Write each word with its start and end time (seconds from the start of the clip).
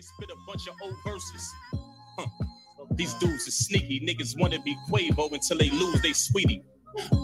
they 0.00 0.06
spit 0.24 0.30
a 0.30 0.38
bunch 0.46 0.66
of 0.66 0.74
old 0.82 0.94
verses. 1.04 1.54
Huh. 2.18 2.26
These 2.92 3.14
dudes 3.14 3.46
are 3.46 3.50
sneaky. 3.50 4.00
Niggas 4.00 4.38
wanna 4.38 4.60
be 4.62 4.74
Quavo 4.88 5.30
until 5.32 5.58
they 5.58 5.68
lose 5.70 6.00
they 6.00 6.12
sweetie. 6.12 6.62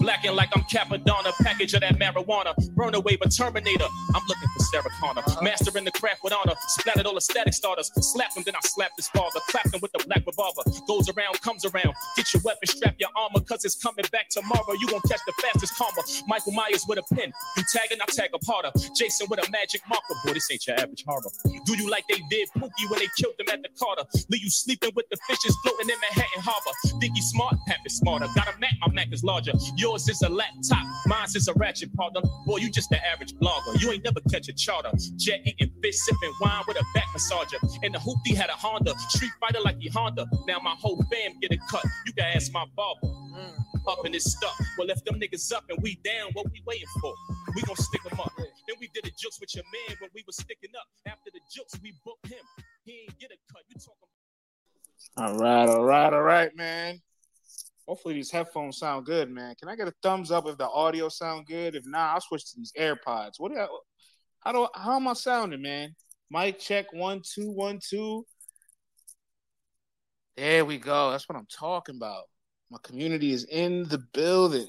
Blacking 0.00 0.34
like 0.34 0.50
I'm 0.54 0.62
Cappadonna, 0.62 1.32
package 1.42 1.74
of 1.74 1.80
that 1.80 1.98
marijuana. 1.98 2.54
Burn 2.74 2.94
away, 2.94 3.16
but 3.16 3.34
Terminator. 3.34 3.86
I'm 4.14 4.22
looking 4.28 4.48
for 4.56 4.62
Sarah 4.64 4.90
Connor. 5.00 5.22
Uh-huh. 5.26 5.42
Mastering 5.42 5.84
the 5.84 5.92
craft 5.92 6.22
with 6.22 6.32
honor. 6.32 6.54
Splattered 6.68 7.06
all 7.06 7.14
the 7.14 7.20
static 7.20 7.54
starters. 7.54 7.90
Slap 8.00 8.34
them, 8.34 8.44
then 8.44 8.54
I 8.54 8.60
slap 8.62 8.92
this 8.96 9.08
father. 9.08 9.40
Clap 9.48 9.70
them 9.70 9.80
with 9.80 9.92
the 9.92 10.04
black 10.06 10.24
revolver. 10.26 10.62
Goes 10.86 11.08
around, 11.08 11.40
comes 11.40 11.64
around. 11.64 11.94
Get 12.16 12.32
your 12.34 12.42
weapon, 12.44 12.66
strap 12.68 12.96
your 12.98 13.10
armor, 13.16 13.40
cause 13.40 13.64
it's 13.64 13.76
coming 13.76 14.04
back 14.12 14.28
tomorrow. 14.28 14.72
You 14.78 14.86
gon' 14.88 15.00
catch 15.08 15.20
the 15.26 15.32
fastest 15.42 15.74
karma. 15.76 16.02
Michael 16.26 16.52
Myers 16.52 16.84
with 16.88 16.98
a 16.98 17.14
pen. 17.14 17.32
You 17.56 17.64
tagging, 17.72 17.98
I 18.00 18.06
tag 18.12 18.30
up 18.34 18.44
harder. 18.46 18.70
Jason 18.96 19.26
with 19.28 19.46
a 19.46 19.50
magic 19.50 19.82
marker. 19.88 20.14
Boy, 20.24 20.34
this 20.34 20.50
ain't 20.50 20.66
your 20.66 20.78
average 20.78 21.04
horror. 21.06 21.30
Do 21.64 21.76
you 21.76 21.90
like 21.90 22.04
they 22.08 22.22
did 22.30 22.48
Pookie 22.56 22.88
when 22.90 23.00
they 23.00 23.08
killed 23.18 23.34
them 23.38 23.48
at 23.52 23.62
the 23.62 23.68
Carter? 23.78 24.04
Leave 24.30 24.42
you 24.44 24.50
sleeping 24.50 24.90
with 24.94 25.06
the 25.10 25.16
fishes 25.28 25.56
floating 25.62 25.88
in 25.90 25.96
Manhattan 26.00 26.42
Harbor. 26.42 27.00
Think 27.00 27.16
you 27.16 27.22
smart? 27.22 27.56
Pap 27.66 27.78
is 27.84 27.96
smarter. 27.96 28.26
Got 28.34 28.54
a 28.54 28.58
Mac, 28.58 28.74
my 28.80 28.92
Mac 28.92 29.12
is 29.12 29.24
larger. 29.24 29.52
Yours 29.76 30.08
is 30.08 30.22
a 30.22 30.28
laptop, 30.28 30.84
mine 31.06 31.26
is 31.34 31.48
a 31.48 31.54
ratchet 31.54 31.92
partner. 31.94 32.20
Boy, 32.46 32.58
you 32.58 32.70
just 32.70 32.90
the 32.90 33.04
average 33.06 33.34
blogger. 33.34 33.80
You 33.80 33.92
ain't 33.92 34.04
never 34.04 34.20
catch 34.30 34.48
a 34.48 34.52
charter. 34.52 34.90
Jet 35.16 35.40
eating 35.44 35.72
fish, 35.82 35.96
sipping 35.96 36.32
wine 36.40 36.62
with 36.66 36.76
a 36.76 36.84
back 36.94 37.06
massager. 37.14 37.58
And 37.82 37.94
the 37.94 37.98
hoopty 37.98 38.34
had 38.34 38.50
a 38.50 38.54
Honda, 38.54 38.94
Street 39.08 39.32
Fighter 39.40 39.60
like 39.60 39.78
he 39.80 39.88
Honda. 39.88 40.26
Now 40.46 40.58
my 40.62 40.74
whole 40.78 41.02
fam 41.10 41.38
get 41.40 41.52
a 41.52 41.58
cut. 41.70 41.84
You 42.06 42.12
can 42.12 42.24
ask 42.34 42.52
my 42.52 42.64
barber. 42.76 43.06
Mm. 43.06 43.52
Up 43.88 44.04
in 44.04 44.12
this 44.12 44.24
stuff. 44.24 44.58
Well, 44.76 44.90
if 44.90 45.04
them 45.04 45.20
niggas 45.20 45.52
up 45.52 45.64
and 45.68 45.78
we 45.80 45.96
down, 46.02 46.30
what 46.32 46.46
we 46.50 46.60
waiting 46.66 46.88
for? 47.00 47.14
We 47.54 47.62
gonna 47.62 47.76
stick 47.76 48.02
them 48.02 48.18
up. 48.18 48.32
Then 48.36 48.76
we 48.80 48.88
did 48.92 49.04
the 49.04 49.10
jokes 49.10 49.38
with 49.40 49.54
your 49.54 49.64
man 49.64 49.96
when 50.00 50.10
we 50.12 50.24
was 50.26 50.36
sticking 50.36 50.70
up. 50.76 50.86
After 51.06 51.30
the 51.32 51.40
jokes, 51.54 51.78
we 51.82 51.94
booked 52.04 52.26
him. 52.26 52.44
He 52.84 53.02
ain't 53.02 53.18
get 53.20 53.30
a 53.30 53.36
cut. 53.52 53.62
You 53.68 53.76
talking? 53.76 54.08
All 55.16 55.38
right, 55.38 55.68
all 55.68 55.84
right, 55.84 56.12
all 56.12 56.22
right, 56.22 56.56
man. 56.56 57.00
Hopefully 57.86 58.14
these 58.14 58.30
headphones 58.30 58.78
sound 58.78 59.06
good, 59.06 59.30
man. 59.30 59.54
Can 59.54 59.68
I 59.68 59.76
get 59.76 59.86
a 59.86 59.94
thumbs 60.02 60.30
up 60.30 60.46
if 60.48 60.58
the 60.58 60.68
audio 60.68 61.08
sound 61.08 61.46
good? 61.46 61.76
If 61.76 61.86
not, 61.86 62.14
I'll 62.14 62.20
switch 62.20 62.44
to 62.50 62.56
these 62.56 62.72
AirPods. 62.78 63.34
What 63.38 63.52
do 63.52 63.58
I, 63.58 63.68
how 64.40 64.52
do 64.52 64.68
how 64.74 64.96
am 64.96 65.08
I 65.08 65.12
sounding, 65.12 65.62
man? 65.62 65.94
Mic 66.30 66.58
check 66.58 66.92
one 66.92 67.22
two 67.24 67.50
one 67.50 67.78
two. 67.80 68.24
There 70.36 70.64
we 70.64 70.78
go. 70.78 71.10
That's 71.12 71.28
what 71.28 71.38
I'm 71.38 71.46
talking 71.50 71.96
about. 71.96 72.24
My 72.70 72.78
community 72.82 73.32
is 73.32 73.44
in 73.44 73.84
the 73.84 73.98
building. 74.12 74.68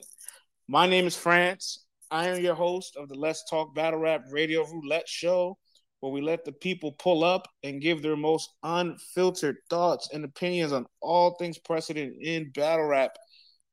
My 0.67 0.87
name 0.87 1.07
is 1.07 1.17
France. 1.17 1.85
I 2.11 2.27
am 2.27 2.41
your 2.41 2.55
host 2.55 2.95
of 2.95 3.09
the 3.09 3.15
Let's 3.15 3.49
Talk 3.49 3.73
Battle 3.73 3.99
Rap 3.99 4.25
Radio 4.31 4.65
Roulette 4.65 5.09
Show, 5.09 5.57
where 5.99 6.11
we 6.11 6.21
let 6.21 6.45
the 6.45 6.51
people 6.51 6.91
pull 6.93 7.23
up 7.23 7.47
and 7.63 7.81
give 7.81 8.01
their 8.01 8.15
most 8.15 8.49
unfiltered 8.63 9.57
thoughts 9.69 10.09
and 10.13 10.23
opinions 10.23 10.71
on 10.71 10.85
all 11.01 11.35
things 11.35 11.57
precedent 11.57 12.15
in 12.21 12.51
battle 12.51 12.85
rap. 12.85 13.11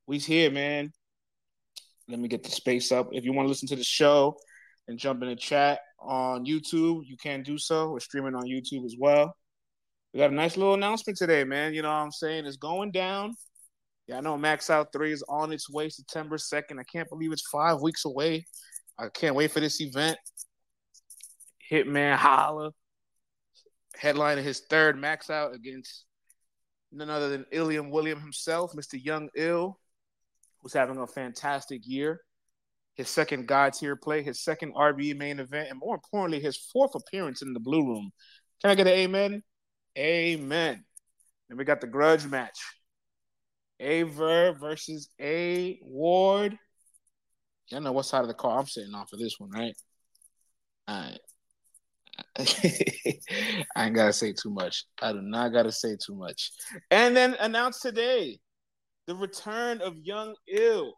We's 0.06 0.25
here, 0.25 0.50
man. 0.50 0.92
Let 2.08 2.19
me 2.19 2.28
get 2.28 2.42
the 2.42 2.50
space 2.50 2.92
up. 2.92 3.08
If 3.12 3.25
you 3.25 3.33
want 3.33 3.47
to 3.47 3.50
listen 3.50 3.69
to 3.69 3.77
the 3.77 3.84
show 3.84 4.36
and 4.89 4.98
jump 4.98 5.22
in 5.22 5.28
the 5.28 5.36
chat 5.36 5.80
on 6.00 6.45
YouTube, 6.45 7.02
you 7.06 7.17
can 7.22 7.42
do 7.42 7.58
so. 7.58 7.91
We're 7.91 8.00
streaming 8.00 8.34
on 8.34 8.45
YouTube 8.45 8.84
as 8.84 8.97
well. 8.98 9.34
We 10.12 10.20
got 10.20 10.30
a 10.30 10.34
nice 10.34 10.56
little 10.56 10.75
announcement 10.75 11.19
today, 11.19 11.45
man. 11.45 11.75
You 11.75 11.83
know 11.83 11.89
what 11.89 11.95
I'm 11.95 12.12
saying? 12.12 12.47
It's 12.47 12.56
going 12.56 12.92
down. 12.92 13.34
Yeah, 14.06 14.19
I 14.19 14.20
know 14.20 14.36
Max 14.36 14.69
Out 14.69 14.92
3 14.92 15.12
is 15.12 15.25
on 15.28 15.52
its 15.52 15.70
way 15.70 15.89
September 15.89 16.36
2nd. 16.36 16.78
I 16.78 16.84
can't 16.84 17.08
believe 17.08 17.33
it's 17.33 17.48
five 17.50 17.80
weeks 17.80 18.05
away. 18.05 18.45
I 18.98 19.08
can't 19.08 19.34
wait 19.34 19.50
for 19.50 19.61
this 19.61 19.80
event. 19.80 20.19
Hitman 21.75 22.17
Holla 22.17 22.70
headlining 24.00 24.42
his 24.42 24.61
third 24.61 24.98
Max 24.98 25.30
Out 25.30 25.55
against 25.55 26.05
none 26.92 27.11
other 27.11 27.28
than 27.28 27.47
Ilium 27.50 27.91
William 27.91 28.20
himself, 28.20 28.72
Mr. 28.72 29.03
Young 29.03 29.28
Ill, 29.36 29.78
who's 30.61 30.73
having 30.73 30.98
a 30.98 31.07
fantastic 31.07 31.83
year. 31.84 32.20
His 32.95 33.08
second 33.08 33.48
God 33.48 33.73
tier 33.73 33.96
play, 33.96 34.23
his 34.23 34.42
second 34.42 34.74
RBE 34.74 35.17
main 35.17 35.40
event, 35.40 35.68
and 35.70 35.80
more 35.80 35.96
importantly, 35.96 36.40
his 36.40 36.57
fourth 36.73 36.95
appearance 36.95 37.42
in 37.42 37.52
the 37.52 37.61
Blue 37.61 37.84
Room. 37.84 38.13
Can 38.61 38.70
I 38.70 38.77
get 38.77 38.86
an 38.86 38.92
amen? 38.92 39.42
Amen. 39.98 40.84
Then 41.48 41.58
we 41.58 41.64
got 41.64 41.80
the 41.80 41.89
grudge 41.89 42.24
match. 42.27 42.58
Aver 43.80 44.52
versus 44.52 45.08
A 45.20 45.79
Ward. 45.83 46.57
Y'all 47.68 47.80
know 47.80 47.92
what 47.92 48.05
side 48.05 48.23
of 48.23 48.29
the 48.29 48.34
car 48.34 48.61
I'm 48.61 48.67
sitting 48.67 48.95
on 48.95 49.07
for 49.07 49.17
this 49.17 49.34
one, 49.39 49.51
right? 49.51 49.74
All 50.86 51.01
right. 51.01 51.18
I 52.39 53.86
ain't 53.86 53.95
gotta 53.95 54.13
say 54.13 54.33
too 54.33 54.51
much. 54.51 54.85
I 55.02 55.13
do 55.13 55.20
not 55.20 55.52
gotta 55.52 55.73
say 55.73 55.97
too 55.97 56.14
much. 56.14 56.52
And 56.91 57.17
then 57.17 57.36
announced 57.41 57.83
today 57.83 58.39
the 59.07 59.14
return 59.14 59.80
of 59.80 59.97
Young 59.98 60.35
Ill. 60.48 60.95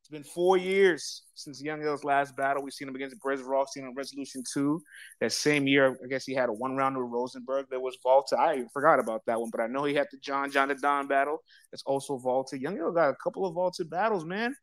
It's 0.00 0.10
been 0.10 0.24
four 0.24 0.58
years 0.58 1.22
since 1.34 1.62
Young 1.62 1.82
Ill's 1.82 2.04
last 2.04 2.36
battle. 2.36 2.62
We've 2.62 2.74
seen 2.74 2.88
him 2.88 2.94
against 2.94 3.16
Brez 3.24 3.42
Rothstein 3.42 3.86
on 3.86 3.94
Resolution 3.94 4.42
2. 4.52 4.78
That 5.22 5.32
same 5.32 5.66
year, 5.66 5.96
I 6.04 6.08
guess 6.08 6.26
he 6.26 6.34
had 6.34 6.50
a 6.50 6.52
one 6.52 6.76
round 6.76 6.98
with 6.98 7.06
Rosenberg. 7.10 7.66
There 7.70 7.80
was 7.80 7.96
Volta. 8.02 8.36
I 8.38 8.54
even 8.54 8.68
forgot 8.68 9.00
about 9.00 9.22
that 9.26 9.40
one, 9.40 9.48
but 9.50 9.62
I 9.62 9.66
know 9.66 9.84
he 9.84 9.94
had 9.94 10.08
the 10.12 10.18
John 10.18 10.50
John 10.50 10.68
Da 10.68 10.74
Don 10.74 11.06
battle. 11.06 11.38
That's 11.72 11.82
also 11.86 12.18
Volta. 12.18 12.58
Young 12.58 12.76
Ill 12.76 12.92
got 12.92 13.08
a 13.08 13.16
couple 13.22 13.46
of 13.46 13.54
vaulted 13.54 13.88
battles, 13.88 14.26
man. 14.26 14.54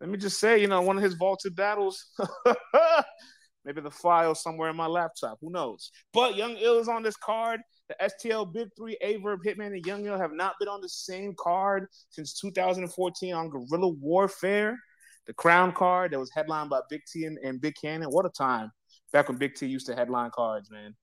Let 0.00 0.10
me 0.10 0.18
just 0.18 0.38
say, 0.38 0.60
you 0.60 0.66
know, 0.66 0.82
one 0.82 0.98
of 0.98 1.02
his 1.02 1.14
vaulted 1.14 1.56
battles. 1.56 2.04
Maybe 3.64 3.80
the 3.80 3.90
file 3.90 4.34
somewhere 4.34 4.70
in 4.70 4.76
my 4.76 4.86
laptop. 4.86 5.38
Who 5.40 5.50
knows? 5.50 5.90
But 6.12 6.36
Young 6.36 6.56
Ill 6.56 6.78
is 6.78 6.88
on 6.88 7.02
this 7.02 7.16
card. 7.16 7.60
The 7.88 7.96
STL 8.00 8.52
Big 8.52 8.68
Three, 8.76 8.96
Averb, 9.04 9.38
Hitman, 9.44 9.68
and 9.68 9.86
Young 9.86 10.06
Ill 10.06 10.18
have 10.18 10.32
not 10.32 10.54
been 10.58 10.68
on 10.68 10.80
the 10.80 10.88
same 10.88 11.34
card 11.38 11.86
since 12.10 12.38
2014 12.40 13.34
on 13.34 13.50
Guerrilla 13.50 13.88
Warfare. 13.88 14.78
The 15.26 15.34
Crown 15.34 15.72
card 15.72 16.12
that 16.12 16.18
was 16.18 16.30
headlined 16.34 16.70
by 16.70 16.80
Big 16.90 17.00
T 17.10 17.24
and, 17.24 17.38
and 17.38 17.60
Big 17.60 17.74
Cannon. 17.80 18.08
What 18.10 18.26
a 18.26 18.30
time. 18.30 18.70
Back 19.12 19.28
when 19.28 19.38
Big 19.38 19.54
T 19.54 19.66
used 19.66 19.86
to 19.86 19.94
headline 19.94 20.30
cards, 20.34 20.70
man. 20.70 20.94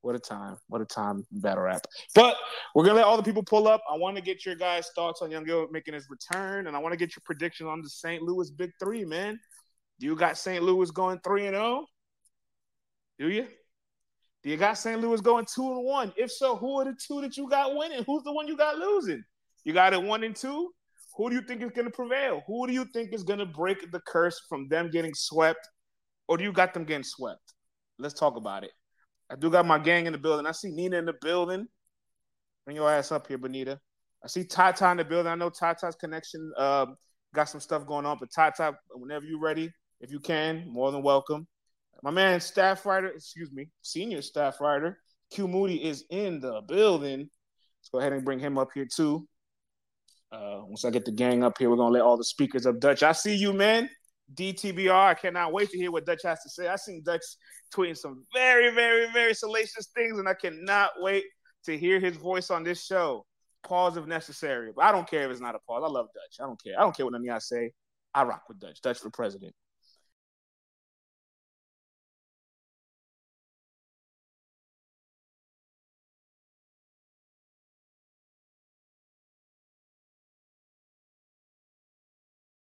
What 0.00 0.16
a 0.16 0.18
time. 0.18 0.56
What 0.68 0.80
a 0.80 0.84
time 0.84 1.24
battle 1.30 1.64
rap. 1.64 1.86
But 2.14 2.36
we're 2.74 2.84
gonna 2.84 2.96
let 2.96 3.04
all 3.04 3.16
the 3.16 3.22
people 3.22 3.42
pull 3.42 3.68
up. 3.68 3.82
I 3.90 3.96
want 3.96 4.16
to 4.16 4.22
get 4.22 4.44
your 4.44 4.56
guys' 4.56 4.90
thoughts 4.94 5.22
on 5.22 5.30
Young 5.30 5.48
Ill 5.48 5.68
making 5.70 5.94
his 5.94 6.08
return, 6.10 6.66
and 6.66 6.76
I 6.76 6.80
want 6.80 6.92
to 6.92 6.96
get 6.96 7.14
your 7.14 7.22
prediction 7.24 7.66
on 7.66 7.82
the 7.82 7.88
St. 7.88 8.22
Louis 8.22 8.50
Big 8.50 8.70
Three, 8.80 9.04
man. 9.04 9.38
You 10.02 10.16
got 10.16 10.36
St. 10.36 10.62
Louis 10.62 10.90
going 10.90 11.20
three 11.24 11.46
and 11.46 11.54
zero? 11.54 11.86
Do 13.18 13.28
you? 13.28 13.46
Do 14.42 14.50
you 14.50 14.56
got 14.56 14.76
St. 14.76 15.00
Louis 15.00 15.20
going 15.20 15.46
two 15.52 15.70
and 15.70 15.84
one? 15.84 16.12
If 16.16 16.30
so, 16.32 16.56
who 16.56 16.80
are 16.80 16.84
the 16.84 16.96
two 17.06 17.20
that 17.20 17.36
you 17.36 17.48
got 17.48 17.76
winning? 17.76 18.02
Who's 18.04 18.24
the 18.24 18.32
one 18.32 18.48
you 18.48 18.56
got 18.56 18.76
losing? 18.76 19.22
You 19.64 19.72
got 19.72 19.92
it 19.92 20.02
one 20.02 20.24
and 20.24 20.34
two. 20.34 20.70
Who 21.16 21.28
do 21.30 21.36
you 21.36 21.42
think 21.42 21.62
is 21.62 21.70
going 21.70 21.84
to 21.84 21.92
prevail? 21.92 22.42
Who 22.46 22.66
do 22.66 22.72
you 22.72 22.86
think 22.86 23.12
is 23.12 23.22
going 23.22 23.38
to 23.38 23.46
break 23.46 23.92
the 23.92 24.00
curse 24.06 24.40
from 24.48 24.66
them 24.68 24.90
getting 24.90 25.14
swept, 25.14 25.68
or 26.26 26.36
do 26.36 26.44
you 26.44 26.52
got 26.52 26.74
them 26.74 26.84
getting 26.84 27.04
swept? 27.04 27.54
Let's 27.98 28.14
talk 28.14 28.36
about 28.36 28.64
it. 28.64 28.72
I 29.30 29.36
do 29.36 29.50
got 29.50 29.66
my 29.66 29.78
gang 29.78 30.06
in 30.06 30.12
the 30.12 30.18
building. 30.18 30.46
I 30.46 30.52
see 30.52 30.70
Nina 30.70 30.96
in 30.96 31.04
the 31.04 31.14
building. 31.20 31.66
Bring 32.64 32.76
your 32.76 32.90
ass 32.90 33.12
up 33.12 33.26
here, 33.28 33.38
Benita. 33.38 33.78
I 34.24 34.28
see 34.28 34.44
Tata 34.44 34.90
in 34.90 34.96
the 34.96 35.04
building. 35.04 35.30
I 35.30 35.34
know 35.34 35.50
Tata's 35.50 35.96
connection 35.96 36.52
uh, 36.56 36.86
got 37.34 37.48
some 37.48 37.60
stuff 37.60 37.86
going 37.86 38.06
on, 38.06 38.18
but 38.18 38.30
Tata, 38.34 38.74
whenever 38.94 39.24
you're 39.24 39.40
ready, 39.40 39.70
if 40.02 40.10
you 40.10 40.20
can, 40.20 40.64
more 40.68 40.92
than 40.92 41.02
welcome. 41.02 41.46
My 42.02 42.10
man, 42.10 42.40
staff 42.40 42.84
writer, 42.84 43.08
excuse 43.08 43.52
me, 43.52 43.68
senior 43.80 44.20
staff 44.22 44.60
writer, 44.60 44.98
Q 45.30 45.46
Moody 45.46 45.82
is 45.82 46.04
in 46.10 46.40
the 46.40 46.60
building. 46.66 47.20
Let's 47.20 47.88
go 47.90 48.00
ahead 48.00 48.12
and 48.12 48.24
bring 48.24 48.40
him 48.40 48.58
up 48.58 48.70
here 48.74 48.86
too. 48.92 49.26
Uh, 50.32 50.62
once 50.64 50.84
I 50.84 50.90
get 50.90 51.04
the 51.04 51.12
gang 51.12 51.44
up 51.44 51.58
here, 51.58 51.70
we're 51.70 51.76
gonna 51.76 51.94
let 51.94 52.02
all 52.02 52.16
the 52.16 52.24
speakers 52.24 52.66
up. 52.66 52.80
Dutch. 52.80 53.02
I 53.02 53.12
see 53.12 53.36
you, 53.36 53.52
man. 53.52 53.88
DTBR. 54.34 54.90
I 54.92 55.14
cannot 55.14 55.52
wait 55.52 55.70
to 55.70 55.78
hear 55.78 55.92
what 55.92 56.04
Dutch 56.04 56.22
has 56.24 56.42
to 56.42 56.50
say. 56.50 56.66
I 56.66 56.76
seen 56.76 57.02
Dutch 57.04 57.22
tweeting 57.72 57.96
some 57.96 58.24
very, 58.34 58.74
very, 58.74 59.10
very 59.12 59.34
salacious 59.34 59.88
things, 59.94 60.18
and 60.18 60.28
I 60.28 60.34
cannot 60.34 60.90
wait 60.98 61.24
to 61.64 61.78
hear 61.78 62.00
his 62.00 62.16
voice 62.16 62.50
on 62.50 62.64
this 62.64 62.84
show. 62.84 63.24
Pause 63.62 63.98
if 63.98 64.06
necessary. 64.06 64.72
But 64.74 64.86
I 64.86 64.92
don't 64.92 65.08
care 65.08 65.26
if 65.26 65.30
it's 65.30 65.40
not 65.40 65.54
a 65.54 65.60
pause. 65.60 65.82
I 65.84 65.88
love 65.88 66.06
Dutch. 66.14 66.40
I 66.40 66.46
don't 66.46 66.60
care. 66.62 66.74
I 66.76 66.82
don't 66.82 66.96
care 66.96 67.06
what 67.06 67.14
any 67.14 67.28
of 67.28 67.32
y'all 67.32 67.40
say. 67.40 67.70
I 68.12 68.24
rock 68.24 68.42
with 68.48 68.58
Dutch. 68.58 68.80
Dutch 68.82 68.98
for 68.98 69.10
president. 69.10 69.54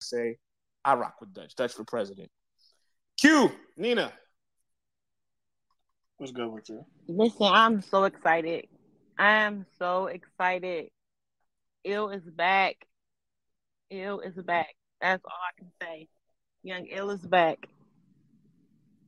Say, 0.09 0.37
I 0.83 0.95
rock 0.95 1.15
with 1.19 1.33
Dutch. 1.33 1.55
Dutch 1.55 1.73
for 1.73 1.83
president. 1.83 2.29
Q, 3.19 3.51
Nina. 3.77 4.13
What's 6.17 6.31
good 6.31 6.51
with 6.51 6.69
you? 6.69 6.85
Listen, 7.07 7.43
I'm 7.43 7.81
so 7.81 8.03
excited. 8.03 8.67
I 9.17 9.31
am 9.43 9.65
so 9.77 10.07
excited. 10.07 10.89
Ill 11.83 12.09
is 12.09 12.23
back. 12.23 12.75
Ill 13.89 14.19
is 14.19 14.35
back. 14.35 14.75
That's 15.01 15.23
all 15.25 15.31
I 15.31 15.59
can 15.59 15.71
say. 15.81 16.07
Young 16.63 16.87
Ill 16.87 17.09
is 17.11 17.21
back. 17.21 17.67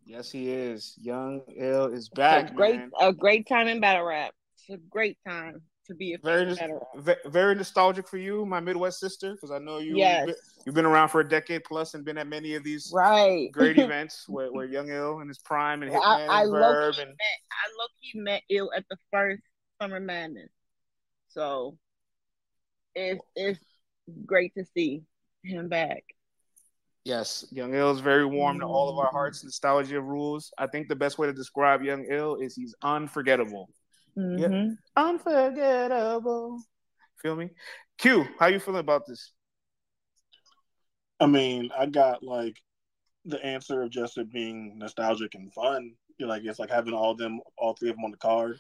Yes, 0.06 0.32
he 0.32 0.50
is. 0.50 0.96
Young 0.98 1.42
Ill 1.56 1.86
is 1.88 2.10
back. 2.10 2.52
a 2.52 2.54
great, 2.54 2.76
man. 2.76 2.92
a 3.00 3.14
great 3.14 3.48
time 3.48 3.68
in 3.68 3.80
battle 3.80 4.06
rap. 4.06 4.34
It's 4.58 4.70
a 4.70 4.78
great 4.78 5.18
time 5.28 5.62
to 5.88 5.96
be 5.96 6.14
a 6.14 6.18
Very, 6.20 6.40
fan 6.40 6.48
nos- 6.48 6.54
of 6.54 6.60
battle 6.60 6.88
rap. 6.96 7.18
ve- 7.24 7.30
very 7.30 7.56
nostalgic 7.56 8.08
for 8.08 8.18
you, 8.18 8.46
my 8.46 8.60
Midwest 8.60 9.00
sister, 9.00 9.34
because 9.34 9.52
I 9.52 9.58
know 9.60 9.80
you. 9.80 9.98
Yes. 9.98 10.30
You've 10.66 10.76
been 10.76 10.86
around 10.86 11.10
for 11.10 11.22
a 11.22 11.28
decade 11.28 11.64
plus 11.64 11.96
and 11.96 12.06
been 12.06 12.18
at 12.18 12.28
many 12.28 12.54
of 12.56 12.64
these 12.64 12.92
Right. 12.94 13.52
great 13.52 13.78
events 13.80 14.30
where, 14.30 14.52
where 14.52 14.66
Young 14.66 14.90
Ill 14.90 15.20
and 15.20 15.28
his 15.30 15.40
prime 15.40 15.82
and 15.82 15.92
Hitman 15.92 16.02
I, 16.04 16.26
I 16.28 16.42
and 16.44 16.52
Verb 16.52 16.96
and 17.00 17.10
met 17.10 17.16
I 17.52 17.68
low 17.80 17.88
key 18.02 18.20
met 18.20 18.42
Ill 18.50 18.72
at 18.76 18.86
the 18.90 18.98
first 19.12 19.42
Summer 19.82 20.00
Madness, 20.00 20.52
so 21.30 21.78
it's 22.94 23.22
it's 23.36 23.60
great 24.26 24.54
to 24.56 24.64
see 24.76 25.02
him 25.44 25.68
back. 25.70 26.04
Yes, 27.04 27.46
Young 27.52 27.74
Ill 27.74 27.90
is 27.90 28.00
very 28.00 28.26
warm 28.26 28.60
to 28.60 28.66
all 28.68 28.88
of 28.90 29.00
our 29.00 29.10
hearts. 29.12 29.40
Mm-hmm. 29.40 29.48
Nostalgia 29.48 30.00
rules. 30.02 30.54
I 30.60 30.68
think 30.68 30.88
the 30.88 30.96
best 30.96 31.18
way 31.18 31.26
to 31.26 31.34
describe 31.34 31.82
Young 31.82 32.06
Ill 32.12 32.36
is 32.36 32.54
he's 32.54 32.76
unforgettable. 32.84 33.70
Mhm. 34.18 34.78
Unforgettable. 34.96 36.62
Feel 37.22 37.36
me? 37.36 37.50
Q, 37.98 38.26
how 38.40 38.48
you 38.48 38.60
feeling 38.60 38.80
about 38.80 39.06
this? 39.06 39.32
I 41.20 41.28
mean, 41.28 41.70
I 41.78 41.86
got 41.86 42.24
like 42.24 42.58
the 43.26 43.44
answer 43.46 43.84
of 43.84 43.92
just 43.92 44.18
it 44.18 44.32
being 44.32 44.78
nostalgic 44.78 45.36
and 45.36 45.54
fun. 45.54 45.94
You 46.18 46.26
know, 46.26 46.34
like 46.34 46.44
it's 46.44 46.60
like 46.60 46.72
having 46.72 46.94
all 46.94 47.16
them, 47.16 47.40
all 47.58 47.74
three 47.74 47.90
of 47.90 47.96
them 47.96 48.06
on 48.06 48.12
the 48.12 48.18
card. 48.18 48.60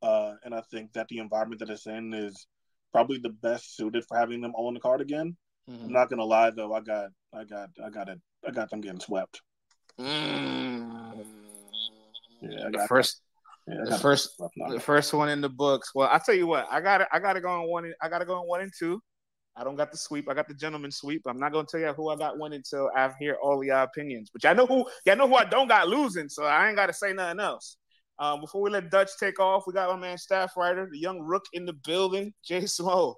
Uh, 0.00 0.34
and 0.44 0.54
I 0.54 0.62
think 0.70 0.92
that 0.94 1.08
the 1.08 1.18
environment 1.18 1.60
that 1.60 1.70
it's 1.70 1.86
in 1.86 2.14
is 2.14 2.46
probably 2.92 3.18
the 3.18 3.30
best 3.30 3.76
suited 3.76 4.04
for 4.06 4.16
having 4.16 4.40
them 4.40 4.52
all 4.54 4.68
on 4.68 4.74
the 4.74 4.80
card 4.80 5.00
again. 5.00 5.36
I'm 5.68 5.92
not 5.92 6.08
gonna 6.08 6.24
lie 6.24 6.50
though, 6.50 6.72
I 6.72 6.80
got, 6.80 7.10
I 7.32 7.44
got, 7.44 7.70
I 7.84 7.90
got 7.90 8.08
it, 8.08 8.20
I 8.46 8.50
got 8.50 8.70
them 8.70 8.80
getting 8.80 9.00
swept. 9.00 9.42
Mm. 10.00 11.26
Yeah, 12.40 12.60
I 12.60 12.70
The 12.70 12.78
got 12.78 12.88
first, 12.88 13.20
yeah, 13.68 13.84
the 13.84 13.98
first, 13.98 14.36
swept. 14.36 14.54
No, 14.56 14.72
the 14.72 14.80
first 14.80 15.12
one 15.12 15.28
in 15.28 15.40
the 15.40 15.48
books. 15.48 15.94
Well, 15.94 16.08
I 16.10 16.18
tell 16.24 16.34
you 16.34 16.46
what, 16.46 16.66
I 16.70 16.80
got 16.80 17.00
it. 17.02 17.08
I 17.12 17.18
got 17.18 17.34
to 17.34 17.40
go 17.40 17.48
on 17.48 17.68
one. 17.68 17.84
and- 17.84 17.94
I 18.02 18.08
got 18.08 18.18
to 18.20 18.24
go 18.24 18.34
on 18.34 18.46
one 18.46 18.60
and 18.60 18.72
two. 18.76 19.00
I 19.56 19.64
don't 19.64 19.74
got 19.76 19.90
the 19.90 19.98
sweep. 19.98 20.28
I 20.30 20.34
got 20.34 20.46
the 20.46 20.54
gentleman 20.54 20.92
sweep. 20.92 21.22
I'm 21.26 21.40
not 21.40 21.52
gonna 21.52 21.66
tell 21.68 21.80
you 21.80 21.92
who 21.92 22.10
I 22.10 22.16
got 22.16 22.38
winning 22.38 22.58
until 22.58 22.90
I 22.94 23.10
hear 23.18 23.36
all 23.42 23.62
y'all 23.64 23.82
opinions. 23.82 24.30
But 24.32 24.44
y'all 24.44 24.54
know 24.54 24.66
who. 24.66 24.86
Y'all 25.04 25.16
know 25.16 25.26
who 25.26 25.34
I 25.34 25.44
don't 25.44 25.66
got 25.66 25.88
losing. 25.88 26.28
So 26.28 26.44
I 26.44 26.68
ain't 26.68 26.76
got 26.76 26.86
to 26.86 26.92
say 26.92 27.12
nothing 27.12 27.40
else. 27.40 27.76
Um, 28.20 28.40
before 28.40 28.62
we 28.62 28.70
let 28.70 28.90
Dutch 28.90 29.10
take 29.18 29.40
off, 29.40 29.64
we 29.66 29.72
got 29.72 29.90
my 29.90 29.96
man 29.96 30.18
staff 30.18 30.56
writer, 30.56 30.88
the 30.90 30.98
young 30.98 31.20
rook 31.20 31.44
in 31.52 31.64
the 31.64 31.72
building, 31.72 32.32
Jay 32.44 32.62
Smo. 32.62 33.14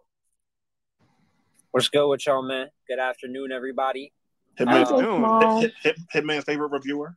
What's 1.72 1.88
good 1.88 2.08
with 2.08 2.26
y'all, 2.26 2.42
man? 2.42 2.68
Good 2.88 2.98
afternoon, 2.98 3.52
everybody. 3.52 4.12
Hitman's, 4.58 4.90
How 4.90 5.00
you? 5.60 5.60
Hit, 5.60 5.72
hit, 5.82 5.96
Hitman's 6.14 6.44
favorite 6.44 6.72
reviewer. 6.72 7.16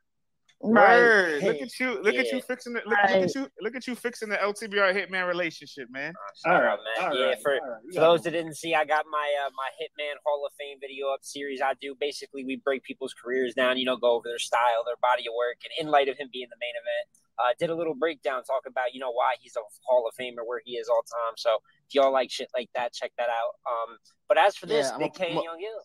Right. 0.64 0.98
Word. 0.98 1.44
Look 1.44 1.62
at 1.62 1.78
you. 1.78 2.02
Look 2.02 2.16
at 2.16 2.32
you 2.32 2.42
fixing 2.42 2.78
it. 2.78 2.88
Look, 2.88 2.98
look 2.98 3.24
at 3.24 3.36
you. 3.36 3.48
Look 3.60 3.76
at 3.76 3.86
you 3.86 3.96
fixing 3.96 4.30
the 4.30 4.38
LTBR 4.38 4.96
Hitman 4.96 5.28
relationship, 5.28 5.90
man. 5.92 6.14
All 6.46 6.54
right, 6.54 6.78
man. 6.80 7.12
all 7.12 7.18
yeah, 7.18 7.26
right, 7.26 7.42
for, 7.42 7.52
all 7.52 7.60
right. 7.70 7.94
for 7.94 8.00
those 8.00 8.24
that 8.24 8.32
didn't 8.32 8.56
see, 8.56 8.74
I 8.74 8.86
got 8.86 9.06
my 9.12 9.36
uh, 9.46 9.50
my 9.58 9.68
Hitman 9.76 10.16
Hall 10.26 10.46
of 10.48 10.54
Fame 10.58 10.78
video 10.80 11.10
up 11.10 11.20
series. 11.22 11.60
I 11.62 11.74
do 11.82 11.96
basically 12.00 12.46
we 12.46 12.62
break 12.64 12.84
people's 12.84 13.14
careers 13.14 13.54
down, 13.54 13.78
you 13.78 13.84
know, 13.84 13.98
go 13.98 14.12
over 14.12 14.24
their 14.24 14.40
style, 14.40 14.86
their 14.86 14.96
body 15.02 15.28
of 15.28 15.34
work, 15.38 15.58
and 15.66 15.86
in 15.86 15.92
light 15.92 16.08
of 16.08 16.18
him 16.18 16.30
being 16.32 16.48
the 16.50 16.58
main 16.62 16.74
event, 16.80 17.06
uh, 17.40 17.54
did 17.60 17.70
a 17.70 17.76
little 17.76 17.96
breakdown, 17.96 18.42
talk 18.44 18.64
about 18.66 18.94
you 18.94 19.02
know 19.02 19.12
why 19.12 19.36
he's 19.42 19.58
a 19.58 19.62
Hall 19.86 20.08
of 20.08 20.16
Famer, 20.16 20.48
where 20.48 20.62
he 20.64 20.74
is 20.78 20.88
all 20.88 21.04
time. 21.04 21.34
So 21.36 21.58
if 21.88 21.94
y'all 21.94 22.14
like 22.14 22.32
shit 22.32 22.48
like 22.56 22.70
that, 22.74 22.94
check 22.94 23.12
that 23.18 23.28
out. 23.28 23.60
Um, 23.68 23.98
but 24.30 24.38
as 24.38 24.56
for 24.56 24.68
this, 24.68 24.88
Yeah, 24.88 24.94
I'm 24.94 25.00
Big 25.00 25.12
a- 25.16 25.20
K 25.20 25.28
I'm 25.32 25.44
Young 25.44 25.60
Ill, 25.60 25.84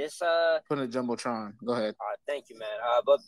this 0.00 0.22
uh 0.22 0.60
Put 0.68 0.78
in 0.78 0.84
a 0.84 0.88
jumbotron. 0.88 1.54
Go 1.64 1.72
ahead. 1.72 1.94
Uh, 2.00 2.16
thank 2.26 2.46
you, 2.48 2.58
man. 2.58 2.68
Uh, 2.82 3.02
but 3.04 3.20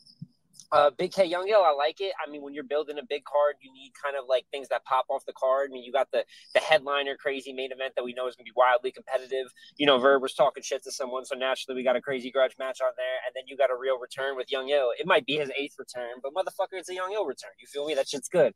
uh, 0.72 0.90
Big 0.96 1.12
K 1.12 1.26
Young 1.26 1.46
Yo, 1.46 1.60
I 1.60 1.72
like 1.72 2.00
it. 2.00 2.12
I 2.24 2.30
mean, 2.30 2.42
when 2.42 2.54
you're 2.54 2.64
building 2.64 2.98
a 2.98 3.02
big 3.06 3.24
card, 3.24 3.56
you 3.60 3.70
need 3.72 3.92
kind 4.02 4.16
of 4.16 4.24
like 4.28 4.46
things 4.50 4.68
that 4.68 4.84
pop 4.84 5.04
off 5.10 5.24
the 5.26 5.34
card. 5.34 5.68
I 5.70 5.72
mean, 5.72 5.84
you 5.84 5.92
got 5.92 6.10
the 6.12 6.24
the 6.54 6.60
headliner 6.60 7.14
crazy 7.16 7.52
main 7.52 7.72
event 7.72 7.92
that 7.96 8.04
we 8.04 8.14
know 8.14 8.26
is 8.26 8.34
going 8.34 8.46
to 8.46 8.50
be 8.50 8.56
wildly 8.56 8.90
competitive. 8.90 9.52
You 9.76 9.86
know, 9.86 9.98
Verb 9.98 10.22
was 10.22 10.32
talking 10.34 10.62
shit 10.62 10.82
to 10.84 10.90
someone, 10.90 11.26
so 11.26 11.36
naturally 11.36 11.76
we 11.76 11.84
got 11.84 11.96
a 11.96 12.00
crazy 12.00 12.30
grudge 12.30 12.54
match 12.58 12.80
on 12.80 12.92
there, 12.96 13.18
and 13.26 13.34
then 13.36 13.44
you 13.46 13.56
got 13.56 13.70
a 13.70 13.76
real 13.76 13.98
return 13.98 14.34
with 14.34 14.50
Young 14.50 14.66
Yo. 14.66 14.88
It 14.98 15.06
might 15.06 15.26
be 15.26 15.36
his 15.36 15.50
eighth 15.58 15.74
return, 15.78 16.22
but 16.22 16.32
motherfucker, 16.32 16.78
it's 16.78 16.88
a 16.88 16.94
Young 16.94 17.12
Yo 17.12 17.24
return. 17.24 17.52
You 17.60 17.66
feel 17.66 17.86
me? 17.86 17.94
That 17.94 18.08
shit's 18.08 18.28
good. 18.28 18.54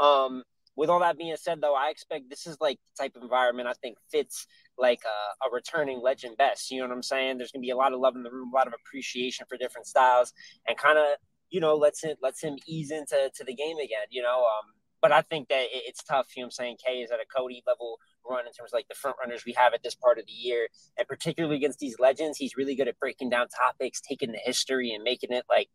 Um, 0.00 0.42
with 0.74 0.88
all 0.88 1.00
that 1.00 1.18
being 1.18 1.36
said, 1.36 1.60
though, 1.60 1.74
I 1.76 1.90
expect 1.90 2.30
this 2.30 2.46
is 2.46 2.56
like 2.60 2.78
the 2.96 3.04
type 3.04 3.14
of 3.14 3.22
environment 3.22 3.68
I 3.68 3.74
think 3.74 3.98
fits 4.10 4.46
like 4.78 5.00
a, 5.04 5.46
a 5.46 5.52
returning 5.52 6.00
legend 6.02 6.38
best. 6.38 6.70
You 6.70 6.80
know 6.80 6.88
what 6.88 6.94
I'm 6.94 7.02
saying? 7.02 7.38
There's 7.38 7.52
gonna 7.52 7.60
be 7.60 7.70
a 7.70 7.76
lot 7.76 7.92
of 7.92 8.00
love 8.00 8.16
in 8.16 8.22
the 8.22 8.30
room, 8.30 8.50
a 8.52 8.56
lot 8.56 8.66
of 8.66 8.74
appreciation 8.74 9.46
for 9.48 9.56
different 9.56 9.86
styles, 9.86 10.32
and 10.66 10.76
kind 10.76 10.98
of 10.98 11.06
you 11.52 11.60
know 11.60 11.76
lets 11.76 12.02
it 12.02 12.18
lets 12.20 12.42
him 12.42 12.56
ease 12.66 12.90
into 12.90 13.30
to 13.36 13.44
the 13.44 13.54
game 13.54 13.76
again. 13.76 14.08
You 14.10 14.22
know, 14.22 14.40
um, 14.40 14.72
but 15.00 15.12
I 15.12 15.22
think 15.22 15.48
that 15.48 15.62
it, 15.62 15.82
it's 15.86 16.02
tough. 16.02 16.26
You 16.34 16.42
know 16.42 16.46
I'm 16.46 16.50
saying? 16.50 16.78
K 16.84 16.94
is 16.94 17.12
at 17.12 17.20
a 17.20 17.26
Cody 17.36 17.62
level 17.66 17.98
run 18.28 18.46
in 18.46 18.52
terms 18.52 18.72
of 18.72 18.74
like 18.78 18.88
the 18.88 18.94
front 18.94 19.16
runners 19.20 19.44
we 19.44 19.52
have 19.52 19.74
at 19.74 19.82
this 19.84 19.94
part 19.94 20.18
of 20.18 20.26
the 20.26 20.32
year, 20.32 20.68
and 20.98 21.06
particularly 21.06 21.56
against 21.56 21.78
these 21.78 21.96
legends, 22.00 22.38
he's 22.38 22.56
really 22.56 22.74
good 22.74 22.88
at 22.88 22.98
breaking 22.98 23.30
down 23.30 23.46
topics, 23.48 24.00
taking 24.00 24.32
the 24.32 24.40
history, 24.42 24.92
and 24.92 25.04
making 25.04 25.32
it 25.32 25.44
like 25.48 25.68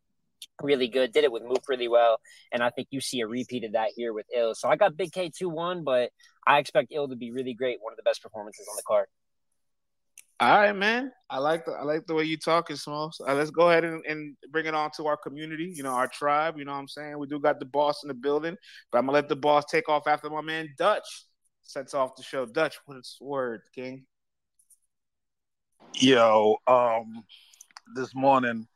really 0.62 0.88
good. 0.88 1.12
Did 1.14 1.24
it 1.24 1.32
with 1.32 1.44
Mook 1.44 1.64
really 1.70 1.88
well, 1.88 2.20
and 2.52 2.64
I 2.64 2.70
think 2.72 2.90
you 2.92 3.02
see 3.02 3.22
a 3.22 3.28
repeat 3.28 3.64
of 3.64 3.74
that 3.74 3.92
here 3.96 4.14
with 4.14 4.26
Ill. 4.36 4.56
So 4.56 4.68
I 4.68 4.76
got 4.76 4.98
Big 4.98 5.12
K 5.12 5.30
two 5.30 5.50
one, 5.50 5.84
but 5.84 6.12
I 6.46 6.60
expect 6.60 6.92
Ill 6.92 7.08
to 7.08 7.16
be 7.16 7.32
really 7.32 7.54
great. 7.54 7.78
One 7.82 7.94
of 7.94 7.98
the 7.98 8.04
best 8.04 8.24
performances 8.24 8.68
on 8.70 8.76
the 8.76 8.84
card. 8.88 9.08
All 10.40 10.50
right, 10.60 10.76
man. 10.76 11.12
I 11.32 11.40
like 11.40 11.66
the 11.66 11.72
I 11.72 11.84
like 11.84 12.06
the 12.06 12.14
way 12.14 12.24
you 12.24 12.38
talking, 12.38 12.76
Small. 12.76 13.12
Uh, 13.28 13.34
let's 13.34 13.50
go 13.50 13.70
ahead 13.72 13.84
and, 13.84 14.06
and 14.06 14.36
bring 14.52 14.68
it 14.68 14.76
on 14.76 14.92
to 14.98 15.08
our 15.08 15.18
community, 15.18 15.74
you 15.76 15.82
know, 15.82 15.94
our 15.94 16.08
tribe. 16.08 16.60
You 16.60 16.66
know 16.66 16.74
what 16.74 16.80
I'm 16.80 16.88
saying? 16.88 17.18
We 17.18 17.26
do 17.26 17.40
got 17.40 17.60
the 17.60 17.66
boss 17.66 18.04
in 18.04 18.08
the 18.08 18.14
building, 18.14 18.56
but 18.92 19.00
I'm 19.00 19.06
gonna 19.06 19.14
let 19.14 19.30
the 19.30 19.36
boss 19.36 19.66
take 19.66 19.90
off 19.90 20.06
after 20.08 20.30
my 20.30 20.42
man 20.42 20.70
Dutch 20.78 21.26
sets 21.64 21.96
off 21.96 22.16
the 22.16 22.22
show. 22.22 22.46
Dutch, 22.46 22.78
what's 22.86 23.18
word, 23.20 23.62
King? 23.74 24.06
Yo, 25.96 26.58
um, 26.68 27.24
this 27.96 28.14
morning 28.14 28.68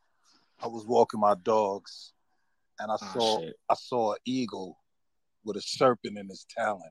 I 0.60 0.66
was 0.66 0.84
walking 0.84 1.20
my 1.20 1.36
dogs, 1.44 2.12
and 2.80 2.90
I 2.90 2.96
Oh, 3.00 3.06
saw 3.12 3.40
shit. 3.40 3.54
I 3.70 3.74
saw 3.74 4.12
an 4.14 4.18
eagle 4.24 4.78
with 5.44 5.56
a 5.56 5.62
serpent 5.62 6.18
in 6.18 6.28
his 6.28 6.44
talon, 6.56 6.90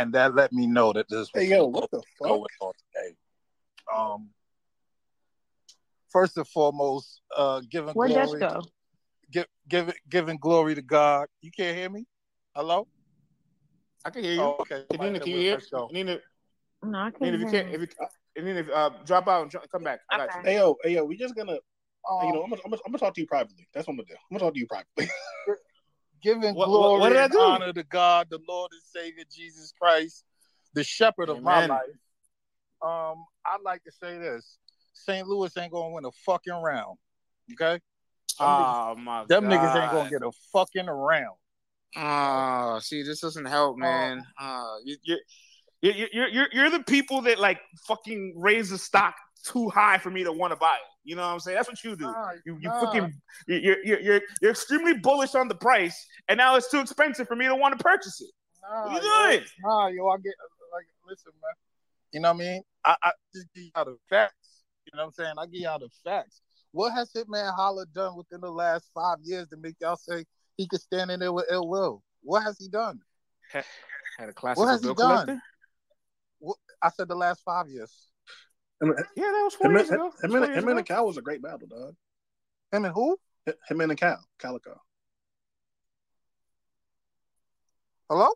and 0.00 0.14
that 0.14 0.34
let 0.34 0.52
me 0.52 0.66
know 0.66 0.92
that 0.94 1.08
this 1.08 1.30
was 1.34 1.42
Hey 1.42 1.50
yo, 1.50 1.66
what 1.66 1.90
the 1.90 1.98
fuck? 2.18 2.28
going 2.28 2.44
on 2.60 2.72
today. 2.94 3.14
Um, 3.94 4.30
first 6.08 6.36
and 6.38 6.48
foremost, 6.48 7.20
uh, 7.36 7.60
giving 7.70 7.92
Where'd 7.92 8.14
Dutch 8.14 8.28
glory, 8.28 8.40
go? 8.40 8.62
give, 9.30 9.46
giving 9.68 9.94
giving 10.08 10.38
glory 10.38 10.74
to 10.74 10.82
God. 10.82 11.28
You 11.42 11.50
can't 11.50 11.76
hear 11.76 11.90
me? 11.90 12.06
Hello? 12.54 12.88
I 14.04 14.10
can 14.10 14.24
hear 14.24 14.32
you. 14.32 14.40
Oh, 14.40 14.56
okay. 14.60 14.84
Nina, 14.98 15.20
can 15.20 15.32
you 15.32 15.38
hear? 15.38 15.54
Let's. 15.54 15.92
Nina, 15.92 16.18
No, 16.82 16.98
I 16.98 17.10
can't. 17.10 17.20
Nina, 17.20 17.34
if 17.34 17.40
you 17.40 17.46
can't, 17.46 17.68
if 17.68 17.80
you, 17.82 17.88
and 18.36 18.46
then 18.46 18.56
if 18.56 18.70
uh, 18.70 18.90
drop 19.04 19.28
out 19.28 19.42
and 19.42 19.70
come 19.70 19.82
back, 19.82 20.00
I 20.10 20.16
got 20.16 20.34
you. 20.36 20.42
Hey 20.44 20.56
yo, 20.56 20.76
hey 20.82 20.94
yo, 20.94 21.04
we 21.04 21.18
just 21.18 21.36
gonna, 21.36 21.58
Um, 22.10 22.26
you 22.26 22.32
know, 22.32 22.42
I'm 22.42 22.48
gonna, 22.48 22.62
I'm, 22.64 22.70
gonna, 22.70 22.82
I'm 22.86 22.92
gonna 22.92 22.98
talk 22.98 23.14
to 23.14 23.20
you 23.20 23.26
privately. 23.26 23.68
That's 23.74 23.86
what 23.86 23.92
I'm 23.92 23.98
gonna 23.98 24.08
do. 24.08 24.14
I'm 24.14 24.38
gonna 24.38 24.46
talk 24.46 24.54
to 24.54 24.60
you 24.60 24.66
privately. 24.66 25.10
Giving 26.22 26.54
What- 26.54 26.66
glory 26.66 27.00
what 27.00 27.16
and 27.16 27.34
honor 27.36 27.72
to 27.72 27.82
God, 27.84 28.28
the 28.30 28.40
Lord 28.48 28.70
and 28.72 28.82
Savior 28.82 29.24
Jesus 29.30 29.72
Christ, 29.78 30.24
the 30.74 30.84
shepherd 30.84 31.28
of 31.28 31.42
my 31.42 31.66
life. 31.66 31.80
Um, 32.82 33.24
I'd 33.44 33.62
like 33.62 33.82
to 33.84 33.92
say 33.92 34.18
this. 34.18 34.58
St. 34.92 35.26
Louis 35.26 35.54
ain't 35.56 35.72
gonna 35.72 35.90
win 35.90 36.04
a 36.04 36.12
fucking 36.24 36.52
round. 36.52 36.98
Okay? 37.52 37.80
Oh 38.38 38.94
my 38.96 39.24
Them 39.26 39.48
God. 39.48 39.52
niggas 39.52 39.82
ain't 39.82 39.92
gonna 39.92 40.10
get 40.10 40.22
a 40.22 40.30
fucking 40.52 40.86
round. 40.86 41.36
Oh, 41.96 42.78
see, 42.80 43.02
this 43.02 43.20
doesn't 43.20 43.46
help, 43.46 43.76
man. 43.76 44.24
Uh, 44.40 44.76
you, 44.84 44.96
you, 45.02 45.18
you, 45.82 46.06
you're, 46.12 46.28
you're, 46.28 46.48
you're 46.52 46.70
the 46.70 46.84
people 46.84 47.22
that 47.22 47.38
like 47.38 47.60
fucking 47.86 48.34
raise 48.36 48.70
the 48.70 48.78
stock 48.78 49.14
too 49.40 49.68
high 49.68 49.98
for 49.98 50.10
me 50.10 50.24
to 50.24 50.32
want 50.32 50.52
to 50.52 50.56
buy 50.56 50.74
it. 50.74 51.08
You 51.08 51.16
know 51.16 51.22
what 51.22 51.32
I'm 51.32 51.40
saying? 51.40 51.56
That's 51.56 51.68
what 51.68 51.82
you 51.82 51.96
do. 51.96 52.04
Nah, 52.04 52.30
You, 52.44 52.58
you 52.60 52.68
nah. 52.68 52.80
fucking, 52.80 53.12
you're, 53.46 53.58
you're, 53.84 54.00
you're, 54.00 54.20
you're 54.42 54.50
extremely 54.50 54.94
bullish 54.98 55.34
on 55.34 55.48
the 55.48 55.54
price, 55.54 56.06
and 56.28 56.38
now 56.38 56.56
it's 56.56 56.70
too 56.70 56.80
expensive 56.80 57.26
for 57.26 57.36
me 57.36 57.46
to 57.46 57.54
want 57.54 57.76
to 57.76 57.82
purchase 57.82 58.20
it. 58.20 58.30
Nah, 58.62 58.92
What 58.92 59.02
you 59.02 59.08
yo, 59.08 59.28
doing? 59.30 59.44
Nah, 59.62 59.86
yo, 59.88 60.08
I 60.08 60.16
get 60.18 60.34
like 60.72 60.86
listen, 61.06 61.32
man. 61.42 61.52
You 62.12 62.20
know 62.20 62.32
what 62.32 62.42
I 62.42 62.46
mean? 62.46 62.62
I, 62.84 62.96
I 63.02 63.10
just 63.34 63.46
give 63.54 63.64
y'all 63.74 63.84
the 63.84 63.96
facts. 64.08 64.62
You 64.84 64.96
know 64.96 65.04
what 65.04 65.06
I'm 65.06 65.12
saying? 65.12 65.34
I 65.38 65.46
give 65.46 65.62
y'all 65.62 65.78
the 65.78 65.88
facts. 66.04 66.42
What 66.72 66.92
has 66.92 67.12
Hitman 67.12 67.54
Holla 67.54 67.86
done 67.94 68.16
within 68.16 68.40
the 68.40 68.50
last 68.50 68.90
five 68.94 69.18
years 69.22 69.48
to 69.48 69.56
make 69.56 69.74
y'all 69.80 69.96
say 69.96 70.24
he 70.56 70.66
could 70.68 70.80
stand 70.80 71.10
in 71.10 71.20
there 71.20 71.32
with 71.32 71.46
ill 71.50 71.68
will? 71.68 72.02
What 72.22 72.42
has 72.42 72.58
he 72.58 72.68
done? 72.68 73.00
Had 73.52 73.64
a 74.28 74.32
classic 74.32 74.58
What 74.58 74.68
has 74.68 74.80
he 74.80 74.86
bill 74.88 74.94
done? 74.94 75.26
collector. 75.26 75.42
I 76.82 76.88
said 76.90 77.08
the 77.08 77.14
last 77.16 77.42
five 77.44 77.68
years. 77.68 78.09
Him, 78.80 78.94
Yeah, 79.16 79.24
that 79.24 79.42
was 79.44 79.54
four 79.54 79.66
him, 79.70 79.76
years 79.76 79.88
him, 79.88 79.94
ago. 79.94 80.04
him, 80.06 80.12
That 80.12 80.24
and, 80.24 80.46
years 80.46 80.48
him 80.48 80.68
and 80.68 80.70
ago. 80.70 80.74
the 80.76 80.82
cow 80.82 81.04
was 81.04 81.16
a 81.16 81.22
great 81.22 81.42
battle, 81.42 81.68
dog. 81.68 81.94
Him 82.72 82.84
and 82.84 82.94
who? 82.94 83.18
Him 83.68 83.80
and 83.80 83.90
the 83.90 83.96
cow, 83.96 84.18
Calicoe. 84.38 84.80
Hello? 88.08 88.28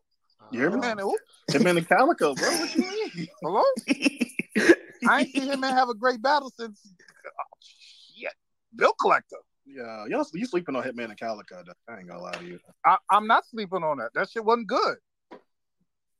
You 0.52 0.60
hear 0.60 0.70
me? 0.70 0.78
Uh, 0.78 0.82
him 0.82 0.90
and 0.90 1.00
who? 1.00 1.18
Him 1.52 1.66
and 1.66 1.78
the 1.78 1.82
Calicoe, 1.82 2.34
bro. 2.34 2.48
What 2.58 2.74
you 2.74 2.82
mean? 2.82 3.28
Hello? 3.42 3.62
I 5.08 5.20
ain't 5.20 5.30
seen 5.34 5.44
him 5.44 5.64
and 5.64 5.74
have 5.74 5.88
a 5.88 5.94
great 5.94 6.22
battle 6.22 6.52
since 6.56 6.80
oh, 7.26 7.30
shit. 7.60 8.32
Bill 8.76 8.92
Collector. 9.00 9.36
Yeah, 9.66 10.04
y'all 10.08 10.24
you 10.34 10.46
sleeping 10.46 10.76
on 10.76 10.82
Hitman 10.82 11.06
and 11.06 11.18
Calicoe. 11.18 11.62
though. 11.66 11.72
I 11.92 11.98
ain't 11.98 12.08
gonna 12.08 12.22
lie 12.22 12.32
to 12.32 12.44
you. 12.44 12.58
I, 12.84 12.98
I'm 13.10 13.26
not 13.26 13.46
sleeping 13.46 13.82
on 13.82 13.98
that. 13.98 14.10
That 14.14 14.28
shit 14.28 14.44
wasn't 14.44 14.68
good. 14.68 14.96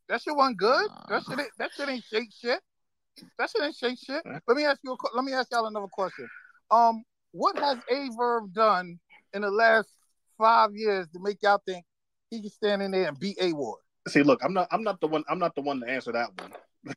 That 0.09 0.23
shit 0.23 0.35
wasn't 0.35 0.57
good. 0.57 0.90
That 1.09 1.23
shit 1.25 1.38
that 1.59 1.71
shit 1.76 1.88
ain't 1.88 2.04
shake 2.04 2.31
shit. 2.33 2.61
That 3.38 3.50
shit 3.50 3.62
ain't 3.62 3.76
shake 3.76 3.99
shit. 3.99 4.23
Let 4.47 4.56
me 4.56 4.64
ask 4.64 4.80
you. 4.83 4.92
A, 4.92 4.97
let 5.16 5.25
me 5.25 5.33
ask 5.33 5.50
y'all 5.52 5.66
another 5.66 5.88
question. 5.88 6.28
Um, 6.71 7.04
what 7.33 7.59
has 7.59 7.78
Averb 7.90 8.52
done 8.52 8.99
in 9.33 9.42
the 9.42 9.50
last 9.50 9.88
five 10.38 10.75
years 10.75 11.06
to 11.12 11.21
make 11.21 11.42
y'all 11.42 11.62
think 11.66 11.85
he 12.30 12.40
can 12.40 12.50
stand 12.50 12.83
in 12.83 12.90
there 12.90 13.09
and 13.09 13.18
beat 13.18 13.37
A 13.40 13.52
Ward? 13.52 13.80
See, 14.09 14.23
look, 14.23 14.40
I'm 14.44 14.52
not 14.52 14.68
I'm 14.71 14.83
not 14.83 15.00
the 15.00 15.06
one 15.06 15.25
I'm 15.28 15.38
not 15.38 15.54
the 15.54 15.62
one 15.62 15.80
to 15.80 15.88
answer 15.88 16.12
that 16.12 16.28
one. 16.40 16.52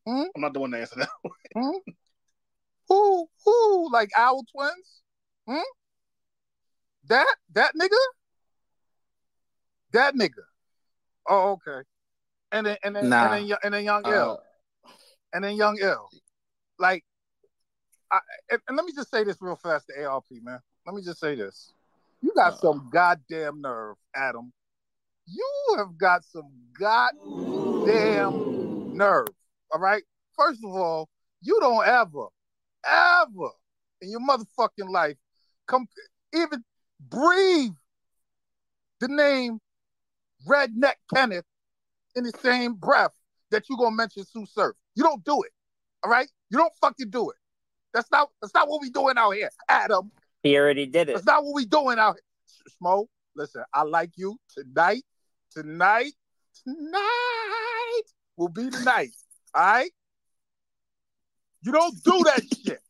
Hmm? 0.06 0.24
I'm 0.36 0.42
not 0.42 0.54
the 0.54 0.60
one 0.60 0.72
to 0.72 0.80
answer 0.80 1.00
that 1.00 1.10
one. 1.22 1.82
Who 2.90 3.28
who 3.46 3.92
like 3.92 4.10
Owl 4.18 4.44
Twins? 4.52 5.02
Hmm? 5.48 5.58
That 7.08 7.36
that 7.54 7.72
nigga? 7.80 7.98
That 9.94 10.16
nigga. 10.16 10.44
Oh, 11.30 11.52
okay. 11.54 11.86
And 12.52 12.66
then 12.66 12.78
and 12.84 12.96
then 12.96 13.10
Nah. 13.10 13.24
and 13.24 13.34
then 13.34 13.46
Yo- 13.48 13.58
and 13.64 13.74
then 13.74 13.84
Young 13.84 14.06
Uh, 14.06 14.10
L. 14.10 14.44
And 15.38 15.44
then 15.44 15.56
Young 15.56 15.78
Ill. 15.80 16.10
Like 16.80 17.06
I 18.12 18.18
and, 18.50 18.60
and 18.68 18.76
let 18.76 18.88
me 18.88 18.92
just 18.92 19.12
say 19.12 19.24
this 19.24 19.38
real 19.40 19.56
fast 19.56 19.86
to 19.86 20.04
ARP, 20.04 20.26
man. 20.32 20.60
Let 20.84 20.96
me 20.96 21.04
just 21.04 21.20
say 21.20 21.36
this. 21.36 21.74
You 22.24 22.34
got 22.34 22.54
Uh. 22.54 22.58
some 22.58 22.90
goddamn 22.92 23.62
nerve, 23.62 23.98
Adam. 24.16 24.52
You 25.28 25.76
have 25.78 25.96
got 25.96 26.24
some 26.24 26.50
goddamn 26.74 28.42
nerve. 28.94 29.28
All 29.72 29.80
right. 29.80 30.02
First 30.36 30.62
of 30.66 30.72
all, 30.72 31.08
you 31.44 31.60
don't 31.60 31.86
ever, 31.86 32.26
ever 32.84 33.50
in 34.02 34.10
your 34.10 34.22
motherfucking 34.22 34.90
life 34.90 35.18
come 35.68 35.86
even 36.34 36.64
breathe 37.12 37.74
the 39.02 39.08
name 39.08 39.60
Redneck 40.48 40.96
Kenneth 41.14 41.46
in 42.16 42.24
the 42.24 42.34
same 42.42 42.74
breath 42.74 43.14
that 43.52 43.70
you're 43.70 43.78
gonna 43.78 43.96
mention 43.96 44.26
Sue 44.26 44.48
Surf. 44.48 44.76
You 44.98 45.04
don't 45.04 45.24
do 45.24 45.44
it. 45.44 45.52
All 46.04 46.10
right? 46.10 46.28
You 46.50 46.58
don't 46.58 46.74
fucking 46.82 47.12
do 47.12 47.30
it. 47.30 47.38
That's 47.94 48.10
not 48.12 48.30
that's 48.42 48.54
not 48.54 48.68
what 48.68 48.82
we 48.82 48.90
doing 48.90 49.16
out 49.16 49.32
here, 49.32 49.52
Adam. 49.70 50.12
He 50.42 50.58
already 50.58 50.88
did 50.88 51.10
it. 51.10 51.14
That's 51.14 51.26
not 51.26 51.44
what 51.44 51.54
we 51.54 51.66
doing 51.66 52.00
out 52.00 52.16
here. 52.16 52.74
Smo, 52.82 53.06
listen, 53.36 53.64
I 53.74 53.84
like 53.84 54.12
you 54.16 54.38
tonight, 54.56 55.04
tonight, 55.52 56.14
tonight 56.64 58.02
will 58.38 58.50
be 58.50 58.70
the 58.70 58.80
night. 58.82 59.12
All 59.54 59.64
right? 59.64 59.92
You 61.62 61.72
don't 61.72 62.04
do 62.04 62.24
that 62.24 62.42
shit. 62.66 62.82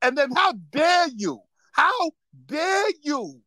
And 0.00 0.16
then 0.16 0.30
how 0.32 0.52
dare 0.52 1.08
you? 1.16 1.40
How 1.72 2.10
dare 2.46 2.90
you 3.02 3.40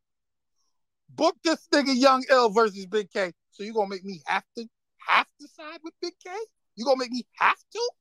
book 1.15 1.37
this 1.45 1.65
nigga 1.73 1.97
Young 1.97 2.25
Ill 2.29 2.49
versus 2.49 2.85
Big 2.87 3.09
K? 3.09 3.31
So 3.51 3.63
you 3.63 3.73
gonna 3.73 3.89
make 3.89 4.03
me 4.03 4.21
have 4.25 4.43
to 4.57 4.65
have 5.07 5.27
to 5.39 5.47
side 5.47 5.79
with 5.81 5.93
Big 6.01 6.13
K? 6.21 6.29
You 6.79 6.85
gonna 6.85 6.97
make 6.97 7.11
me 7.11 7.25
have 7.35 7.57
to? 7.73 7.91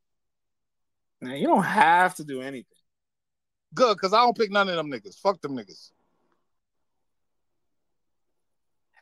Man, 1.20 1.38
you 1.38 1.48
don't 1.48 1.64
have 1.64 2.14
to 2.14 2.24
do 2.24 2.40
anything. 2.42 2.64
Good, 3.74 3.96
because 3.96 4.12
I 4.12 4.18
don't 4.18 4.38
pick 4.38 4.52
none 4.52 4.68
of 4.68 4.76
them 4.76 4.88
niggas. 4.88 5.18
Fuck 5.18 5.40
them 5.42 5.56
niggas. 5.56 5.90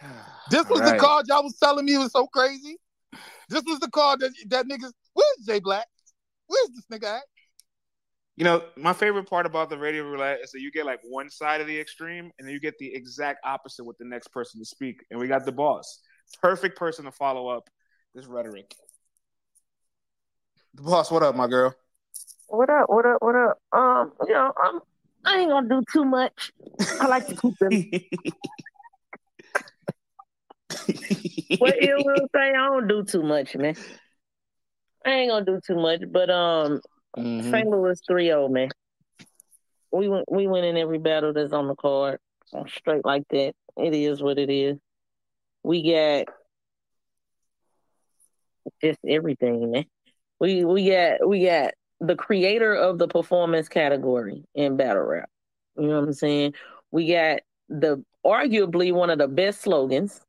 This 0.51 0.67
was 0.69 0.81
the 0.81 0.97
card 0.97 1.27
y'all 1.29 1.43
was 1.43 1.59
telling 1.59 1.85
me 1.85 1.99
was 1.99 2.13
so 2.13 2.27
crazy. 2.29 2.79
This 3.51 3.65
was 3.67 3.81
the 3.81 3.91
card 3.91 4.21
that 4.21 4.31
that 4.49 4.67
niggas. 4.67 4.93
Where's 5.13 5.47
Jay 5.47 5.61
Black? 5.61 5.87
Where's 6.47 6.71
this 6.71 6.87
nigga 6.91 7.17
at? 7.19 7.23
You 8.37 8.45
know, 8.45 8.63
my 8.77 8.95
favorite 8.95 9.29
part 9.29 9.45
about 9.45 9.69
the 9.69 9.77
radio 9.77 10.05
roulette 10.05 10.41
is 10.43 10.53
that 10.53 10.61
you 10.61 10.71
get 10.71 10.87
like 10.87 11.01
one 11.03 11.29
side 11.29 11.61
of 11.61 11.67
the 11.67 11.79
extreme, 11.79 12.31
and 12.39 12.49
then 12.49 12.55
you 12.55 12.61
get 12.61 12.79
the 12.79 12.95
exact 12.95 13.41
opposite 13.45 13.85
with 13.85 13.99
the 13.99 14.07
next 14.07 14.29
person 14.29 14.59
to 14.61 14.65
speak. 14.65 15.05
And 15.11 15.21
we 15.21 15.29
got 15.29 15.45
the 15.45 15.53
boss, 15.53 16.01
perfect 16.41 16.79
person 16.79 17.05
to 17.05 17.13
follow 17.13 17.49
up 17.49 17.69
this 18.15 18.27
rhetoric. 18.27 18.75
The 20.77 20.83
boss, 20.83 21.11
what 21.11 21.23
up, 21.23 21.35
my 21.35 21.49
girl? 21.49 21.75
What 22.49 22.69
up? 22.69 22.91
What 22.91 23.07
up? 23.07 23.23
What 23.23 23.35
up? 23.35 23.59
Um, 23.73 24.13
you 24.29 24.35
know, 24.35 24.53
I'm 24.63 24.81
I 25.25 25.39
ain't 25.39 25.49
gonna 25.51 25.71
do 25.71 25.83
too 25.91 26.05
much. 26.05 26.53
I 27.01 27.07
like 27.07 27.27
to 27.29 27.35
keep 27.35 27.59
them. 27.59 27.71
what 31.59 31.77
ill 31.81 32.05
will 32.05 32.27
say? 32.35 32.51
I 32.51 32.69
don't 32.69 32.89
do 32.89 33.05
too 33.05 33.23
much, 33.23 33.57
man. 33.57 33.75
I 35.07 35.11
ain't 35.13 35.31
gonna 35.31 35.47
do 35.47 35.61
too 35.67 35.77
much, 35.77 36.03
but 36.13 36.29
um, 36.29 36.83
Mhm. 37.17 37.51
St. 37.51 37.67
Louis 37.67 37.99
3-0, 38.09 38.51
man. 38.51 38.69
We 39.91 40.11
went 40.11 40.31
we 40.31 40.47
went 40.47 40.67
in 40.67 40.77
every 40.77 40.99
battle 40.99 41.33
that's 41.33 41.55
on 41.55 41.69
the 41.69 41.75
card. 41.75 42.19
I'm 42.53 42.69
straight 42.69 43.07
like 43.07 43.23
that. 43.31 43.55
It 43.79 43.95
is 43.95 44.23
what 44.23 44.39
it 44.39 44.51
is. 44.51 44.77
We 45.63 45.91
got 45.91 46.27
just 48.83 48.99
everything, 49.09 49.71
man. 49.71 49.87
We 50.41 50.65
we 50.65 50.91
got 50.91 51.27
we 51.27 51.47
got 51.47 51.75
the 52.01 52.17
creator 52.17 52.75
of 52.75 52.99
the 52.99 53.09
performance 53.09 53.69
category 53.69 54.45
in 54.55 54.77
battle 54.77 55.03
rap. 55.03 55.31
You 55.77 55.89
know 55.89 56.01
what 56.01 56.09
I'm 56.09 56.13
saying? 56.13 56.55
We 56.91 57.09
got 57.09 57.41
the 57.69 58.05
arguably 58.25 58.93
one 58.93 59.11
of 59.11 59.19
the 59.19 59.29
best 59.29 59.63
slogans 59.63 60.21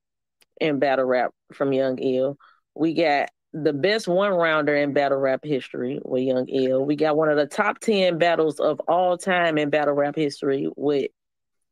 in 0.59 0.79
battle 0.79 1.05
rap 1.05 1.31
from 1.53 1.73
Young 1.73 1.97
Ill. 1.99 2.37
We 2.75 2.93
got 2.93 3.29
the 3.53 3.73
best 3.73 4.07
one 4.07 4.31
rounder 4.31 4.75
in 4.75 4.93
battle 4.93 5.17
rap 5.17 5.41
history 5.43 5.99
with 6.03 6.23
Young 6.23 6.47
Ill. 6.47 6.85
We 6.85 6.95
got 6.95 7.17
one 7.17 7.29
of 7.29 7.37
the 7.37 7.47
top 7.47 7.79
10 7.79 8.17
battles 8.17 8.59
of 8.59 8.79
all 8.87 9.17
time 9.17 9.57
in 9.57 9.69
battle 9.69 9.93
rap 9.93 10.15
history 10.15 10.69
with 10.75 11.11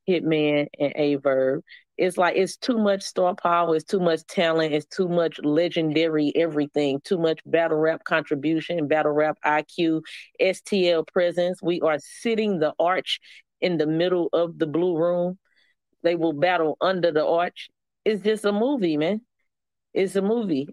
Hitman 0.07 0.67
and 0.79 0.93
Averb. 0.95 1.61
It's 1.97 2.17
like 2.17 2.35
it's 2.35 2.57
too 2.57 2.77
much 2.77 3.03
star 3.03 3.35
power, 3.35 3.75
it's 3.75 3.85
too 3.85 3.99
much 3.99 4.25
talent, 4.27 4.73
it's 4.73 4.85
too 4.85 5.07
much 5.07 5.39
legendary 5.43 6.33
everything, 6.35 6.99
too 7.03 7.17
much 7.17 7.39
battle 7.45 7.77
rap 7.77 8.03
contribution, 8.03 8.87
battle 8.87 9.13
rap 9.13 9.37
IQ, 9.45 10.01
STL 10.41 11.07
presence. 11.07 11.61
We 11.61 11.79
are 11.81 11.97
sitting 11.99 12.59
the 12.59 12.73
arch 12.79 13.19
in 13.61 13.77
the 13.77 13.87
middle 13.87 14.29
of 14.33 14.57
the 14.59 14.67
blue 14.67 14.97
room. 14.97 15.37
They 16.03 16.15
will 16.15 16.33
battle 16.33 16.77
under 16.81 17.11
the 17.11 17.25
arch. 17.25 17.69
It's 18.03 18.21
just 18.23 18.45
a 18.45 18.51
movie, 18.51 18.97
man. 18.97 19.21
It's 19.93 20.15
a 20.15 20.21
movie. 20.21 20.67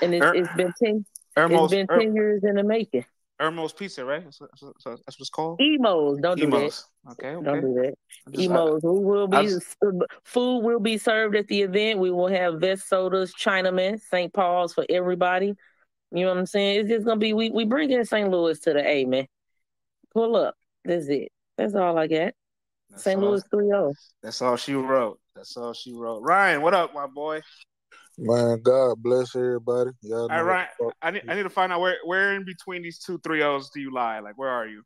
And 0.00 0.14
it's, 0.14 0.24
Er- 0.24 0.34
it's 0.34 0.54
been 0.54 0.72
10 0.82 1.04
it's 1.36 1.72
been 1.72 1.86
Er- 1.90 1.98
10 1.98 2.14
years 2.14 2.42
in 2.44 2.54
the 2.54 2.62
making. 2.62 3.04
Ermo's 3.50 3.72
Pizza, 3.72 4.04
right? 4.04 4.24
That's, 4.24 4.38
that's, 4.38 4.60
that's 4.84 4.84
what 4.84 5.14
it's 5.20 5.30
called? 5.30 5.60
Imo's, 5.60 6.18
don't 6.20 6.38
do 6.38 6.50
that. 6.50 6.56
Imo's. 6.56 6.84
Okay, 7.12 7.28
okay. 7.28 7.44
Don't 7.44 7.60
do 7.60 7.74
that. 7.74 7.94
Just- 8.30 8.44
Imo's. 8.44 8.82
We 8.82 8.90
will 8.90 9.28
be 9.28 9.36
I 9.36 9.46
just- 9.46 9.76
food 10.24 10.60
will 10.60 10.80
be 10.80 10.98
served 10.98 11.36
at 11.36 11.46
the 11.48 11.62
event. 11.62 11.98
We 11.98 12.10
will 12.10 12.28
have 12.28 12.54
Vess 12.54 12.82
sodas, 12.82 13.32
Chinaman, 13.34 14.00
St. 14.00 14.32
Paul's 14.32 14.74
for 14.74 14.84
everybody. 14.88 15.54
You 16.10 16.24
know 16.24 16.28
what 16.28 16.38
I'm 16.38 16.46
saying? 16.46 16.80
It's 16.80 16.88
just 16.88 17.04
gonna 17.04 17.18
be 17.18 17.32
we 17.32 17.50
we 17.50 17.64
bring 17.64 17.90
in 17.90 18.04
St. 18.04 18.30
Louis 18.30 18.58
to 18.60 18.72
the 18.72 18.86
A, 18.86 19.04
man. 19.04 19.26
Pull 20.12 20.36
up. 20.36 20.54
That's 20.84 21.08
it. 21.08 21.32
That's 21.56 21.74
all 21.74 21.98
I 21.98 22.06
got. 22.06 22.34
That's 22.90 23.02
St. 23.02 23.20
all- 23.20 23.30
Louis 23.30 23.42
oh. 23.52 23.56
3-0. 23.56 23.94
That's 24.22 24.40
all 24.40 24.56
she 24.56 24.74
wrote. 24.74 25.18
That's 25.34 25.56
all 25.56 25.72
she 25.72 25.92
wrote. 25.92 26.20
Ryan, 26.22 26.62
what 26.62 26.74
up, 26.74 26.94
my 26.94 27.06
boy? 27.08 27.40
Man, 28.16 28.60
God 28.62 29.02
bless 29.02 29.34
everybody. 29.34 29.90
Y'all 30.02 30.22
All 30.22 30.28
know 30.28 30.34
right, 30.36 30.42
what 30.42 30.50
Ryan. 30.52 30.68
the 30.78 30.84
fuck- 30.84 30.96
I 31.02 31.10
need, 31.10 31.22
I 31.28 31.34
need 31.34 31.42
to 31.42 31.50
find 31.50 31.72
out 31.72 31.80
where 31.80 31.96
where 32.04 32.34
in 32.34 32.44
between 32.44 32.82
these 32.82 32.98
two 32.98 33.18
three 33.18 33.42
O's 33.42 33.70
do 33.70 33.80
you 33.80 33.92
lie? 33.92 34.20
Like, 34.20 34.38
where 34.38 34.48
are 34.50 34.66
you? 34.66 34.82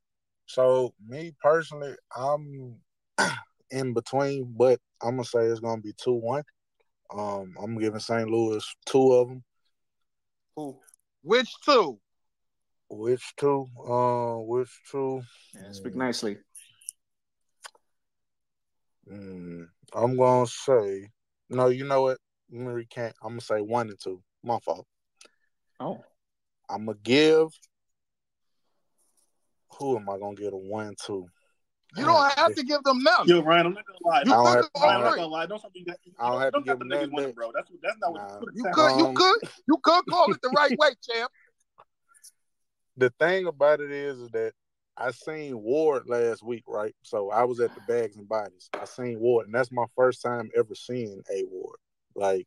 So 0.47 0.95
me 1.07 1.35
personally, 1.43 1.95
I'm 2.17 2.77
in 3.71 3.93
between, 3.93 4.55
but 4.57 4.81
I'm 5.03 5.17
gonna 5.17 5.25
say 5.25 5.41
it's 5.41 5.61
gonna 5.61 5.83
be 5.83 5.93
two 6.03 6.15
one. 6.15 6.43
Um, 7.15 7.55
I'm 7.63 7.79
giving 7.79 8.01
St. 8.01 8.29
Louis 8.29 8.65
two 8.87 9.13
of 9.13 9.29
them. 9.29 9.45
Who? 10.57 10.79
Which 11.23 11.53
two? 11.65 11.99
Which 12.89 13.35
two? 13.37 13.67
Uh, 13.87 14.37
which 14.39 14.71
two? 14.91 15.21
Yeah, 15.55 15.73
speak 15.73 15.95
nicely. 15.95 16.39
Mm, 19.11 19.67
I'm 19.95 20.17
gonna 20.17 20.47
say 20.47 21.11
no. 21.51 21.69
You 21.69 21.85
know 21.85 22.03
what? 22.03 22.19
Let 22.51 22.61
me 22.61 22.73
recant. 22.73 23.15
I'm 23.23 23.31
gonna 23.31 23.41
say 23.41 23.61
one 23.61 23.89
and 23.89 23.99
two. 24.01 24.23
My 24.43 24.59
fault. 24.61 24.87
Oh, 25.81 26.03
I'm 26.69 26.87
gonna 26.87 26.99
give. 27.03 27.49
Who 29.79 29.97
am 29.97 30.09
I 30.09 30.19
gonna 30.19 30.35
give 30.35 30.53
a 30.53 30.57
one 30.57 30.95
to? 31.07 31.27
You 31.97 32.05
don't 32.05 32.33
have 32.39 32.55
to 32.55 32.63
give 32.65 32.83
them 32.83 33.03
none. 33.03 33.27
Yo, 33.27 33.43
Ryan, 33.43 33.67
I'm 33.67 33.75
not 33.75 33.85
gonna 33.87 33.99
lie. 34.03 34.23
You 34.25 34.33
I 34.33 34.37
don't 34.37 34.47
could 34.47 34.57
have- 34.57 34.73
go 34.75 34.81
I 34.81 34.87
Ryan, 34.87 34.95
don't 34.95 34.99
I'm 34.99 35.05
not 35.05 35.17
gonna 35.17 35.27
lie. 35.29 35.47
Don't 35.47 35.65
I 36.19 36.31
don't 36.31 36.41
have 36.41 36.53
to 36.53 36.61
give 36.61 36.67
got 36.67 36.79
the 36.79 36.85
him 36.85 36.89
niggas 36.89 36.93
nothing 37.01 37.13
winning, 37.13 37.31
back. 37.31 37.35
bro. 37.37 37.51
That's 37.55 37.71
that's 37.83 37.97
not 38.01 38.13
what 38.13 38.21
Nah. 38.23 38.41
You 38.55 38.65
could, 38.73 38.99
you 38.99 39.07
Um, 39.07 39.15
could, 39.15 39.51
you 39.69 39.77
could 39.83 40.07
call 40.07 40.33
it 40.33 40.43
the 40.43 40.51
right 40.51 40.73
way, 40.79 40.91
champ. 41.03 41.31
the 42.97 43.11
thing 43.19 43.47
about 43.47 43.81
it 43.81 43.91
is, 43.91 44.19
is 44.19 44.31
that 44.31 44.53
I 44.97 45.13
seen 45.13 45.63
Ward 45.63 46.09
last 46.09 46.43
week, 46.43 46.65
right? 46.67 46.95
So 47.03 47.31
I 47.31 47.45
was 47.45 47.61
at 47.61 47.73
the 47.75 47.81
Bags 47.87 48.17
and 48.17 48.29
Bodies. 48.29 48.69
I 48.75 48.85
seen 48.85 49.21
Ward, 49.21 49.47
and 49.47 49.55
that's 49.55 49.71
my 49.71 49.85
first 49.95 50.23
time 50.23 50.51
ever 50.57 50.75
seeing 50.75 51.23
a 51.33 51.45
Ward. 51.45 51.79
Like 52.19 52.47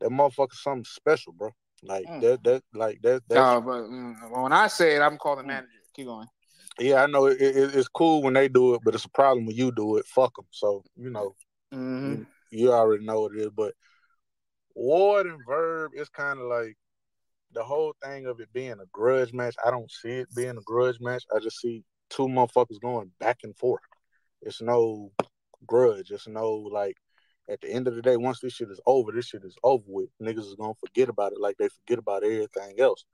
that 0.00 0.10
motherfucker, 0.10 0.52
something 0.52 0.84
special, 0.84 1.32
bro. 1.32 1.50
Like 1.82 2.06
Mm. 2.06 2.20
that, 2.20 2.44
that, 2.44 2.62
like 2.74 3.00
that. 3.02 3.22
That's, 3.28 3.40
no, 3.54 3.60
but 3.60 3.82
mm, 3.90 4.42
when 4.42 4.52
I 4.52 4.68
say 4.68 4.94
it, 4.96 5.00
I'm 5.00 5.16
calling 5.18 5.46
the 5.46 5.48
manager. 5.48 5.68
Keep 5.94 6.06
going. 6.06 6.28
Yeah, 6.78 7.02
I 7.02 7.06
know 7.06 7.26
it, 7.26 7.40
it, 7.40 7.74
it's 7.74 7.88
cool 7.88 8.22
when 8.22 8.34
they 8.34 8.48
do 8.48 8.74
it, 8.74 8.80
but 8.84 8.94
it's 8.94 9.04
a 9.04 9.10
problem 9.10 9.46
when 9.46 9.56
you 9.56 9.72
do 9.72 9.96
it. 9.96 10.06
Fuck 10.06 10.36
them. 10.36 10.46
So 10.50 10.84
you 10.96 11.10
know, 11.10 11.34
Mhm. 11.72 12.26
you, 12.50 12.60
you 12.64 12.72
already 12.72 13.04
know 13.04 13.22
what 13.22 13.32
it 13.34 13.40
is. 13.40 13.50
But 13.50 13.74
Ward 14.74 15.26
and 15.26 15.44
Verb 15.46 15.92
is 15.94 16.08
kind 16.08 16.38
of 16.38 16.46
like 16.46 16.76
the 17.52 17.62
whole 17.64 17.94
thing 18.02 18.26
of 18.26 18.40
it 18.40 18.52
being 18.52 18.72
a 18.80 18.86
grudge 18.92 19.32
match. 19.32 19.54
I 19.64 19.70
don't 19.70 19.90
see 19.90 20.20
it 20.20 20.34
being 20.34 20.56
a 20.56 20.62
grudge 20.64 20.98
match. 21.00 21.24
I 21.34 21.40
just 21.40 21.60
see 21.60 21.84
two 22.10 22.26
motherfuckers 22.28 22.80
going 22.80 23.10
back 23.18 23.38
and 23.44 23.56
forth. 23.56 23.82
It's 24.40 24.62
no 24.62 25.10
grudge. 25.66 26.10
It's 26.10 26.28
no 26.28 26.52
like. 26.52 26.96
At 27.48 27.60
the 27.60 27.70
end 27.70 27.88
of 27.88 27.94
the 27.96 28.02
day, 28.02 28.16
once 28.16 28.40
this 28.40 28.52
shit 28.52 28.70
is 28.70 28.80
over, 28.86 29.10
this 29.12 29.26
shit 29.26 29.44
is 29.44 29.56
over 29.64 29.82
with. 29.86 30.08
Niggas 30.22 30.38
is 30.46 30.54
gonna 30.54 30.74
forget 30.74 31.08
about 31.08 31.32
it 31.32 31.40
like 31.40 31.56
they 31.58 31.68
forget 31.68 31.98
about 31.98 32.22
everything 32.24 32.78
else. 32.78 33.04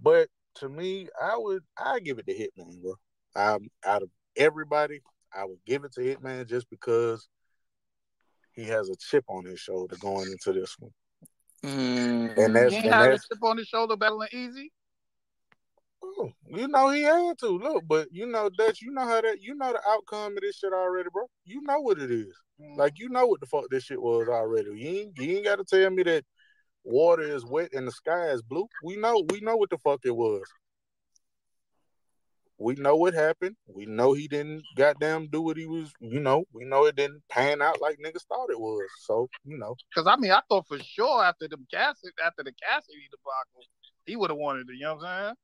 But 0.00 0.28
to 0.56 0.68
me, 0.68 1.08
I 1.20 1.36
would 1.36 1.62
I 1.76 1.98
give 2.00 2.18
it 2.18 2.26
to 2.26 2.34
Hitman, 2.34 2.80
bro. 2.80 2.94
Um, 3.34 3.68
out 3.84 4.02
of 4.02 4.10
everybody, 4.36 5.00
I 5.34 5.44
would 5.44 5.58
give 5.66 5.84
it 5.84 5.92
to 5.94 6.00
Hitman 6.00 6.48
just 6.48 6.70
because 6.70 7.28
he 8.52 8.64
has 8.64 8.88
a 8.88 8.96
chip 8.96 9.24
on 9.28 9.44
his 9.44 9.60
shoulder 9.60 9.96
going 10.00 10.30
into 10.30 10.52
this 10.52 10.76
one, 10.78 10.92
Mm. 11.64 12.38
and 12.38 12.56
that's 12.56 12.72
He 12.72 12.78
and 12.78 12.86
ain't 12.86 12.94
had 12.94 13.06
a 13.06 13.10
that's 13.10 13.28
chip 13.28 13.42
on 13.42 13.58
his 13.58 13.66
shoulder 13.68 13.96
battling 13.96 14.28
easy. 14.32 14.72
You 16.46 16.68
know 16.68 16.90
he 16.90 17.02
had 17.02 17.38
to 17.38 17.48
look, 17.48 17.84
but 17.86 18.08
you 18.10 18.26
know 18.26 18.50
Dutch, 18.56 18.80
you 18.82 18.90
know 18.92 19.04
how 19.04 19.20
that 19.20 19.40
you 19.40 19.54
know 19.54 19.72
the 19.72 19.80
outcome 19.88 20.36
of 20.36 20.40
this 20.42 20.56
shit 20.56 20.72
already, 20.72 21.08
bro. 21.12 21.24
You 21.44 21.62
know 21.62 21.80
what 21.80 21.98
it 21.98 22.10
is. 22.10 22.34
Mm-hmm. 22.60 22.78
Like 22.78 22.98
you 22.98 23.08
know 23.08 23.26
what 23.26 23.40
the 23.40 23.46
fuck 23.46 23.64
this 23.70 23.84
shit 23.84 24.00
was 24.00 24.28
already. 24.28 24.70
You 24.74 24.88
ain't 24.88 25.18
you 25.18 25.36
ain't 25.36 25.44
got 25.44 25.56
to 25.56 25.64
tell 25.64 25.90
me 25.90 26.02
that 26.04 26.24
water 26.84 27.22
is 27.22 27.44
wet 27.44 27.70
and 27.72 27.86
the 27.86 27.92
sky 27.92 28.28
is 28.28 28.42
blue. 28.42 28.66
We 28.82 28.96
know 28.96 29.24
we 29.30 29.40
know 29.40 29.56
what 29.56 29.70
the 29.70 29.78
fuck 29.78 30.00
it 30.04 30.16
was. 30.16 30.42
We 32.60 32.74
know 32.74 32.96
what 32.96 33.14
happened. 33.14 33.54
We 33.72 33.86
know 33.86 34.14
he 34.14 34.26
didn't 34.26 34.62
goddamn 34.76 35.28
do 35.28 35.40
what 35.40 35.56
he 35.56 35.66
was. 35.66 35.92
You 36.00 36.18
know, 36.18 36.44
we 36.52 36.64
know 36.64 36.86
it 36.86 36.96
didn't 36.96 37.22
pan 37.30 37.62
out 37.62 37.80
like 37.80 37.98
niggas 38.04 38.26
thought 38.28 38.50
it 38.50 38.58
was. 38.58 38.82
So 39.04 39.28
you 39.44 39.58
know, 39.58 39.76
Because 39.94 40.08
I 40.08 40.16
mean, 40.16 40.32
I 40.32 40.40
thought 40.48 40.66
for 40.66 40.78
sure 40.80 41.22
after 41.24 41.46
the 41.46 41.56
Cassidy, 41.72 42.12
after 42.24 42.42
the 42.42 42.52
Cassidy 42.52 43.08
debacle, 43.10 43.68
he 44.06 44.16
would 44.16 44.30
have 44.30 44.38
wanted 44.38 44.68
it. 44.70 44.74
You 44.74 44.86
know 44.86 44.94
what 44.96 45.04
I'm 45.04 45.24
saying? 45.24 45.34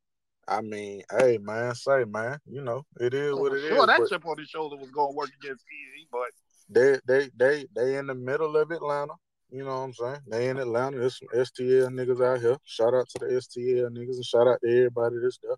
I 0.48 0.60
mean, 0.60 1.02
hey 1.10 1.38
man, 1.38 1.74
say 1.74 2.04
man, 2.04 2.38
you 2.46 2.60
know, 2.60 2.84
it 3.00 3.14
is 3.14 3.34
what 3.34 3.52
it 3.52 3.64
is. 3.64 3.68
sure, 3.68 3.86
that 3.86 3.98
but 3.98 4.08
chip 4.08 4.26
on 4.26 4.38
his 4.38 4.48
shoulder 4.48 4.76
was 4.76 4.90
going 4.90 5.12
to 5.12 5.16
work 5.16 5.30
against 5.42 5.64
Easy, 5.66 6.08
but 6.12 6.30
they 6.68 6.98
they 7.06 7.30
they 7.36 7.66
they 7.74 7.96
in 7.96 8.06
the 8.06 8.14
middle 8.14 8.56
of 8.56 8.70
Atlanta. 8.70 9.14
You 9.50 9.64
know 9.64 9.80
what 9.80 9.84
I'm 9.84 9.92
saying? 9.94 10.20
They 10.26 10.48
in 10.48 10.58
Atlanta. 10.58 10.98
There's 10.98 11.18
some 11.18 11.28
STL 11.28 11.88
niggas 11.88 12.24
out 12.24 12.40
here. 12.40 12.56
Shout 12.64 12.94
out 12.94 13.08
to 13.10 13.18
the 13.20 13.26
STL 13.26 13.90
niggas 13.90 14.16
and 14.16 14.24
shout 14.24 14.48
out 14.48 14.58
to 14.64 14.68
everybody 14.68 15.16
that's 15.22 15.38
there. 15.42 15.56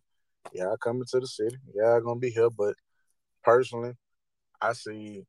Y'all 0.53 0.77
coming 0.77 1.05
to 1.11 1.21
the 1.21 1.27
city. 1.27 1.57
Y'all 1.75 2.01
gonna 2.01 2.21
be 2.21 2.31
here. 2.31 2.51
But 2.51 2.75
personally, 3.43 3.95
I 4.61 4.73
see 4.73 5.25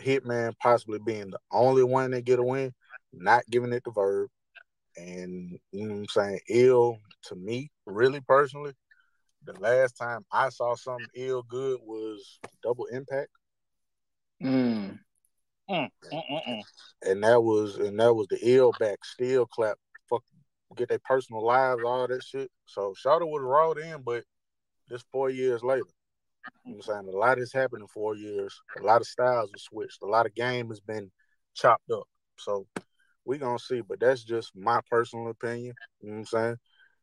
Hitman 0.00 0.54
possibly 0.60 0.98
being 1.04 1.30
the 1.30 1.38
only 1.52 1.84
one 1.84 2.10
that 2.10 2.24
get 2.24 2.38
a 2.38 2.42
win, 2.42 2.72
not 3.12 3.44
giving 3.50 3.72
it 3.72 3.84
the 3.84 3.92
verb. 3.92 4.28
And 4.96 5.58
you 5.70 5.86
know 5.86 5.94
what 5.94 6.00
I'm 6.00 6.08
saying? 6.08 6.40
Ill 6.48 6.98
to 7.26 7.36
me, 7.36 7.70
really 7.86 8.20
personally, 8.20 8.72
the 9.44 9.54
last 9.54 9.92
time 9.92 10.24
I 10.30 10.48
saw 10.48 10.74
something 10.74 11.08
ill 11.14 11.42
good 11.42 11.80
was 11.82 12.38
double 12.62 12.86
impact. 12.86 13.30
Mm. 14.42 14.98
mm, 15.70 15.88
mm, 16.12 16.22
mm, 16.30 16.48
mm. 16.48 16.62
and 17.02 17.22
that 17.22 17.40
was 17.42 17.76
and 17.76 17.98
that 18.00 18.12
was 18.12 18.26
the 18.28 18.38
ill 18.42 18.72
back 18.72 19.04
steel 19.04 19.46
clap 19.46 19.76
fuck 20.10 20.24
get 20.76 20.88
their 20.88 20.98
personal 21.04 21.44
lives 21.44 21.82
all 21.84 22.08
that 22.08 22.22
shit. 22.24 22.50
So 22.66 22.94
Shawty 23.04 23.26
was 23.26 23.42
raw 23.42 23.74
then 23.74 24.02
but 24.04 24.24
just 24.88 25.04
four 25.12 25.30
years 25.30 25.62
later. 25.62 25.86
You 26.64 26.72
know 26.72 26.76
what 26.78 26.96
I'm 26.96 27.04
saying? 27.04 27.14
A 27.14 27.18
lot 27.18 27.38
has 27.38 27.52
happened 27.52 27.82
in 27.82 27.88
four 27.88 28.16
years. 28.16 28.60
A 28.80 28.82
lot 28.82 29.00
of 29.00 29.06
styles 29.06 29.50
have 29.50 29.60
switched. 29.60 30.02
A 30.02 30.06
lot 30.06 30.26
of 30.26 30.34
game 30.34 30.68
has 30.68 30.80
been 30.80 31.10
chopped 31.54 31.90
up. 31.90 32.04
So 32.36 32.66
we 33.24 33.38
gonna 33.38 33.58
see 33.58 33.80
but 33.80 34.00
that's 34.00 34.24
just 34.24 34.56
my 34.56 34.80
personal 34.90 35.28
opinion. 35.28 35.74
You 36.00 36.08
know 36.08 36.14
what 36.14 36.18
I'm 36.20 36.26
saying 36.26 36.56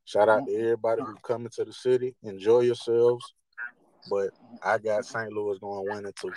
shout 0.09 0.29
out 0.29 0.45
to 0.45 0.53
everybody 0.53 1.01
who's 1.01 1.17
coming 1.23 1.49
to 1.49 1.63
the 1.63 1.73
city 1.73 2.15
enjoy 2.23 2.61
yourselves 2.61 3.33
but 4.09 4.29
I 4.63 4.77
got 4.77 5.05
St. 5.05 5.31
Louis 5.31 5.59
going 5.59 5.87
winning 5.87 6.13
too 6.19 6.31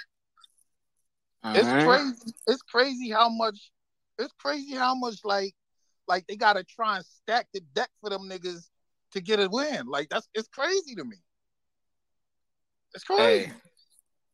it's 1.45 1.69
Alright. 1.69 1.85
crazy. 1.85 2.35
It's 2.47 2.63
crazy 2.63 3.11
how 3.11 3.29
much. 3.29 3.73
It's 4.19 4.33
crazy 4.39 4.75
how 4.75 4.95
much 4.95 5.17
like, 5.25 5.55
like 6.07 6.27
they 6.27 6.37
got 6.37 6.55
to 6.55 6.65
try 6.65 6.97
and 6.97 7.05
stack 7.05 7.49
the 7.53 7.61
deck 7.75 7.91
for 8.01 8.11
them 8.11 8.29
niggas 8.29 8.69
to 9.13 9.21
get 9.21 9.41
a 9.41 9.49
win. 9.51 9.87
Like 9.87 10.09
that's 10.09 10.29
it's 10.35 10.49
crazy 10.49 10.95
to 10.95 11.05
me. 11.05 11.17
It's 12.95 13.05
crazy. 13.05 13.47
Hey, 13.47 13.53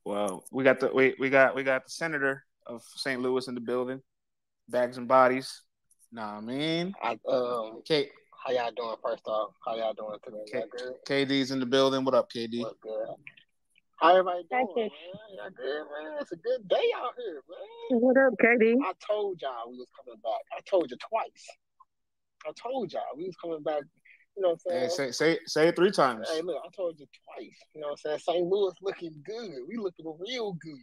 well, 0.05 0.45
we 0.51 0.65
got 0.65 0.81
the 0.81 0.91
we, 0.93 1.15
we 1.19 1.31
got 1.31 1.55
we 1.55 1.63
got 1.63 1.85
the 1.85 1.91
senator 1.91 2.45
of 2.67 2.83
St. 2.97 3.21
Louis 3.21 3.49
in 3.49 3.55
the 3.55 3.61
building, 3.61 4.03
bags 4.69 4.99
and 4.99 5.09
bodies. 5.09 5.63
Nah, 6.13 6.39
I 6.39 6.41
mean, 6.41 6.95
I, 7.03 7.19
um, 7.29 7.83
K, 7.87 8.11
how 8.45 8.53
y'all 8.53 8.71
doing? 8.77 8.97
First 9.03 9.27
off, 9.27 9.53
how 9.65 9.77
y'all 9.77 9.95
doing 9.95 10.19
today? 10.25 10.39
Okay. 10.49 10.59
Y'all 10.59 10.95
good? 11.07 11.29
KD's 11.29 11.51
in 11.51 11.61
the 11.61 11.67
building. 11.67 12.05
What 12.05 12.15
up, 12.15 12.31
KD? 12.31 12.61
What's 12.63 12.77
good? 12.81 13.07
How 13.97 14.11
everybody 14.11 14.43
Thank 14.51 14.71
doing, 14.75 14.87
you. 14.87 14.93
man? 14.93 15.37
Y'all 15.37 15.51
good, 15.57 15.85
man? 15.91 16.19
It's 16.21 16.33
a 16.33 16.37
good 16.37 16.69
day 16.69 16.91
out 16.97 17.15
here, 17.19 17.43
man. 17.49 18.01
What 18.01 18.17
up, 18.17 18.35
KD? 18.43 18.77
I 18.85 18.93
told 19.05 19.41
y'all 19.43 19.71
we 19.71 19.79
was 19.79 19.89
coming 19.97 20.21
back. 20.23 20.41
I 20.57 20.61
told 20.69 20.91
you 20.91 20.97
twice. 20.97 21.47
I 22.47 22.53
told 22.61 22.93
y'all 22.93 23.03
we 23.17 23.25
was 23.25 23.37
coming 23.43 23.63
back. 23.63 23.83
You 24.37 24.43
know 24.43 24.51
what 24.51 24.61
I'm 24.73 24.83
Hey, 24.83 24.89
saying? 24.89 25.13
say 25.13 25.35
say 25.35 25.39
say 25.47 25.69
it 25.69 25.77
three 25.77 25.91
times. 25.91 26.29
Hey, 26.31 26.43
look, 26.43 26.63
I 26.65 26.69
told 26.77 26.99
you 26.99 27.07
twice. 27.25 27.59
You 27.75 27.81
know 27.81 27.89
what 27.89 28.01
I'm 28.07 28.19
saying? 28.19 28.19
St. 28.21 28.47
Louis 28.47 28.75
looking 28.83 29.15
good. 29.27 29.51
We 29.69 29.77
looking 29.77 30.07
real 30.07 30.53
good. 30.53 30.79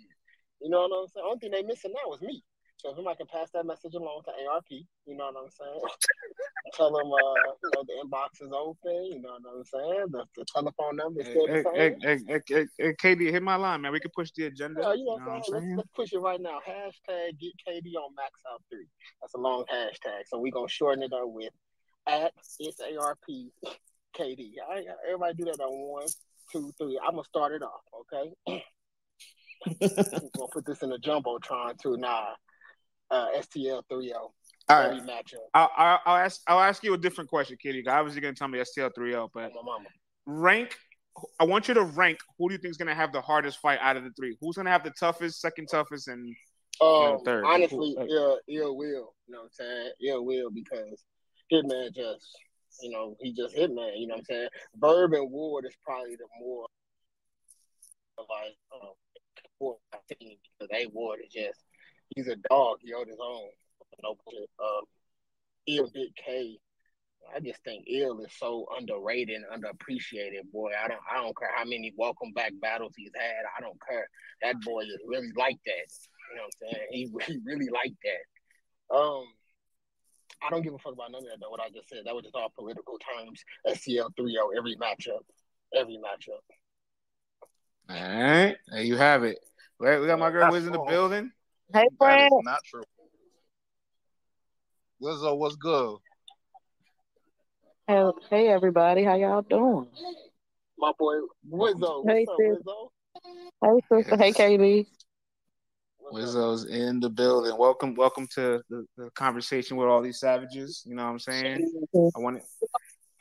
You 0.62 0.70
know 0.70 0.82
what 0.88 0.92
I'm 1.04 1.08
saying? 1.08 1.26
Only 1.26 1.40
thing 1.40 1.52
they 1.52 1.64
missing 1.64 1.94
now 1.94 2.14
is 2.14 2.22
me. 2.22 2.44
So 2.86 2.92
if 2.92 2.98
somebody 2.98 3.18
can 3.18 3.26
pass 3.26 3.50
that 3.56 3.66
message 3.66 3.96
along 3.96 4.22
to 4.26 4.32
ARP, 4.54 4.66
you 4.70 4.86
know 5.18 5.32
what 5.34 5.44
I'm 5.44 5.50
saying? 5.50 5.82
Tell 6.76 6.92
them, 6.92 7.08
uh, 7.08 7.18
you 7.64 7.72
know, 7.74 7.84
the 7.88 7.94
inbox 8.06 8.46
is 8.46 8.52
open. 8.54 9.06
You 9.12 9.22
know 9.24 9.38
what 9.42 9.58
I'm 9.58 9.66
saying? 9.66 10.06
The, 10.12 10.24
the 10.38 10.46
telephone 10.54 10.98
number 10.98 11.22
is 11.22 11.28
Hey, 11.28 11.32
still 11.32 11.48
hey, 11.48 11.64
the 11.64 11.70
hey, 11.74 11.90
same. 11.90 12.28
hey, 12.28 12.42
hey, 12.48 12.66
hey, 12.78 12.94
hey, 13.02 13.16
KD, 13.16 13.32
hit 13.32 13.42
my 13.42 13.56
line, 13.56 13.82
man. 13.82 13.92
We 13.92 14.00
can 14.00 14.12
push 14.16 14.30
the 14.38 14.46
agenda. 14.46 14.82
Yeah, 14.84 14.94
You 14.94 15.00
you 15.00 15.06
know 15.06 15.16
know 15.18 15.26
what 15.26 15.36
I'm 15.38 15.44
saying? 15.46 15.62
saying? 15.62 15.76
Let's, 15.78 15.78
let's 15.78 15.90
push 15.96 16.14
it 16.14 16.20
right 16.20 16.40
now. 16.40 16.60
Hashtag 16.68 17.40
get 17.40 17.54
KD 17.68 17.96
on 17.96 18.14
Max 18.16 18.40
Out 18.52 18.62
3. 18.70 18.86
That's 19.20 19.34
a 19.34 19.38
long 19.40 19.64
hashtag. 19.74 20.22
So 20.28 20.38
we're 20.40 20.52
going 20.52 20.68
to 20.68 20.72
shorten 20.74 21.02
it 21.02 21.12
up 21.14 21.22
with 21.26 21.54
at 22.06 22.34
it's 22.60 22.80
ARP 22.82 23.20
KD. 24.16 24.52
All 24.68 24.76
right, 24.76 24.86
everybody 25.08 25.34
do 25.38 25.46
that 25.46 25.60
on 25.60 25.90
one, 25.92 26.08
two, 26.52 26.72
three. 26.78 27.00
I'm 27.04 27.14
going 27.14 27.24
to 27.24 27.28
start 27.30 27.54
it 27.54 27.64
off, 27.64 27.82
okay? 28.02 28.32
We're 29.82 29.88
going 29.88 30.30
to 30.32 30.48
put 30.54 30.66
this 30.68 30.84
in 30.84 30.90
the 30.92 30.98
Jumbotron 31.00 31.80
too. 31.82 31.98
Nah, 31.98 32.34
uh, 33.12 33.28
STL 33.38 33.82
3 33.90 34.08
0. 34.08 34.34
All 34.68 34.82
Every 34.82 35.00
right. 35.00 35.08
matchup. 35.08 35.36
I'll, 35.54 35.70
I'll, 35.78 36.00
I'll 36.06 36.18
ask 36.18 36.42
I'll 36.48 36.60
ask 36.60 36.84
you 36.84 36.94
a 36.94 36.98
different 36.98 37.30
question, 37.30 37.56
KD. 37.64 37.84
You're 37.84 37.94
Obviously, 37.94 38.22
gonna 38.22 38.34
tell 38.34 38.48
me 38.48 38.60
STL 38.60 38.90
3L, 38.98 39.30
but 39.34 39.52
My 39.54 39.62
mama. 39.64 39.86
rank. 40.26 40.76
I 41.40 41.46
want 41.46 41.68
you 41.70 41.74
to 41.76 41.84
rank 41.84 42.18
who 42.38 42.50
do 42.50 42.54
you 42.56 42.60
think 42.60 42.72
is 42.72 42.78
gonna 42.78 42.96
have 42.96 43.14
the 43.14 43.22
hardest 43.22 43.60
fight 43.60 43.80
out 43.82 43.96
of 43.96 44.04
the 44.04 44.10
three? 44.18 44.36
Who's 44.42 44.56
gonna 44.58 44.72
have 44.72 44.84
the 44.84 44.92
toughest, 45.00 45.40
second 45.40 45.68
toughest, 45.68 46.08
and 46.08 46.36
Um, 46.82 47.20
third. 47.24 47.46
honestly, 47.46 47.96
Who- 47.98 48.08
ill, 48.08 48.40
ill 48.48 48.76
will. 48.76 48.88
You 49.28 49.34
know 49.34 49.38
what 49.40 49.44
I'm 49.46 49.50
saying? 49.52 49.92
Ill 50.02 50.26
will 50.26 50.50
because 50.50 51.06
Hitman 51.54 51.94
just, 51.94 52.28
you 52.82 52.90
know, 52.90 53.16
he 53.22 53.34
just 53.34 53.56
Hitman. 53.56 53.98
You 54.00 54.08
know 54.08 54.16
what 54.16 54.20
I'm 54.22 54.26
saying? 54.26 54.50
Verb 54.78 55.14
and 55.14 55.32
Ward 55.32 55.66
is 55.66 55.76
probably 55.86 56.16
the 56.16 56.26
more 56.40 56.66
like 58.18 58.58
um, 58.74 58.90
Ward, 59.60 59.78
I 59.94 59.98
think 60.10 60.40
because 60.60 60.70
A 60.74 60.88
Ward 60.88 61.20
is 61.26 61.32
just 61.32 61.65
he's 62.10 62.28
a 62.28 62.36
dog. 62.50 62.78
He 62.82 62.94
on 62.94 63.08
his 63.08 63.20
own. 63.22 63.50
No 64.04 64.16
bullshit. 64.26 64.50
Um, 64.60 64.84
ill 65.68 65.90
Big 65.94 66.16
K. 66.16 66.60
I 67.34 67.40
just 67.40 67.64
think 67.64 67.86
ill 67.88 68.20
is 68.20 68.32
so 68.38 68.68
underrated 68.78 69.42
and 69.42 69.64
underappreciated, 69.64 70.52
boy. 70.54 70.72
I 70.72 70.88
don't 70.88 71.00
I 71.12 71.22
don't 71.22 71.38
care 71.38 71.50
how 71.56 71.64
many 71.64 71.94
welcome 71.98 72.32
back 72.34 72.54
battles 72.62 72.94
he's 72.96 73.12
had. 73.16 73.46
I 73.58 73.62
don't 73.62 73.80
care. 73.88 74.08
That 74.44 74.62
boy 74.62 74.82
is 74.82 75.00
really 75.08 75.32
like 75.36 75.58
that. 75.66 75.88
You 76.32 76.38
know 76.38 76.44
what 76.44 76.70
I'm 76.70 76.74
saying? 76.74 76.88
He, 76.92 77.12
he 77.34 77.40
really 77.46 77.70
like 77.70 77.94
that. 78.04 78.96
Um, 78.96 79.24
I 80.46 80.50
don't 80.50 80.62
give 80.62 80.74
a 80.74 80.78
fuck 80.78 80.94
about 80.94 81.12
none 81.12 81.24
of 81.24 81.30
that 81.30 81.40
though. 81.42 81.50
What 81.50 81.62
I 81.62 81.70
just 81.70 81.90
said, 81.90 82.00
that 82.06 82.14
was 82.14 82.24
just 82.24 82.36
all 82.36 82.52
political 82.56 82.98
terms. 83.00 83.44
STL 83.68 84.10
3-0 84.20 84.34
every 84.58 84.76
matchup, 84.76 85.24
every 85.74 85.98
matchup. 85.98 86.44
all 87.90 87.96
right, 87.96 88.56
there 88.68 88.84
you 88.84 88.98
have 88.98 89.24
it. 89.24 89.40
Right, 89.80 90.00
we 90.00 90.08
got 90.08 90.20
my 90.20 90.32
girl 90.32 90.44
That's 90.44 90.54
Wiz 90.54 90.68
in 90.68 90.74
the 90.74 90.80
building. 90.80 91.32
Hey, 91.74 91.82
That 91.82 91.92
Fred. 91.98 92.26
is 92.28 92.32
not 92.44 92.64
true. 92.64 92.84
Wizzo, 95.02 95.38
what's 95.38 95.56
good? 95.56 95.98
Hey, 97.88 98.04
hey, 98.30 98.48
everybody. 98.50 99.04
How 99.04 99.16
y'all 99.16 99.42
doing? 99.42 99.88
My 100.78 100.92
boy 100.98 101.16
Wizzo, 101.50 102.04
what's 102.04 102.08
Hey, 102.08 102.26
up, 102.30 102.38
sis. 102.40 102.58
Hey, 103.64 104.04
sister. 104.04 104.18
Hey, 104.18 104.32
KB. 104.32 104.86
What's 105.98 106.18
up? 106.18 106.36
Wizzo's 106.36 106.66
in 106.66 107.00
the 107.00 107.10
building. 107.10 107.58
Welcome, 107.58 107.96
welcome 107.96 108.28
to 108.36 108.62
the, 108.70 108.86
the 108.98 109.10
conversation 109.12 109.76
with 109.78 109.88
all 109.88 110.02
these 110.02 110.20
savages. 110.20 110.84
You 110.88 110.96
know 110.96 111.04
what 111.04 111.12
I'm 111.12 111.20
saying? 111.20 111.72
I 112.16 112.20
want 112.20 112.42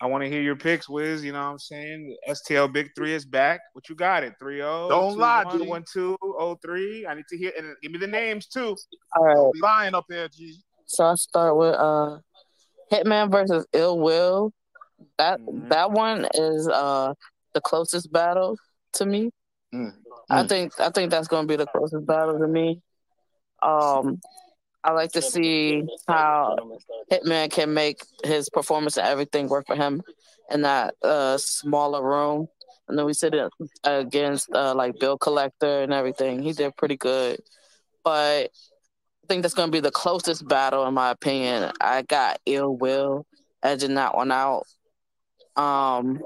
I 0.04 0.06
want 0.06 0.22
to 0.22 0.28
hear 0.28 0.42
your 0.42 0.54
picks, 0.54 0.86
Wiz. 0.86 1.24
You 1.24 1.32
know 1.32 1.38
what 1.38 1.52
I'm 1.52 1.58
saying? 1.58 2.14
STL 2.28 2.70
Big 2.70 2.90
Three 2.94 3.14
is 3.14 3.24
back. 3.24 3.62
What 3.72 3.88
you 3.88 3.94
got? 3.94 4.22
It 4.22 4.34
3 4.38 4.56
0. 4.58 4.88
Don't 4.90 5.16
lie, 5.16 5.44
G. 5.50 5.66
1 5.66 5.84
2 5.90 6.18
0 6.22 6.58
3. 6.62 7.06
I 7.06 7.14
need 7.14 7.24
to 7.30 7.38
hear 7.38 7.52
and 7.56 7.74
give 7.82 7.90
me 7.90 7.96
the 7.96 8.06
names 8.06 8.46
too. 8.46 8.76
All 9.16 9.24
right. 9.24 9.34
Don't 9.34 9.52
be 9.54 9.60
lying 9.62 9.94
up 9.94 10.04
here, 10.06 10.28
G. 10.28 10.58
So 10.84 11.06
I 11.06 11.14
start 11.14 11.56
with 11.56 11.74
uh 11.74 12.18
Hitman 12.92 13.32
versus 13.32 13.66
Ill 13.72 13.98
Will. 13.98 14.52
That 15.16 15.40
Mhm. 15.40 15.70
that 15.70 15.90
one 15.90 16.28
is 16.34 16.68
uh 16.68 17.14
the 17.54 17.62
closest 17.62 18.12
battle 18.12 18.58
to 18.94 19.06
me. 19.06 19.30
Mm. 19.74 19.94
I 20.28 20.46
think 20.46 20.78
I 20.78 20.90
think 20.90 21.12
that's 21.12 21.28
gonna 21.28 21.48
be 21.48 21.56
the 21.56 21.66
closest 21.66 22.04
battle 22.04 22.38
to 22.38 22.46
me. 22.46 22.82
Um 23.62 24.20
I 24.84 24.92
like 24.92 25.12
to 25.12 25.22
see 25.22 25.82
how 26.06 26.56
Hitman 27.10 27.50
can 27.50 27.72
make 27.72 28.04
his 28.22 28.50
performance 28.50 28.98
and 28.98 29.06
everything 29.06 29.48
work 29.48 29.66
for 29.66 29.76
him 29.76 30.02
in 30.50 30.62
that 30.62 30.94
uh 31.02 31.38
smaller 31.38 32.06
room. 32.06 32.48
And 32.86 32.98
then 32.98 33.06
we 33.06 33.14
sit 33.14 33.34
it 33.34 33.50
against 33.82 34.52
uh 34.54 34.74
like 34.74 35.00
Bill 35.00 35.16
Collector 35.16 35.82
and 35.82 35.92
everything. 35.92 36.42
He 36.42 36.52
did 36.52 36.76
pretty 36.76 36.98
good. 36.98 37.40
But 38.04 38.50
I 38.50 39.26
think 39.26 39.42
that's 39.42 39.54
gonna 39.54 39.72
be 39.72 39.80
the 39.80 39.90
closest 39.90 40.46
battle 40.46 40.86
in 40.86 40.92
my 40.92 41.10
opinion. 41.10 41.72
I 41.80 42.02
got 42.02 42.40
Ill 42.44 42.76
Will 42.76 43.26
edging 43.62 43.94
that 43.94 44.14
one 44.14 44.30
out. 44.30 44.64
Um 45.56 46.20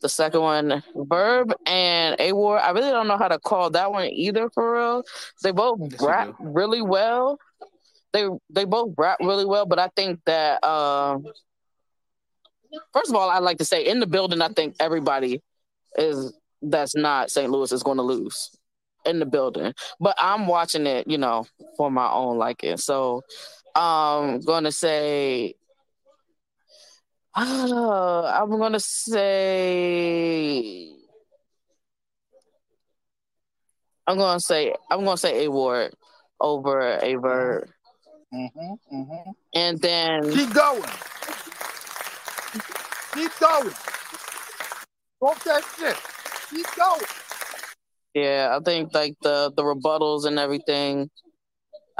the 0.00 0.08
second 0.08 0.40
one, 0.40 0.82
Verb 0.94 1.52
and 1.66 2.16
A 2.18 2.32
War. 2.32 2.58
I 2.58 2.70
really 2.70 2.90
don't 2.90 3.08
know 3.08 3.18
how 3.18 3.28
to 3.28 3.38
call 3.38 3.70
that 3.70 3.92
one 3.92 4.06
either 4.06 4.50
for 4.50 4.74
real. 4.74 5.02
They 5.42 5.52
both 5.52 5.80
Yes, 5.80 6.00
rap 6.00 6.28
really 6.40 6.82
well. 6.82 7.38
They 8.12 8.28
they 8.50 8.64
both 8.64 8.94
rap 8.98 9.18
really 9.20 9.44
well, 9.44 9.66
but 9.66 9.78
I 9.78 9.88
think 9.96 10.20
that 10.26 10.62
um 10.64 11.24
first 12.92 13.10
of 13.10 13.16
all, 13.16 13.30
I'd 13.30 13.42
like 13.42 13.58
to 13.58 13.64
say 13.64 13.86
in 13.86 14.00
the 14.00 14.06
building, 14.06 14.40
I 14.42 14.48
think 14.48 14.76
everybody 14.80 15.42
is 15.96 16.32
that's 16.62 16.94
not 16.94 17.30
St. 17.30 17.50
Louis 17.50 17.72
is 17.72 17.82
going 17.82 17.96
to 17.96 18.02
lose 18.02 18.50
in 19.04 19.18
the 19.18 19.26
building. 19.26 19.72
But 20.00 20.16
I'm 20.18 20.46
watching 20.46 20.86
it, 20.86 21.06
you 21.08 21.18
know, 21.18 21.46
for 21.76 21.90
my 21.90 22.10
own 22.10 22.38
liking. 22.38 22.76
So 22.76 23.22
I'm 23.74 24.40
going 24.40 24.64
to 24.64 24.72
say 24.72 25.54
uh, 27.34 28.22
I'm 28.24 28.50
going 28.50 28.72
to 28.72 28.80
say 28.80 30.20
I'm 34.06 34.16
going 34.16 34.38
to 34.38 34.44
say 34.44 34.74
I'm 34.90 35.04
going 35.04 35.16
to 35.16 35.20
say 35.20 35.44
A 35.44 35.50
Ward 35.50 35.94
over 36.40 36.80
a 36.80 37.14
Verb. 37.14 37.68
Mm-hmm, 38.34 38.72
mm-hmm. 38.94 39.30
And 39.54 39.80
then 39.80 40.32
Keep 40.32 40.54
going. 40.54 40.82
Keep 43.14 43.38
going. 43.38 43.74
Talk 45.20 45.44
that 45.44 45.62
shit. 45.78 45.96
Keep 46.50 46.66
going. 46.76 47.06
Yeah, 48.14 48.56
I 48.58 48.60
think 48.64 48.92
like 48.94 49.14
the 49.22 49.52
the 49.56 49.62
rebuttals 49.62 50.26
and 50.26 50.38
everything. 50.38 51.10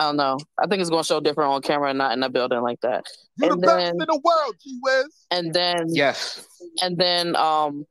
I 0.00 0.04
don't 0.04 0.16
know. 0.16 0.38
I 0.58 0.66
think 0.66 0.80
it's 0.80 0.88
gonna 0.88 1.04
show 1.04 1.20
different 1.20 1.50
on 1.52 1.60
camera 1.60 1.90
and 1.90 1.98
not 1.98 2.12
in 2.16 2.22
a 2.22 2.30
building 2.30 2.62
like 2.62 2.80
that. 2.80 3.04
You're 3.36 3.52
And 3.52 3.62
the 3.62 3.66
best 3.66 3.76
then- 3.76 3.92
in 3.92 3.98
the 3.98 4.20
world, 4.24 4.54
G 4.62 4.78
Wiz. 4.82 5.06
And 5.30 5.52
then 5.52 5.88
Yes. 5.90 6.46
and 6.82 6.96
then 6.96 7.36
um 7.36 7.86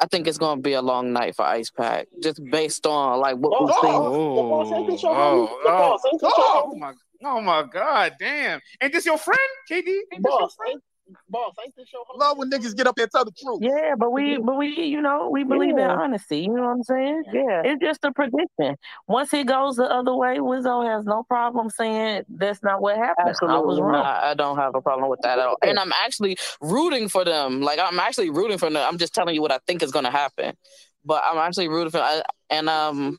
I 0.00 0.06
think 0.06 0.26
it's 0.26 0.36
gonna 0.36 0.60
be 0.60 0.74
a 0.74 0.82
long 0.82 1.12
night 1.14 1.34
for 1.34 1.46
Ice 1.46 1.70
Pack, 1.70 2.08
just 2.22 2.40
based 2.50 2.86
on 2.86 3.20
like 3.20 3.36
what 3.36 3.58
we've 3.58 3.74
seen. 3.76 3.94
Oh, 3.94 4.48
boss 4.48 4.66
ain't 4.72 4.86
oh, 4.86 5.60
oh, 5.64 5.68
boss 5.68 6.04
ain't 6.12 6.20
this 6.20 6.32
your 6.36 6.36
oh, 6.36 6.74
my, 6.76 6.92
oh 7.24 7.40
my 7.40 7.62
God, 7.72 8.12
damn! 8.18 8.60
Ain't 8.82 8.92
this 8.92 9.06
your 9.06 9.18
friend, 9.18 9.38
KD? 9.70 9.86
Ain't 10.12 10.22
this 10.22 10.34
your 10.40 10.48
friend? 10.50 10.80
Ain't, 11.08 11.16
boss, 11.28 11.54
ain't 11.64 11.74
this 11.76 11.92
your 11.92 12.02
homie? 12.02 12.18
Love 12.18 12.38
when 12.38 12.50
niggas 12.50 12.76
get 12.76 12.86
up 12.86 12.96
there 12.96 13.04
and 13.04 13.12
tell 13.12 13.24
the 13.24 13.32
truth. 13.32 13.60
Yeah, 13.62 13.94
but 13.96 14.10
we, 14.10 14.38
but 14.38 14.56
we, 14.56 14.68
you 14.68 15.00
know, 15.00 15.28
we 15.30 15.44
believe 15.44 15.76
in 15.76 15.80
honesty. 15.80 16.40
You 16.40 16.54
know 16.54 16.62
what 16.62 16.70
I'm 16.70 16.82
saying? 16.82 17.24
Yeah. 17.32 17.62
It's 17.64 17.80
just 17.80 18.04
a 18.04 18.12
prediction. 18.12 18.76
Once 19.06 19.30
he 19.30 19.44
goes 19.44 19.76
the 19.76 19.84
other 19.84 20.14
way, 20.14 20.38
Wizzo 20.38 20.86
has 20.88 21.04
no 21.04 21.22
problem 21.22 21.70
saying 21.70 22.24
that's 22.28 22.62
not 22.62 22.80
what 22.80 22.96
happened. 22.96 23.34
I 23.42 23.58
was 23.58 23.80
wrong. 23.80 23.92
not. 23.92 24.24
I 24.24 24.34
don't 24.34 24.56
have 24.58 24.74
a 24.74 24.80
problem 24.80 25.10
with 25.10 25.20
that 25.22 25.38
at 25.38 25.46
all. 25.46 25.56
And 25.62 25.78
I'm 25.78 25.92
actually 25.92 26.36
rooting 26.60 27.08
for 27.08 27.24
them. 27.24 27.60
Like 27.60 27.78
I'm 27.78 27.98
actually 27.98 28.30
rooting 28.30 28.58
for 28.58 28.70
them. 28.70 28.84
I'm 28.86 28.98
just 28.98 29.14
telling 29.14 29.34
you 29.34 29.42
what 29.42 29.52
I 29.52 29.58
think 29.66 29.82
is 29.82 29.90
gonna 29.90 30.10
happen. 30.10 30.56
But 31.04 31.22
I'm 31.24 31.38
actually 31.38 31.68
rooting 31.68 31.90
for 31.90 32.00
I, 32.00 32.22
and 32.50 32.68
um 32.68 33.18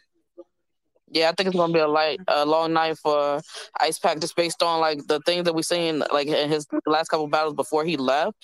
yeah, 1.12 1.30
I 1.30 1.34
think 1.34 1.48
it's 1.48 1.56
gonna 1.58 1.74
be 1.74 1.80
a 1.80 1.88
light 1.88 2.20
a 2.28 2.46
long 2.46 2.74
night 2.74 2.98
for 2.98 3.42
Ice 3.80 4.00
Pack 4.00 4.20
just 4.20 4.36
based 4.36 4.62
on 4.64 4.80
like 4.80 5.00
the 5.08 5.20
things 5.26 5.46
that 5.46 5.54
we've 5.56 5.66
seen 5.66 6.04
like 6.12 6.28
in 6.28 6.50
his 6.50 6.68
last 6.86 7.10
couple 7.10 7.28
battles 7.28 7.54
before 7.54 7.84
he 7.86 7.98
left. 7.98 8.36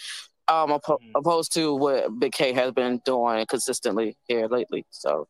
Um 0.48 0.70
oppo- 0.70 1.00
Mhm. 1.02 1.12
opposed 1.16 1.54
to 1.54 1.74
what 1.76 2.20
Big 2.20 2.32
K 2.34 2.54
has 2.54 2.72
been 2.72 3.02
doing 3.06 3.46
consistently 3.48 4.18
here 4.28 4.48
lately. 4.48 4.86
So 4.92 5.28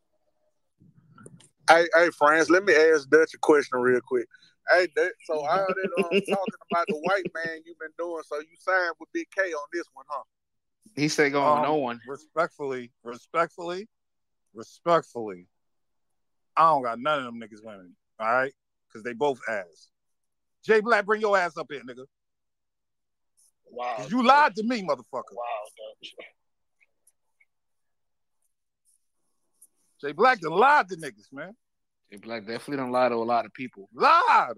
Hey, 1.69 1.87
hey, 1.95 2.09
friends, 2.11 2.49
let 2.51 2.63
me 2.63 2.75
ask 2.75 3.09
Dutch 3.09 3.33
a 3.33 3.39
question 3.39 3.79
real 3.79 3.99
quick. 4.01 4.27
Hey, 4.69 4.87
Dutch, 4.95 5.13
so 5.25 5.33
all 5.39 5.67
that 5.67 5.89
um, 5.97 6.09
talking 6.11 6.53
about 6.71 6.85
the 6.87 6.95
white 6.97 7.25
man 7.33 7.61
you've 7.65 7.79
been 7.79 7.89
doing, 7.97 8.21
so 8.27 8.37
you 8.37 8.55
signed 8.59 8.93
with 8.99 9.09
Big 9.13 9.27
K 9.35 9.41
on 9.51 9.67
this 9.73 9.85
one, 9.93 10.05
huh? 10.07 10.23
He 10.95 11.07
said 11.07 11.31
going 11.31 11.57
Um, 11.57 11.63
no 11.63 11.75
one. 11.75 11.99
Respectfully, 12.07 12.91
respectfully, 13.03 13.87
respectfully. 14.53 15.47
I 16.57 16.69
don't 16.69 16.83
got 16.83 16.99
none 16.99 17.19
of 17.19 17.25
them 17.25 17.39
niggas 17.39 17.63
winning. 17.63 17.95
All 18.19 18.31
right? 18.31 18.53
Because 18.87 19.03
they 19.03 19.13
both 19.13 19.39
ass. 19.49 19.89
Jay 20.65 20.79
Black, 20.79 21.05
bring 21.05 21.21
your 21.21 21.37
ass 21.37 21.57
up 21.57 21.67
here, 21.69 21.81
nigga. 21.81 22.05
Wow. 23.69 23.95
'Cause 23.97 24.11
you 24.11 24.23
lied 24.23 24.55
to 24.55 24.63
me, 24.63 24.83
motherfucker. 24.83 25.33
Wow, 25.33 25.63
Jay 30.01 30.11
Black 30.11 30.39
done 30.39 30.51
lied 30.51 30.87
to 30.89 30.95
niggas, 30.97 31.31
man. 31.31 31.55
Jay 32.11 32.17
Black 32.17 32.45
definitely 32.45 32.77
don't 32.77 32.91
lie 32.91 33.09
to 33.09 33.15
a 33.15 33.17
lot 33.17 33.45
of 33.45 33.53
people. 33.53 33.89
Lied. 33.93 34.55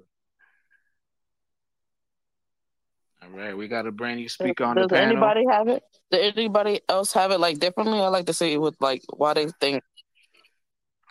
All 3.23 3.29
right, 3.29 3.57
we 3.57 3.67
got 3.67 3.87
a 3.87 3.91
brand 3.91 4.17
new 4.19 4.29
speaker 4.29 4.63
on 4.63 4.75
the 4.75 4.87
panel. 4.87 5.15
does 5.15 5.33
anybody 5.33 5.45
have 5.49 5.67
it? 5.67 5.83
Does 6.11 6.33
anybody 6.35 6.81
else 6.87 7.11
have 7.13 7.31
it 7.31 7.39
like 7.39 7.59
differently? 7.59 7.99
I 7.99 8.07
like 8.07 8.27
to 8.27 8.33
see 8.33 8.57
with 8.57 8.75
like 8.79 9.03
why 9.09 9.33
they 9.33 9.47
think 9.59 9.83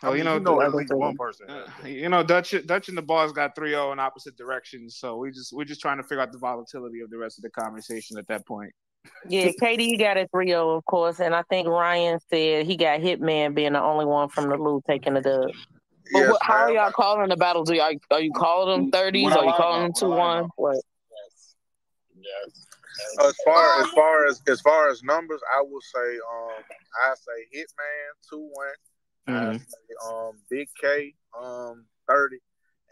Oh, 0.03 0.13
you 0.13 0.13
I 0.13 0.15
mean, 0.15 0.25
know, 0.25 0.33
you 0.35 0.39
know 0.41 0.59
the 0.59 0.65
at 0.65 0.75
least 0.75 0.89
thing. 0.91 0.99
one 0.99 1.17
person. 1.17 1.49
Uh, 1.49 1.65
you 1.87 2.09
know, 2.09 2.23
Dutch, 2.23 2.53
Dutch 2.65 2.89
and 2.89 2.97
the 2.97 3.01
boss 3.01 3.31
got 3.31 3.55
3-0 3.55 3.93
in 3.93 3.99
opposite 3.99 4.37
directions, 4.37 4.97
so 4.97 5.17
we 5.17 5.31
just 5.31 5.51
we're 5.53 5.65
just 5.65 5.81
trying 5.81 5.97
to 5.97 6.03
figure 6.03 6.21
out 6.21 6.31
the 6.31 6.37
volatility 6.37 6.99
of 7.01 7.09
the 7.09 7.17
rest 7.17 7.39
of 7.39 7.43
the 7.43 7.49
conversation 7.49 8.17
at 8.17 8.27
that 8.27 8.45
point. 8.45 8.71
Yeah, 9.27 9.49
KD 9.61 9.97
got 9.97 10.17
a 10.17 10.27
3 10.27 10.47
0, 10.47 10.69
of 10.75 10.85
course. 10.85 11.19
And 11.19 11.33
I 11.33 11.43
think 11.49 11.67
Ryan 11.67 12.19
said 12.29 12.65
he 12.67 12.77
got 12.77 12.99
Hitman 12.99 13.55
being 13.55 13.73
the 13.73 13.81
only 13.81 14.05
one 14.05 14.29
from 14.29 14.49
the 14.49 14.57
loop 14.57 14.83
taking 14.87 15.15
the 15.15 15.21
dub. 15.21 15.51
But 16.13 16.19
Yes, 16.19 16.31
what, 16.31 16.41
how 16.43 16.53
are 16.55 16.71
y'all 16.71 16.91
calling 16.91 17.29
the 17.29 17.35
battles? 17.35 17.69
Are 17.69 17.75
you, 17.91 17.99
are 18.11 18.21
you 18.21 18.31
calling 18.31 18.83
them 18.83 18.91
thirties? 18.91 19.23
What 19.23 19.37
Are 19.37 19.45
you 19.45 19.53
calling 19.53 19.81
them 19.81 19.89
about? 19.91 19.99
two 19.99 20.09
What 20.09 20.19
I 20.19 20.21
lie 20.21 20.27
one? 20.27 20.37
about? 20.39 20.51
What? 20.55 20.75
Yes. 21.11 21.55
Yes. 22.15 22.67
As 23.19 23.35
far 23.43 23.81
as 23.81 23.87
far 23.89 24.25
as 24.27 24.41
as 24.47 24.61
far 24.61 24.89
as 24.89 25.03
numbers, 25.03 25.41
I 25.57 25.61
will 25.61 25.81
say 25.81 25.99
um 25.99 26.63
I 27.03 27.13
say 27.15 27.59
Hitman 27.59 28.29
two 28.29 28.39
one, 28.53 28.67
I 29.27 29.31
Mhm. 29.31 29.59
say 29.59 29.95
um 30.05 30.39
Big 30.49 30.69
K 30.79 31.15
um 31.37 31.85
thirty, 32.07 32.39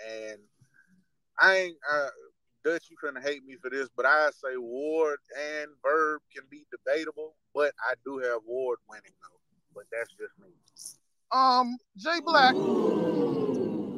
and 0.05 0.39
I 1.39 1.55
ain't 1.55 1.77
uh, 1.89 2.09
Dutch. 2.63 2.89
You 2.89 2.97
couldn't 2.97 3.23
hate 3.23 3.45
me 3.45 3.55
for 3.57 3.69
this, 3.69 3.87
but 3.95 4.05
I 4.05 4.31
say 4.31 4.57
Ward 4.57 5.19
and 5.37 5.71
Verb 5.81 6.21
can 6.33 6.43
be 6.49 6.65
debatable, 6.71 7.35
but 7.53 7.73
I 7.81 7.93
do 8.03 8.17
have 8.19 8.41
Ward 8.45 8.79
winning 8.89 9.13
though. 9.21 9.39
But 9.73 9.85
that's 9.91 10.11
just 10.13 10.37
me. 10.39 10.53
Um, 11.31 11.77
Jay 11.97 12.19
Black, 12.23 12.55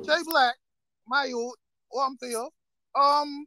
Jay 0.06 0.23
Black, 0.26 0.56
my 1.08 1.26
youth, 1.26 1.56
or 1.91 2.04
I'm 2.06 2.17
Theo. 2.17 2.50
Um, 2.95 3.45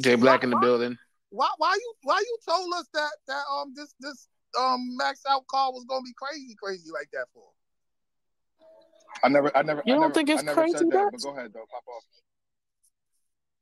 Jay 0.00 0.14
Black 0.16 0.44
in 0.44 0.50
the 0.50 0.56
building. 0.56 0.96
why 1.30 1.48
why 1.58 1.74
you 1.74 1.94
why 2.02 2.18
you 2.18 2.38
told 2.46 2.72
us 2.74 2.86
that 2.94 3.10
that 3.26 3.42
um 3.52 3.72
this 3.74 3.94
this 4.00 4.28
um 4.58 4.96
max 4.96 5.22
out 5.28 5.46
call 5.46 5.72
was 5.72 5.84
gonna 5.88 6.02
be 6.02 6.12
crazy 6.16 6.54
crazy 6.60 6.90
like 6.92 7.08
that 7.12 7.26
for? 7.32 7.44
I 9.24 9.28
never, 9.28 9.56
I 9.56 9.62
never, 9.62 9.82
You 9.84 9.94
I 9.94 9.96
don't 9.96 10.02
never, 10.02 10.14
think 10.14 10.28
it's 10.30 10.42
crazy, 10.42 10.78
said 10.78 10.90
that. 10.90 11.10
But 11.12 11.20
go 11.20 11.30
ahead, 11.36 11.52
though. 11.52 11.64
Pop 11.70 11.84
off. 11.88 12.04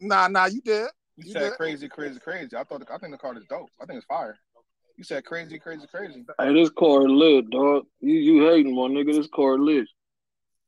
Nah, 0.01 0.29
nah, 0.29 0.47
you 0.47 0.61
did. 0.63 0.89
You, 1.17 1.27
You 1.27 1.33
said 1.33 1.41
did. 1.41 1.53
crazy, 1.55 1.89
crazy, 1.89 2.19
crazy. 2.19 2.57
I 2.57 2.65
thought, 2.65 2.83
I 2.91 2.99
think 2.99 3.13
the 3.13 3.19
card 3.19 3.37
is 3.37 3.45
dope. 3.49 3.69
I 3.81 3.87
think 3.87 3.99
it's 3.99 4.07
fire. 4.07 4.39
You 4.97 5.05
said 5.05 5.25
crazy, 5.25 5.59
crazy, 5.59 5.87
crazy. 5.87 6.25
Hey, 6.39 6.53
this 6.53 6.71
card 6.71 7.11
lit, 7.11 7.49
dog. 7.51 7.87
You 8.01 8.15
you 8.15 8.49
hating, 8.49 8.75
my 8.75 8.83
nigga. 8.83 9.15
This 9.15 9.29
card 9.35 9.61
lit. 9.61 9.89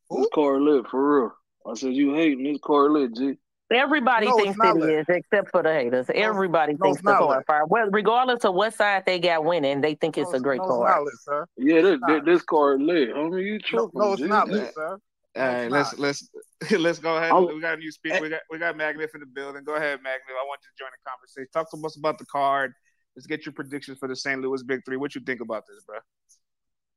Who? 0.09 0.19
This 0.19 0.29
card 0.35 0.63
lit 0.63 0.87
for 0.89 1.21
real. 1.21 1.33
I 1.67 1.75
said 1.75 1.93
you 1.93 2.15
hating. 2.15 2.45
This 2.45 2.59
card 2.65 2.93
lit, 2.93 3.15
G. 3.15 3.35
Everybody 3.75 4.27
No, 4.27 4.37
it's 4.37 4.43
thinks 4.45 4.59
not 4.59 4.77
it 4.77 4.81
lit. 4.81 4.99
is, 5.01 5.07
except 5.09 5.51
for 5.51 5.63
the 5.63 5.73
haters. 5.73 6.07
Everybody 6.15 6.73
no, 6.75 6.79
thinks 6.85 6.99
it's 6.99 7.05
the 7.05 7.13
not 7.13 7.21
card 7.21 7.45
fire. 7.47 7.67
Well, 7.67 7.89
regardless 7.91 8.45
of 8.45 8.55
what 8.55 8.75
side 8.75 9.05
they 9.07 9.19
got 9.19 9.45
winning, 9.45 9.81
they 9.81 9.95
think 9.95 10.19
it's 10.19 10.33
no, 10.33 10.39
a 10.39 10.41
great 10.41 10.59
no, 10.59 10.65
it's 10.65 10.71
card. 10.73 10.91
not 10.91 11.03
lit, 11.05 11.15
sir. 11.21 11.47
Yeah, 11.57 11.81
this 11.83 12.01
this, 12.07 12.23
this 12.25 12.43
card 12.43 12.81
lit. 12.83 13.11
Homie, 13.15 13.45
you 13.45 13.53
No, 13.55 13.59
tripping, 13.89 13.91
no, 13.95 14.13
it's 14.13 14.23
not 14.23 14.49
Yeah. 14.49 14.55
lit, 14.55 14.75
sir. 14.75 14.99
All 15.35 15.43
right, 15.47 15.71
let's 15.71 15.99
let's 15.99 16.29
let's 16.79 16.99
go 16.99 17.17
ahead. 17.17 17.33
I'm- 17.33 17.47
We 17.47 17.61
got 17.61 17.75
a 17.75 17.77
new 17.79 17.91
speaker. 17.91 18.21
We 18.21 18.29
got 18.29 18.41
we 18.51 18.59
got 18.59 18.77
Magnet 18.77 19.11
in 19.15 19.21
the 19.21 19.27
building. 19.27 19.65
Go 19.65 19.75
ahead, 19.77 20.01
Magnet. 20.03 20.21
I 20.31 20.45
want 20.47 20.61
you 20.63 20.71
to 20.71 20.77
join 20.79 20.91
the 20.93 21.11
conversation. 21.11 21.49
Talk 21.53 21.71
to 21.71 21.87
us 21.87 21.97
about 21.97 22.19
the 22.19 22.27
card. 22.27 22.75
Let's 23.17 23.27
get 23.27 23.47
your 23.47 23.53
predictions 23.55 23.99
for 23.99 24.09
the 24.09 24.17
St. 24.17 24.41
Louis 24.41 24.63
Big 24.63 24.81
Three. 24.85 24.97
What 24.99 25.15
you 25.15 25.21
think 25.23 25.41
about 25.41 25.65
this, 25.67 25.85
bro? 25.85 25.97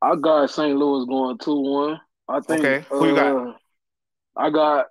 I 0.02 0.16
got 0.18 0.50
St. 0.50 0.76
Louis 0.78 1.06
going 1.06 1.38
two 1.38 1.60
one. 1.60 2.00
I 2.28 2.40
think. 2.42 2.60
Okay, 2.66 2.86
who 2.90 3.08
you 3.10 3.16
got? 3.16 3.36
uh, 3.48 3.54
I 4.36 4.50
got 4.50 4.88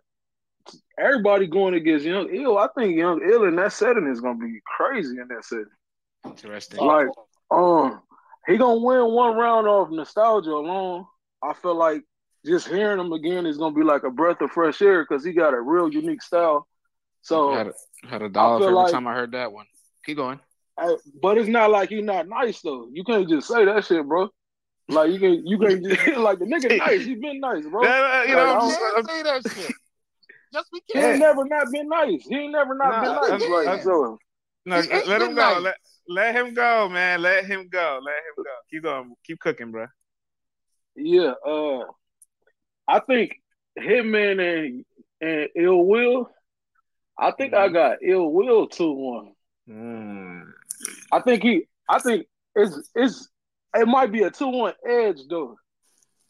everybody 0.99 1.47
going 1.47 1.75
against 1.75 2.05
Young 2.05 2.29
Ill. 2.35 2.59
I 2.59 2.69
think 2.77 2.97
Young 2.97 3.21
Ill 3.29 3.45
in 3.45 3.57
that 3.57 3.73
setting 3.73 4.07
is 4.07 4.21
gonna 4.21 4.39
be 4.39 4.61
crazy 4.65 5.19
in 5.19 5.29
that 5.29 5.45
setting. 5.45 5.67
Interesting. 6.25 6.81
Like, 6.81 7.09
um, 7.51 8.01
he 8.47 8.57
gonna 8.57 8.81
win 8.81 9.13
one 9.13 9.37
round 9.37 9.67
off 9.67 9.91
nostalgia 9.91 10.51
alone. 10.53 11.07
I 11.43 11.53
feel 11.55 11.75
like 11.75 12.03
just 12.47 12.69
hearing 12.69 13.01
him 13.01 13.13
again 13.13 13.47
is 13.47 13.59
gonna 13.59 13.75
be 13.75 13.83
like 13.83 14.03
a 14.05 14.11
breath 14.11 14.41
of 14.41 14.51
fresh 14.51 14.81
air 14.83 15.03
because 15.03 15.25
he 15.25 15.33
got 15.33 15.55
a 15.55 15.61
real 15.61 15.93
unique 15.93 16.23
style. 16.23 16.67
So, 17.23 17.55
had 17.55 17.69
a, 17.69 17.75
had 18.09 18.23
a 18.23 18.29
dollar 18.29 18.63
every 18.65 18.75
like- 18.75 18.93
time 18.93 19.07
I 19.07 19.15
heard 19.15 19.33
that 19.33 19.53
one. 19.53 19.67
Keep 20.05 20.19
going. 20.19 20.41
I- 20.79 20.97
but 21.23 21.39
it's 21.39 21.49
not 21.49 21.71
like 21.71 21.89
he's 21.91 22.05
not 22.05 22.29
nice 22.29 22.61
though. 22.61 22.89
You 22.93 23.05
can't 23.05 23.29
just 23.29 23.49
say 23.49 23.65
that 23.65 23.85
shit, 23.85 24.07
bro. 24.07 24.29
Like 24.89 25.11
you 25.13 25.19
can, 25.19 25.47
you 25.47 25.59
can 25.59 25.83
just 25.83 26.07
like 26.19 26.39
the 26.39 26.45
nigga 26.45 26.77
nice. 26.79 27.05
He 27.05 27.15
been 27.15 27.41
nice, 27.41 27.65
bro. 27.67 27.83
Yeah, 27.85 28.25
you 28.25 28.35
know, 28.35 28.45
Like, 28.45 28.47
I 28.47 28.53
I'm 28.53 28.59
don't- 29.05 29.09
say 29.09 29.23
that 29.23 29.43
shit. 29.55 29.73
Just 30.55 30.69
we 30.73 30.81
he 30.87 30.99
ain't 31.01 31.19
never 31.19 31.45
not 31.45 31.67
been 31.73 31.89
nice. 31.89 32.25
He 32.29 32.37
ain't 32.37 32.53
never 32.53 32.75
not 32.77 32.91
Nah, 32.91 33.01
been 33.01 33.11
I'm- 33.11 33.41
nice. 33.41 33.51
Like 33.51 33.69
I'm- 33.69 34.19
No, 34.67 34.77
let 35.07 35.21
him 35.21 35.35
go. 35.35 35.55
nice. 35.55 35.61
Let, 35.63 35.77
let 36.09 36.35
him 36.35 36.55
go, 36.55 36.89
man. 36.89 37.21
Let 37.21 37.45
him 37.45 37.69
go. 37.69 38.01
Let 38.03 38.15
him 38.15 38.35
go. 38.45 38.51
Keep 38.71 38.83
going. 38.85 39.15
Keep 39.27 39.41
cooking, 39.41 39.71
bro. 39.73 39.87
Yeah, 40.97 41.33
uh, 41.45 41.85
I 42.87 43.01
think 43.01 43.35
Hitman 43.79 44.39
and 44.41 44.85
and 45.21 45.49
Ill 45.57 45.85
Will. 45.85 46.31
I 47.19 47.33
think 47.33 47.53
I 47.53 47.69
got 47.69 47.99
Ill 48.03 48.31
Will 48.33 48.69
two 48.69 48.93
one. 48.93 49.33
Mm. 49.69 50.45
I 51.13 51.21
think 51.21 51.43
he. 51.43 51.67
I 51.89 51.99
think 51.99 52.27
it's 52.55 52.89
it's 52.95 53.29
it 53.75 53.89
might 53.89 54.13
be 54.13 54.23
a 54.23 54.31
two 54.31 54.49
one 54.49 54.75
edge 54.89 55.19
though. 55.29 55.57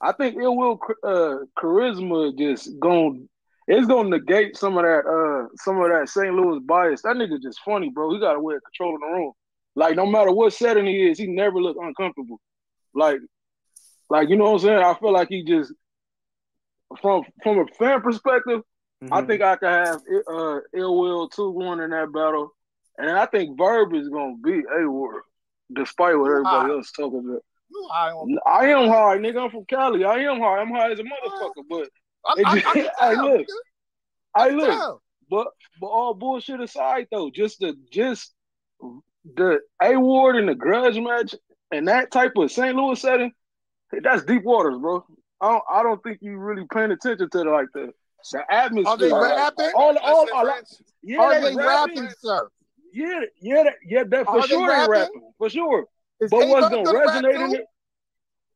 I 0.01 0.13
think 0.13 0.37
Ill 0.41 0.57
Will 0.57 0.81
uh, 1.03 1.45
charisma 1.59 2.37
just 2.39 2.79
going 2.81 3.29
it's 3.67 3.87
gonna 3.87 4.11
negate 4.11 4.57
some 4.57 4.77
of 4.77 4.85
that 4.85 5.05
uh 5.07 5.49
some 5.57 5.81
of 5.81 5.89
that 5.91 6.09
St. 6.09 6.35
Louis 6.35 6.61
bias. 6.61 7.03
That 7.03 7.17
nigga 7.17 7.41
just 7.43 7.61
funny, 7.65 7.91
bro. 7.91 8.13
He 8.13 8.21
got 8.21 8.37
a 8.37 8.41
way 8.41 8.57
of 8.57 8.63
controlling 8.65 9.01
the 9.01 9.07
room. 9.07 9.33
Like 9.75 9.97
no 9.97 10.07
matter 10.07 10.33
what 10.33 10.53
setting 10.53 10.87
he 10.87 11.09
is, 11.11 11.19
he 11.19 11.27
never 11.27 11.61
look 11.61 11.77
uncomfortable. 11.81 12.41
Like 12.95 13.19
like 14.11 14.29
you 14.29 14.37
know 14.37 14.45
what 14.45 14.53
I'm 14.53 14.59
saying? 14.61 14.79
I 14.79 14.95
feel 14.95 15.13
like 15.13 15.29
he 15.29 15.43
just 15.45 15.73
from 17.01 17.25
from 17.43 17.59
a 17.59 17.67
fan 17.79 18.01
perspective, 18.03 18.61
I 19.11 19.23
Mhm. 19.23 19.27
think 19.27 19.43
I 19.43 19.57
could 19.57 19.69
have 19.69 20.01
uh 20.29 20.61
ill 20.75 20.99
will 21.01 21.29
two 21.29 21.51
one 21.51 21.81
in 21.81 21.91
that 21.91 22.13
battle, 22.13 22.55
and 22.99 23.11
I 23.11 23.27
think 23.27 23.57
Verb 23.59 23.95
is 23.95 24.09
gonna 24.09 24.37
beat 24.43 24.65
A 24.79 24.89
Ward, 24.89 25.23
despite 25.73 26.19
what 26.19 26.31
everybody 26.31 26.71
else 26.73 26.93
talking 26.93 27.21
about. 27.21 27.43
You. 27.71 27.89
I 28.47 28.67
am 28.69 28.89
high, 28.89 29.19
nigga. 29.19 29.43
I'm 29.45 29.51
from 29.51 29.65
Cali. 29.65 30.05
I 30.05 30.19
am 30.19 30.39
high. 30.39 30.59
I'm 30.59 30.71
high 30.71 30.93
as 30.93 31.01
a 31.01 31.03
motherfucker. 31.03 31.65
But 31.69 31.89
I, 32.27 32.35
it 32.37 32.45
I, 32.45 32.53
I 32.53 32.55
just, 32.55 32.67
can 32.67 32.75
hey, 33.01 33.15
tell. 33.15 33.23
look, 33.23 33.47
I 34.35 34.49
nigga. 34.51 34.57
look. 34.57 34.69
Tell. 34.69 35.03
But 35.31 35.49
but 35.81 35.87
all 35.87 36.15
bullshit 36.15 36.61
aside, 36.61 37.09
though, 37.11 37.31
just 37.31 37.61
the 37.61 37.75
just 37.91 38.33
the 39.37 39.61
A 39.83 39.97
Ward 39.97 40.37
and 40.37 40.49
the 40.49 40.55
grudge 40.55 40.99
match 40.99 41.35
and 41.71 41.89
that 41.89 42.11
type 42.11 42.33
of 42.37 42.51
St. 42.53 42.77
Louis 42.77 43.01
setting, 43.01 43.33
that's 44.03 44.25
deep 44.25 44.45
waters, 44.45 44.79
bro. 44.79 45.05
I 45.41 45.49
don't, 45.53 45.65
I 45.71 45.83
don't 45.83 46.03
think 46.03 46.19
you 46.23 46.37
really 46.37 46.65
paying 46.73 46.91
attention 46.91 47.29
to 47.31 47.41
it 47.41 47.47
like 47.47 47.69
the 47.75 47.93
the 48.33 48.43
atmosphere. 48.53 49.15
Are 49.15 49.25
they 49.25 49.35
rapping? 49.35 49.71
All 49.75 49.97
all, 49.99 50.29
all, 50.33 50.53
yeah, 51.03 51.21
Are 51.21 51.35
they 51.35 51.51
they 51.51 51.57
rapping. 51.57 51.97
rapping, 51.97 52.15
sir? 52.19 52.49
Yeah, 52.93 53.21
yeah, 53.41 53.65
yeah, 53.87 54.05
that 54.09 54.27
for 54.27 54.39
Are 54.41 54.47
sure 54.47 54.67
they 54.67 54.73
rapping? 54.73 54.89
rapping 54.91 55.33
for 55.39 55.51
sure. 55.51 55.87
Is 56.21 56.31
But 56.31 56.49
what's 56.49 56.69
gonna 56.69 56.85
gonna 56.85 56.99
resonate 56.99 57.35
in 57.35 57.51
too? 57.51 57.55
it? 57.57 57.67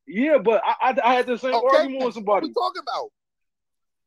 Yeah, 0.07 0.39
but 0.39 0.63
I, 0.65 0.91
I, 0.91 0.97
I 1.05 1.15
had 1.15 1.27
the 1.27 1.37
same 1.37 1.55
Okay, 1.55 1.67
argument 1.67 2.05
with 2.05 2.15
then 2.15 2.25
what 2.25 2.43
somebody. 2.43 2.47
we 2.47 2.55
talking 2.55 2.83
about? 2.83 3.11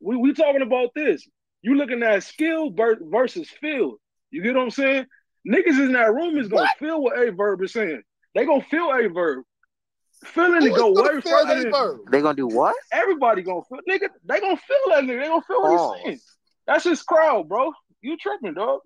We 0.02 0.16
we 0.18 0.34
talking 0.34 0.62
about 0.62 0.90
this. 0.96 1.28
You 1.62 1.76
looking 1.76 2.02
at 2.04 2.24
skill 2.24 2.72
versus 2.72 3.50
feel. 3.50 3.98
You 4.32 4.42
get 4.42 4.56
what 4.56 4.64
I'm 4.64 4.72
saying? 4.72 5.06
Niggas 5.48 5.80
in 5.86 5.94
that 5.94 6.14
room 6.14 6.38
is 6.38 6.48
gonna 6.48 6.64
What? 6.64 6.78
feel 6.80 7.02
what 7.02 7.20
A 7.20 7.32
verb 7.32 7.62
is 7.62 7.74
saying. 7.74 8.02
They 8.36 8.46
gonna 8.46 8.64
feel 8.64 8.92
A 8.92 9.08
verb. 9.10 9.44
Feeling 10.24 10.62
to 10.62 10.70
go 10.70 10.92
way 10.92 11.20
further 11.22 11.56
than 11.56 11.68
A-Verb? 11.70 12.00
They 12.12 12.22
gonna 12.22 12.36
do 12.36 12.48
what? 12.48 12.76
everybody 12.92 13.42
gonna 13.42 13.62
feel. 13.68 13.80
Nigga, 13.90 14.08
they 14.24 14.40
gonna 14.40 14.56
feel 14.58 14.78
that 14.90 15.04
nigga. 15.04 15.22
They 15.22 15.28
gonna 15.28 15.42
feel 15.42 15.62
what 15.64 15.78
Pause. 15.78 15.96
he's 15.96 16.04
saying. 16.06 16.20
That's 16.68 16.84
his 16.84 17.02
crowd, 17.02 17.50
bro. 17.50 17.72
You 18.02 18.18
tripping, 18.18 18.54
dog? 18.54 18.82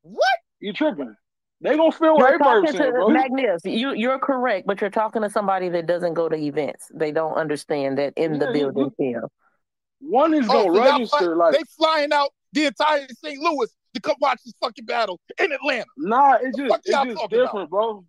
What? 0.00 0.24
You 0.60 0.72
tripping? 0.72 1.14
They 1.60 1.76
gonna 1.76 1.92
feel 1.92 2.14
what 2.14 2.20
You're 2.20 2.28
A 2.36 2.38
verb 2.38 2.64
talking 2.64 2.78
saying, 2.80 2.90
bro. 2.92 3.08
Magnus. 3.10 3.60
You 3.66 3.92
you're 3.94 4.18
correct, 4.18 4.66
but 4.66 4.80
you're 4.80 4.88
talking 4.90 5.20
to 5.22 5.28
somebody 5.30 5.68
that 5.68 5.86
doesn't 5.86 6.14
go 6.14 6.28
to 6.30 6.36
events. 6.36 6.86
They 6.94 7.12
don't 7.12 7.34
understand 7.34 7.98
that 7.98 8.14
in 8.16 8.38
the 8.38 8.46
Yeah, 8.46 8.52
you- 8.52 8.72
building 8.72 8.90
feel. 8.96 9.30
One 10.02 10.34
is 10.34 10.46
Oh, 10.48 10.64
gonna 10.68 10.74
so 10.74 10.82
register 10.92 11.34
fly, 11.36 11.46
like 11.46 11.54
they 11.56 11.62
flying 11.78 12.12
out 12.12 12.30
the 12.52 12.66
entire 12.66 13.06
St. 13.24 13.38
Louis 13.40 13.68
to 13.94 14.00
come 14.00 14.16
watch 14.20 14.40
this 14.44 14.54
fucking 14.60 14.84
battle 14.84 15.20
in 15.38 15.52
Atlanta. 15.52 15.84
Nah, 15.96 16.38
it's 16.42 16.56
just 16.58 16.74
it's 16.84 17.04
just 17.16 17.30
different, 17.30 17.70
bro. 17.70 18.04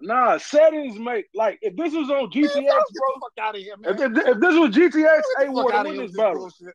Nah, 0.00 0.38
settings 0.38 0.98
make 0.98 1.26
like 1.34 1.58
if 1.62 1.74
this 1.76 1.92
was 1.94 2.08
on 2.10 2.30
GTX, 2.30 2.52
the 2.54 2.60
bro. 2.62 3.20
fuck 3.20 3.32
out 3.40 3.56
of 3.56 3.60
here, 3.62 3.76
man. 3.76 3.94
If, 3.94 4.00
if, 4.00 4.26
if 4.28 4.40
this 4.40 4.54
was 4.54 4.70
GTX, 4.70 5.20
A 5.46 5.50
Ward 5.50 5.74
to 5.74 5.82
win 5.84 5.96
this 5.96 6.12
battle. 6.16 6.34
bullshit. 6.34 6.74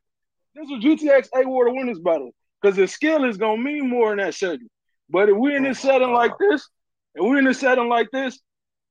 This 0.54 0.66
was 0.68 0.82
GTX 0.84 1.28
A 1.42 1.48
Ward 1.48 1.68
to 1.68 1.74
win 1.74 1.86
this 1.86 1.98
battle 1.98 2.32
because 2.60 2.76
the 2.76 2.86
skill 2.86 3.24
is 3.24 3.36
gonna 3.36 3.60
mean 3.62 3.88
more 3.88 4.12
in 4.12 4.18
that 4.18 4.34
setting. 4.34 4.68
But 5.10 5.28
if 5.28 5.36
we 5.36 5.54
in 5.54 5.64
Oh 5.64 5.68
this 5.68 5.80
setting 5.80 6.12
like 6.12 6.32
this, 6.38 6.68
and 7.14 7.28
we 7.30 7.38
in 7.38 7.44
this 7.44 7.60
setting 7.60 7.88
like 7.88 8.10
this, 8.12 8.40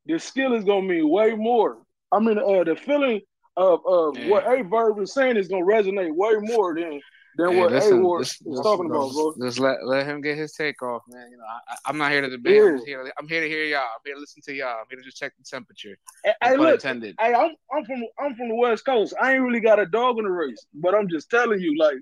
the 0.05 0.19
skill 0.19 0.53
is 0.53 0.63
gonna 0.63 0.81
mean 0.87 1.09
way 1.09 1.35
more. 1.35 1.77
I 2.11 2.19
mean, 2.19 2.37
uh, 2.37 2.63
the 2.63 2.75
feeling 2.75 3.21
of 3.57 3.85
of 3.85 4.17
Yeah. 4.17 4.29
what 4.29 4.47
A 4.47 4.63
Verb 4.63 4.99
is 4.99 5.13
saying 5.13 5.37
is 5.37 5.47
gonna 5.47 5.65
resonate 5.65 6.13
way 6.15 6.33
more 6.39 6.73
than 6.75 7.01
than 7.35 7.51
Hey, 7.53 7.59
what 7.59 7.71
A 7.71 7.75
listen, 7.75 8.03
Ward 8.03 8.21
this- 8.21 8.39
is 8.45 8.59
talking 8.61 8.85
about, 8.85 9.11
bro. 9.13 9.33
Just 9.41 9.59
let 9.59 9.85
let 9.85 10.05
him 10.05 10.21
get 10.21 10.37
his 10.37 10.53
take 10.53 10.81
off, 10.83 11.01
man. 11.07 11.29
You 11.31 11.37
know, 11.37 11.43
I, 11.43 11.73
I- 11.73 11.77
I'm 11.87 11.97
not 11.97 12.11
here 12.11 12.21
to 12.21 12.29
debate. 12.29 12.61
I'm, 12.61 12.75
just 12.77 12.87
here, 12.87 13.11
I'm 13.17 13.27
here 13.27 13.41
to 13.41 13.47
hear 13.49 13.63
y'all. 13.65 13.79
I'm 13.81 14.01
here 14.05 14.13
to 14.15 14.19
listen 14.19 14.41
to 14.43 14.53
y'all. 14.53 14.79
I'm 14.81 14.85
here 14.89 14.99
to 14.99 15.03
just 15.05 15.17
check 15.17 15.33
the 15.37 15.43
temperature. 15.43 15.97
Hey, 16.23 16.33
hey, 16.43 16.57
look, 16.57 16.75
intended. 16.75 17.15
hey, 17.19 17.33
I'm 17.33 17.55
I'm 17.71 17.85
from 17.85 18.03
I'm 18.19 18.35
from 18.35 18.49
the 18.49 18.55
West 18.55 18.85
Coast. 18.85 19.15
I 19.19 19.33
ain't 19.33 19.41
really 19.41 19.59
got 19.61 19.79
a 19.79 19.85
dog 19.85 20.17
in 20.19 20.25
the 20.25 20.31
race, 20.31 20.65
but 20.75 20.93
I'm 20.95 21.09
just 21.09 21.29
telling 21.31 21.59
you, 21.59 21.75
like 21.77 21.97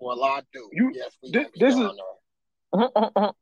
Well, 0.00 0.22
I 0.24 0.42
do. 0.52 0.68
You- 0.72 0.92
yes, 0.94 1.16
we 1.22 1.30
thi- 1.32 1.46
this 1.56 1.76
is- 1.76 1.90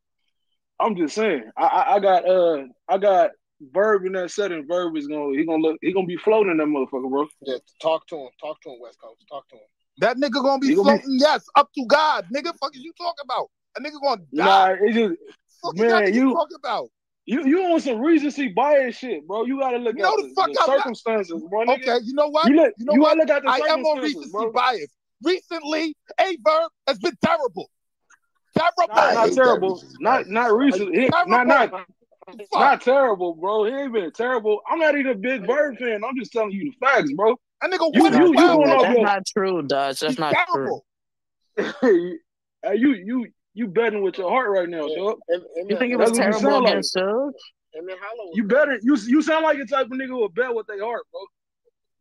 I'm 0.80 0.94
just 0.96 1.14
saying. 1.14 1.50
I, 1.56 1.64
I 1.66 1.94
I 1.96 2.00
got 2.00 2.28
uh 2.28 2.64
I 2.88 2.98
got 2.98 3.30
Verb 3.60 4.04
in 4.06 4.12
that 4.12 4.30
setting. 4.30 4.66
Verb 4.66 4.96
is 4.96 5.06
gonna 5.08 5.36
he 5.36 5.44
gonna 5.44 5.62
look 5.62 5.78
he 5.82 5.92
gonna 5.92 6.06
be 6.06 6.16
floating 6.16 6.56
that 6.56 6.64
motherfucker, 6.66 7.10
bro. 7.10 7.26
Yeah, 7.42 7.56
talk 7.82 8.06
to 8.08 8.16
him. 8.16 8.28
Talk 8.40 8.60
to 8.62 8.70
him, 8.70 8.76
West 8.80 8.98
Coast. 9.00 9.24
Talk 9.28 9.48
to 9.48 9.56
him. 9.56 9.62
That 9.98 10.16
nigga 10.16 10.42
gonna 10.42 10.60
be 10.60 10.68
He 10.68 10.74
gonna 10.76 10.92
be- 10.92 10.98
floating, 11.02 11.18
yes, 11.18 11.44
up 11.56 11.68
to 11.74 11.84
God. 11.86 12.26
Nigga, 12.32 12.52
fuck 12.60 12.74
is 12.76 12.82
you 12.82 12.92
talking 12.96 13.24
about? 13.24 13.48
A 13.76 13.80
nigga 13.80 14.00
gonna 14.02 14.22
Nah, 14.32 14.44
die. 14.44 14.76
it's 14.82 14.94
just 14.94 15.14
fuck 15.62 15.76
man, 15.76 15.86
is 15.86 15.92
that 15.92 16.02
nigga 16.04 16.14
you- 16.14 16.32
talking 16.34 16.56
about? 16.62 16.88
you 17.26 17.44
you 17.46 17.62
on 17.64 17.80
some 17.80 18.00
recency 18.00 18.48
bias 18.48 18.96
shit, 18.96 19.26
bro. 19.26 19.44
You 19.44 19.58
gotta 19.58 19.78
look 19.78 19.96
No, 19.96 20.10
at 20.12 20.16
the 20.16 20.32
fuck 20.36 20.52
the, 20.52 20.60
I'm 20.62 20.66
not. 20.70 20.76
circumstances, 20.78 21.42
bro. 21.50 21.64
Nigga. 21.64 21.82
Okay, 21.82 21.98
you 22.04 22.14
know 22.14 22.28
what? 22.28 22.48
You 22.48 22.56
look 22.56 22.72
You 22.78 22.84
know 22.86 22.94
you 22.94 23.00
what? 23.00 23.18
gotta 23.18 23.20
look 23.20 23.30
at 23.30 23.42
the 23.42 23.48
I 23.50 23.72
am 23.74 23.80
on 23.84 23.96
circumstances, 23.96 24.14
recency 24.16 24.30
bro. 24.30 24.52
bias. 24.52 24.86
Recently, 25.24 25.96
A 26.20 26.36
verb 26.44 26.70
has 26.86 26.98
been 27.00 27.16
terrible. 27.24 27.68
Terrible. 28.56 28.94
Not, 28.94 29.14
not 29.14 29.32
terrible. 29.32 29.82
Not 30.00 30.26
not 30.28 30.56
recent. 30.56 30.94
He- 30.94 31.08
Not 31.26 31.70
not 32.36 32.46
Fuck. 32.52 32.60
not 32.60 32.80
terrible, 32.82 33.34
bro. 33.34 33.64
He 33.64 33.72
ain't 33.72 33.92
been 33.92 34.10
terrible. 34.12 34.60
I'm 34.68 34.78
not 34.78 34.96
even 34.98 35.12
a 35.12 35.14
big 35.14 35.46
Bird 35.46 35.78
fan. 35.78 36.02
I'm 36.04 36.16
just 36.18 36.32
telling 36.32 36.52
you 36.52 36.70
the 36.70 36.86
facts, 36.86 37.12
bro. 37.14 37.36
That 37.60 37.70
nigga 37.70 37.90
You- 37.94 38.02
won 38.02 38.12
you- 38.12 38.18
his 38.20 38.28
you 38.30 38.34
battle. 38.36 38.56
going 38.58 38.70
off 38.70 38.82
That's 38.82 38.94
your- 38.96 39.04
not 39.06 39.26
true, 39.26 39.62
Dutch. 39.62 40.00
That's 40.00 40.12
He's 40.12 40.18
not 40.18 40.34
true. 40.52 40.54
terrible. 40.54 40.84
Hey, 42.64 42.74
you 42.76 42.90
you 42.94 43.26
you 43.54 43.68
betting 43.68 44.02
with 44.02 44.18
your 44.18 44.28
heart 44.30 44.50
right 44.50 44.68
now, 44.68 44.86
Yeah. 44.86 44.96
dog. 44.96 45.18
Him, 45.28 45.40
him 45.56 45.70
You 45.70 45.78
think 45.78 45.92
it 45.92 45.96
was 45.96 46.10
what 46.10 46.16
terrible 46.18 46.40
sound 46.40 46.64
like. 46.64 46.74
Suge? 46.78 47.32
him 47.74 47.88
and 47.88 47.98
Hollow 48.00 48.26
was 48.28 48.32
You 48.36 48.44
better 48.44 48.78
you 48.82 48.96
you 49.06 49.22
sound 49.22 49.44
like 49.44 49.58
the 49.58 49.66
type 49.66 49.86
of 49.86 49.92
nigga 49.92 50.08
who 50.08 50.16
will 50.18 50.28
bet 50.28 50.52
with 50.54 50.66
their 50.66 50.82
heart, 50.84 51.02
bro. 51.12 51.20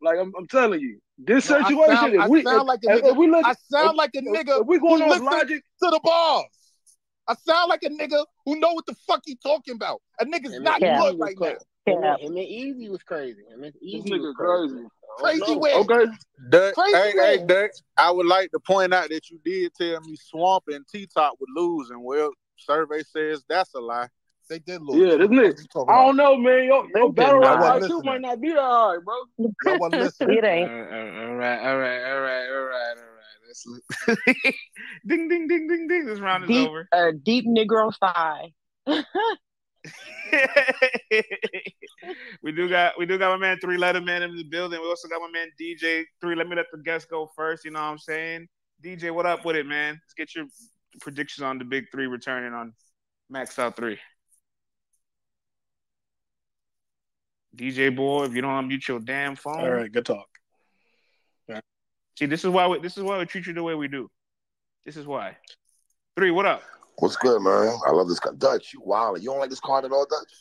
Like 0.01 0.19
I'm, 0.19 0.31
I'm 0.37 0.47
telling 0.47 0.79
you, 0.79 0.99
this 1.19 1.49
No, 1.49 1.57
I 1.57 1.61
situation. 1.63 1.95
sound- 1.95 2.13
if 2.15 2.21
I 2.21 2.27
we 2.27 2.43
sound 2.43 2.61
if, 2.61 2.67
like 2.67 2.79
a 2.83 2.87
nigga- 2.87 3.11
if 3.11 3.17
we 3.17 3.27
look, 3.29 3.45
I 3.45 3.53
sound 3.69 3.91
if- 3.91 3.97
like 3.97 4.11
a 4.15 4.21
nigga 4.21 4.61
if 4.61 4.67
we 4.67 4.79
going 4.79 4.97
who 4.97 5.03
off 5.03 5.09
listens 5.09 5.25
logic, 5.31 5.63
to 5.83 5.89
the 5.91 5.99
bars. 6.03 6.45
I 7.27 7.35
sound 7.35 7.69
like 7.69 7.83
a 7.83 7.89
nigga 7.89 8.25
who 8.45 8.59
know 8.59 8.73
what 8.73 8.85
the 8.85 8.95
fuck 9.07 9.21
he 9.25 9.35
talking 9.35 9.75
about. 9.75 10.01
A 10.19 10.25
nigga's 10.25 10.53
Him 10.53 10.63
not 10.63 10.81
and 10.81 10.85
Yeah. 10.85 10.99
good 10.99 11.07
Easy 11.09 11.17
was 11.17 11.27
right 11.27 11.37
cra- 11.37 11.49
now. 11.51 11.57
Yeah. 11.87 12.15
and, 12.27 12.37
him 12.37 12.37
Easy 12.37 12.89
was 12.89 13.03
crazy. 13.03 13.43
And 13.51 13.63
this 13.63 13.73
Easy 13.81 14.09
nigga 14.09 14.19
was 14.21 14.35
crazy. 14.35 14.73
crazy. 14.73 14.85
I 14.85 15.29
don't 15.29 15.39
Crazy 15.39 15.55
know. 15.55 15.79
Okay, 15.81 16.11
Dutch, 16.49 16.73
Crazy 16.75 16.95
hey, 16.95 17.11
hey, 17.11 17.37
man. 17.37 17.47
Dutch, 17.47 17.71
I 17.97 18.11
would 18.11 18.27
like 18.27 18.51
to 18.51 18.59
point 18.59 18.93
out 18.93 19.09
that 19.09 19.29
you 19.29 19.39
did 19.43 19.73
tell 19.73 19.99
me 20.01 20.15
Swamp 20.15 20.65
and 20.67 20.85
T 20.87 21.07
Top 21.07 21.33
would 21.39 21.49
lose, 21.55 21.89
and 21.89 22.03
well, 22.03 22.29
survey 22.57 23.01
says 23.03 23.43
that's 23.49 23.73
a 23.73 23.79
lie. 23.79 24.07
They 24.49 24.59
did 24.59 24.81
lose. 24.81 24.97
Yeah, 25.01 25.17
this 25.17 25.27
What 25.27 25.31
nigga- 25.31 25.69
talking 25.73 25.93
I 25.93 26.05
don't 26.05 26.15
know, 26.17 26.37
man. 26.37 26.65
Your, 26.65 26.83
They 26.93 26.99
your 26.99 27.07
did 27.09 27.15
battle 27.15 27.39
rap 27.39 27.57
I 27.57 27.61
wasn't 27.77 27.83
IQ 27.91 27.95
listening. 27.95 28.05
might 28.05 28.21
not 28.21 28.41
be 28.41 28.49
that 28.49 28.59
hard, 28.61 29.03
bro. 29.05 29.15
Y'all 29.37 29.49
wasn't 29.79 30.01
listening. 30.03 30.37
It 30.37 30.43
ain't. 30.45 30.69
Uh, 30.71 30.73
uh, 30.73 30.77
all 30.77 31.35
right, 31.35 31.59
all 31.67 31.77
right, 31.77 32.11
all 32.11 32.19
right, 32.21 32.47
all 32.47 32.63
right, 32.63 32.95
all 32.95 32.95
right. 32.95 33.16
Let's 33.65 33.81
ding, 35.07 35.27
ding, 35.29 35.47
ding, 35.47 35.67
ding, 35.67 35.87
ding. 35.87 36.05
This 36.05 36.19
round 36.19 36.43
is 36.43 36.49
Deep, 36.49 36.67
over. 36.67 36.87
uh, 36.91 37.11
deep 37.23 37.45
Negro 37.47 37.91
sigh. 37.93 38.51
we 42.41 42.51
do 42.51 42.69
got 42.69 42.97
we 42.97 43.05
do 43.05 43.17
got 43.17 43.31
my 43.31 43.37
man 43.37 43.57
three 43.59 43.77
letter 43.77 44.01
man 44.01 44.23
in 44.23 44.35
the 44.35 44.43
building. 44.43 44.79
We 44.81 44.87
also 44.87 45.07
got 45.07 45.21
my 45.21 45.29
man 45.31 45.47
DJ 45.59 46.03
three. 46.21 46.35
Let 46.35 46.47
me 46.47 46.55
let 46.55 46.65
the 46.71 46.79
guests 46.79 47.07
go 47.09 47.29
first. 47.35 47.65
You 47.65 47.71
know 47.71 47.79
what 47.81 47.87
I'm 47.87 47.97
saying? 47.97 48.47
DJ, 48.83 49.11
what 49.11 49.25
up 49.25 49.45
with 49.45 49.55
it, 49.55 49.65
man? 49.65 49.93
Let's 49.93 50.13
get 50.13 50.35
your 50.35 50.45
predictions 51.01 51.43
on 51.43 51.57
the 51.57 51.65
big 51.65 51.85
three 51.91 52.07
returning 52.07 52.53
on 52.53 52.73
Max 53.29 53.57
Out 53.57 53.75
three. 53.75 53.97
DJ 57.55 57.95
boy, 57.95 58.25
if 58.25 58.35
you 58.35 58.41
don't 58.41 58.69
unmute 58.69 58.87
your 58.87 58.99
damn 58.99 59.35
phone. 59.35 59.59
All 59.59 59.71
right, 59.71 59.91
good 59.91 60.05
talk. 60.05 60.27
See, 62.17 62.25
this 62.25 62.43
is 62.43 62.49
why 62.49 62.67
we, 62.67 62.79
this 62.79 62.97
is 62.97 63.03
why 63.03 63.19
we 63.19 63.25
treat 63.25 63.45
you 63.45 63.53
the 63.53 63.61
way 63.61 63.75
we 63.75 63.87
do. 63.87 64.09
This 64.85 64.97
is 64.97 65.05
why. 65.05 65.37
Three, 66.15 66.31
what 66.31 66.47
up? 66.47 66.63
What's 66.97 67.15
good, 67.15 67.39
man? 67.43 67.77
I 67.85 67.91
love 67.91 68.07
this 68.07 68.19
guy. 68.19 68.31
Dutch, 68.35 68.73
you 68.73 68.81
wild. 68.83 69.21
You 69.21 69.29
don't 69.29 69.37
like 69.39 69.51
this 69.51 69.59
card 69.59 69.85
at 69.85 69.91
all, 69.91 70.07
Dutch? 70.09 70.31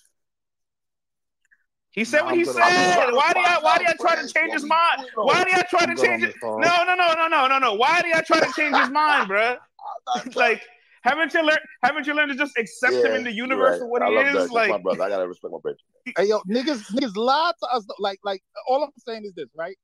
He 1.90 2.04
said 2.06 2.20
No, 2.20 2.24
what 2.24 2.32
I'm 2.32 2.38
he 2.38 2.44
good. 2.44 2.54
said. 2.54 2.62
I'm- 2.62 3.14
Why 3.14 3.32
do 3.34 3.40
y'all 3.40 3.62
why 3.62 3.76
do 3.76 3.84
y'all 3.84 3.92
I'm 3.92 3.98
try 3.98 4.22
to 4.22 4.26
change 4.26 4.52
his 4.54 4.64
mind? 4.64 5.02
Why 5.16 5.44
do 5.44 5.50
y'all 5.50 5.64
try 5.68 5.84
to 5.84 5.94
change 5.94 6.22
it? 6.22 6.34
No, 6.42 6.56
no, 6.56 6.94
no, 6.94 7.12
no, 7.14 7.28
no, 7.28 7.46
no, 7.46 7.58
no. 7.58 7.74
Why 7.74 8.00
do 8.00 8.08
y'all 8.08 8.22
try 8.26 8.40
to 8.40 8.50
change 8.54 8.74
his 8.74 8.88
mind, 8.88 9.28
bruh? 9.28 9.58
Like, 10.34 10.62
haven't 11.02 11.34
you 11.34 11.44
learned 11.44 11.60
haven't 11.82 12.06
you 12.06 12.14
learned 12.14 12.32
to 12.32 12.38
just 12.38 12.56
accept 12.56 12.94
him 12.94 13.14
in 13.16 13.24
the 13.24 13.32
universe 13.32 13.72
right. 13.72 13.78
for 13.80 13.86
what 13.88 14.00
I 14.00 14.08
he 14.08 14.14
love 14.16 14.26
is? 14.28 14.32
Dutch. 14.32 14.42
That's 14.44 14.52
Like 14.52 14.70
my 14.70 14.78
brother. 14.78 15.02
I 15.04 15.08
gotta 15.10 15.28
respect 15.28 15.52
my 15.52 15.58
brother. 15.60 15.78
Hey 16.16 16.24
yo, 16.28 16.40
niggas, 16.48 16.90
niggas 16.92 17.16
lied 17.16 17.54
to 17.62 17.68
us. 17.68 17.86
Like, 17.98 18.18
like 18.24 18.42
all 18.66 18.82
I'm 18.82 18.90
saying 18.98 19.24
is 19.26 19.34
this, 19.34 19.48
right? 19.54 19.76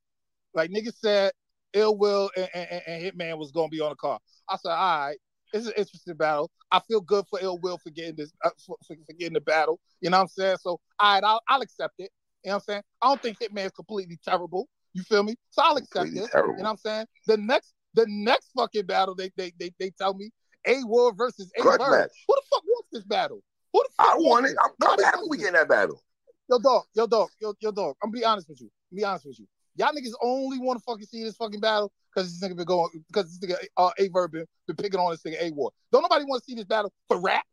Like 0.55 0.71
niggas 0.71 0.95
said, 0.95 1.33
Ill 1.73 1.97
Will 1.97 2.29
and, 2.35 2.49
and, 2.53 2.81
and 2.87 3.03
Hitman 3.03 3.37
was 3.37 3.51
gonna 3.51 3.69
be 3.69 3.81
on 3.81 3.89
the 3.89 3.95
car. 3.95 4.19
I 4.49 4.57
said, 4.57 4.71
all 4.71 5.07
right, 5.07 5.17
it's 5.53 5.67
an 5.67 5.73
interesting 5.77 6.15
battle. 6.15 6.51
I 6.71 6.79
feel 6.87 7.01
good 7.01 7.25
for 7.29 7.39
Ill 7.41 7.59
Will 7.59 7.77
for 7.77 7.91
getting 7.91 8.15
this, 8.15 8.31
uh, 8.43 8.49
for, 8.65 8.77
for, 8.87 8.95
getting 9.17 9.33
the 9.33 9.41
battle. 9.41 9.79
You 10.01 10.09
know 10.09 10.17
what 10.17 10.23
I'm 10.23 10.27
saying? 10.29 10.57
So, 10.61 10.79
all 10.99 11.13
right, 11.13 11.23
I'll, 11.23 11.41
I'll 11.47 11.61
accept 11.61 11.93
it. 11.99 12.09
You 12.43 12.49
know 12.49 12.55
what 12.55 12.63
I'm 12.67 12.73
saying? 12.73 12.83
I 13.01 13.07
don't 13.07 13.21
think 13.21 13.39
Hitman 13.39 13.65
is 13.65 13.71
completely 13.71 14.19
terrible. 14.23 14.67
You 14.93 15.03
feel 15.03 15.23
me? 15.23 15.35
So 15.49 15.61
I'll 15.63 15.77
accept 15.77 15.91
Completely 15.93 16.25
it. 16.25 16.31
terrible. 16.31 16.55
You 16.55 16.63
know 16.63 16.63
what 16.63 16.71
I'm 16.71 16.77
saying? 16.77 17.05
The 17.27 17.37
next, 17.37 17.73
the 17.93 18.05
next 18.09 18.51
fucking 18.55 18.85
battle, 18.85 19.15
they 19.15 19.31
they 19.37 19.53
they, 19.59 19.71
they 19.79 19.91
tell 19.91 20.13
me 20.13 20.31
A 20.67 20.83
Ward 20.83 21.15
versus 21.17 21.51
A 21.57 21.63
Verb. 21.63 21.79
Who 21.79 21.87
the 21.87 22.41
fuck 22.49 22.63
wants 22.65 22.89
this 22.91 23.03
battle? 23.03 23.41
Who 23.71 23.83
the 23.83 23.89
fuck 23.97 24.13
I 24.13 24.17
want 24.17 24.45
it. 24.45 24.55
I'm, 24.63 24.71
I'm 24.87 25.03
happy 25.03 25.21
we 25.29 25.37
getting 25.37 25.53
that 25.53 25.69
battle. 25.69 26.01
Yo, 26.49 26.59
dog, 26.59 26.83
yo, 26.93 27.07
dog, 27.07 27.29
yo, 27.39 27.53
yo, 27.59 27.71
dog. 27.71 27.95
I'm 28.03 28.11
be 28.11 28.25
honest 28.25 28.49
with 28.49 28.61
you. 28.61 28.69
Be 28.93 29.03
honest 29.03 29.25
with 29.25 29.39
you. 29.39 29.47
Y'all 29.75 29.89
niggas 29.91 30.13
only 30.21 30.59
want 30.59 30.77
to 30.79 30.83
fucking 30.83 31.05
see 31.05 31.23
this 31.23 31.35
fucking 31.35 31.59
battle 31.59 31.91
because 32.13 32.39
this 32.39 32.47
nigga 32.47 32.55
been 32.55 32.65
going 32.65 32.89
because 33.07 33.37
this 33.37 33.49
nigga 33.49 33.57
uh, 33.77 33.89
A 33.97 34.07
Verb 34.09 34.31
been, 34.31 34.45
been 34.67 34.75
picking 34.75 34.99
on 34.99 35.11
this 35.11 35.23
nigga 35.23 35.41
A 35.41 35.51
Ward. 35.51 35.73
Don't 35.91 36.03
nobody 36.03 36.25
want 36.25 36.43
to 36.43 36.45
see 36.45 36.55
this 36.55 36.65
battle 36.65 36.91
for 37.07 37.19
rap. 37.19 37.43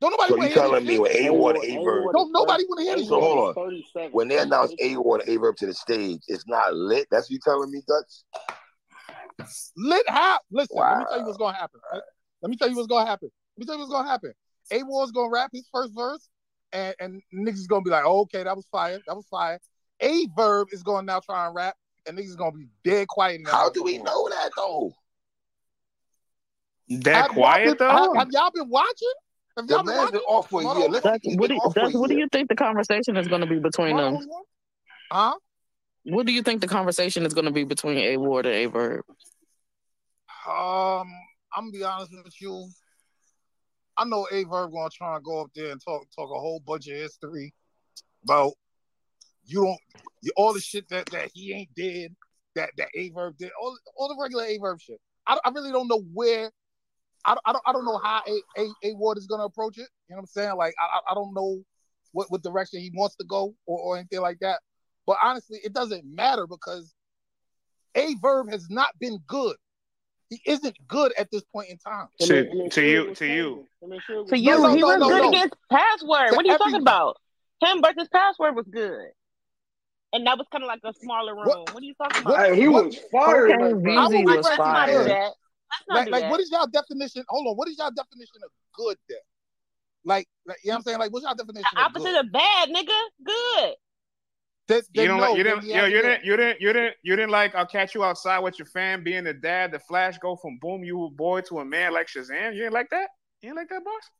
Don't 0.00 0.10
nobody 0.12 0.30
So 0.30 0.36
want 0.36 0.48
you 0.48 0.54
to 0.54 0.60
hear 0.60 0.68
telling 0.68 0.86
this 0.86 0.88
me 0.88 0.94
shit. 0.94 1.22
when 1.22 1.26
A 1.26 1.32
Ward 1.32 1.56
and 1.56 1.64
A 1.64 1.84
Verb, 1.84 2.12
Don't 2.12 2.32
nobody 2.32 2.64
want 2.64 2.78
to 2.78 2.84
hear 2.84 2.96
this 2.96 3.08
so 3.08 3.20
hold 3.20 3.56
on. 3.56 4.10
When 4.12 4.28
they 4.28 4.38
announce 4.38 4.72
A 4.80 4.96
Ward 4.96 5.20
and 5.20 5.28
A 5.30 5.36
Verb 5.36 5.56
to 5.58 5.66
the 5.66 5.74
stage, 5.74 6.20
it's 6.26 6.46
not 6.48 6.74
lit. 6.74 7.06
That's 7.10 7.26
what 7.26 7.30
you 7.30 7.38
telling 7.44 7.70
me, 7.70 7.82
Dutch? 7.86 9.48
Lit 9.76 10.08
how? 10.08 10.38
Listen, 10.50 10.76
let 10.76 10.98
me 10.98 11.04
tell 11.08 11.18
you 11.18 11.24
what's 11.26 11.38
gonna 11.38 11.56
happen. 11.56 11.80
Right? 11.92 12.02
Let 12.42 12.50
me 12.50 12.56
tell 12.56 12.68
you 12.68 12.76
what's 12.76 12.88
gonna 12.88 13.06
happen. 13.08 13.30
Let 13.56 13.60
me 13.60 13.66
tell 13.66 13.74
you 13.76 13.80
what's 13.80 13.92
gonna 13.92 14.08
happen. 14.08 14.32
A 14.72 14.82
Ward's 14.82 15.12
gonna 15.12 15.30
rap 15.30 15.50
his 15.52 15.68
first 15.72 15.94
verse, 15.94 16.28
and 16.72 16.94
and 16.98 17.22
niggas 17.34 17.54
is 17.54 17.66
gonna 17.66 17.82
be 17.82 17.90
like, 17.90 18.04
oh, 18.06 18.20
okay, 18.22 18.42
that 18.42 18.56
was 18.56 18.66
fire, 18.72 18.98
that 19.06 19.14
was 19.14 19.26
fire. 19.30 19.58
A 20.02 20.26
Verb 20.36 20.68
is 20.72 20.82
gonna 20.82 21.04
now 21.06 21.20
try 21.20 21.46
and 21.46 21.54
rap, 21.54 21.76
and 22.06 22.18
niggas 22.18 22.36
gonna 22.36 22.52
be 22.56 22.68
dead 22.84 23.08
quiet. 23.08 23.36
in 23.36 23.42
that 23.44 23.52
How 23.52 23.70
do 23.70 23.82
we 23.82 23.98
know 23.98 24.28
that 24.28 24.50
though? 24.56 24.92
that 26.88 27.14
Have 27.14 27.30
quiet 27.30 27.64
been- 27.66 27.76
though? 27.78 28.14
Have, 28.14 28.16
have 28.16 28.28
y'all 28.32 28.50
been 28.52 28.68
watching? 28.68 29.08
Have 29.56 29.66
y'all 29.68 29.82
been 29.84 29.94
watching? 29.96 30.12
been 30.12 30.20
off 30.22 30.48
for 30.50 30.60
a 30.60 30.64
year. 30.64 30.72
on, 30.72 30.90
Listen, 30.92 31.10
Dutch, 31.12 31.20
he's 31.22 31.36
what 31.36 31.48
do, 31.48 31.56
off 31.56 31.74
for 31.74 31.80
Dutch, 31.80 31.94
a 31.94 31.98
what 31.98 32.08
do 32.10 32.16
you 32.16 32.28
think 32.32 32.48
the 32.48 32.56
conversation 32.56 33.16
is 33.16 33.28
going 33.28 33.40
to 33.42 33.46
be 33.46 33.58
between 33.58 33.96
hold 33.96 34.00
them? 34.00 34.14
on, 34.14 34.28
hold 34.28 34.46
on. 35.10 35.32
Huh? 35.32 35.38
What 36.04 36.26
do 36.26 36.32
you 36.32 36.42
think 36.42 36.60
the 36.62 36.66
conversation 36.68 37.26
is 37.26 37.34
going 37.34 37.44
to 37.44 37.50
be 37.50 37.64
between 37.64 37.98
A 37.98 38.16
Ward 38.16 38.46
and 38.46 38.54
A 38.54 38.66
Verb? 38.66 39.04
Um, 40.48 41.06
I'm 41.54 41.64
gonna 41.66 41.70
be 41.72 41.84
honest 41.84 42.12
with 42.24 42.40
you. 42.40 42.68
I 43.98 44.04
know 44.06 44.26
A 44.32 44.44
Verb 44.44 44.72
gonna 44.72 44.88
try 44.90 45.16
and 45.16 45.24
go 45.24 45.42
up 45.42 45.50
there 45.54 45.70
and 45.72 45.80
talk 45.84 46.02
talk 46.16 46.30
a 46.34 46.40
whole 46.40 46.60
bunch 46.66 46.88
of 46.88 46.94
history 46.94 47.52
about 48.24 48.52
you 49.50 49.64
don't 49.64 49.78
you, 50.22 50.32
all 50.36 50.52
the 50.52 50.60
shit 50.60 50.88
that 50.88 51.06
that 51.06 51.30
he 51.34 51.52
ain't 51.52 51.74
did 51.74 52.14
that 52.54 52.70
that 52.76 52.88
A 52.94 53.10
Verb 53.10 53.36
did 53.38 53.50
all 53.60 53.76
all 53.96 54.08
the 54.08 54.20
regular 54.20 54.44
A 54.44 54.58
Verb 54.58 54.80
shit. 54.80 55.00
I, 55.26 55.38
I 55.44 55.50
really 55.50 55.72
don't 55.72 55.88
know 55.88 56.02
where. 56.12 56.50
I, 57.24 57.34
don't- 57.34 57.42
I 57.44 57.52
don't 57.52 57.62
I 57.66 57.72
don't 57.72 57.84
know 57.84 57.98
how 57.98 58.22
A 58.26 58.60
A, 58.60 58.90
a 58.90 58.94
Ward 58.94 59.18
is 59.18 59.26
gonna 59.26 59.44
approach 59.44 59.76
it. 59.78 59.88
You 60.08 60.14
know 60.14 60.16
what 60.16 60.20
I'm 60.20 60.26
saying? 60.26 60.56
Like 60.56 60.74
I 60.80 60.98
I- 60.98 61.12
I 61.12 61.14
don't 61.14 61.34
know 61.34 61.62
what 62.12 62.30
what 62.30 62.42
direction 62.42 62.80
he 62.80 62.90
wants 62.94 63.16
to 63.16 63.24
go 63.24 63.54
or, 63.66 63.78
or 63.78 63.96
anything 63.98 64.20
like 64.20 64.38
that. 64.40 64.60
But 65.06 65.18
honestly, 65.22 65.58
it 65.64 65.72
doesn't 65.72 66.04
matter 66.04 66.46
because 66.46 66.94
A 67.94 68.14
Verb 68.22 68.50
has 68.50 68.68
not 68.70 68.98
been 68.98 69.18
good. 69.26 69.56
He 70.28 70.40
isn't 70.46 70.76
good 70.86 71.12
at 71.18 71.28
this 71.32 71.42
point 71.52 71.70
in 71.70 71.78
time. 71.78 72.06
To, 72.20 72.26
to 72.26 72.86
you, 72.86 73.14
to 73.14 73.26
you. 73.26 73.66
To 74.28 74.38
you, 74.38 74.62
no, 74.62 74.74
he 74.74 74.80
no, 74.80 74.86
was 74.86 74.98
no, 75.00 75.08
good 75.08 75.22
no. 75.22 75.28
against 75.30 75.54
Password. 75.70 76.28
To 76.30 76.36
What 76.36 76.44
are 76.46 76.48
you 76.48 76.58
talking 76.58 76.74
about? 76.76 77.16
Him 77.60 77.82
versus 77.82 78.08
Password 78.12 78.54
was 78.54 78.66
good, 78.70 79.08
and 80.12 80.26
that 80.26 80.36
was 80.38 80.46
kind 80.50 80.64
of 80.64 80.68
like 80.68 80.80
a 80.84 80.92
smaller 80.94 81.34
room. 81.34 81.46
What- 81.46 81.74
What, 81.74 81.82
are 81.82 81.86
you 81.86 81.94
talking 81.94 82.22
about? 82.22 82.38
Hey, 82.38 82.56
he 82.56 82.68
What- 82.68 82.86
was 82.86 82.98
fired. 83.12 83.50
Okay, 83.52 83.62
like, 83.62 83.72
I 83.72 83.76
Veezy 83.76 84.24
will 84.26 84.36
was 84.36 84.48
be 84.48 84.56
not 84.58 84.86
do 84.86 85.04
that. 85.04 85.32
Let's 85.70 85.84
not 85.88 85.94
like, 85.94 86.04
do 86.06 86.10
like 86.12 86.22
that. 86.22 86.30
what 86.30 86.40
is 86.40 86.50
y'all 86.50 86.66
definition? 86.66 87.24
Hold 87.28 87.46
on, 87.48 87.56
what 87.56 87.68
is 87.68 87.78
y'all 87.78 87.90
definition 87.90 88.42
of 88.44 88.50
good 88.72 88.96
then? 89.08 89.18
Like, 90.04 90.28
like 90.46 90.58
you 90.64 90.70
know 90.70 90.74
what 90.74 90.78
I'm 90.78 90.82
saying? 90.84 90.98
Like, 90.98 91.12
what's 91.12 91.24
y'all 91.24 91.34
definition 91.34 91.64
of 91.76 91.82
Opposite 91.84 92.10
good? 92.12 92.24
of 92.26 92.32
bad, 92.32 92.68
nigga. 92.70 92.98
Good. 93.24 93.74
That, 94.68 94.84
You 94.92 95.08
don't 95.08 95.18
no, 95.18 95.28
like 95.30 95.36
you 95.38 95.42
that 95.44 95.50
didn't 95.50 95.62
he 95.64 95.74
yo, 95.74 95.84
you 95.86 96.00
didn't 96.00 96.24
you 96.24 96.36
didn't 96.36 96.60
you 96.60 96.72
didn't 96.72 96.94
you 97.02 97.16
didn't 97.16 97.30
like 97.30 97.54
I'll 97.56 97.66
catch 97.66 97.92
you 97.94 98.04
outside 98.04 98.38
with 98.38 98.56
your 98.58 98.66
fan 98.66 99.02
being 99.02 99.24
the 99.24 99.34
dad, 99.34 99.72
the 99.72 99.80
flash 99.80 100.16
go 100.18 100.36
from 100.36 100.58
boom 100.60 100.84
you 100.84 101.06
a 101.06 101.10
boy 101.10 101.40
to 101.42 101.58
a 101.58 101.64
man 101.64 101.92
like 101.92 102.06
Shazam. 102.06 102.52
You 102.54 102.60
didn't 102.60 102.74
like 102.74 102.88
that? 102.90 103.10
You 103.42 103.48
didn't 103.48 103.56
like 103.56 103.68
that 103.68 103.84
boss? 103.84 104.10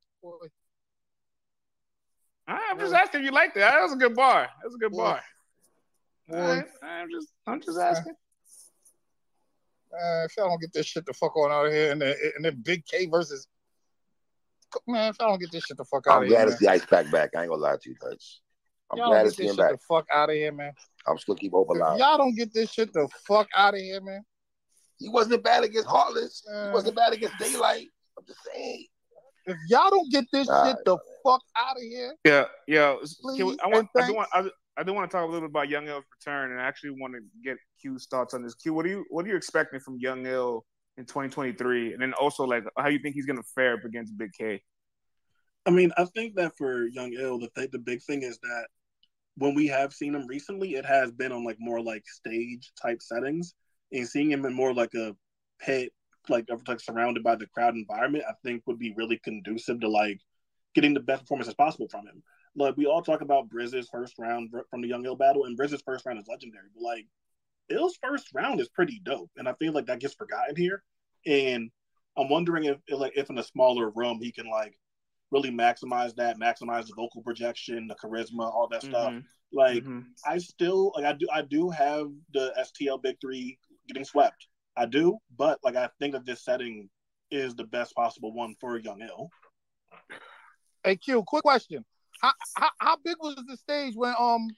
All 2.48 2.54
right, 2.56 2.62
I'm 2.70 2.78
just 2.80 2.92
asking 2.92 3.20
if 3.20 3.26
you 3.26 3.32
like 3.32 3.54
that. 3.54 3.72
That 3.74 3.82
was 3.82 3.92
a 3.92 3.96
good 3.96 4.16
bar. 4.16 4.42
That 4.42 4.66
was 4.66 4.74
a 4.74 4.78
good 4.78 4.90
Boy. 4.92 4.98
bar. 4.98 5.22
Boy. 6.30 6.36
All 6.38 6.46
right, 6.48 6.64
I'm 6.82 7.10
just 7.10 7.28
I'm 7.46 7.60
just 7.60 7.78
asking. 7.78 8.14
Uh, 9.92 10.24
if 10.24 10.36
y'all 10.36 10.48
don't 10.48 10.60
get 10.60 10.72
this 10.72 10.86
shit 10.86 11.04
the 11.04 11.12
fuck 11.12 11.36
on 11.36 11.50
out 11.50 11.66
of 11.66 11.72
here, 11.72 11.90
and 11.90 12.00
then 12.00 12.14
and 12.36 12.44
then 12.44 12.62
Big 12.62 12.84
K 12.86 13.06
versus 13.06 13.48
man, 14.86 15.10
if 15.10 15.16
y'all 15.18 15.30
don't 15.30 15.40
get 15.40 15.50
this 15.50 15.64
shit 15.64 15.76
the 15.76 15.84
fuck 15.84 16.06
out 16.06 16.18
I'm 16.18 16.22
of 16.22 16.28
here, 16.28 16.38
I'm 16.38 16.44
glad 16.44 16.50
man. 16.50 16.52
to 16.52 16.58
see 16.58 16.68
Ice 16.68 16.86
Pack 16.86 17.10
back. 17.10 17.30
I 17.36 17.42
ain't 17.42 17.50
gonna 17.50 17.60
lie 17.60 17.76
to 17.80 17.88
you, 17.88 17.96
Dutch. 18.00 18.40
I'm 18.92 18.98
Y'all 18.98 19.08
glad 19.08 19.22
don't 19.22 19.24
to 19.24 19.30
get 19.30 19.36
see 19.36 19.42
this 19.42 19.50
him 19.50 19.56
shit 19.56 19.64
back. 19.64 19.72
the 19.72 19.78
fuck 19.88 20.06
out 20.12 20.30
of 20.30 20.34
here, 20.36 20.52
man. 20.52 20.72
I'm 21.06 21.18
still 21.18 21.34
keep 21.34 21.52
hope 21.52 21.68
If 21.70 21.78
y'all 21.78 22.18
don't 22.18 22.34
get 22.36 22.54
this 22.54 22.70
shit 22.70 22.92
the 22.92 23.08
fuck 23.26 23.48
out 23.56 23.74
of 23.74 23.80
here, 23.80 24.00
man. 24.00 24.22
He 24.98 25.08
wasn't 25.08 25.42
bad 25.42 25.64
against 25.64 25.88
Heartless. 25.88 26.44
He 26.46 26.52
Uh, 26.52 26.72
wasn't 26.72 26.94
bad 26.94 27.12
against 27.12 27.38
Daylight. 27.38 27.88
I'm 28.18 28.24
just 28.26 28.40
saying. 28.52 28.86
If 29.46 29.56
y'all 29.68 29.90
don't 29.90 30.10
get 30.12 30.26
this 30.32 30.48
All 30.48 30.64
shit 30.66 30.76
right, 30.76 30.84
the 30.84 30.98
fuck 31.24 31.40
out 31.56 31.76
of 31.76 31.82
here, 31.82 32.14
Yeah, 32.24 32.44
yeah. 32.68 32.96
Can 33.36 33.46
we, 33.46 33.58
I 33.64 33.66
want 33.68 33.88
I 33.96 34.10
want. 34.10 34.28
I, 34.32 34.50
I 34.76 34.82
do 34.82 34.92
want 34.92 35.10
to 35.10 35.16
talk 35.16 35.24
a 35.24 35.30
little 35.30 35.48
bit 35.48 35.50
about 35.50 35.68
Young 35.68 35.88
Ill's 35.88 36.04
return, 36.18 36.52
and 36.52 36.60
I 36.60 36.64
actually 36.64 36.90
want 36.90 37.14
to 37.14 37.20
get 37.44 37.56
Q's 37.82 38.06
thoughts 38.10 38.34
on 38.34 38.42
this. 38.42 38.54
Q, 38.54 38.72
what 38.74 38.86
are 38.86 38.88
you 38.88 39.04
what 39.10 39.24
are 39.24 39.28
you 39.28 39.36
expecting 39.36 39.80
from 39.80 39.98
Young 39.98 40.26
Ill 40.26 40.64
in 40.96 41.04
2023, 41.04 41.92
and 41.92 42.02
then 42.02 42.12
also 42.14 42.44
like 42.44 42.64
how 42.78 42.88
you 42.88 42.98
think 42.98 43.14
he's 43.14 43.26
gonna 43.26 43.42
fare 43.54 43.74
up 43.74 43.84
against 43.84 44.16
Big 44.16 44.30
K? 44.38 44.62
I 45.66 45.70
mean, 45.70 45.92
I 45.96 46.04
think 46.04 46.36
that 46.36 46.52
for 46.56 46.86
Young 46.86 47.12
Ill, 47.12 47.38
the 47.38 47.50
th- 47.54 47.70
the 47.70 47.78
big 47.78 48.02
thing 48.02 48.22
is 48.22 48.38
that 48.38 48.66
when 49.36 49.54
we 49.54 49.66
have 49.66 49.92
seen 49.92 50.14
him 50.14 50.26
recently, 50.26 50.74
it 50.74 50.86
has 50.86 51.12
been 51.12 51.32
on 51.32 51.44
like 51.44 51.58
more 51.58 51.82
like 51.82 52.04
stage 52.06 52.72
type 52.80 53.02
settings, 53.02 53.54
and 53.92 54.08
seeing 54.08 54.30
him 54.30 54.44
in 54.46 54.54
more 54.54 54.72
like 54.72 54.94
a 54.94 55.14
pit, 55.60 55.92
like 56.28 56.46
like 56.68 56.80
surrounded 56.80 57.22
by 57.22 57.36
the 57.36 57.46
crowd 57.48 57.74
environment, 57.74 58.24
I 58.28 58.34
think 58.44 58.62
would 58.66 58.78
be 58.78 58.94
really 58.96 59.18
conducive 59.22 59.80
to 59.80 59.88
like 59.88 60.18
getting 60.74 60.94
the 60.94 61.00
best 61.00 61.22
performance 61.22 61.48
as 61.48 61.54
possible 61.54 61.88
from 61.90 62.06
him. 62.06 62.22
Like 62.60 62.76
we 62.76 62.86
all 62.86 63.02
talk 63.02 63.22
about 63.22 63.48
Brizz's 63.48 63.88
first 63.88 64.14
round 64.18 64.50
from 64.70 64.82
the 64.82 64.88
Young 64.88 65.04
Ill 65.06 65.16
battle, 65.16 65.46
and 65.46 65.56
Brizz's 65.56 65.82
first 65.82 66.04
round 66.04 66.18
is 66.18 66.28
legendary, 66.28 66.68
but 66.74 66.82
like 66.82 67.06
Ill's 67.70 67.96
first 68.02 68.28
round 68.34 68.60
is 68.60 68.68
pretty 68.68 69.00
dope, 69.02 69.30
and 69.36 69.48
I 69.48 69.54
feel 69.54 69.72
like 69.72 69.86
that 69.86 70.00
gets 70.00 70.14
forgotten 70.14 70.54
here. 70.56 70.82
And 71.26 71.70
I'm 72.18 72.28
wondering 72.28 72.64
if 72.64 72.76
like 72.90 73.12
if 73.16 73.30
in 73.30 73.38
a 73.38 73.42
smaller 73.42 73.90
room 73.90 74.18
he 74.20 74.30
can 74.30 74.48
like 74.48 74.78
really 75.30 75.50
maximize 75.50 76.14
that, 76.16 76.38
maximize 76.38 76.86
the 76.86 76.94
vocal 76.94 77.22
projection, 77.22 77.86
the 77.86 77.94
charisma, 77.94 78.44
all 78.44 78.68
that 78.70 78.82
stuff. 78.82 79.12
Mhm. 79.12 79.24
Like 79.52 79.84
Mhm. 79.84 80.04
I 80.26 80.38
still 80.38 80.92
like 80.94 81.06
I 81.06 81.14
do 81.14 81.28
I 81.32 81.42
do 81.42 81.70
have 81.70 82.10
the 82.32 82.52
STL 82.58 82.98
Big 82.98 83.18
Three 83.20 83.58
getting 83.88 84.04
swept. 84.04 84.48
I 84.76 84.84
do, 84.86 85.18
but 85.36 85.60
like 85.64 85.76
I 85.76 85.88
think 85.98 86.12
that 86.12 86.26
this 86.26 86.44
setting 86.44 86.90
is 87.30 87.54
the 87.54 87.64
best 87.64 87.94
possible 87.94 88.32
one 88.34 88.54
for 88.60 88.76
Young 88.78 89.00
Ill. 89.00 89.30
Hey 90.84 90.96
Q, 90.96 91.22
quick 91.26 91.42
question. 91.42 91.84
How, 92.20 92.32
how 92.56 92.68
how 92.78 92.96
big 93.04 93.16
was 93.20 93.36
the 93.46 93.56
stage 93.56 93.94
when 93.96 94.14
um 94.18 94.48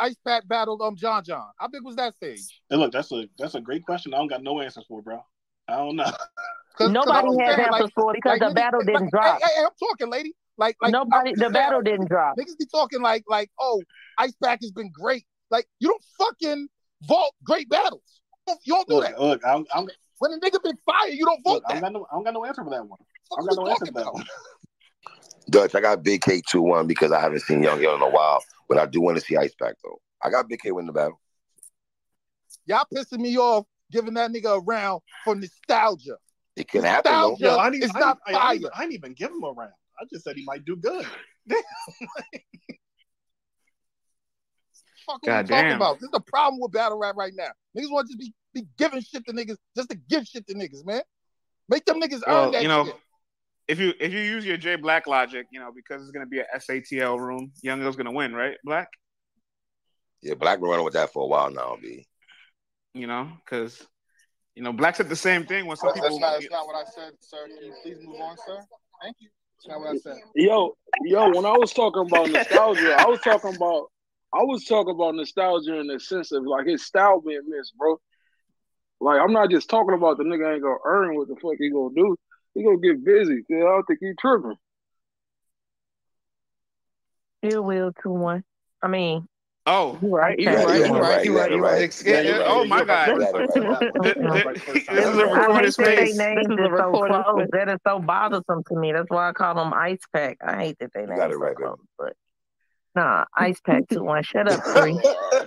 Ice 0.00 0.16
Pack 0.26 0.46
battled 0.48 0.80
um 0.82 0.96
John 0.96 1.22
John? 1.24 1.46
How 1.58 1.68
big 1.68 1.82
was 1.84 1.96
that 1.96 2.14
stage? 2.16 2.40
And 2.70 2.80
look, 2.80 2.92
that's 2.92 3.10
a 3.12 3.28
that's 3.38 3.54
a 3.54 3.60
great 3.60 3.84
question. 3.84 4.14
I 4.14 4.18
don't 4.18 4.28
got 4.28 4.42
no 4.42 4.60
answers 4.60 4.84
for, 4.88 5.02
bro. 5.02 5.24
I 5.68 5.76
don't 5.76 5.96
know. 5.96 6.04
'cause 6.76 6.90
Nobody 6.90 7.28
I'm 7.28 7.38
has 7.40 7.56
saying, 7.56 7.66
answers 7.68 7.80
like- 7.82 7.92
for 7.94 8.12
it 8.12 8.16
because 8.22 8.38
like 8.38 8.40
the 8.40 8.46
niggas- 8.46 8.54
battle 8.54 8.80
didn't 8.80 9.04
hey, 9.04 9.10
drop. 9.10 9.38
Hey, 9.42 9.48
hey, 9.56 9.64
I'm 9.64 9.70
talking, 9.88 10.10
lady. 10.10 10.32
Like, 10.56 10.76
like 10.82 10.92
Nobody, 10.92 11.30
I'm 11.30 11.36
the 11.36 11.50
battle 11.50 11.82
didn't 11.82 12.08
drop. 12.08 12.36
Niggas 12.36 12.58
be 12.58 12.66
talking 12.66 13.00
like, 13.00 13.22
like, 13.28 13.48
oh, 13.60 13.80
Ice 14.18 14.34
Pack 14.42 14.60
has 14.62 14.72
been 14.72 14.90
great. 14.92 15.24
Like, 15.50 15.66
you 15.80 15.88
don't 15.88 16.02
fucking 16.18 16.68
vault 17.06 17.32
great 17.44 17.68
battles. 17.68 18.20
You 18.46 18.54
don't, 18.54 18.60
you 18.64 18.74
don't 18.74 18.88
do 18.88 18.94
Look, 18.94 19.04
that. 19.04 19.20
look, 19.20 19.40
I'm, 19.46 19.64
I'm, 19.72 19.86
When 20.18 20.32
a 20.32 20.38
nigga 20.38 20.60
been 20.62 20.76
fire, 20.84 21.08
you 21.10 21.24
don't 21.24 21.40
vote 21.44 21.52
look, 21.54 21.62
I 21.68 21.72
don't 21.74 21.82
got 21.82 21.92
no, 21.92 22.06
I 22.10 22.14
don't 22.16 22.24
got 22.24 22.34
no 22.34 22.44
answer 22.44 22.64
for 22.64 22.70
that 22.70 22.84
one. 22.86 22.98
I 23.32 23.36
don't 23.36 23.46
got 23.46 23.56
no 23.64 23.68
answer 23.70 23.86
for 23.86 23.92
that 23.92 24.00
about? 24.02 24.14
one. 24.14 24.24
Dutch, 25.50 25.74
I 25.74 25.80
got 25.80 26.02
Big 26.02 26.22
K 26.22 26.42
2 26.48 26.60
1 26.60 26.86
because 26.86 27.12
I 27.12 27.20
haven't 27.20 27.40
seen 27.40 27.62
Young 27.62 27.82
Ill 27.82 27.96
in 27.96 28.02
a 28.02 28.10
while. 28.10 28.42
But 28.68 28.78
I 28.78 28.86
do 28.86 29.00
want 29.00 29.16
to 29.16 29.24
see 29.24 29.36
Ice 29.36 29.54
Pack, 29.54 29.76
though. 29.82 30.00
I 30.22 30.30
got 30.30 30.48
Big 30.48 30.60
K 30.60 30.72
win 30.72 30.86
the 30.86 30.92
battle. 30.92 31.20
Y'all 32.66 32.84
pissing 32.92 33.20
me 33.20 33.38
off 33.38 33.66
giving 33.90 34.14
that 34.14 34.30
nigga 34.30 34.58
a 34.58 34.60
round 34.60 35.00
for 35.24 35.34
nostalgia. 35.34 36.16
It 36.56 36.68
can 36.68 36.82
happen, 36.84 37.12
though. 37.12 37.30
Nostalgia 37.30 37.44
Yo, 37.44 37.56
I 37.56 37.70
didn't, 37.70 37.84
is 37.84 37.92
I, 37.94 38.00
not 38.00 38.18
didn't, 38.26 38.36
I, 38.36 38.40
fire. 38.40 38.58
didn't, 38.58 38.72
I 38.74 38.80
didn't 38.82 38.92
even 38.92 39.12
give 39.14 39.30
him 39.30 39.42
a 39.42 39.52
round. 39.52 39.72
I 40.00 40.04
just 40.12 40.24
said 40.24 40.36
he 40.36 40.44
might 40.44 40.64
do 40.64 40.76
good. 40.76 41.06
Fuck 45.06 45.22
what 45.22 45.22
God 45.24 45.48
we 45.48 45.56
talking 45.56 45.72
about? 45.72 45.94
This 46.00 46.04
is 46.08 46.12
the 46.12 46.20
problem 46.20 46.60
with 46.60 46.72
battle 46.72 46.98
rap 46.98 47.16
right 47.16 47.32
now. 47.34 47.48
Niggas 47.76 47.90
want 47.90 48.08
to 48.08 48.16
just 48.16 48.18
be, 48.18 48.34
be 48.52 48.66
giving 48.76 49.00
shit 49.00 49.24
to 49.26 49.32
niggas 49.32 49.56
just 49.74 49.88
to 49.90 49.96
give 49.96 50.26
shit 50.26 50.46
to 50.48 50.54
niggas, 50.54 50.84
man. 50.84 51.00
Make 51.68 51.84
them 51.86 52.00
niggas 52.00 52.22
Well, 52.26 52.46
earn 52.46 52.52
that 52.52 52.62
you 52.62 52.68
know, 52.68 52.84
shit. 52.84 52.96
If 53.68 53.78
you 53.78 53.92
if 54.00 54.12
you 54.12 54.20
use 54.20 54.46
your 54.46 54.56
Jay 54.56 54.76
Black 54.76 55.06
logic, 55.06 55.46
you 55.52 55.60
know, 55.60 55.70
because 55.74 56.02
it's 56.02 56.10
gonna 56.10 56.26
be 56.26 56.40
a 56.40 56.46
STL 56.56 57.18
room, 57.20 57.52
Young 57.62 57.82
Ill's 57.82 57.96
gonna 57.96 58.12
win, 58.12 58.32
right? 58.34 58.56
Black, 58.64 58.88
Yeah, 60.22 60.34
Black 60.34 60.58
been 60.58 60.68
running 60.70 60.84
with 60.86 60.94
that 60.94 61.12
for 61.12 61.24
a 61.24 61.26
while 61.26 61.50
now, 61.50 61.76
B. 61.80 62.06
you 62.94 63.06
know, 63.06 63.30
because 63.44 63.86
you 64.54 64.62
know, 64.62 64.72
Black 64.72 64.96
said 64.96 65.08
the 65.08 65.16
same 65.16 65.44
thing 65.46 65.66
when 65.66 65.76
some 65.76 65.90
That's 65.94 66.00
people. 66.00 66.18
not, 66.18 66.32
that's 66.40 66.50
not 66.50 66.66
what 66.66 66.74
I 66.74 66.84
said, 66.90 67.12
sir. 67.20 67.46
Can 67.46 67.66
you 67.66 67.74
please 67.82 67.98
move 68.04 68.20
on, 68.20 68.36
sir? 68.38 68.58
Thank 69.02 69.16
you. 69.20 69.28
That's 69.58 69.68
not 69.68 69.80
what 69.80 69.90
I 69.90 69.98
said. 69.98 70.16
Yo, 70.34 70.74
yo, 71.04 71.28
when 71.30 71.44
I 71.44 71.52
was 71.56 71.72
talking 71.72 72.06
about 72.06 72.30
nostalgia, 72.30 72.96
I 72.98 73.04
was 73.06 73.20
talking 73.20 73.54
about 73.54 73.90
I 74.34 74.42
was 74.42 74.64
talking 74.64 74.94
about 74.94 75.14
nostalgia 75.14 75.78
in 75.78 75.86
the 75.88 76.00
sense 76.00 76.32
of 76.32 76.44
like 76.44 76.66
his 76.66 76.84
style 76.86 77.20
being 77.20 77.42
missed, 77.46 77.74
bro. 77.76 78.00
Like 79.00 79.20
I'm 79.20 79.32
not 79.32 79.50
just 79.50 79.68
talking 79.68 79.94
about 79.94 80.16
the 80.16 80.24
nigga 80.24 80.54
ain't 80.54 80.62
gonna 80.62 80.76
earn 80.86 81.16
what 81.16 81.28
the 81.28 81.36
fuck 81.36 81.54
he 81.58 81.70
gonna 81.70 81.94
do. 81.94 82.16
He 82.58 82.64
gonna 82.64 82.78
get 82.78 83.04
busy. 83.04 83.44
I 83.52 83.54
don't 83.60 83.84
think 83.84 84.00
he 84.00 84.12
tripping. 84.20 84.56
Ill 87.42 87.62
will 87.62 87.92
two 88.02 88.10
one. 88.10 88.42
I 88.82 88.88
mean, 88.88 89.28
Oh, 89.64 89.96
you 90.02 90.08
right. 90.08 90.36
You 90.36 90.48
You 90.50 90.56
right, 90.56 90.66
right. 90.66 90.76
you 90.76 90.84
You 90.86 90.92
right, 90.94 91.00
right. 91.02 91.24
you 91.24 91.30
You 91.30 91.38
right, 91.38 91.42
right. 91.42 91.50
you 91.50 91.56
You 91.56 91.62
right. 91.62 91.72
right. 91.80 92.02
Yeah, 92.04 92.20
you're 92.22 92.38
right. 92.38 92.44
oh 92.48 92.64
my 92.64 92.78
You're 92.78 92.86
God, 92.86 93.06
right, 93.06 93.06
you're 93.06 93.18
right, 93.20 93.54
you're 93.54 93.64
right. 93.70 93.80
Th- 93.80 94.16
That 94.16 94.32
was 94.32 94.34
th- 94.34 94.44
like 94.44 94.58
first 94.58 94.86
this 94.88 95.06
is 95.06 95.18
a 95.18 95.26
I 95.26 95.28
recorded 95.28 95.64
hate 95.66 95.76
that 95.76 95.96
they 95.96 96.06
space. 96.06 96.18
This 96.18 96.46
is 96.46 96.50
a 96.50 96.56
so 96.56 96.68
recorded 96.68 97.24
close. 97.24 97.36
space. 97.36 97.48
That 97.52 97.68
is 97.68 97.78
so 97.86 97.98
bothersome 98.00 98.64
to 98.64 98.74
me. 98.76 98.92
That's 98.92 99.08
why 99.08 99.28
I 99.28 99.32
call 99.34 99.54
them 99.54 99.72
Ice 99.72 100.00
Pack. 100.12 100.38
I 100.44 100.56
hate 100.56 100.78
that 100.80 100.90
they 100.94 101.02
You 101.02 101.06
named 101.06 101.18
got 101.20 101.30
it 101.30 101.34
it 101.34 101.34
so 101.34 101.40
right, 101.40 101.56
baby. 101.56 101.66
close. 101.68 101.78
But 101.96 102.12
nah, 102.96 103.24
Ice 103.36 103.60
Pack 103.60 103.84
two 103.88 104.02
one. 104.02 104.24
Shut 104.24 104.48
up, 104.48 104.60
three. 104.74 104.98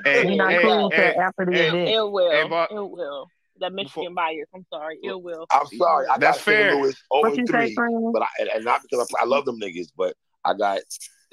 Hey, 0.06 0.28
We 0.30 0.36
not 0.38 0.52
hey, 0.52 0.62
cool 0.62 0.92
hey, 0.92 1.14
after 1.20 1.46
the 1.46 1.52
hey, 1.54 1.68
event. 1.68 1.90
Ill 1.90 2.08
hey, 2.08 2.44
will. 2.44 2.48
but 2.48 2.72
Ill 2.72 2.90
will. 2.90 3.28
That 3.62 3.76
before, 3.76 4.04
Michigan 4.04 4.16
bias. 4.16 4.48
I'm 4.54 4.66
sorry. 4.74 4.98
Ill 5.04 5.22
will. 5.22 5.46
I'm 5.52 5.68
sorry. 5.68 6.08
I 6.08 6.18
that's 6.18 6.38
got 6.38 6.44
St. 6.44 6.58
fair. 6.58 6.76
Louis 6.76 6.92
0 6.92 6.96
What 7.10 7.38
you 7.38 7.48
say, 7.48 7.74
friend? 7.74 8.12
but 8.12 8.24
I, 8.24 8.28
and, 8.40 8.50
and 8.50 8.66
not 8.66 8.82
because 8.82 9.08
I, 9.18 9.24
I 9.24 9.26
love 9.26 9.46
them 9.46 9.60
niggas, 9.60 9.90
but 9.96 10.16
I 10.44 10.54
got 10.56 10.80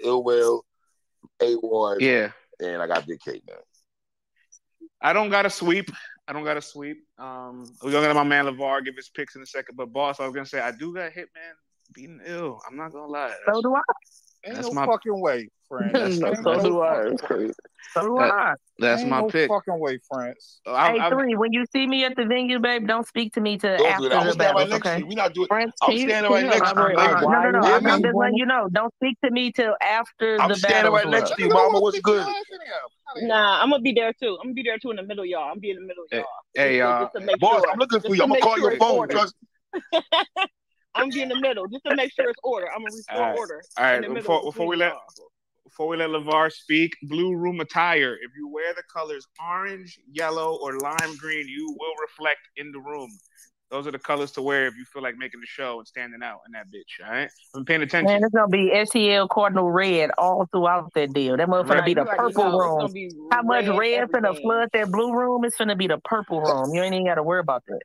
Ill 0.03 0.23
Will, 0.23 0.65
A 1.41 1.57
Ward, 1.57 2.03
Yeah, 2.03 2.31
and 2.61 2.83
I 2.83 2.87
got 2.87 3.07
Big 3.07 3.21
K, 3.21 3.41
man. 3.49 3.57
I 5.01 5.13
don't 5.13 5.31
got 5.31 5.47
a 5.47 5.51
sweep. 5.51 5.91
I 6.27 6.33
don't 6.33 6.45
got 6.45 6.57
a 6.57 6.63
sweep. 6.63 6.99
Um, 7.19 7.65
we're 7.83 7.93
gonna 7.93 8.07
let 8.09 8.17
my 8.17 8.25
man 8.25 8.45
Levar 8.45 8.85
give 8.85 8.97
his 8.97 9.09
picks 9.09 9.35
in 9.37 9.43
a 9.43 9.47
second. 9.47 9.77
But 9.77 9.93
boss, 9.93 10.21
I 10.21 10.25
was 10.25 10.35
gonna 10.35 10.45
say 10.47 10.61
I 10.61 10.73
do 10.73 10.93
got 10.93 11.13
Hitman 11.13 11.55
beating 11.95 12.21
ill. 12.27 12.61
I'm 12.69 12.77
not 12.77 12.93
gonna 12.93 13.07
lie. 13.07 13.33
So 13.51 13.63
do 13.63 13.75
I. 13.75 13.81
Ain't 14.49 14.57
that's 14.57 14.69
no 14.69 14.75
my 14.75 14.87
fucking 14.87 15.21
way, 15.21 15.49
friends. 15.69 15.93
that's 16.21 16.43
so 16.43 16.55
no 16.55 16.63
do 16.63 16.81
I. 16.81 16.95
fucking 16.97 17.13
It's 17.13 17.23
way. 17.23 17.29
crazy. 17.29 17.53
So 17.95 18.03
do 18.03 18.17
that, 18.19 18.33
I. 18.33 18.55
that's 18.79 19.03
Ain't 19.03 19.11
my 19.11 19.21
no 19.21 19.29
pick. 19.29 19.49
fucking 19.51 19.79
way, 19.79 19.99
friends. 20.11 20.61
I, 20.67 20.93
Hey, 20.93 21.01
I, 21.01 21.11
three. 21.11 21.37
When 21.37 21.53
you 21.53 21.65
see 21.73 21.87
me 21.87 22.05
at 22.05 22.17
the 22.17 22.25
venue, 22.25 22.59
babe, 22.59 22.87
don't 22.87 23.07
speak 23.07 23.35
to 23.35 23.41
me 23.41 23.59
till 23.59 23.77
Don't 23.77 23.99
do 23.99 24.09
after 24.09 24.09
that. 24.09 24.17
I'm 24.17 24.27
the 24.27 24.33
gonna 24.33 24.33
stand 24.33 24.57
right 24.57 24.69
battles, 24.69 24.71
next 24.71 24.83
to 24.85 24.89
okay? 24.91 25.01
you. 25.01 25.07
We 25.07 25.15
not 25.15 25.35
doing. 25.35 25.49
Prince, 25.49 25.73
I'm 25.83 25.91
can 25.91 25.99
you 25.99 26.09
standing 26.09 26.31
right 26.33 26.43
you 26.43 26.49
next 26.49 26.73
to 26.73 26.77
you, 26.81 26.87
elaborate 26.87 26.99
on 26.99 27.33
no, 27.33 27.41
no, 27.43 27.51
no. 27.51 27.61
I'm. 27.61 27.87
I'm 27.87 28.03
just 28.03 28.15
letting 28.15 28.37
you 28.37 28.47
know. 28.47 28.69
Don't 28.73 28.95
speak 28.95 29.19
to 29.25 29.31
me 29.31 29.53
till 29.53 29.75
after 29.83 30.39
I'm 30.41 30.49
the 30.49 30.57
standing 30.57 30.93
right 30.93 31.09
next 31.09 31.35
to 31.37 31.43
you, 31.43 31.49
mama. 31.51 31.81
What's 31.81 31.97
speak 31.97 32.05
to 32.07 32.13
your 32.13 32.21
good? 32.21 32.29
ass 32.29 32.35
anyhow. 32.53 32.75
Outta 33.11 33.21
here. 33.21 33.29
Nah, 33.29 33.63
I'm 33.63 33.71
gonna 33.71 33.83
be 33.83 33.93
there 33.93 34.13
too. 34.13 34.37
I'm 34.41 34.49
gonna 34.49 34.55
be 34.55 34.63
there 34.63 34.79
too 34.79 34.91
in 34.91 34.97
the 34.97 35.03
middle, 35.03 35.25
y'all. 35.25 35.51
I'm 35.51 35.59
be 35.59 35.71
in 35.71 35.77
the 35.77 35.83
middle, 35.83 36.05
y'all. 36.11 36.25
hey, 36.55 36.79
Just 36.79 36.81
to, 36.81 36.89
uh, 36.89 37.01
just 37.01 37.13
to 37.15 37.21
make 37.21 37.41
Boss. 37.41 37.63
I'm 37.71 37.79
looking 37.79 38.01
for 38.01 38.15
you. 38.15 38.17
to 38.17 38.23
I'm 38.25 38.29
gonna 38.31 38.41
call 38.41 38.59
your 38.59 38.73
it's 38.73 38.79
phone. 38.79 39.09
order. 40.95 41.11
Trust. 41.11 41.11
I'm 41.11 41.11
gonna 41.11 41.15
be 41.15 41.23
in 41.23 41.29
the 41.29 41.49
middle, 41.49 41.67
just 41.69 41.85
to 41.85 41.97
make 41.97 42.13
sure 42.13 42.29
it's 42.29 42.41
order. 42.43 42.67
I'm 42.71 42.83
gonna 42.83 42.91
all 42.91 42.97
restore 42.97 43.23
right, 43.23 43.37
order 43.37 43.63
all 43.79 43.95
in 43.95 44.01
the 44.03 44.09
middle 44.09 44.23
Before 44.23 44.43
before 44.45 44.67
we 44.67 44.77
let 44.77 44.95
before 45.65 45.89
we 45.89 45.97
let 45.99 46.11
Levar 46.11 46.51
speak, 46.51 46.97
blue 47.03 47.35
room 47.35 47.61
attire. 47.61 48.15
If 48.15 48.31
you 48.37 48.49
wear 48.49 48.73
the 48.75 48.83
colors 48.93 49.27
orange, 49.41 49.99
yellow, 50.11 50.57
or 50.63 50.79
lime 50.79 51.17
green, 51.19 51.47
you 51.47 51.77
will 51.79 51.95
reflect 52.01 52.41
in 52.57 52.73
the 52.73 52.81
room. 52.81 53.11
Those 53.71 53.87
are 53.87 53.91
the 53.91 53.99
colors 53.99 54.33
to 54.33 54.43
wear 54.43 54.67
if 54.67 54.77
you 54.79 54.85
feel 54.87 55.03
like 55.03 55.19
making 55.19 55.41
the 55.41 55.47
show 55.47 55.79
and 55.79 55.87
standing 55.87 56.23
out 56.23 56.39
in 56.47 56.53
that 56.53 56.67
bitch. 56.69 57.05
All 57.05 57.13
right, 57.13 57.29
I'm 57.55 57.67
paying 57.67 57.83
attention. 57.83 58.07
Man, 58.07 58.17
attention. 58.17 58.25
it's 58.25 58.35
gonna 58.35 58.49
be 58.49 58.71
STL 58.73 59.29
Cardinal 59.29 59.71
Red 59.71 60.11
all 60.17 60.47
throughout 60.51 60.91
that 60.95 61.13
deal. 61.13 61.37
That 61.37 61.49
motherfucker 61.49 61.81
Right. 61.81 61.85
be 61.85 61.95
the 61.95 62.07
purple 62.07 62.45
know 62.45 62.59
room. 62.59 63.29
How 63.31 63.43
much 63.43 63.67
red 63.67 63.77
red 63.77 64.09
finna 64.09 64.17
everything. 64.29 64.43
flood 64.43 64.69
that 64.73 64.91
blue 64.91 65.13
room? 65.13 65.45
It's 65.45 65.59
finna 65.59 65.77
be 65.77 65.87
the 65.87 65.99
purple 65.99 66.41
room. 66.41 66.75
You 66.75 66.83
ain't 66.83 66.95
even 66.95 67.07
gotta 67.07 67.23
worry 67.23 67.41
about 67.41 67.65
that. 67.67 67.83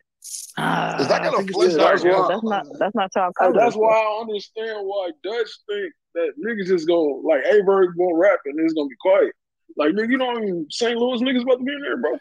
Ah, 0.58 1.02
is 1.02 1.08
that 1.08 1.24
gonna 1.24 1.38
think 1.38 1.50
it's 1.50 1.58
flip? 1.58 1.72
too 1.72 1.78
Yeah, 1.78 1.84
dark. 1.84 1.94
that's 1.96 2.04
why. 2.04 2.28
that's 2.30 2.44
not 2.44 2.66
that's 2.80 2.96
not 2.96 3.12
y'all 3.16 3.28
Hey, 3.28 3.34
colors. 3.46 3.56
that's 3.58 3.76
why 3.76 3.92
I 3.92 4.22
understand 4.22 4.86
why 4.86 5.10
Dutch 5.24 5.50
think 5.68 5.94
that 6.16 6.34
niggas 6.38 6.70
is 6.70 6.86
gonna 6.86 7.16
like 7.26 7.42
A 7.46 7.64
Verb 7.64 7.90
gonna 7.98 8.16
rap 8.16 8.40
and 8.46 8.60
it's 8.60 8.74
gonna 8.74 8.88
be 8.88 8.96
quiet. 9.02 9.34
Like 9.78 9.92
nigga, 9.94 10.12
you 10.12 10.18
know 10.18 10.32
even 10.34 10.68
St. 10.70 10.98
Louis 10.98 11.22
niggas 11.22 11.42
about 11.42 11.58
to 11.58 11.64
be 11.64 11.74
in 11.74 11.82
there, 11.82 11.98
bro. 11.98 12.18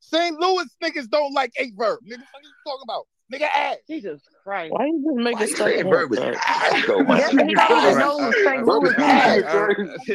St. 0.00 0.38
Louis 0.38 0.66
niggas 0.82 1.08
don't 1.08 1.32
like 1.32 1.52
A 1.58 1.70
Verb. 1.76 2.00
Nigga, 2.04 2.18
what 2.18 2.42
you 2.42 2.50
talking 2.66 2.84
about? 2.84 3.06
Nigga 3.32 3.46
ass. 3.54 3.76
Jesus 3.88 4.20
Christ. 4.42 4.72
Why 4.72 4.86
you 4.86 5.04
just 5.04 5.16
Why 5.16 5.22
making 5.22 5.40
you 5.40 5.46
stuff 5.54 5.68
saying 5.68 5.86
up, 5.86 5.92
Verb 5.92 6.12
is 6.12 6.18
Dutch? 6.18 6.36
ass 6.46 6.86
though, 6.86 7.02
my 7.04 7.18
Yeah, 7.18 7.28
don't 7.30 7.58
All 7.58 7.94
know 7.96 8.10
all 8.10 8.18
who 8.18 8.24
right, 8.26 8.34
St. 8.44 8.66
Verb 8.66 8.82
Louis 8.82 8.88
is 8.90 8.94
all 8.98 9.10
is. 9.10 10.14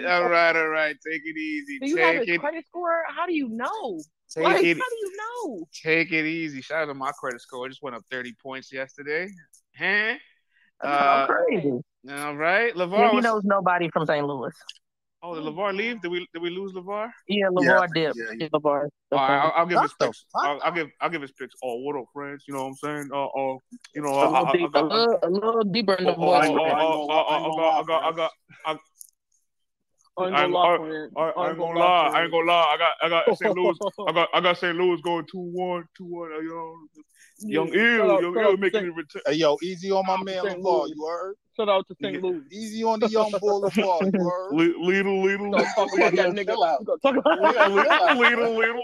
right. 0.70 0.95
Take 1.09 1.22
it 1.26 1.38
easy. 1.38 1.80
Do 1.80 1.88
you 1.88 1.97
have 1.97 2.16
Take 2.18 2.28
his 2.28 2.36
it, 2.36 2.39
credit 2.39 2.66
score? 2.68 3.03
How 3.07 3.26
do 3.26 3.34
you 3.34 3.47
know? 3.49 3.99
take 4.30 4.43
Like, 4.43 4.55
how 4.57 4.61
do 4.63 4.70
you 4.72 5.11
know? 5.18 5.66
take 5.84 6.11
it 6.11 6.26
easy. 6.26 6.61
Shout 6.61 6.84
out 6.84 6.86
to 6.86 6.93
my 6.93 7.11
credit 7.18 7.41
score. 7.41 7.66
I 7.66 7.70
just 7.70 7.82
went 7.82 7.95
up 7.95 8.03
30 8.11 8.34
points 8.41 8.72
yesterday. 8.74 9.28
Huh? 9.78 10.16
Uh, 10.82 11.28
crazy. 11.28 11.72
all 12.09 12.36
right, 12.36 12.76
Yeah, 12.76 12.86
Levar. 12.86 13.11
he 13.11 13.22
knows 13.22 13.43
nobody 13.45 13.89
from 13.91 14.05
St. 14.05 14.26
Louis. 14.26 14.53
Oh, 15.26 15.36
did 15.36 15.44
Levar 15.44 15.76
leave? 15.76 16.02
Did 16.02 16.12
we 16.12 16.28
did 16.34 16.42
we 16.42 16.50
lose 16.50 16.74
Levar? 16.74 17.10
Yeah, 17.28 17.48
Yeah, 17.60 17.80
LeVar 17.80 17.88
dip. 17.94 18.14
yeah. 18.16 18.26
Yeah, 18.38 18.48
bar. 18.62 18.90
All 19.12 19.18
right, 19.18 19.38
I'll, 19.40 19.54
I'll 19.56 19.66
give 19.66 19.76
What 19.78 19.84
his 19.84 19.94
picks. 20.00 20.26
I'll, 20.36 20.60
I'll 20.64 20.72
give 20.72 20.88
I'll 21.02 21.10
give 21.10 21.22
his 21.22 21.32
picks. 21.32 21.56
Oh, 21.64 21.76
what 21.78 21.96
up, 21.98 22.06
friends? 22.14 22.44
You 22.48 22.54
know 22.54 22.62
what 22.62 22.68
I'm 22.68 22.76
saying? 22.76 23.10
Uh, 23.14 23.18
oh, 23.18 23.62
you 23.96 24.02
know, 24.02 24.10
A 24.10 24.20
I, 24.20 24.26
little 24.28 24.36
I, 24.36 24.50
I 24.50 24.52
deep, 24.54 24.70
a 24.70 24.72
got. 24.72 24.92
I, 24.92 24.96
little, 24.96 25.20
a 25.24 25.30
little 25.30 25.64
deeper 25.64 25.94
in 25.96 26.04
the 26.06 26.12
I 26.12 26.16
voice, 26.16 26.46
ain't 26.46 26.54
oh, 26.54 26.58
gonna. 26.58 26.74
I 26.74 26.82
oh, 26.84 27.08
oh, 27.10 27.54
oh, 27.58 27.82
I 27.82 27.84
got, 27.84 27.84
I 27.84 27.84
got, 27.86 28.04
I 28.04 28.12
got, 28.16 28.32
I, 28.66 28.78
I 30.18 30.26
ain't 30.28 30.36
I 30.36 30.42
gonna 30.44 30.54
lie, 30.54 30.74
I, 30.74 30.78
friend. 30.78 31.12
I, 31.18 31.22
I 31.22 31.24
I 31.24 31.28
ain't 31.28 31.50
ain't 31.50 31.58
gonna 31.58 31.74
gonna 31.74 31.80
lie, 31.80 31.86
lie. 31.86 32.20
I 32.20 32.24
ain't 32.24 32.32
gonna 32.32 32.46
lie. 32.52 32.64
I 32.74 32.78
got, 32.78 32.94
I 33.02 33.10
got 33.10 33.38
St. 33.38 33.56
Louis. 33.58 33.78
I 34.08 34.12
got, 34.14 34.30
I 34.34 34.40
got 34.42 34.58
St. 34.58 34.78
Louis 34.78 35.02
going 35.02 35.26
two 35.32 35.40
one, 35.54 35.84
two 35.98 36.06
one. 36.06 36.32
You 36.32 36.50
know, 36.50 37.04
young 37.40 37.68
Yeah, 37.68 37.98
shout 37.98 38.06
ill, 38.08 38.12
out, 38.12 38.22
young 38.22 38.38
ill 38.38 38.58
making 38.58 38.82
St. 38.82 38.96
return. 38.96 39.22
Hey, 39.26 39.34
yo, 39.34 39.58
easy 39.62 39.92
on 39.92 40.06
my 40.06 40.16
Shout 40.16 40.20
out 40.20 40.26
to 40.26 40.26
man 40.26 40.44
St. 40.52 40.64
LeVar. 40.64 40.64
Louis. 40.82 40.94
You 40.96 41.08
heard? 41.08 41.36
Shout 41.58 41.70
out 41.70 41.88
to 41.88 41.96
St. 42.02 42.14
get 42.14 42.24
Louis. 42.24 42.42
Easy 42.52 42.84
on 42.84 43.00
the 43.00 43.08
young 43.10 43.32
bull 43.40 43.62
LeVar. 43.62 44.14
You 44.14 44.24
heard? 44.30 44.54
little, 44.54 44.86
little, 44.86 45.22
little, 45.24 45.52
talk 45.52 45.90
about 45.96 46.14
that 46.16 46.30
nigga. 46.32 46.46
Chill 46.48 46.64
out. 46.64 46.86
Talk 47.02 47.16
about 47.16 47.40
Yeah, 47.42 47.68
little, 47.68 48.18
little, 48.18 48.56
little, 48.56 48.84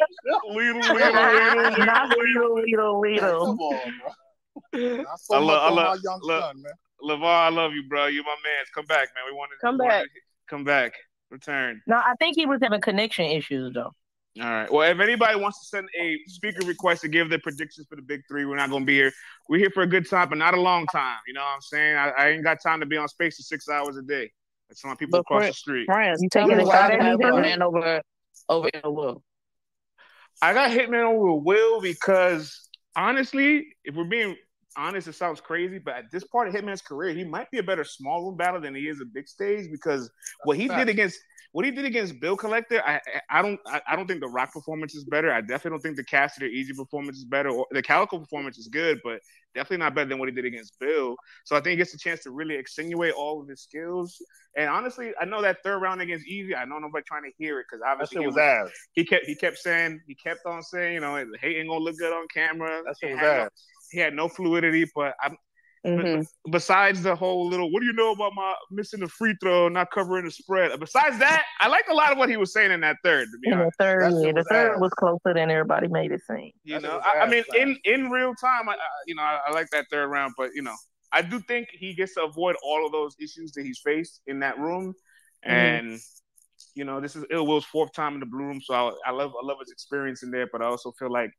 little, 0.50 0.80
little, 0.80 0.96
little, 0.96 1.86
Not 1.86 2.10
little, 2.18 2.56
little, 2.56 3.00
little, 3.00 3.02
little. 3.02 3.46
Come 3.46 3.60
on, 3.60 3.94
bro. 4.00 4.14
I 4.74 5.40
love, 5.40 5.72
I 5.72 5.74
love, 5.74 6.00
young 6.04 6.20
love, 6.24 6.44
son, 6.44 6.62
man. 6.62 6.74
Levar. 7.02 7.46
I 7.46 7.50
love 7.50 7.74
you, 7.74 7.84
bro. 7.88 8.08
You're 8.08 8.24
my 8.24 8.36
man. 8.44 8.66
Come 8.76 8.86
back, 8.86 9.10
man. 9.16 9.24
We 9.30 9.36
wanted, 9.36 9.56
Come 9.62 9.78
back. 9.78 10.08
come 10.48 10.64
back, 10.64 10.94
return. 11.30 11.82
No, 11.88 11.96
I 11.98 12.14
think 12.20 12.36
he 12.36 12.46
was 12.46 12.60
having 12.62 12.82
connection 12.82 13.26
issues 13.26 13.74
though. 13.74 13.92
All 14.40 14.46
right. 14.50 14.72
Well, 14.72 14.90
if 14.90 15.00
anybody 15.00 15.38
wants 15.38 15.60
to 15.60 15.66
send 15.66 15.90
a 16.00 16.18
speaker 16.28 16.66
request 16.66 17.02
to 17.02 17.10
give 17.10 17.30
their 17.30 17.40
predictions 17.40 17.86
for 17.90 17.98
the 17.98 18.02
big 18.02 18.22
three, 18.30 18.46
we're 18.46 18.56
not 18.56 18.70
gonna 18.70 18.86
be 18.86 18.96
here. 18.96 19.12
We're 19.50 19.58
here 19.58 19.72
for 19.72 19.84
a 19.84 19.88
good 19.88 20.10
time, 20.10 20.30
but 20.30 20.38
not 20.38 20.54
a 20.54 20.62
long 20.62 20.88
time. 20.88 21.18
You 21.28 21.34
know 21.34 21.42
what 21.42 21.56
I'm 21.56 21.62
saying? 21.62 21.98
I, 21.98 22.10
I 22.12 22.30
ain't 22.30 22.44
got 22.44 22.62
time 22.64 22.80
to 22.80 22.86
be 22.86 22.96
on 22.96 23.10
space 23.10 23.36
for 23.36 23.44
six 23.44 23.68
hours 23.68 23.98
a 23.98 24.02
day. 24.02 24.32
Like 24.70 24.78
some 24.78 24.96
people 24.96 25.20
But 25.20 25.22
across 25.22 25.42
friend, 25.42 25.52
the 25.52 25.58
street. 25.58 25.86
friends, 25.86 26.24
You 26.24 26.30
taking 26.30 26.60
a 26.60 26.66
shot 26.66 26.92
at 26.92 27.00
me, 27.00 27.06
have 27.06 27.20
three? 27.20 27.30
Hitman 27.30 27.62
over 27.62 28.02
over 28.48 28.70
Ill 28.84 28.96
Will. 28.96 29.24
I 30.42 30.54
got 30.54 30.72
Hitman 30.72 31.04
over 31.04 31.34
Will 31.34 31.82
because 31.82 32.70
honestly, 32.96 33.68
if 33.84 33.96
we're 33.96 34.06
being 34.06 34.38
honest, 34.78 35.10
it 35.10 35.14
sounds 35.14 35.42
crazy, 35.42 35.78
but 35.78 35.96
at 35.96 36.06
this 36.12 36.24
part 36.24 36.48
of 36.48 36.54
Hitman's 36.54 36.82
career, 36.82 37.14
he 37.14 37.26
might 37.26 37.52
be 37.52 37.58
a 37.58 37.64
better 37.64 37.84
small 37.84 38.26
room 38.26 38.38
battle 38.38 38.62
than 38.62 38.74
he 38.74 38.88
is 38.88 39.02
a 39.02 39.06
big 39.06 39.28
stage 39.28 39.70
because 39.70 40.10
what 40.46 40.58
he 40.58 40.68
Fact. 40.68 40.80
did 40.80 40.90
against 40.90 41.20
what 41.54 41.66
he 41.66 41.72
did 41.72 41.86
against 41.86 42.20
Bill 42.20 42.38
Collector, 42.38 42.82
I 42.86 43.00
I 43.30 43.42
don't 43.42 43.60
I, 43.68 43.82
I 43.88 43.96
don't 43.96 44.08
think 44.08 44.22
the 44.22 44.28
Rock 44.30 44.54
performance 44.54 44.96
is 44.96 45.04
better. 45.04 45.32
I 45.34 45.42
definitely 45.42 45.72
don't 45.72 45.82
think 45.82 45.98
the 45.98 46.04
Cassidy 46.06 46.48
Easy 46.48 46.74
performance 46.74 47.18
is 47.18 47.26
better. 47.26 47.50
Or 47.50 47.68
the 47.72 47.82
Calicoe 47.82 48.20
performance 48.20 48.58
is 48.58 48.68
good, 48.68 49.00
but 49.04 49.20
definitely 49.54 49.78
not 49.84 49.94
better 49.94 50.08
than 50.08 50.18
what 50.20 50.30
he 50.30 50.36
did 50.36 50.46
against 50.46 50.80
Bill. 50.80 51.16
So 51.44 51.56
I 51.56 51.60
think 51.60 51.72
he 51.72 51.76
gets 51.76 51.94
a 51.94 51.98
chance 51.98 52.24
to 52.24 52.32
really 52.32 52.58
accentuate 52.58 53.14
all 53.14 53.42
of 53.42 53.50
his 53.50 53.62
skills. 53.62 54.16
And 54.56 54.70
honestly, 54.70 55.12
I 55.20 55.26
know 55.26 55.42
that 55.42 55.58
third 55.64 55.80
round 55.80 56.02
against 56.02 56.26
Easy, 56.26 56.56
I 56.56 56.64
know 56.66 56.80
nobody 56.80 57.04
trying 57.06 57.24
to 57.24 57.32
hear 57.38 57.60
it 57.60 57.66
because 57.70 57.84
obviously 57.86 58.22
he 58.22 58.28
was 58.28 58.38
ass. 58.38 58.70
he 58.94 59.04
kept 59.04 59.26
he 59.26 59.36
kept 59.36 59.58
saying 59.58 60.00
he 60.08 60.16
kept 60.16 60.46
on 60.46 60.64
saying, 60.64 60.94
you 60.94 61.00
know, 61.02 61.16
the 61.18 61.38
hate 61.40 61.58
ain't 61.58 61.68
gonna 61.68 61.84
look 61.84 61.98
good 61.98 62.14
on 62.14 62.28
camera. 62.34 62.82
That 62.86 62.96
shit 63.00 63.10
He 63.10 63.16
was 63.16 63.24
had 63.26 63.38
no- 63.38 63.44
ass. 63.44 63.50
he 63.92 64.00
had 64.00 64.14
no 64.14 64.30
fluidity, 64.30 64.86
but 64.96 65.16
I'm 65.22 65.36
Mhm. 65.86 66.28
besides 66.52 67.02
the 67.02 67.16
whole 67.16 67.50
little 67.50 67.72
what 67.72 67.80
do 67.80 67.88
you 67.88 67.94
know 67.94 68.12
about 68.12 68.34
my 68.36 68.54
missing 68.70 69.00
the 69.00 69.08
free 69.08 69.36
throw, 69.42 69.68
not 69.68 69.90
covering 69.90 70.26
the 70.26 70.32
spread. 70.32 70.80
Besides 70.80 71.18
that, 71.18 71.44
I 71.60 71.68
like 71.70 71.88
a 71.90 71.94
lot 71.94 72.12
of 72.12 72.20
what 72.20 72.30
he 72.30 72.38
was 72.38 72.54
saying 72.54 72.72
in 72.72 72.82
that 72.82 72.98
third, 73.04 73.28
to 73.32 73.38
be 73.40 73.50
And 73.50 73.62
the 73.62 73.72
third, 73.80 74.04
That 74.04 74.12
shit 74.12 74.26
yeah, 74.28 74.32
the 74.32 74.38
was 74.40 74.48
third 74.48 74.74
ass. 74.76 74.80
was 74.80 74.92
closer 74.94 75.34
than 75.34 75.50
everybody 75.50 75.88
made 75.88 76.12
it 76.12 76.22
seem. 76.28 76.52
You 76.64 76.76
That 76.76 76.82
shit 76.82 76.90
know, 76.92 76.98
was 76.98 77.06
I, 77.08 77.20
I 77.22 77.30
mean, 77.30 77.44
fast. 77.46 77.58
in 77.58 77.78
in 77.86 78.10
real 78.12 78.36
time, 78.36 78.70
I, 78.70 78.74
I 78.74 78.78
you 79.08 79.16
know, 79.16 79.24
I, 79.24 79.40
I 79.48 79.52
like 79.54 79.70
that 79.72 79.86
third 79.90 80.08
round, 80.10 80.36
but 80.38 80.52
you 80.54 80.62
know, 80.62 80.76
I 81.12 81.24
do 81.24 81.40
think 81.40 81.70
he 81.72 81.96
gets 81.96 82.14
to 82.14 82.26
avoid 82.26 82.56
all 82.64 82.86
of 82.86 82.92
those 82.92 83.16
issues 83.20 83.52
that 83.54 83.64
he's 83.66 83.80
faced 83.84 84.22
in 84.28 84.40
that 84.42 84.60
room, 84.60 84.94
Mhm. 85.44 85.52
and 85.52 86.00
you 86.76 86.84
know, 86.84 87.02
this 87.02 87.16
is 87.16 87.26
Ill 87.32 87.48
Will's 87.48 87.66
fourth 87.66 87.92
time 87.94 88.14
in 88.14 88.20
the 88.20 88.28
blue 88.28 88.44
room, 88.46 88.62
so 88.62 88.74
I, 88.76 89.10
I 89.10 89.12
love 89.12 89.34
I 89.36 89.44
love 89.44 89.58
his 89.60 89.72
experience 89.72 90.22
in 90.22 90.30
there, 90.30 90.48
but 90.52 90.62
I 90.62 90.66
also 90.66 90.92
feel 90.92 91.12
like. 91.12 91.32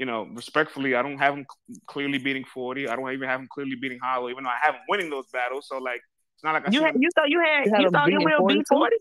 You 0.00 0.06
know, 0.06 0.26
respectfully, 0.32 0.94
I 0.94 1.02
don't 1.02 1.18
have 1.18 1.34
him 1.34 1.44
clearly 1.86 2.16
beating 2.16 2.46
forty. 2.46 2.88
I 2.88 2.96
don't 2.96 3.12
even 3.12 3.28
have 3.28 3.38
him 3.38 3.48
clearly 3.52 3.76
beating 3.78 3.98
Hollow, 4.02 4.30
even 4.30 4.44
though 4.44 4.48
I 4.48 4.56
have 4.62 4.74
him 4.74 4.80
winning 4.88 5.10
those 5.10 5.26
battles. 5.30 5.66
So 5.68 5.76
like, 5.76 6.00
it's 6.34 6.42
not 6.42 6.54
like 6.54 6.66
I 6.66 6.70
You 6.70 6.82
had, 6.84 6.94
you 6.98 7.10
thought 7.14 7.28
you 7.28 7.38
had 7.38 7.66
You 7.66 7.72
had 7.74 7.82
you 7.82 7.90
thought 7.90 8.08
he 8.08 8.16
beating 8.16 8.24
will 8.26 8.38
40 8.38 8.54
beat 8.56 8.66
forty? 8.66 8.96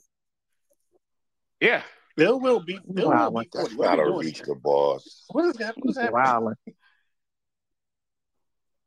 yeah, 1.62 1.84
Bill 2.18 2.38
will 2.38 2.60
beat. 2.60 2.82
Bill 2.93 3.08
Wow. 3.12 3.30
will 3.30 3.39
beat 3.39 3.52
That's 3.54 3.70
40. 3.70 3.78
What 3.78 3.86
not 3.86 4.00
are 4.00 4.10
a 4.10 4.18
reach, 4.18 4.41
the 4.41 4.56
boss. 4.56 5.24
What 5.30 5.45
is 5.45 5.54
that? 5.54 5.78
What 5.78 5.89
is 5.89 5.95
that? 5.95 6.12
Wow. 6.12 6.54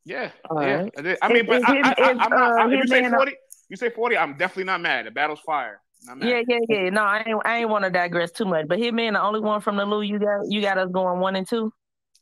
Yeah, 0.05 0.33
All 0.51 0.61
yeah. 0.61 0.83
right. 0.83 1.19
I 1.23 1.33
mean, 1.33 1.47
but 1.47 1.67
I, 1.67 1.81
I, 1.81 1.95
I, 1.97 2.11
I'm 2.11 2.19
not. 2.19 2.33
uh, 2.33 2.63
I, 2.63 2.67
if 2.67 2.73
you 2.73 2.79
his 2.83 2.91
say 2.91 3.09
forty, 3.09 3.33
you 3.71 3.77
say 3.77 3.89
forty. 3.89 4.19
I'm 4.19 4.37
definitely 4.37 4.65
not 4.65 4.83
mad. 4.83 5.07
The 5.07 5.13
battle's 5.13 5.41
fire. 5.47 5.81
Yeah, 6.21 6.43
yeah, 6.47 6.59
yeah. 6.69 6.91
No, 6.91 7.05
I 7.05 7.25
ain't 7.27 7.41
I 7.47 7.57
ain't 7.61 7.71
want 7.71 7.85
to 7.85 7.91
digress 7.91 8.33
too 8.33 8.45
much. 8.45 8.69
But 8.69 8.81
Hitman, 8.81 9.15
the 9.15 9.23
only 9.23 9.41
one 9.41 9.63
from 9.63 9.79
the 9.79 9.87
Lou, 9.87 10.03
you 10.03 10.19
got 10.19 10.43
you 10.51 10.61
got 10.61 10.77
us 10.77 10.91
going 10.93 11.19
one 11.21 11.37
and 11.37 11.49
two. 11.49 11.73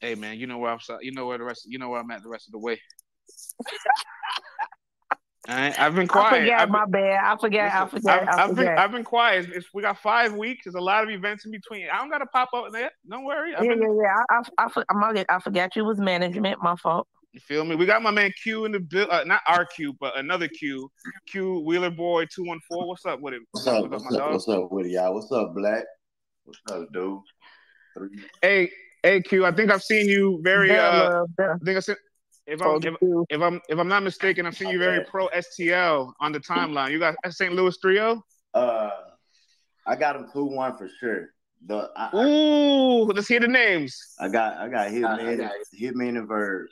Hey 0.00 0.14
man, 0.14 0.38
you 0.38 0.46
know 0.46 0.56
where 0.58 0.70
I'm. 0.72 0.78
You 1.02 1.12
know 1.12 1.26
where 1.26 1.36
the 1.36 1.44
rest. 1.44 1.66
You 1.66 1.78
know 1.78 1.90
where 1.90 2.00
I'm 2.00 2.10
at 2.10 2.22
the 2.22 2.28
rest 2.28 2.48
of 2.48 2.52
the 2.52 2.58
way. 2.58 2.80
I, 5.48 5.74
I've 5.78 5.94
been 5.94 6.04
I 6.04 6.06
quiet. 6.06 6.50
I've 6.50 6.68
been, 6.68 6.72
my 6.72 6.86
bad. 6.86 7.20
I 7.24 7.36
forgot, 7.38 7.72
I 7.72 7.84
listen, 7.84 7.98
forgot, 7.98 8.22
I've, 8.22 8.28
I 8.28 8.44
I've 8.44 8.54
been. 8.54 8.68
I've 8.68 8.92
been 8.92 9.04
quiet. 9.04 9.50
It's, 9.52 9.66
we 9.74 9.82
got 9.82 9.98
five 9.98 10.34
weeks. 10.34 10.64
There's 10.64 10.74
a 10.74 10.80
lot 10.80 11.02
of 11.04 11.10
events 11.10 11.44
in 11.44 11.50
between. 11.50 11.86
I 11.92 11.98
don't 11.98 12.10
got 12.10 12.18
to 12.18 12.26
pop 12.26 12.50
up 12.54 12.72
there. 12.72 12.90
Don't 13.08 13.24
worry. 13.24 13.54
I've 13.54 13.64
Yeah, 13.64 13.70
been, 13.70 13.82
yeah, 13.82 14.02
yeah. 14.02 14.14
I, 14.30 14.42
I, 14.58 14.64
I, 14.64 14.84
I'm 14.90 15.00
gonna 15.00 15.24
I 15.28 15.38
forgot 15.40 15.76
you 15.76 15.84
was 15.84 15.98
management. 15.98 16.62
My 16.62 16.76
fault. 16.76 17.08
You 17.32 17.40
feel 17.40 17.64
me? 17.64 17.74
We 17.76 17.86
got 17.86 18.02
my 18.02 18.10
man 18.10 18.32
Q 18.42 18.64
in 18.64 18.72
the 18.72 18.80
bill. 18.80 19.06
Uh, 19.10 19.24
not 19.24 19.40
our 19.46 19.64
Q, 19.64 19.94
but 20.00 20.18
another 20.18 20.48
Q. 20.48 20.90
Q 21.26 21.60
Wheeler 21.60 21.90
Boy 21.90 22.26
two 22.26 22.44
one 22.44 22.60
four. 22.68 22.86
What's 22.88 23.04
up 23.06 23.20
with 23.20 23.34
him? 23.34 23.44
What's 23.52 23.66
up? 23.66 23.82
What's 23.82 23.84
up, 23.84 23.90
What's 23.92 24.04
my 24.04 24.10
up? 24.10 24.18
dog? 24.18 24.32
What's 24.32 24.48
up 24.48 24.72
with 24.72 24.86
it, 24.86 24.92
y'all? 24.92 25.14
What's 25.14 25.30
up, 25.32 25.54
Black? 25.54 25.84
What's 26.44 26.60
up, 26.70 26.92
dude? 26.92 27.20
Three. 27.96 28.24
Hey, 28.42 28.70
hey 29.02 29.20
Q. 29.22 29.44
I 29.44 29.52
think 29.52 29.70
I've 29.70 29.82
seen 29.82 30.08
you 30.08 30.40
very. 30.42 30.68
Duh, 30.68 30.74
Uh, 30.74 31.26
love. 31.38 31.58
I 31.60 31.64
think 31.64 31.76
I 31.76 31.80
said. 31.80 31.96
If 32.46 32.60
I'm 32.62 32.82
if, 32.82 32.94
if 33.28 33.40
I'm 33.40 33.60
if 33.68 33.78
I'm 33.78 33.86
not 33.88 34.02
mistaken, 34.02 34.44
I've 34.44 34.56
seen 34.56 34.70
you 34.70 34.78
very 34.78 35.04
pro 35.04 35.28
STL 35.28 36.12
on 36.20 36.32
the 36.32 36.40
timeline. 36.40 36.90
You 36.90 36.98
got 36.98 37.14
St. 37.28 37.54
Louis 37.54 37.76
3 37.80 37.98
Uh, 38.54 38.90
I 39.86 39.96
got 39.96 40.16
him 40.16 40.26
two 40.32 40.44
one 40.44 40.76
for 40.76 40.88
sure. 40.98 41.28
The 41.66 41.90
I, 41.96 42.10
I, 42.12 42.24
Ooh, 42.24 43.04
let's 43.04 43.28
hear 43.28 43.38
the 43.40 43.46
names. 43.46 43.96
I 44.18 44.28
got 44.28 44.56
I 44.56 44.68
got 44.68 44.80
I- 44.80 44.86
I 44.86 44.90
Hitman, 44.90 45.50
Hitman 45.78 46.18
and 46.18 46.26
Verb, 46.26 46.66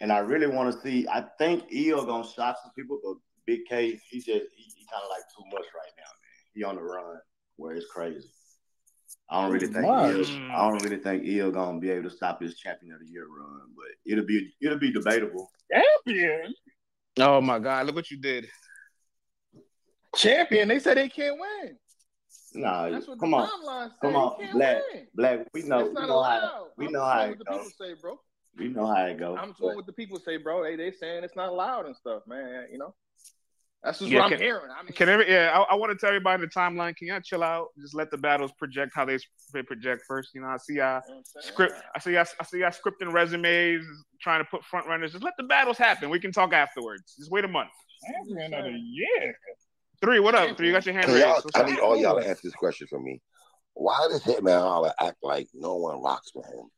and 0.00 0.12
I 0.12 0.18
really 0.18 0.46
want 0.46 0.72
to 0.72 0.80
see. 0.80 1.06
I 1.08 1.24
think 1.36 1.70
EO 1.72 2.06
gonna 2.06 2.26
shock 2.26 2.56
some 2.62 2.72
people, 2.74 3.00
but 3.02 3.16
Big 3.44 3.66
K, 3.68 4.00
he 4.08 4.18
just 4.18 4.28
he, 4.28 4.62
he 4.62 4.86
kind 4.90 5.02
of 5.02 5.10
like 5.10 5.24
too 5.36 5.44
much 5.52 5.66
right 5.74 5.92
now, 5.96 6.04
man. 6.04 6.38
He 6.54 6.64
on 6.64 6.76
the 6.76 6.82
run 6.82 7.18
where 7.56 7.74
it's 7.74 7.86
crazy. 7.86 8.28
Mm. 9.30 9.36
I 9.36 9.42
don't 9.42 9.52
really 9.52 9.66
think 9.66 9.86
Why? 9.86 10.10
EO, 10.10 10.50
I 10.52 10.68
don't 10.68 10.82
really 10.82 10.96
think 10.96 11.24
EO 11.24 11.50
gonna 11.50 11.78
be 11.78 11.90
able 11.90 12.08
to 12.08 12.16
stop 12.16 12.40
his 12.40 12.56
champion 12.56 12.94
of 12.94 13.00
the 13.00 13.06
year 13.06 13.26
run, 13.26 13.60
but 13.76 13.86
it'll 14.06 14.24
be 14.24 14.52
it'll 14.60 14.78
be 14.78 14.92
debatable. 14.92 15.50
Champion. 15.70 16.54
Oh 17.20 17.40
my 17.40 17.58
God, 17.58 17.86
look 17.86 17.96
what 17.96 18.10
you 18.10 18.20
did. 18.20 18.46
Champion. 20.16 20.68
They 20.68 20.78
said 20.78 20.96
they 20.96 21.08
can't 21.08 21.38
win. 21.38 21.76
Nah, 22.54 22.88
That's 22.88 23.06
what 23.06 23.20
come 23.20 23.34
on, 23.34 23.46
said. 23.46 23.90
come 24.00 24.16
on, 24.16 24.52
Black, 24.52 24.80
win. 24.92 25.06
Black. 25.14 25.46
We 25.52 25.62
know, 25.62 25.86
we 25.86 25.92
not 25.92 26.08
know 26.08 26.22
how, 26.22 26.66
we 26.78 26.86
I'm 26.86 26.92
know 26.92 27.04
how 27.04 27.20
it 27.20 27.38
goes. 27.44 27.58
people 27.58 27.70
say, 27.78 27.94
bro. 28.00 28.18
We 28.56 28.68
know 28.68 28.86
how 28.86 29.04
it 29.04 29.18
goes. 29.18 29.38
I'm 29.40 29.50
just 29.50 29.60
doing 29.60 29.76
what 29.76 29.86
the 29.86 29.92
people 29.92 30.18
say, 30.18 30.38
bro. 30.38 30.62
They 30.62 30.74
they 30.76 30.90
saying 30.90 31.24
it's 31.24 31.36
not 31.36 31.50
allowed 31.50 31.86
and 31.86 31.94
stuff, 31.94 32.22
man. 32.26 32.66
You 32.72 32.78
know, 32.78 32.94
that's 33.82 34.00
just 34.00 34.10
Yeah, 34.10 34.22
what 34.22 34.32
I'm 34.32 34.38
hearing. 34.38 34.70
I 34.76 34.82
mean, 34.82 34.92
Can 34.92 35.08
every 35.08 35.30
yeah? 35.30 35.50
I, 35.54 35.72
I 35.72 35.74
want 35.76 35.92
to 35.92 35.98
tell 35.98 36.08
everybody 36.08 36.42
in 36.42 36.48
the 36.48 36.60
timeline. 36.60 36.96
Can 36.96 37.08
y'all 37.08 37.20
chill 37.20 37.42
out? 37.44 37.68
Just 37.80 37.94
let 37.94 38.10
the 38.10 38.18
battles 38.18 38.50
project 38.58 38.92
how 38.94 39.04
they, 39.04 39.18
they 39.52 39.62
project 39.62 40.02
first. 40.08 40.30
You 40.34 40.40
know, 40.40 40.48
I 40.48 40.56
see 40.56 40.74
y'all 40.74 41.00
you 41.06 41.14
know 41.14 41.18
I'm 41.18 41.42
script. 41.42 41.74
I 41.94 41.98
see 42.00 42.12
y'all. 42.12 42.26
I 42.40 42.44
see 42.44 42.58
y'all 42.58 42.70
scripting 42.70 43.12
resumes, 43.12 43.84
trying 44.20 44.40
to 44.40 44.44
put 44.50 44.64
front 44.64 44.86
runners. 44.88 45.12
Just 45.12 45.24
let 45.24 45.34
the 45.36 45.44
battles 45.44 45.78
happen. 45.78 46.10
We 46.10 46.18
can 46.18 46.32
talk 46.32 46.52
afterwards. 46.52 47.14
Just 47.16 47.30
wait 47.30 47.44
a 47.44 47.48
month. 47.48 47.70
Champion 48.26 48.54
of 48.54 48.72
year. 48.72 49.34
Three. 50.00 50.18
What 50.20 50.34
up? 50.34 50.56
Three. 50.56 50.68
You 50.68 50.72
got 50.72 50.84
your 50.84 50.94
hand 50.94 51.06
Can 51.06 51.14
raised. 51.14 51.26
y'all, 51.26 51.42
I 51.54 51.62
need 51.70 51.78
all 51.78 51.96
y'all 51.96 52.20
to 52.20 52.26
answer 52.26 52.42
this 52.44 52.54
question 52.54 52.86
for 52.88 53.00
me. 53.00 53.20
Why 53.74 54.08
does 54.10 54.22
Hitman 54.22 54.58
Holler 54.60 54.92
act 55.00 55.18
like 55.22 55.46
no 55.54 55.76
one 55.76 56.02
rocks 56.02 56.32
with 56.34 56.46
him? 56.46 56.68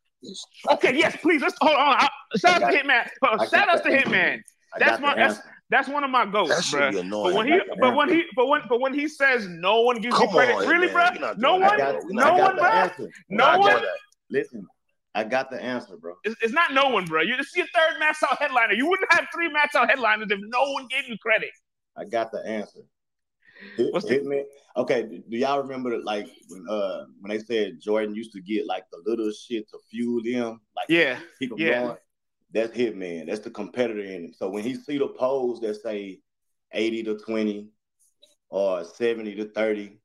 Okay. 0.71 0.95
Yes, 0.95 1.17
please. 1.19 1.41
Let's 1.41 1.55
hold 1.59 1.75
on. 1.75 1.95
I, 1.97 2.09
shout 2.37 2.61
out 2.61 2.71
to 2.71 2.77
Hitman. 2.77 3.49
Shout 3.49 3.69
out 3.69 3.83
to 3.83 3.89
Hitman. 3.89 4.39
That's 4.77 5.01
my. 5.01 5.15
That's 5.15 5.37
answer. 5.37 5.49
That's 5.71 5.87
one 5.87 6.03
of 6.03 6.11
my 6.11 6.25
should 6.61 6.93
bro. 7.09 7.23
But 7.23 7.33
when 7.33 7.47
he, 7.47 7.59
but 7.79 7.95
when 7.95 8.09
he, 8.09 8.25
but 8.35 8.47
when, 8.47 8.61
but 8.69 8.79
when 8.81 8.93
he 8.93 9.07
says 9.07 9.47
no 9.47 9.81
one 9.81 9.99
gives 10.01 10.15
Come 10.15 10.27
you 10.27 10.35
credit, 10.35 10.55
on, 10.55 10.67
really, 10.67 10.87
bro? 10.89 11.05
No 11.37 11.55
one, 11.55 11.77
got, 11.77 11.95
no 12.09 12.33
I 12.33 12.37
not 12.37 12.37
got 12.37 12.39
one, 12.39 12.55
bro. 12.57 13.07
No 13.29 13.57
one. 13.57 13.83
Listen, 14.29 14.67
I 15.15 15.23
got 15.23 15.49
the 15.49 15.61
answer, 15.61 15.97
bro. 15.97 16.15
It's, 16.23 16.35
it's 16.41 16.53
not 16.53 16.73
no 16.73 16.89
one, 16.89 17.05
bro. 17.05 17.21
You 17.21 17.37
this 17.37 17.47
is 17.47 17.55
your 17.55 17.67
third 17.73 17.99
match 17.99 18.17
out 18.29 18.37
headliner. 18.39 18.73
You 18.73 18.87
wouldn't 18.87 19.11
have 19.13 19.27
three 19.33 19.49
match 19.49 19.71
out 19.73 19.89
headliners 19.89 20.27
if 20.29 20.39
no 20.41 20.71
one 20.73 20.87
gave 20.87 21.07
you 21.07 21.17
credit. 21.17 21.49
I 21.97 22.05
got 22.05 22.31
the 22.31 22.45
answer. 22.45 22.79
Hit, 23.77 23.93
What's 23.93 24.05
the- 24.05 24.13
hit 24.13 24.25
me. 24.25 24.43
Okay, 24.75 25.21
do 25.29 25.37
y'all 25.37 25.61
remember 25.61 25.91
that, 25.91 26.03
like 26.05 26.27
when 26.49 26.65
uh 26.69 27.05
when 27.19 27.29
they 27.29 27.39
said 27.39 27.79
Jordan 27.79 28.15
used 28.15 28.31
to 28.33 28.41
get 28.41 28.65
like 28.65 28.83
the 28.91 29.01
little 29.05 29.31
shit 29.31 29.69
to 29.69 29.77
fuel 29.89 30.21
them, 30.23 30.61
like 30.75 30.87
Yeah, 30.89 31.19
keep 31.39 31.49
them 31.49 31.59
yeah. 31.59 31.81
going? 31.81 31.97
That's 32.53 32.75
Hitman. 32.75 33.27
That's 33.27 33.39
the 33.39 33.49
competitor 33.49 34.01
in 34.01 34.25
him. 34.25 34.33
So 34.33 34.49
when 34.49 34.63
he 34.63 34.75
see 34.75 34.97
the 34.97 35.07
polls 35.07 35.61
that 35.61 35.81
say 35.81 36.19
eighty 36.73 37.03
to 37.03 37.17
twenty 37.17 37.69
or 38.49 38.83
seventy 38.83 39.35
to 39.35 39.45
thirty, 39.45 39.99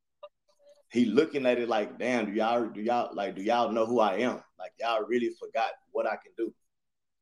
he 0.90 1.06
looking 1.06 1.46
at 1.46 1.58
it 1.58 1.68
like, 1.68 1.98
damn, 1.98 2.26
do 2.26 2.32
y'all 2.32 2.66
do 2.66 2.80
y'all 2.80 3.14
like 3.14 3.34
do 3.34 3.42
y'all 3.42 3.72
know 3.72 3.86
who 3.86 4.00
I 4.00 4.18
am? 4.18 4.40
Like 4.58 4.72
y'all 4.78 5.04
really 5.06 5.30
forgot 5.40 5.70
what 5.90 6.06
I 6.06 6.16
can 6.16 6.32
do. 6.36 6.54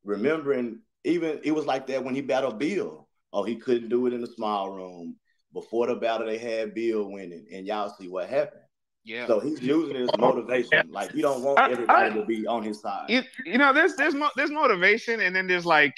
Remembering 0.04 0.80
even 1.04 1.40
it 1.42 1.52
was 1.52 1.66
like 1.66 1.86
that 1.86 2.04
when 2.04 2.14
he 2.14 2.20
battled 2.20 2.58
Bill. 2.58 3.08
Oh, 3.32 3.42
he 3.42 3.56
couldn't 3.56 3.88
do 3.88 4.06
it 4.06 4.12
in 4.12 4.20
the 4.20 4.26
small 4.26 4.70
room. 4.70 5.16
Before 5.52 5.86
the 5.86 5.94
battle, 5.94 6.26
they 6.26 6.38
had 6.38 6.74
Bill 6.74 7.10
winning, 7.10 7.46
and 7.52 7.66
y'all 7.66 7.94
see 7.98 8.08
what 8.08 8.28
happened. 8.28 8.63
Yeah. 9.04 9.26
So 9.26 9.38
he's 9.38 9.60
using 9.60 9.96
his 9.96 10.08
as 10.08 10.18
motivation. 10.18 10.90
Like 10.90 11.12
he 11.12 11.20
don't 11.20 11.42
want 11.42 11.58
everybody 11.58 12.06
I- 12.06 12.08
to 12.14 12.24
be 12.24 12.46
on 12.46 12.62
his 12.62 12.80
side. 12.80 13.10
You, 13.10 13.22
you 13.44 13.58
know, 13.58 13.72
there's 13.72 13.96
there's 13.96 14.14
mo- 14.14 14.30
there's 14.36 14.50
motivation, 14.50 15.20
and 15.20 15.36
then 15.36 15.46
there's 15.46 15.66
like, 15.66 15.92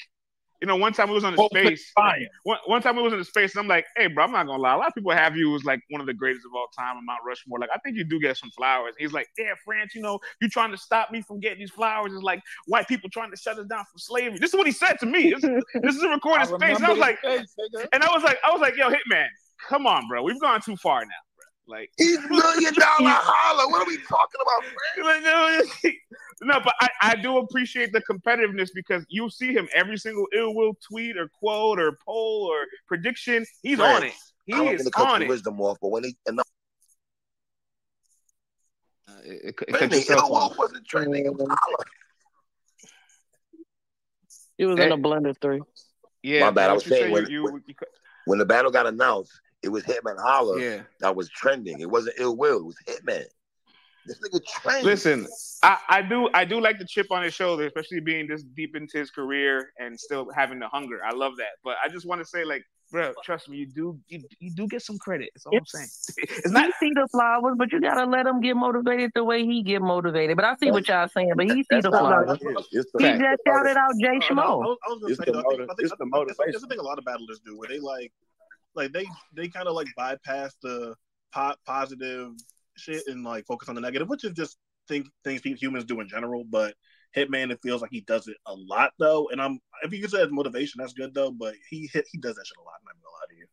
you 0.61 0.67
know, 0.67 0.75
one 0.75 0.91
time 0.91 1.07
we 1.07 1.13
was 1.15 1.23
on 1.23 1.33
the 1.33 1.39
Well, 1.39 1.49
space. 1.49 1.89
fire. 1.95 2.19
One, 2.43 2.57
one 2.65 2.81
time 2.81 2.97
we 2.97 3.03
was 3.03 3.13
in 3.13 3.19
the 3.19 3.25
space, 3.25 3.55
and 3.55 3.61
I'm 3.61 3.67
like, 3.67 3.85
hey, 3.95 4.07
bro, 4.07 4.25
I'm 4.25 4.31
not 4.33 4.45
gonna 4.47 4.61
lie. 4.61 4.73
A 4.73 4.77
lot 4.77 4.87
of 4.87 4.93
people 4.93 5.11
have 5.13 5.37
you 5.37 5.55
as 5.55 5.63
like 5.63 5.79
one 5.89 6.01
of 6.01 6.07
the 6.07 6.13
greatest 6.13 6.45
of 6.45 6.51
all 6.53 6.67
time 6.77 6.97
on 6.97 7.05
Mount 7.05 7.19
Rushmore. 7.25 7.59
Like, 7.59 7.69
I 7.73 7.77
think 7.79 7.95
you 7.95 8.03
do 8.03 8.19
get 8.19 8.35
some 8.35 8.49
flowers. 8.57 8.93
He's 8.99 9.13
like, 9.13 9.27
yeah, 9.37 9.53
France, 9.63 9.95
you 9.95 10.01
know, 10.01 10.19
you 10.41 10.49
trying 10.49 10.71
to 10.71 10.77
stop 10.77 11.09
me 11.11 11.21
from 11.21 11.39
getting 11.39 11.59
these 11.59 11.71
flowers 11.71 12.11
It's 12.11 12.23
like 12.23 12.41
white 12.65 12.87
people 12.89 13.09
trying 13.09 13.31
to 13.31 13.37
shut 13.37 13.57
us 13.57 13.67
down 13.67 13.85
from 13.89 13.99
slavery. 13.99 14.37
This 14.39 14.49
is 14.49 14.57
what 14.57 14.65
he 14.67 14.73
said 14.73 14.95
to 14.99 15.05
me. 15.05 15.29
This, 15.33 15.41
this 15.81 15.95
is 15.95 16.03
a 16.03 16.09
recorded 16.09 16.47
space, 16.47 16.75
and 16.75 16.85
I 16.85 16.89
was 16.89 16.99
like, 16.99 17.19
face, 17.21 17.55
and 17.93 18.03
I 18.03 18.11
was 18.13 18.23
like, 18.23 18.37
I 18.45 18.51
was 18.51 18.59
like, 18.59 18.75
yo, 18.75 18.89
Hitman, 18.89 19.27
come 19.69 19.87
on, 19.87 20.07
bro, 20.09 20.23
we've 20.23 20.41
gone 20.41 20.59
too 20.61 20.75
far 20.77 21.01
now, 21.01 21.05
bro. 21.07 21.26
Like, 21.67 21.91
He's 21.97 22.17
million 22.29 22.73
dollar 22.73 23.09
holler. 23.11 23.69
What 23.69 23.81
are 23.81 23.87
we 23.87 23.97
talking 23.97 24.41
about, 24.41 24.63
Fred? 25.03 25.23
No, 25.23 25.91
no, 26.53 26.59
but 26.63 26.73
I, 26.79 26.89
I 27.01 27.15
do 27.15 27.37
appreciate 27.37 27.91
the 27.91 28.01
competitiveness 28.01 28.69
because 28.73 29.05
you 29.09 29.29
see 29.29 29.53
him 29.53 29.67
every 29.73 29.97
single 29.97 30.27
ill 30.33 30.55
will 30.55 30.75
tweet 30.87 31.17
or 31.17 31.27
quote 31.27 31.79
or 31.79 31.97
poll 32.05 32.49
or 32.51 32.65
prediction. 32.87 33.45
He's 33.61 33.77
Fred, 33.79 33.95
on 33.97 34.03
it. 34.03 34.13
He 34.45 34.53
I 34.53 34.57
don't 34.63 34.73
is 34.75 34.85
to 34.89 34.99
on 35.01 35.21
it. 35.23 35.27
wisdom 35.27 35.59
off, 35.59 35.77
but 35.81 35.89
when 35.89 36.05
he 36.05 36.15
and 36.25 36.39
Uh, 39.09 39.13
it, 39.25 39.29
it, 39.31 39.47
it 39.47 39.57
cut 39.57 39.67
trending, 39.69 39.99
yourself 39.99 40.31
off. 40.31 40.57
wasn't 40.57 40.85
trending. 40.87 41.25
It 41.25 41.33
was. 41.33 41.47
It 44.57 44.65
was 44.65 44.79
in 44.79 44.91
a 44.91 44.97
blender 44.97 45.35
three. 45.39 45.61
Yeah, 46.23 46.45
My 46.45 46.51
bad. 46.51 46.69
I 46.69 46.73
was 46.73 46.85
saying 46.85 47.11
when- 47.11 47.29
you, 47.29 47.43
you, 47.49 47.61
you, 47.67 47.75
When 48.25 48.39
the 48.39 48.45
battle 48.45 48.71
got 48.71 48.87
announced, 48.87 49.31
It 49.67 49.71
was 49.71 49.83
Hitman 49.83 50.17
Holler 50.17 50.59
Yeah. 50.59 50.81
that 51.01 51.13
was 51.13 51.27
trending. 51.29 51.81
It 51.81 51.89
wasn't 51.89 52.15
Ill 52.19 52.37
Will. 52.37 52.59
It 52.59 52.65
was 52.65 52.77
Hitman. 52.87 53.25
This 54.05 54.17
nigga 54.25 54.39
trending. 54.61 54.85
Listen, 54.85 55.27
I, 55.63 55.77
I 55.89 56.01
do 56.01 56.29
I 56.33 56.45
do 56.45 56.61
like 56.61 56.79
the 56.79 56.85
chip 56.85 57.11
on 57.11 57.21
his 57.23 57.33
shoulder, 57.33 57.65
especially 57.67 57.99
being 57.99 58.25
this 58.27 58.41
deep 58.41 58.73
into 58.77 58.97
his 58.97 59.11
career 59.11 59.73
and 59.79 59.99
still 59.99 60.29
having 60.33 60.59
the 60.59 60.69
hunger. 60.69 61.01
I 61.05 61.11
love 61.13 61.33
that. 61.39 61.53
But 61.65 61.75
I 61.83 61.89
just 61.89 62.05
want 62.05 62.21
to 62.21 62.25
say, 62.25 62.45
like, 62.45 62.63
bro, 62.89 63.11
trust 63.25 63.49
me, 63.49 63.57
you 63.57 63.65
do 63.65 63.99
you, 64.07 64.23
you 64.39 64.51
do 64.55 64.65
get 64.65 64.81
some 64.81 64.97
credit. 64.97 65.31
That's 65.35 65.45
all 65.45 65.57
I'm 65.57 65.65
saying. 65.65 65.87
It's 66.45 66.51
not 66.51 66.67
He 66.67 66.71
see 66.87 66.91
the 66.93 67.05
flowers, 67.11 67.55
but 67.57 67.69
you 67.73 67.81
gotta 67.81 68.05
let 68.09 68.25
him 68.25 68.39
get 68.39 68.55
motivated 68.55 69.11
the 69.13 69.25
way 69.25 69.43
he 69.45 69.61
get 69.61 69.81
motivated. 69.81 70.37
But 70.37 70.45
I 70.45 70.55
see 70.55 70.71
what 70.71 70.87
y'all 70.87 71.09
saying, 71.09 71.33
but 71.35 71.47
he 71.47 71.63
see 71.69 71.81
the 71.81 71.89
flowers. 71.89 72.27
what 72.29 72.41
it 72.41 72.65
is. 72.71 72.87
The 72.93 72.99
He 72.99 73.03
fact. 73.09 73.19
just 73.21 73.41
shouted 73.45 73.75
out 73.75 73.91
Jay 73.99 74.19
Schmo. 74.25 74.77
I 74.87 74.95
It's 75.09 75.17
the 75.19 75.31
though, 75.33 75.39
I 75.39 75.43
think, 75.43 75.43
motiv- 75.43 75.69
I 75.69 75.73
think, 75.75 75.79
it's 75.79 75.91
the 75.91 75.97
think, 75.97 75.99
that's, 75.99 75.99
motivation. 76.13 76.51
that's 76.53 76.61
the 76.61 76.67
thing 76.69 76.79
a 76.79 76.83
lot 76.83 76.97
of 76.97 77.03
battlers 77.03 77.41
do, 77.45 77.57
where 77.57 77.67
they 77.67 77.79
like, 77.79 78.13
like 78.77 78.93
they 78.93 79.05
they 79.33 79.47
kind 79.47 79.67
of 79.67 79.75
like 79.75 79.87
bypass 79.95 80.55
the 80.61 80.95
po- 81.33 81.55
positive 81.65 82.31
shit 82.77 83.03
and 83.07 83.23
like 83.23 83.45
focus 83.45 83.69
on 83.69 83.75
the 83.75 83.81
negative, 83.81 84.07
which 84.07 84.23
is 84.23 84.33
just 84.33 84.57
think 84.87 85.07
things 85.23 85.41
humans 85.43 85.85
do 85.85 85.99
in 85.99 86.07
general. 86.07 86.43
But 86.49 86.75
Hitman, 87.15 87.51
it 87.51 87.59
feels 87.61 87.81
like 87.81 87.91
he 87.91 88.01
does 88.01 88.27
it 88.27 88.37
a 88.45 88.53
lot 88.53 88.91
though, 88.99 89.29
and 89.31 89.41
I'm 89.41 89.59
if 89.83 89.91
you 89.91 90.01
could 90.01 90.11
say 90.11 90.21
it's 90.21 90.31
motivation, 90.31 90.79
that's 90.79 90.93
good 90.93 91.13
though. 91.13 91.31
But 91.31 91.55
he 91.69 91.89
hit 91.91 92.05
he 92.11 92.17
does 92.17 92.35
that 92.35 92.45
shit 92.45 92.57
a 92.57 92.63
lot. 92.63 92.75
I'm 92.79 92.85
not 92.85 92.95
gonna 93.03 93.13
lie 93.13 93.27
to 93.29 93.35
you. 93.35 93.47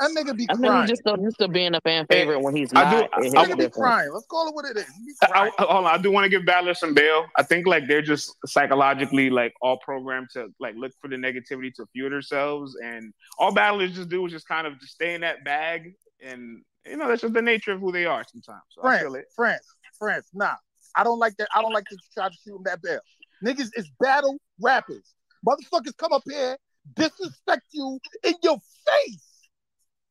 That 0.00 0.10
nigga 0.12 0.36
be 0.36 0.46
I 0.48 0.54
think 0.54 0.66
crying. 0.66 0.80
he's 0.82 0.88
just 0.90 1.02
so 1.04 1.16
used 1.20 1.38
to 1.40 1.48
being 1.48 1.74
a 1.74 1.80
fan 1.82 2.06
favorite 2.10 2.40
when 2.40 2.56
he's 2.56 2.70
I 2.74 2.82
not. 2.84 2.90
do- 2.90 2.98
it 2.98 3.10
I- 3.12 3.22
hits 3.22 3.34
Nigga 3.34 3.58
be 3.58 3.68
crying. 3.68 4.10
Let's 4.12 4.26
call 4.26 4.48
it 4.48 4.54
what 4.54 4.64
it 4.64 4.78
is. 4.78 4.86
I. 5.22 5.50
I- 5.58 5.62
hold 5.64 5.84
on, 5.84 5.86
I 5.86 5.98
do 5.98 6.10
want 6.10 6.24
to 6.24 6.30
give 6.30 6.46
battlers 6.46 6.80
some 6.80 6.94
bail. 6.94 7.26
I 7.36 7.42
think 7.42 7.66
like 7.66 7.86
they're 7.86 8.00
just 8.02 8.34
psychologically 8.46 9.28
like 9.30 9.52
all 9.60 9.78
programmed 9.84 10.28
to 10.32 10.48
like 10.58 10.74
look 10.76 10.92
for 11.00 11.08
the 11.08 11.16
negativity 11.16 11.72
to 11.74 11.86
fuel 11.92 12.10
themselves, 12.10 12.76
and 12.82 13.12
all 13.38 13.52
battlers 13.52 13.94
just 13.94 14.08
do 14.08 14.24
is 14.26 14.32
just 14.32 14.48
kind 14.48 14.66
of 14.66 14.80
just 14.80 14.94
stay 14.94 15.14
in 15.14 15.20
that 15.20 15.44
bag, 15.44 15.92
and 16.24 16.62
you 16.86 16.96
know 16.96 17.06
that's 17.06 17.20
just 17.22 17.34
the 17.34 17.42
nature 17.42 17.72
of 17.72 17.80
who 17.80 17.92
they 17.92 18.06
are 18.06 18.24
sometimes. 18.26 18.62
So 18.70 18.82
I 18.82 19.00
feel 19.00 19.10
France, 19.12 19.16
it. 19.26 19.32
France, 19.36 19.66
France. 19.98 20.26
Nah, 20.32 20.54
I 20.96 21.04
don't 21.04 21.18
like 21.18 21.36
that. 21.36 21.48
I 21.54 21.60
don't 21.60 21.72
like 21.74 21.84
to 21.90 21.96
try 22.14 22.28
to 22.28 22.34
shoot 22.42 22.56
him 22.56 22.62
that 22.64 22.80
bell. 22.82 23.00
Niggas 23.44 23.70
is 23.76 23.90
battle 24.00 24.38
rappers. 24.62 25.14
Motherfuckers 25.46 25.96
come 25.98 26.12
up 26.12 26.22
here, 26.26 26.56
disrespect 26.94 27.62
you 27.72 27.98
in 28.24 28.34
your 28.42 28.58
face, 28.86 29.26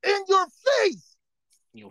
in 0.03 0.23
your 0.27 0.45
face, 0.81 1.15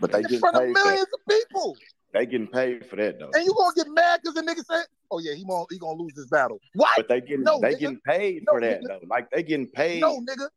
But 0.00 0.12
they 0.12 0.18
in 0.18 0.22
getting 0.22 0.38
front 0.40 0.56
of 0.56 0.62
millions 0.62 1.06
that. 1.06 1.34
of 1.34 1.48
people, 1.50 1.76
They 2.14 2.26
getting 2.26 2.46
paid 2.46 2.86
for 2.86 2.96
that 2.96 3.18
though. 3.18 3.30
and 3.34 3.44
you 3.44 3.54
gonna 3.56 3.74
get 3.76 3.88
mad 3.88 4.20
because 4.22 4.34
the 4.34 4.42
nigga 4.42 4.64
said, 4.64 4.86
"Oh 5.10 5.18
yeah, 5.18 5.34
he 5.34 5.44
gonna 5.44 5.64
he 5.70 5.78
gonna 5.78 5.98
lose 6.00 6.14
this 6.14 6.26
battle." 6.28 6.58
What? 6.74 6.90
But 6.96 7.08
they 7.08 7.20
getting 7.20 7.42
No, 7.44 7.60
they 7.60 7.74
nigga. 7.74 7.78
getting 7.80 8.00
paid 8.06 8.42
No, 8.46 8.52
for 8.54 8.60
that 8.60 8.80
nigga. 8.80 8.86
though. 8.88 9.00
Like 9.08 9.30
they 9.30 9.42
getting 9.42 9.68
paid. 9.68 10.00
No, 10.00 10.20
nigga. 10.20 10.48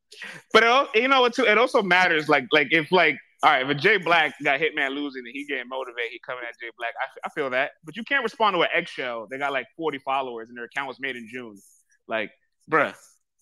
But 0.53 0.63
it, 0.63 0.67
al- 0.67 0.89
you 0.95 1.07
know 1.07 1.21
what? 1.21 1.33
Too, 1.33 1.45
it 1.45 1.57
also 1.57 1.81
matters. 1.81 2.29
Like 2.29 2.45
like 2.51 2.67
if 2.71 2.91
like 2.91 3.17
all 3.43 3.49
right, 3.51 3.63
if 3.63 3.69
a 3.69 3.75
Jay 3.75 3.97
Black 3.97 4.33
got 4.43 4.59
Hitman 4.59 4.91
losing 4.91 5.23
and 5.25 5.33
he 5.33 5.45
getting 5.45 5.67
motivated, 5.67 6.11
he 6.11 6.19
coming 6.25 6.43
at 6.47 6.53
Jay 6.61 6.69
Black. 6.77 6.93
I 7.25 7.29
feel 7.29 7.49
that. 7.49 7.71
But 7.83 7.95
you 7.97 8.03
can't 8.03 8.23
respond 8.23 8.53
to 8.55 8.61
an 8.61 8.69
eggshell. 8.73 9.27
They 9.31 9.39
got 9.39 9.51
like 9.51 9.65
40 9.77 9.97
followers 10.05 10.47
and 10.49 10.57
their 10.57 10.65
account 10.65 10.87
was 10.87 10.99
made 10.99 11.15
in 11.15 11.27
June. 11.27 11.59
Like, 12.07 12.29
bruh, 12.69 12.93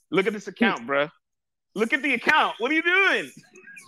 look 0.09 0.25
at 0.25 0.31
this 0.31 0.47
account, 0.47 0.87
bruh. 0.87 1.09
Look 1.75 1.91
at 1.91 2.01
the 2.01 2.13
account. 2.13 2.55
What 2.59 2.71
are 2.71 2.75
you 2.75 2.81
doing? 2.81 3.29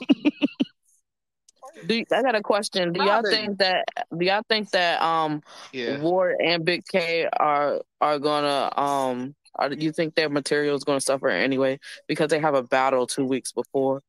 Do 1.87 1.95
you- 1.95 2.05
I 2.11 2.21
got 2.21 2.35
a 2.35 2.41
question? 2.41 2.91
Do 2.93 3.03
y'all 3.03 3.23
think 3.23 3.57
that? 3.59 3.85
Do 4.15 4.25
y'all 4.25 4.43
think 4.47 4.69
that 4.71 5.01
um 5.01 5.41
Yeah. 5.71 5.99
Ward 5.99 6.35
and 6.43 6.65
Big 6.65 6.83
K 6.85 7.27
are 7.31 7.81
are 7.99 8.19
gonna 8.19 8.71
um? 8.79 9.35
Are, 9.55 9.69
do 9.69 9.83
you 9.83 9.91
think 9.91 10.15
their 10.15 10.29
material 10.29 10.75
is 10.75 10.83
gonna 10.83 11.01
suffer 11.01 11.29
anyway 11.29 11.79
because 12.07 12.29
they 12.29 12.39
have 12.39 12.55
a 12.55 12.63
battle 12.63 13.05
two 13.07 13.25
weeks 13.25 13.51
before 13.51 14.01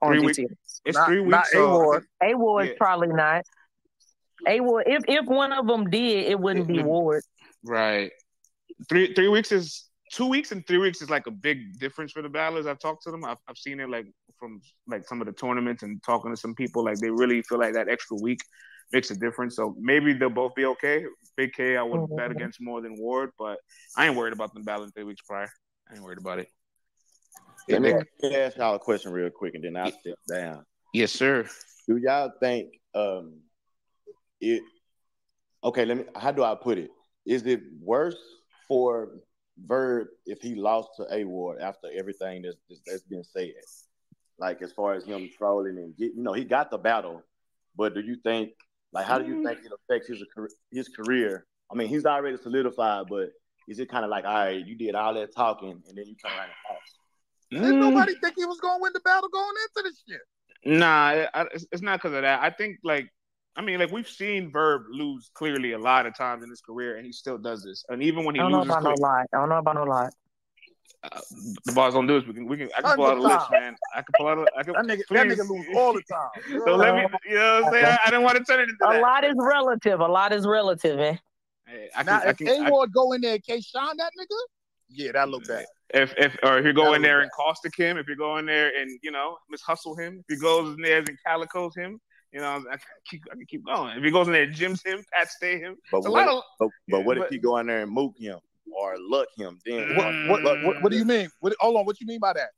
on 0.00 0.12
Three 0.12 0.20
weeks. 0.26 0.38
GT? 0.38 0.46
It's 0.84 0.96
Not- 0.98 1.06
three 1.08 1.20
weeks. 1.20 1.30
not 1.30 1.46
so 1.46 1.58
I 1.58 1.64
A-Ward. 1.74 2.04
A 2.22 2.34
Ward's 2.34 2.68
Yeah. 2.70 2.74
probably 2.78 3.08
not. 3.08 3.44
A 4.48 4.60
Ward, 4.60 4.84
if 4.86 5.04
if 5.08 5.26
one 5.26 5.52
of 5.52 5.66
them 5.66 5.90
did, 5.90 6.26
it 6.30 6.38
wouldn't 6.38 6.66
be. 6.68 6.82
Ward. 6.82 7.22
Right. 7.64 8.12
Three 8.88 9.12
three 9.14 9.28
weeks 9.28 9.52
is 9.52 9.88
two 10.12 10.26
weeks 10.26 10.52
and 10.52 10.66
three 10.66 10.78
weeks 10.78 11.00
is 11.02 11.10
like 11.10 11.26
a 11.26 11.30
big 11.30 11.78
difference 11.78 12.12
for 12.12 12.22
the 12.22 12.28
battlers. 12.28 12.66
I've 12.66 12.78
talked 12.80 13.02
to 13.04 13.10
them. 13.10 13.24
I've, 13.24 13.38
I've 13.48 13.56
seen 13.58 13.80
it 13.80 13.88
like 13.88 14.06
from 14.42 14.60
like 14.88 15.06
some 15.06 15.20
of 15.20 15.26
the 15.28 15.32
tournaments 15.32 15.84
and 15.84 16.02
talking 16.02 16.32
to 16.32 16.36
some 16.36 16.54
people. 16.54 16.84
Like 16.84 16.98
they 16.98 17.10
really 17.10 17.42
feel 17.42 17.58
like 17.60 17.74
that 17.74 17.88
extra 17.88 18.16
week 18.16 18.40
makes 18.92 19.10
a 19.12 19.16
difference. 19.16 19.54
So 19.54 19.76
maybe 19.80 20.12
they'll 20.12 20.30
both 20.30 20.54
be 20.56 20.64
okay. 20.66 21.04
Big 21.36 21.52
K, 21.52 21.76
I 21.76 21.82
would 21.82 22.14
bet 22.16 22.30
Mhm. 22.30 22.32
against 22.32 22.60
more 22.60 22.82
than 22.82 22.96
Ward, 22.98 23.30
but 23.38 23.58
I 23.96 24.06
ain't 24.06 24.16
worried 24.16 24.32
about 24.32 24.52
them 24.52 24.64
battling 24.64 24.90
three 24.90 25.04
weeks 25.04 25.22
prior. 25.22 25.50
I 25.88 25.94
ain't 25.94 26.02
worried 26.02 26.18
about 26.18 26.40
it. 26.40 26.48
Let 27.68 27.80
me, 27.80 27.92
let 27.92 28.32
me 28.32 28.36
ask 28.36 28.56
y'all 28.56 28.74
a 28.74 28.78
question 28.80 29.12
real 29.12 29.30
quick 29.30 29.54
and 29.54 29.62
then 29.62 29.76
I'll 29.76 29.92
step 29.92 30.18
down. 30.28 30.66
Yes, 30.92 31.12
sir. 31.12 31.48
Do 31.86 31.96
y'all 31.96 32.32
think 32.40 32.74
um 32.94 33.40
it 34.40 34.62
okay, 35.62 35.84
let 35.84 35.96
me 35.96 36.04
how 36.16 36.32
do 36.32 36.42
I 36.42 36.56
put 36.56 36.76
it? 36.78 36.90
Is 37.24 37.46
it 37.46 37.60
worse 37.80 38.16
for 38.66 39.20
Verb 39.64 40.08
if 40.26 40.40
he 40.42 40.54
lost 40.56 40.90
to 40.96 41.06
A 41.14 41.24
Ward 41.24 41.60
after 41.60 41.88
everything 41.96 42.42
that's 42.42 42.56
that's 42.84 43.02
been 43.02 43.22
said? 43.22 43.52
Like 44.38 44.62
as 44.62 44.72
far 44.72 44.94
as 44.94 45.04
him 45.04 45.28
trolling 45.36 45.78
and 45.78 45.96
get 45.96 46.14
you 46.14 46.22
know, 46.22 46.32
he 46.32 46.44
got 46.44 46.70
the 46.70 46.78
battle, 46.78 47.22
but 47.76 47.94
do 47.94 48.00
you 48.00 48.16
think 48.16 48.50
like 48.92 49.06
how 49.06 49.18
do 49.18 49.26
you 49.26 49.36
mm. 49.36 49.44
think 49.44 49.60
it 49.64 49.72
affects 49.72 50.08
his 50.08 50.22
his 50.70 50.88
career? 50.88 51.46
I 51.70 51.74
mean, 51.74 51.88
he's 51.88 52.04
already 52.04 52.36
solidified, 52.36 53.06
but 53.08 53.30
is 53.68 53.78
it 53.78 53.88
kind 53.88 54.04
of 54.04 54.10
like, 54.10 54.24
all 54.24 54.34
right, 54.34 54.66
you 54.66 54.76
did 54.76 54.94
all 54.94 55.14
that 55.14 55.34
talking 55.34 55.70
and 55.70 55.96
then 55.96 56.06
you 56.06 56.14
turn 56.16 56.32
around 56.32 56.50
and 56.50 56.52
lost? 56.70 56.98
Didn't 57.50 57.80
mm. 57.80 57.90
nobody 57.90 58.14
think 58.20 58.34
he 58.36 58.44
was 58.44 58.58
gonna 58.60 58.82
win 58.82 58.92
the 58.92 59.00
battle 59.00 59.28
going 59.28 59.54
into 59.62 59.88
this 59.88 60.02
shit? 60.08 60.20
Nah, 60.64 61.26
it's, 61.52 61.66
it's 61.72 61.82
not 61.82 62.00
because 62.00 62.14
of 62.14 62.22
that. 62.22 62.42
I 62.42 62.50
think 62.50 62.78
like 62.82 63.08
I 63.54 63.60
mean, 63.60 63.78
like 63.78 63.92
we've 63.92 64.08
seen 64.08 64.50
Verb 64.50 64.82
lose 64.90 65.30
clearly 65.34 65.72
a 65.72 65.78
lot 65.78 66.06
of 66.06 66.16
times 66.16 66.42
in 66.42 66.48
his 66.50 66.62
career, 66.62 66.96
and 66.96 67.04
he 67.04 67.12
still 67.12 67.36
does 67.36 67.62
this. 67.62 67.84
And 67.88 68.02
even 68.02 68.24
when 68.24 68.34
he 68.34 68.40
I 68.40 68.44
don't 68.44 68.52
know 68.52 68.58
loses, 68.58 68.70
about 68.72 68.82
no 68.84 68.94
lie. 68.98 69.24
I 69.32 69.36
don't 69.36 69.48
know 69.48 69.58
about 69.58 69.74
no 69.74 69.84
lie. 69.84 70.08
Uh, 71.04 71.20
the 71.64 71.72
bars 71.72 71.94
don't 71.94 72.06
do 72.06 72.20
this. 72.20 72.28
We 72.28 72.34
can, 72.34 72.46
we 72.46 72.56
can. 72.56 72.68
I 72.76 72.82
can 72.82 72.94
pull 72.96 73.06
out 73.06 73.18
a 73.18 73.20
list, 73.20 73.50
man. 73.50 73.74
I 73.94 74.02
can 74.02 74.12
pull 74.16 74.28
out. 74.28 74.38
A, 74.38 74.46
I 74.56 74.62
can. 74.62 74.72
That 74.74 74.84
nigga, 74.86 75.02
that 75.10 75.26
nigga 75.26 75.48
lose 75.48 75.66
all 75.76 75.92
the 75.94 76.02
time. 76.02 76.28
So 76.64 76.76
what 76.76 76.78
let 76.78 76.94
me. 76.94 77.06
You 77.28 77.34
know 77.36 77.62
what 77.62 77.66
I'm 77.66 77.72
saying? 77.72 77.84
I, 77.86 77.98
I 78.06 78.10
didn't 78.10 78.22
want 78.22 78.38
to 78.38 78.44
turn 78.44 78.60
it 78.60 78.68
into 78.68 78.88
A 78.88 78.92
that. 78.92 79.00
lot 79.02 79.24
is 79.24 79.34
relative. 79.36 80.00
A 80.00 80.06
lot 80.06 80.32
is 80.32 80.46
relative, 80.46 81.00
eh? 81.00 81.16
Hey, 81.66 81.88
I 81.96 82.02
can. 82.04 82.06
Now, 82.06 82.20
I 82.20 82.28
if 82.30 82.36
can. 82.36 82.48
A 82.48 82.66
I, 82.66 82.70
Ward 82.70 82.92
go 82.92 83.12
in 83.12 83.20
there 83.20 83.34
and 83.34 83.44
K 83.44 83.60
Shine 83.60 83.96
that 83.96 84.12
nigga, 84.20 84.36
yeah, 84.90 85.12
that 85.12 85.28
look 85.28 85.44
bad. 85.48 85.66
if 85.92 86.14
if 86.16 86.36
or 86.44 86.58
if 86.58 86.64
you 86.66 86.72
go 86.72 86.90
That 86.90 86.96
in 86.96 87.02
there 87.02 87.18
bad. 87.18 87.22
and 87.24 87.32
caustic 87.32 87.74
him, 87.76 87.96
if 87.98 88.06
you 88.08 88.14
go 88.16 88.36
in 88.36 88.46
there 88.46 88.70
and 88.78 88.90
you 89.02 89.10
know 89.10 89.38
mishustle 89.52 89.98
him, 89.98 90.22
if 90.28 90.36
he 90.36 90.40
goes 90.40 90.76
in 90.76 90.82
there 90.82 90.98
and 90.98 91.18
calicos 91.26 91.74
him, 91.76 91.98
you 92.32 92.40
know 92.40 92.62
I 92.70 92.76
can 92.76 92.80
keep 93.08 93.22
I 93.32 93.34
can 93.34 93.46
keep 93.46 93.64
going. 93.66 93.96
If 93.98 94.04
he 94.04 94.10
goes 94.12 94.26
in 94.28 94.34
there 94.34 94.42
and 94.44 94.54
gyms 94.54 94.86
him, 94.86 95.02
pat 95.12 95.28
stay 95.30 95.58
him, 95.58 95.76
But 95.90 95.98
it's 95.98 96.06
a 96.06 96.10
what, 96.12 96.26
lot 96.26 96.36
of 96.36 96.42
but, 96.60 96.68
but 96.88 96.98
yeah, 96.98 97.04
what 97.04 97.16
if 97.16 97.22
but- 97.24 97.32
he 97.32 97.38
go 97.38 97.56
in 97.58 97.66
there 97.66 97.82
and 97.82 97.90
mook 97.90 98.12
him 98.18 98.38
or 98.78 98.96
luck 98.98 99.28
him? 99.36 99.58
Then 99.64 99.94
What, 99.96 100.14
what, 100.26 100.42
luck 100.44 100.58
what, 100.62 100.82
what 100.82 100.92
do 100.92 100.98
you 100.98 101.04
mean? 101.04 101.28
What, 101.40 101.54
hold 101.60 101.76
on, 101.76 101.86
what 101.86 101.96
do 101.96 102.04
you 102.04 102.08
mean 102.08 102.20
by 102.20 102.32
that? 102.34 102.50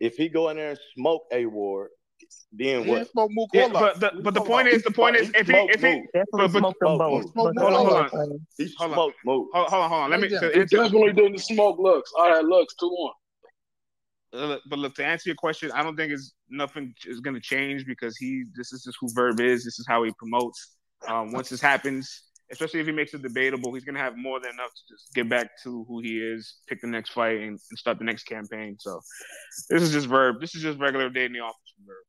if 0.00 0.16
he 0.16 0.28
go 0.28 0.48
in 0.48 0.56
there 0.56 0.70
and 0.70 0.78
smoke 0.96 1.22
a 1.30 1.44
ward, 1.46 1.90
then 2.52 2.86
what? 2.86 3.08
smoke 3.10 3.30
Mook 3.32 3.50
Yeah, 3.52 3.68
but 3.68 4.00
the 4.00 4.12
but 4.22 4.34
the 4.34 4.40
point 4.40 4.68
on. 4.68 4.74
is 4.74 4.82
the 4.82 4.90
point 4.90 5.16
is 5.16 5.30
if 5.34 5.46
he 5.46 5.54
if 5.54 5.80
he 5.80 5.90
Mook. 5.92 6.04
But, 6.32 6.52
but, 6.52 6.58
smoke 6.58 6.76
them 6.80 6.98
both. 6.98 7.32
Smoke 7.32 7.54
hold 7.58 7.74
on, 7.74 7.86
hold 7.86 8.12
on, 8.12 8.40
He 8.56 8.68
hold 8.76 8.90
on. 8.92 8.94
smoked 8.94 9.16
Mook. 9.24 9.46
hold, 9.52 9.68
hold 9.68 9.82
on, 9.82 9.90
hold 9.90 10.02
on. 10.02 10.10
Let 10.10 10.20
me 10.20 10.28
Lay 10.28 10.38
to 10.38 10.50
down. 10.52 10.66
Definitely 10.66 11.12
didn't 11.12 11.38
smoke 11.38 11.78
looks. 11.78 12.12
All 12.18 12.30
right, 12.30 12.44
looks 12.44 12.74
two 12.74 12.88
one. 12.88 13.12
uh, 14.32 14.58
but 14.68 14.78
look 14.78 14.94
to 14.96 15.04
answer 15.04 15.28
your 15.28 15.36
question, 15.36 15.70
I 15.72 15.82
don't 15.82 15.96
think 15.96 16.12
it's 16.12 16.32
nothing 16.48 16.94
is 17.06 17.20
going 17.20 17.34
to 17.34 17.40
change 17.40 17.84
because 17.86 18.16
he 18.16 18.44
this 18.54 18.72
is 18.72 18.82
just 18.84 18.96
who 19.00 19.08
Verb 19.12 19.40
is. 19.40 19.64
This 19.64 19.78
is 19.78 19.86
how 19.88 20.02
he 20.02 20.12
promotes. 20.18 20.76
Um, 21.08 21.32
once 21.32 21.48
this 21.48 21.60
happens, 21.60 22.22
especially 22.50 22.80
if 22.80 22.86
he 22.86 22.92
makes 22.92 23.14
it 23.14 23.22
debatable, 23.22 23.72
he's 23.74 23.84
going 23.84 23.94
to 23.94 24.00
have 24.00 24.16
more 24.16 24.40
than 24.40 24.50
enough 24.52 24.70
to 24.74 24.94
just 24.94 25.12
get 25.14 25.28
back 25.28 25.48
to 25.62 25.84
who 25.88 26.00
he 26.00 26.18
is, 26.18 26.56
pick 26.68 26.80
the 26.80 26.86
next 26.86 27.10
fight, 27.10 27.38
and, 27.40 27.58
and 27.70 27.78
start 27.78 27.98
the 27.98 28.04
next 28.04 28.24
campaign. 28.24 28.76
So 28.78 29.00
this 29.68 29.82
is 29.82 29.92
just 29.92 30.06
Verb. 30.06 30.40
This 30.40 30.54
is 30.54 30.62
just 30.62 30.78
regular 30.78 31.08
day 31.10 31.24
in 31.26 31.32
the 31.32 31.40
office 31.40 31.56
for 31.76 31.86
Verb. 31.92 32.04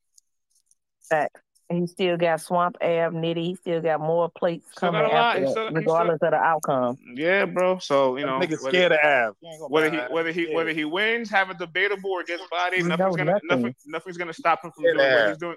Fact. 1.10 1.38
He 1.70 1.88
still 1.88 2.18
got 2.18 2.42
Swamp 2.42 2.76
Ave, 2.82 3.16
Nitty. 3.16 3.44
He 3.46 3.56
still 3.56 3.80
got 3.80 4.02
more 4.02 4.30
plates 4.38 4.66
Still 4.76 4.92
coming 4.92 5.04
got 5.10 5.38
after 5.38 5.42
that, 5.46 5.52
still- 5.52 5.68
he 5.70 5.74
regardless 5.76 6.20
of 6.22 6.32
the 6.32 6.36
outcome. 6.36 6.98
Yeah, 7.16 7.46
bro. 7.46 7.78
So 7.80 8.18
you 8.18 8.26
know, 8.26 8.40
That 8.42 8.50
nigga 8.50 8.62
whether- 8.62 8.70
scared 8.78 8.92
of 8.92 8.98
Av. 9.02 9.36
He 9.40 9.48
ain't 9.48 9.60
gonna 9.62 9.70
whether 9.70 9.90
he 9.90 9.98
whether 10.14 10.32
he 10.34 10.54
whether 10.54 10.72
he 10.74 10.84
wins, 10.84 11.30
have 11.30 11.50
a 11.50 11.54
debatable 11.54 12.10
or 12.12 12.24
gets 12.24 12.44
bodied, 12.52 12.84
We 12.84 12.90
nothing's 12.90 13.16
gonna 13.16 13.32
nothing. 13.32 13.48
nothing 13.50 13.76
nothing's 13.86 14.18
gonna 14.18 14.34
stop 14.34 14.66
him 14.66 14.72
from 14.72 14.84
doing 14.84 14.98
what 14.98 15.30
he's 15.30 15.38
doing. 15.38 15.56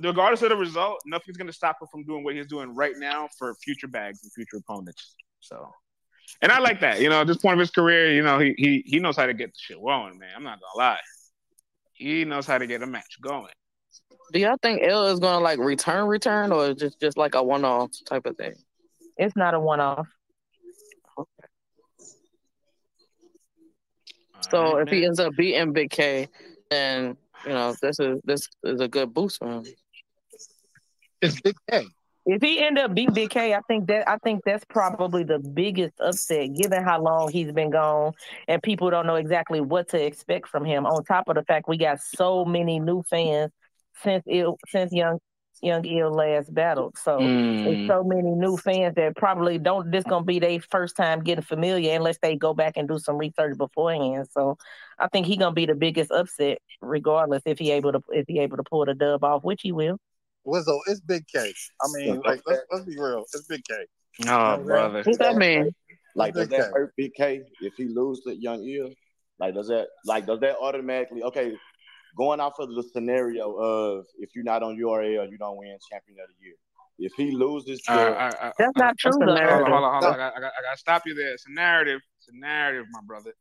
Regardless 0.00 0.42
of 0.42 0.50
the 0.50 0.56
result, 0.56 1.00
nothing's 1.06 1.36
gonna 1.36 1.52
stop 1.52 1.76
him 1.80 1.88
from 1.90 2.04
doing 2.04 2.24
what 2.24 2.34
he's 2.34 2.46
doing 2.46 2.74
right 2.74 2.94
now 2.96 3.28
for 3.38 3.54
future 3.56 3.88
bags 3.88 4.22
and 4.22 4.32
future 4.32 4.56
opponents. 4.56 5.16
So, 5.40 5.70
and 6.42 6.50
I 6.50 6.58
like 6.58 6.80
that. 6.80 7.00
You 7.00 7.08
know, 7.08 7.20
at 7.20 7.26
this 7.26 7.38
point 7.38 7.54
of 7.54 7.60
his 7.60 7.70
career, 7.70 8.12
you 8.14 8.22
know, 8.22 8.38
he 8.38 8.54
he 8.56 8.82
he 8.86 8.98
knows 8.98 9.16
how 9.16 9.26
to 9.26 9.34
get 9.34 9.52
the 9.52 9.58
shit 9.58 9.82
going, 9.82 10.18
man. 10.18 10.30
I'm 10.36 10.44
not 10.44 10.60
gonna 10.60 10.78
lie. 10.78 11.00
He 11.92 12.24
knows 12.24 12.46
how 12.46 12.58
to 12.58 12.66
get 12.66 12.82
a 12.82 12.86
match 12.86 13.18
going. 13.20 13.52
Do 14.32 14.40
y'all 14.40 14.56
think 14.60 14.82
L 14.82 15.06
is 15.06 15.20
gonna 15.20 15.42
like 15.42 15.58
return, 15.58 16.08
return, 16.08 16.50
or 16.52 16.74
just 16.74 17.00
just 17.00 17.16
like 17.16 17.34
a 17.34 17.42
one 17.42 17.64
off 17.64 17.90
type 18.06 18.26
of 18.26 18.36
thing? 18.36 18.54
It's 19.16 19.36
not 19.36 19.54
a 19.54 19.60
one 19.60 19.80
off. 19.80 20.08
So 24.50 24.58
All 24.58 24.74
right, 24.74 24.86
if 24.86 24.92
he 24.92 25.04
ends 25.04 25.20
up 25.20 25.34
beating 25.36 25.72
Big 25.72 25.90
K, 25.90 26.28
then 26.70 27.16
you 27.46 27.52
know, 27.52 27.74
this 27.80 27.98
is 28.00 28.20
this 28.24 28.48
is 28.62 28.80
a 28.80 28.88
good 28.88 29.12
boost 29.12 29.38
for 29.38 29.48
him. 29.48 29.64
It's 31.20 31.40
Big 31.40 31.56
K. 31.70 31.86
If 32.26 32.40
he 32.40 32.64
end 32.64 32.78
up 32.78 32.94
being 32.94 33.12
Big 33.12 33.30
K, 33.30 33.54
I 33.54 33.60
think 33.68 33.86
that 33.88 34.08
I 34.08 34.16
think 34.18 34.42
that's 34.44 34.64
probably 34.64 35.24
the 35.24 35.38
biggest 35.38 35.94
upset, 36.00 36.54
given 36.54 36.82
how 36.82 37.02
long 37.02 37.30
he's 37.30 37.52
been 37.52 37.70
gone, 37.70 38.12
and 38.48 38.62
people 38.62 38.90
don't 38.90 39.06
know 39.06 39.16
exactly 39.16 39.60
what 39.60 39.88
to 39.90 40.02
expect 40.02 40.48
from 40.48 40.64
him. 40.64 40.86
On 40.86 41.04
top 41.04 41.28
of 41.28 41.34
the 41.34 41.44
fact 41.44 41.68
we 41.68 41.76
got 41.76 42.00
so 42.00 42.44
many 42.44 42.80
new 42.80 43.02
fans 43.02 43.50
since 44.02 44.24
it, 44.26 44.46
since 44.68 44.92
young 44.92 45.18
young 45.62 45.84
ill 45.84 46.10
last 46.12 46.52
battle. 46.52 46.92
so 46.96 47.18
Mm. 47.18 47.64
there's 47.64 47.88
so 47.88 48.04
many 48.04 48.30
new 48.30 48.56
fans 48.56 48.94
that 48.96 49.16
probably 49.16 49.58
don't. 49.58 49.90
This 49.90 50.04
gonna 50.04 50.24
be 50.24 50.38
their 50.38 50.60
first 50.60 50.96
time 50.96 51.22
getting 51.22 51.42
familiar 51.44 51.94
unless 51.96 52.18
they 52.18 52.36
go 52.36 52.54
back 52.54 52.76
and 52.76 52.88
do 52.88 52.98
some 52.98 53.16
research 53.16 53.56
beforehand. 53.56 54.28
So 54.30 54.58
I 54.98 55.08
think 55.08 55.26
he 55.26 55.36
gonna 55.36 55.54
be 55.54 55.66
the 55.66 55.74
biggest 55.74 56.10
upset, 56.10 56.58
regardless 56.80 57.42
if 57.46 57.58
he 57.58 57.70
able 57.72 57.92
to 57.92 58.02
if 58.10 58.26
he 58.28 58.40
able 58.40 58.56
to 58.56 58.64
pull 58.64 58.84
the 58.84 58.94
dub 58.94 59.24
off, 59.24 59.44
which 59.44 59.62
he 59.62 59.72
will. 59.72 59.98
Wizzo, 60.46 60.80
it's 60.86 61.00
Big 61.00 61.26
K. 61.26 61.52
I 61.82 61.86
mean, 61.94 62.20
like 62.24 62.42
let's, 62.46 62.62
let's 62.70 62.84
be 62.84 62.96
real. 62.98 63.24
It's 63.32 63.46
Big 63.46 63.62
K. 63.64 63.74
Oh, 64.28 64.58
brother. 64.58 65.02
Who's 65.02 65.18
that 65.18 65.36
man? 65.36 65.70
Like, 66.14 66.34
does 66.34 66.48
that 66.48 66.70
hurt 66.72 66.94
Big 66.96 67.14
K 67.14 67.42
if 67.60 67.74
he 67.76 67.86
lose 67.86 68.20
to 68.20 68.36
Young 68.36 68.62
Ill? 68.62 68.90
Like, 69.38 69.54
does 69.54 69.68
that 69.68 69.88
like 70.04 70.26
does 70.26 70.40
that 70.40 70.56
automatically 70.60 71.22
okay? 71.24 71.56
Going 72.16 72.40
off 72.40 72.58
of 72.58 72.68
the 72.74 72.82
scenario 72.82 73.52
of 73.54 74.06
if 74.18 74.34
you're 74.34 74.44
not 74.44 74.62
on 74.62 74.76
URL, 74.76 75.28
you 75.30 75.38
don't 75.38 75.56
win 75.56 75.76
champion 75.90 76.18
of 76.20 76.28
the 76.28 76.44
year. 76.44 76.54
If 76.98 77.12
he 77.16 77.32
loses 77.32 77.80
to 77.82 77.92
All 77.92 77.96
right, 77.98 78.06
all 78.06 78.14
right, 78.14 78.34
all 78.34 78.40
right. 78.46 78.54
That's 78.58 78.76
not 78.76 78.98
true. 78.98 79.12
Hold 79.12 79.28
on, 79.30 79.34
though. 79.34 79.50
hold 79.50 79.62
on, 79.62 79.70
hold 79.72 79.84
on. 79.84 79.92
hold 79.92 80.04
on. 80.04 80.14
I 80.14 80.16
got, 80.16 80.36
I 80.36 80.40
got, 80.40 80.52
I 80.58 80.62
got 80.62 80.72
to 80.74 80.78
stop 80.78 81.02
you 81.06 81.14
there. 81.14 81.32
It's 81.32 81.46
a 81.46 81.52
narrative. 81.52 82.00
It's 82.18 82.28
a 82.28 82.38
narrative, 82.38 82.86
my 82.92 83.00
brother. 83.04 83.32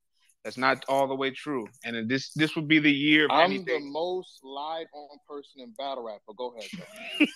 That's 0.44 0.58
not 0.58 0.84
all 0.90 1.08
the 1.08 1.16
way 1.16 1.30
true. 1.32 1.68
And 1.86 2.10
this, 2.10 2.34
this 2.34 2.56
would 2.56 2.68
be 2.68 2.80
the 2.80 2.92
year 2.92 3.26
of 3.26 3.32
I'm 3.32 3.64
the 3.64 3.80
most 3.80 4.40
lied 4.44 4.88
on 4.94 5.18
person 5.30 5.62
in 5.62 5.72
battle 5.78 6.04
rap. 6.04 6.20
But 6.28 6.36
go 6.36 6.54
ahead, 6.58 6.70
bro. 6.76 6.86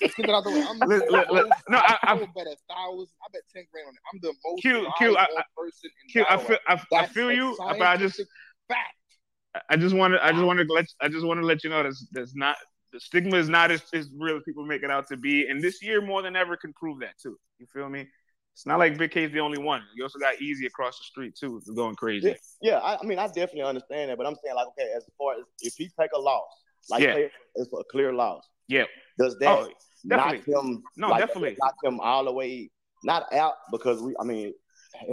Let's 0.02 0.16
get 0.16 0.28
it 0.28 0.36
out 0.36 0.44
the 0.44 0.50
way. 0.52 0.64
I'm 0.68 0.80
the. 0.90 1.50
No, 1.70 1.78
I- 1.78 1.98
I, 2.04 2.14
I- 2.14 2.16
bet 2.18 2.48
a 2.48 2.58
thousand. 2.68 3.08
I 3.24 3.28
bet 3.32 3.44
ten 3.56 3.64
grand 3.72 3.88
on 3.88 3.94
it. 3.94 4.02
I'm 4.12 4.20
the 4.22 4.34
most 4.44 4.62
Q, 4.62 4.84
lied 4.84 4.94
Q, 4.98 5.16
I- 5.16 5.22
on 5.24 5.28
I- 5.38 5.44
person 5.56 5.90
in 6.04 6.10
Q, 6.10 6.24
I 6.24 6.36
battle 6.36 6.46
feel, 6.46 6.58
rap. 6.68 6.82
I, 6.92 6.96
I 6.98 7.06
feel 7.06 7.32
you, 7.32 7.56
but 7.58 7.82
I 7.82 7.96
just, 7.96 8.18
fact. 8.68 8.97
I 9.70 9.78
just 9.78 9.96
want 9.96 10.14
to, 10.14 10.26
I 10.26 10.32
just 10.32 10.44
want 10.44 10.60
to 10.60 10.74
let, 10.74 10.86
I 11.02 11.08
just 11.08 11.26
want 11.26 11.40
to 11.40 11.46
let 11.46 11.64
you 11.64 11.70
know 11.70 11.84
that's, 11.84 12.08
that's 12.12 12.36
not 12.36 12.58
the 12.94 13.00
stigma 13.00 13.38
is 13.38 13.50
not 13.50 13.72
as, 13.72 13.84
as 13.94 14.10
real 14.18 14.38
as 14.38 14.44
people 14.44 14.66
make 14.66 14.84
it 14.84 14.90
out 14.92 15.08
to 15.08 15.18
be. 15.18 15.48
And 15.48 15.62
this 15.62 15.84
year, 15.84 16.02
more 16.02 16.22
than 16.22 16.36
ever, 16.36 16.56
can 16.56 16.74
prove 16.74 17.00
that 17.02 17.18
too. 17.22 17.38
You 17.60 17.68
feel 17.74 17.90
me? 17.90 18.08
It's 18.54 18.66
not 18.66 18.80
like 18.80 18.98
Big 18.98 19.12
K's 19.12 19.32
the 19.32 19.40
only 19.40 19.60
one. 19.60 19.84
You 19.96 20.04
also 20.04 20.18
got 20.18 20.42
Easy 20.42 20.66
across 20.66 20.98
the 20.98 21.04
street 21.04 21.36
too, 21.36 21.62
going 21.76 21.96
crazy. 21.96 22.30
Yeah, 22.62 22.72
yeah 22.72 22.78
I, 22.78 22.98
I 23.00 23.06
mean, 23.06 23.20
I 23.20 23.28
definitely 23.28 23.64
understand 23.64 24.10
that, 24.10 24.18
but 24.18 24.26
I'm 24.26 24.36
saying 24.44 24.56
like, 24.56 24.68
okay, 24.70 24.92
as 24.96 25.04
far 25.18 25.34
as 25.34 25.42
if 25.62 25.76
he 25.76 25.90
take 26.00 26.10
a 26.16 26.20
loss, 26.20 26.48
like 26.90 27.04
Yeah. 27.04 27.14
say 27.14 27.32
it's 27.56 27.72
a 27.72 27.84
clear 27.92 28.14
loss, 28.14 28.48
Yeah. 28.68 28.86
does 29.20 29.38
that 29.40 29.48
Oh, 29.48 29.70
knock 30.04 30.44
him? 30.46 30.84
No, 30.96 31.10
like, 31.10 31.20
definitely. 31.28 31.56
knock 31.62 31.76
him 31.84 32.00
all 32.00 32.26
the 32.26 32.34
way, 32.34 32.72
not 33.04 33.32
out 33.32 33.54
because 33.72 34.02
we, 34.02 34.16
I 34.20 34.24
mean, 34.24 34.54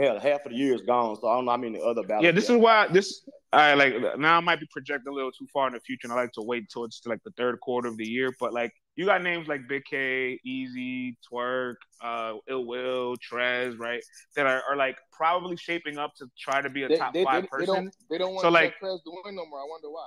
hell, 0.00 0.18
half 0.18 0.44
of 0.46 0.52
the 0.52 0.58
year 0.58 0.74
is 0.74 0.82
gone, 0.82 1.16
so 1.20 1.28
I 1.28 1.36
don't 1.36 1.44
know. 1.46 1.52
I 1.52 1.56
mean, 1.56 1.72
the 1.74 1.80
other 1.80 2.02
battles. 2.02 2.24
Yeah, 2.24 2.32
this 2.32 2.48
is 2.50 2.56
why 2.56 2.88
this 2.88 3.22
I 3.52 3.74
like 3.74 3.94
now 4.18 4.36
I 4.36 4.40
might 4.40 4.60
be 4.60 4.66
projecting 4.72 5.12
a 5.12 5.14
little 5.14 5.30
too 5.32 5.46
far 5.52 5.66
in 5.68 5.74
the 5.74 5.80
future, 5.80 6.06
and 6.06 6.12
I 6.12 6.16
like 6.16 6.32
to 6.32 6.42
wait 6.42 6.62
until 6.62 6.84
it's 6.84 7.00
like 7.06 7.22
the 7.24 7.30
third 7.32 7.60
quarter 7.60 7.88
of 7.88 7.96
the 7.96 8.06
year. 8.08 8.32
But 8.40 8.52
like 8.52 8.72
you 8.96 9.06
got 9.06 9.22
names 9.22 9.46
like 9.48 9.68
Big 9.68 9.84
K, 9.88 10.38
Easy, 10.44 11.16
Twerk, 11.30 11.76
uh, 12.02 12.34
Ill 12.48 12.66
Will, 12.66 13.16
Trez, 13.16 13.78
right? 13.78 14.02
That 14.36 14.46
are, 14.46 14.62
are 14.70 14.76
like 14.76 14.96
probably 15.12 15.56
shaping 15.56 15.98
up 15.98 16.14
to 16.16 16.26
try 16.38 16.60
to 16.62 16.70
be 16.70 16.84
a 16.84 16.88
They, 16.88 16.96
top 16.96 17.12
they, 17.14 17.24
five 17.24 17.34
they, 17.34 17.40
they 17.42 17.48
person. 17.66 17.74
don't. 17.84 17.96
They 18.10 18.18
don't 18.18 18.34
want 18.34 18.42
So, 18.42 18.48
to 18.48 18.54
like- 18.54 18.78
Prez 18.78 19.00
to 19.04 19.10
win 19.24 19.34
no 19.36 19.46
more. 19.46 19.60
I 19.60 19.66
wonder 19.68 19.90
why. 19.90 20.06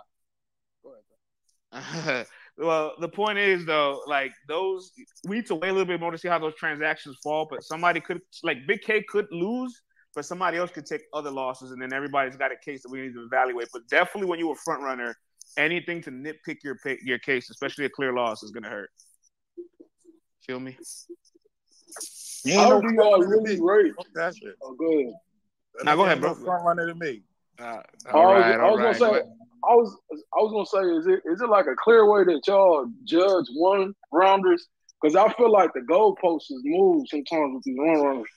Go 0.83 0.93
ahead. 1.73 2.27
Bro. 2.57 2.67
well, 2.67 2.93
the 2.99 3.09
point 3.09 3.37
is 3.37 3.65
though, 3.65 4.01
like 4.07 4.31
those 4.47 4.91
we 5.25 5.37
need 5.37 5.45
to 5.47 5.55
wait 5.55 5.69
a 5.69 5.71
little 5.71 5.85
bit 5.85 5.99
more 5.99 6.11
to 6.11 6.17
see 6.17 6.27
how 6.27 6.39
those 6.39 6.55
transactions 6.55 7.17
fall. 7.23 7.47
But 7.49 7.63
somebody 7.63 7.99
could 7.99 8.21
like 8.43 8.57
Big 8.67 8.81
K 8.81 9.03
could 9.03 9.27
lose, 9.31 9.81
but 10.15 10.25
somebody 10.25 10.57
else 10.57 10.71
could 10.71 10.85
take 10.85 11.01
other 11.13 11.31
losses, 11.31 11.71
and 11.71 11.81
then 11.81 11.93
everybody's 11.93 12.35
got 12.35 12.51
a 12.51 12.57
case 12.57 12.83
that 12.83 12.89
we 12.89 13.01
need 13.01 13.13
to 13.13 13.23
evaluate. 13.23 13.69
But 13.71 13.87
definitely, 13.89 14.29
when 14.29 14.39
you 14.39 14.47
were 14.47 14.55
front 14.55 14.81
runner, 14.81 15.15
anything 15.57 16.01
to 16.03 16.11
nitpick 16.11 16.57
your 16.63 16.77
your 17.03 17.19
case, 17.19 17.49
especially 17.49 17.85
a 17.85 17.89
clear 17.89 18.13
loss, 18.13 18.43
is 18.43 18.51
gonna 18.51 18.69
hurt. 18.69 18.89
Feel 20.45 20.59
me? 20.59 20.77
You 22.43 22.53
ain't 22.53 22.61
How 22.61 22.69
no 22.69 22.81
do 22.81 22.93
front 22.95 22.97
y'all 22.97 23.21
really 23.21 23.55
me. 23.55 23.61
rate? 23.61 23.93
Fuck 23.97 24.07
oh, 24.07 24.19
that. 24.19 24.35
Oh, 24.63 24.73
go 24.73 24.99
ahead. 24.99 25.13
Now 25.83 25.95
go 25.95 26.05
ahead, 26.05 26.21
bro. 26.21 26.33
front 26.33 26.65
runner 26.65 26.87
to 26.87 26.95
me. 26.95 27.21
Uh, 27.59 27.63
I 27.63 28.15
was, 28.15 28.41
right, 28.41 28.59
I 28.59 28.69
was 28.69 28.79
right. 28.79 28.99
gonna 28.99 29.13
say, 29.19 29.21
I 29.67 29.73
was, 29.73 29.97
I 30.11 30.37
was 30.37 30.51
gonna 30.51 30.85
say, 30.85 30.95
is 30.95 31.07
it, 31.07 31.31
is 31.31 31.41
it 31.41 31.49
like 31.49 31.65
a 31.65 31.75
clear 31.75 32.09
way 32.09 32.23
that 32.23 32.41
y'all 32.47 32.85
judge 33.03 33.45
one 33.55 33.93
rounders? 34.11 34.67
Because 35.01 35.15
I 35.15 35.31
feel 35.33 35.51
like 35.51 35.71
the 35.73 35.81
goalposts 35.81 36.51
is 36.51 36.61
moved 36.63 37.09
sometimes 37.09 37.55
with 37.55 37.63
these 37.63 37.77
one 37.77 38.01
runners. 38.01 38.27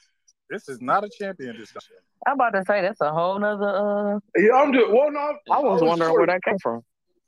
This 0.49 0.69
is 0.69 0.81
not 0.81 1.05
a 1.05 1.11
champion 1.19 1.57
discussion. 1.57 1.97
I'm 2.27 2.35
about 2.35 2.51
to 2.51 2.65
say 2.67 2.83
that's 2.83 3.01
a 3.01 3.13
whole 3.13 3.39
nother. 3.39 4.17
Uh, 4.17 4.19
Yeah, 4.37 4.55
I'm 4.55 4.73
just, 4.73 4.91
well, 4.91 5.11
no, 5.11 5.35
I 5.51 5.59
was 5.61 5.83
wondering 5.83 6.13
where 6.13 6.27
that 6.27 6.43
came 6.43 6.59
from. 6.59 6.83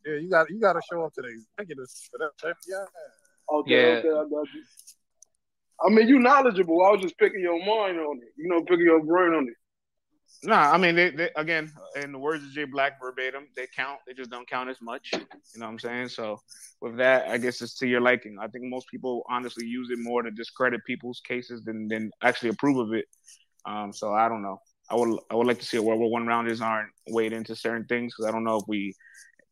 Yeah, 0.04 0.16
you 0.16 0.28
got 0.28 0.50
you 0.50 0.60
got 0.60 0.72
to 0.72 0.82
show 0.90 1.04
up 1.04 1.14
to 1.14 1.22
the 1.22 1.28
executives 1.28 2.08
for 2.10 2.18
that 2.18 2.30
champion. 2.38 2.86
Okay, 3.52 3.70
Yeah. 3.70 3.98
okay, 3.98 4.08
I 4.08 4.22
got 4.28 4.46
you. 4.52 4.62
I 5.84 5.88
mean, 5.90 6.08
you 6.08 6.18
knowledgeable. 6.18 6.84
I 6.84 6.90
was 6.90 7.02
just 7.02 7.16
picking 7.18 7.40
your 7.40 7.58
mind 7.58 7.98
on 7.98 8.18
it. 8.18 8.32
You 8.36 8.48
know, 8.48 8.62
picking 8.64 8.84
your 8.84 9.02
brain 9.04 9.34
on 9.34 9.48
it. 9.48 9.54
Nah, 10.44 10.72
I 10.72 10.78
mean, 10.78 10.96
they, 10.96 11.10
they 11.10 11.30
again, 11.36 11.70
in 11.94 12.10
the 12.10 12.18
words 12.18 12.44
of 12.44 12.50
Jay 12.50 12.64
Black 12.64 13.00
verbatim, 13.00 13.46
they 13.54 13.68
count. 13.74 14.00
They 14.06 14.12
just 14.12 14.30
don't 14.30 14.48
count 14.48 14.70
as 14.70 14.80
much. 14.80 15.10
You 15.12 15.20
know 15.60 15.66
what 15.66 15.72
I'm 15.72 15.78
saying? 15.78 16.08
So 16.08 16.40
with 16.80 16.96
that, 16.96 17.28
I 17.28 17.38
guess 17.38 17.62
it's 17.62 17.78
to 17.78 17.86
your 17.86 18.00
liking. 18.00 18.38
I 18.40 18.48
think 18.48 18.64
most 18.64 18.88
people 18.88 19.22
honestly 19.30 19.66
use 19.66 19.90
it 19.90 19.98
more 20.00 20.22
to 20.22 20.30
discredit 20.30 20.80
people's 20.84 21.20
cases 21.20 21.62
than 21.64 21.86
than 21.88 22.10
actually 22.22 22.50
approve 22.50 22.78
of 22.78 22.92
it. 22.92 23.04
Um, 23.64 23.92
so 23.92 24.12
I 24.12 24.28
don't 24.28 24.42
know. 24.42 24.58
I 24.90 24.96
would 24.96 25.18
I 25.30 25.36
would 25.36 25.46
like 25.46 25.60
to 25.60 25.66
see 25.66 25.78
where, 25.78 25.96
where 25.96 26.08
one 26.08 26.26
rounders 26.26 26.60
aren't 26.60 26.90
weighed 27.08 27.32
into 27.32 27.54
certain 27.54 27.84
things 27.86 28.12
because 28.12 28.28
I 28.28 28.32
don't 28.32 28.44
know 28.44 28.56
if 28.56 28.64
we 28.66 28.94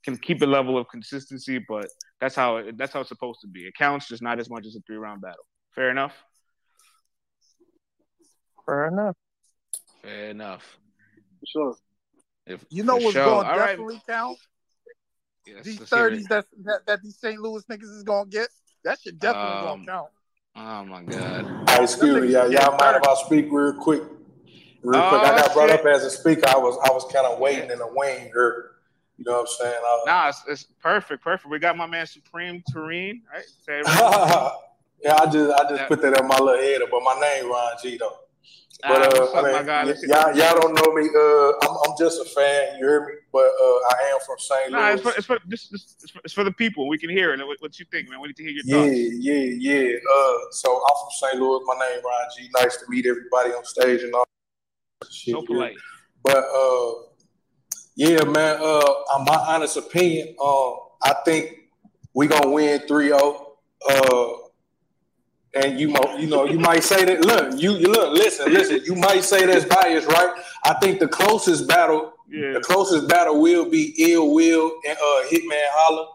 can 0.04 0.16
keep 0.16 0.42
a 0.42 0.46
level 0.46 0.76
of 0.78 0.88
consistency, 0.88 1.64
but 1.68 1.88
that's 2.20 2.34
how 2.34 2.56
it, 2.56 2.76
that's 2.76 2.92
how 2.92 3.00
it's 3.00 3.08
supposed 3.08 3.40
to 3.42 3.46
be. 3.46 3.60
It 3.60 3.74
counts, 3.78 4.08
just 4.08 4.22
not 4.22 4.40
as 4.40 4.50
much 4.50 4.66
as 4.66 4.74
a 4.74 4.80
three 4.86 4.96
round 4.96 5.20
battle. 5.20 5.46
Fair 5.74 5.90
enough. 5.90 6.14
Fair 8.66 8.88
enough. 8.88 9.16
Fair 10.02 10.30
enough. 10.30 10.78
For 11.40 11.46
sure. 11.46 11.76
If, 12.46 12.64
You 12.70 12.84
know 12.84 12.96
what's 12.96 13.12
sure. 13.12 13.24
going 13.24 13.44
to 13.44 13.50
All 13.52 13.58
right. 13.58 13.70
definitely 13.70 14.00
count? 14.08 14.38
Yes, 15.46 15.64
These 15.64 15.78
let's 15.80 15.90
hear 15.92 16.06
it. 16.06 16.10
thirties 16.10 16.26
that, 16.28 16.44
that 16.64 16.86
that 16.86 17.02
these 17.02 17.16
St. 17.16 17.40
Louis 17.40 17.64
niggas 17.64 17.82
is 17.96 18.02
gonna 18.02 18.28
get. 18.28 18.48
That 18.84 18.98
shit 19.00 19.18
definitely 19.18 19.68
Um, 19.68 19.84
gonna 19.86 19.86
count. 19.86 20.10
Oh 20.56 20.84
my 20.84 21.02
god. 21.02 21.44
All 21.44 21.64
right, 21.66 21.82
excuse 21.82 22.20
me, 22.20 22.32
y'all. 22.32 22.50
Y'all 22.50 22.76
mind 22.76 22.96
if 22.96 23.08
I 23.08 23.14
speak 23.24 23.46
real 23.50 23.72
quick? 23.72 24.02
Real 24.82 25.08
quick. 25.08 25.22
I 25.22 25.32
Oh, 25.32 25.36
got 25.36 25.54
brought 25.54 25.70
up 25.70 25.84
as 25.86 26.04
a 26.04 26.10
speaker. 26.10 26.42
I 26.48 26.58
was 26.58 26.76
I 26.84 26.92
was 26.92 27.04
kind 27.12 27.26
of 27.26 27.38
waiting 27.38 27.70
in 27.70 27.78
the 27.78 27.88
wing 27.94 28.24
here. 28.32 28.72
You 29.16 29.24
know 29.24 29.32
what 29.32 29.40
I'm 29.40 29.46
saying? 29.46 29.82
Uh, 29.84 29.98
Nah, 30.06 30.28
it's, 30.28 30.42
it's 30.48 30.62
perfect, 30.82 31.22
perfect. 31.22 31.50
We 31.50 31.58
got 31.58 31.76
my 31.76 31.86
man 31.86 32.06
Supreme 32.06 32.62
Tureen, 32.72 33.22
right? 33.32 33.44
Say 33.66 33.80
it 33.80 33.84
right. 33.86 34.52
yeah, 35.02 35.16
I 35.18 35.26
just 35.26 35.50
I 35.58 35.62
just 35.68 35.74
Yeah. 35.82 35.86
put 35.88 36.00
that 36.02 36.18
in 36.20 36.26
my 36.26 36.38
little 36.38 36.60
head, 36.62 36.80
but 36.90 37.02
my 37.02 37.18
name 37.20 37.50
Ron 37.50 37.72
G 37.82 37.96
though. 37.98 38.16
But 38.82 39.14
Ah, 39.14 39.20
uh, 39.20 39.40
I 39.42 39.62
mean, 39.62 39.86
Let's 39.86 40.00
see- 40.00 40.08
y'all 40.08 40.34
y'all 40.34 40.58
don't 40.60 40.74
know 40.74 40.92
me. 40.94 41.08
Uh, 41.14 41.52
I'm 41.68 41.76
I'm 41.86 41.94
just 41.98 42.20
a 42.20 42.24
fan. 42.24 42.78
You 42.78 42.86
hear 42.86 43.06
me? 43.06 43.12
But 43.32 43.44
uh, 43.46 43.78
I 43.92 44.10
am 44.14 44.18
from 44.26 44.38
St. 44.38 44.70
Nah, 44.72 44.88
Louis. 44.88 44.94
it's 44.94 45.02
for, 45.02 45.12
it's 45.16 45.26
for 45.26 45.38
this, 45.46 45.68
this 45.68 45.96
it's, 46.02 46.10
for, 46.12 46.20
it's 46.24 46.32
for 46.34 46.44
the 46.44 46.52
people. 46.52 46.88
We 46.88 46.98
can 46.98 47.10
hear 47.10 47.32
it. 47.34 47.46
What, 47.46 47.58
what 47.60 47.78
you 47.78 47.86
think, 47.90 48.08
man? 48.08 48.20
We 48.20 48.28
need 48.28 48.36
to 48.36 48.42
hear 48.42 48.52
your 48.52 48.64
Yeah, 48.64 48.76
thoughts. 48.82 48.98
yeah, 49.20 49.80
yeah. 49.80 49.96
Uh, 49.98 50.38
so 50.52 50.76
I'm 50.76 50.94
from 50.96 51.10
St. 51.30 51.40
Louis. 51.42 51.60
My 51.66 51.74
name 51.86 51.98
is 51.98 52.04
Ron 52.04 52.26
G. 52.36 52.48
Nice 52.54 52.76
to 52.78 52.84
meet 52.88 53.06
everybody 53.06 53.50
on 53.50 53.64
stage 53.64 54.02
and 54.02 54.14
all. 54.14 54.24
Shit, 55.10 55.34
So 55.34 55.44
yeah. 55.48 55.70
But 56.22 56.44
uh, 56.44 56.92
yeah, 57.96 58.24
man. 58.24 58.56
Uh, 58.60 59.14
on 59.14 59.24
my 59.24 59.36
honest 59.48 59.76
opinion, 59.76 60.34
um, 60.42 60.76
I 61.02 61.14
think 61.24 61.56
we're 62.14 62.28
gonna 62.28 62.50
win 62.50 62.80
3-0. 62.80 63.44
Uh, 63.88 64.32
and 65.54 65.80
you 65.80 65.88
you 66.18 66.26
know, 66.28 66.44
you 66.46 66.58
might 66.58 66.84
say 66.84 67.04
that. 67.04 67.24
Look, 67.24 67.60
you, 67.60 67.72
you 67.76 67.88
look, 67.88 68.12
listen, 68.14 68.52
listen. 68.52 68.80
You 68.84 68.94
might 68.94 69.24
say 69.24 69.46
that's 69.46 69.64
biased, 69.64 70.06
right? 70.06 70.30
I 70.64 70.74
think 70.74 71.00
the 71.00 71.08
closest 71.08 71.66
battle, 71.66 72.12
Yeah. 72.28 72.52
the 72.52 72.60
closest 72.60 73.08
battle 73.08 73.40
will 73.40 73.68
be 73.68 73.94
Ill 73.98 74.32
Will 74.32 74.70
and 74.88 74.96
uh, 74.96 75.22
Hitman 75.30 75.66
Holler. 75.72 76.06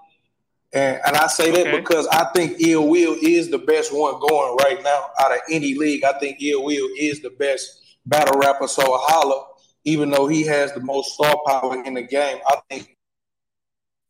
And, 0.74 1.00
and 1.06 1.16
I 1.18 1.28
say 1.28 1.52
that 1.52 1.68
Okay. 1.68 1.78
because 1.80 2.08
I 2.08 2.26
think 2.34 2.62
Ill 2.62 2.88
Will 2.88 3.16
is 3.22 3.50
the 3.50 3.60
best 3.60 3.94
one 3.94 4.20
going 4.20 4.58
right 4.58 4.82
now 4.84 5.06
out 5.20 5.32
of 5.32 5.40
any 5.50 5.74
league. 5.76 6.04
I 6.04 6.14
think 6.20 6.42
Ill 6.42 6.64
Will 6.64 6.90
is 6.98 7.22
the 7.22 7.30
best 7.32 7.82
battle 8.06 8.40
rapper. 8.40 8.68
So 8.68 8.84
Holler, 8.86 9.44
even 9.84 10.10
though 10.12 10.28
he 10.28 10.44
has 10.44 10.72
the 10.74 10.80
most 10.82 11.14
star 11.14 11.36
power 11.46 11.84
in 11.84 11.94
the 11.94 12.04
game, 12.04 12.40
I 12.48 12.60
think 12.70 12.98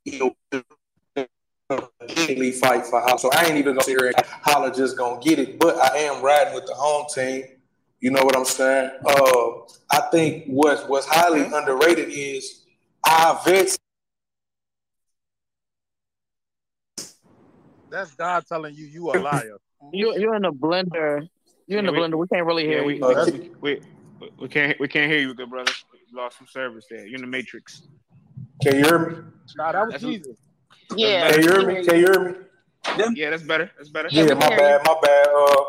Ill 0.05 0.35
Will 0.51 0.61
legitimately 1.69 2.51
fight 2.51 2.85
for 2.85 2.99
Holler. 3.01 3.17
So 3.17 3.29
I 3.33 3.45
ain't 3.45 3.57
even 3.57 3.73
gonna 3.73 3.83
sit 3.83 3.99
here 3.99 4.11
and 4.15 4.25
Holler 4.43 4.71
just 4.71 4.97
gonna 4.97 5.19
get 5.21 5.39
it. 5.39 5.59
But 5.59 5.77
I 5.77 5.97
am 5.97 6.23
riding 6.23 6.53
with 6.53 6.65
the 6.65 6.73
home 6.73 7.05
team. 7.13 7.45
You 7.99 8.11
know 8.11 8.23
what 8.23 8.35
I'm 8.37 8.45
saying? 8.45 8.91
Uh, 9.05 9.51
I 9.91 10.01
think 10.11 10.45
what's 10.47 10.83
what's 10.87 11.07
highly 11.07 11.45
underrated 11.45 12.09
is 12.09 12.65
our 13.07 13.39
vets 13.45 13.77
That's 17.89 18.13
God 18.15 18.43
telling 18.47 18.75
you 18.75 18.85
you 18.85 19.11
a 19.11 19.17
liar. 19.17 19.57
You 19.93 20.17
you're 20.17 20.35
in 20.35 20.41
the 20.43 20.51
blender. 20.51 21.27
You're 21.67 21.79
in 21.79 21.85
Yeah, 21.85 21.91
the 21.91 21.97
we- 21.97 21.99
blender. 21.99 22.17
We 22.17 22.27
can't 22.27 22.45
really 22.45 22.63
Yeah, 22.65 22.69
hear 22.81 22.83
we, 22.85 22.97
you. 22.97 23.05
Uh, 23.05 23.25
we, 23.61 23.79
we, 24.19 24.29
we 24.39 24.47
can't 24.49 24.79
we 24.79 24.87
can't 24.87 25.09
hear 25.11 25.19
you, 25.21 25.33
good 25.33 25.49
brother. 25.49 25.71
We 25.93 25.99
lost 26.19 26.37
some 26.37 26.47
service 26.47 26.85
there. 26.89 27.05
You're 27.05 27.15
in 27.15 27.21
the 27.21 27.27
matrix. 27.27 27.87
Can 28.61 28.75
you 28.75 28.85
hear 28.85 28.99
me? 28.99 29.15
Nah, 29.55 29.71
that 29.71 29.85
was 29.85 29.93
That's- 29.93 30.01
Jesus. 30.01 30.37
Yeah. 30.95 31.31
Can 31.31 31.43
you 31.43 31.51
hear 31.51 31.67
me? 31.67 31.85
Can 31.85 31.95
you 31.95 32.05
hear 32.05 32.19
me? 32.19 33.15
Yeah, 33.15 33.31
that's 33.31 33.43
better. 33.43 33.71
That's 33.77 33.89
better. 33.89 34.09
Yeah, 34.11 34.33
my 34.33 34.49
bad, 34.49 34.81
my 34.85 34.95
bad. 35.01 35.27
Uh, 35.35 35.63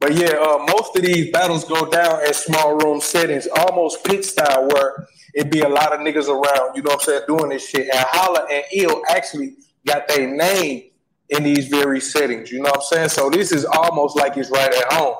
but 0.00 0.14
yeah, 0.14 0.34
uh, 0.36 0.58
most 0.72 0.96
of 0.96 1.02
these 1.02 1.30
battles 1.32 1.64
go 1.64 1.88
down 1.88 2.24
in 2.24 2.32
small 2.32 2.76
room 2.76 3.00
settings, 3.00 3.48
almost 3.48 4.04
pit 4.04 4.24
style, 4.24 4.68
where 4.68 5.06
it 5.34 5.50
be 5.50 5.60
a 5.60 5.68
lot 5.68 5.92
of 5.92 6.00
niggas 6.00 6.28
around. 6.28 6.76
You 6.76 6.82
know 6.82 6.90
what 6.90 6.94
I'm 6.94 7.00
saying? 7.00 7.22
Doing 7.26 7.50
this 7.50 7.68
shit, 7.68 7.88
and 7.92 8.06
Holler 8.08 8.46
and 8.50 8.64
Ill 8.72 9.02
actually 9.08 9.56
got 9.86 10.08
their 10.08 10.26
name 10.26 10.90
in 11.30 11.42
these 11.42 11.68
very 11.68 12.00
settings. 12.00 12.50
You 12.50 12.58
know 12.58 12.70
what 12.70 12.76
I'm 12.76 12.82
saying? 12.82 13.08
So 13.10 13.30
this 13.30 13.52
is 13.52 13.64
almost 13.64 14.16
like 14.16 14.36
it's 14.36 14.50
right 14.50 14.72
at 14.72 14.92
home. 14.92 15.16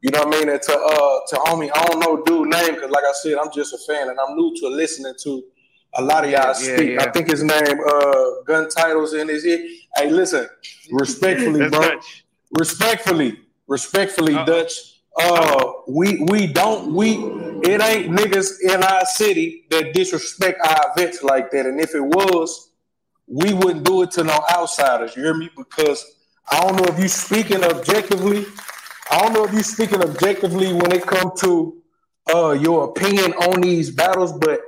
You 0.00 0.10
know 0.10 0.24
what 0.24 0.34
I 0.34 0.38
mean? 0.38 0.48
And 0.48 0.60
to 0.62 0.72
uh 0.72 1.20
to 1.28 1.36
homie, 1.36 1.70
I 1.74 1.84
don't 1.86 2.00
know 2.00 2.22
dude 2.24 2.48
name 2.48 2.74
because 2.74 2.90
like 2.90 3.04
I 3.04 3.12
said, 3.22 3.34
I'm 3.38 3.52
just 3.52 3.72
a 3.72 3.78
fan 3.86 4.08
and 4.08 4.18
I'm 4.18 4.36
new 4.36 4.54
to 4.60 4.68
listening 4.68 5.14
to 5.22 5.42
a 5.94 6.02
lot 6.02 6.24
of 6.24 6.30
y'all 6.30 6.46
Yeah, 6.48 6.52
speak. 6.54 6.90
yeah. 6.94 7.02
I 7.02 7.10
think 7.10 7.28
his 7.30 7.42
name 7.42 7.76
uh 7.86 8.24
gun 8.46 8.68
titles 8.68 9.14
in 9.14 9.28
his 9.28 9.44
ear. 9.46 9.58
Hey, 9.96 10.10
listen, 10.10 10.48
respectfully, 10.90 11.68
bro. 11.68 11.80
Dutch. 11.80 12.24
Respectfully, 12.58 13.40
respectfully, 13.66 14.34
Uh-oh. 14.34 14.44
Dutch. 14.46 14.72
Uh, 15.20 15.72
we 15.88 16.24
we 16.30 16.46
don't 16.46 16.94
we 16.94 17.16
it 17.62 17.82
ain't 17.82 18.10
niggas 18.18 18.60
in 18.62 18.82
our 18.82 19.04
city 19.04 19.66
that 19.70 19.92
disrespect 19.92 20.58
our 20.66 20.92
vets 20.96 21.22
like 21.22 21.50
that. 21.50 21.66
And 21.66 21.78
if 21.80 21.94
it 21.94 22.00
was, 22.00 22.70
we 23.26 23.52
wouldn't 23.52 23.84
do 23.84 24.02
it 24.02 24.10
to 24.12 24.24
no 24.24 24.40
outsiders. 24.50 25.14
You 25.14 25.22
hear 25.24 25.34
me? 25.34 25.50
Because 25.54 26.02
I 26.50 26.60
don't 26.66 26.76
know 26.76 26.84
if 26.84 26.98
you 26.98 27.08
speaking 27.08 27.62
objectively. 27.62 28.46
I 29.10 29.18
don't 29.20 29.34
know 29.34 29.44
if 29.44 29.52
you 29.52 29.62
speaking 29.62 30.00
objectively 30.02 30.72
when 30.72 30.90
it 30.92 31.02
comes 31.06 31.38
to 31.42 31.82
uh 32.34 32.52
your 32.52 32.84
opinion 32.84 33.34
on 33.34 33.60
these 33.60 33.90
battles, 33.90 34.32
but 34.32 34.60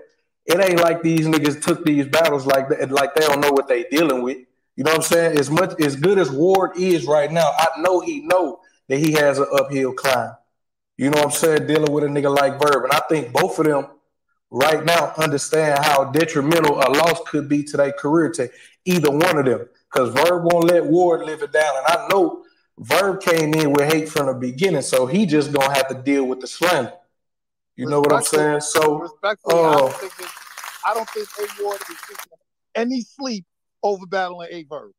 it 0.47 0.61
ain't 0.61 0.81
like 0.81 1.03
these 1.03 1.27
niggas 1.27 1.63
took 1.63 1.85
these 1.85 2.07
battles 2.07 2.47
like 2.47 2.69
that, 2.69 2.91
like 2.91 3.15
they 3.15 3.27
don't 3.27 3.41
know 3.41 3.53
what 3.53 3.69
they 3.69 3.85
dealing 3.85 4.23
with. 4.23 4.39
You 4.77 4.85
know 4.85 4.91
what 4.91 4.99
I'm 4.99 5.03
saying? 5.03 5.39
As 5.39 5.51
much 5.51 5.81
as 5.81 5.97
good 5.97 6.19
as 6.19 6.31
Ward 6.31 6.73
is 6.77 7.07
right 7.07 7.31
now, 7.31 7.53
I 7.57 7.69
know 7.81 8.01
he 8.01 8.21
know 8.21 8.61
that 8.89 8.99
he 8.99 9.13
has 9.13 9.39
an 9.39 9.47
uphill 9.53 9.93
climb. 9.95 10.33
You 10.97 11.11
know 11.11 11.19
what 11.19 11.27
I'm 11.27 11.31
saying? 11.33 11.67
Dealing 11.67 11.93
with 11.93 12.05
a 12.05 12.09
nigga 12.09 12.35
like 12.35 12.61
Verb, 12.61 12.85
and 12.85 12.93
I 12.93 13.01
think 13.09 13.33
both 13.33 13.59
of 13.59 13.67
them 13.67 13.87
right 14.51 14.85
now 14.85 15.13
understand 15.17 15.85
how 15.85 16.05
detrimental 16.05 16.79
a 16.79 16.89
loss 16.91 17.21
could 17.27 17.49
be 17.49 17.65
to 17.65 17.77
their 17.77 17.93
career 17.93 18.31
to 18.33 18.51
either 18.85 19.11
one 19.11 19.39
of 19.39 19.45
them. 19.45 19.69
Because 19.93 20.11
Verb 20.11 20.45
won't 20.45 20.67
let 20.67 20.85
Ward 20.85 21.23
live 21.23 21.43
it 21.43 21.53
down, 21.53 21.77
and 21.77 21.87
I 21.87 22.09
know 22.09 22.45
Verb 22.79 23.21
came 23.21 23.55
in 23.55 23.73
with 23.73 23.93
hate 23.93 24.09
from 24.09 24.27
the 24.27 24.35
beginning, 24.35 24.83
so 24.83 25.07
he 25.07 25.27
just 25.27 25.53
gonna 25.53 25.75
have 25.75 25.89
to 25.89 25.95
deal 25.95 26.25
with 26.25 26.41
the 26.41 26.47
slander. 26.47 26.93
You 27.77 27.87
know 27.87 28.01
what 28.01 28.13
I'm 28.13 28.23
saying? 28.23 28.61
So, 28.61 29.01
Respectfully, 29.01 29.55
I 29.55 29.59
uh, 29.59 29.79
don't 29.79 29.95
think 29.95 30.13
it, 30.21 30.29
I 30.87 30.95
don't 30.95 31.09
think 31.11 31.29
A 31.39 31.63
Ward 31.63 31.81
is 31.91 31.97
any 32.75 33.01
sleep 33.01 33.45
over 33.83 34.07
battling 34.07 34.49
A 34.51 34.65
Verb. 34.65 34.93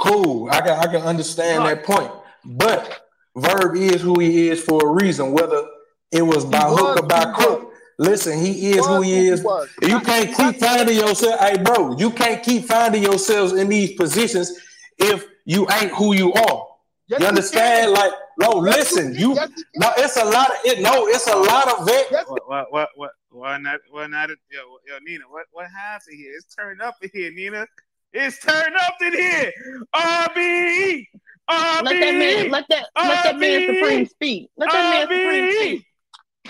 Cool. 0.00 0.48
I 0.50 0.60
can 0.60 0.78
I 0.78 0.86
can 0.86 1.02
understand 1.02 1.64
that 1.66 1.84
point. 1.84 2.10
But 2.44 3.06
Verb 3.36 3.76
is 3.76 4.00
who 4.00 4.20
he 4.20 4.48
is 4.48 4.62
for 4.62 4.88
a 4.88 4.92
reason, 4.92 5.32
whether 5.32 5.64
it 6.12 6.22
was 6.22 6.44
by 6.44 6.68
was 6.68 6.78
hook 6.78 7.02
or 7.02 7.06
by 7.06 7.32
crook. 7.32 7.72
Listen, 7.98 8.38
he 8.38 8.70
is 8.72 8.86
who 8.86 9.02
he 9.02 9.28
is. 9.28 9.44
You 9.82 10.00
can't 10.00 10.36
keep 10.36 10.60
finding 10.60 10.96
yourself. 10.96 11.38
Hey, 11.40 11.58
bro, 11.62 11.96
you 11.96 12.10
can't 12.10 12.42
keep 12.42 12.64
finding 12.64 13.02
yourselves 13.02 13.52
in 13.52 13.68
these 13.68 13.92
positions 13.92 14.52
if 14.98 15.24
you 15.44 15.66
ain't 15.70 15.92
who 15.92 16.14
you 16.14 16.32
are. 16.32 16.66
Yes, 17.06 17.20
you 17.20 17.26
understand? 17.26 17.94
can. 17.94 18.02
Like, 18.02 18.12
no, 18.38 18.64
Yes, 18.64 18.76
listen, 18.76 19.14
he- 19.14 19.20
you 19.20 19.34
yes, 19.34 19.48
he 19.56 19.62
can. 19.62 19.64
no, 19.76 19.92
it's 19.98 20.16
a 20.16 20.24
lot 20.24 20.50
of 20.50 20.56
it. 20.64 20.80
No, 20.80 21.06
it's 21.08 21.26
a 21.28 21.36
lot 21.36 21.68
of 21.78 21.88
it. 21.88 22.06
Yes, 22.10 22.24
What 22.28 22.48
what 22.48 22.72
what 22.72 22.88
what 22.96 23.10
why 23.30 23.58
not 23.58 23.80
why 23.90 24.06
not 24.06 24.30
yo, 24.30 24.60
yo 24.86 24.98
Nina, 25.04 25.24
what 25.28 25.44
what 25.52 25.66
happened 25.70 26.16
here? 26.16 26.32
It's 26.36 26.54
turned 26.54 26.80
up 26.80 26.94
in 27.02 27.10
here, 27.12 27.30
Nina. 27.32 27.66
It's 28.12 28.38
turned 28.40 28.76
up 28.76 28.94
in 29.02 29.12
here. 29.12 29.52
RBE. 29.94 31.06
Let 31.50 31.84
that 31.84 32.14
man, 32.14 32.50
let 32.50 32.64
that, 32.70 32.86
let 32.96 33.24
that 33.24 33.38
man 33.38 33.60
RBE. 33.60 33.66
Supreme 33.80 34.06
speak. 34.06 34.50
Let 34.56 34.70
that 34.72 34.90
man 34.90 35.02
Supreme 35.02 35.52
speak. 35.52 35.86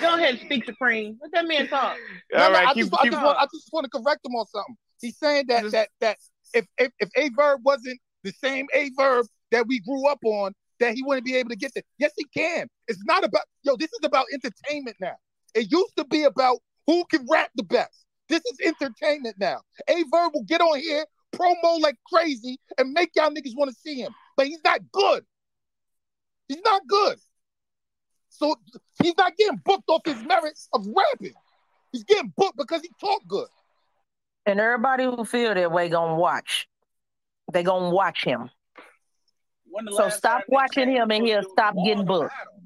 Go 0.00 0.14
ahead 0.16 0.30
and 0.30 0.40
speak, 0.40 0.64
Supreme. 0.64 1.18
Let 1.22 1.32
that 1.32 1.46
man 1.48 1.68
talk. 1.68 1.96
No, 2.32 2.42
All 2.44 2.50
no, 2.50 2.54
right, 2.58 2.68
I, 2.68 2.74
keep 2.74 2.90
just, 2.90 2.94
I, 3.02 3.08
just 3.10 3.22
want, 3.22 3.38
I 3.38 3.44
just 3.52 3.68
want 3.72 3.84
to 3.84 3.90
correct 3.90 4.24
him 4.24 4.32
on 4.34 4.46
something. 4.46 4.76
He's 5.00 5.18
saying 5.18 5.44
that 5.48 5.62
Just- 5.62 5.72
that 5.72 5.88
that 6.00 6.16
if 6.52 6.66
if, 6.78 6.92
if 7.00 7.08
A 7.16 7.28
Verb 7.30 7.60
wasn't 7.64 7.98
the 8.22 8.32
same 8.42 8.66
A 8.74 8.90
Verb 8.96 9.26
that 9.54 9.68
we 9.68 9.78
grew 9.78 10.08
up 10.08 10.18
on, 10.24 10.52
that 10.80 10.94
he 10.94 11.02
wouldn't 11.04 11.24
be 11.24 11.36
able 11.36 11.50
to 11.50 11.56
get 11.56 11.72
there. 11.74 11.84
Yes, 11.98 12.10
he 12.16 12.24
can. 12.36 12.66
It's 12.88 13.02
not 13.04 13.24
about 13.24 13.44
yo. 13.62 13.76
This 13.76 13.92
is 13.92 14.00
about 14.02 14.26
entertainment 14.32 14.96
now. 15.00 15.14
It 15.54 15.70
used 15.70 15.96
to 15.96 16.04
be 16.04 16.24
about 16.24 16.58
who 16.88 17.04
can 17.04 17.24
rap 17.30 17.50
the 17.54 17.62
best. 17.62 18.04
This 18.28 18.42
is 18.46 18.58
entertainment 18.64 19.36
now. 19.38 19.60
A 19.88 20.02
Verb 20.10 20.32
will 20.34 20.42
get 20.42 20.60
on 20.60 20.80
here, 20.80 21.04
promo 21.32 21.80
like 21.80 21.94
crazy, 22.12 22.58
and 22.78 22.92
make 22.92 23.10
y'all 23.14 23.30
niggas 23.30 23.56
want 23.56 23.70
to 23.70 23.76
see 23.80 23.94
him. 23.94 24.12
But 24.36 24.48
he's 24.48 24.58
not 24.64 24.80
good. 24.90 25.24
He's 26.48 26.62
not 26.64 26.82
good. 26.88 27.16
So 28.30 28.56
he's 29.00 29.16
not 29.16 29.36
getting 29.36 29.60
booked 29.64 29.88
off 29.88 30.02
his 30.04 30.20
merits 30.24 30.68
of 30.72 30.84
rapping. 30.84 31.34
He's 31.92 32.02
getting 32.02 32.32
booked 32.36 32.58
because 32.58 32.82
he 32.82 32.90
talk 33.00 33.22
good. 33.28 33.46
And 34.46 34.58
everybody 34.58 35.04
who 35.04 35.24
feel 35.24 35.54
that 35.54 35.70
way 35.70 35.88
gonna 35.88 36.16
watch. 36.16 36.66
They 37.52 37.62
gonna 37.62 37.90
watch 37.90 38.24
him. 38.24 38.50
When 39.74 39.86
the 39.86 39.90
So 39.90 40.04
last 40.04 40.18
stop 40.18 40.42
watching 40.46 40.88
him 40.88 41.10
and 41.10 41.24
he 41.24 41.32
he'll 41.32 41.42
stop 41.50 41.74
getting 41.84 42.04
booked. 42.04 42.30
battle? 42.30 42.62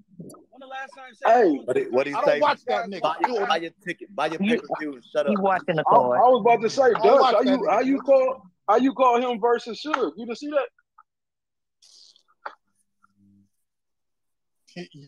When 0.51 0.61
the 0.61 0.67
last 0.67 0.91
time 0.95 1.07
they 1.09 1.15
said 1.15 1.43
Hey, 1.43 1.51
he 1.53 1.57
was 1.57 1.67
What 1.67 1.75
did 1.77 1.91
what 1.91 2.07
he 2.07 2.13
I 2.13 2.21
say? 2.21 2.27
don't 2.33 2.41
watch 2.41 2.61
that 2.67 2.85
nigga. 2.91 3.01
Buy, 3.01 3.15
You 3.23 3.29
know, 3.29 3.47
buy 3.47 3.57
your 3.57 3.71
ticket, 3.83 4.15
buy 4.15 4.27
your 4.27 4.43
You- 4.43 4.57
pay 4.57 4.59
per 4.59 4.69
view, 4.79 5.01
shut 5.11 5.27
He 5.27 5.33
up. 5.37 5.43
watching 5.43 5.77
the 5.77 5.85
I, 5.91 5.95
I 5.95 5.97
was 5.97 6.43
about 6.43 6.61
to 6.61 6.69
say, 6.69 6.83
I 6.83 6.91
don't 6.91 7.03
Dutch, 7.03 7.35
how 7.35 7.41
you 7.41 7.59
nigga. 7.61 7.71
how 7.71 7.81
you 7.81 7.99
call 8.03 8.43
how 8.69 8.77
you 8.77 8.93
call 8.93 9.17
him 9.33 9.41
versus 9.41 9.81
Suge? 9.83 10.13
You 10.19 10.27
didn't 10.27 10.37
see 10.37 10.51
that? 10.51 10.69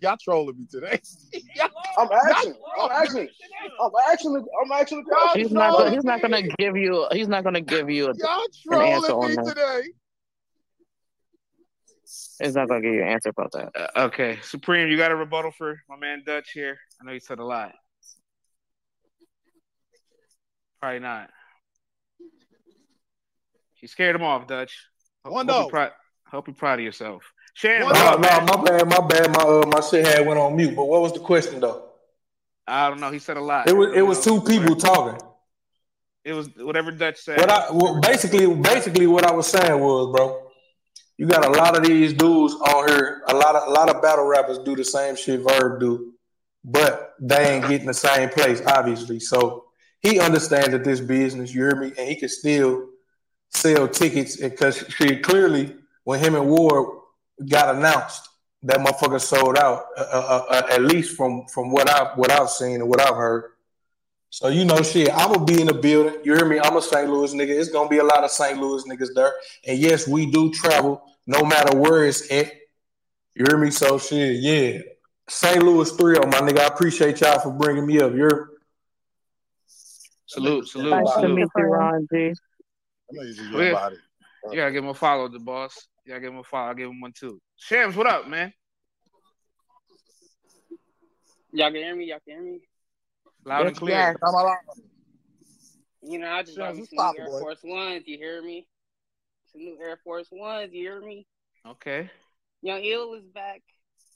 Y'all 0.01 0.17
trolling 0.17 0.57
me 0.59 0.67
today. 0.71 0.99
I'm 1.99 2.09
asking. 2.11 2.55
y'all 2.55 2.87
I'm 2.87 2.91
asking. 2.93 3.29
I'm 3.79 3.91
actually. 4.11 4.41
I'm 4.63 4.73
actually. 4.73 5.03
the 5.03 5.39
He's 5.39 5.53
not. 5.53 5.73
Gonna, 5.77 5.91
he's 5.91 6.05
not 6.05 6.23
gonna 6.23 6.43
give 6.59 6.77
you. 6.79 7.07
He's 7.13 7.29
not 7.29 7.45
gonna 7.45 7.61
give 7.61 7.91
you. 7.91 8.07
A, 8.09 8.15
Y'all 8.15 8.41
an 8.71 8.81
answer 8.81 9.09
trolling 9.09 9.13
on 9.13 9.31
me 9.31 9.37
that. 9.37 9.45
today. 9.45 9.89
He's 12.43 12.55
not 12.55 12.69
gonna 12.69 12.81
give 12.81 12.95
you 12.95 13.03
an 13.03 13.09
answer 13.09 13.29
about 13.31 13.53
that. 13.53 13.71
Uh, 13.75 14.05
okay, 14.07 14.39
Supreme, 14.43 14.89
you 14.89 14.97
got 14.97 15.11
a 15.11 15.17
rebuttal 15.17 15.51
for 15.51 15.81
my 15.89 15.97
man 15.97 16.23
Dutch 16.25 16.51
here? 16.53 16.79
I 17.01 17.05
know 17.05 17.13
he 17.13 17.21
said 17.21 17.39
a 17.39 17.45
lot. 17.45 17.73
Probably 20.81 21.01
not. 21.01 21.31
You 23.81 23.89
scared 23.89 24.17
him 24.17 24.23
off, 24.23 24.47
Dutch. 24.47 24.87
Ho- 25.25 25.33
One 25.33 25.47
hope, 25.47 25.57
no. 25.57 25.65
you 25.65 25.71
proud, 25.71 25.93
hope 26.27 26.47
you're 26.49 26.55
proud 26.55 26.79
of 26.79 26.85
yourself. 26.85 27.25
Shan, 27.55 27.85
One 27.85 27.95
No, 27.95 28.13
no, 28.13 28.19
my 28.19 28.63
bad, 28.63 28.89
my 28.89 29.07
bad, 29.07 29.31
my 29.31 29.43
uh, 29.43 29.67
my 29.67 29.81
shit 29.81 30.07
had 30.07 30.27
went 30.27 30.39
on 30.39 30.57
mute. 30.57 30.75
But 30.75 30.87
what 30.87 31.03
was 31.03 31.13
the 31.13 31.21
question 31.21 31.61
though? 31.61 31.91
I 32.67 32.89
don't 32.89 33.01
know. 33.01 33.11
He 33.11 33.19
said 33.19 33.37
a 33.37 33.41
lot. 33.41 33.69
It 33.69 33.77
was 33.77 33.89
it 33.95 34.03
me 34.03 34.03
was 34.03 34.25
two 34.25 34.41
people 34.41 34.77
talking. 34.77 35.21
It 36.25 36.35
was 36.35 36.49
whatever 36.57 36.91
Dutch 36.93 37.19
said. 37.19 37.39
What 37.39 37.51
I 37.51 37.71
well, 37.73 38.01
basically 38.01 38.55
basically 38.55 39.07
what 39.07 39.25
I 39.25 39.33
was 39.33 39.47
saying 39.47 39.79
was, 39.81 40.15
bro, 40.15 40.50
you 41.21 41.27
got 41.27 41.45
a 41.45 41.51
lot 41.51 41.77
of 41.77 41.85
these 41.85 42.15
dudes 42.15 42.55
on 42.55 42.89
here. 42.89 43.21
A 43.29 43.35
lot 43.35 43.55
of 43.55 43.69
a 43.69 43.71
lot 43.71 43.95
of 43.95 44.01
battle 44.01 44.25
rappers 44.25 44.57
do 44.57 44.75
the 44.75 44.83
same 44.83 45.15
shit 45.15 45.41
Verb 45.41 45.79
do, 45.79 46.15
but 46.65 47.13
they 47.21 47.57
ain't 47.57 47.69
getting 47.69 47.89
the 47.89 47.93
same 47.93 48.31
place, 48.31 48.63
obviously. 48.67 49.21
So 49.21 49.67
he 50.01 50.19
understands 50.19 50.71
that 50.71 50.83
this 50.83 50.99
business, 50.99 51.55
you 51.55 51.61
hear 51.61 51.77
me, 51.77 51.93
and 51.99 52.09
he 52.09 52.17
can 52.17 52.31
still 52.31 52.89
sell 53.51 53.87
tickets 53.87 54.39
because 54.39 54.83
she 54.97 55.19
clearly 55.19 55.77
when 56.05 56.21
him 56.21 56.37
and 56.37 56.49
Ward 56.49 57.01
got 57.47 57.77
announced, 57.77 58.27
that 58.63 58.79
motherfucker 58.79 59.21
sold 59.21 59.59
out. 59.59 59.85
Uh, 59.99 60.01
uh, 60.01 60.45
uh, 60.49 60.63
at 60.71 60.81
least 60.81 61.19
from 61.19 61.45
from 61.53 61.71
what 61.71 61.91
I 61.91 62.15
what 62.15 62.31
I've 62.31 62.49
seen 62.49 62.77
and 62.77 62.89
what 62.89 62.99
I've 62.99 63.17
heard. 63.17 63.51
So 64.31 64.47
you 64.47 64.65
know, 64.65 64.81
shit, 64.83 65.11
I'm 65.13 65.33
gonna 65.33 65.45
be 65.45 65.61
in 65.61 65.67
the 65.67 65.75
building. 65.75 66.15
You 66.23 66.37
hear 66.37 66.47
me? 66.47 66.61
I'm 66.63 66.77
a 66.77 66.83
St. 66.83 67.11
Louis 67.11 67.35
nigga. 67.35 67.49
It's 67.49 67.69
gonna 67.69 67.89
be 67.89 67.99
a 67.99 68.05
lot 68.05 68.23
of 68.23 68.31
St. 68.31 68.59
Louis 68.59 68.85
niggas 68.85 69.13
there. 69.15 69.35
And 69.67 69.77
yes, 69.77 70.07
we 70.07 70.25
do 70.31 70.53
travel, 70.53 71.03
no 71.27 71.45
matter 71.45 71.77
where 71.77 72.07
it's 72.07 72.31
at. 72.31 72.53
You 73.35 73.47
hear 73.49 73.59
me? 73.59 73.71
So 73.71 73.99
shit, 73.99 74.41
yeah. 74.41 74.81
St. 75.29 75.63
Louis 75.63 75.91
3 75.93 76.15
my 76.15 76.41
nigga. 76.41 76.61
I 76.61 76.67
appreciate 76.67 77.21
y'all 77.21 77.39
for 77.39 77.53
bringing 77.53 77.87
me 77.87 78.01
up. 78.01 78.15
You're 78.15 78.51
Salute, 80.31 80.69
salute, 80.69 80.91
Nice 80.91 81.15
to 81.17 81.29
meet 81.29 81.49
you, 81.57 81.65
Ron 81.65 82.07
G. 82.13 82.19
I 82.19 82.33
know 83.11 83.23
you 83.23 83.35
just 83.35 83.53
Oh, 83.53 83.61
yeah. 83.61 83.91
You 84.49 84.57
gotta 84.57 84.71
give 84.71 84.85
him 84.85 84.91
a 84.91 84.95
follow, 84.95 85.27
the 85.27 85.41
boss. 85.41 85.89
You 86.05 86.11
gotta 86.11 86.21
give 86.21 86.33
him 86.33 86.39
a 86.39 86.45
follow. 86.45 86.69
I'll 86.69 86.75
give 86.75 86.89
him 86.89 87.01
one 87.01 87.13
too. 87.13 87.41
Shams, 87.57 87.97
what 87.97 88.07
up, 88.07 88.29
man? 88.29 88.53
Y'all 91.53 91.73
can 91.73 91.81
hear 91.81 91.97
me? 91.97 92.05
Y'all 92.05 92.21
can 92.25 92.35
hear 92.35 92.43
me? 92.45 92.61
Loud 93.45 93.67
and 93.67 93.77
clear. 93.77 93.97
yes. 93.97 94.17
I'm. 94.23 94.57
You 96.03 96.21
know, 96.21 96.31
I 96.31 96.43
just 96.45 96.57
Shams, 96.57 96.69
bought 96.69 96.75
me 96.75 96.81
you 96.81 96.87
some 96.87 96.97
stop 96.97 97.17
Air 97.19 97.27
boy. 97.27 97.41
Force 97.41 97.61
Ones. 97.65 98.05
You 98.07 98.17
hear 98.19 98.41
me? 98.41 98.69
Some 99.53 99.63
new 99.65 99.77
Air 99.81 99.99
Force 100.05 100.29
Ones. 100.31 100.73
You 100.73 100.81
hear 100.83 101.01
me? 101.01 101.27
Okay. 101.67 102.11
Young 102.63 102.83
Ill 102.85 103.15
is 103.15 103.25
back 103.25 103.63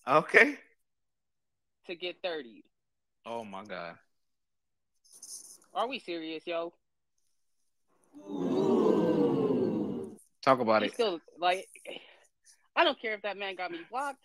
Okay. 0.07 0.57
to 1.87 1.95
get 1.95 2.16
30. 2.22 2.62
Oh 3.26 3.45
my 3.45 3.64
God. 3.64 3.97
Are 5.74 5.89
we 5.89 5.99
serious, 5.99 6.47
yo? 6.47 6.72
Talk 10.43 10.61
about 10.61 10.82
He's 10.82 10.93
it. 10.93 10.95
still 10.95 11.20
like 11.39 11.66
I 12.76 12.85
don't 12.85 13.01
care 13.01 13.14
if 13.14 13.22
that 13.22 13.37
man 13.37 13.57
got 13.57 13.70
me 13.72 13.78
blocked. 13.91 14.18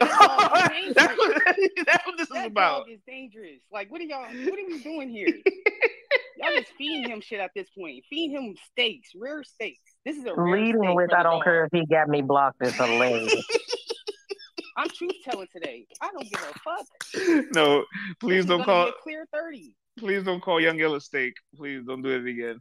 That 0.00 0.94
That's 0.94 1.16
what, 1.18 1.36
that's 1.86 2.06
what 2.06 2.16
this 2.18 2.30
is 2.30 2.46
about. 2.46 2.86
dog 2.86 2.90
is 2.90 3.00
dangerous. 3.06 3.60
Like, 3.72 3.90
what 3.90 4.00
are 4.00 4.04
y'all? 4.04 4.22
What 4.22 4.58
are 4.58 4.66
we 4.66 4.78
doing 4.82 5.08
here? 5.10 5.34
y'all 6.40 6.56
just 6.56 6.72
feeding 6.76 7.10
him 7.10 7.20
shit 7.20 7.40
at 7.40 7.50
this 7.54 7.68
point. 7.76 8.04
Feed 8.08 8.30
him 8.30 8.54
steaks, 8.70 9.10
rare 9.16 9.42
steaks. 9.42 9.80
This 10.04 10.16
is 10.16 10.24
a 10.24 10.34
rare 10.34 10.58
Leading 10.60 10.82
steak 10.82 10.96
with 10.96 11.12
I 11.12 11.22
don't 11.22 11.42
care 11.42 11.64
if 11.64 11.70
he 11.72 11.86
got 11.86 12.08
me 12.08 12.22
blocked 12.22 12.64
is 12.64 12.74
hilarious. 12.74 13.34
I'm 14.76 14.88
truth 14.88 15.12
telling 15.24 15.48
today. 15.52 15.86
I 16.00 16.10
don't 16.10 16.30
give 16.30 16.40
a 16.40 16.58
fuck. 16.60 17.46
No, 17.54 17.84
please 18.20 18.46
This 18.46 18.46
don't 18.46 18.64
call. 18.64 18.90
clear 19.02 19.26
thirty. 19.32 19.76
Please 19.98 20.22
don't 20.22 20.40
call 20.40 20.60
Young 20.60 20.78
Yellow 20.78 20.98
steak. 20.98 21.34
Please 21.56 21.82
don't 21.86 22.02
do 22.02 22.10
it 22.10 22.26
again. 22.26 22.60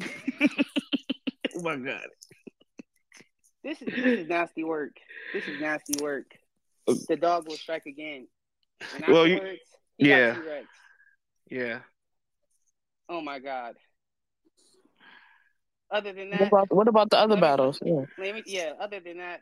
oh 1.56 1.62
my 1.62 1.76
God. 1.76 2.06
This 3.62 3.80
is 3.82 3.88
this 3.94 4.20
is 4.20 4.28
nasty 4.28 4.64
work. 4.64 4.96
This 5.32 5.46
is 5.46 5.60
nasty 5.60 6.02
work. 6.02 6.26
Uh, 6.88 6.94
the 7.08 7.16
dog 7.16 7.46
will 7.46 7.56
strike 7.56 7.86
again. 7.86 8.26
Well, 9.06 9.26
you- 9.26 9.40
yeah. 9.98 10.36
Yeah. 11.50 11.80
Oh 13.08 13.20
my 13.20 13.38
god. 13.38 13.74
Other 15.90 16.12
than 16.12 16.30
What 16.30 16.38
that, 16.38 16.48
about, 16.48 16.74
what 16.74 16.88
about 16.88 17.10
the 17.10 17.16
other 17.18 17.30
let 17.34 17.36
me- 17.36 17.40
battles? 17.40 17.78
Yeah. 17.82 18.04
let 18.18 18.34
me, 18.34 18.42
yeah. 18.46 18.72
Other 18.78 19.00
than 19.00 19.18
that, 19.18 19.40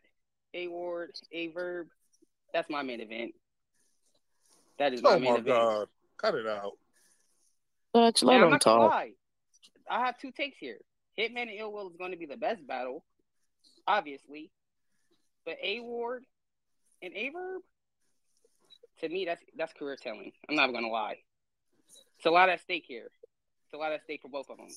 A 0.54 0.68
Ward, 0.68 1.10
A 1.32 1.48
Verb, 1.48 1.88
that's 2.52 2.70
my 2.70 2.82
main 2.82 3.00
event. 3.00 3.32
That 4.78 4.92
is 4.92 5.02
my 5.02 5.14
Oh 5.14 5.18
main 5.18 5.24
my 5.24 5.38
event. 5.38 5.46
god. 5.46 5.88
Cut 6.18 6.34
it 6.36 6.46
out. 6.46 6.72
Dutch, 7.92 8.22
And 8.22 8.28
let 8.28 8.36
I'm 8.36 8.44
him 8.44 8.50
not 8.50 8.60
talk. 8.60 8.90
lie. 8.90 9.12
I 9.90 10.04
have 10.06 10.18
two 10.18 10.30
takes 10.30 10.56
here. 10.58 10.78
Hitman 11.18 11.42
and 11.42 11.50
Ill 11.58 11.72
Will 11.72 11.88
is 11.90 11.96
going 11.96 12.10
to 12.12 12.16
be 12.16 12.26
the 12.26 12.36
best 12.36 12.64
battle, 12.66 13.04
obviously. 13.88 14.50
But 15.44 15.56
A 15.62 15.80
Ward 15.80 16.24
and 17.02 17.12
A 17.14 17.30
Verb, 17.30 17.62
to 19.00 19.08
me, 19.08 19.24
that's 19.24 19.42
that's 19.56 19.72
career 19.72 19.96
telling. 20.00 20.32
I'm 20.48 20.56
not 20.56 20.72
gonna 20.72 20.88
lie. 20.88 21.16
It's 22.18 22.26
a 22.26 22.30
lot 22.30 22.48
at 22.48 22.60
stake 22.60 22.84
here. 22.86 23.10
It's 23.66 23.74
a 23.74 23.76
lot 23.78 23.92
at 23.92 24.02
stake 24.04 24.20
for 24.22 24.28
both 24.28 24.48
of 24.48 24.56
them. 24.58 24.68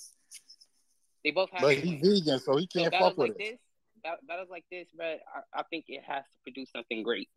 They 1.23 1.31
both 1.31 1.49
have. 1.51 1.61
But 1.61 1.75
he's 1.77 2.01
vegan, 2.23 2.39
so 2.39 2.57
he 2.57 2.65
can't 2.67 2.91
battles 2.91 3.11
fuck 3.11 3.17
with 3.17 3.29
like 3.29 3.39
it. 3.39 3.51
this, 3.51 3.59
bat- 4.03 4.25
battles 4.27 4.49
like 4.49 4.65
this, 4.71 4.87
but 4.97 5.19
I, 5.53 5.59
I 5.59 5.63
think 5.69 5.85
it 5.87 6.01
has 6.07 6.23
to 6.23 6.31
produce 6.43 6.69
something 6.71 7.03
great. 7.03 7.29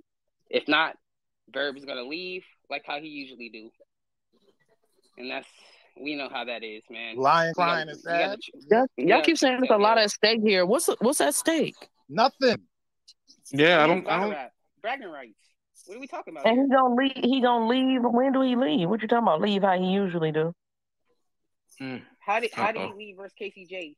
If 0.50 0.68
not, 0.68 0.96
Verb 1.52 1.76
is 1.76 1.84
gonna 1.84 2.04
leave 2.04 2.44
like 2.70 2.84
how 2.86 3.00
he 3.00 3.08
usually 3.08 3.48
do, 3.48 3.70
and 5.18 5.30
that's 5.30 5.48
we 6.00 6.14
know 6.16 6.28
how 6.32 6.44
that 6.44 6.62
is, 6.62 6.82
man. 6.90 7.16
Lying, 7.16 7.48
You 7.48 7.54
gotta- 7.54 7.70
crying, 7.70 7.88
and 7.88 7.98
you 7.98 8.04
gotta 8.04 8.28
sad. 8.30 8.38
tr- 8.40 8.74
Y'all, 8.74 8.86
you 8.96 9.06
y'all 9.08 9.22
keep 9.22 9.36
saying 9.36 9.58
truth 9.58 9.68
there's 9.68 9.78
a 9.78 9.82
lot 9.82 9.98
yo. 9.98 10.04
at 10.04 10.10
stake 10.10 10.40
here. 10.42 10.64
What's 10.64 10.88
what's 11.00 11.20
at 11.20 11.34
stake? 11.34 11.74
Nothing. 12.08 12.56
Yeah, 13.52 13.82
I 13.82 13.86
don't. 13.86 14.02
is 14.02 14.08
I 14.08 14.20
don't. 14.20 14.30
rap, 14.30 14.52
bragging 14.80 15.10
rights. 15.10 15.38
What 15.86 15.96
are 15.96 16.00
we 16.00 16.06
talking 16.06 16.32
about 16.34 16.46
And 16.46 16.54
here? 16.56 16.64
he 16.64 16.70
gonna 16.70 16.94
leave. 16.94 17.12
He 17.16 17.40
gonna 17.42 17.66
leave. 17.66 18.00
When 18.04 18.32
do 18.32 18.40
he 18.42 18.54
leave? 18.56 18.88
What 18.88 19.02
you 19.02 19.08
talking 19.08 19.24
about? 19.24 19.40
Leave 19.42 19.62
how 19.62 19.76
he 19.78 19.86
usually 19.90 20.30
do? 20.32 20.54
Mm. 21.82 22.02
How 22.20 22.38
did 22.38 22.52
how 22.52 22.70
did 22.70 22.82
he 22.82 22.94
leave 22.96 23.16
versus 23.16 23.34
KCJ? 23.40 23.96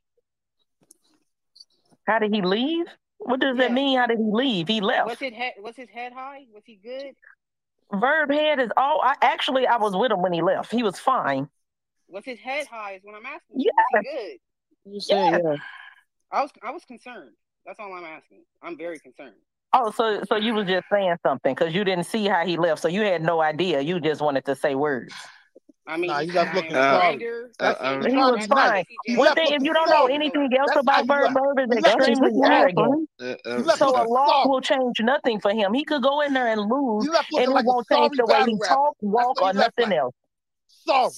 How 2.06 2.18
did 2.18 2.34
he 2.34 2.40
leave? 2.40 2.86
What 3.18 3.40
does 3.40 3.58
that 3.58 3.72
mean? 3.72 3.98
How 3.98 4.06
did 4.06 4.18
he 4.18 4.30
leave? 4.30 4.68
He 4.68 4.80
left. 4.80 5.06
Was 5.06 5.18
his 5.18 5.34
head 5.34 5.52
was 5.58 5.76
his 5.76 5.90
head 5.90 6.12
high? 6.12 6.44
Was 6.52 6.62
he 6.64 6.80
good? 6.82 7.14
Verb 8.00 8.30
head 8.30 8.58
is 8.58 8.70
all. 8.76 9.00
I 9.02 9.14
actually 9.20 9.66
I 9.66 9.76
was 9.76 9.94
with 9.94 10.10
him 10.10 10.22
when 10.22 10.32
he 10.32 10.40
left. 10.40 10.70
He 10.72 10.82
was 10.82 10.98
fine. 10.98 11.48
Was 12.08 12.24
his 12.24 12.38
head 12.38 12.66
high? 12.66 12.94
Is 12.94 13.00
what 13.02 13.14
I'm 13.16 13.26
asking. 13.26 13.60
you. 13.60 13.70
Yeah. 13.70 13.98
Was 13.98 14.06
he 14.06 14.16
good? 14.16 14.92
You 14.94 15.00
said 15.00 15.42
yeah. 15.44 15.56
I 16.32 16.42
was 16.42 16.50
I 16.62 16.70
was 16.70 16.84
concerned. 16.86 17.32
That's 17.66 17.78
all 17.78 17.92
I'm 17.92 18.04
asking. 18.04 18.44
I'm 18.62 18.78
very 18.78 18.98
concerned. 18.98 19.36
Oh, 19.74 19.90
so 19.90 20.22
so 20.26 20.36
you 20.36 20.54
was 20.54 20.66
just 20.66 20.86
saying 20.90 21.16
something 21.22 21.54
because 21.54 21.74
you 21.74 21.84
didn't 21.84 22.04
see 22.04 22.26
how 22.26 22.46
he 22.46 22.56
left, 22.56 22.80
so 22.80 22.88
you 22.88 23.02
had 23.02 23.22
no 23.22 23.42
idea. 23.42 23.80
You 23.80 24.00
just 24.00 24.22
wanted 24.22 24.46
to 24.46 24.54
say 24.56 24.74
words. 24.74 25.14
I 25.86 25.96
mean, 25.98 26.10
Nah, 26.10 26.20
he's 26.20 26.28
you 26.28 26.34
guys 26.34 26.44
trying 26.46 26.56
looking 26.56 26.72
to 26.72 26.78
Uh, 26.80 26.90
sorry. 26.90 27.16
grinder. 27.18 27.50
That's 27.58 27.80
uh, 27.80 27.84
He 27.84 28.14
trying 28.14 28.32
was 28.32 28.46
fine. 28.46 28.84
One 29.16 29.34
thing, 29.34 29.52
if 29.52 29.62
you 29.62 29.72
don't 29.74 29.90
know 29.90 30.06
anything 30.06 30.48
else 30.58 30.68
That's 30.68 30.80
about 30.80 31.02
you 31.02 31.08
Verb, 31.08 31.22
left. 31.24 31.34
Verb 31.34 31.70
is 31.70 31.84
extremely 31.84 32.32
arrogant. 32.44 33.08
Uh, 33.20 33.24
uh, 33.24 33.62
So 33.76 33.88
a 33.88 33.90
looking 33.90 34.14
loss 34.14 34.46
will 34.48 34.60
change 34.60 35.00
nothing 35.00 35.40
for 35.40 35.52
him. 35.52 35.74
He 35.74 35.84
could 35.84 36.02
go 36.02 36.22
in 36.22 36.32
there 36.32 36.48
and 36.48 36.60
lose, 36.62 37.06
and 37.06 37.44
it 37.44 37.50
like 37.50 37.66
won't 37.66 37.86
change 37.92 38.16
the 38.16 38.26
way 38.26 38.38
he 38.38 38.44
battle 38.44 38.58
talk, 38.60 38.96
walk, 39.02 39.42
or 39.42 39.52
nothing 39.52 39.90
like. 39.90 39.98
else. 39.98 40.14
Sorry. 40.68 41.10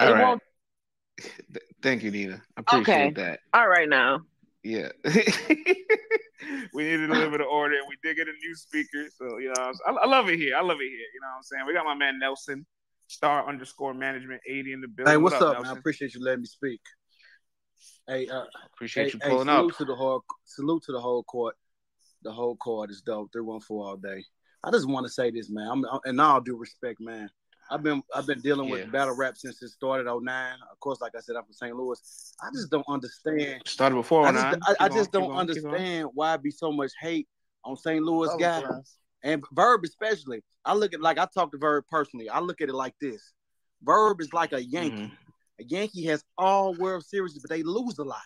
all 0.00 0.08
It 0.08 0.12
right. 0.12 0.24
won't. 0.26 0.42
Thank 1.82 2.02
you, 2.02 2.10
Nina. 2.10 2.42
I 2.56 2.60
appreciate 2.60 2.96
Okay. 2.96 3.10
that. 3.12 3.40
All 3.54 3.68
right 3.68 3.88
now. 3.88 4.20
Yeah. 4.64 4.88
we 5.04 6.84
needed 6.84 7.10
a 7.10 7.14
little 7.14 7.30
bit 7.30 7.40
of 7.40 7.46
order, 7.46 7.76
and 7.76 7.86
we 7.88 7.96
did 8.02 8.16
get 8.16 8.26
a 8.28 8.32
new 8.32 8.54
speaker. 8.56 9.06
So 9.16 9.38
you 9.38 9.52
know, 9.54 9.72
I, 9.86 9.90
I 9.92 10.06
love 10.06 10.28
it 10.28 10.36
here. 10.38 10.56
I 10.56 10.60
love 10.62 10.78
it 10.80 10.88
here. 10.88 11.08
You 11.14 11.20
know 11.22 11.28
what 11.28 11.36
I'm 11.36 11.42
saying? 11.44 11.62
We 11.66 11.72
got 11.74 11.84
my 11.84 11.94
man 11.94 12.18
Nelson, 12.18 12.66
star 13.08 13.48
underscore 13.48 13.94
management 13.94 14.40
eighty 14.48 14.72
in 14.72 14.80
the 14.80 14.88
building. 14.88 15.12
Hey, 15.12 15.16
What 15.16 15.32
what's 15.32 15.42
up, 15.42 15.62
man? 15.62 15.70
I 15.70 15.78
appreciate 15.78 16.14
you 16.14 16.22
letting 16.22 16.42
me 16.42 16.46
speak. 16.46 16.80
Hey, 18.06 18.28
uh, 18.28 18.44
Appreciate 18.74 19.06
hey, 19.06 19.12
you 19.12 19.18
hey, 19.22 19.28
pulling 19.30 19.48
salute 19.48 19.70
up. 19.72 19.78
to 19.78 19.84
the 19.84 19.94
whole 19.94 20.24
salute 20.44 20.82
to 20.84 20.92
the 20.92 21.00
whole 21.00 21.24
court. 21.24 21.56
The 22.22 22.32
whole 22.32 22.56
court 22.56 22.90
is 22.90 23.00
dope. 23.02 23.30
Three 23.32 23.42
one 23.42 23.60
four 23.60 23.86
all 23.86 23.96
day. 23.96 24.24
I 24.64 24.70
just 24.70 24.88
want 24.88 25.06
to 25.06 25.12
say 25.12 25.30
this, 25.30 25.50
man. 25.50 25.68
I'm, 25.70 25.84
I'm 25.84 26.00
and 26.04 26.20
all 26.20 26.40
due 26.40 26.56
respect, 26.56 27.00
man. 27.00 27.28
I've 27.70 27.82
been 27.82 28.02
I've 28.14 28.26
been 28.26 28.40
dealing 28.40 28.68
with 28.70 28.80
Yeah. 28.80 28.86
battle 28.86 29.14
rap 29.14 29.36
since 29.36 29.62
it 29.62 29.68
started 29.68 30.06
09. 30.10 30.52
Of 30.72 30.80
course, 30.80 31.00
like 31.00 31.12
I 31.16 31.20
said, 31.20 31.36
I'm 31.36 31.44
from 31.44 31.52
St. 31.52 31.76
Louis. 31.76 32.34
I 32.42 32.48
just 32.52 32.70
don't 32.70 32.86
understand. 32.88 33.62
Started 33.66 33.96
before 33.96 34.26
I 34.26 34.32
09. 34.32 34.54
just 34.58 34.80
I, 34.80 34.84
I 34.84 34.88
going, 34.88 34.98
just 34.98 35.12
keep 35.12 35.20
don't 35.20 35.28
going, 35.28 35.46
keep 35.48 35.62
going. 35.62 35.74
understand 35.74 36.08
why 36.14 36.36
be 36.38 36.50
so 36.50 36.72
much 36.72 36.92
hate 37.00 37.28
on 37.64 37.76
St. 37.76 38.02
Louis 38.02 38.30
guys 38.38 38.62
friends. 38.64 38.97
And 39.22 39.42
Verb 39.52 39.82
especially. 39.84 40.42
I 40.64 40.74
look 40.74 40.94
at 40.94 41.00
like 41.00 41.18
I 41.18 41.26
talk 41.26 41.52
to 41.52 41.58
Verb 41.58 41.84
personally. 41.90 42.28
I 42.28 42.40
look 42.40 42.60
at 42.60 42.68
it 42.68 42.74
like 42.74 42.94
this. 43.00 43.32
Verb 43.82 44.20
is 44.20 44.32
like 44.32 44.52
a 44.52 44.62
Yankee. 44.62 44.96
Mhm. 44.96 45.10
A 45.60 45.64
Yankee 45.64 46.04
has 46.04 46.24
all 46.36 46.74
World 46.74 47.04
Series, 47.04 47.38
but 47.38 47.50
they 47.50 47.62
lose 47.62 47.98
a 47.98 48.04
lot. 48.04 48.22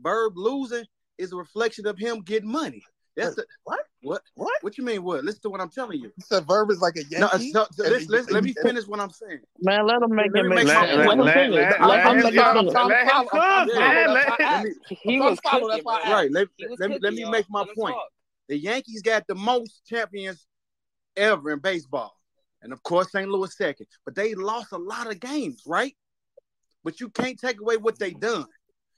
Verb 0.00 0.36
losing 0.36 0.84
is 1.18 1.32
a 1.32 1.36
reflection 1.36 1.86
of 1.86 1.98
him 1.98 2.20
getting 2.20 2.50
money. 2.50 2.82
That's 3.16 3.36
the, 3.36 3.46
What? 3.62 3.80
what 4.02 4.22
What? 4.34 4.52
what 4.62 4.76
you 4.76 4.82
mean? 4.84 5.04
What? 5.04 5.24
Listen 5.24 5.42
to 5.42 5.50
what 5.50 5.60
I'm 5.60 5.70
telling 5.70 5.98
you. 6.00 6.06
You 6.16 6.24
said 6.24 6.46
Verb 6.46 6.70
is 6.70 6.80
like 6.80 6.96
a 6.96 7.04
No, 7.18 7.28
Yankee. 7.28 7.50
so, 7.52 7.66
so 7.70 7.84
And 7.84 7.92
listen, 7.92 8.06
he- 8.08 8.12
listen, 8.16 8.34
let 8.34 8.42
me 8.44 8.52
finish 8.54 8.86
what 8.88 8.98
I'm 8.98 9.10
saying. 9.10 9.40
Man, 9.60 9.86
let 9.86 10.02
him 10.02 10.14
make 10.14 10.32
Let 10.32 10.40
him 10.40 10.48
me 10.48 10.56
make 10.56 10.64
make 10.66 10.74
sense. 10.74 10.90
my 10.90 10.96
Let, 10.96 11.06
Let 11.06 11.06
let, 11.06 11.18
him 11.18 11.24
let, 11.24 11.34
finish. 11.34 11.54
let, 11.54 11.80
Let 11.80 11.88
let 11.88 12.00
him 12.00 12.18
him 12.18 12.26
I'm 12.26 12.32
trying- 12.34 12.56
I'm 12.56 12.64
cook. 12.64 12.72
trying 12.72 12.88
to 12.88 12.88
Let 12.88 13.00
him 13.00 13.08
follow. 13.08 13.28
I'm 13.30 13.40
trying 13.40 13.66
cook, 13.66 13.68
to 13.68 13.72
Yeah, 13.74 13.78
man. 13.80 13.94
follow. 13.94 14.14
Let, 14.14 14.26
That's 14.26 14.26
why 14.26 14.34
I 14.34 14.48
let 14.50 14.52
asked. 14.54 14.64
me 14.64 14.72
He 14.88 15.14
I'm 15.14 15.20
trying 15.20 15.30
was 15.30 15.36
to 15.36 15.42
follow. 15.42 15.68
That's 15.68 15.70
cooking, 15.70 15.84
why 15.84 15.94
I 15.94 15.96
bro. 15.96 16.02
asked. 16.04 16.12
right. 16.14 16.32
Let, 16.32 16.48
He 16.56 16.66
was 16.66 16.80
let 16.80 16.88
me 16.88 16.94
let 16.94 17.00
cooking, 17.02 17.14
me 17.16 17.22
y'all. 17.22 17.30
make 17.30 17.50
my 17.50 17.60
Let 17.60 17.68
him 17.68 17.74
point. 17.76 17.96
The 18.48 18.58
Yankees 18.58 19.02
got 19.02 19.26
the 19.26 19.34
most 19.34 19.82
champions 19.86 20.46
ever 21.16 21.52
in 21.52 21.60
baseball, 21.60 22.14
and 22.62 22.72
of 22.72 22.82
course 22.82 23.10
St. 23.10 23.28
Louis 23.28 23.56
second. 23.56 23.86
But 24.04 24.14
they 24.14 24.34
lost 24.34 24.72
a 24.72 24.78
lot 24.78 25.10
of 25.10 25.20
games, 25.20 25.62
right? 25.66 25.94
But 26.82 27.00
you 27.00 27.08
can't 27.08 27.38
take 27.38 27.60
away 27.60 27.78
what 27.78 27.98
they 27.98 28.12
done. 28.12 28.46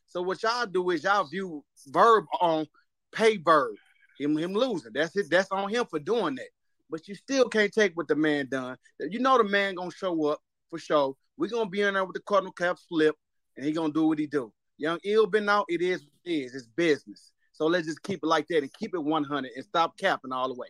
So 0.07 0.23
what 0.23 0.43
y'all 0.43 0.67
do 0.67 0.91
is 0.91 1.05
y'all 1.05 1.25
view 1.25 1.65
Verb 1.89 2.25
on 2.41 2.67
pay 3.13 3.37
Verb, 3.37 3.75
him 4.19 4.37
him 4.37 4.55
losing. 4.55 4.93
That's 4.93 5.17
it. 5.17 5.27
That's 5.31 5.51
on 5.51 5.69
him 5.69 5.87
for 5.87 5.99
doing 5.99 6.35
that. 6.37 6.49
But 6.91 7.09
you 7.09 7.15
still 7.15 7.49
can't 7.49 7.73
take 7.73 7.97
what 7.97 8.09
the 8.09 8.17
man 8.17 8.49
done. 8.49 8.77
You 8.99 9.19
know 9.19 9.39
the 9.39 9.45
man 9.45 9.75
gonna 9.75 9.91
show 9.91 10.27
up 10.27 10.41
for 10.71 10.79
sure. 10.79 11.15
we 11.37 11.49
gonna 11.49 11.71
be 11.71 11.83
in 11.83 11.95
there 11.95 12.05
with 12.05 12.15
the 12.15 12.23
Cardinal 12.23 12.53
cap 12.53 12.79
flip, 12.89 13.15
and 13.57 13.67
he 13.67 13.73
gonna 13.73 13.93
do 13.93 14.07
what 14.07 14.19
he 14.19 14.27
do. 14.27 14.53
Young 14.79 14.99
Ill 15.05 15.27
been 15.27 15.49
out. 15.49 15.67
It 15.69 15.83
is 15.83 16.03
it 16.25 16.31
is. 16.31 16.55
It's 16.55 16.67
business. 16.67 17.33
So 17.57 17.67
let's 17.67 17.87
just 17.87 18.03
keep 18.03 18.21
it 18.23 18.27
like 18.27 18.47
that 18.49 18.59
and 18.59 18.73
keep 18.75 18.95
it 18.95 19.03
100 19.03 19.51
and 19.57 19.65
stop 19.65 19.97
capping 19.97 20.31
all 20.31 20.49
the 20.49 20.55
way. 20.55 20.69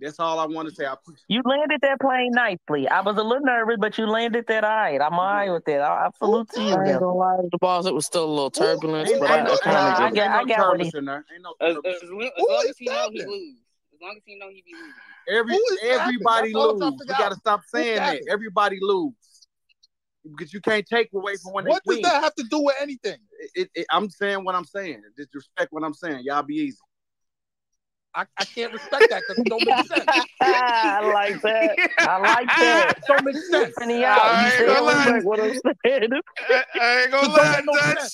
That's 0.00 0.20
all 0.20 0.38
I 0.38 0.46
want 0.46 0.68
to 0.68 0.74
say. 0.74 0.84
I 0.84 0.92
appreciate 0.92 1.24
You 1.26 1.42
landed 1.44 1.80
that 1.82 1.98
plane 2.00 2.30
nicely. 2.32 2.86
I 2.88 3.00
was 3.00 3.16
a 3.16 3.22
little 3.24 3.44
nervous, 3.44 3.78
but 3.80 3.98
you 3.98 4.06
landed 4.06 4.44
that 4.46 4.62
all 4.62 4.70
right. 4.70 5.00
I'm 5.02 5.14
all 5.14 5.26
right 5.26 5.50
with 5.50 5.64
that. 5.64 5.80
I, 5.80 6.06
I 6.06 6.08
salute 6.16 6.50
to 6.50 6.62
you. 6.62 6.72
I 6.72 6.90
ain't 6.90 7.00
gonna 7.00 7.12
lie, 7.14 7.36
the 7.50 7.58
boss. 7.58 7.84
It 7.86 7.94
was 7.94 8.06
still 8.06 8.26
a 8.26 8.30
little 8.30 8.50
turbulence, 8.52 9.10
Ain't, 9.10 9.20
but 9.20 9.30
ain't 9.32 9.40
I, 9.40 9.42
no, 9.42 9.50
I 9.50 9.52
ain't, 9.54 9.62
kind 9.62 9.74
Nah, 9.74 9.82
I 9.82 10.06
ain't, 10.06 10.14
get 10.14 10.14
get, 10.14 10.22
it. 10.22 10.24
ain't 10.26 10.34
I 10.34 10.44
got 10.44 10.68
what 10.68 10.78
turbulence 10.78 10.92
he. 10.92 10.98
in 10.98 11.04
there. 11.04 11.24
Ain't 11.34 11.42
no 11.42 11.54
As, 11.60 11.76
as, 11.84 12.02
as 12.02 12.08
long 12.48 12.64
as 12.68 12.76
he 12.78 12.86
know 12.86 13.10
he 13.10 13.18
lose. 13.26 13.58
As 13.92 14.00
long 14.00 14.14
as 14.16 14.22
he 14.24 14.38
know 14.38 14.48
he 14.50 14.62
be 14.64 14.72
losing. 14.72 15.40
Every 15.40 15.52
Who 15.52 15.66
is 15.72 15.78
capping? 15.80 16.00
everybody 16.00 16.52
That's 16.52 16.54
all 16.54 16.70
I'm 16.70 16.78
trying 16.78 16.78
to 16.78 16.84
lose. 16.84 16.92
We 16.92 16.98
figure 16.98 17.14
gotta 17.18 17.34
stop 17.34 17.60
saying 17.66 17.96
that. 17.96 18.22
Everybody 18.30 18.78
lose 18.80 19.14
because 20.30 20.52
you 20.52 20.60
can't 20.60 20.86
take 20.86 21.12
away 21.12 21.36
from 21.42 21.54
when 21.54 21.64
What 21.64 21.82
they 21.86 21.94
does 21.94 22.02
that 22.02 22.22
have 22.22 22.34
to 22.36 22.44
do 22.44 22.60
with 22.60 22.76
anything? 22.80 23.18
It, 23.38 23.50
it, 23.54 23.70
it- 23.74 23.86
I'm 23.90 24.08
saying 24.10 24.44
what 24.44 24.54
I'm 24.54 24.64
saying. 24.64 25.02
Just 25.16 25.34
respect 25.34 25.72
what 25.72 25.84
I'm 25.84 25.94
saying. 25.94 26.20
Y'all 26.24 26.42
be 26.42 26.54
easy. 26.54 26.78
I, 28.14 28.24
I 28.36 28.44
can't 28.46 28.72
respect 28.72 29.10
that 29.10 29.22
because 29.26 29.40
it 29.40 29.48
don't 29.48 29.64
make 29.64 29.76
sense. 29.86 30.08
I 30.40 31.00
like 31.00 31.40
that. 31.42 31.76
I 32.00 32.16
like 32.16 32.48
that. 32.60 32.94
It 32.96 33.04
don't 33.06 33.24
make 33.24 33.36
sense. 33.36 33.74
Tipping 33.78 33.88
me 33.88 34.04
out. 34.04 34.18
I 34.24 34.44
You 34.44 34.52
ain't 34.52 34.66
gonna 34.66 34.80
lie. 34.80 35.20
what 35.22 35.40
I'm 35.40 35.50
saying. 35.84 36.10
I, 36.38 36.64
I 36.80 37.02
ain't 37.02 37.10
gonna 37.12 37.22
It 37.22 37.28
don't 37.28 37.36
lie, 37.36 37.56
make 37.56 37.64
no 37.66 37.74
Dutch. 37.74 38.12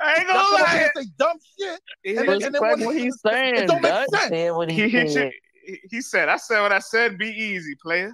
I 0.00 0.14
ain't 0.18 0.26
gonna 0.28 0.38
what 0.38 0.68
I'm 0.68 0.78
lie. 0.78 0.88
Say 0.96 1.06
dumb 1.18 1.38
shit. 1.58 1.80
And 2.04 2.16
then, 2.18 2.28
and 2.28 2.42
then 2.42 2.52
Respect 2.52 2.80
what 2.80 2.96
he, 2.96 3.02
he's 3.02 3.20
it 3.24 3.66
don't 3.66 3.82
make 3.82 3.92
Dutch 3.92 4.08
sense. 4.10 4.28
said 4.28 4.50
what 4.52 4.70
He 4.70 4.82
he 4.82 4.88
hit 4.88 5.06
you. 5.08 5.12
said. 5.12 5.32
He 5.66 5.80
he 5.90 6.00
said, 6.00 6.28
"I 6.28 6.36
said 6.36 6.62
what 6.62 6.72
I 6.72 6.78
said. 6.78 7.18
Be 7.18 7.28
easy, 7.28 7.74
player." 7.82 8.12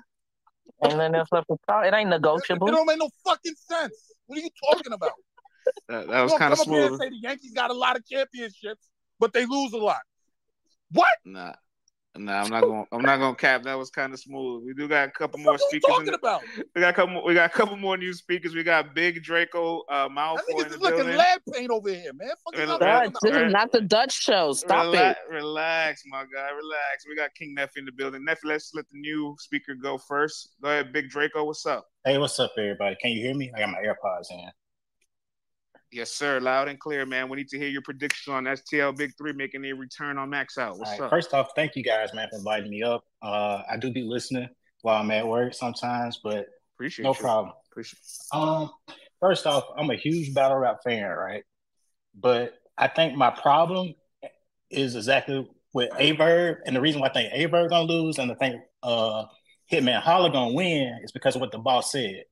And 0.80 0.98
then 0.98 1.12
that's 1.12 1.30
left 1.30 1.46
to 1.48 1.56
talk. 1.68 1.84
It 1.86 1.94
ain't 1.94 2.08
negotiable. 2.10 2.66
It 2.66 2.70
negotiable. 2.70 2.72
don't 2.72 2.86
make 2.86 2.98
no 2.98 3.10
fucking 3.24 3.54
sense. 3.54 4.12
What 4.26 4.38
are 4.38 4.42
you 4.42 4.50
talking 4.72 4.92
about? 4.92 5.12
That, 5.88 6.08
that 6.08 6.20
was 6.22 6.32
kind 6.32 6.40
come 6.40 6.52
of 6.52 6.60
up 6.60 6.66
here 6.66 6.80
and 6.80 6.88
smooth. 6.88 7.00
say 7.00 7.08
the 7.10 7.16
Yankees 7.22 7.52
got 7.52 7.70
a 7.70 7.74
lot 7.74 7.96
of 7.96 8.06
championships, 8.06 8.88
but 9.20 9.32
they 9.32 9.46
lose 9.46 9.72
a 9.72 9.78
lot. 9.78 10.00
What? 10.92 11.06
Nah, 11.24 11.52
nah, 12.16 12.42
I'm 12.42 12.50
not 12.50 12.60
going. 12.62 12.86
I'm 12.92 13.00
not 13.02 13.16
going 13.18 13.34
to 13.34 13.40
cap. 13.40 13.62
That 13.62 13.78
was 13.78 13.88
kind 13.90 14.12
of 14.12 14.20
smooth. 14.20 14.64
We 14.66 14.74
do 14.74 14.86
got 14.88 15.08
a 15.08 15.10
couple 15.10 15.38
more 15.40 15.52
What 15.54 15.60
are 15.60 15.64
you 15.72 15.80
speakers. 15.80 15.88
Talking 15.96 16.06
the, 16.06 16.14
about? 16.14 16.42
we 16.74 16.80
got 16.82 16.90
a 16.90 16.92
couple. 16.92 17.24
We 17.24 17.32
got 17.34 17.50
a 17.50 17.52
couple 17.52 17.76
more 17.76 17.96
new 17.96 18.12
speakers. 18.12 18.54
We 18.54 18.62
got 18.62 18.94
Big 18.94 19.22
Draco 19.22 19.80
uh, 19.90 20.08
That 20.08 20.10
Malfoy 20.10 20.38
in 20.50 20.56
niggas 20.56 20.68
the 20.68 20.74
is 20.74 20.80
looking 20.80 20.96
building. 20.98 21.16
lead 21.16 21.38
paint 21.52 21.70
over 21.70 21.88
here, 21.88 22.12
man. 22.12 22.28
Fuck 22.44 22.54
is 22.54 22.60
Rel- 22.60 22.68
y'all 22.68 22.78
rel- 22.80 23.10
talking 23.10 23.10
Dutch, 23.10 23.22
about? 23.22 23.32
this 23.32 23.46
is 23.46 23.52
not 23.52 23.72
the 23.72 23.80
Dutch 23.80 24.12
show. 24.12 24.52
Stop 24.52 24.84
Relax, 24.86 25.18
it. 25.30 25.32
relax, 25.32 26.02
my 26.08 26.24
guy. 26.24 26.50
Relax. 26.50 27.04
We 27.08 27.16
got 27.16 27.30
King 27.34 27.54
Neffy 27.58 27.78
in 27.78 27.84
the 27.86 27.92
building. 27.92 28.26
Neffy, 28.28 28.44
let's 28.44 28.72
let 28.74 28.86
the 28.90 28.98
new 28.98 29.34
speaker 29.38 29.74
go 29.74 29.96
first. 29.96 30.50
Go 30.62 30.68
ahead, 30.68 30.92
Big 30.92 31.08
Draco. 31.08 31.44
What's 31.44 31.64
up? 31.64 31.86
Hey, 32.04 32.18
what's 32.18 32.38
up, 32.38 32.52
everybody? 32.58 32.96
Can 33.00 33.12
you 33.12 33.22
hear 33.22 33.34
me? 33.34 33.50
I 33.56 33.60
got 33.60 33.70
my 33.70 33.78
AirPods 33.78 34.30
in. 34.30 34.50
Yes, 35.92 36.10
sir. 36.10 36.40
Loud 36.40 36.68
and 36.68 36.80
clear, 36.80 37.04
man. 37.04 37.28
We 37.28 37.36
need 37.36 37.48
to 37.48 37.58
hear 37.58 37.68
your 37.68 37.82
prediction 37.82 38.32
on 38.32 38.44
STL 38.44 38.96
Big 38.96 39.12
Three 39.18 39.34
making 39.34 39.64
a 39.66 39.72
return 39.72 40.16
on 40.16 40.30
Max 40.30 40.56
Out. 40.56 40.78
What's 40.78 40.92
right. 40.92 41.02
up? 41.02 41.10
First 41.10 41.34
off, 41.34 41.50
thank 41.54 41.76
you 41.76 41.82
guys, 41.84 42.14
man, 42.14 42.28
for 42.30 42.38
inviting 42.38 42.70
me 42.70 42.82
up. 42.82 43.04
Uh, 43.20 43.62
I 43.70 43.76
do 43.76 43.92
be 43.92 44.02
listening 44.02 44.48
while 44.80 45.00
I'm 45.02 45.10
at 45.10 45.26
work 45.26 45.52
sometimes, 45.52 46.18
but 46.24 46.46
Appreciate 46.76 47.04
no 47.04 47.10
you. 47.10 47.20
problem. 47.20 47.52
Appreciate. 47.70 48.00
Um, 48.32 48.70
first 49.20 49.46
off, 49.46 49.64
I'm 49.76 49.90
a 49.90 49.96
huge 49.96 50.32
battle 50.34 50.56
rap 50.56 50.78
fan, 50.82 51.08
right? 51.10 51.44
But 52.14 52.54
I 52.78 52.88
think 52.88 53.14
my 53.16 53.30
problem 53.30 53.94
is 54.70 54.96
exactly 54.96 55.46
with 55.74 55.90
A 55.98 56.12
Verb, 56.12 56.58
and 56.66 56.74
the 56.74 56.80
reason 56.80 57.00
why 57.00 57.08
I 57.08 57.12
think 57.12 57.32
A 57.34 57.44
Verb 57.46 57.70
gonna 57.70 57.84
lose, 57.84 58.18
and 58.18 58.32
I 58.32 58.34
think 58.34 58.62
uh 58.82 59.24
Hitman 59.70 60.00
Holla 60.00 60.30
gonna 60.30 60.54
win 60.54 61.00
is 61.04 61.12
because 61.12 61.34
of 61.34 61.40
what 61.40 61.52
the 61.52 61.58
boss 61.58 61.92
said. 61.92 62.24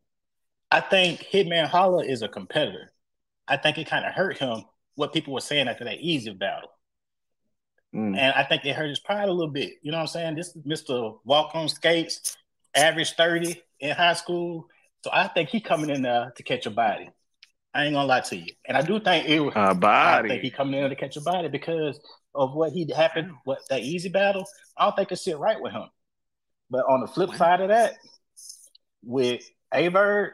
I 0.70 0.80
think 0.80 1.26
Hitman 1.32 1.66
Holla 1.66 2.04
is 2.04 2.22
a 2.22 2.28
competitor. 2.28 2.90
I 3.50 3.56
think 3.56 3.76
it 3.76 3.88
kind 3.88 4.06
of 4.06 4.12
hurt 4.12 4.38
him 4.38 4.64
what 4.94 5.12
people 5.12 5.34
were 5.34 5.40
saying 5.40 5.68
after 5.68 5.84
that 5.84 5.98
easy 5.98 6.32
battle. 6.32 6.70
Mm. 7.94 8.16
And 8.16 8.32
I 8.34 8.44
think 8.44 8.64
it 8.64 8.76
hurt 8.76 8.88
his 8.88 9.00
pride 9.00 9.28
a 9.28 9.32
little 9.32 9.52
bit. 9.52 9.74
You 9.82 9.90
know 9.90 9.98
what 9.98 10.02
I'm 10.02 10.08
saying? 10.08 10.36
This 10.36 10.54
is 10.54 10.62
Mr. 10.62 11.18
Walk 11.24 11.50
on 11.54 11.68
skates, 11.68 12.36
average 12.74 13.12
30 13.14 13.60
in 13.80 13.90
high 13.90 14.14
school. 14.14 14.68
So 15.02 15.10
I 15.12 15.26
think 15.26 15.48
he 15.48 15.60
coming 15.60 15.90
in 15.90 16.02
there 16.02 16.32
to 16.36 16.42
catch 16.44 16.66
a 16.66 16.70
body. 16.70 17.10
I 17.74 17.84
ain't 17.84 17.94
gonna 17.94 18.06
lie 18.06 18.20
to 18.20 18.36
you. 18.36 18.52
And 18.66 18.76
I 18.76 18.82
do 18.82 19.00
think 19.00 19.28
it 19.28 19.40
A 19.40 19.58
I 19.58 19.72
body. 19.72 20.28
I 20.28 20.28
think 20.28 20.42
he 20.42 20.50
coming 20.50 20.74
in 20.74 20.80
there 20.80 20.88
to 20.88 20.96
catch 20.96 21.16
a 21.16 21.20
body 21.20 21.48
because 21.48 22.00
of 22.34 22.54
what 22.54 22.72
he 22.72 22.90
happened, 22.92 23.32
what 23.44 23.60
that 23.68 23.82
easy 23.82 24.08
battle. 24.08 24.44
I 24.76 24.84
don't 24.84 24.96
think 24.96 25.10
it 25.10 25.16
sit 25.16 25.38
right 25.38 25.60
with 25.60 25.72
him. 25.72 25.88
But 26.68 26.86
on 26.88 27.00
the 27.00 27.08
flip 27.08 27.34
side 27.34 27.60
of 27.60 27.68
that, 27.68 27.94
with 29.02 29.42
A 29.72 29.88
Verb, 29.88 30.32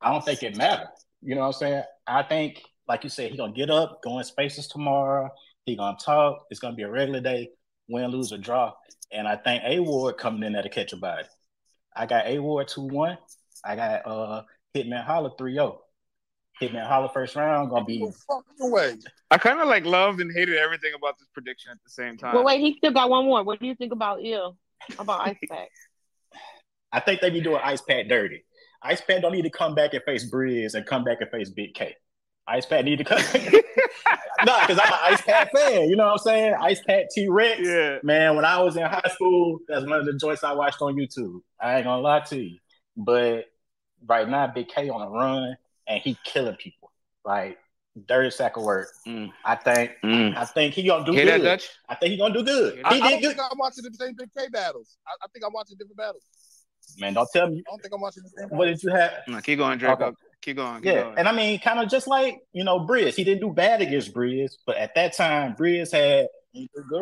I 0.00 0.12
don't 0.12 0.24
think 0.24 0.42
it 0.42 0.56
matters. 0.56 0.88
You 1.22 1.34
know 1.34 1.42
what 1.42 1.46
I'm 1.48 1.52
saying? 1.52 1.82
I 2.06 2.22
think, 2.22 2.62
like 2.88 3.04
you 3.04 3.10
said, 3.10 3.30
he 3.30 3.36
gonna 3.36 3.52
get 3.52 3.70
up, 3.70 4.02
go 4.02 4.18
in 4.18 4.24
spaces 4.24 4.68
tomorrow. 4.68 5.30
He 5.64 5.76
gonna 5.76 5.96
talk. 6.02 6.46
It's 6.50 6.60
gonna 6.60 6.76
be 6.76 6.82
a 6.82 6.90
regular 6.90 7.20
day, 7.20 7.50
win, 7.88 8.10
lose, 8.10 8.32
or 8.32 8.38
draw. 8.38 8.72
And 9.12 9.28
I 9.28 9.36
think 9.36 9.62
A 9.66 9.80
Ward 9.80 10.16
coming 10.18 10.42
in 10.42 10.52
there 10.52 10.62
to 10.62 10.68
catch 10.68 10.92
a 10.92 10.96
body. 10.96 11.28
I 11.94 12.06
got 12.06 12.26
A 12.26 12.38
Ward 12.38 12.68
2 12.68 12.82
1. 12.82 13.18
I 13.64 13.76
got 13.76 14.06
uh 14.06 14.42
Hitman 14.74 15.04
Holla 15.04 15.32
3 15.36 15.54
0. 15.54 15.80
Hitman 16.60 16.86
Holla 16.86 17.10
first 17.12 17.36
round 17.36 17.70
gonna 17.70 17.84
be 17.84 17.98
No 17.98 18.12
fucking 18.28 18.70
way. 18.70 18.96
I 19.30 19.38
kind 19.38 19.60
of 19.60 19.68
like 19.68 19.84
loved 19.84 20.20
and 20.20 20.32
hated 20.32 20.58
everything 20.58 20.92
about 20.96 21.18
this 21.18 21.28
prediction 21.32 21.72
at 21.72 21.78
the 21.84 21.90
same 21.90 22.16
time. 22.16 22.34
Well, 22.34 22.44
wait, 22.44 22.60
he 22.60 22.76
still 22.76 22.92
got 22.92 23.08
one 23.10 23.24
more. 23.24 23.42
What 23.42 23.60
do 23.60 23.66
you 23.66 23.74
think 23.74 23.92
about 23.92 24.20
ill? 24.22 24.56
About 24.98 25.28
Ice 25.28 25.36
Pack? 25.48 25.68
I 26.92 27.00
think 27.00 27.20
they 27.20 27.30
be 27.30 27.40
doing 27.40 27.60
Ice 27.62 27.80
Pack 27.80 28.08
dirty. 28.08 28.44
Ice 28.82 29.00
Pat 29.00 29.22
don't 29.22 29.32
need 29.32 29.42
to 29.42 29.50
come 29.50 29.74
back 29.74 29.94
and 29.94 30.02
face 30.04 30.30
Briz 30.30 30.74
and 30.74 30.86
come 30.86 31.04
back 31.04 31.20
and 31.20 31.30
face 31.30 31.50
Big 31.50 31.74
K. 31.74 31.96
Ice 32.48 32.66
Pat 32.66 32.84
need 32.84 32.96
to 32.98 33.04
come. 33.04 33.18
nah, 34.44 34.60
because 34.66 34.78
I'm 34.82 34.92
an 34.92 34.98
Ice 35.12 35.20
Pat 35.22 35.50
fan. 35.54 35.88
You 35.88 35.96
know 35.96 36.06
what 36.06 36.12
I'm 36.12 36.18
saying? 36.18 36.54
Ice 36.60 36.80
Pat 36.82 37.06
T 37.14 37.28
Rex. 37.28 37.60
Yeah. 37.62 37.98
Man, 38.02 38.36
when 38.36 38.44
I 38.44 38.60
was 38.62 38.76
in 38.76 38.82
high 38.82 39.08
school, 39.12 39.58
that's 39.68 39.82
one 39.86 40.00
of 40.00 40.06
the 40.06 40.14
joints 40.14 40.42
I 40.42 40.52
watched 40.52 40.80
on 40.82 40.94
YouTube. 40.96 41.40
I 41.60 41.76
ain't 41.76 41.84
gonna 41.84 42.00
lie 42.02 42.20
to 42.20 42.36
you. 42.42 42.58
But 42.96 43.44
right 44.06 44.28
now, 44.28 44.46
Big 44.48 44.68
K 44.68 44.88
on 44.88 45.02
a 45.02 45.10
run 45.10 45.56
and 45.86 46.00
he 46.02 46.16
killing 46.24 46.56
people. 46.56 46.90
Like 47.24 47.58
dirty 48.06 48.30
sack 48.30 48.56
of 48.56 48.62
work. 48.62 48.88
Mm. 49.06 49.30
I 49.44 49.56
think 49.56 49.92
Mm. 50.02 50.36
I 50.36 50.44
think 50.44 50.74
he 50.74 50.84
gonna 50.86 51.04
do 51.04 51.12
Hear 51.12 51.26
that, 51.26 51.38
good. 51.38 51.44
Dutch? 51.44 51.68
I 51.88 51.94
think 51.96 52.12
he 52.12 52.16
gonna 52.18 52.32
do 52.34 52.42
good. 52.42 52.80
I, 52.84 52.94
He 52.94 53.00
I 53.00 53.04
did 53.04 53.10
don't 53.10 53.20
good. 53.22 53.36
think 53.36 53.48
I'm 53.52 53.58
watching 53.58 53.84
the 53.84 53.92
same 53.94 54.14
Big 54.16 54.30
K 54.36 54.48
battles. 54.50 54.96
I, 55.06 55.10
I 55.22 55.26
think 55.32 55.44
I'm 55.44 55.52
watching 55.52 55.76
different 55.76 55.98
battles. 55.98 56.22
Man, 56.98 57.14
don't 57.14 57.28
tell 57.32 57.48
me 57.48 57.62
I 57.66 57.70
don't 57.70 57.80
think 57.82 57.94
I'm 57.94 58.00
watching 58.00 58.22
the 58.22 58.30
same. 58.30 58.48
what 58.50 58.66
did 58.66 58.82
you 58.82 58.90
have. 58.90 59.12
No, 59.28 59.40
keep 59.40 59.58
going, 59.58 59.78
Draco. 59.78 60.06
Okay. 60.06 60.16
Keep 60.42 60.56
going. 60.56 60.76
Keep 60.76 60.84
Yeah, 60.86 61.02
going. 61.02 61.18
and 61.18 61.28
I 61.28 61.32
mean, 61.32 61.58
kind 61.60 61.80
of 61.80 61.88
just 61.90 62.06
like 62.06 62.38
you 62.52 62.64
know, 62.64 62.80
Briz. 62.80 63.14
He 63.14 63.24
didn't 63.24 63.40
do 63.40 63.52
bad 63.52 63.82
against 63.82 64.14
Briz, 64.14 64.52
but 64.66 64.76
at 64.76 64.94
that 64.94 65.14
time, 65.14 65.54
Briz 65.54 65.92
had 65.92 66.28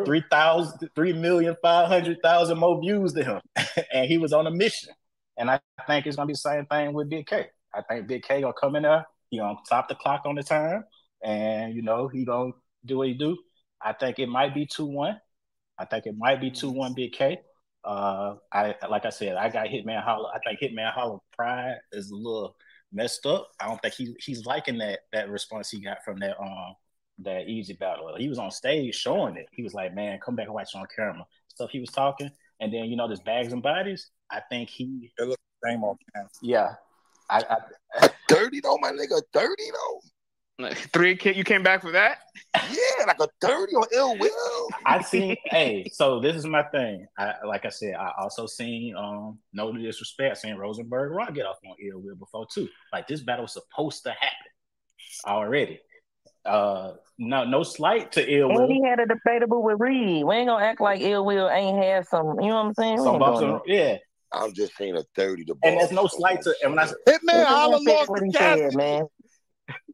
three 0.05 0.23
thousand, 0.29 0.89
three 0.95 1.13
million 1.13 1.55
five 1.61 1.87
hundred 1.87 2.17
thousand 2.21 2.57
more 2.59 2.79
views 2.81 3.13
than 3.13 3.25
him, 3.25 3.41
and 3.93 4.05
he 4.07 4.17
was 4.17 4.33
on 4.33 4.45
a 4.47 4.51
mission. 4.51 4.93
And 5.37 5.49
I 5.49 5.59
think 5.87 6.05
it's 6.05 6.15
gonna 6.17 6.27
be 6.27 6.33
the 6.33 6.37
same 6.37 6.65
thing 6.65 6.93
with 6.93 7.09
Big 7.09 7.25
K. 7.27 7.47
I 7.73 7.81
think 7.83 8.07
Big 8.07 8.23
K 8.23 8.41
gonna 8.41 8.53
come 8.59 8.75
in 8.75 8.83
there, 8.83 9.05
he 9.29 9.37
gonna 9.37 9.57
stop 9.63 9.87
the 9.87 9.95
clock 9.95 10.23
on 10.25 10.35
the 10.35 10.43
time, 10.43 10.83
and 11.23 11.73
you 11.73 11.81
know 11.81 12.07
he 12.09 12.25
gonna 12.25 12.51
do 12.85 12.97
what 12.97 13.07
he 13.07 13.13
do. 13.13 13.37
I 13.81 13.93
think 13.93 14.19
it 14.19 14.27
might 14.27 14.53
be 14.53 14.65
two 14.65 14.85
one. 14.85 15.19
I 15.77 15.85
think 15.85 16.05
it 16.07 16.15
might 16.17 16.41
be 16.41 16.51
two 16.51 16.71
one 16.71 16.93
Big 16.93 17.13
K. 17.13 17.39
Uh, 17.83 18.35
I 18.51 18.75
like 18.89 19.05
I 19.05 19.09
said, 19.09 19.35
I 19.35 19.49
got 19.49 19.67
Hitman 19.67 20.03
Holla. 20.03 20.31
I 20.35 20.39
think 20.39 20.59
Hitman 20.59 20.91
Holla 20.91 21.19
pride 21.35 21.77
is 21.91 22.11
a 22.11 22.15
little 22.15 22.55
messed 22.91 23.25
up. 23.25 23.49
I 23.59 23.67
don't 23.67 23.81
think 23.81 23.93
he 23.93 24.15
he's 24.19 24.45
liking 24.45 24.77
that 24.79 24.99
that 25.13 25.29
response 25.29 25.69
he 25.69 25.81
got 25.81 26.03
from 26.03 26.19
that 26.19 26.39
um 26.39 26.75
that 27.19 27.47
easy 27.47 27.73
battle. 27.73 28.13
He 28.17 28.29
was 28.29 28.39
on 28.39 28.51
stage 28.51 28.95
showing 28.95 29.35
it. 29.37 29.47
He 29.51 29.63
was 29.63 29.73
like, 29.73 29.93
"Man, 29.93 30.19
come 30.23 30.35
back 30.35 30.45
and 30.45 30.53
watch 30.53 30.69
it 30.73 30.77
on 30.77 30.87
camera." 30.95 31.25
Stuff 31.47 31.69
he 31.71 31.79
was 31.79 31.89
talking, 31.89 32.29
and 32.59 32.73
then 32.73 32.85
you 32.85 32.95
know 32.95 33.07
this 33.07 33.21
bags 33.21 33.53
and 33.53 33.63
bodies. 33.63 34.11
I 34.31 34.41
think 34.49 34.69
he 34.69 35.11
It 35.17 35.27
looks 35.27 35.41
the 35.61 35.69
same 35.69 35.83
on 35.83 35.95
camera. 36.13 36.29
yeah. 36.41 36.69
I, 37.29 37.43
I 38.01 38.09
Thirty 38.29 38.59
though, 38.59 38.77
my 38.77 38.91
nigga. 38.91 39.21
Thirty 39.33 39.71
though. 39.71 40.01
Like, 40.59 40.77
Three, 40.93 41.15
ki- 41.15 41.33
you 41.33 41.43
came 41.43 41.63
back 41.63 41.81
for 41.81 41.91
that? 41.91 42.19
Yeah, 42.55 43.05
like 43.07 43.19
a 43.19 43.27
thirty 43.39 43.75
or 43.75 43.87
Ill 43.93 44.17
Will. 44.17 44.67
I 44.85 45.01
seen. 45.01 45.37
hey, 45.45 45.85
so 45.91 46.19
this 46.19 46.35
is 46.35 46.45
my 46.45 46.63
thing. 46.63 47.07
I 47.17 47.33
like 47.45 47.65
I 47.65 47.69
said, 47.69 47.95
I 47.95 48.11
also 48.19 48.45
seen 48.45 48.95
um 48.95 49.39
no 49.53 49.71
disrespect, 49.71 50.37
seen 50.37 50.55
Rosenberg 50.55 51.11
Raw 51.11 51.29
get 51.31 51.45
off 51.45 51.57
on 51.65 51.75
Ill 51.81 51.99
Will 52.01 52.15
before 52.15 52.45
too. 52.53 52.67
Like 52.91 53.07
this 53.07 53.21
battle 53.21 53.43
was 53.43 53.53
supposed 53.53 54.03
to 54.03 54.09
happen 54.09 54.51
already. 55.25 55.79
Uh, 56.45 56.93
no, 57.17 57.43
no 57.43 57.63
slight 57.63 58.13
to 58.13 58.33
ill 58.33 58.49
And 58.49 58.57
will. 58.59 58.67
he 58.67 58.81
had 58.81 58.99
a 58.99 59.05
debatable 59.05 59.61
with 59.61 59.79
Reed. 59.79 60.23
We 60.25 60.35
ain't 60.35 60.47
gonna 60.47 60.63
act 60.65 60.81
like 60.81 61.01
Ill 61.01 61.25
Will 61.25 61.49
ain't 61.49 61.83
had 61.83 62.07
some. 62.07 62.39
You 62.39 62.47
know 62.47 62.55
what 62.55 62.65
I'm 62.65 62.73
saying? 62.73 62.97
We 62.97 63.03
Some 63.03 63.19
bumps, 63.19 63.39
doing 63.41 63.51
and- 63.53 63.61
yeah, 63.67 63.97
I'm 64.33 64.53
just 64.53 64.75
saying 64.75 64.95
a 64.97 65.03
thirty 65.15 65.45
to 65.45 65.55
and 65.63 65.79
there's 65.79 65.91
no 65.91 66.07
slight 66.07 66.41
to. 66.43 66.55
And 66.63 66.75
when 66.75 66.79
I 66.79 66.87
Hitman 67.07 67.19
The 67.25 67.45
Holla 67.45 67.79
man 68.73 69.07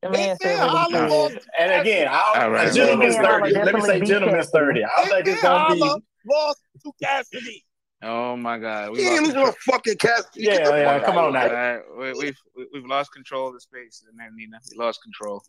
said 0.02 0.12
lost 0.12 0.12
what 0.12 0.20
to 0.20 0.20
he 0.20 0.36
said, 0.36 0.40
Cassidy. 0.40 0.60
man. 0.60 0.60
The 0.60 0.60
man 0.60 0.60
said 0.60 0.60
what 0.60 0.70
Holla 0.70 0.90
he 0.90 1.10
lost 1.10 1.34
said. 1.34 1.42
to 1.42 1.62
and 1.62 1.82
again, 1.82 2.08
I 2.08 2.12
All 2.22 2.34
don't, 2.36 2.52
right, 2.54 2.74
gentleman's 2.74 3.16
Hitman 3.16 3.24
thirty. 3.26 3.54
Let 3.54 3.66
me 3.66 3.82
say 3.82 3.88
definitely 3.88 4.00
beat 4.00 4.08
gentleman's 4.08 4.50
thirty. 4.50 4.84
I 4.84 4.90
don't 4.98 5.10
think 5.10 5.28
it's 5.28 5.42
gonna 5.42 5.74
be. 5.76 6.02
Lost 6.28 6.60
to 6.84 6.92
Cassidy. 7.04 7.66
Oh 8.02 8.36
my 8.36 8.58
God, 8.58 8.92
we 8.92 9.00
He 9.00 9.06
ain't 9.06 9.12
lost 9.12 9.22
losing 9.22 9.34
control. 9.36 9.50
a 9.50 9.72
fucking 9.72 9.98
Cassidy. 9.98 10.44
Get 10.46 10.60
Yeah, 10.60 10.72
the 10.72 10.78
yeah. 10.78 10.98
fuck 10.98 11.06
Come 11.06 11.18
out 11.18 11.24
on 11.26 11.36
of 11.36 11.42
All 11.42 11.48
now. 11.48 11.48
here. 11.48 11.84
right, 11.98 12.16
we, 12.16 12.26
we've 12.26 12.38
we- 12.58 12.68
we've 12.74 12.86
lost 12.86 13.12
control 13.14 13.48
of 13.48 13.54
the 13.54 13.60
space, 13.60 14.04
man, 14.14 14.32
Nina. 14.36 14.60
We 14.72 14.78
lost 14.78 15.02
control. 15.04 15.44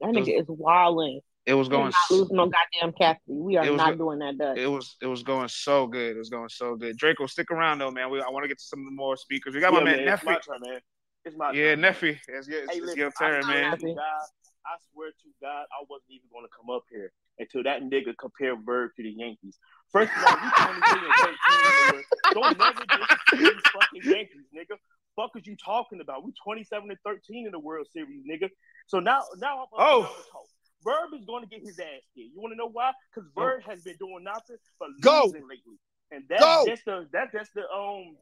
That 0.00 0.10
It 0.14 0.18
was, 0.20 0.28
nigga 0.28 0.40
is 0.40 0.46
wilding. 0.48 1.20
it 1.46 1.54
was 1.54 1.68
We're 1.68 1.76
going. 1.76 1.84
not 1.86 2.10
losing 2.18 2.36
no 2.36 2.50
goddamn 2.50 2.92
Cassidy. 2.98 3.22
We 3.28 3.56
are 3.56 3.70
was. 3.70 3.76
not 3.76 3.98
doing 3.98 4.18
that, 4.20 4.38
Dutch. 4.38 4.58
It 4.58 4.66
was. 4.68 4.96
It 5.02 5.06
was 5.06 5.22
going 5.22 5.48
so 5.48 5.86
good. 5.86 6.16
It 6.16 6.18
was 6.18 6.30
going 6.30 6.48
so 6.48 6.76
good. 6.76 6.96
Draco, 6.96 7.26
stick 7.26 7.50
around 7.50 7.78
though, 7.78 7.90
man. 7.90 8.10
We, 8.10 8.20
I 8.20 8.28
want 8.28 8.44
to 8.44 8.48
get 8.48 8.58
to 8.58 8.64
some 8.64 8.80
of 8.80 8.84
the 8.84 8.90
more 8.92 9.16
speakers. 9.16 9.54
We 9.54 9.60
got 9.60 9.72
my 9.72 9.78
Yeah, 9.80 9.84
man 9.84 10.04
man, 10.04 10.14
it's 10.14 10.24
my 10.24 10.34
Neffy. 10.36 10.80
It's 11.24 11.36
my 11.36 11.52
Yeah, 11.52 11.74
turn. 11.74 11.80
It's, 12.28 12.48
your- 12.48 12.64
it's, 12.64 12.72
Hey, 12.72 12.78
it's 12.78 12.86
listen, 12.86 12.98
your 12.98 13.12
I 13.20 13.24
turn, 13.24 13.42
swear 13.44 13.62
man. 13.70 13.78
to 13.78 13.86
God, 13.94 14.26
I 14.66 14.74
swear 14.92 15.10
to 15.10 15.28
God, 15.40 15.64
I 15.72 15.84
wasn't 15.88 16.10
even 16.10 16.28
going 16.32 16.44
to 16.44 16.52
come 16.56 16.70
up 16.74 16.84
here 16.90 17.12
until 17.38 17.62
that 17.64 17.82
nigga 17.82 18.14
compared 18.18 18.64
Verb 18.64 18.90
to 18.96 19.02
the 19.02 19.10
Yankees. 19.10 19.58
First 19.92 20.12
of 20.16 20.24
all, 20.24 20.36
we 20.36 20.48
23 20.50 21.08
and 21.08 21.14
13 21.16 21.34
in 21.48 21.74
the 21.78 21.92
world. 21.92 22.04
Don't 22.34 22.58
never 22.58 22.84
disrespect 22.84 23.20
these 23.32 23.62
fucking 23.72 24.02
Yankees, 24.12 24.46
nigga. 24.54 24.76
Fuck 25.16 25.30
is 25.36 25.46
you 25.46 25.56
talking 25.56 26.00
about? 26.00 26.24
We 26.24 26.32
27 26.44 26.90
and 26.90 26.98
13 27.04 27.46
in 27.46 27.52
the 27.52 27.58
World 27.58 27.86
Series, 27.92 28.22
nigga. 28.24 28.48
So 28.86 29.00
now, 29.00 29.22
now 29.38 29.60
I'm 29.62 29.66
Oh. 29.72 30.02
to 30.02 30.30
talk. 30.30 30.46
Verb 30.84 31.10
is 31.18 31.24
going 31.24 31.42
to 31.42 31.48
get 31.48 31.60
his 31.60 31.78
ass 31.80 32.04
kicked. 32.14 32.30
You 32.34 32.40
want 32.40 32.52
to 32.52 32.56
know 32.56 32.68
why? 32.70 32.92
Because 33.12 33.28
Verb 33.34 33.62
has 33.66 33.82
been 33.82 33.96
doing 33.98 34.22
nothing 34.22 34.56
but 34.78 34.90
Go. 35.00 35.24
losing 35.24 35.42
lately, 35.48 35.74
and 36.12 36.22
that's 36.30 36.40
Go. 36.40 36.64
that's 36.66 36.84
the 36.84 37.08
that 37.12 37.28
that's 37.32 37.50
the 37.50 37.62
um 37.68 38.16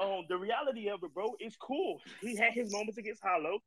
um, 0.00 0.24
the 0.28 0.36
reality 0.36 0.88
of 0.88 1.02
it, 1.02 1.14
bro, 1.14 1.34
it's 1.38 1.56
cool. 1.56 2.00
He 2.20 2.36
had 2.36 2.52
his 2.52 2.72
moments 2.72 2.98
against 2.98 3.22
Holla, 3.22 3.58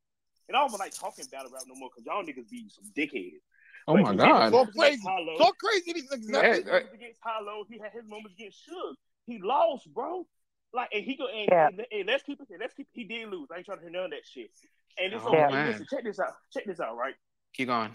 and 0.47 0.57
I 0.57 0.59
don't 0.59 0.77
like 0.79 0.93
talking 0.93 1.25
battle 1.31 1.51
rap 1.51 1.63
no 1.67 1.75
more 1.75 1.89
because 1.89 2.05
y'all 2.05 2.23
niggas 2.23 2.49
be 2.49 2.69
some 2.69 2.85
dickheads. 2.95 3.41
Oh 3.87 3.97
my 3.97 4.15
god, 4.15 4.51
so 4.51 4.65
crazy, 4.65 5.01
Holla. 5.05 5.35
so 5.37 5.51
crazy. 5.59 5.93
These 5.93 6.09
niggas 6.09 6.93
against 6.93 7.19
Holla. 7.21 7.63
He 7.69 7.77
had 7.79 7.91
his 7.91 8.07
moments 8.07 8.35
against 8.37 8.59
Suge. 8.69 8.95
He 9.25 9.39
lost, 9.41 9.93
bro. 9.93 10.25
Like 10.73 10.89
and 10.93 11.03
he 11.03 11.15
go 11.15 11.27
and, 11.27 11.47
yeah. 11.51 11.67
and, 11.67 11.85
and 11.91 12.07
let's 12.07 12.23
keep 12.23 12.41
it. 12.41 12.47
Let's 12.59 12.73
keep. 12.73 12.87
He 12.93 13.03
did 13.03 13.29
lose. 13.29 13.49
I 13.51 13.57
ain't 13.57 13.65
trying 13.65 13.79
to 13.79 13.83
hear 13.83 13.91
none 13.91 14.05
of 14.05 14.11
that 14.11 14.25
shit. 14.25 14.49
And 14.97 15.13
it's 15.13 15.23
oh, 15.25 15.29
okay. 15.29 15.67
Listen, 15.67 15.87
check 15.89 16.03
this 16.03 16.19
out. 16.19 16.33
Check 16.51 16.65
this 16.65 16.79
out. 16.79 16.97
Right. 16.97 17.15
Keep 17.53 17.67
going. 17.67 17.91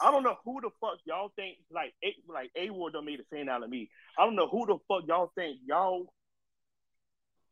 I 0.00 0.10
don't 0.10 0.22
know 0.22 0.36
who 0.44 0.60
the 0.60 0.70
fuck 0.80 0.98
y'all 1.04 1.32
think 1.36 1.58
like 1.70 1.92
a, 2.02 2.14
like 2.28 2.50
A 2.56 2.70
Ward 2.70 2.94
done 2.94 3.04
made 3.04 3.20
a 3.20 3.24
scene 3.24 3.48
out 3.48 3.62
of 3.62 3.70
me. 3.70 3.90
I 4.18 4.24
don't 4.24 4.36
know 4.36 4.48
who 4.48 4.66
the 4.66 4.78
fuck 4.88 5.06
y'all 5.06 5.30
think 5.34 5.58
y'all 5.66 6.12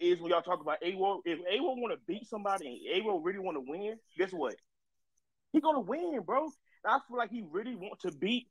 is 0.01 0.21
when 0.21 0.31
y'all 0.31 0.43
talk 0.43 0.61
about 0.61 0.79
A 0.83 0.95
Ward. 0.95 1.23
If 1.25 1.41
A 1.41 1.61
Ward 1.61 1.79
want 1.79 1.93
to 1.93 2.01
beat 2.07 2.27
somebody 2.29 2.67
and 2.67 3.03
A 3.03 3.05
Ward 3.05 3.25
really 3.25 3.39
want 3.39 3.57
to 3.57 3.65
win, 3.67 3.99
guess 4.17 4.33
what? 4.33 4.57
He 5.53 5.61
gonna 5.61 5.81
win, 5.81 6.21
bro. 6.25 6.45
And 6.45 6.95
I 6.95 6.99
feel 7.07 7.19
like 7.19 7.31
he 7.31 7.45
really 7.51 7.75
want 7.75 8.01
to 8.01 8.13
beat 8.13 8.49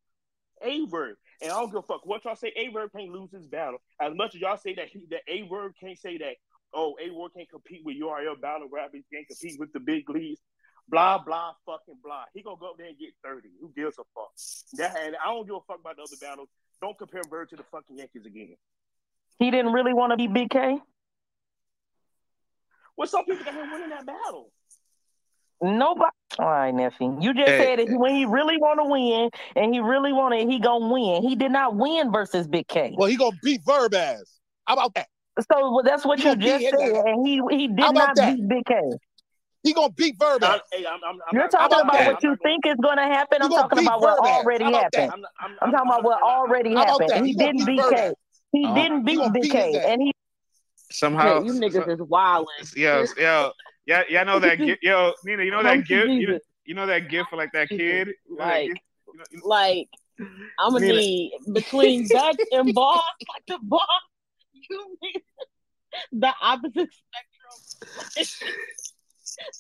A 0.62 0.86
Verb. 0.86 1.16
And 1.42 1.52
I 1.52 1.56
don't 1.56 1.70
give 1.70 1.80
a 1.80 1.82
fuck 1.82 2.06
what 2.06 2.26
y'all 2.26 2.36
say. 2.36 2.54
A 2.56 2.70
Verb 2.70 2.92
can't 2.96 3.12
lose 3.12 3.32
his 3.32 3.48
battle 3.48 3.80
as 4.02 4.14
much 4.16 4.36
as 4.36 4.42
y'all 4.42 4.58
say 4.58 4.76
that 4.76 4.90
he, 4.90 5.06
that 5.10 5.22
A 5.28 5.48
Verb 5.48 5.74
can't 5.80 5.98
say 5.98 6.18
that. 6.20 6.36
Oh, 6.74 6.96
A 7.04 7.10
Ward 7.12 7.32
can't 7.36 7.50
compete 7.50 7.82
with 7.84 8.00
URL 8.00 8.40
battle 8.40 8.68
rappers. 8.72 9.04
Can't 9.12 9.28
compete 9.28 9.60
with 9.60 9.72
the 9.74 9.80
big 9.80 10.10
leagues 10.10 10.42
blah 10.90 11.18
blah 11.18 11.54
fucking 11.66 12.00
blah. 12.04 12.26
He 12.34 12.42
gonna 12.42 12.58
go 12.60 12.72
up 12.72 12.78
there 12.78 12.88
and 12.88 12.98
get 12.98 13.10
thirty. 13.24 13.50
Who 13.62 13.72
gives 13.76 13.98
a 13.98 14.04
fuck? 14.14 14.32
That 14.78 14.98
and 15.02 15.16
I 15.24 15.28
don't 15.30 15.46
give 15.46 15.56
a 15.56 15.62
fuck 15.68 15.80
about 15.80 15.98
the 15.98 16.04
other 16.04 16.18
battles. 16.20 16.50
Don't 16.82 16.98
compare 16.98 17.22
Verb 17.30 17.50
to 17.50 17.56
the 17.56 17.64
fucking 17.72 17.98
Yankees 17.98 18.26
again. 18.26 18.56
He 19.40 19.52
didn't 19.52 19.74
really 19.74 19.94
want 19.94 20.12
to 20.12 20.18
be 20.18 20.28
BK. 20.28 20.80
What's 22.96 23.14
well, 23.14 23.22
up, 23.22 23.28
people 23.28 23.46
that 23.46 23.54
him 23.54 23.72
winning 23.72 23.90
that 23.90 24.06
battle? 24.06 24.52
Nobody. 25.62 26.12
All 26.40 26.46
right, 26.46 26.74
nephew. 26.74 27.18
You 27.20 27.34
just 27.34 27.48
hey, 27.48 27.64
said 27.64 27.80
it. 27.80 27.90
When 27.90 28.14
he 28.14 28.26
really 28.26 28.58
want 28.58 28.80
to 28.80 28.86
win, 28.86 29.30
and 29.56 29.74
he 29.74 29.80
really 29.80 30.14
wanted, 30.14 30.48
he 30.48 30.60
gonna 30.60 30.88
win. 30.88 31.24
He 31.24 31.36
did 31.36 31.52
not 31.52 31.76
win 31.76 32.12
versus 32.12 32.48
Big 32.48 32.68
K. 32.68 32.94
Well, 32.96 33.10
he 33.10 33.16
gonna 33.16 33.36
beat 33.44 33.62
Verb 33.66 33.94
ass. 33.94 34.24
How 34.66 34.76
about 34.76 34.94
that? 34.96 35.08
So 35.52 35.72
well, 35.72 35.84
that's 35.84 36.06
what 36.06 36.20
he 36.20 36.30
you 36.30 36.36
just 36.36 36.64
said, 36.64 36.74
and 36.74 37.28
he 37.28 37.42
he 37.50 37.68
did 37.68 37.94
not 37.94 38.16
that? 38.16 38.36
beat 38.36 38.48
Big 38.48 38.66
K. 38.66 38.80
He 39.64 39.74
gonna 39.74 39.92
beat 39.92 40.16
Verban. 40.20 40.60
Hey, 40.72 40.86
I'm, 40.86 41.00
I'm, 41.08 41.20
You're 41.34 41.48
talking 41.48 41.80
about, 41.80 41.94
that? 41.94 42.14
what 42.14 42.24
you 42.24 42.38
think 42.44 42.66
is 42.66 42.76
gonna 42.82 43.04
happen. 43.04 43.40
I'm 43.42 43.50
talking 43.50 43.80
about 43.80 44.02
what 44.02 44.20
already 44.20 44.64
happened. 44.64 45.26
I'm 45.62 45.72
talking 45.72 45.90
about 45.90 46.04
what 46.04 46.22
already 46.22 46.74
happened. 46.74 47.26
He 47.26 47.34
didn't 47.34 47.66
beat 47.66 47.82
K. 47.90 48.14
He 48.54 48.66
uh-huh. 48.66 48.76
didn't 48.76 49.04
beat 49.04 49.20
BK, 49.20 49.86
and 49.86 50.02
he 50.02 50.14
somehow 50.92 51.44
you 51.44 51.54
niggas 51.54 51.90
is 51.90 52.00
wild. 52.02 52.48
Yeah, 52.76 53.06
yeah, 53.18 53.50
yeah. 53.86 54.04
Y'all 54.10 54.26
know 54.26 54.40
that. 54.40 54.60
Yo, 54.82 55.14
Nina, 55.26 55.44
you 55.44 55.52
know 55.52 55.64
that 55.64 55.86
gift. 55.86 56.10
You, 56.66 56.76
know 56.76 56.86
that 56.86 57.10
gift 57.10 57.30
for 57.30 57.36
like 57.36 57.52
that 57.54 57.70
kid. 57.70 58.10
like, 58.30 58.72
like. 59.44 59.88
I'm 60.60 60.74
gonna 60.74 60.88
need 60.88 61.32
between 61.54 62.08
Dutch 62.08 62.38
and 62.52 62.74
Boss, 62.74 63.04
like 63.36 63.44
the 63.48 63.60
Boss, 63.62 63.82
you 64.54 64.98
mean 65.00 65.22
the 66.12 66.34
opposite 66.42 66.90
spectrum. 68.16 68.38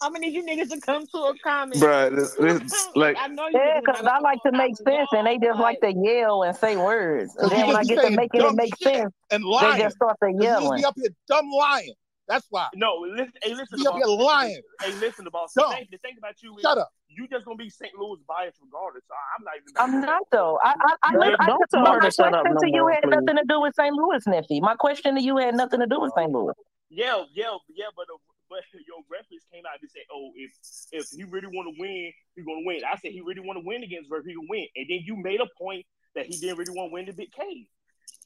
I'm 0.01 0.13
gonna 0.13 0.25
need 0.25 0.33
you 0.33 0.43
niggas 0.43 0.69
to 0.69 0.79
come 0.79 1.05
to 1.07 1.17
a 1.17 1.33
comment. 1.43 1.79
bro? 1.79 2.09
this, 2.09 2.33
this, 2.35 2.87
like, 2.95 3.17
I 3.19 3.27
know 3.27 3.47
yeah, 3.53 3.79
because 3.79 4.05
I 4.05 4.19
like 4.19 4.41
to 4.43 4.51
make 4.51 4.75
sense, 4.77 5.09
and 5.11 5.27
they 5.27 5.37
just 5.37 5.59
like 5.59 5.79
to 5.81 5.93
yell 5.93 6.43
and 6.43 6.55
say 6.55 6.75
words. 6.77 7.35
And 7.37 7.51
then 7.51 7.67
when 7.67 7.75
I 7.75 7.83
get 7.83 8.01
to 8.01 8.11
make 8.11 8.31
it 8.33 8.55
make 8.55 8.75
sense, 8.77 9.13
and 9.31 9.43
lying. 9.43 9.77
they 9.77 9.83
just 9.83 9.95
start 9.95 10.17
to 10.23 10.31
yell. 10.31 10.63
You 10.63 10.77
Be 10.77 10.85
up 10.85 10.95
here 10.95 11.09
dumb 11.27 11.49
lying. 11.49 11.93
That's 12.27 12.45
why. 12.49 12.67
No, 12.75 13.05
listen. 13.09 13.31
Hey, 13.41 13.55
listen. 13.55 13.79
You're 13.79 14.07
lying. 14.07 14.61
Hey, 14.81 14.91
listen, 14.95 15.23
the 15.23 15.31
boss. 15.31 15.53
The, 15.53 15.63
thing, 15.69 15.87
the 15.91 15.97
thing 15.99 16.15
about 16.17 16.35
you 16.43 16.57
is, 16.57 16.61
shut 16.61 16.77
up. 16.77 16.89
You 17.07 17.25
just 17.27 17.45
gonna 17.45 17.55
be 17.55 17.69
St. 17.69 17.93
Louis 17.97 18.19
biased 18.27 18.57
regardless. 18.61 19.03
So 19.07 19.15
I'm 19.37 19.43
not 19.45 19.53
even. 19.55 19.73
I'm 19.77 20.01
not 20.01 20.23
though. 20.31 20.59
I 20.61 20.69
I, 20.69 20.95
I, 21.03 21.15
I, 21.15 21.35
I 21.39 21.45
don't 21.47 21.83
my 21.83 21.99
question 21.99 22.25
to 22.25 22.43
no 22.43 22.59
you 22.65 22.81
more, 22.81 22.91
had 22.91 23.03
please. 23.03 23.11
nothing 23.11 23.37
to 23.37 23.43
do 23.47 23.61
with 23.61 23.75
St. 23.75 23.95
Louis, 23.95 24.27
Nifty. 24.27 24.59
My 24.59 24.75
question 24.75 25.15
to 25.15 25.21
you 25.21 25.37
had 25.37 25.55
nothing 25.55 25.79
to 25.79 25.87
do 25.87 26.01
with 26.01 26.11
St. 26.17 26.29
Louis. 26.29 26.53
Yeah, 26.89 27.23
yeah, 27.33 27.55
yeah. 27.73 27.85
But 27.95 28.07
but 28.49 28.63
your 28.87 29.03
reference 29.11 29.45
came 29.51 29.63
out 29.65 29.79
and 29.81 29.89
said, 29.89 30.07
"Oh, 30.11 30.31
if 30.35 30.51
if 30.91 31.05
he 31.11 31.23
really 31.23 31.47
want 31.47 31.69
to 31.71 31.75
win, 31.79 32.11
he's 32.35 32.45
gonna 32.45 32.65
win." 32.65 32.81
I 32.83 32.97
said 32.97 33.11
he 33.11 33.21
really 33.21 33.41
want 33.41 33.57
to 33.59 33.65
win 33.65 33.83
against 33.83 34.09
where 34.09 34.23
he 34.23 34.33
can 34.33 34.47
win. 34.49 34.67
And 34.75 34.85
then 34.89 34.99
you 35.03 35.15
made 35.15 35.41
a 35.41 35.49
point 35.59 35.85
that 36.15 36.25
he 36.25 36.37
didn't 36.37 36.57
really 36.57 36.73
want 36.73 36.89
to 36.89 36.93
win 36.93 37.05
the 37.05 37.13
Big 37.13 37.31
K. 37.31 37.67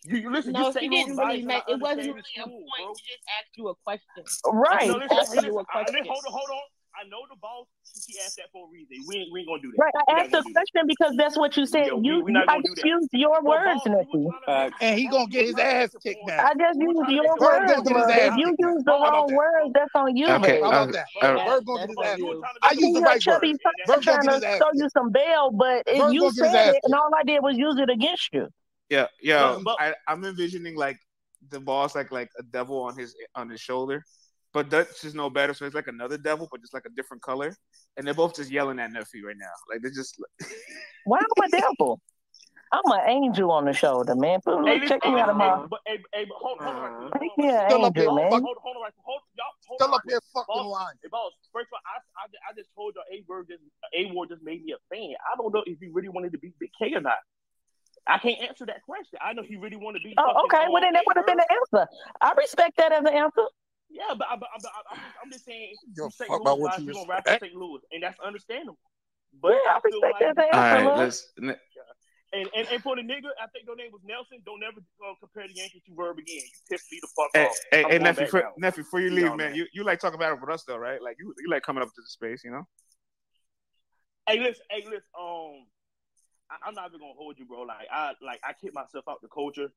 You, 0.03 0.18
you 0.18 0.31
listen, 0.31 0.53
no, 0.53 0.73
you 0.73 0.80
he 0.80 0.89
didn't 0.89 1.18
really 1.18 1.45
make 1.45 1.64
it 1.68 1.80
wasn't 1.80 2.07
really 2.07 2.35
a 2.38 2.48
point. 2.48 2.65
Bro. 2.77 2.93
He 2.98 3.03
just 3.06 3.23
asked 3.38 3.53
you 3.57 3.69
a 3.69 3.76
question. 3.85 4.23
Right. 4.49 4.88
No, 4.88 4.98
listen, 4.98 5.18
listen, 5.18 5.45
you 5.45 5.57
a 5.57 5.61
uh, 5.61 5.64
question. 5.65 5.95
I, 5.95 6.07
hold 6.07 6.23
on, 6.26 6.34
hold 6.34 6.49
on. 6.49 6.65
I 7.00 7.08
know 7.08 7.22
the 7.30 7.38
boss. 7.40 7.68
She 7.84 8.20
asked 8.20 8.36
that 8.38 8.52
for 8.52 8.68
a 8.68 8.72
reason. 8.72 8.98
We 9.08 9.18
ain't, 9.18 9.32
we 9.32 9.40
ain't 9.40 9.50
gonna 9.50 9.62
do 9.62 9.72
that. 9.72 9.84
Right. 9.84 9.94
I 10.08 10.22
asked 10.22 10.32
the 10.32 10.44
question 10.52 10.88
because 10.88 11.16
that's 11.18 11.38
what 11.38 11.56
you 11.56 11.66
said. 11.66 11.88
You 12.02 12.24
we, 12.24 12.36
I 12.36 12.60
just 12.62 12.84
used 12.84 13.10
your 13.14 13.42
words, 13.42 13.82
Nikki. 13.86 14.28
Uh, 14.48 14.70
and 14.82 15.00
he 15.00 15.08
gonna 15.08 15.28
get 15.28 15.46
his 15.46 15.58
ass 15.58 15.96
kicked 16.04 16.20
now. 16.28 16.46
I 16.46 16.54
just 16.54 16.80
used 16.80 17.10
your 17.10 17.38
words. 17.40 17.72
If 17.86 18.38
you 18.38 18.56
use 18.60 18.84
the 18.84 18.92
wrong 18.92 19.34
words, 19.34 19.72
that's 19.74 19.92
on 19.96 20.16
you. 20.16 20.28
Okay. 20.28 20.60
How 20.62 20.68
about 20.68 20.88
um, 20.88 20.92
that? 20.92 21.06
Uh, 21.22 21.60
gonna 21.62 21.88
get 21.88 21.90
his 21.90 21.98
ass. 22.04 22.20
I 22.62 22.72
used 22.74 22.96
the 22.96 23.02
right 23.02 23.26
word. 23.26 24.42
to. 24.42 24.58
Show 24.58 24.70
you 24.74 24.90
some 24.90 25.12
bail, 25.12 25.52
but 25.52 25.84
if 25.88 26.14
you 26.14 26.32
said 26.32 26.76
it, 26.76 26.82
and 26.84 26.94
all 26.94 27.10
I 27.18 27.24
did 27.24 27.42
was 27.42 27.58
use 27.58 27.78
it 27.78 27.90
against 27.90 28.30
you. 28.34 28.48
Yeah, 28.90 29.08
yeah. 29.22 29.58
I'm 30.08 30.26
envisioning 30.26 30.76
like 30.76 30.98
the 31.50 31.60
boss 31.60 31.96
like 31.96 32.12
like 32.12 32.30
a 32.38 32.44
devil 32.44 32.82
on 32.82 32.98
his 32.98 33.16
on 33.36 33.50
his 33.50 33.60
shoulder 33.60 34.04
but 34.53 34.69
Dutch 34.69 35.06
is 35.06 35.15
no 35.15 35.30
better, 35.30 35.53
so 35.53 35.65
he's 35.65 35.73
like 35.73 35.88
another 35.88 36.18
devil, 36.18 36.48
but 36.52 36.60
just 36.61 36.73
like 36.73 36.86
a 36.86 36.90
different 36.90 37.23
color. 37.23 37.56
And 37.95 38.06
they're 38.06 38.14
both 38.14 38.36
just 38.36 38.52
yelling 38.52 38.80
at 38.80 38.91
Nephi 38.91 39.23
right 39.23 39.38
now. 39.38 39.52
Like 39.69 39.82
they're 39.82 39.91
just. 39.91 40.22
Why 41.06 41.19
am 41.19 41.44
I 41.44 41.48
devil? 41.48 42.02
I'm 42.72 42.88
an 42.88 43.10
angel 43.10 43.52
on 43.52 43.65
the 43.65 43.73
shoulder, 43.73 44.15
man. 44.15 44.40
Put, 44.40 44.65
hey, 44.65 44.80
check 44.88 45.03
me 45.03 45.19
out 45.19 45.28
of 45.28 45.36
my. 45.36 45.68
Hey, 45.86 45.99
hey, 46.14 46.26
hold, 46.32 46.57
uh-huh. 46.61 46.72
hold 46.72 47.11
on. 47.11 47.19
Take 47.19 47.38
me 47.38 47.52
hold, 47.52 48.57
hold 48.64 48.78
on, 48.80 48.91
hold, 49.03 49.22
y'all, 49.36 49.52
hold 49.68 49.82
Still 49.82 49.95
up 49.95 50.02
here, 50.07 50.19
fucking 50.34 50.56
line. 50.56 50.68
lying. 50.68 50.95
Hey, 51.03 51.10
boss, 51.11 51.34
first 51.52 51.68
of 51.68 51.73
all, 51.73 51.84
I, 51.84 52.23
I, 52.23 52.52
I 52.52 52.56
just 52.56 52.69
told 52.73 52.95
you 52.95 53.03
A 53.11 53.28
Ward 53.28 53.48
just 53.49 53.60
just 54.32 54.44
made 54.44 54.64
me 54.64 54.72
a 54.72 54.80
fan. 54.88 55.15
I 55.19 55.36
don't 55.36 55.53
know 55.53 55.64
if 55.65 55.80
he 55.80 55.88
really 55.91 56.07
wanted 56.07 56.32
to 56.32 56.38
be 56.38 56.53
Big 56.60 56.72
K 56.80 56.94
or 56.95 57.02
not. 57.02 57.19
I 58.07 58.18
can't 58.19 58.40
answer 58.41 58.65
that 58.65 58.82
question. 58.84 59.19
I 59.22 59.34
know 59.34 59.44
he 59.44 59.57
really 59.57 59.76
wanted 59.76 59.99
to 59.99 60.10
be. 60.10 60.15
Oh, 60.18 60.44
okay. 60.45 60.65
Well, 60.72 60.82
then 60.82 60.94
that 60.94 60.99
uh, 60.99 61.03
would 61.07 61.18
have 61.18 61.26
been 61.26 61.38
the 61.38 61.48
answer. 61.52 61.90
I 62.22 62.34
respect 62.38 62.78
that 62.78 62.94
as 62.94 63.02
an 63.02 63.14
answer. 63.14 63.45
Yeah, 63.92 64.16
but, 64.18 64.28
I, 64.30 64.36
but, 64.38 64.50
but 64.62 64.72
I, 64.90 64.98
I'm 65.24 65.32
just 65.32 65.46
saying, 65.46 65.76
St. 65.96 66.30
Louis 66.30 66.42
about 66.42 66.60
what 66.60 66.80
you 66.80 66.94
gonna 66.94 67.06
rap 67.08 67.26
to 67.26 67.38
St. 67.42 67.54
Louis, 67.54 67.82
and 67.92 68.04
that's 68.04 68.20
understandable. 68.20 68.80
But 69.42 69.52
yeah, 69.52 69.74
I, 69.74 69.78
I 69.78 69.80
feel 69.82 70.02
like, 70.02 70.54
all 70.54 70.60
right, 70.60 70.98
let's, 70.98 71.28
and, 72.34 72.48
and 72.56 72.68
and 72.72 72.82
for 72.82 72.96
the 72.96 73.02
nigga, 73.02 73.28
I 73.42 73.48
think 73.48 73.68
your 73.68 73.76
name 73.76 73.92
was 73.92 74.02
Nelson. 74.06 74.40
Don't 74.46 74.64
ever 74.64 74.80
uh, 74.80 75.14
compare 75.20 75.48
the 75.48 75.54
Yankees 75.54 75.82
to 75.88 75.96
Verb 75.96 76.18
again. 76.18 76.38
You 76.38 76.60
pissed 76.70 76.92
me 76.92 77.00
the 77.02 77.10
fuck 77.16 77.30
hey, 77.34 77.46
off. 77.46 77.56
Hey, 77.72 77.84
hey 77.90 78.00
nephew, 78.00 78.28
for, 78.28 78.44
nephew, 78.58 78.84
before 78.84 79.02
you 79.02 79.10
leave, 79.10 79.20
you 79.20 79.26
know, 79.26 79.36
man, 79.36 79.48
man, 79.52 79.56
you, 79.56 79.68
you 79.74 79.84
like 79.84 80.00
talking 80.00 80.16
about 80.16 80.34
it 80.34 80.40
with 80.40 80.50
us 80.50 80.64
though, 80.64 80.78
right? 80.78 81.02
Like 81.02 81.18
you, 81.20 81.34
you 81.40 81.50
like 81.50 81.64
coming 81.64 81.84
up 81.84 81.90
to 81.90 82.02
the 82.02 82.08
space, 82.08 82.44
you 82.46 82.52
know. 82.52 82.66
Hey, 84.28 84.40
listen, 84.40 84.64
hey, 84.70 84.84
listen. 84.86 85.04
Um, 85.20 85.68
I, 86.50 86.70
am 86.70 86.74
not 86.74 86.88
even 86.88 87.02
gonna 87.02 87.14
hold 87.18 87.38
you, 87.38 87.46
bro. 87.46 87.64
Like 87.64 87.88
I 87.92 88.14
like 88.22 88.40
I 88.46 88.54
kick 88.54 88.74
myself 88.74 89.06
out 89.10 89.22
the 89.22 89.28
culture 89.28 89.72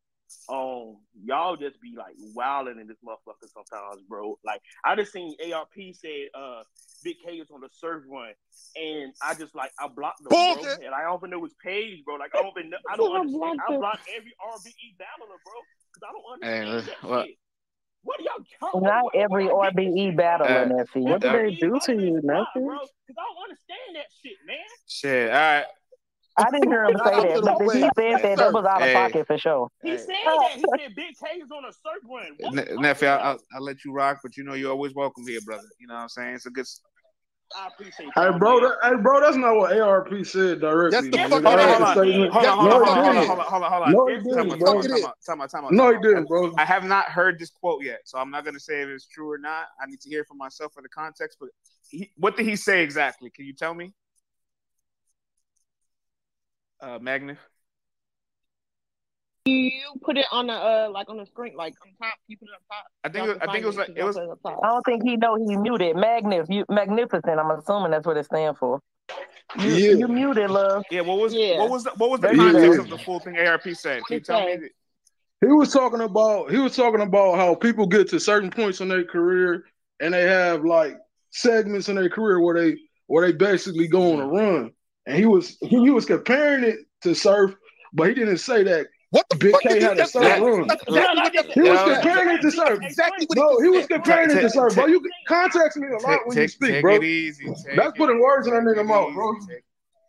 um, 0.48 0.96
y'all 1.24 1.56
just 1.56 1.80
be 1.80 1.94
like 1.96 2.14
wilding 2.34 2.78
in 2.80 2.86
this 2.86 2.98
motherfucker 3.06 3.48
sometimes, 3.52 4.02
bro. 4.08 4.38
Like 4.44 4.60
I 4.84 4.94
just 4.96 5.12
seen 5.12 5.34
ARP 5.52 5.72
said 5.92 6.28
uh 6.34 6.62
Big 7.02 7.16
K 7.24 7.34
is 7.34 7.50
on 7.50 7.60
the 7.60 7.68
surf 7.72 8.04
run, 8.08 8.32
and 8.76 9.12
I 9.22 9.34
just 9.34 9.54
like 9.54 9.72
I 9.78 9.88
blocked 9.88 10.22
the 10.22 10.30
bro, 10.30 10.54
and 10.84 10.94
I 10.94 11.02
don't 11.02 11.20
even 11.20 11.30
know 11.30 11.44
his 11.44 11.54
page, 11.62 12.04
bro. 12.04 12.16
Like 12.16 12.32
I 12.34 12.42
don't 12.42 12.52
even 12.58 12.70
know, 12.70 12.78
I 12.90 12.96
don't 12.96 13.16
understand. 13.20 13.60
I 13.68 13.76
blocked 13.76 14.08
every 14.16 14.32
RBE 14.40 14.98
battler, 14.98 15.36
bro, 15.44 15.54
because 15.92 16.02
I 16.04 16.12
don't 16.12 16.32
understand 16.32 16.98
hey, 17.02 17.08
what? 17.08 17.28
What 18.04 18.20
are 18.20 18.22
y'all 18.22 18.44
talking 18.60 18.82
Not 18.82 19.04
every 19.14 19.46
what 19.46 19.74
RBE 19.74 20.14
battle 20.14 20.46
uh, 20.46 20.62
in 20.62 20.68
that 20.76 20.88
What 20.94 21.22
do 21.22 21.32
they 21.32 21.54
do 21.54 21.78
to 21.84 21.92
you, 21.94 22.20
man? 22.22 22.44
Because 22.54 23.16
I 23.16 23.24
don't 23.24 23.42
understand 23.44 23.96
that 23.96 24.06
shit, 24.22 24.36
man. 24.46 24.56
Shit, 24.86 25.30
all 25.30 25.36
right. 25.36 25.64
I 26.36 26.50
didn't 26.50 26.68
hear 26.68 26.84
him 26.84 26.96
say 27.04 27.40
that, 27.40 27.56
but 27.58 27.74
he 27.74 27.80
said 27.80 27.90
that, 27.94 28.38
that 28.38 28.52
was 28.52 28.64
out 28.64 28.82
of 28.82 28.88
hey. 28.88 28.94
pocket 28.94 29.26
for 29.26 29.38
sure. 29.38 29.68
He 29.82 29.96
said 29.96 30.08
that. 30.08 30.50
He 30.54 30.64
said 30.78 30.94
Big 30.96 31.14
K 31.18 31.42
on 31.42 31.64
a 31.64 31.72
surf 31.72 32.02
run. 32.04 32.36
What 32.38 32.80
Nephew, 32.80 33.08
I'll, 33.08 33.38
I'll 33.54 33.62
let 33.62 33.84
you 33.84 33.92
rock, 33.92 34.20
but 34.22 34.36
you 34.36 34.42
know 34.44 34.54
you're 34.54 34.72
always 34.72 34.94
welcome 34.94 35.26
here, 35.26 35.40
brother. 35.44 35.68
You 35.78 35.86
know 35.86 35.94
what 35.94 36.00
I'm 36.00 36.08
saying? 36.08 36.34
It's 36.34 36.46
a 36.46 36.50
good 36.50 36.66
I 37.56 37.68
appreciate 37.68 38.08
that. 38.16 38.32
Hey, 38.32 38.38
bro, 38.38 38.60
that, 38.60 38.78
hey, 38.82 38.96
bro, 39.00 39.20
that's 39.20 39.36
not 39.36 39.56
what 39.56 39.78
ARP 39.78 40.26
said 40.26 40.60
directly. 40.60 41.10
That's 41.10 41.30
the 41.30 41.38
fuck. 41.38 41.44
Hold 41.44 41.60
on, 41.60 42.58
hold 42.58 42.82
on, 42.82 43.04
hold 43.04 43.16
on, 43.16 43.26
hold 43.26 43.38
on, 43.38 43.46
hold 43.46 43.62
on, 43.62 43.70
hold 43.70 43.82
on. 43.84 43.92
No, 43.92 44.06
he 44.08 44.16
didn't, 44.16 44.58
bro. 44.58 44.82
Time 45.24 45.40
out, 45.40 45.50
time 45.50 45.64
out. 45.64 45.72
No, 45.72 45.92
he 45.92 45.98
didn't, 45.98 46.26
bro. 46.26 46.52
I 46.58 46.64
have 46.64 46.84
not 46.84 47.06
heard 47.06 47.38
this 47.38 47.50
quote 47.50 47.84
yet, 47.84 48.00
so 48.04 48.18
I'm 48.18 48.30
not 48.30 48.44
gonna 48.44 48.60
say 48.60 48.82
if 48.82 48.88
it's 48.88 49.06
true 49.06 49.30
or 49.30 49.38
not. 49.38 49.66
I 49.80 49.86
need 49.86 50.00
to 50.00 50.08
hear 50.08 50.22
it 50.22 50.26
for 50.26 50.34
myself 50.34 50.72
for 50.72 50.82
the 50.82 50.88
context. 50.88 51.38
But 51.38 51.50
he, 51.88 52.10
what 52.16 52.36
did 52.36 52.46
he 52.46 52.56
say 52.56 52.82
exactly? 52.82 53.30
Can 53.30 53.46
you 53.46 53.52
tell 53.52 53.74
me? 53.74 53.92
Uh, 56.84 56.98
Magnus. 57.00 57.38
you 59.46 59.70
put 60.02 60.16
it 60.18 60.26
on 60.32 60.46
the 60.48 60.52
uh 60.52 60.88
like 60.92 61.08
on 61.08 61.16
the 61.16 61.24
screen, 61.26 61.54
like 61.56 61.72
on 61.82 61.88
top. 62.00 62.14
You 62.28 62.36
put 62.36 62.48
it 62.48 62.52
on 62.52 62.60
top. 62.76 62.86
I 63.04 63.08
think 63.08 63.28
it- 63.28 63.48
I 63.48 63.52
think 63.52 63.64
it 63.64 63.66
was 63.66 63.76
like- 63.76 63.90
it 63.96 64.04
was- 64.04 64.16
Y'all 64.16 64.36
put 64.42 64.50
on 64.50 64.54
top. 64.56 64.64
I 64.64 64.68
don't 64.68 64.82
think 64.84 65.02
he 65.02 65.16
know 65.16 65.36
he 65.36 65.56
muted. 65.56 65.96
Magnif, 65.96 66.46
you, 66.50 66.64
magnificent. 66.68 67.38
I'm 67.40 67.50
assuming 67.50 67.90
that's 67.90 68.06
what 68.06 68.16
it 68.18 68.24
stands 68.26 68.58
for. 68.58 68.80
You, 69.58 69.70
Yeah. 69.70 69.94
you 69.96 70.08
muted, 70.08 70.50
love. 70.50 70.82
Yeah, 70.90 71.02
what 71.02 71.18
was 71.18 71.32
Yeah. 71.34 71.58
what 71.58 71.70
was 71.70 71.84
the, 71.84 71.90
what 71.96 72.10
was 72.10 72.20
the 72.20 72.28
There 72.28 72.36
you 72.36 72.52
context 72.52 72.80
of 72.80 72.90
the 72.90 72.98
full 72.98 73.18
thing 73.20 73.36
ARP 73.38 73.74
said? 73.74 74.02
Can 74.06 74.14
you 74.14 74.20
tell 74.20 74.44
me? 74.44 74.68
He 75.40 75.46
was 75.46 75.72
talking 75.72 76.00
about 76.00 76.50
he 76.50 76.58
was 76.58 76.76
talking 76.76 77.00
about 77.02 77.36
how 77.36 77.54
people 77.54 77.86
get 77.86 78.08
to 78.10 78.20
certain 78.20 78.50
points 78.50 78.80
in 78.82 78.88
their 78.88 79.04
career 79.04 79.64
and 80.00 80.12
they 80.12 80.22
have 80.26 80.64
like 80.64 80.96
segments 81.30 81.88
in 81.88 81.96
their 81.96 82.08
career 82.10 82.40
where 82.40 82.54
they 82.60 82.78
where 83.06 83.26
they 83.26 83.32
basically 83.32 83.88
go 83.88 84.12
on 84.14 84.20
a 84.20 84.26
run. 84.26 84.72
And 85.06 85.16
he 85.16 85.26
was 85.26 85.56
he, 85.60 85.68
he 85.68 85.90
was 85.90 86.06
comparing 86.06 86.64
it 86.64 86.78
to 87.02 87.14
surf, 87.14 87.54
but 87.92 88.08
he 88.08 88.14
didn't 88.14 88.38
say 88.38 88.62
that 88.64 88.86
what 89.10 89.26
the 89.30 89.36
Big 89.36 89.52
fuck 89.52 89.62
K 89.62 89.80
had 89.80 89.92
a 89.92 90.00
just 90.00 90.12
surf 90.14 90.24
say? 90.24 90.40
run. 90.40 90.66
That's 90.66 90.82
exactly 90.82 91.52
he 91.54 91.60
He 91.60 91.68
was 91.70 91.80
said. 91.80 92.00
comparing 92.02 92.36
it 92.36 92.40
to 92.42 92.50
surf. 92.50 92.78
Exactly 92.82 93.26
what 93.26 93.38
No, 93.38 93.58
he 93.58 93.64
he 93.64 93.68
was 93.68 93.86
said. 93.86 93.88
comparing 93.96 94.30
it 94.30 94.40
to 94.40 94.50
surf, 94.50 94.74
bro. 94.74 94.84
take- 94.86 94.92
You 94.92 95.10
contact 95.28 95.76
me 95.76 95.88
a 95.88 95.92
lot 95.98 96.02
Take, 96.02 96.26
when 96.26 96.38
you 96.38 96.48
speak, 96.48 96.70
take 96.70 96.82
bro. 96.82 96.96
it 96.96 97.04
easy. 97.04 97.44
Take 97.46 97.76
That's 97.76 97.88
it 97.90 97.96
putting 97.96 98.20
words 98.20 98.46
in 98.48 98.54
that 98.54 98.62
nigga 98.62 98.84
mouth, 98.86 99.12
bro. 99.14 99.36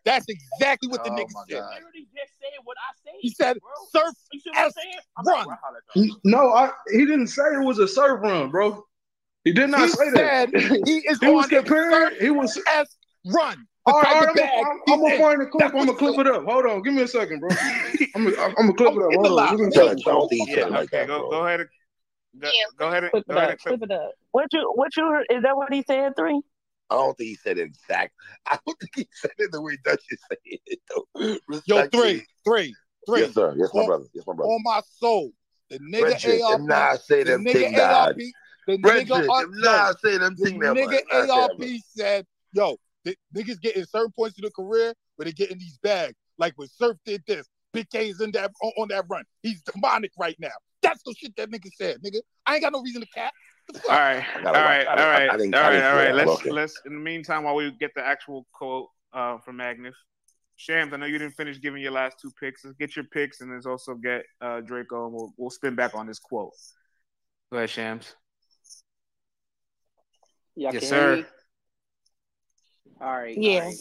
That's 0.06 0.26
exactly 0.28 0.88
what 0.90 1.04
the 1.04 1.10
Oh 1.10 1.14
nigga 1.16 1.30
said. 1.50 1.56
God. 1.58 1.74
literally 1.74 2.08
just 2.16 2.32
said 2.40 2.50
what 2.64 2.78
I 2.78 2.94
said. 3.04 3.14
He 3.20 3.30
said, 3.32 3.58
bro. 3.60 3.72
"Surf 3.92 4.16
You 4.32 4.40
see 4.40 4.50
what 4.52 4.60
I'm 4.60 4.68
S 4.68 4.74
saying? 4.76 4.94
Run." 5.26 5.48
like, 5.48 5.58
bro, 5.96 6.16
No, 6.24 6.54
I 6.54 6.72
he 6.92 7.06
didn't 7.06 7.28
say 7.28 7.42
it 7.54 7.64
was 7.64 7.80
a 7.80 7.88
surf 7.88 8.22
run, 8.22 8.50
bro. 8.50 8.86
He 9.44 9.52
did 9.52 9.70
not 9.70 9.82
He 9.82 9.88
say 9.90 10.10
said 10.12 10.52
that. 10.52 10.82
he 10.86 10.98
is 11.08 11.20
he 11.20 11.28
was 11.28 11.46
on 11.46 11.54
a 11.54 11.62
comparing. 11.64 12.10
surf 12.10 12.22
He 12.22 12.30
was 12.32 12.60
S 12.72 12.96
run. 13.28 13.68
The 13.86 13.94
All 13.94 14.02
right, 14.02 14.08
type 14.08 14.16
all 14.16 14.22
of 14.22 14.28
right, 14.28 14.36
bag 14.36 14.66
I'm, 14.66 14.66
I'm, 14.66 14.94
I'm 14.94 15.02
gonna 15.02 15.18
find 15.18 15.42
the 15.42 15.46
clip. 15.46 15.66
I'm 15.66 15.86
gonna 15.86 15.94
clip 15.94 16.20
it 16.20 16.28
up. 16.28 16.44
Hold 16.46 16.66
on, 16.66 16.82
give 16.82 16.94
me 16.94 17.04
a 17.04 17.08
second, 17.08 17.40
bro. 17.40 17.52
I'm 18.16 18.24
gonna, 18.24 18.36
I'm 18.42 18.54
gonna 18.56 18.74
clip 18.78 18.94
it 18.94 18.98
up. 18.98 19.14
Hold 19.14 19.40
on, 19.40 19.50
give 19.52 19.60
me 19.60 19.68
a 19.68 19.72
second, 19.72 20.00
I 20.00 20.02
bro. 20.04 20.14
don't 20.14 20.30
think 20.30 20.50
he 20.50 20.56
Yeah, 20.56 20.66
like 20.66 20.86
okay, 20.86 20.98
that, 21.02 21.08
go 21.08 21.20
bro. 21.20 21.30
go 21.30 21.46
ahead 21.46 21.60
and 21.62 21.70
go, 22.42 22.50
go 22.78 22.88
ahead 22.88 23.04
and 23.04 23.12
Flip 23.12 23.26
go 23.30 23.36
it 23.36 23.38
ahead 23.38 23.44
up. 23.44 23.50
and 23.52 23.60
clip. 23.60 23.84
It 23.84 23.92
up. 23.92 24.12
What 24.32 24.48
you 24.54 24.72
what 24.74 24.98
you 24.98 25.04
heard? 25.04 25.26
Is 25.30 25.44
that 25.44 25.56
what 25.56 25.72
he 25.72 25.84
said? 25.86 26.14
Three. 26.18 26.42
I 26.90 26.96
don't 26.96 27.18
think 27.18 27.30
he 27.30 27.36
said 27.36 27.58
it 27.58 27.64
exact. 27.64 28.14
I 28.48 28.58
don't 28.66 28.80
think 28.80 28.92
he 28.96 29.08
said 29.12 29.32
it 29.38 29.52
the 29.52 29.62
way 29.62 29.78
Dutch 29.84 30.04
is 30.10 30.20
saying 30.30 30.60
it, 30.66 30.80
though. 30.90 31.62
Yo, 31.66 31.88
three, 31.90 32.26
three, 32.44 32.76
three. 33.08 33.22
Yes, 33.22 33.34
sir. 33.34 33.54
Yes, 33.58 33.70
my 33.74 33.82
On, 33.82 33.86
brother. 33.86 34.06
Yes, 34.14 34.26
my 34.28 34.34
brother. 34.34 34.52
on 34.52 34.62
my 34.64 34.82
soul. 35.00 35.32
The 35.70 35.80
nigga 35.80 36.20
Frederick, 36.20 36.44
ARP, 36.44 36.58
them 36.60 36.68
not 36.68 37.02
say 37.02 37.24
the 37.24 37.32
them 37.32 37.46
nigga 37.46 37.80
ARP, 37.80 38.16
that. 38.18 38.32
the 38.68 38.78
nigga 38.78 39.08
Frederick, 39.08 39.28
them 39.28 39.52
not 39.56 40.00
say 40.00 40.18
them 40.18 40.36
the 40.38 40.46
thing 40.46 40.60
that 40.60 40.76
nigga 40.76 41.28
Not 41.28 41.30
ARP 41.52 41.62
said, 41.96 42.26
yo, 42.54 42.78
the 43.06 43.16
niggas 43.36 43.62
getting 43.62 43.86
certain 43.86 44.12
points 44.12 44.38
in 44.38 44.44
the 44.44 44.52
career 44.52 44.94
where 45.16 45.26
they 45.26 45.32
getting 45.32 45.58
these 45.58 45.78
bags. 45.78 46.16
Like 46.38 46.54
when 46.58 46.68
Surf 46.68 46.98
did 47.06 47.24
this, 47.28 47.48
Big 47.72 47.90
K 47.90 48.10
is 48.10 48.20
in 48.22 48.32
that 48.32 48.52
on, 48.62 48.72
on 48.78 48.88
that 48.90 49.06
run. 49.10 49.24
He's 49.44 49.62
demonic 49.62 50.12
right 50.20 50.36
now. 50.40 50.50
That's 50.82 51.02
the 51.04 51.14
shit 51.18 51.36
that 51.38 51.50
nigga 51.50 51.70
said, 51.78 51.98
nigga. 52.06 52.20
I 52.46 52.56
ain't 52.56 52.64
got 52.64 52.74
no 52.74 52.82
reason 52.82 53.02
to 53.02 53.08
cap. 53.08 53.32
The 53.70 53.80
fuck? 53.80 53.92
All 53.92 53.98
right, 53.98 54.24
I 54.36 54.38
all 54.38 54.44
gotta 54.44 54.60
watch. 54.60 54.66
right, 54.66 54.88
I 54.88 54.92
all 54.92 54.98
didn't, 54.98 55.10
right, 55.10 55.30
I 55.30 55.38
didn't, 55.38 55.56
all 55.56 55.62
I 55.62 55.64
right, 55.64 55.72
didn't 55.72 55.86
all 55.86 55.92
say 55.92 56.06
right. 56.06 56.16
that. 56.16 56.26
but 56.26 56.28
Let's 56.28 56.46
let's 56.46 56.82
in 56.86 56.94
the 56.94 57.00
meantime 57.00 57.44
while 57.44 57.56
we 57.56 57.72
get 57.80 57.92
the 57.96 58.06
actual 58.06 58.46
quote 58.54 58.90
uh, 59.14 59.38
from 59.40 59.58
Magnus. 59.58 59.96
Shams, 60.58 60.94
I 60.94 60.98
know 60.98 61.06
you 61.06 61.18
didn't 61.18 61.34
finish 61.36 61.60
giving 61.60 61.82
your 61.82 61.92
last 61.92 62.18
two 62.22 62.32
picks. 62.40 62.64
Let's 62.64 62.78
get 62.78 62.96
your 62.96 63.06
picks 63.06 63.42
and 63.42 63.52
let's 63.52 63.66
also 63.66 63.96
get 63.96 64.24
uh, 64.40 64.62
Draco 64.62 65.06
and 65.06 65.14
we'll 65.14 65.34
we'll 65.38 65.50
spin 65.50 65.76
back 65.76 65.96
on 65.96 66.08
this 66.08 66.20
quote. 66.20 66.52
Go 67.52 67.58
ahead, 67.58 67.70
Shams. 67.70 68.16
Y'all 70.56 70.74
Yes, 70.74 70.82
can 70.84 70.90
sir. 70.90 71.28
Hear 73.00 73.06
me? 73.08 73.12
All 73.12 73.18
right. 73.18 73.38
Yeah. 73.38 73.60
All 73.60 73.66
right. 73.68 73.76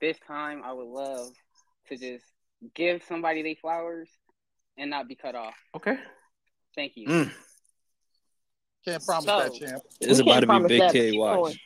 This 0.00 0.18
time, 0.26 0.62
I 0.64 0.72
would 0.72 0.86
love 0.86 1.28
to 1.88 1.96
just 1.96 2.24
give 2.74 3.02
somebody 3.04 3.42
their 3.42 3.54
flowers 3.60 4.08
and 4.78 4.90
not 4.90 5.08
be 5.08 5.14
cut 5.14 5.34
off. 5.34 5.54
Okay. 5.76 5.98
Thank 6.74 6.92
you. 6.96 7.08
Mm. 7.08 7.30
Can't 8.84 9.04
promise 9.04 9.24
So- 9.26 9.38
that, 9.40 9.54
champ. 9.54 9.82
It's 10.00 10.18
about 10.20 10.36
to 10.36 10.40
be 10.42 10.46
promise 10.46 10.68
Big 10.68 10.80
that. 10.80 10.92
K 10.92 11.10
Keep 11.10 11.20
watch. 11.20 11.36
going. 11.36 11.56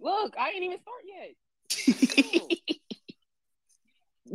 Look, 0.00 0.34
I 0.38 0.50
ain't 0.50 0.64
even 0.64 0.78
start 0.80 1.02
yet. 1.06 1.34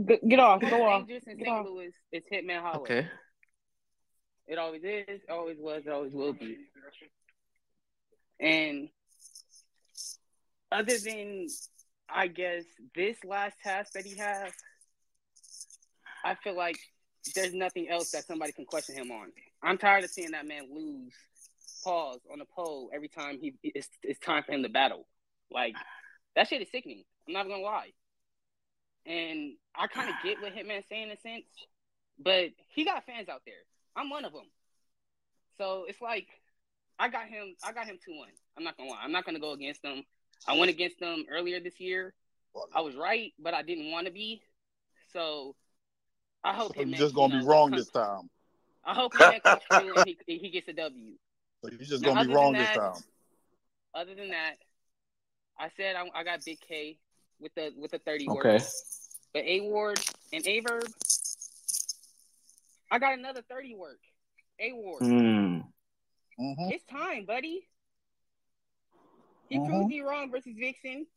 G- 0.07 0.27
Get 0.30 0.39
off. 0.39 0.61
Go 0.61 0.84
off. 0.88 1.01
dangerous 1.07 1.23
in 1.27 1.38
Get 1.38 1.45
St. 1.47 1.57
off. 1.57 1.65
Louis 1.65 1.91
is 2.11 2.23
Hitman 2.31 2.61
Holla. 2.61 2.80
Okay. 2.81 3.07
It 4.47 4.57
always 4.57 4.81
is, 4.84 5.22
always 5.30 5.57
was, 5.59 5.84
it 5.85 5.91
always 5.91 6.14
will 6.14 6.34
be. 6.34 6.57
And 8.39 8.88
other 10.72 10.98
than, 10.98 11.48
I 12.10 12.27
guess, 12.27 12.64
this 12.95 13.18
last 13.23 13.57
task 13.64 13.94
that 13.94 14.06
he 14.06 14.18
has, 14.18 14.52
I 16.23 16.35
feel 16.35 16.56
like 16.56 16.77
there's 17.35 17.53
nothing 17.53 17.89
else 17.89 18.11
that 18.11 18.26
somebody 18.26 18.52
can 18.52 18.65
question 18.65 18.95
him 18.95 19.11
on. 19.11 19.31
I'm 19.64 19.77
tired 19.77 20.03
of 20.03 20.10
seeing 20.10 20.31
that 20.31 20.48
man 20.48 20.64
lose 20.73 21.14
pause 21.84 22.19
on 22.31 22.39
the 22.39 22.45
pole 22.45 22.89
every 22.94 23.07
time 23.07 23.38
he 23.39 23.53
it's, 23.64 23.88
it's 24.03 24.19
time 24.19 24.44
for 24.44 24.52
him 24.52 24.64
to 24.64 24.69
battle. 24.69 25.07
Like 25.52 25.76
that 26.35 26.48
shit 26.48 26.61
is 26.61 26.72
sickening. 26.72 27.03
I'm 27.27 27.34
not 27.34 27.48
gonna 27.48 27.61
lie. 27.61 27.91
And 29.06 29.53
I 29.76 29.88
kind 29.88 30.10
of 30.10 30.15
get 30.23 30.41
what 30.41 30.53
Hitman's 30.53 30.85
saying 30.89 31.03
in 31.03 31.11
a 31.11 31.19
sense, 31.19 31.45
but 32.19 32.49
he 32.73 32.84
got 32.84 33.06
fans 33.06 33.30
out 33.30 33.41
there. 33.45 33.56
I'm 33.95 34.10
one 34.10 34.26
of 34.26 34.34
them. 34.34 34.49
So 35.57 35.85
it's 35.88 36.02
like 36.02 36.27
I 36.99 37.10
got 37.10 37.27
him. 37.27 37.56
I 37.64 37.72
got 37.72 37.85
him 37.85 37.98
two 38.03 38.18
one. 38.18 38.30
I'm 38.57 38.64
not 38.64 38.77
gonna 38.77 38.89
lie. 38.89 39.02
I'm 39.03 39.11
not 39.11 39.26
gonna 39.26 39.39
go 39.39 39.53
against 39.53 39.84
him. 39.84 40.03
I 40.45 40.57
went 40.57 40.69
against 40.69 40.99
them 40.99 41.26
earlier 41.31 41.59
this 41.59 41.80
year. 41.80 42.14
I 42.73 42.81
was 42.81 42.95
right, 42.95 43.34
but 43.39 43.53
I 43.53 43.61
didn't 43.61 43.91
want 43.91 44.07
to 44.07 44.11
be. 44.14 44.41
So 45.14 45.55
I 46.43 46.53
hope 46.53 46.76
So 46.76 46.81
you 46.81 46.88
Hitman. 46.88 46.95
just 46.97 47.15
gonna 47.15 47.38
be 47.38 47.43
know, 47.43 47.49
wrong 47.49 47.69
comes- 47.72 47.85
this 47.85 47.91
time. 47.91 48.30
I 48.84 48.93
hope 48.93 49.14
Hitman 49.14 49.43
comes 49.43 49.61
through 49.76 49.95
and 49.95 50.05
he, 50.05 50.18
he 50.26 50.49
gets 50.49 50.68
a 50.69 50.73
W. 50.73 51.14
So 51.64 51.72
you 51.72 51.77
just 51.80 52.01
Now, 52.03 52.09
gonna 52.09 52.19
other 52.22 52.30
be 52.30 52.35
wrong 52.35 52.53
that, 52.53 52.59
this 52.73 52.84
time. 52.84 53.03
Other 53.93 54.15
than 54.15 54.30
that, 54.30 54.55
I 55.59 55.69
said 55.76 55.95
I, 55.95 56.05
I 56.19 56.23
got 56.23 56.45
Big 56.45 56.59
K 56.61 56.97
with 57.39 57.53
the 57.55 57.73
with 57.77 57.91
the 57.91 57.99
thirty 57.99 58.27
Okay. 58.30 58.53
work. 58.53 58.64
But 59.34 59.43
A 59.43 59.61
Ward 59.61 59.99
and 60.31 60.45
A 60.47 60.59
verb, 60.61 60.88
I 62.91 62.99
got 62.99 63.18
another 63.18 63.41
thirty 63.49 63.76
work. 63.76 63.99
A 64.59 64.72
Ward, 64.73 65.03
Mm. 65.03 65.64
Mm-hmm. 66.39 66.69
it's 66.72 66.84
time, 66.85 67.26
buddy. 67.26 67.68
He 69.49 69.57
Mhm. 69.57 69.65
proved 69.65 69.90
me 69.90 70.02
wrong 70.02 70.30
versus 70.32 70.56
Vixen. 70.56 71.07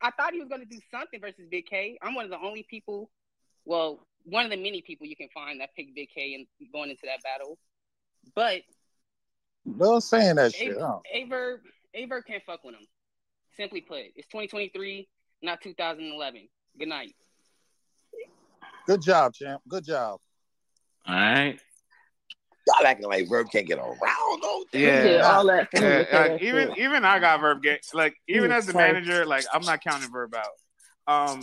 I 0.00 0.10
thought 0.10 0.34
he 0.34 0.40
was 0.40 0.48
going 0.48 0.60
to 0.60 0.66
do 0.66 0.80
something 0.90 1.20
versus 1.20 1.46
Big 1.48 1.66
K. 1.66 1.98
I'm 2.02 2.14
one 2.14 2.24
of 2.24 2.30
the 2.30 2.38
only 2.38 2.64
people, 2.64 3.10
well, 3.64 4.06
one 4.24 4.44
of 4.44 4.50
the 4.50 4.56
many 4.56 4.82
people 4.82 5.06
you 5.06 5.16
can 5.16 5.28
find 5.30 5.60
that 5.60 5.74
picked 5.74 5.94
Big 5.94 6.10
K 6.10 6.34
and 6.34 6.46
going 6.72 6.90
into 6.90 7.06
that 7.06 7.22
battle. 7.22 7.58
But 8.34 8.62
No 9.64 10.00
saying 10.00 10.36
that 10.36 10.54
shit, 10.54 10.78
huh? 10.78 11.00
A 11.12 11.24
Verb, 11.24 11.60
Averb 11.94 12.26
can't 12.26 12.44
fuck 12.44 12.62
with 12.62 12.74
him. 12.74 12.86
Simply 13.56 13.80
put, 13.80 14.02
it's 14.14 14.28
2023, 14.28 15.08
not 15.42 15.60
2011. 15.62 16.48
Good 16.78 16.88
night. 16.88 17.14
Good 18.86 19.02
job, 19.02 19.34
champ. 19.34 19.62
Good 19.66 19.84
job. 19.84 20.20
All 21.06 21.14
right. 21.14 21.58
Y'all 22.66 22.86
acting 22.86 23.06
like 23.06 23.28
Verb 23.28 23.46
can't 23.52 23.66
get 23.66 23.78
around, 23.78 24.42
though. 24.42 24.64
Yeah, 24.72 25.02
did 25.02 25.20
all 25.20 25.46
that 25.46 25.70
for 25.70 25.78
him 25.78 25.84
Yeah, 25.84 25.98
like, 25.98 26.10
that 26.32 26.42
even 26.42 26.72
even 26.76 27.04
I 27.04 27.18
got 27.20 27.40
Verb 27.40 27.62
get 27.62 27.80
like 27.94 28.16
even 28.28 28.50
He 28.50 28.56
as 28.56 28.64
a 28.64 28.66
was 28.68 28.74
manager, 28.74 29.24
like 29.24 29.46
I'm 29.52 29.64
not 29.64 29.82
counting 29.82 30.10
Verb 30.10 30.34
out. 30.34 30.46
Um, 31.32 31.42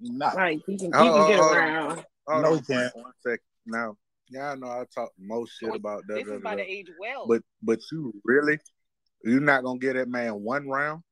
Nah. 0.00 0.32
Right. 0.34 0.60
He 0.66 0.76
can, 0.76 0.86
he 0.86 0.92
Hold 0.92 1.12
can 1.14 1.26
get 1.26 1.38
hold 1.38 1.52
on. 1.52 1.56
around. 1.56 2.04
Hold 2.26 2.42
No, 2.42 2.52
on 2.52 2.58
he 2.58 2.62
can't. 2.62 2.96
One 2.96 3.12
sec. 3.26 3.40
Now, 3.66 3.96
y'all 4.28 4.56
know 4.56 4.68
I 4.68 4.84
talk 4.94 5.10
most 5.18 5.52
shit 5.58 5.74
about 5.74 6.02
that. 6.08 6.14
This 6.16 6.26
is 6.26 6.36
about 6.40 6.56
to 6.56 6.62
age 6.62 6.88
well. 6.98 7.26
But 7.26 7.42
but 7.62 7.80
you 7.90 8.12
really, 8.24 8.58
you're 9.24 9.40
not 9.40 9.64
gonna 9.64 9.78
get 9.78 9.94
that 9.94 10.08
man 10.08 10.42
one 10.42 10.68
round. 10.68 11.02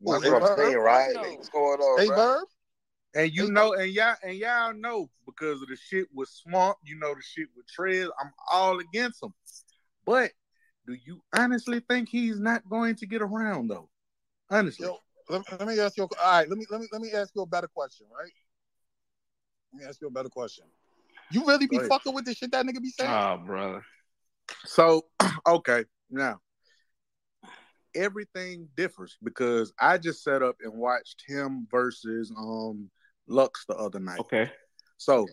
That's 0.00 0.24
One 0.24 0.40
what 0.40 0.50
I'm 0.50 0.56
saying, 0.56 0.78
right? 0.78 1.14
What's 1.14 1.48
going 1.48 1.80
on, 1.80 1.98
Hey, 2.00 2.06
bro? 2.06 2.16
Verb. 2.16 2.44
And 3.14 3.34
you 3.34 3.50
know, 3.50 3.74
and 3.74 3.90
y'all 3.90 4.14
and 4.22 4.36
y'all 4.36 4.72
know 4.72 5.10
because 5.26 5.62
of 5.62 5.68
the 5.68 5.76
shit 5.76 6.06
with 6.14 6.28
Swamp, 6.28 6.76
you 6.84 6.96
know 6.96 7.12
the 7.14 7.22
shit 7.22 7.48
with 7.56 7.66
Trez, 7.66 8.08
I'm 8.20 8.30
all 8.52 8.78
against 8.78 9.22
him. 9.22 9.34
But 10.06 10.30
do 10.86 10.94
you 11.04 11.20
honestly 11.36 11.80
think 11.88 12.08
he's 12.08 12.38
not 12.38 12.68
going 12.68 12.94
to 12.96 13.06
get 13.06 13.20
around 13.20 13.68
though? 13.68 13.88
Honestly. 14.48 14.86
Yo, 14.86 14.98
let, 15.28 15.42
let 15.50 15.66
me 15.66 15.80
ask 15.80 15.96
you. 15.96 16.04
All 16.04 16.08
right, 16.24 16.48
let 16.48 16.56
me 16.56 16.66
let 16.70 16.80
me 16.80 16.86
let 16.92 17.02
me 17.02 17.10
ask 17.12 17.32
you 17.34 17.42
a 17.42 17.46
better 17.46 17.68
question, 17.68 18.06
right? 18.16 18.32
Let 19.72 19.82
me 19.82 19.88
ask 19.88 20.00
you 20.00 20.06
a 20.06 20.10
better 20.10 20.28
question. 20.28 20.64
You 21.32 21.44
really 21.46 21.66
be 21.66 21.78
Go 21.78 21.88
fucking 21.88 22.14
with 22.14 22.24
the 22.24 22.34
shit 22.34 22.52
that 22.52 22.64
nigga 22.64 22.80
be 22.80 22.90
saying? 22.90 23.10
oh 23.10 23.38
brother. 23.44 23.84
So, 24.64 25.06
okay, 25.46 25.84
now 26.10 26.40
everything 27.94 28.68
differs 28.76 29.16
because 29.22 29.72
I 29.80 29.98
just 29.98 30.22
set 30.22 30.42
up 30.42 30.56
and 30.62 30.72
watched 30.72 31.24
him 31.26 31.66
versus 31.70 32.32
um 32.36 32.90
Lux 33.30 33.64
the 33.66 33.76
other 33.76 34.00
night. 34.00 34.20
Okay. 34.20 34.50
So 34.98 35.26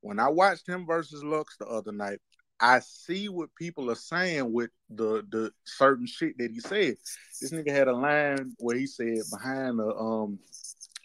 when 0.00 0.18
I 0.18 0.28
watched 0.28 0.68
him 0.68 0.86
versus 0.86 1.22
Lux 1.22 1.56
the 1.58 1.66
other 1.66 1.92
night, 1.92 2.18
I 2.58 2.80
see 2.80 3.28
what 3.28 3.54
people 3.56 3.90
are 3.90 3.96
saying 3.96 4.52
with 4.52 4.70
the 4.88 5.24
the 5.30 5.52
certain 5.64 6.06
shit 6.06 6.38
that 6.38 6.50
he 6.50 6.60
said. 6.60 6.96
This 7.40 7.52
nigga 7.52 7.70
had 7.70 7.88
a 7.88 7.92
line 7.92 8.54
where 8.58 8.76
he 8.76 8.86
said 8.86 9.18
behind 9.30 9.80
a 9.80 9.94
um 9.94 10.38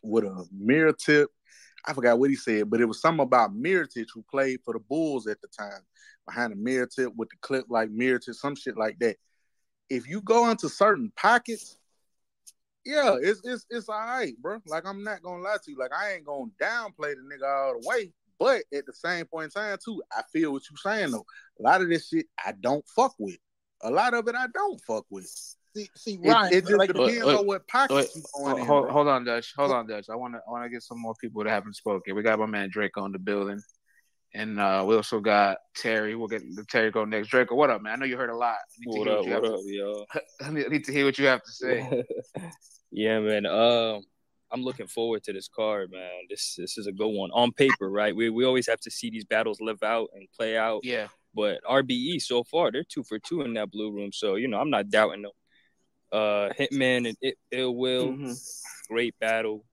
with 0.03 0.23
a 0.23 0.45
mirror 0.51 0.93
tip, 0.93 1.29
I 1.85 1.93
forgot 1.93 2.19
what 2.19 2.29
he 2.29 2.35
said, 2.35 2.69
but 2.69 2.81
it 2.81 2.85
was 2.85 3.01
something 3.01 3.23
about 3.23 3.55
Mirotic 3.55 4.07
who 4.13 4.23
played 4.29 4.59
for 4.63 4.73
the 4.73 4.79
Bulls 4.79 5.27
at 5.27 5.41
the 5.41 5.47
time, 5.47 5.81
behind 6.25 6.51
the 6.51 6.57
mirror 6.57 6.87
tip 6.87 7.13
with 7.15 7.29
the 7.29 7.37
clip 7.41 7.65
like 7.69 7.89
Mirotic, 7.89 8.35
some 8.35 8.55
shit 8.55 8.77
like 8.77 8.99
that. 8.99 9.17
If 9.89 10.07
you 10.07 10.21
go 10.21 10.49
into 10.49 10.69
certain 10.69 11.11
pockets, 11.15 11.77
yeah, 12.87 13.17
it's 13.21 13.41
it's 13.43 13.65
it's 13.69 13.89
all 13.89 13.99
right, 13.99 14.33
bro. 14.41 14.59
Like 14.65 14.85
I'm 14.85 15.03
not 15.03 15.21
gonna 15.21 15.43
lie 15.43 15.57
to 15.63 15.71
you. 15.71 15.77
Like 15.77 15.91
I 15.93 16.13
ain't 16.13 16.25
gonna 16.25 16.49
downplay 16.61 17.15
the 17.15 17.21
nigga 17.21 17.45
all 17.45 17.79
the 17.79 17.87
way. 17.87 18.13
But 18.39 18.63
at 18.73 18.85
the 18.85 18.93
same 18.93 19.25
point 19.25 19.45
in 19.45 19.49
time, 19.61 19.77
too, 19.83 20.01
I 20.15 20.21
feel 20.31 20.53
what 20.53 20.63
you're 20.69 20.77
saying 20.77 21.11
though. 21.11 21.25
A 21.59 21.63
lot 21.63 21.81
of 21.81 21.89
this 21.89 22.07
shit 22.07 22.27
I 22.43 22.53
don't 22.53 22.85
fuck 22.95 23.13
with. 23.19 23.37
A 23.81 23.91
lot 23.91 24.13
of 24.13 24.27
it 24.27 24.35
I 24.35 24.47
don't 24.53 24.79
fuck 24.87 25.05
with. 25.09 25.25
See, 25.75 25.89
see, 25.95 26.19
It, 26.23 26.29
Ryan, 26.29 26.53
it 26.53 26.61
just 26.61 26.73
like, 26.73 26.93
depends 26.93 27.23
Wait, 27.23 27.35
on 27.35 27.45
what 27.45 27.67
pockets 27.67 28.15
you 28.15 28.23
Hold, 28.33 28.45
going 28.45 28.61
in. 28.61 28.67
hold, 28.67 28.89
hold 28.89 29.07
on, 29.07 29.25
Dutch. 29.25 29.53
Hold 29.57 29.71
on, 29.71 29.85
Dutch. 29.85 30.05
I 30.09 30.15
want 30.15 30.35
to 30.35 30.41
I 30.47 30.51
want 30.51 30.63
to 30.63 30.69
get 30.69 30.81
some 30.81 30.99
more 30.99 31.15
people 31.19 31.43
that 31.43 31.49
haven't 31.49 31.75
spoken. 31.75 32.15
We 32.15 32.23
got 32.23 32.39
my 32.39 32.45
man 32.45 32.69
Drake 32.71 32.97
on 32.97 33.11
the 33.11 33.19
building, 33.19 33.61
and 34.33 34.59
uh, 34.59 34.83
we 34.87 34.95
also 34.95 35.19
got 35.19 35.57
Terry. 35.75 36.15
We'll 36.15 36.27
get 36.27 36.43
the 36.55 36.63
Terry 36.65 36.91
go 36.91 37.05
next. 37.05 37.29
Draco, 37.29 37.55
what 37.55 37.69
up, 37.69 37.81
man? 37.81 37.93
I 37.93 37.95
know 37.97 38.05
you 38.05 38.17
heard 38.17 38.29
a 38.29 38.35
lot. 38.35 38.55
I 38.55 38.79
need 38.79 38.93
to 38.93 38.99
What 38.99 39.25
hear 39.25 39.35
up? 39.37 39.43
What 39.43 39.49
to- 39.49 39.93
up? 40.15 40.23
I 40.41 40.49
need, 40.51 40.65
I 40.65 40.69
need 40.69 40.83
to 40.85 40.91
hear 40.91 41.05
what 41.05 41.17
you 41.17 41.25
have 41.27 41.43
to 41.43 41.51
say. 41.51 42.03
yeah, 42.91 43.19
man. 43.19 43.45
Um, 43.45 44.01
I'm 44.51 44.61
looking 44.61 44.87
forward 44.87 45.23
to 45.23 45.33
this 45.33 45.49
card, 45.53 45.91
man. 45.91 46.09
This 46.29 46.55
this 46.57 46.77
is 46.77 46.87
a 46.87 46.91
good 46.91 47.09
one 47.09 47.31
on 47.33 47.51
paper, 47.51 47.89
right? 47.89 48.15
We 48.15 48.29
we 48.29 48.45
always 48.45 48.67
have 48.67 48.79
to 48.81 48.91
see 48.91 49.09
these 49.09 49.25
battles 49.25 49.59
live 49.59 49.83
out 49.83 50.09
and 50.13 50.27
play 50.37 50.57
out. 50.57 50.81
Yeah. 50.83 51.07
But 51.35 51.59
RBE 51.69 52.21
so 52.21 52.43
far, 52.43 52.71
they're 52.71 52.83
two 52.87 53.03
for 53.03 53.19
two 53.19 53.41
in 53.41 53.53
that 53.55 53.69
blue 53.71 53.91
room. 53.91 54.11
So 54.13 54.35
you 54.35 54.47
know, 54.47 54.57
I'm 54.59 54.69
not 54.69 54.89
doubting 54.89 55.23
them. 55.23 55.31
Uh, 56.11 56.49
Hitman 56.57 57.07
and 57.09 57.17
it, 57.21 57.35
Ill 57.51 57.75
Will, 57.75 58.07
Mm-hmm. 58.13 58.31
great 58.89 59.19
battle. 59.19 59.65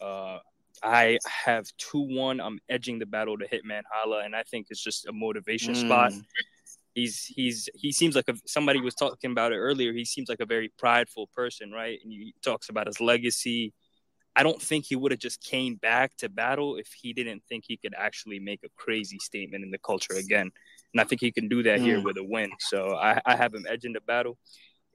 Uh, 0.00 0.38
I 0.82 1.18
have 1.26 1.66
two 1.78 2.00
one. 2.00 2.40
I'm 2.40 2.58
edging 2.68 2.98
the 2.98 3.06
battle 3.06 3.36
to 3.38 3.46
Hitman 3.46 3.82
Holla, 3.92 4.22
and 4.24 4.34
I 4.34 4.42
think 4.44 4.66
it's 4.70 4.82
just 4.82 5.06
a 5.06 5.12
motivation 5.12 5.74
spot. 5.74 6.12
Mm. 6.12 6.24
He's 6.94 7.24
he's 7.26 7.68
he 7.74 7.92
seems 7.92 8.16
like 8.16 8.28
a, 8.28 8.34
somebody 8.46 8.80
was 8.80 8.94
talking 8.94 9.30
about 9.30 9.52
it 9.52 9.56
earlier. 9.58 9.92
He 9.92 10.04
seems 10.04 10.28
like 10.28 10.40
a 10.40 10.46
very 10.46 10.72
prideful 10.78 11.28
person, 11.34 11.70
right? 11.70 11.98
And 12.02 12.12
he 12.12 12.34
talks 12.42 12.68
about 12.68 12.86
his 12.86 13.00
legacy. 13.00 13.72
I 14.34 14.42
don't 14.42 14.60
think 14.62 14.84
he 14.84 14.94
would 14.96 15.10
have 15.10 15.20
just 15.20 15.42
came 15.42 15.76
back 15.76 16.16
to 16.18 16.28
battle 16.28 16.76
if 16.76 16.88
he 16.92 17.12
didn't 17.12 17.42
think 17.48 17.64
he 17.66 17.76
could 17.76 17.94
actually 17.96 18.38
make 18.38 18.60
a 18.64 18.68
crazy 18.76 19.18
statement 19.18 19.64
in 19.64 19.70
the 19.70 19.78
culture 19.78 20.14
again. 20.14 20.50
And 20.94 21.00
I 21.00 21.04
think 21.04 21.20
he 21.20 21.32
can 21.32 21.48
do 21.48 21.62
that 21.64 21.80
here 21.80 21.98
Mm. 21.98 22.04
with 22.04 22.16
a 22.18 22.24
win. 22.24 22.50
So 22.60 22.94
I, 22.96 23.20
I 23.26 23.34
have 23.36 23.52
him 23.52 23.66
edging 23.68 23.92
the 23.94 24.00
battle. 24.00 24.38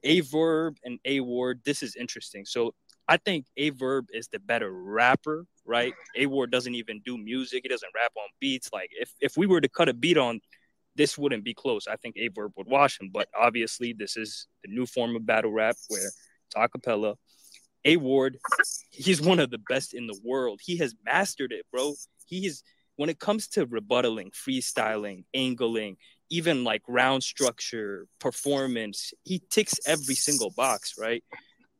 A 0.02 0.20
Verb 0.20 0.76
and 0.84 0.98
A 1.04 1.20
Ward, 1.20 1.60
this 1.64 1.82
is 1.82 1.94
interesting. 1.94 2.44
So 2.46 2.74
I 3.06 3.16
think 3.18 3.46
A 3.58 3.70
Verb 3.70 4.06
is 4.12 4.28
the 4.28 4.38
better 4.38 4.70
rapper, 4.72 5.46
right? 5.66 5.94
A 6.16 6.26
Ward 6.26 6.50
doesn't 6.50 6.74
even 6.74 7.00
do 7.04 7.18
music. 7.18 7.60
He 7.62 7.68
doesn't 7.68 7.92
rap 7.94 8.12
on 8.16 8.28
beats. 8.40 8.70
Like 8.72 8.90
if 8.92 9.12
if 9.20 9.36
we 9.36 9.46
were 9.46 9.60
to 9.60 9.68
cut 9.68 9.88
a 9.88 9.94
beat 9.94 10.18
on, 10.18 10.40
this 10.96 11.18
wouldn't 11.18 11.44
be 11.44 11.54
close. 11.54 11.86
I 11.86 11.96
think 11.96 12.16
A 12.16 12.28
Verb 12.28 12.52
would 12.56 12.66
wash 12.66 13.00
him. 13.00 13.10
But 13.12 13.28
obviously, 13.38 13.92
this 13.92 14.16
is 14.16 14.46
the 14.64 14.70
new 14.72 14.86
form 14.86 15.16
of 15.16 15.26
battle 15.26 15.52
rap 15.52 15.76
where 15.88 16.06
it's 16.06 16.54
a 16.56 16.68
cappella. 16.68 17.14
A 17.84 17.96
Ward, 17.96 18.38
he's 18.90 19.20
one 19.20 19.40
of 19.40 19.50
the 19.50 19.58
best 19.68 19.92
in 19.92 20.06
the 20.06 20.18
world. 20.24 20.60
He 20.64 20.78
has 20.78 20.94
mastered 21.04 21.52
it, 21.52 21.66
bro. 21.70 21.92
He 22.26 22.46
is 22.46 22.62
when 22.96 23.10
it 23.10 23.18
comes 23.18 23.48
to 23.48 23.66
rebuttaling, 23.66 24.30
freestyling, 24.32 25.24
angling, 25.34 25.96
even 26.30 26.64
like 26.64 26.82
round 26.88 27.22
structure, 27.22 28.06
performance, 28.20 29.12
he 29.24 29.42
ticks 29.50 29.74
every 29.86 30.14
single 30.14 30.50
box, 30.56 30.94
right? 30.98 31.22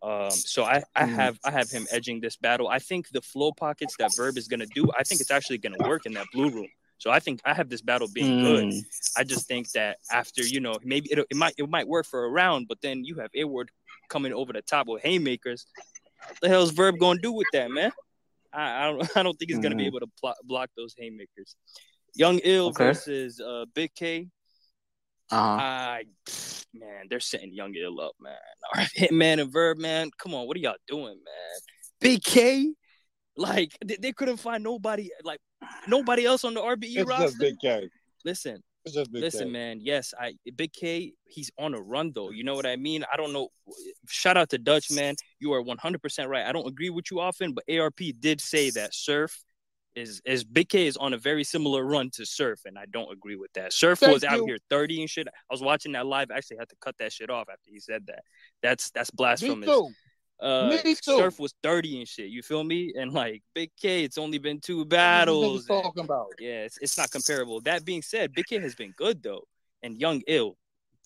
Um, 0.04 0.30
so 0.30 0.64
I, 0.64 0.82
I 0.94 1.04
Mhm. 1.04 1.14
have 1.14 1.38
I 1.44 1.50
have 1.50 1.70
him 1.70 1.86
edging 1.90 2.20
this 2.20 2.36
battle. 2.36 2.68
I 2.68 2.78
think 2.78 3.08
the 3.08 3.22
flow 3.22 3.52
pockets 3.52 3.96
that 3.98 4.14
Verb 4.14 4.36
is 4.36 4.48
gonna 4.48 4.66
do, 4.66 4.90
I 4.98 5.02
think 5.02 5.20
it's 5.22 5.30
actually 5.30 5.58
gonna 5.58 5.78
work 5.88 6.04
in 6.04 6.12
that 6.12 6.26
blue 6.30 6.50
room. 6.50 6.68
So 6.98 7.10
I 7.10 7.20
think 7.20 7.40
I 7.44 7.54
have 7.54 7.70
this 7.70 7.80
battle 7.80 8.08
being 8.12 8.42
good. 8.42 8.64
Mm. 8.66 8.82
I 9.16 9.24
just 9.24 9.48
think 9.48 9.70
that 9.72 9.96
after 10.12 10.42
you 10.42 10.60
know 10.60 10.78
maybe 10.84 11.10
it, 11.10 11.18
it 11.30 11.36
might 11.36 11.54
it 11.56 11.68
might 11.70 11.88
work 11.88 12.06
for 12.06 12.24
a 12.26 12.28
round, 12.28 12.68
but 12.68 12.78
then 12.82 13.02
you 13.04 13.14
have 13.16 13.30
A 13.34 13.44
Ward 13.44 13.70
coming 14.10 14.32
over 14.34 14.52
the 14.52 14.60
top 14.62 14.88
with 14.88 15.02
haymakers. 15.02 15.64
What 16.28 16.38
the 16.42 16.48
hell's 16.50 16.70
Verb 16.72 16.98
gonna 16.98 17.20
do 17.20 17.32
with 17.32 17.46
that, 17.54 17.70
man? 17.70 17.90
I, 18.52 18.82
I 18.82 18.90
don't 18.90 19.00
I 19.16 19.22
don't 19.22 19.38
think 19.38 19.50
he's 19.50 19.58
gonna 19.60 19.74
be 19.74 19.84
Mhm. 19.84 19.86
able 19.86 20.00
to 20.00 20.10
pl- 20.20 20.34
block 20.44 20.68
those 20.76 20.94
haymakers. 20.98 21.56
Young 22.14 22.40
Ill 22.44 22.68
Okay. 22.68 22.84
versus 22.84 23.40
uh, 23.40 23.64
Big 23.74 23.94
K. 23.94 24.28
Uh-huh. 25.30 25.62
I 25.62 26.04
man, 26.74 27.06
they're 27.08 27.20
setting 27.20 27.52
Young 27.52 27.74
Ill 27.74 28.00
up, 28.00 28.12
man. 28.20 28.34
All 28.74 28.80
right, 28.80 28.90
Hitman 28.96 29.40
and 29.40 29.52
Verb, 29.52 29.78
man. 29.78 30.10
Come 30.18 30.34
on, 30.34 30.46
what 30.46 30.56
are 30.56 30.60
y'all 30.60 30.74
doing, 30.86 31.04
man? 31.04 31.60
Big 32.00 32.22
K, 32.22 32.72
like 33.36 33.72
they, 33.84 33.96
they 33.96 34.12
couldn't 34.12 34.36
find 34.36 34.62
nobody, 34.62 35.10
like 35.22 35.40
nobody 35.88 36.26
else 36.26 36.44
on 36.44 36.54
the 36.54 36.60
RBE 36.60 36.96
it's 36.98 37.08
roster. 37.08 37.26
just 37.26 37.38
Big 37.38 37.54
K. 37.60 37.88
Listen, 38.24 38.62
It's 38.84 38.94
just 38.94 39.12
Big 39.12 39.22
listen, 39.22 39.46
K. 39.48 39.52
man. 39.52 39.78
Yes, 39.80 40.12
I 40.18 40.34
Big 40.56 40.72
K. 40.72 41.14
He's 41.26 41.50
on 41.58 41.74
a 41.74 41.80
run 41.80 42.12
though. 42.14 42.30
You 42.30 42.44
know 42.44 42.54
what 42.54 42.66
I 42.66 42.76
mean? 42.76 43.04
I 43.12 43.16
don't 43.16 43.32
know. 43.32 43.48
Shout 44.08 44.36
out 44.36 44.50
to 44.50 44.58
Dutch, 44.58 44.90
man. 44.90 45.14
You 45.40 45.52
are 45.54 45.62
one 45.62 45.78
hundred 45.78 46.02
percent 46.02 46.28
right. 46.28 46.46
I 46.46 46.52
don't 46.52 46.66
agree 46.66 46.90
with 46.90 47.10
you 47.10 47.20
often, 47.20 47.54
but 47.54 47.64
ARP 47.74 48.00
did 48.20 48.40
say 48.40 48.70
that 48.70 48.94
Surf 48.94 49.42
is 49.96 50.20
is 50.24 50.44
Big 50.44 50.68
K 50.68 50.86
is 50.86 50.96
on 50.96 51.12
a 51.12 51.18
very 51.18 51.44
similar 51.44 51.84
run 51.84 52.10
to 52.14 52.26
Surf, 52.26 52.60
and 52.64 52.78
I 52.78 52.84
don't 52.90 53.12
agree 53.12 53.36
with 53.36 53.52
that. 53.54 53.72
Surf 53.72 54.00
Thank 54.00 54.12
was 54.12 54.24
out 54.24 54.38
you. 54.38 54.46
here 54.46 54.58
thirty 54.70 55.00
and 55.00 55.08
shit. 55.08 55.28
I 55.28 55.32
was 55.50 55.62
watching 55.62 55.92
that 55.92 56.06
live. 56.06 56.30
I 56.30 56.36
actually 56.36 56.56
had 56.58 56.68
to 56.70 56.76
cut 56.80 56.96
that 56.98 57.12
shit 57.12 57.30
off 57.30 57.48
after 57.48 57.70
he 57.70 57.78
said 57.80 58.06
that. 58.06 58.22
That's 58.62 58.90
that's 58.90 59.12
Me 59.12 59.16
blasphemous. 59.18 59.68
too. 59.68 59.90
Uh, 60.40 60.68
Me 60.84 60.94
too. 60.94 61.16
Surf 61.16 61.38
was 61.38 61.54
30 61.62 61.98
and 62.00 62.08
shit. 62.08 62.28
You 62.28 62.42
feel 62.42 62.64
me? 62.64 62.92
And 62.98 63.12
like 63.12 63.42
Big 63.54 63.70
K, 63.80 64.02
it's 64.02 64.18
only 64.18 64.38
been 64.38 64.60
two 64.60 64.78
What 64.78 64.86
are 64.86 64.88
battles. 64.88 65.60
these 65.60 65.66
talking 65.68 66.04
about? 66.04 66.26
Yeah, 66.40 66.64
it's, 66.64 66.76
it's 66.78 66.98
not 66.98 67.10
comparable. 67.12 67.60
That 67.60 67.84
being 67.84 68.02
said, 68.02 68.32
Big 68.34 68.46
K 68.46 68.58
has 68.58 68.74
been 68.74 68.92
good 68.96 69.22
though, 69.22 69.44
and 69.84 69.96
Young 69.96 70.22
Ill, 70.26 70.56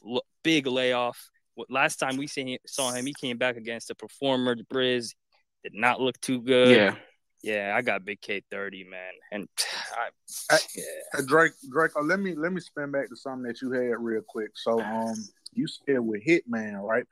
l- 0.05 0.23
big 0.43 0.67
layoff. 0.67 1.31
Last 1.69 1.97
time 1.97 2.17
we 2.17 2.27
see 2.27 2.53
him, 2.55 2.59
saw 2.67 2.91
him, 2.93 3.05
he 3.05 3.13
came 3.21 3.37
back 3.37 3.57
against 3.57 3.91
a 3.91 3.95
performer, 3.95 4.57
Briz, 4.73 5.15
did 5.63 5.75
not 5.75 6.01
look 6.01 6.19
too 6.21 6.41
good. 6.41 6.75
Yeah. 6.75 6.95
Yeah, 7.43 7.75
I 7.77 7.83
got 7.83 8.05
Big 8.05 8.21
K 8.21 8.43
thirty, 8.51 8.85
man, 8.85 9.13
and 9.33 9.49
I, 9.93 10.09
Hey, 10.51 10.59
yeah, 10.77 10.85
hey, 11.15 11.27
Drake, 11.27 11.53
Draco, 11.71 12.01
uh, 12.01 12.03
let 12.03 12.21
me 12.21 12.35
let 12.35 12.53
me 12.53 12.61
spin 12.61 12.91
back 12.91 13.09
to 13.09 13.17
something 13.17 13.43
that 13.45 13.61
you 13.63 13.71
had 13.73 13.99
real 13.99 14.23
quick. 14.27 14.51
So, 14.55 14.81
um, 14.81 15.15
you 15.53 15.67
said 15.67 16.01
with 16.01 16.23
Hitman, 16.27 16.83
right? 16.83 17.05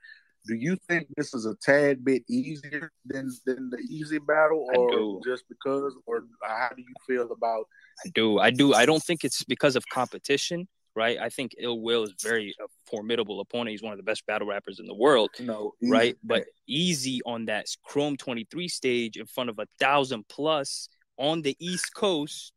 Do 0.47 0.55
you 0.55 0.77
think 0.89 1.09
this 1.16 1.35
is 1.35 1.44
a 1.44 1.57
tad 1.57 2.05
bit 2.05 2.23
easier 2.28 2.93
than 3.05 3.31
than 3.47 3.70
the 3.70 3.78
easy 3.90 4.19
battle, 4.19 4.66
or 4.74 5.20
just 5.24 5.44
because, 5.48 5.94
or 6.07 6.24
how 6.43 6.70
do 6.77 6.82
you 6.82 6.94
feel 7.07 7.32
about? 7.32 7.66
I 8.05 8.11
do, 8.15 8.39
I 8.39 8.51
do. 8.51 8.74
I 8.74 8.86
don't 8.86 9.03
think 9.03 9.24
it's 9.24 9.43
because 9.44 9.77
of 9.77 9.85
competition, 9.89 10.69
right? 10.97 11.18
I 11.20 11.28
think 11.28 11.52
Ill 11.59 11.78
Will 11.81 12.02
is 12.05 12.14
very 12.20 12.55
a 12.60 12.64
formidable 12.90 13.40
opponent. 13.40 13.70
He's 13.70 13.82
one 13.82 13.93
of 13.93 13.98
the 13.98 14.02
best 14.02 14.27
battle 14.27 14.48
rappers 14.48 14.81
in 14.81 14.86
the 14.86 14.94
world. 14.94 15.31
Know, 15.39 15.74
right? 15.82 16.09
easy- 16.14 16.18
But 16.24 16.44
easy 16.66 17.20
on 17.27 17.44
that 17.44 17.66
Chrome 17.85 18.16
23 18.16 18.66
stage 18.66 19.16
in 19.18 19.27
front 19.27 19.51
of 19.51 19.59
a 19.59 19.66
thousand 19.78 20.27
plus 20.28 20.89
on 21.18 21.43
the 21.43 21.55
East 21.60 21.94
Coast, 21.94 22.52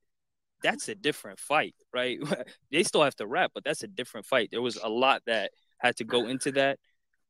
that's 0.64 0.88
a 0.90 0.96
different 0.96 1.40
fight, 1.40 1.76
right? 1.94 2.18
they 2.72 2.84
still 2.84 3.04
have 3.04 3.16
to 3.18 3.28
rap, 3.28 3.52
but 3.54 3.64
that's 3.64 3.84
a 3.84 3.88
different 3.88 4.26
fight. 4.26 4.50
There 4.52 4.62
was 4.62 4.78
a 4.82 4.90
lot 4.90 5.22
that 5.28 5.52
had 5.78 5.98
to 5.98 6.04
go 6.06 6.28
into 6.28 6.52
that. 6.54 6.80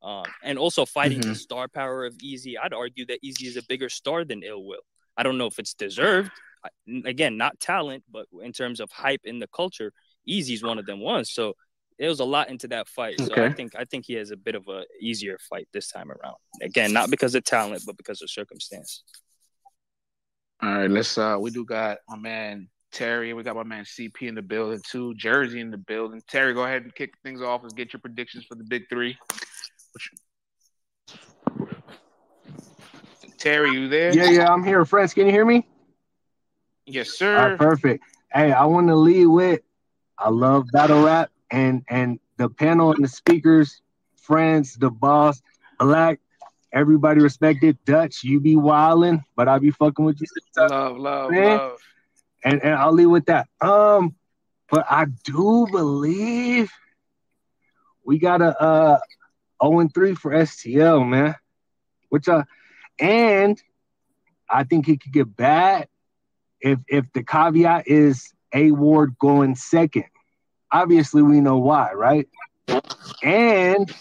Um, 0.02 0.24
and 0.44 0.58
also 0.58 0.86
fighting 0.86 1.20
the 1.20 1.28
Mhm. 1.30 1.36
star 1.36 1.68
power 1.68 2.06
of 2.06 2.16
Easy, 2.22 2.58
I'd 2.58 2.74
argue 2.74 3.06
that 3.08 3.20
Easy 3.22 3.48
is 3.48 3.58
a 3.58 3.64
bigger 3.64 3.90
star 3.90 4.24
than 4.24 4.44
Ill 4.44 4.64
Will. 4.64 4.82
I 5.18 5.24
don't 5.24 5.38
know 5.38 5.48
if 5.48 5.60
it's 5.60 5.74
deserved. 5.74 6.32
I- 6.64 7.02
Again, 7.06 7.36
not 7.36 7.60
talent, 7.60 8.06
but 8.10 8.26
in 8.42 8.54
terms 8.54 8.80
of 8.80 8.90
hype 8.92 9.22
in 9.26 9.40
the 9.40 9.48
culture, 9.48 9.92
Easy's 10.30 10.64
one 10.64 10.78
of 10.78 10.86
them 10.86 11.00
ones. 11.00 11.32
So 11.32 11.54
it 11.98 12.08
was 12.08 12.20
a 12.20 12.26
lot 12.26 12.50
into 12.50 12.68
that 12.70 12.88
fight. 12.88 13.20
So 13.20 13.34
I 13.36 13.52
think 13.52 13.74
I 13.78 13.84
think 13.84 14.06
he 14.06 14.14
has 14.14 14.32
a 14.32 14.38
bit 14.38 14.56
of 14.56 14.68
a 14.70 14.86
easier 15.02 15.38
fight 15.50 15.68
this 15.74 15.90
time 15.92 16.10
around. 16.12 16.36
Again, 16.62 16.94
not 16.94 17.10
because 17.10 17.36
of 17.36 17.44
talent, 17.44 17.84
but 17.86 17.98
because 17.98 18.22
of 18.22 18.30
circumstance. 18.30 19.04
All 20.62 20.70
right, 20.70 20.90
let's 20.90 21.18
uh 21.18 21.38
we 21.40 21.52
do 21.52 21.66
got 21.66 21.98
my 22.08 22.18
man 22.18 22.70
Terry, 22.92 23.34
we 23.34 23.44
got 23.44 23.56
my 23.56 23.64
man 23.64 23.84
CP 23.84 24.24
in 24.24 24.36
the 24.36 24.42
building 24.42 24.82
too, 24.90 25.14
Jersey 25.16 25.60
in 25.60 25.72
the 25.72 25.78
building. 25.78 26.22
Terry, 26.28 26.54
go 26.54 26.64
ahead 26.64 26.84
and 26.84 26.96
kick 26.96 27.14
things 27.24 27.42
off 27.42 27.64
and 27.64 27.76
get 27.76 27.94
your 27.94 28.00
predictions 28.00 28.46
for 28.46 28.56
the 28.56 28.64
big 28.64 28.90
three. 28.90 29.18
Terry, 33.38 33.72
you 33.72 33.88
there? 33.88 34.14
Yeah, 34.14 34.30
yeah, 34.30 34.52
I'm 34.52 34.64
here. 34.64 34.84
Friends, 34.86 35.14
can 35.14 35.26
you 35.26 35.32
hear 35.32 35.46
me? 35.46 35.68
Yes, 36.86 37.12
sir. 37.12 37.50
right, 37.50 37.58
perfect. 37.58 38.04
Hey, 38.34 38.52
I 38.52 38.66
want 38.66 38.88
to 38.88 38.96
lead 38.96 39.28
with 39.28 39.62
I 40.20 40.30
love 40.30 40.72
battle 40.72 41.04
rap 41.04 41.32
and 41.50 41.84
and 41.90 42.20
the 42.38 42.50
panel 42.50 42.92
and 42.92 43.04
the 43.04 43.08
speakers, 43.08 43.82
friends, 44.18 44.76
the 44.76 44.90
boss, 44.90 45.42
black, 45.80 46.20
everybody 46.74 47.22
respected. 47.22 47.78
Dutch, 47.86 48.24
you 48.24 48.40
be 48.40 48.56
wildin', 48.56 49.24
but 49.36 49.48
I 49.48 49.60
be 49.60 49.72
fucking 49.72 50.06
with 50.06 50.20
you. 50.22 50.28
Love, 50.58 50.98
love, 50.98 51.32
Man. 51.32 51.58
love. 51.58 51.80
And 52.44 52.64
and 52.64 52.76
I'll 52.76 52.94
leave 52.94 53.10
with 53.10 53.26
that. 53.26 53.48
Um, 53.62 54.16
but 54.70 54.86
I 54.90 55.06
do 55.24 55.68
believe 55.72 56.72
we 58.06 58.20
got 58.20 58.42
a 58.42 58.60
uh 58.62 59.00
0 59.64 59.80
and 59.80 59.94
3 59.94 60.16
for 60.16 60.32
STL, 60.32 61.08
man. 61.08 61.36
Which 62.10 62.28
uh 62.28 62.44
and 63.00 63.62
I 64.50 64.64
think 64.64 64.86
he 64.86 64.98
could 64.98 65.14
get 65.14 65.36
bad 65.36 65.88
if 66.62 66.80
if 66.88 67.12
the 67.14 67.24
caveat 67.24 67.88
is 67.88 68.34
A 68.54 68.72
Ward 68.72 69.16
going 69.20 69.56
second, 69.56 70.06
obviously 70.72 71.22
we 71.22 71.42
know 71.42 71.58
why, 71.58 71.94
right? 71.94 72.28
And 73.24 73.92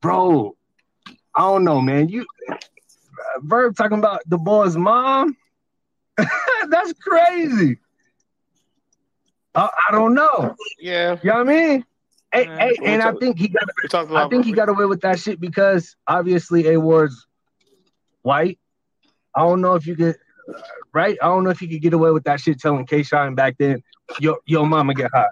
bro, 0.00 0.56
I 1.34 1.40
don't 1.40 1.64
know, 1.64 1.80
man. 1.80 2.08
You 2.08 2.26
Verb 3.40 3.76
talking 3.76 3.98
about 3.98 4.22
the 4.26 4.38
boy's 4.38 4.76
mom. 4.76 5.36
That's 6.16 6.92
crazy. 6.94 7.78
I, 9.54 9.68
I 9.88 9.92
don't 9.92 10.14
know. 10.14 10.54
Yeah. 10.78 11.16
You 11.22 11.30
know 11.30 11.36
what 11.38 11.48
I 11.48 11.52
mean? 11.52 11.84
Hey, 12.32 12.44
Yeah. 12.44 12.58
hey, 12.58 12.76
and 12.84 13.02
I 13.02 13.12
think 13.12 13.38
he 13.38 13.48
got 13.48 13.68
I 14.14 14.28
think 14.28 14.44
he 14.44 14.52
got 14.52 14.68
away 14.68 14.86
with 14.86 15.00
that 15.02 15.18
shit 15.18 15.40
because 15.40 15.96
obviously 16.06 16.68
A 16.68 16.80
Ward's 16.80 17.26
white. 18.22 18.58
I 19.34 19.40
don't 19.40 19.60
know 19.60 19.74
if 19.74 19.86
you 19.86 19.96
could 19.96 20.16
right? 20.92 21.16
I 21.22 21.26
don't 21.26 21.44
know 21.44 21.50
if 21.50 21.60
you 21.62 21.68
could 21.68 21.82
get 21.82 21.92
away 21.92 22.10
with 22.10 22.24
that 22.24 22.40
shit 22.40 22.58
telling 22.60 22.86
K 22.86 23.02
Shine 23.02 23.34
back 23.34 23.56
then, 23.58 23.82
yo, 24.20 24.36
yo 24.46 24.64
mama 24.64 24.94
get 24.94 25.10
hot. 25.12 25.28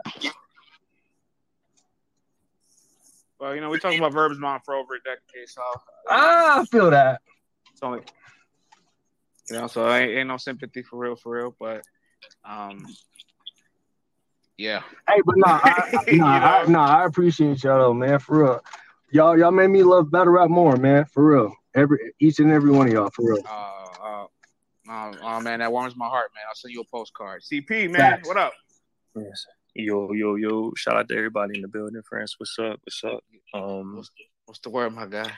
Well, 3.38 3.54
you 3.54 3.60
know, 3.60 3.68
we're 3.68 3.78
talking 3.78 3.98
about 3.98 4.12
Verb's 4.12 4.38
mom 4.38 4.60
for 4.64 4.74
over 4.74 4.94
a 4.94 4.98
decade, 4.98 5.48
so 5.48 5.62
Ah, 6.08 6.60
I 6.60 6.64
feel 6.66 6.90
that. 6.90 7.20
it's 7.72 7.82
only 7.82 8.00
you 9.50 9.58
know, 9.58 9.66
so 9.66 9.90
ain't, 9.90 10.10
ain't 10.18 10.28
no 10.28 10.36
sympathy 10.36 10.82
for 10.82 10.98
real, 10.98 11.16
for 11.16 11.36
real. 11.36 11.54
But 11.58 11.82
um, 12.44 12.86
yeah. 14.56 14.82
Hey, 15.08 15.20
but 15.24 15.34
nah, 15.36 15.60
I, 15.62 15.70
I- 15.92 16.04
nah, 16.12 16.26
I, 16.26 16.64
nah, 16.66 16.98
I 17.02 17.04
appreciate 17.06 17.62
y'all 17.62 17.78
though, 17.78 17.94
man, 17.94 18.18
for 18.18 18.42
real. 18.42 18.60
Y'all, 19.10 19.38
y'all 19.38 19.52
made 19.52 19.68
me 19.68 19.82
love 19.82 20.10
battle 20.10 20.32
rap 20.32 20.48
more, 20.50 20.76
man, 20.76 21.04
for 21.04 21.24
real. 21.24 21.54
Every 21.74 22.14
each 22.20 22.38
and 22.38 22.50
every 22.50 22.70
one 22.70 22.86
of 22.86 22.92
y'all, 22.92 23.10
for 23.10 23.26
real. 23.34 23.42
Uh, 23.48 24.02
uh, 24.02 24.23
oh, 24.89 25.12
oh 25.23 25.40
man, 25.40 25.61
that 25.61 25.73
warms 25.73 25.97
my 25.97 26.06
heart, 26.06 26.31
man. 26.35 26.44
I'll 26.48 26.55
send 26.55 26.74
you 26.74 26.81
a 26.82 26.85
postcard. 26.85 27.43
CP, 27.43 27.90
man, 27.90 28.01
Facts. 28.01 28.28
what 28.28 28.36
up? 28.36 28.52
Yes. 29.16 29.47
Yo, 29.74 30.12
yo, 30.12 30.36
yo! 30.36 30.73
Shout 30.77 30.97
out 30.97 31.09
to 31.09 31.16
everybody 31.16 31.56
in 31.56 31.62
the 31.62 31.69
building, 31.69 32.01
friends. 32.09 32.36
What's 32.39 32.56
up? 32.61 32.81
What's 32.85 33.02
up? 33.05 33.24
Um, 33.52 34.02
What's 34.47 34.61
the 34.61 34.70
word, 34.70 34.94
my 34.94 35.06
guy? 35.06 35.32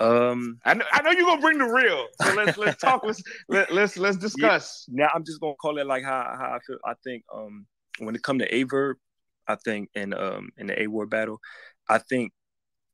um, 0.00 0.58
I 0.64 0.74
know, 0.74 0.84
I 0.92 1.02
know 1.02 1.10
you're 1.10 1.24
gonna 1.24 1.40
bring 1.40 1.58
the 1.58 1.64
real. 1.64 2.06
So 2.22 2.34
let's 2.34 2.56
let's 2.58 2.76
talk. 2.82 3.02
Let's 3.04 3.22
let, 3.48 3.72
let's 3.72 3.96
let's 3.96 4.16
discuss. 4.16 4.86
Yeah, 4.88 5.04
now 5.04 5.10
I'm 5.14 5.24
just 5.24 5.40
gonna 5.40 5.54
call 5.54 5.78
it 5.78 5.86
like 5.86 6.04
how 6.04 6.34
how 6.38 6.56
I 6.56 6.58
feel. 6.66 6.78
I 6.84 6.94
think 7.02 7.24
um 7.34 7.66
when 7.98 8.14
it 8.14 8.22
come 8.22 8.38
to 8.38 8.54
a 8.54 8.62
verb, 8.64 8.96
I 9.46 9.56
think 9.56 9.90
in 9.94 10.14
um 10.14 10.50
in 10.56 10.68
the 10.68 10.82
a 10.82 10.86
word 10.86 11.10
battle, 11.10 11.40
I 11.88 11.98
think 11.98 12.32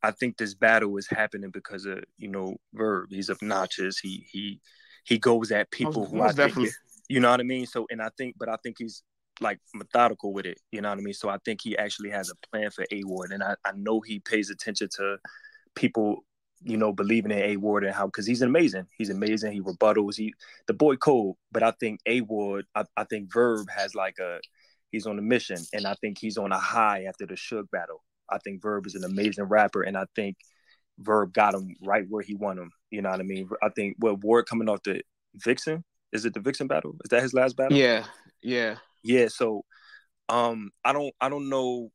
I 0.03 0.13
think 0.13 0.37
this 0.37 0.55
battle 0.55 0.97
is 0.97 1.07
happening 1.09 1.51
because 1.51 1.85
of 1.85 2.05
you 2.17 2.29
know 2.29 2.57
verb. 2.73 3.09
He's 3.11 3.31
obnoxious. 3.31 3.99
He 3.99 4.27
he 4.31 4.61
he 5.05 5.19
goes 5.19 5.53
at 5.53 5.71
people 5.71 6.07
who 6.07 6.21
I 6.21 6.33
think 6.33 6.57
you 7.09 7.21
know 7.21 7.31
what 7.31 7.41
I 7.41 7.45
mean. 7.45 7.67
So 7.67 7.87
and 7.91 8.03
I 8.03 8.11
think, 8.17 8.37
but 8.39 8.49
I 8.49 8.57
think 8.63 8.77
he's 8.79 9.03
like 9.41 9.59
methodical 9.75 10.33
with 10.33 10.47
it. 10.47 10.59
You 10.73 10.81
know 10.81 10.91
what 10.91 10.99
I 10.99 11.03
mean. 11.03 11.15
So 11.15 11.29
I 11.29 11.39
think 11.45 11.61
he 11.63 11.77
actually 11.77 12.11
has 12.11 12.31
a 12.31 12.49
plan 12.49 12.71
for 12.71 12.85
a 12.91 13.05
ward, 13.05 13.33
and 13.33 13.43
I 13.43 13.55
I 13.65 13.73
know 13.77 14.01
he 14.01 14.21
pays 14.21 14.51
attention 14.51 14.89
to 14.97 15.19
people 15.75 16.25
you 16.65 16.79
know, 16.79 16.93
believing 16.93 17.31
in 17.31 17.39
A 17.39 17.57
Ward 17.59 17.85
and 17.85 17.95
how 17.95 18.07
because 18.07 18.27
he's 18.27 18.43
amazing. 18.43 18.87
He's 18.97 19.11
amazing. 19.11 19.53
He 19.53 19.61
rebuttals. 19.61 20.17
He 20.17 20.35
the 20.67 20.73
boy 20.73 20.97
cold, 20.97 21.37
but 21.53 21.63
I 21.63 21.73
think 21.73 22.01
A 22.07 22.23
Ward, 22.23 22.65
I, 22.75 22.85
I 22.97 23.05
think 23.05 23.33
Verb 23.33 23.69
has 23.71 23.95
like 23.95 24.19
a 24.19 24.41
he's 24.91 25.07
on 25.07 25.19
a 25.19 25.23
mission, 25.23 25.59
and 25.73 25.87
I 25.87 25.95
think 26.01 26.19
he's 26.19 26.39
on 26.39 26.53
a 26.53 26.59
high 26.59 27.05
after 27.05 27.27
the 27.27 27.35
Suge 27.35 27.71
battle. 27.71 28.03
I 28.31 28.39
think 28.39 28.63
Verb 28.63 28.87
is 28.87 28.95
an 28.95 29.05
amazing 29.05 29.45
rapper, 29.45 29.83
and 29.83 29.97
I 29.97 30.07
think 30.17 30.37
Verb 30.99 31.33
got 31.33 31.55
him 31.55 31.75
right 31.83 32.05
where 32.09 32.23
he 32.23 32.35
want 32.35 32.59
him. 32.59 32.71
You 32.91 33.03
know 33.03 33.11
what 33.11 33.21
I 33.21 33.25
mean? 33.25 33.49
I 33.63 33.69
think 33.71 33.97
well 33.99 34.17
Ward 34.17 34.47
coming 34.47 34.69
off 34.69 34.83
the 34.85 35.03
Vixen. 35.35 35.85
Is 36.13 36.25
it 36.25 36.35
the 36.35 36.41
Vixen 36.41 36.67
battle? 36.69 36.97
Is 37.05 37.09
that 37.11 37.23
his 37.23 37.35
last 37.35 37.57
battle? 37.57 37.77
Yeah, 37.77 38.05
yeah. 38.43 38.77
Yeah, 39.03 39.29
so 39.29 39.65
um 40.29 40.71
I 40.85 40.93
don't 40.93 41.15
I 41.21 41.29
don't 41.29 41.49
know 41.49 41.91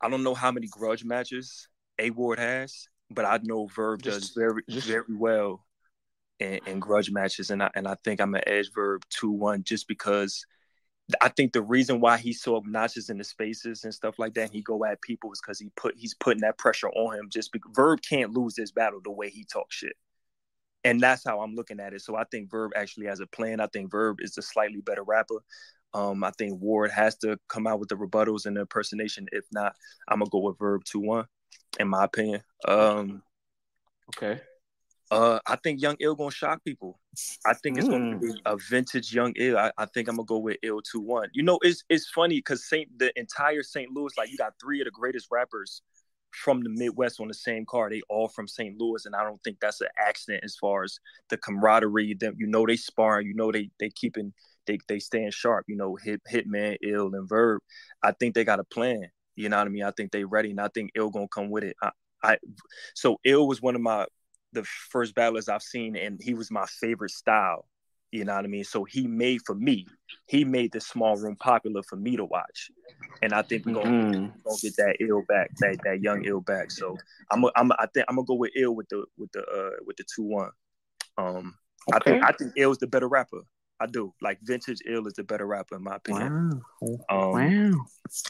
I 0.00 0.08
don't 0.08 0.24
know 0.24 0.34
how 0.34 0.50
many 0.50 0.66
grudge 0.66 1.04
matches 1.04 1.68
A 1.98 2.10
Ward 2.10 2.38
has, 2.38 2.88
but 3.10 3.24
I 3.24 3.38
know 3.42 3.66
Verb 3.68 4.02
does 4.02 4.30
very 4.36 4.62
just- 4.68 4.88
very 4.88 5.04
well 5.16 5.64
in, 6.40 6.58
in 6.66 6.80
grudge 6.80 7.10
matches 7.10 7.50
and 7.50 7.62
I 7.62 7.70
and 7.74 7.86
I 7.86 7.96
think 8.02 8.20
I'm 8.20 8.34
an 8.34 8.42
edge 8.46 8.70
Verb 8.74 9.02
2-1 9.22 9.62
just 9.64 9.86
because 9.86 10.44
I 11.20 11.28
think 11.28 11.52
the 11.52 11.62
reason 11.62 12.00
why 12.00 12.16
he's 12.16 12.42
so 12.42 12.56
obnoxious 12.56 13.10
in 13.10 13.18
the 13.18 13.24
spaces 13.24 13.84
and 13.84 13.92
stuff 13.92 14.18
like 14.18 14.34
that, 14.34 14.44
and 14.44 14.52
he 14.52 14.62
go 14.62 14.84
at 14.84 15.02
people 15.02 15.32
is 15.32 15.40
because 15.40 15.58
he 15.58 15.70
put 15.76 15.94
he's 15.96 16.14
putting 16.14 16.42
that 16.42 16.58
pressure 16.58 16.88
on 16.90 17.18
him. 17.18 17.28
Just 17.30 17.52
because 17.52 17.72
Verb 17.74 18.00
can't 18.08 18.32
lose 18.32 18.54
this 18.54 18.70
battle 18.70 19.00
the 19.02 19.10
way 19.10 19.28
he 19.28 19.44
talks 19.44 19.76
shit, 19.76 19.96
and 20.84 21.00
that's 21.00 21.24
how 21.24 21.40
I'm 21.40 21.54
looking 21.54 21.80
at 21.80 21.92
it. 21.92 22.02
So 22.02 22.16
I 22.16 22.24
think 22.30 22.50
Verb 22.50 22.72
actually 22.76 23.06
has 23.06 23.20
a 23.20 23.26
plan. 23.26 23.60
I 23.60 23.66
think 23.66 23.90
Verb 23.90 24.18
is 24.20 24.38
a 24.38 24.42
slightly 24.42 24.80
better 24.80 25.02
rapper. 25.02 25.42
Um, 25.94 26.24
I 26.24 26.30
think 26.38 26.60
Ward 26.60 26.90
has 26.90 27.16
to 27.18 27.38
come 27.48 27.66
out 27.66 27.80
with 27.80 27.88
the 27.88 27.96
rebuttals 27.96 28.46
and 28.46 28.56
the 28.56 28.62
impersonation. 28.62 29.28
If 29.32 29.44
not, 29.52 29.74
I'm 30.08 30.20
gonna 30.20 30.30
go 30.30 30.38
with 30.38 30.58
Verb 30.58 30.82
two 30.84 31.00
one, 31.00 31.26
in 31.78 31.88
my 31.88 32.04
opinion. 32.04 32.42
Um, 32.66 33.22
okay. 34.16 34.40
Uh, 35.12 35.38
I 35.46 35.56
think 35.56 35.82
Young 35.82 35.96
Ill 36.00 36.14
gonna 36.14 36.30
shock 36.30 36.64
people. 36.64 36.98
I 37.44 37.52
think 37.52 37.78
it's 37.78 37.86
gonna 37.86 38.16
Mm. 38.16 38.20
be 38.22 38.40
a 38.46 38.56
vintage 38.56 39.14
Young 39.14 39.34
Ill. 39.36 39.58
I, 39.58 39.70
I 39.76 39.84
think 39.84 40.08
I'm 40.08 40.16
gonna 40.16 40.24
go 40.26 40.38
with 40.38 40.56
Ill 40.62 40.80
two 40.80 41.00
one. 41.00 41.28
You 41.34 41.42
know, 41.42 41.58
it's 41.62 41.84
it's 41.90 42.08
funny 42.08 42.36
because 42.38 42.66
Saint 42.66 42.98
the 42.98 43.12
entire 43.18 43.62
St. 43.62 43.90
Louis, 43.92 44.10
like 44.16 44.30
you 44.30 44.38
got 44.38 44.54
three 44.58 44.80
of 44.80 44.86
the 44.86 44.90
greatest 44.90 45.28
rappers 45.30 45.82
from 46.30 46.62
the 46.62 46.70
Midwest 46.70 47.20
on 47.20 47.28
the 47.28 47.34
same 47.34 47.66
car. 47.66 47.90
They 47.90 48.00
all 48.08 48.28
from 48.28 48.48
St. 48.48 48.78
Louis, 48.80 49.04
and 49.04 49.14
I 49.14 49.22
don't 49.22 49.42
think 49.44 49.58
that's 49.60 49.82
an 49.82 49.88
accident 49.98 50.44
as 50.44 50.56
far 50.56 50.82
as 50.82 50.98
the 51.28 51.36
camaraderie. 51.36 52.14
Them, 52.14 52.34
you 52.38 52.46
know, 52.46 52.64
they 52.66 52.76
sparring. 52.76 53.26
You 53.26 53.34
know, 53.34 53.52
they 53.52 53.68
they 53.78 53.90
keeping 53.90 54.32
they 54.66 54.78
they 54.88 54.98
staying 54.98 55.32
sharp. 55.32 55.66
You 55.68 55.76
know, 55.76 55.94
hit 56.02 56.22
Hitman, 56.32 56.78
Ill, 56.82 57.14
and 57.14 57.28
Verb. 57.28 57.60
I 58.02 58.12
think 58.12 58.34
they 58.34 58.44
got 58.44 58.60
a 58.60 58.64
plan. 58.64 59.08
You 59.36 59.50
know 59.50 59.58
what 59.58 59.66
I 59.66 59.70
mean? 59.70 59.84
I 59.84 59.90
think 59.90 60.10
they 60.10 60.24
ready, 60.24 60.52
and 60.52 60.60
I 60.60 60.68
think 60.68 60.92
Ill 60.94 61.10
gonna 61.10 61.28
come 61.28 61.50
with 61.50 61.64
it. 61.64 61.76
I, 61.82 61.90
I 62.22 62.38
so 62.94 63.18
Ill 63.24 63.46
was 63.46 63.60
one 63.60 63.74
of 63.74 63.82
my 63.82 64.06
the 64.52 64.64
first 64.64 65.14
battlers 65.14 65.48
I've 65.48 65.62
seen, 65.62 65.96
and 65.96 66.20
he 66.22 66.34
was 66.34 66.50
my 66.50 66.66
favorite 66.66 67.10
style. 67.10 67.66
You 68.10 68.24
know 68.24 68.34
what 68.34 68.44
I 68.44 68.48
mean? 68.48 68.64
So 68.64 68.84
he 68.84 69.06
made 69.06 69.40
for 69.46 69.54
me. 69.54 69.86
He 70.26 70.44
made 70.44 70.72
the 70.72 70.80
small 70.80 71.16
room 71.16 71.36
popular 71.36 71.82
for 71.82 71.96
me 71.96 72.16
to 72.16 72.24
watch, 72.24 72.70
and 73.22 73.32
I 73.32 73.42
think 73.42 73.64
we're 73.66 73.74
gonna, 73.74 73.90
Mm. 73.90 74.32
gonna 74.44 74.56
get 74.60 74.76
that 74.76 74.96
ill 75.00 75.22
back, 75.28 75.50
that 75.60 75.78
that 75.84 76.00
young 76.02 76.24
ill 76.24 76.40
back. 76.40 76.70
So 76.70 76.96
I'm 77.30 77.44
a, 77.44 77.50
I'm 77.56 77.70
a, 77.70 77.76
I 77.78 77.86
think 77.86 78.06
I'm 78.08 78.16
gonna 78.16 78.26
go 78.26 78.34
with 78.34 78.52
ill 78.56 78.74
with 78.74 78.88
the 78.90 79.04
with 79.16 79.32
the 79.32 79.40
uh 79.46 79.76
with 79.86 79.96
the 79.96 80.04
two 80.14 80.22
one. 80.24 80.50
Um, 81.18 81.54
I 81.92 81.98
think 82.00 82.22
I 82.24 82.32
think 82.32 82.52
ill's 82.56 82.78
the 82.78 82.86
better 82.86 83.08
rapper. 83.08 83.40
I 83.80 83.86
do 83.86 84.14
like 84.20 84.38
vintage 84.42 84.78
ill 84.86 85.06
is 85.06 85.14
the 85.14 85.24
better 85.24 85.46
rapper 85.46 85.76
in 85.76 85.82
my 85.82 85.96
opinion. 85.96 86.26
Um, 87.08 87.32
Wow. 87.32 87.86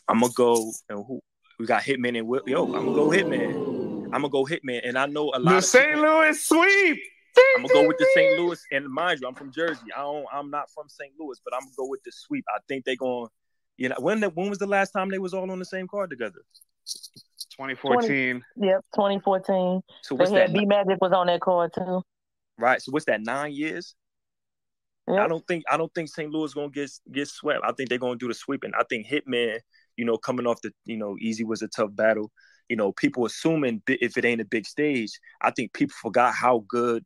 I'm 0.08 0.20
gonna 0.20 0.32
go 0.34 0.72
and 0.88 1.04
who 1.06 1.20
we 1.58 1.66
got 1.66 1.82
Hitman 1.82 2.16
and 2.18 2.26
Will. 2.28 2.42
Yo, 2.46 2.66
I'm 2.66 2.86
gonna 2.86 2.94
go 2.94 3.08
Hitman. 3.10 3.81
I'm 4.14 4.22
gonna 4.22 4.30
go 4.30 4.44
Hitman, 4.44 4.80
and 4.84 4.98
I 4.98 5.06
know 5.06 5.32
a 5.34 5.38
lot 5.38 5.52
The 5.52 5.56
of 5.58 5.64
St. 5.64 5.96
Louis 5.96 6.44
sweep. 6.44 6.98
I'm 7.56 7.62
gonna 7.62 7.74
go 7.74 7.88
with 7.88 7.98
the 7.98 8.06
St. 8.14 8.38
Louis, 8.38 8.60
and 8.72 8.86
mind 8.88 9.20
you, 9.20 9.28
I'm 9.28 9.34
from 9.34 9.52
Jersey. 9.52 9.86
I 9.96 10.00
don't, 10.00 10.26
I'm 10.32 10.50
not 10.50 10.70
from 10.74 10.88
St. 10.88 11.12
Louis, 11.18 11.40
but 11.44 11.54
I'm 11.54 11.60
gonna 11.60 11.72
go 11.78 11.86
with 11.88 12.02
the 12.04 12.12
sweep. 12.12 12.44
I 12.54 12.58
think 12.68 12.84
they're 12.84 12.96
going. 12.96 13.28
You 13.78 13.88
know, 13.88 13.96
when 13.98 14.20
the, 14.20 14.28
when 14.28 14.50
was 14.50 14.58
the 14.58 14.66
last 14.66 14.90
time 14.90 15.08
they 15.08 15.18
was 15.18 15.32
all 15.32 15.50
on 15.50 15.58
the 15.58 15.64
same 15.64 15.88
card 15.88 16.10
together? 16.10 16.40
2014. 17.56 18.42
Yep, 18.56 18.80
2014. 18.94 19.80
So 20.02 20.14
what's 20.14 20.30
had 20.30 20.50
that? 20.50 20.58
B 20.58 20.66
Magic 20.66 20.98
was 21.00 21.12
on 21.12 21.26
that 21.28 21.40
card 21.40 21.72
too. 21.74 22.02
Right. 22.58 22.80
So 22.82 22.92
what's 22.92 23.06
that? 23.06 23.22
Nine 23.22 23.52
years. 23.52 23.94
I 25.08 25.26
don't 25.26 25.46
think 25.46 25.64
I 25.70 25.76
don't 25.76 25.92
think 25.94 26.08
St. 26.08 26.30
Louis 26.30 26.54
gonna 26.54 26.70
get 26.70 26.90
get 27.10 27.28
swept. 27.28 27.60
I 27.64 27.72
think 27.72 27.88
they're 27.88 27.98
gonna 27.98 28.16
do 28.16 28.28
the 28.28 28.34
sweeping. 28.34 28.72
I 28.78 28.84
think 28.88 29.06
Hitman, 29.06 29.58
you 29.96 30.04
know, 30.04 30.16
coming 30.16 30.46
off 30.46 30.60
the 30.62 30.70
you 30.84 30.96
know, 30.96 31.16
easy 31.20 31.44
was 31.44 31.62
a 31.62 31.68
tough 31.68 31.90
battle. 31.94 32.30
You 32.68 32.76
know, 32.76 32.92
people 32.92 33.26
assuming 33.26 33.82
if 33.86 34.16
it 34.16 34.24
ain't 34.24 34.40
a 34.40 34.46
big 34.46 34.66
stage, 34.66 35.18
I 35.40 35.50
think 35.50 35.72
people 35.72 35.94
forgot 36.00 36.34
how 36.34 36.64
good 36.68 37.04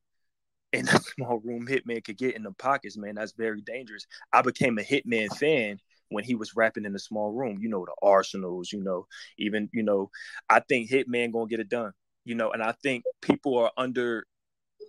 in 0.72 0.88
a 0.88 1.00
small 1.16 1.38
room 1.38 1.66
Hitman 1.66 2.04
could 2.04 2.18
get 2.18 2.36
in 2.36 2.42
the 2.42 2.52
pockets, 2.52 2.96
man. 2.96 3.14
That's 3.14 3.32
very 3.32 3.62
dangerous. 3.62 4.06
I 4.32 4.42
became 4.42 4.78
a 4.78 4.82
Hitman 4.82 5.34
fan 5.36 5.78
when 6.10 6.24
he 6.24 6.34
was 6.34 6.54
rapping 6.54 6.84
in 6.84 6.92
the 6.92 6.98
small 6.98 7.32
room. 7.32 7.58
You 7.60 7.68
know, 7.68 7.84
the 7.84 7.94
Arsenals, 8.06 8.72
you 8.72 8.82
know, 8.82 9.06
even, 9.38 9.68
you 9.72 9.82
know, 9.82 10.10
I 10.48 10.60
think 10.60 10.90
Hitman 10.90 11.32
gonna 11.32 11.46
get 11.46 11.60
it 11.60 11.68
done. 11.68 11.92
You 12.24 12.34
know, 12.34 12.50
and 12.52 12.62
I 12.62 12.72
think 12.82 13.04
people 13.22 13.56
are 13.58 13.70
under 13.76 14.26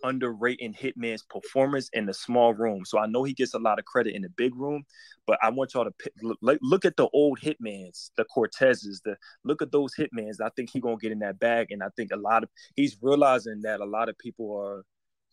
underrating 0.03 0.73
Hitman's 0.73 1.23
performance 1.23 1.89
in 1.93 2.05
the 2.05 2.13
small 2.13 2.53
room. 2.53 2.85
So 2.85 2.99
I 2.99 3.07
know 3.07 3.23
he 3.23 3.33
gets 3.33 3.53
a 3.53 3.59
lot 3.59 3.79
of 3.79 3.85
credit 3.85 4.15
in 4.15 4.21
the 4.21 4.29
big 4.29 4.55
room, 4.55 4.85
but 5.25 5.39
I 5.41 5.49
want 5.49 5.73
y'all 5.73 5.85
to 5.85 5.91
pick, 5.91 6.13
look, 6.41 6.85
at 6.85 6.97
the 6.97 7.09
old 7.13 7.39
Hitmans, 7.39 8.11
the 8.17 8.25
Cortezes, 8.25 9.01
the 9.03 9.17
look 9.43 9.61
at 9.61 9.71
those 9.71 9.93
Hitmans. 9.95 10.41
I 10.41 10.49
think 10.55 10.69
he 10.71 10.79
gonna 10.79 10.97
get 10.97 11.11
in 11.11 11.19
that 11.19 11.39
bag, 11.39 11.71
and 11.71 11.83
I 11.83 11.89
think 11.95 12.11
a 12.11 12.17
lot 12.17 12.43
of 12.43 12.49
he's 12.75 12.97
realizing 13.01 13.61
that 13.61 13.79
a 13.79 13.85
lot 13.85 14.09
of 14.09 14.17
people 14.17 14.55
are 14.55 14.83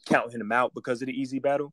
counting 0.07 0.41
him 0.41 0.53
out 0.53 0.73
because 0.75 1.03
of 1.03 1.07
the 1.07 1.13
easy 1.13 1.39
battle. 1.39 1.73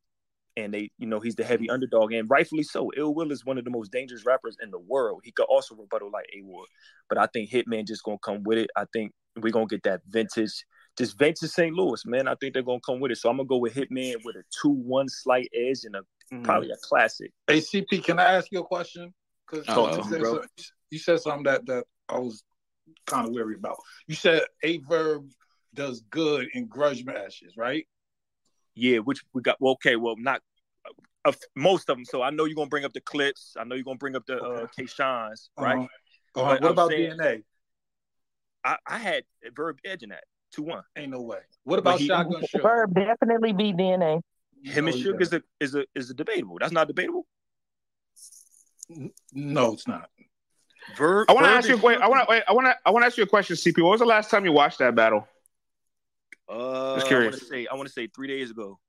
And 0.58 0.74
they, 0.74 0.92
you 0.98 1.08
know, 1.08 1.22
he's 1.22 1.36
the 1.36 1.46
heavy 1.46 1.70
underdog, 1.70 2.12
and 2.12 2.30
rightfully 2.30 2.64
so. 2.64 2.92
Ill 2.98 3.14
Will 3.14 3.32
is 3.32 3.46
one 3.46 3.58
of 3.58 3.64
the 3.64 3.70
most 3.70 3.90
dangerous 3.90 4.26
rappers 4.26 4.58
in 4.62 4.70
the 4.70 4.80
world. 4.80 5.22
He 5.24 5.32
could 5.32 5.46
also 5.46 5.76
rebuttal 5.76 6.12
like 6.12 6.26
A 6.36 6.42
Ward, 6.42 6.68
but 7.08 7.18
I 7.18 7.28
think 7.28 7.50
Hitman 7.50 7.88
just 7.88 8.04
gonna 8.04 8.18
come 8.22 8.44
with 8.44 8.58
it. 8.58 8.70
I 8.76 8.84
think 8.92 9.14
we're 9.42 9.54
gonna 9.54 9.66
get 9.66 9.84
that 9.84 10.02
vintage 10.10 10.66
just 10.98 11.18
vintage 11.18 11.50
St. 11.50 11.74
Louis, 11.74 12.06
man. 12.06 12.28
I 12.28 12.36
think 12.36 12.54
they're 12.54 12.64
gonna 12.64 12.80
come 12.86 13.00
with 13.00 13.12
it. 13.12 13.18
So 13.18 13.30
I'm 13.30 13.38
gonna 13.38 13.48
go 13.48 13.58
with 13.58 13.74
Hitman 13.74 14.16
with 14.24 14.36
a 14.36 14.44
two-one 14.62 15.08
slight 15.10 15.50
edge 15.54 15.84
and 15.84 15.96
a 15.96 16.02
probably 16.44 16.72
a 16.72 16.78
classic. 16.82 17.32
ACP, 17.48 18.04
can 18.04 18.20
I 18.20 18.36
ask 18.36 18.52
you 18.52 18.60
a 18.60 18.64
question? 18.64 19.14
Because 19.50 19.68
you, 19.68 20.04
said 20.10 20.42
you 20.90 21.00
said 21.00 21.20
something 21.20 21.44
that, 21.44 21.66
that 21.66 21.86
I 22.08 22.20
was 22.20 22.44
kind 23.06 23.28
of 23.28 23.34
weary 23.34 23.56
about. 23.56 23.78
You 24.08 24.16
said 24.16 24.44
a 24.64 24.78
verb 24.78 25.30
does 25.74 26.02
good 26.10 26.48
in 26.54 26.68
grudge 26.68 27.04
matches, 27.04 27.54
right? 27.58 27.86
Yeah, 28.76 29.00
which 29.00 29.22
we 29.34 29.42
got. 29.42 29.58
Well, 29.60 29.74
okay, 29.74 29.98
well, 29.98 30.16
not 30.18 30.42
uh, 31.26 31.34
most 31.56 31.90
of 31.90 31.98
them. 31.98 32.06
So 32.06 32.22
I 32.22 32.30
know 32.30 32.46
you're 32.46 32.56
gonna 32.56 32.70
bring 32.70 32.86
up 32.86 32.94
the 32.94 33.02
clips. 33.02 33.56
I 33.60 33.64
know 33.66 33.76
you're 33.76 33.84
gonna 33.84 33.98
bring 33.98 34.16
up 34.16 34.26
the 34.26 34.42
uh, 34.42 34.68
K-Shines, 34.78 35.50
right? 35.58 35.78
Uh-huh. 35.80 36.42
Uh-huh. 36.42 36.50
What 36.52 36.64
I'm 36.64 36.72
about 36.72 36.90
saying- 36.92 37.18
DNA? 37.18 37.44
I, 38.64 38.78
I 38.88 39.00
had 39.00 39.24
Verb 39.56 39.80
edging 39.84 40.10
that 40.10 40.24
two 40.52 40.64
one. 40.64 40.84
Ain't 40.95 41.11
no 41.11 41.22
way. 41.22 41.40
What 41.64 41.80
about 41.80 41.99
Shotgun 41.99 42.41
Suge? 42.41 42.61
Verb 42.61 42.94
definitely 42.94 43.53
beat 43.53 43.78
DNA. 43.78 44.22
Him 44.64 44.88
and 44.88 44.95
No, 44.95 45.02
he 45.02 45.03
Suge 45.03 45.22
is 45.22 45.34
a 45.34 45.41
is 45.60 45.76
a 45.76 45.86
is 45.95 46.10
a 46.10 46.14
debatable. 46.14 46.57
That's 46.60 46.72
not 46.72 46.88
debatable. 46.88 47.26
No, 49.34 49.73
it's 49.73 49.88
not. 49.88 50.10
Verb. 50.98 51.28
I 51.30 51.34
want 51.34 51.45
to 51.45 51.52
ask 51.52 51.69
you. 51.69 51.78
Wait, 51.78 51.99
I 51.99 52.07
want 52.07 52.28
to. 52.28 52.49
I 52.49 52.53
want 52.53 52.68
to. 52.68 52.76
I 52.86 52.91
want 52.91 53.03
to 53.03 53.07
ask 53.07 53.18
you 53.18 53.23
a 53.23 53.28
question, 53.28 53.56
CP. 53.56 53.82
What 53.82 53.91
was 53.91 53.99
the 53.99 54.06
last 54.06 54.30
time 54.30 54.45
you 54.45 54.52
watched 54.52 54.80
that 54.80 54.95
battle? 54.95 55.28
Uh, 56.49 56.95
Just 56.95 57.11
I 57.11 57.23
want 57.23 57.36
to 57.36 57.45
say 57.45 57.68
I 57.68 57.76
want 57.76 57.88
to 57.88 57.94
say 57.94 58.07
three 58.07 58.28
days 58.28 58.52
ago. 58.52 58.80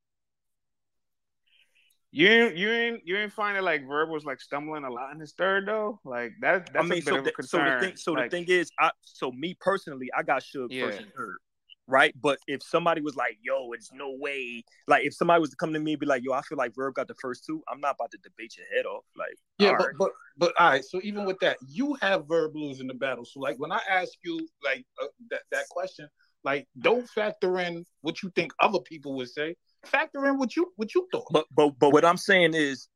You 2.14 2.28
ain't, 2.28 2.56
you 2.56 2.70
ain't 2.70 3.06
you 3.06 3.16
ain't 3.16 3.32
find 3.32 3.56
it 3.56 3.62
like 3.62 3.86
Verb 3.86 4.10
was 4.10 4.24
like 4.24 4.38
stumbling 4.38 4.84
a 4.84 4.90
lot 4.90 5.12
in 5.14 5.20
his 5.20 5.32
third 5.32 5.66
though. 5.66 5.98
Like 6.04 6.32
that. 6.42 6.70
That's 6.72 6.84
I 6.84 6.88
mean, 6.88 7.00
a 7.00 7.04
bit 7.04 7.06
so 7.06 7.16
of 7.20 7.26
a 7.26 7.30
the, 7.36 7.42
so 7.42 7.58
the 7.58 7.76
thing, 7.80 7.96
so 7.96 8.12
like, 8.12 8.30
the 8.30 8.36
thing 8.36 8.46
is, 8.48 8.70
I 8.78 8.90
so 9.02 9.32
me 9.32 9.56
personally, 9.58 10.10
I 10.16 10.22
got 10.22 10.42
Suge 10.42 10.66
Yeah. 10.70 10.86
first 10.86 10.98
and 10.98 11.12
third, 11.16 11.38
right? 11.86 12.14
But 12.20 12.38
if 12.46 12.62
somebody 12.62 13.00
was 13.00 13.16
like, 13.16 13.38
"Yo, 13.42 13.72
it's 13.72 13.92
no 13.92 14.10
way," 14.18 14.64
like 14.86 15.04
if 15.04 15.14
somebody 15.14 15.40
was 15.40 15.50
to 15.50 15.56
come 15.56 15.72
to 15.72 15.80
me 15.80 15.92
and 15.92 16.00
be 16.00 16.06
like, 16.06 16.22
"Yo, 16.24 16.32
I 16.32 16.42
feel 16.42 16.58
like 16.58 16.74
Verb 16.74 16.94
got 16.94 17.08
the 17.08 17.14
first 17.14 17.44
two, 17.44 17.62
I'm 17.68 17.80
not 17.80 17.96
about 17.98 18.10
to 18.12 18.18
debate 18.18 18.56
your 18.56 18.66
head 18.74 18.86
off. 18.86 19.04
Like, 19.16 19.36
Yeah, 19.58 19.72
but, 19.76 19.86
right. 19.86 19.94
but 19.98 20.10
but 20.36 20.52
all 20.58 20.70
right. 20.70 20.84
So 20.84 21.00
even 21.02 21.24
with 21.24 21.38
that, 21.40 21.58
you 21.66 21.94
have 22.00 22.26
verb 22.26 22.52
losing 22.54 22.86
the 22.86 22.94
battle. 22.94 23.24
So 23.24 23.40
like 23.40 23.58
when 23.58 23.72
I 23.72 23.80
ask 23.88 24.12
you 24.24 24.48
like 24.62 24.84
uh, 25.02 25.06
that 25.30 25.42
that 25.50 25.68
question, 25.68 26.08
like 26.44 26.66
don't 26.80 27.08
factor 27.08 27.58
in 27.58 27.84
what 28.00 28.22
you 28.22 28.30
think 28.34 28.52
other 28.60 28.80
people 28.80 29.14
would 29.16 29.28
say. 29.30 29.56
Factor 29.84 30.26
in 30.26 30.38
what 30.38 30.56
you 30.56 30.72
what 30.76 30.94
you 30.94 31.08
thought. 31.12 31.26
But 31.30 31.46
but 31.54 31.78
but 31.78 31.90
what 31.90 32.04
I'm 32.04 32.16
saying 32.16 32.54
is, 32.54 32.88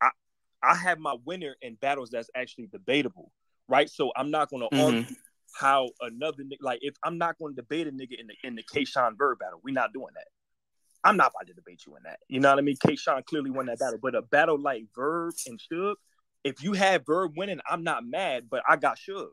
I 0.00 0.10
I 0.62 0.74
have 0.74 0.98
my 0.98 1.16
winner 1.24 1.56
in 1.60 1.74
battles 1.76 2.10
that's 2.10 2.30
actually 2.34 2.66
debatable, 2.68 3.30
right? 3.68 3.90
So 3.90 4.12
I'm 4.16 4.30
not 4.30 4.48
going 4.50 4.62
to 4.62 4.74
Mhm. 4.74 4.86
argue 4.86 5.16
how 5.58 5.90
another 6.00 6.42
nigga 6.42 6.58
like 6.60 6.80
if 6.82 6.94
I'm 7.04 7.18
not 7.18 7.38
going 7.38 7.54
to 7.54 7.60
debate 7.60 7.86
a 7.86 7.90
nigga 7.90 8.18
in 8.18 8.26
the 8.26 8.34
in 8.44 8.54
the 8.54 8.62
K-Shine 8.62 9.16
Verb 9.16 9.38
battle, 9.38 9.60
we're 9.62 9.74
not 9.74 9.92
doing 9.92 10.12
that. 10.14 10.26
I'm 11.04 11.16
not 11.16 11.32
about 11.34 11.48
to 11.48 11.54
debate 11.54 11.82
you 11.86 11.96
in 11.96 12.02
that. 12.04 12.20
You 12.28 12.40
know 12.40 12.50
what 12.50 12.58
I 12.58 12.62
mean? 12.62 12.76
K-Shine 12.84 13.22
clearly 13.26 13.50
won 13.50 13.66
that 13.66 13.78
battle, 13.78 13.98
but 14.00 14.14
a 14.14 14.22
battle 14.22 14.58
like 14.58 14.84
Verb 14.94 15.34
and 15.46 15.60
Suge, 15.60 15.96
if 16.44 16.62
you 16.62 16.74
have 16.74 17.04
Verb 17.06 17.32
winning, 17.36 17.60
I'm 17.68 17.82
not 17.82 18.04
mad, 18.06 18.44
but 18.48 18.62
I 18.68 18.76
got 18.76 18.98
Suge. 18.98 19.28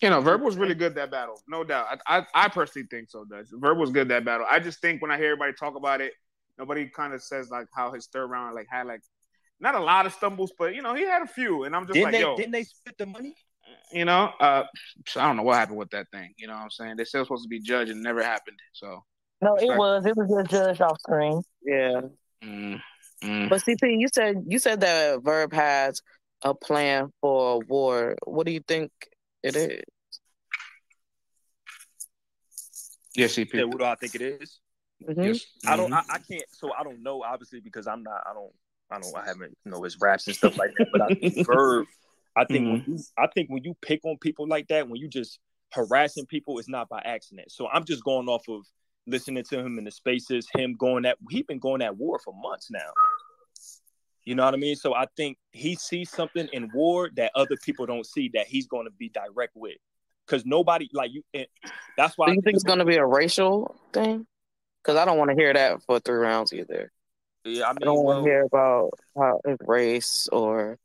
You 0.00 0.08
know, 0.08 0.20
Verb 0.20 0.40
was 0.40 0.56
really 0.56 0.74
good 0.74 0.94
that 0.94 1.10
battle, 1.10 1.42
no 1.46 1.64
doubt. 1.64 2.00
I 2.06 2.18
I, 2.20 2.26
I 2.34 2.48
personally 2.48 2.88
think 2.90 3.10
so. 3.10 3.24
Does 3.24 3.48
Verb 3.52 3.78
was 3.78 3.90
good 3.90 4.08
that 4.08 4.24
battle? 4.24 4.46
I 4.48 4.58
just 4.60 4.80
think 4.80 5.02
when 5.02 5.10
I 5.10 5.16
hear 5.16 5.32
everybody 5.32 5.52
talk 5.52 5.76
about 5.76 6.00
it, 6.00 6.12
nobody 6.58 6.86
kind 6.86 7.12
of 7.12 7.22
says 7.22 7.50
like 7.50 7.66
how 7.74 7.92
his 7.92 8.06
third 8.06 8.28
round 8.28 8.54
like 8.54 8.68
had 8.70 8.86
like 8.86 9.02
not 9.60 9.74
a 9.74 9.80
lot 9.80 10.06
of 10.06 10.14
stumbles, 10.14 10.52
but 10.58 10.74
you 10.74 10.80
know 10.82 10.94
he 10.94 11.02
had 11.02 11.22
a 11.22 11.26
few, 11.26 11.64
and 11.64 11.76
I'm 11.76 11.82
just 11.82 11.94
Didn't 11.94 12.04
like, 12.04 12.12
they 12.12 12.20
yo, 12.20 12.36
didn't 12.36 12.52
they 12.52 12.64
split 12.64 12.96
the 12.96 13.06
money? 13.06 13.34
You 13.92 14.04
know, 14.04 14.30
uh, 14.40 14.64
I 15.16 15.26
don't 15.26 15.36
know 15.36 15.42
what 15.42 15.56
happened 15.56 15.78
with 15.78 15.90
that 15.90 16.06
thing. 16.12 16.32
You 16.36 16.46
know 16.46 16.54
what 16.54 16.62
I'm 16.62 16.70
saying? 16.70 16.96
They 16.96 17.04
still 17.04 17.24
supposed 17.24 17.44
to 17.44 17.48
be 17.48 17.60
judged, 17.60 17.90
and 17.90 18.00
it 18.00 18.02
never 18.02 18.22
happened. 18.22 18.58
So 18.72 19.02
No, 19.40 19.54
it 19.54 19.62
Respect. 19.62 19.78
was. 19.78 20.06
It 20.06 20.16
was 20.16 20.30
just 20.30 20.50
judged 20.50 20.82
off 20.82 21.00
screen. 21.00 21.42
Yeah. 21.62 22.00
mm, 22.42 22.80
mm. 23.22 23.48
But 23.48 23.62
CP, 23.62 23.98
you 23.98 24.08
said 24.12 24.44
you 24.46 24.58
said 24.58 24.80
that 24.80 25.22
Verb 25.22 25.52
has 25.52 26.02
a 26.42 26.54
plan 26.54 27.12
for 27.20 27.60
Ward. 27.60 28.18
What 28.24 28.46
do 28.46 28.52
you 28.52 28.60
think 28.66 28.92
it 29.42 29.56
is? 29.56 29.82
yeah, 33.14 33.26
CP. 33.26 33.54
Yeah, 33.54 33.64
what 33.64 33.78
do 33.78 33.84
I 33.84 33.94
think 33.96 34.14
it 34.14 34.22
is? 34.22 34.60
Mhm. 35.08 35.26
Yes. 35.26 35.46
I 35.66 35.76
don't. 35.76 35.92
I, 35.92 36.02
I 36.08 36.18
can't. 36.18 36.44
So 36.52 36.72
I 36.72 36.84
don't 36.84 37.02
know. 37.02 37.22
Obviously, 37.22 37.60
because 37.60 37.86
I'm 37.86 38.02
not. 38.02 38.22
I 38.26 38.34
don't. 38.34 38.52
I 38.90 39.00
don't. 39.00 39.16
I 39.16 39.26
haven't 39.26 39.56
you 39.64 39.72
know 39.72 39.82
his 39.82 39.98
raps 40.00 40.26
and 40.26 40.36
stuff 40.36 40.58
like 40.58 40.72
that. 40.78 40.88
But 40.92 41.02
I 41.02 41.14
think 41.14 41.34
Verb. 41.46 41.86
I 42.36 42.44
think 42.44 42.66
when 42.66 42.80
mm-hmm. 42.80 42.92
you. 42.92 42.98
I 43.18 43.26
think 43.34 43.50
when 43.50 43.64
you 43.64 43.74
pick 43.82 44.04
on 44.04 44.16
people 44.18 44.48
like 44.48 44.68
that, 44.68 44.88
when 44.88 45.00
you 45.00 45.08
just 45.08 45.38
harassing 45.72 46.26
people, 46.26 46.58
it's 46.58 46.68
not 46.68 46.88
by 46.88 47.00
accident. 47.04 47.50
So 47.50 47.68
I'm 47.68 47.84
just 47.84 48.04
going 48.04 48.28
off 48.28 48.48
of 48.48 48.62
listening 49.06 49.44
to 49.50 49.58
him 49.58 49.78
in 49.78 49.84
the 49.84 49.90
spaces. 49.90 50.48
Him 50.54 50.76
going 50.78 51.04
at. 51.06 51.18
he's 51.28 51.44
been 51.44 51.58
going 51.58 51.82
at 51.82 51.96
Ward 51.96 52.20
for 52.24 52.34
months 52.34 52.70
now. 52.70 52.90
You 54.24 54.34
know 54.34 54.44
what 54.44 54.54
I 54.54 54.58
mean? 54.58 54.76
So 54.76 54.94
I 54.94 55.06
think 55.16 55.38
he 55.50 55.74
sees 55.74 56.10
something 56.10 56.48
in 56.52 56.70
Ward 56.74 57.16
that 57.16 57.32
other 57.34 57.56
people 57.64 57.86
don't 57.86 58.06
see 58.06 58.30
that 58.34 58.46
he's 58.46 58.66
going 58.66 58.86
to 58.86 58.92
be 58.92 59.08
direct 59.08 59.52
with. 59.56 59.76
Because 60.26 60.46
nobody 60.46 60.88
like 60.92 61.10
you. 61.12 61.22
That's 61.96 62.16
why. 62.16 62.26
Do 62.26 62.32
I 62.32 62.34
you 62.36 62.40
think 62.42 62.54
it's 62.54 62.64
going 62.64 62.78
to 62.78 62.84
be 62.84 62.96
a 62.96 63.06
racial 63.06 63.74
thing? 63.92 64.26
Because 64.82 64.96
I 64.96 65.04
don't 65.04 65.18
want 65.18 65.30
to 65.30 65.36
hear 65.36 65.52
that 65.52 65.82
for 65.82 65.98
three 65.98 66.18
rounds 66.18 66.52
either. 66.52 66.92
Yeah, 67.44 67.64
I 67.64 67.70
I 67.70 67.74
don't 67.74 68.04
want 68.04 68.06
well, 68.06 68.24
to 68.24 68.30
hear 68.30 68.42
about 68.44 68.90
how 69.16 69.40
his 69.44 69.56
race 69.66 70.28
or 70.30 70.78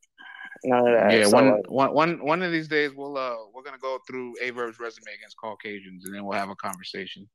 none 0.65 0.87
of 0.87 0.93
that. 0.99 1.11
Yeah, 1.11 1.25
So, 1.25 1.35
one, 1.35 1.51
like, 1.51 1.69
one, 1.69 1.93
one, 1.93 2.25
one 2.25 2.43
of 2.43 2.51
these 2.51 2.67
days 2.67 2.91
we'll 2.95 3.17
uh 3.17 3.35
we're 3.53 3.63
gonna 3.63 3.77
go 3.77 3.99
through 4.07 4.35
A 4.41 4.49
Verb's 4.51 4.79
resume 4.79 5.13
against 5.17 5.37
Caucasians, 5.37 6.05
and 6.05 6.13
then 6.13 6.25
we'll 6.25 6.37
have 6.37 6.49
a 6.49 6.55
conversation. 6.55 7.29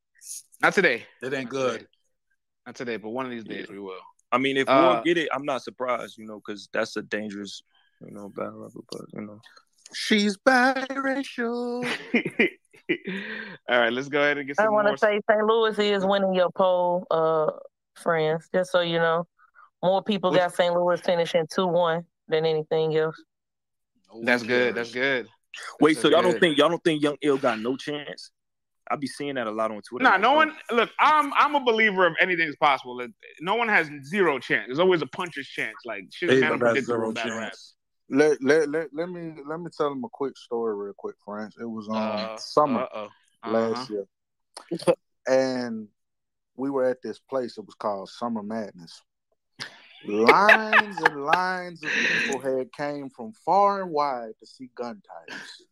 Not 0.60 0.74
today. 0.74 1.04
It 1.22 1.32
ain't 1.32 1.44
Not 1.44 1.50
good. 1.50 1.72
today. 1.72 1.86
Not 2.66 2.74
today, 2.76 2.96
but 2.96 3.10
one 3.10 3.24
of 3.24 3.30
these 3.30 3.44
days 3.44 3.68
we 3.68 3.78
will. 3.78 4.00
I 4.32 4.38
mean, 4.38 4.56
if 4.56 4.68
Uh, 4.68 4.82
Ward 4.82 5.04
get 5.04 5.18
it, 5.18 5.28
I'm 5.32 5.44
not 5.44 5.62
surprised, 5.62 6.18
you 6.18 6.26
know, 6.26 6.40
because 6.44 6.68
that's 6.72 6.96
a 6.96 7.02
dangerous, 7.02 7.62
you 8.00 8.12
know, 8.12 8.28
battle 8.28 8.60
rapper. 8.60 8.80
But 8.90 9.02
you 9.14 9.22
know, 9.22 9.40
She's 9.92 10.36
biracial. 10.36 11.84
All 13.68 13.78
right, 13.78 13.92
let's 13.92 14.08
go 14.08 14.20
ahead 14.20 14.38
and 14.38 14.46
get 14.46 14.58
I 14.60 14.68
want 14.68 14.88
to 14.88 14.98
say 14.98 15.20
St. 15.28 15.44
Louis 15.44 15.78
is 15.78 16.04
winning 16.04 16.34
your 16.34 16.50
poll, 16.50 17.06
uh, 17.10 17.50
friends. 17.96 18.48
Just 18.52 18.72
so 18.72 18.80
you 18.80 18.98
know, 18.98 19.26
more 19.82 20.02
people 20.02 20.32
got 20.32 20.54
St. 20.54 20.74
Louis 20.74 21.00
finishing 21.00 21.46
two 21.52 21.66
one 21.66 22.04
than 22.30 22.46
anything 22.46 22.96
else. 22.96 23.22
That's 24.22 24.42
good. 24.42 24.74
That's 24.74 24.92
good. 24.92 25.28
wait, 25.80 25.94
That's 25.94 26.02
so 26.02 26.08
y'all 26.08 26.22
don't 26.22 26.38
think 26.40 26.56
y'all 26.58 26.68
don't 26.68 26.82
think 26.82 27.02
Young 27.02 27.16
Ill 27.22 27.38
got 27.38 27.60
no 27.60 27.76
chance? 27.76 28.30
I 28.90 28.96
be 28.96 29.06
seeing 29.06 29.36
that 29.36 29.46
a 29.46 29.50
lot 29.52 29.70
on 29.70 29.80
Twitter. 29.82 30.02
Nah, 30.02 30.16
no 30.16 30.32
one. 30.32 30.52
Look, 30.72 30.90
I'm 30.98 31.32
I'm 31.34 31.54
a 31.54 31.60
believer 31.60 32.06
of 32.06 32.14
anything's 32.20 32.56
possible. 32.56 32.96
Like, 32.96 33.10
No 33.40 33.54
one 33.54 33.68
has 33.68 33.88
zero 34.04 34.38
chance. 34.40 34.66
There's 34.66 34.80
always 34.80 35.00
a 35.02 35.06
puncher's 35.06 35.46
chance. 35.46 35.76
Like 35.84 36.06
shit 36.12 36.30
is 36.30 36.42
Ava 36.42 36.58
kind 36.58 36.76
of 36.76 36.84
zero 36.84 37.08
in 37.08 37.14
battle 37.14 37.38
chance. 37.38 37.74
Let, 38.12 38.42
let, 38.42 38.68
let, 38.68 38.88
let 38.92 39.08
me 39.08 39.34
let 39.46 39.60
me 39.60 39.70
tell 39.76 39.92
him 39.92 40.02
a 40.02 40.08
quick 40.08 40.36
story 40.36 40.74
real 40.74 40.94
quick, 40.96 41.14
friends. 41.24 41.56
It 41.60 41.64
was 41.64 41.88
um 41.88 41.94
Uh, 41.96 42.36
summer 42.36 42.82
uh-oh. 42.92 43.08
last 43.48 43.90
Uh-huh. 43.90 44.02
year. 44.78 44.94
And 45.28 45.86
we 46.56 46.70
were 46.70 46.84
at 46.84 47.00
this 47.02 47.20
place, 47.20 47.56
it 47.58 47.64
was 47.64 47.76
called 47.76 48.08
Summer 48.08 48.42
Madness. 48.42 49.00
Lines 50.06 50.96
and 51.02 51.24
lines 51.24 51.82
of 51.84 51.90
people 51.90 52.40
had 52.40 52.72
came 52.72 53.10
from 53.10 53.32
far 53.44 53.82
and 53.82 53.90
wide 53.90 54.32
to 54.40 54.46
see 54.46 54.70
gun 54.74 55.02
titles. 55.06 55.62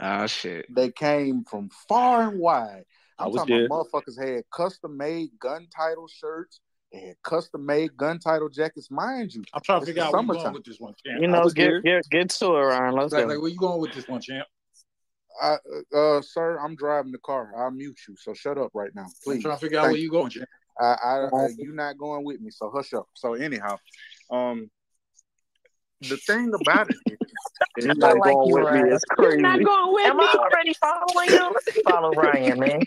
Oh 0.00 0.26
shit. 0.26 0.66
They 0.74 0.90
came 0.90 1.44
from 1.44 1.70
far 1.88 2.28
and 2.28 2.38
wide. 2.38 2.84
I 3.18 3.24
I'm 3.24 3.30
was 3.32 3.40
talking 3.40 3.56
there. 3.56 3.66
about 3.66 3.86
motherfuckers 3.92 4.18
had 4.22 4.44
custom 4.54 4.96
made 4.96 5.30
gun 5.40 5.66
title 5.74 6.06
shirts. 6.06 6.60
They 6.92 7.00
had 7.00 7.16
custom 7.22 7.66
made 7.66 7.96
gun 7.96 8.18
title 8.18 8.48
jackets. 8.48 8.90
Mind 8.90 9.34
you, 9.34 9.42
I'm 9.52 9.62
trying 9.62 9.80
to 9.80 9.86
figure 9.86 10.02
out 10.02 10.12
where 10.12 10.22
you 10.22 10.28
going 10.32 10.52
with 10.52 10.64
this 10.64 10.78
one, 10.78 10.94
champ. 11.04 11.20
you 11.20 11.26
know, 11.28 11.48
get, 11.50 11.82
get 11.82 12.08
get 12.10 12.30
to 12.30 12.46
it, 12.46 12.60
Ryan. 12.60 12.94
Let's 12.94 13.12
Like, 13.12 13.24
go. 13.24 13.28
like, 13.32 13.40
where 13.40 13.50
you 13.50 13.56
going 13.58 13.80
with 13.80 13.92
this 13.92 14.06
one, 14.06 14.20
champ? 14.20 14.46
I, 15.42 15.56
uh, 15.94 16.22
sir, 16.22 16.58
I'm 16.58 16.76
driving 16.76 17.12
the 17.12 17.18
car. 17.18 17.52
I'll 17.56 17.70
mute 17.70 17.98
you. 18.08 18.16
So 18.16 18.32
shut 18.32 18.56
up 18.58 18.70
right 18.74 18.90
now, 18.94 19.02
I'm 19.02 19.10
please. 19.24 19.42
trying 19.42 19.56
to 19.56 19.60
figure 19.60 19.78
out 19.78 19.82
Thank 19.84 19.92
where 19.94 20.00
you 20.00 20.10
going, 20.10 20.30
champ. 20.30 20.48
I, 20.78 20.84
I, 20.84 21.24
I 21.32 21.48
you 21.56 21.72
not 21.72 21.98
going 21.98 22.24
with 22.24 22.40
me, 22.40 22.50
so 22.50 22.70
hush 22.74 22.92
up. 22.92 23.06
So 23.14 23.34
anyhow, 23.34 23.78
um, 24.30 24.70
the 26.00 26.16
thing 26.18 26.52
about 26.60 26.90
it 26.90 26.96
is, 27.78 27.86
I 28.02 28.12
is 28.12 28.16
like 28.18 28.36
you, 28.44 28.56
Ryan. 28.56 28.98
You're 29.18 29.36
not 29.38 29.62
going 29.62 29.94
with 29.94 30.06
Am 30.06 30.16
me. 30.18 30.24
I 30.24 30.36
already 30.36 30.74
following 30.74 31.28
you? 31.74 31.82
Follow 31.84 32.10
Ryan, 32.12 32.60
man. 32.60 32.82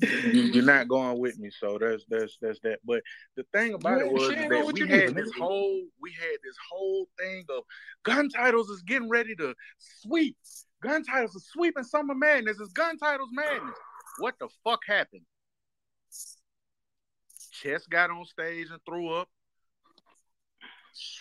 you, 0.00 0.42
you're 0.42 0.64
not 0.64 0.88
going 0.88 1.18
with 1.18 1.38
me. 1.38 1.50
So 1.50 1.78
there's 1.78 2.04
there's 2.08 2.36
there's 2.40 2.60
that. 2.60 2.80
But 2.84 3.02
the 3.36 3.44
thing 3.54 3.74
about 3.74 4.00
You 4.00 4.06
it 4.06 4.12
was 4.12 4.22
she 4.24 4.34
is 4.34 4.40
ain't 4.40 4.50
going 4.50 4.66
that 4.66 4.74
we 4.74 4.80
had 4.80 4.88
neither, 4.90 5.12
this 5.12 5.32
whole 5.38 5.82
we 6.00 6.12
had 6.12 6.38
this 6.44 6.56
whole 6.70 7.06
thing 7.18 7.44
of 7.48 7.64
gun 8.02 8.28
titles 8.28 8.68
is 8.68 8.82
getting 8.82 9.08
ready 9.08 9.34
to 9.36 9.54
sweep. 9.78 10.36
Gun 10.82 11.02
titles 11.02 11.34
is 11.34 11.46
sweeping 11.52 11.84
summer 11.84 12.14
madness. 12.14 12.58
It's 12.60 12.72
gun 12.72 12.96
titles 12.98 13.30
madness. 13.32 13.76
What 14.18 14.34
the 14.38 14.48
fuck 14.64 14.80
happened? 14.86 15.22
Chess 17.62 17.86
got 17.86 18.10
on 18.10 18.24
stage 18.24 18.68
and 18.70 18.80
threw 18.84 19.08
up. 19.10 19.28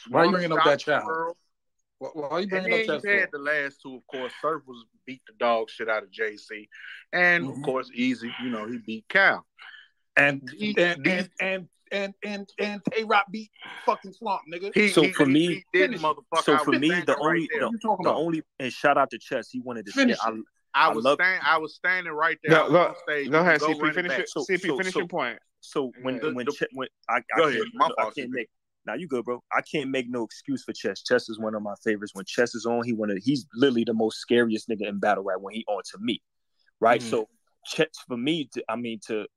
Why 0.10 0.26
you 0.26 0.32
bringing 0.32 0.52
up 0.52 0.64
that 0.66 0.80
child? 0.80 1.06
world. 1.06 1.38
Why, 2.00 2.10
why 2.14 2.40
you 2.40 2.48
And 2.52 2.66
then 2.66 2.74
up 2.74 2.80
you 2.80 2.86
chess 2.86 3.04
had 3.04 3.30
the 3.32 3.40
last 3.40 3.82
two, 3.82 3.96
of 3.96 4.08
course. 4.08 4.32
Surf 4.42 4.64
was 4.66 4.86
beat 5.06 5.22
the 5.28 5.34
dog 5.34 5.70
shit 5.70 5.90
out 5.90 6.04
of 6.04 6.12
JC, 6.12 6.68
and 7.14 7.46
Mhm. 7.46 7.58
of 7.58 7.62
course, 7.64 7.90
Easy. 7.94 8.34
You 8.44 8.50
know 8.50 8.68
he 8.68 8.78
beat 8.78 9.08
Cal. 9.10 9.46
And 10.16 10.48
These- 10.50 10.78
and, 10.78 11.04
these- 11.04 11.12
and 11.12 11.30
and 11.40 11.70
and 11.92 12.14
and 12.24 12.50
and 12.60 12.82
Tay 12.86 13.04
Roc 13.04 13.26
beat 13.32 13.52
fucking 13.86 14.14
Swamp, 14.14 14.44
nigga. 14.52 14.72
He, 14.74 14.90
So 14.90 15.04
he, 15.04 15.12
for 15.14 15.26
me, 15.26 15.66
he 15.74 15.88
so 16.44 16.58
for 16.58 16.72
me, 16.74 16.90
the 17.02 17.18
only 17.20 17.48
there. 17.52 17.60
the, 17.62 17.66
What 17.68 17.72
you 17.74 17.80
talking 17.80 18.04
the 18.06 18.14
only 18.14 18.44
and 18.60 18.72
shout 18.72 18.98
out 18.98 19.10
to 19.12 19.18
Chess. 19.20 19.50
He 19.50 19.60
wanted 19.60 19.86
to 19.86 19.92
say 19.92 20.02
Finish 20.02 20.20
I, 20.24 20.30
it. 20.32 20.36
I 20.74 20.88
I 20.88 20.94
was 20.94 21.04
love 21.04 21.16
stand, 21.16 21.42
I 21.44 21.58
was 21.58 21.76
standing 21.76 22.14
right 22.14 22.38
there. 22.44 22.54
I 22.58 22.60
Go 22.60 22.64
was 22.66 22.72
go 22.72 22.80
on 22.90 22.96
stage. 23.08 23.30
go 23.30 23.38
You 23.38 23.42
ahead, 23.42 23.60
go 23.60 23.68
CP. 23.74 23.94
Finish 23.94 24.10
back. 24.10 24.20
it. 24.22 24.30
so 24.30 24.42
CP, 24.42 24.68
so 24.68 24.78
finish 24.78 24.94
so 24.94 25.00
your 25.00 25.08
point. 25.08 25.40
So 25.62 25.92
when 26.02 26.16
Yeah. 26.24 26.32
when 26.32 26.46
The- 26.46 26.52
Ch- 26.54 26.74
when 26.74 26.88
I, 27.10 27.18
I 27.18 27.22
Go 27.38 27.52
can't. 27.52 27.74
My 27.74 27.90
I 27.98 28.04
can't 28.12 28.30
CP. 28.30 28.32
make 28.32 28.50
now 28.86 28.94
you 28.96 29.08
good, 29.08 29.26
bro. 29.26 29.44
I 29.52 29.62
can't 29.62 29.90
make 29.90 30.10
no 30.10 30.24
excuse 30.24 30.64
for 30.64 30.74
Chess. 30.74 31.04
Chess 31.04 31.30
is 31.30 31.38
one 31.38 31.54
of 31.54 31.62
my 31.62 31.76
favorites. 31.84 32.16
When 32.16 32.26
Chess 32.26 32.56
is 32.56 32.66
on, 32.66 32.84
he 32.84 32.94
one 32.94 33.12
of 33.12 33.18
he's 33.18 33.46
literally 33.54 33.84
the 33.84 33.94
most 33.94 34.20
scariest 34.20 34.70
nigga 34.70 34.88
in 34.88 35.00
battle 35.00 35.24
rap 35.24 35.40
when 35.42 35.54
he 35.54 35.66
on 35.68 35.82
to 35.92 35.98
me, 36.00 36.22
right? 36.80 37.02
Mhm. 37.02 37.10
So 37.10 37.30
Chess 37.66 37.88
for 38.08 38.18
me, 38.18 38.46
to, 38.54 38.64
I 38.70 38.76
mean 38.76 39.00
to 39.08 39.28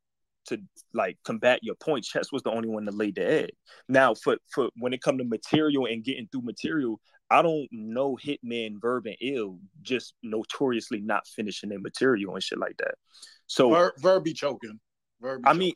to 0.47 0.59
like 0.93 1.19
combat 1.24 1.61
your 1.62 1.74
point, 1.77 2.05
Chess 2.05 2.32
was 2.32 2.43
the 2.43 2.51
only 2.51 2.69
one 2.69 2.85
to 2.86 2.93
lay 2.93 3.11
the 3.12 3.24
egg. 3.24 3.51
Now 3.89 4.15
for 4.15 4.39
for 4.53 4.70
when 4.77 4.93
it 4.93 5.03
come 5.03 5.19
to 5.19 5.24
material 5.24 5.86
and 5.86 6.03
getting 6.05 6.27
through 6.28 6.43
material, 6.43 7.01
I 7.31 7.43
don't 7.43 7.69
know 7.70 8.16
Hitman, 8.16 8.81
Verb, 8.81 9.07
and 9.07 9.16
Ill 9.20 9.59
just 9.82 10.15
notoriously 10.23 11.01
not 11.01 11.27
finishing 11.27 11.69
their 11.69 11.78
material 11.81 12.35
and 12.35 12.43
shit 12.43 12.59
like 12.59 12.77
that. 12.78 12.94
So 13.47 13.70
Verb, 13.70 13.93
Verb 13.99 14.24
be 14.24 14.32
choking. 14.35 14.81
Verb 15.23 15.43
I 15.47 15.53
mean, 15.55 15.73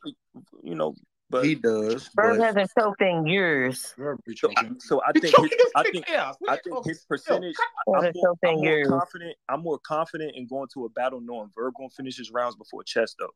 you 0.61 0.75
know, 0.75 0.93
but 1.29 1.45
He 1.45 1.55
does, 1.55 2.09
Bird 2.09 2.37
but 2.37 2.45
hasn't 2.45 2.69
choked 2.77 3.01
in 3.01 3.25
years. 3.25 3.93
Verb 3.97 4.19
be 4.25 4.35
so 4.35 4.49
I, 4.55 4.63
choking. 4.63 4.79
so 4.79 5.01
I 5.07 5.11
think 5.13 5.35
his, 5.35 5.51
I 5.75 5.83
think 5.83 6.05
chaos. 6.05 6.35
I 6.47 6.57
think 6.63 6.85
his 6.85 7.05
percentage. 7.05 7.55
I'm 7.87 7.95
Hasn't 7.95 8.15
more, 8.15 8.35
I'm 8.45 8.55
more 8.59 8.85
confident. 8.99 9.35
I'm 9.49 9.61
more 9.63 9.79
confident 9.79 10.35
in 10.35 10.47
going 10.47 10.67
to 10.73 10.85
a 10.85 10.89
battle 10.89 11.21
knowing 11.21 11.49
Verb 11.55 11.73
gonna 11.77 11.89
finish 11.89 12.17
his 12.17 12.29
rounds 12.31 12.55
before 12.55 12.83
Chess 12.83 13.15
though. 13.17 13.31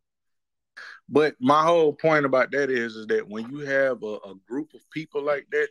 but 1.09 1.35
my 1.39 1.63
whole 1.63 1.93
point 1.93 2.25
about 2.25 2.51
that 2.51 2.69
is 2.69 2.95
is 2.95 3.07
that 3.07 3.27
when 3.27 3.49
you 3.49 3.59
have 3.59 4.03
a, 4.03 4.15
a 4.25 4.35
group 4.47 4.73
of 4.73 4.81
people 4.91 5.21
like 5.23 5.47
that, 5.51 5.69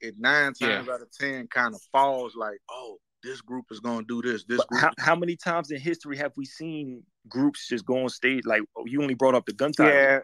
it 0.00 0.14
nine 0.18 0.52
Yeah. 0.60 0.76
times 0.76 0.88
out 0.88 1.02
of 1.02 1.10
ten 1.12 1.46
kind 1.48 1.74
of 1.74 1.80
falls 1.92 2.34
like, 2.36 2.58
oh, 2.70 2.98
this 3.22 3.40
group 3.40 3.66
is 3.70 3.80
gonna 3.80 4.04
do 4.06 4.22
this. 4.22 4.44
This 4.44 4.58
But 4.58 4.68
group. 4.68 4.80
how, 4.80 4.88
is- 4.88 4.94
how 4.98 5.16
many 5.16 5.36
times 5.36 5.70
in 5.70 5.80
history 5.80 6.16
have 6.16 6.32
we 6.36 6.44
seen 6.44 7.02
groups 7.28 7.68
just 7.68 7.84
go 7.84 8.02
on 8.04 8.08
stage 8.08 8.44
like 8.46 8.62
oh, 8.76 8.86
you 8.86 9.02
only 9.02 9.14
brought 9.14 9.34
up 9.34 9.46
the 9.46 9.52
gun 9.52 9.72
title? 9.72 9.92
Yeah, 9.94 10.20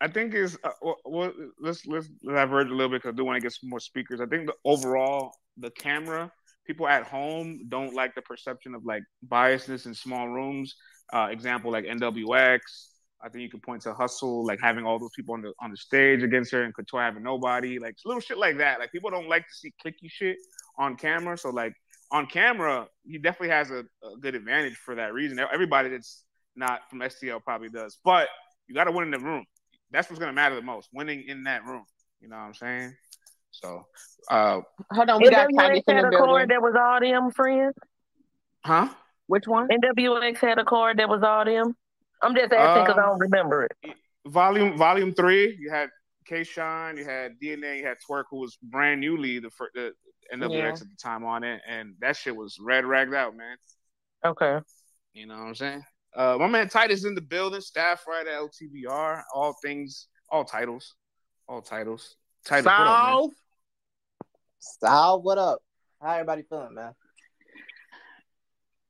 I 0.00 0.08
think 0.08 0.34
is 0.34 0.58
uh, 0.64 0.70
well, 0.80 0.96
well, 1.04 1.32
let's 1.58 1.86
let's 1.86 2.08
diverge 2.24 2.68
a 2.68 2.74
little 2.74 2.88
bit 2.88 3.02
because 3.02 3.14
I 3.14 3.16
do 3.16 3.24
want 3.24 3.36
to 3.36 3.40
get 3.40 3.52
some 3.52 3.70
more 3.70 3.80
speakers. 3.80 4.20
I 4.20 4.26
think 4.26 4.46
the 4.46 4.54
overall 4.64 5.32
the 5.58 5.70
camera 5.70 6.30
people 6.66 6.86
at 6.86 7.02
home 7.02 7.62
don't 7.68 7.94
like 7.94 8.14
the 8.14 8.22
perception 8.22 8.74
of 8.74 8.84
like 8.84 9.02
biasness 9.28 9.86
in 9.86 9.94
small 9.94 10.28
rooms. 10.28 10.76
Uh, 11.12 11.28
example 11.30 11.72
like 11.72 11.84
NWX. 11.84 12.60
I 13.22 13.28
think 13.28 13.42
you 13.42 13.50
could 13.50 13.62
point 13.62 13.82
to 13.82 13.92
Hustle, 13.92 14.46
like 14.46 14.60
having 14.62 14.86
all 14.86 14.98
those 14.98 15.10
people 15.14 15.34
on 15.34 15.42
the 15.42 15.52
on 15.60 15.70
the 15.70 15.76
stage 15.76 16.22
against 16.22 16.52
her, 16.52 16.62
and 16.62 16.74
Couture 16.74 17.02
having 17.02 17.22
nobody, 17.22 17.78
like 17.78 17.96
little 18.06 18.20
shit 18.20 18.38
like 18.38 18.56
that. 18.58 18.78
Like 18.78 18.92
people 18.92 19.10
don't 19.10 19.28
like 19.28 19.42
to 19.46 19.54
see 19.54 19.74
clicky 19.84 20.08
shit 20.08 20.36
on 20.80 20.96
camera. 20.96 21.36
So 21.38 21.50
like 21.50 21.74
on 22.10 22.26
camera, 22.26 22.88
he 23.04 23.18
definitely 23.18 23.50
has 23.54 23.70
a, 23.70 23.84
a 24.02 24.16
good 24.20 24.34
advantage 24.34 24.74
for 24.76 24.96
that 24.96 25.12
reason. 25.12 25.38
Everybody 25.38 25.90
that's 25.90 26.24
not 26.56 26.80
from 26.90 26.98
STL 27.00 27.40
probably 27.44 27.68
does, 27.68 27.98
but 28.04 28.28
you 28.66 28.74
got 28.74 28.84
to 28.84 28.92
win 28.92 29.04
in 29.04 29.10
the 29.12 29.18
room. 29.20 29.44
That's 29.92 30.08
what's 30.08 30.18
gonna 30.18 30.32
matter 30.32 30.54
the 30.56 30.62
most. 30.62 30.88
Winning 30.92 31.24
in 31.28 31.44
that 31.44 31.64
room. 31.64 31.84
You 32.20 32.28
know 32.28 32.36
what 32.36 32.42
I'm 32.42 32.54
saying? 32.54 32.94
So, 33.52 33.84
uh, 34.30 34.60
Hold 34.92 35.10
on, 35.10 35.20
we 35.20 35.30
got 35.30 35.48
NWX 35.48 35.82
had 35.86 36.04
a 36.04 36.10
building. 36.10 36.18
card 36.18 36.50
that 36.50 36.62
was 36.62 36.74
all 36.78 37.00
them 37.00 37.30
friends. 37.30 37.74
huh? 38.64 38.88
Which 39.26 39.46
one? 39.46 39.68
NWX 39.68 40.36
had 40.38 40.58
a 40.58 40.64
card 40.64 40.98
that 40.98 41.08
was 41.08 41.22
all 41.22 41.44
them. 41.44 41.74
I'm 42.22 42.34
just 42.34 42.52
asking 42.52 42.84
because 42.84 42.98
I 42.98 43.02
Uh, 43.02 43.06
don't 43.06 43.18
remember 43.18 43.64
it. 43.66 43.94
volume 44.26 44.76
volume 44.76 45.12
three, 45.14 45.56
you 45.58 45.70
had 45.70 45.88
K-Shine, 46.30 46.96
you 46.96 47.04
had 47.04 47.32
DNA, 47.42 47.78
you 47.80 47.86
had 47.86 47.96
Twerk, 48.08 48.24
who 48.30 48.38
was 48.38 48.56
brand 48.62 49.00
newly 49.00 49.40
the, 49.40 49.50
fir- 49.50 49.70
the 49.74 49.92
NWX 50.32 50.52
Yeah. 50.52 50.68
at 50.68 50.78
the 50.78 50.96
time 51.02 51.24
on 51.24 51.42
it, 51.42 51.60
and 51.68 51.94
that 52.00 52.16
shit 52.16 52.34
was 52.36 52.56
red 52.60 52.84
ragged 52.86 53.12
out, 53.14 53.36
man. 53.36 53.56
Okay. 54.24 54.60
You 55.12 55.26
know 55.26 55.34
what 55.34 55.46
I'm 55.48 55.54
saying? 55.56 55.84
Uh, 56.14 56.36
my 56.38 56.46
man 56.46 56.68
Titus 56.68 57.04
in 57.04 57.16
the 57.16 57.20
building, 57.20 57.60
staff 57.60 58.04
right 58.06 58.26
at 58.26 58.40
LTBR, 58.40 59.22
all 59.34 59.54
things, 59.62 60.06
all 60.30 60.44
titles, 60.44 60.94
all 61.48 61.62
titles. 61.62 62.14
Titus, 62.44 62.64
what 62.66 62.74
up, 62.74 62.78
man? 63.06 63.12
South. 63.22 63.30
Sal, 64.60 65.22
what 65.22 65.38
up? 65.38 65.58
How 66.00 66.12
everybody 66.12 66.42
feeling, 66.48 66.74
man? 66.74 66.92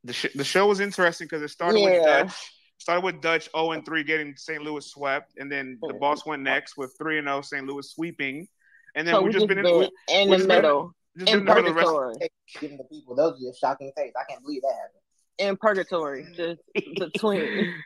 The, 0.05 0.13
sh- 0.13 0.35
the 0.35 0.45
show 0.45 0.67
was 0.67 0.81
interesting 0.81 1.27
because 1.27 1.43
it 1.43 1.49
started 1.49 1.81
with 1.83 1.95
Yeah. 1.95 2.23
Dutch. 2.25 2.53
Started 2.81 3.05
with 3.05 3.21
Dutch 3.21 3.49
0 3.55 3.73
and 3.73 3.85
3 3.85 4.03
getting 4.05 4.35
St. 4.37 4.63
Louis 4.63 4.85
swept, 4.91 5.35
and 5.39 5.53
then 5.53 5.79
the 5.87 5.93
boss 5.95 6.25
went 6.25 6.43
next 6.43 6.77
with 6.79 6.95
3 6.99 7.19
and 7.19 7.27
0 7.29 7.43
St. 7.43 7.67
Louis 7.67 7.89
sweeping. 7.91 8.49
And 8.95 9.07
then 9.07 9.15
So 9.15 9.21
we 9.21 9.27
we 9.29 9.33
just 9.35 9.47
just 9.47 9.49
been 9.49 9.59
in, 9.59 9.65
been 9.65 9.79
we, 9.81 9.91
in 10.09 10.31
we 10.31 10.37
the 10.37 10.37
just 10.39 10.49
been- 10.49 10.57
middle. 10.57 10.95
just 11.19 11.31
In 11.31 11.45
been 11.45 11.59
in 11.59 11.65
the 11.67 11.73
middle 11.75 11.99
of 11.99 12.15
purgatory. 12.15 12.31
Giving 12.61 12.79
the 12.79 12.85
people, 12.85 13.15
those 13.15 13.35
are 13.35 13.49
just 13.51 13.61
shocking 13.61 13.93
things. 13.97 14.13
I 14.19 14.25
can't 14.31 14.43
believe 14.43 14.63
that 14.63 14.73
happened. 14.75 15.51
In 15.51 15.57
purgatory, 15.57 16.27
just 16.35 16.61
between. 16.99 17.75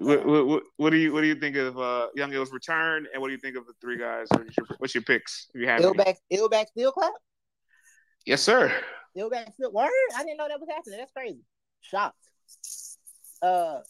What, 0.00 0.24
what, 0.24 0.46
what, 0.46 0.62
what 0.76 0.90
do 0.90 0.96
you 0.96 1.12
what 1.12 1.22
do 1.22 1.26
you 1.26 1.34
think 1.34 1.56
of 1.56 1.76
uh, 1.76 2.06
Young 2.14 2.32
Ill's 2.32 2.52
return, 2.52 3.08
and 3.12 3.20
what 3.20 3.26
do 3.28 3.32
you 3.32 3.40
think 3.40 3.56
of 3.56 3.66
the 3.66 3.72
three 3.80 3.98
guys? 3.98 4.28
What's 4.30 4.56
your, 4.56 4.66
what's 4.78 4.94
your 4.94 5.02
picks? 5.02 5.48
If 5.54 5.60
you 5.60 5.66
have 5.66 5.80
any? 5.80 5.90
Illback, 5.92 6.14
Illback 6.32 6.66
still 6.68 6.92
clap? 6.92 7.10
Yes, 8.24 8.40
sir. 8.40 8.72
Illback 9.16 9.52
still 9.54 9.72
word? 9.72 9.90
I 10.16 10.22
didn't 10.22 10.36
know 10.36 10.46
that 10.46 10.60
was 10.60 10.68
happening. 10.72 11.00
That's 11.00 11.10
crazy. 11.10 11.40
Shocked. 11.80 12.14
Uh, 13.42 13.80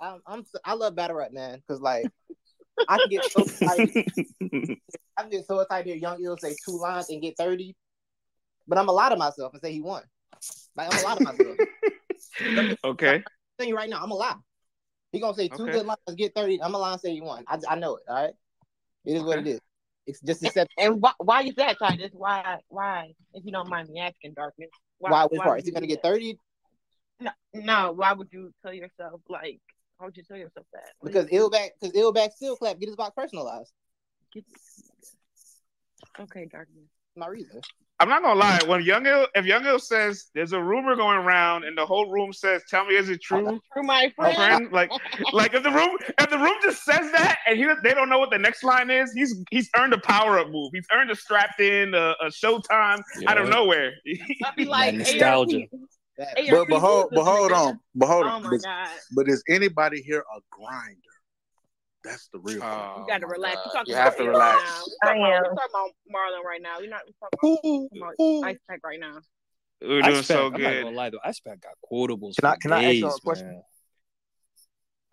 I'm, 0.00 0.20
I'm 0.26 0.46
I 0.64 0.74
love 0.74 0.94
battle 0.94 1.16
rap, 1.16 1.32
man, 1.32 1.62
because 1.66 1.80
like 1.80 2.08
I 2.88 2.98
can 2.98 3.08
get 3.10 3.24
so 3.24 3.42
excited. 3.42 3.90
I 5.16 5.22
can 5.22 5.30
get 5.30 5.46
so 5.46 5.60
excited 5.60 5.84
to 5.84 5.90
hear 5.90 5.98
Young 5.98 6.22
Ill 6.22 6.36
say 6.36 6.56
two 6.64 6.78
lines 6.78 7.06
and 7.08 7.22
get 7.22 7.36
thirty, 7.36 7.76
but 8.66 8.78
I'm 8.78 8.88
a 8.88 8.92
lot 8.92 9.12
of 9.12 9.18
myself 9.18 9.52
and 9.52 9.62
say 9.62 9.72
he 9.72 9.80
won. 9.80 10.02
Like 10.76 10.88
I'm 10.88 10.96
a 10.96 11.02
lot 11.02 11.16
of 11.16 11.22
myself. 11.22 11.58
okay. 12.84 13.14
I'm 13.16 13.22
telling 13.58 13.68
you 13.68 13.76
right 13.76 13.88
now, 13.88 14.02
I'm 14.02 14.10
a 14.10 14.14
lie. 14.14 14.36
He 15.12 15.20
gonna 15.20 15.34
say 15.34 15.48
two 15.48 15.64
Okay. 15.64 15.72
good 15.72 15.86
lines, 15.86 15.98
get 16.16 16.34
thirty. 16.34 16.60
I'm 16.62 16.74
a 16.74 16.78
lie 16.78 16.92
and 16.92 17.00
say 17.00 17.12
he 17.12 17.20
won. 17.20 17.44
I, 17.46 17.58
I 17.68 17.76
know 17.76 17.96
it. 17.96 18.02
All 18.08 18.22
right, 18.22 18.34
it 19.04 19.16
is 19.16 19.22
what 19.22 19.38
it 19.38 19.46
is. 19.46 19.60
It's 20.06 20.20
just 20.20 20.44
accept. 20.44 20.70
And 20.76 21.00
why, 21.00 21.12
why 21.18 21.42
is 21.42 21.54
that, 21.54 21.78
Titus? 21.78 22.10
Why? 22.12 22.58
Why? 22.68 23.12
If 23.32 23.44
you 23.46 23.52
don't 23.52 23.68
mind 23.70 23.88
me 23.88 24.00
asking, 24.00 24.34
darkness. 24.34 24.70
Why? 24.98 25.24
Which 25.26 25.40
part? 25.40 25.60
Is 25.60 25.66
he 25.66 25.72
gonna 25.72 25.86
do 25.86 25.94
get 25.94 26.02
thirty? 26.02 26.38
No, 27.20 27.30
no. 27.54 27.92
Why 27.92 28.12
would 28.12 28.28
you 28.32 28.52
tell 28.62 28.72
yourself 28.74 29.20
like? 29.28 29.60
Why 29.98 30.06
would 30.06 30.16
you 30.16 30.24
tell 30.24 30.36
yourself 30.36 30.66
that? 30.72 30.90
What 30.98 31.12
do 31.12 31.22
Because 31.22 31.30
Illback, 31.30 31.68
because 31.80 31.94
Illback 31.96 32.32
still 32.32 32.56
clap. 32.56 32.78
Get 32.80 32.88
his 32.88 32.96
box 32.96 33.12
personalized. 33.16 33.72
you- 34.34 34.42
Okay, 36.20 36.46
darkness. 36.50 36.84
My 37.16 37.26
reason. 37.28 37.60
I'm 38.00 38.08
not 38.08 38.22
gonna 38.22 38.38
lie. 38.38 38.60
When 38.66 38.82
Young 38.82 39.06
Ill, 39.06 39.28
if 39.36 39.46
Young 39.46 39.64
Ill 39.66 39.78
says 39.78 40.26
there's 40.34 40.52
a 40.52 40.60
rumor 40.60 40.96
going 40.96 41.16
around, 41.16 41.62
and 41.64 41.78
the 41.78 41.86
whole 41.86 42.10
room 42.10 42.32
says, 42.32 42.62
"Tell 42.68 42.84
me, 42.84 42.96
is 42.96 43.08
it 43.08 43.22
true?" 43.22 43.60
True, 43.72 43.82
my 43.84 44.12
My 44.18 44.34
friend. 44.34 44.36
friend, 44.36 44.72
like, 44.72 44.90
like 45.32 45.54
if 45.54 45.62
the 45.62 45.70
room, 45.70 45.96
if 46.18 46.28
the 46.30 46.38
room 46.38 46.56
just 46.62 46.84
says 46.84 47.10
that, 47.12 47.38
and 47.46 47.56
he, 47.56 47.66
they 47.84 47.94
don't 47.94 48.08
know 48.08 48.18
what 48.18 48.30
the 48.30 48.38
next 48.38 48.64
line 48.64 48.90
is, 48.90 49.12
he's 49.12 49.36
he's 49.50 49.70
earned 49.76 49.92
a 49.92 49.98
power 50.00 50.38
up 50.40 50.50
move. 50.50 50.70
He's 50.74 50.86
earned 50.92 51.10
a 51.12 51.14
strapped 51.16 51.60
in, 51.60 51.94
a, 51.94 52.14
a 52.20 52.26
Showtime 52.26 53.00
out 53.28 53.38
of 53.38 53.44
Yeah. 53.46 53.54
nowhere. 53.54 53.92
I'd 54.44 54.56
be 54.56 54.64
like, 54.64 54.94
nostalgia. 54.96 55.66
ARP, 56.18 56.36
But 56.50 56.68
but 56.68 56.80
hold 56.80 57.10
but 57.12 57.24
hold 57.24 57.52
on, 57.52 57.80
but 57.94 58.06
hold 58.06 58.26
Oh 58.26 58.30
on. 58.30 58.42
my 58.42 58.50
But, 58.50 58.62
god. 58.62 58.88
but 59.14 59.28
is 59.28 59.42
anybody 59.48 60.00
here 60.02 60.20
a 60.34 60.40
grinder? 60.50 61.00
That's 62.04 62.28
the 62.32 62.38
real. 62.40 62.62
Oh, 62.62 62.94
You 62.98 63.04
gotta 63.08 63.26
relax. 63.26 63.56
You're 63.74 63.84
You 63.86 63.94
about 63.94 64.04
have 64.04 64.16
to 64.18 64.22
AR 64.24 64.28
relax. 64.28 64.62
Now. 65.02 65.08
I 65.10 65.12
am. 65.14 65.20
we're 65.20 65.42
talking 65.42 65.56
about 65.70 65.90
Marlon 66.14 66.44
right 66.44 66.62
now. 66.62 66.78
You're 66.78 66.90
not 66.90 67.00
talking 67.18 67.58
about, 67.62 67.62
talking 67.62 67.98
about 68.42 68.48
Ice 68.50 68.58
Pack 68.68 68.80
right 68.84 69.00
now. 69.00 69.18
We're 69.80 69.98
Ice 70.00 70.04
doing 70.04 70.14
Pack, 70.16 70.24
so 70.26 70.46
I'm 70.46 70.52
not 70.52 70.58
gonna 70.82 70.90
lie 70.96 71.10
though. 71.10 71.18
Ice 71.24 71.40
Pack 71.40 71.60
got 71.62 71.72
quotables 71.90 72.36
Can 72.36 72.46
I- 72.46 72.54
for 72.54 72.60
can 72.60 72.72
I 72.72 72.84
ask 72.84 72.94
y'all 72.96 73.14
a 73.16 73.20
question? 73.20 73.46
man. 73.48 73.62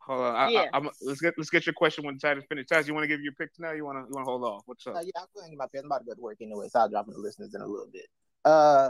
Hold 0.03 0.21
on, 0.21 0.35
I, 0.35 0.49
Yeah. 0.49 0.59
I, 0.73 0.77
I'm, 0.77 0.89
let's 1.01 1.21
get 1.21 1.35
let's 1.37 1.49
get 1.51 1.65
your 1.65 1.73
question 1.73 2.03
when 2.05 2.17
Titus 2.17 2.43
finish. 2.49 2.65
Titus, 2.67 2.87
you 2.87 2.93
want 2.93 3.03
to 3.03 3.07
give 3.07 3.21
your 3.21 3.33
picks 3.33 3.59
now? 3.59 3.71
You 3.71 3.85
want 3.85 3.97
to 3.99 4.01
you 4.01 4.11
want 4.13 4.25
to 4.25 4.31
hold 4.31 4.43
off? 4.43 4.63
What's 4.65 4.85
up? 4.87 4.95
Uh, 4.95 4.99
yeah, 5.01 5.11
I'm 5.15 5.27
going 5.35 5.51
to 5.51 5.57
my 5.57 5.65
pants. 5.71 5.83
I'm 5.83 5.85
about 5.85 5.99
to 5.99 6.05
go 6.05 6.13
to 6.15 6.21
work 6.21 6.37
anyway, 6.41 6.67
so 6.69 6.79
I'll 6.79 6.89
drop 6.89 7.07
in 7.07 7.13
the 7.13 7.19
listeners 7.19 7.53
in 7.53 7.61
a 7.61 7.67
little 7.67 7.87
bit. 7.93 8.07
Uh, 8.43 8.89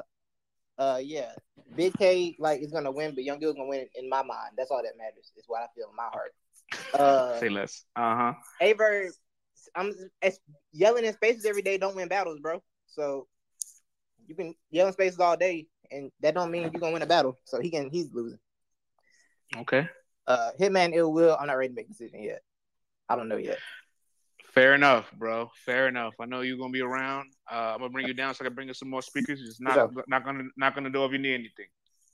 uh, 0.78 1.00
yeah, 1.02 1.32
Big 1.76 1.98
K 1.98 2.36
like 2.40 2.62
is 2.62 2.72
gonna 2.72 2.92
win, 2.92 3.14
but 3.16 3.24
Young 3.24 3.42
Ill's 3.42 3.56
gonna 3.56 3.68
win 3.68 3.88
in 3.96 4.10
my 4.10 4.24
mind. 4.24 4.54
That's 4.58 4.72
all 4.72 4.82
that 4.84 4.98
matters. 4.98 5.32
Is 5.38 5.46
what 5.48 5.62
I 5.62 5.68
feel 5.76 5.90
in 5.90 5.96
my 5.96 6.10
heart. 6.12 6.34
Uh, 6.94 7.40
Say 7.40 7.50
less. 7.50 7.86
Uh 7.96 8.16
huh. 8.16 8.34
A 8.62 8.74
Verb, 8.74 9.12
I'm 9.76 9.94
yelling 10.72 11.06
in 11.06 11.14
spaces 11.14 11.46
every 11.46 11.62
day. 11.62 11.78
Don't 11.78 11.96
win 11.96 12.08
battles, 12.08 12.40
bro. 12.40 12.62
So 12.88 13.28
you 14.28 14.36
can 14.36 14.56
yell 14.70 14.88
in 14.88 14.94
spaces 14.94 15.20
all 15.20 15.38
day, 15.38 15.68
and 15.92 16.12
that 16.22 16.34
don't 16.34 16.52
mean 16.52 16.64
you're 16.64 16.82
gonna 16.82 16.94
win 16.94 17.02
a 17.02 17.08
battle. 17.08 17.40
So 17.46 17.60
he 17.60 17.70
can 17.70 17.90
he's 17.90 18.12
losing. 18.14 18.40
Okay. 19.58 19.90
Uh, 20.28 20.52
Hitman 20.60 20.94
Ill 20.94 21.12
Will. 21.12 21.36
I'm 21.40 21.48
not 21.48 21.58
ready 21.58 21.70
to 21.70 21.76
make 21.76 21.88
a 21.88 21.90
decision 21.90 22.24
yet. 22.24 22.42
I 23.10 23.16
don't 23.16 23.28
know 23.28 23.38
yet. 23.38 23.60
Fair 24.54 24.76
enough, 24.76 25.10
bro. 25.18 25.50
Fair 25.66 25.88
enough. 25.88 26.14
I 26.20 26.26
know 26.26 26.42
you're 26.42 26.58
gonna 26.58 26.72
be 26.72 26.82
around. 26.82 27.32
Uh, 27.50 27.72
I'm 27.74 27.80
gonna 27.80 27.90
bring 27.90 28.08
you 28.08 28.14
down 28.14 28.36
so 28.36 28.44
I 28.44 28.48
can 28.48 28.54
bring 28.54 28.68
you 28.68 28.74
some 28.74 28.90
more 28.90 29.02
speakers. 29.02 29.40
You're 29.40 29.48
just 29.48 29.62
not 29.62 29.76
so, 29.76 30.04
not 30.08 30.26
gonna 30.26 30.44
knock 30.58 30.76
on 30.76 30.84
the 30.84 30.90
door 30.90 31.06
if 31.06 31.14
you 31.14 31.20
need 31.20 31.36
anything. 31.36 31.68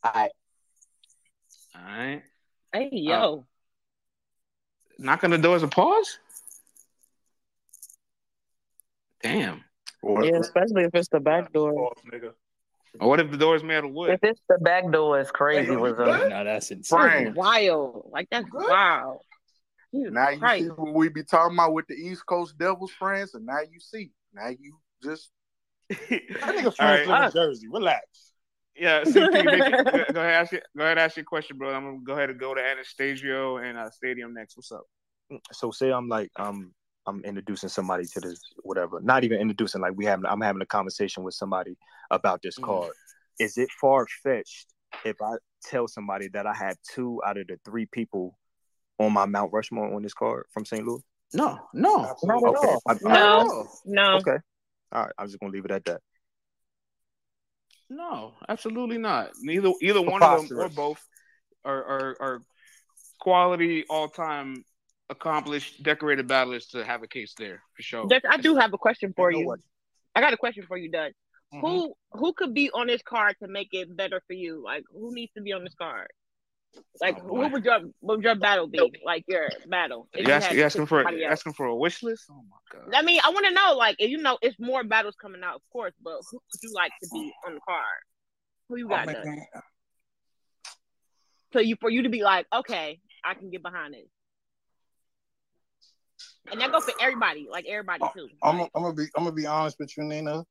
All 0.04 0.12
right. 0.14 0.32
All 1.76 1.82
right. 1.82 2.22
Hey 2.72 2.86
uh, 2.86 2.90
yo. 2.92 3.40
Uh, 3.40 3.42
knock 5.00 5.24
on 5.24 5.32
the 5.32 5.40
door 5.40 5.56
is 5.56 5.64
a 5.64 5.68
pause. 5.68 6.20
Damn. 9.24 9.64
Or, 10.04 10.24
yeah, 10.24 10.38
especially 10.38 10.84
if 10.84 10.94
it's 10.94 11.08
the 11.10 11.20
back 11.20 11.52
door. 11.52 11.74
Pause. 11.74 12.34
Or 13.00 13.10
what 13.10 13.20
if 13.20 13.32
the 13.32 13.38
door 13.38 13.56
is 13.56 13.64
made 13.64 13.84
of 13.84 13.92
wood? 13.92 14.12
If 14.12 14.24
it's 14.24 14.42
the 14.48 14.60
back 14.60 14.92
door, 14.92 15.20
it's 15.20 15.32
crazy. 15.32 15.68
Hey, 15.68 15.76
no, 15.76 16.44
that's 16.44 16.70
insane. 16.70 17.34
Wild. 17.34 18.10
Like 18.12 18.28
that's 18.30 18.48
wild. 18.54 19.22
Jesus 19.94 20.14
Now 20.14 20.30
you 20.30 20.40
Christ. 20.40 20.64
see 20.64 20.70
what 20.70 20.94
we 20.94 21.10
be 21.10 21.24
talking 21.24 21.56
about 21.58 21.74
with 21.74 21.88
the 21.88 21.96
East 21.96 22.26
Coast 22.26 22.58
Devils, 22.58 22.92
friends, 22.92 23.34
and 23.34 23.46
now 23.46 23.60
you 23.72 23.80
see. 23.80 24.12
Now 24.34 24.50
you 24.50 24.78
just 25.04 25.32
I 25.92 25.96
think 25.98 26.66
All 26.66 26.72
friends 26.72 26.80
right. 26.80 27.08
live 27.08 27.26
in 27.28 27.32
Jersey. 27.32 27.68
Relax. 27.72 28.04
Yeah, 28.76 29.02
CP, 29.06 29.50
make 29.50 29.64
go 29.92 30.04
go 30.14 30.20
ahead, 30.22 30.34
ask 30.34 30.52
your, 30.52 30.62
go 30.78 30.84
ahead, 30.84 30.98
ask 30.98 31.16
your 31.18 31.26
question, 31.26 31.58
bro. 31.58 31.74
I'm 31.74 31.84
gonna 31.84 31.98
go 32.04 32.14
ahead 32.14 32.30
and 32.30 32.40
go 32.40 32.54
to 32.54 32.62
Anastasio 32.62 33.58
and 33.58 33.78
uh, 33.78 33.90
Stadium 33.90 34.34
next. 34.34 34.56
What's 34.58 34.72
up? 34.72 34.84
so 35.52 35.72
say 35.72 35.92
I'm 35.92 36.08
like 36.08 36.32
um 36.38 36.74
I'm 37.06 37.22
introducing 37.26 37.70
somebody 37.70 38.06
to 38.06 38.20
this 38.22 38.40
whatever. 38.64 39.00
Not 39.02 39.24
even 39.24 39.40
introducing 39.40 39.82
like 39.82 39.94
we 39.96 40.06
having 40.06 40.26
I'm 40.26 40.42
having 40.42 40.62
a 40.62 40.66
conversation 40.66 41.24
with 41.24 41.34
somebody 41.34 41.76
about 42.12 42.42
this 42.42 42.58
Mhm. 42.58 42.64
card. 42.66 42.94
Is 43.40 43.58
it 43.58 43.70
far 43.80 44.06
fetched 44.24 44.68
if 45.06 45.16
I 45.22 45.34
tell 45.64 45.88
somebody 45.88 46.28
that 46.30 46.46
I 46.46 46.54
had 46.54 46.76
two 46.94 47.22
out 47.26 47.38
of 47.38 47.48
the 47.48 47.60
three 47.66 47.86
people 47.88 48.38
on 49.00 49.14
my 49.14 49.26
Mount 49.26 49.52
Rushmore 49.54 49.94
on 49.94 50.02
this 50.02 50.14
card 50.14 50.46
from 50.52 50.66
St. 50.66 50.86
Louis? 50.86 51.02
No, 51.34 51.60
no, 51.74 52.16
Not 52.24 52.44
at 52.44 52.50
Okay. 52.50 52.68
all. 52.68 52.82
I- 52.88 52.92
I- 52.94 52.98
No, 53.02 53.68
no. 53.86 54.16
Okay. 54.18 54.38
All 54.94 55.04
right. 55.04 55.12
I'm 55.18 55.28
just 55.28 55.40
gonna 55.40 55.52
leave 55.52 55.66
it 55.66 55.72
at 55.72 55.86
that. 55.86 56.02
No, 57.90 58.34
absolutely 58.48 58.98
not. 58.98 59.32
Neither 59.42 59.72
either 59.82 60.02
one 60.02 60.22
of 60.24 60.48
them 60.48 60.60
or 60.60 60.70
both 60.70 61.06
are 61.64 61.84
are, 61.84 62.18
are 62.22 62.42
quality 63.20 63.86
all 63.90 64.08
time 64.10 64.64
accomplished 65.10 65.82
decorated 65.84 66.28
battlers 66.28 66.68
to 66.68 66.84
have 66.84 67.02
a 67.04 67.08
case 67.08 67.34
there 67.38 67.62
for 67.76 67.82
sure. 67.82 68.08
Dutch, 68.08 68.24
I 68.30 68.38
do 68.38 68.56
have 68.58 68.74
a 68.74 68.78
question 68.78 69.14
for 69.16 69.32
You 69.32 69.46
what? 69.46 69.60
I 70.16 70.22
got 70.22 70.34
a 70.34 70.38
question 70.38 70.66
for 70.68 70.78
you, 70.78 70.90
Dutch. 70.92 71.14
Mhm. 71.54 71.62
Who 71.62 71.94
who 72.12 72.34
could 72.34 72.54
be 72.54 72.70
on 72.72 72.88
this 72.88 73.02
card 73.04 73.36
to 73.42 73.48
make 73.48 73.70
it 73.72 73.96
better 73.96 74.22
for 74.28 74.34
you? 74.34 74.62
Like 74.64 74.84
who 74.92 75.14
needs 75.14 75.32
to 75.34 75.42
be 75.42 75.54
on 75.54 75.64
this 75.64 75.76
card? 75.76 76.12
Like 77.02 77.18
Oh, 77.20 77.28
who 77.28 77.48
would 77.50 77.64
your 77.64 77.80
would 78.02 78.24
your 78.24 78.36
battle 78.36 78.68
be? 78.68 78.92
Like 79.06 79.24
your 79.28 79.50
battle? 79.68 80.08
if 80.14 80.28
You 80.28 80.34
ask, 80.34 80.52
you 80.52 80.64
asking 80.64 80.88
for 80.88 81.04
somebody 81.04 81.24
else? 81.24 81.34
asking 81.34 81.54
for 81.54 81.68
a 81.68 81.76
wish 81.76 82.02
list? 82.02 82.26
Oh 82.30 82.42
my 82.50 82.58
god. 82.72 82.96
I 82.96 83.02
mean, 83.04 83.20
I 83.24 83.30
want 83.30 83.46
to 83.46 83.52
know, 83.54 83.76
like, 83.76 83.98
you 84.00 84.18
know, 84.18 84.38
it's 84.42 84.60
more 84.60 84.84
battles 84.84 85.16
coming 85.22 85.44
out, 85.44 85.56
of 85.56 85.62
course, 85.72 85.94
but 86.02 86.20
who 86.32 86.38
would 86.38 86.60
you 86.64 86.74
like 86.74 86.92
to 87.04 87.10
be 87.14 87.32
on 87.46 87.56
the 87.56 87.62
card? 87.62 87.84
Who 88.70 88.78
you 88.78 88.90
got? 88.90 89.08
Oh, 89.08 89.24
So 91.54 91.60
you 91.60 91.76
for 91.80 91.90
you 91.90 92.04
to 92.04 92.10
be 92.10 92.24
like, 92.24 92.48
okay, 92.54 93.00
I 93.24 93.34
can 93.36 93.50
get 93.50 93.62
behind 93.62 93.96
it, 93.96 94.10
and 96.52 96.60
that 96.60 96.72
goes 96.72 96.84
for 96.84 96.94
everybody, 97.00 97.48
like 97.50 97.66
everybody 97.68 98.04
too. 98.14 98.28
I'm, 98.44 98.62
I'm 98.62 98.70
gonna 98.74 98.94
be 98.94 99.06
I'm 99.16 99.24
gonna 99.24 99.36
be 99.36 99.46
honest 99.46 99.78
with 99.80 99.96
you, 99.98 100.04
Nina. 100.04 100.44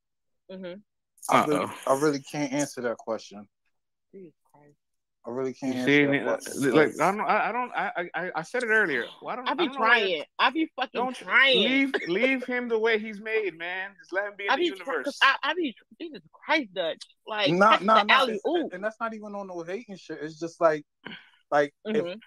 Mm-hmm. 0.50 0.80
I 1.28 1.44
really, 1.44 1.64
Uh-oh. 1.64 1.92
I 1.92 2.00
really 2.00 2.20
can't 2.20 2.52
answer 2.52 2.80
that 2.82 2.96
question. 2.98 3.48
I 5.26 5.30
really 5.30 5.54
can't 5.54 5.76
You 5.76 5.84
see, 5.84 6.06
that 6.06 6.72
like 6.72 7.00
I 7.00 7.10
don't, 7.10 7.20
I 7.20 7.48
I 7.48 7.52
don't, 7.52 7.72
I, 7.74 7.90
I, 8.14 8.30
I 8.36 8.42
said 8.42 8.62
it 8.62 8.68
earlier. 8.68 9.06
Why 9.20 9.34
don't 9.34 9.48
I 9.48 9.54
be 9.54 9.64
don't 9.64 9.74
trying. 9.74 10.22
I 10.38 10.50
be 10.50 10.70
fucking 10.76 10.90
Don't 10.94 11.16
trying. 11.16 11.64
leave, 11.64 11.94
leave 12.06 12.44
him 12.44 12.68
the 12.68 12.78
way 12.78 12.98
he's 12.98 13.20
made, 13.20 13.58
man. 13.58 13.90
Just 13.98 14.12
let 14.12 14.26
him 14.26 14.34
be 14.38 14.44
in 14.46 14.52
I 14.52 14.56
the 14.56 14.62
be 14.62 14.66
universe. 14.68 15.04
cause 15.04 15.18
I, 15.22 15.34
I 15.42 15.54
be 15.54 15.74
Jesus 16.00 16.22
Christ, 16.32 16.72
Dutch. 16.74 17.02
Like 17.26 17.50
no, 17.50 17.70
that's 17.70 17.82
no, 17.82 18.02
no, 18.04 18.38
and, 18.72 18.84
that's 18.84 19.00
not 19.00 19.14
even 19.14 19.34
on 19.34 19.48
no 19.48 19.62
hating 19.62 19.96
shit. 19.96 20.18
It's 20.22 20.38
just 20.38 20.60
like, 20.60 20.84
like 21.50 21.74
if 21.84 22.04
Mhm. 22.04 22.20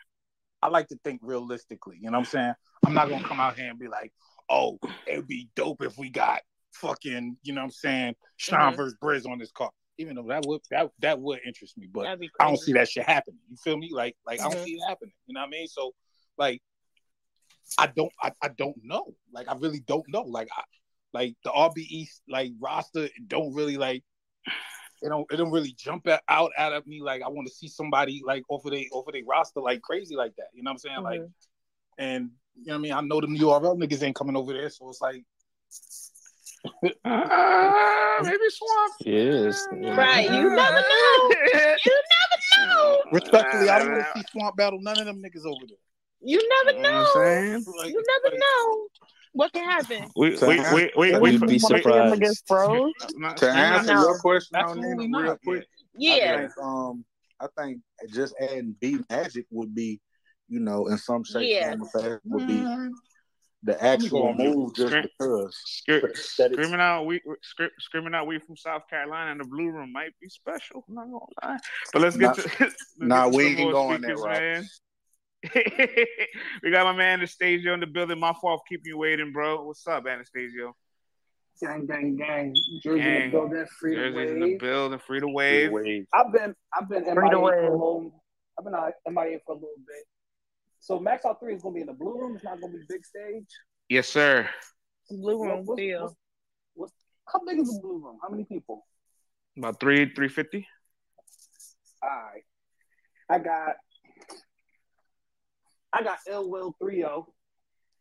I 0.61 0.67
like 0.67 0.89
to 0.89 0.99
think 1.03 1.21
realistically. 1.23 1.97
You 2.01 2.11
know 2.11 2.17
what 2.17 2.27
I'm 2.27 2.31
saying? 2.31 2.53
I'm 2.85 2.93
not 2.93 3.09
gonna 3.09 3.23
come 3.23 3.39
out 3.39 3.57
here 3.57 3.69
and 3.69 3.80
be 3.80 3.88
like, 3.88 4.11
oh, 4.49 4.77
it'd 5.07 5.27
be 5.27 5.47
dope 5.55 5.81
if 5.84 5.97
we 5.97 6.09
got 6.09 6.41
fucking, 6.73 7.38
you 7.43 7.53
know 7.53 7.61
what 7.61 7.65
I'm 7.65 7.71
saying, 7.71 8.15
Sean 8.35 8.73
Mhm. 8.73 8.76
versus 8.76 8.97
Briz 9.01 9.26
on 9.26 9.39
this 9.39 9.51
card. 9.51 9.71
Even 9.99 10.15
though 10.15 10.23
that 10.23 10.45
would 10.45 10.61
that 10.71 10.89
that 10.99 11.19
would 11.19 11.39
interest 11.45 11.77
me, 11.77 11.88
but 11.91 12.07
I 12.39 12.45
don't 12.45 12.57
see 12.57 12.71
that 12.71 12.88
shit 12.88 13.03
happening. 13.05 13.39
You 13.49 13.57
feel 13.57 13.77
me? 13.77 13.91
Like 13.93 14.15
like 14.26 14.39
I 14.39 14.45
don't 14.45 14.57
Mhm. 14.57 14.63
see 14.63 14.71
it 14.76 14.88
happening. 14.88 15.13
You 15.27 15.34
know 15.34 15.41
what 15.41 15.47
I 15.47 15.49
mean? 15.49 15.67
So 15.67 15.91
like 16.38 16.61
I 17.77 17.88
don't 17.88 18.11
I, 18.23 18.31
I 18.41 18.47
don't 18.47 18.77
know. 18.81 19.13
Like 19.34 19.49
I 19.49 19.55
really 19.55 19.81
don't 19.81 20.05
know. 20.07 20.21
Like 20.21 20.47
I 20.55 20.63
like 21.11 21.35
the 21.43 21.51
RBE 21.51 22.07
like 22.30 22.53
roster 22.61 23.09
don't 23.27 23.53
really 23.53 23.76
like 23.76 24.03
it 25.01 25.09
don't 25.09 25.27
it 25.31 25.35
don't 25.35 25.51
really 25.51 25.73
jump 25.73 26.07
out 26.07 26.51
out 26.57 26.73
at 26.73 26.88
me 26.88 27.01
like 27.01 27.21
I 27.21 27.27
want 27.27 27.47
to 27.49 27.53
see 27.53 27.67
somebody 27.67 28.21
like 28.26 28.43
off 28.49 28.63
of 28.63 28.71
they 28.71 28.88
off 28.93 29.05
of 29.05 29.13
their 29.13 29.26
roster 29.27 29.59
like 29.59 29.81
crazy 29.81 30.15
like 30.15 30.34
that. 30.38 30.47
You 30.53 30.63
know 30.63 30.69
what 30.69 30.76
I'm 30.76 30.77
saying? 30.80 31.03
Like 31.03 31.19
Mhm. 31.21 31.31
and 31.97 32.31
you 32.55 32.67
know 32.67 32.73
what 32.76 32.80
I 32.80 32.81
mean? 32.81 32.93
I 32.93 33.01
know 33.01 33.19
them 33.19 33.35
URL 33.35 33.77
niggas 33.77 34.01
ain't 34.01 34.15
coming 34.15 34.38
over 34.38 34.53
there, 34.53 34.69
so 34.69 34.88
it's 34.89 35.01
like 35.01 35.26
Uh, 37.06 38.22
maybe 38.23 38.38
Swamp. 38.49 38.94
Yes. 39.06 39.68
Right, 39.72 40.30
you 40.30 40.49
never 40.49 40.81
know. 40.81 41.30
You 41.86 42.02
never 42.14 42.68
know. 42.68 43.02
respectfully, 43.11 43.69
I 43.69 43.80
don't 43.80 43.91
want 43.91 44.06
to 44.06 44.19
see 44.19 44.26
Swamp 44.31 44.56
Battle 44.57 44.80
none 44.81 44.99
of 44.99 45.06
them 45.06 45.22
niggas 45.22 45.45
over 45.45 45.65
there. 45.68 45.77
You 46.22 46.48
never 46.65 46.77
You 46.77 46.84
know 46.84 46.91
know. 46.91 47.03
what 47.03 47.18
I'm? 47.18 47.64
Like, 47.77 47.90
You 47.91 48.03
never 48.23 48.36
know 48.38 48.88
what 49.34 49.53
can 49.53 49.64
happen. 49.64 50.10
We, 50.15 50.36
To 50.38 50.48
we, 50.48 50.60
we, 50.60 50.91
we, 50.98 51.18
we, 51.18 51.31
be 51.38 51.38
we, 51.38 51.53
You 51.53 51.60
wanna 51.61 51.81
see 51.81 52.14
against 52.14 52.48
surprised. 52.48 52.94
To 53.38 53.49
answer 53.49 53.94
No. 53.94 54.02
your 54.02 54.19
question 54.19 54.57
on 54.57 54.64
Absolutely 54.64 55.07
Nina, 55.07 55.18
real 55.18 55.27
not. 55.30 55.41
quick, 55.44 55.61
I 55.61 55.65
Yeah. 55.98 56.38
think 56.40 56.52
um 56.61 57.06
I 57.40 57.48
think 57.57 57.80
just 58.11 58.36
adding 58.41 58.76
B 58.81 58.99
Magic 59.10 59.45
would 59.49 59.73
be, 59.73 60.02
you 60.49 60.60
know, 60.60 60.88
in 60.88 60.98
some 60.98 61.23
shape, 61.23 61.49
Yeah. 61.49 61.69
form, 61.69 61.84
or 61.84 61.90
fashion 61.90 62.19
would 62.26 62.48
be 62.48 62.64
Mm, 62.64 62.91
the 63.64 63.84
actual 63.84 64.22
go 64.22 64.27
on 64.30 64.38
move 64.38 64.73
just 64.76 64.88
Scream- 64.90 65.03
because. 65.19 65.57
Scre- 65.65 65.99
But 66.02 66.15
screaming 66.53 66.80
out, 66.80 67.03
we 67.06 67.22
scre- 67.41 67.76
screaming 67.80 68.14
out, 68.15 68.26
we 68.27 68.40
from 68.40 68.56
South 68.56 68.84
Carolina 68.90 69.31
in 69.31 69.38
the 69.38 69.44
blue 69.45 69.69
room 69.69 69.91
might 69.91 70.11
be 70.22 70.30
special. 70.30 70.86
I'm 70.88 70.95
not 70.95 71.06
gonna 71.06 71.26
lie, 71.44 71.60
but 71.94 72.02
let's 72.02 72.15
get 72.18 72.27
Nah- 72.27 72.34
to 72.44 72.49
let's 72.60 72.76
nah, 72.98 73.27
we 73.27 73.48
ain't 73.48 73.60
more 73.60 73.72
going 73.72 74.02
there, 74.02 74.15
speakers, 74.18 74.26
Rob. 74.26 74.40
man. 74.40 74.69
we 76.64 76.72
got 76.72 76.86
my 76.86 76.94
man 76.94 77.19
Anastasio 77.19 77.73
in 77.73 77.80
the 77.80 77.88
building. 77.88 78.19
My 78.19 78.34
fault 78.41 78.60
for 78.61 78.64
keeping 78.68 78.88
you 78.88 78.98
waiting, 78.98 79.31
bro. 79.31 79.64
What's 79.64 79.86
up, 79.88 80.06
Anastasio? 80.06 80.76
Gang, 81.61 81.86
gang, 81.86 82.15
gang. 82.18 82.53
Jersey 82.81 82.99
in 82.99 83.06
Gang. 83.06 83.31
the 83.31 83.38
building, 83.38 83.65
free 83.80 83.95
to 83.95 84.11
Jersey's 84.11 84.31
in 84.31 84.40
the 84.40 84.57
building. 84.57 84.99
Free 84.99 85.19
to 85.19 85.27
wave. 85.27 86.06
I've 86.14 86.31
been, 86.34 86.56
I've 86.73 86.90
been 86.90 87.03
Free 87.03 87.14
MIA 87.15 87.30
to 87.31 87.38
for 87.38 87.53
a 87.53 87.61
little. 87.61 88.23
I've 88.57 88.65
been 88.65 88.73
uh, 88.76 88.91
MIA 89.07 89.40
for 89.45 89.52
a 89.53 89.56
little 89.56 89.69
bit. 89.86 90.06
So 90.80 90.99
Max 90.99 91.26
Out 91.26 91.39
Three 91.39 91.53
is 91.56 91.61
gonna 91.61 91.76
be 91.76 91.81
in 91.81 91.88
the 91.88 91.93
blue 91.93 92.19
room. 92.19 92.35
It's 92.35 92.43
not 92.43 92.60
gonna 92.61 92.73
be 92.73 92.80
big 92.88 93.06
stage. 93.06 93.47
Yes, 93.89 94.07
sir. 94.07 94.49
Blue 95.10 95.43
room 95.43 95.65
what's- 95.65 95.77
deal. 95.80 96.01
what's- 96.03 96.15
what's- 96.76 96.93
how 97.31 97.39
big 97.45 97.60
is 97.60 97.73
the 97.73 97.81
blue 97.81 97.99
room? 97.99 98.19
How 98.22 98.30
many 98.30 98.43
people? 98.45 98.85
About 99.57 99.80
three, 99.80 100.14
three 100.14 100.30
fifty. 100.30 100.68
All 102.01 102.10
right. 102.10 102.43
I 103.30 103.39
got, 103.39 103.76
I 105.91 106.03
got 106.03 106.19
Ill 106.27 106.49
Will 106.49 106.73
Three 106.80 107.03
O. 107.03 107.34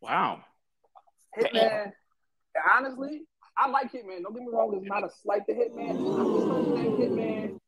Wow. 0.01 0.43
Hitman. 1.37 1.91
Honestly, 2.73 3.27
I 3.57 3.69
like 3.69 3.91
Hitman. 3.91 4.23
Don't 4.23 4.33
get 4.33 4.41
me 4.43 4.49
wrong. 4.51 4.73
It's 4.75 4.87
not 4.87 5.03
a 5.03 5.09
slight 5.09 5.45
to 5.47 5.53
Hitman. 5.53 5.89
I 5.89 5.93
just 5.93 6.47
don't 6.47 6.75
think 6.75 6.99
Hitman 6.99 7.59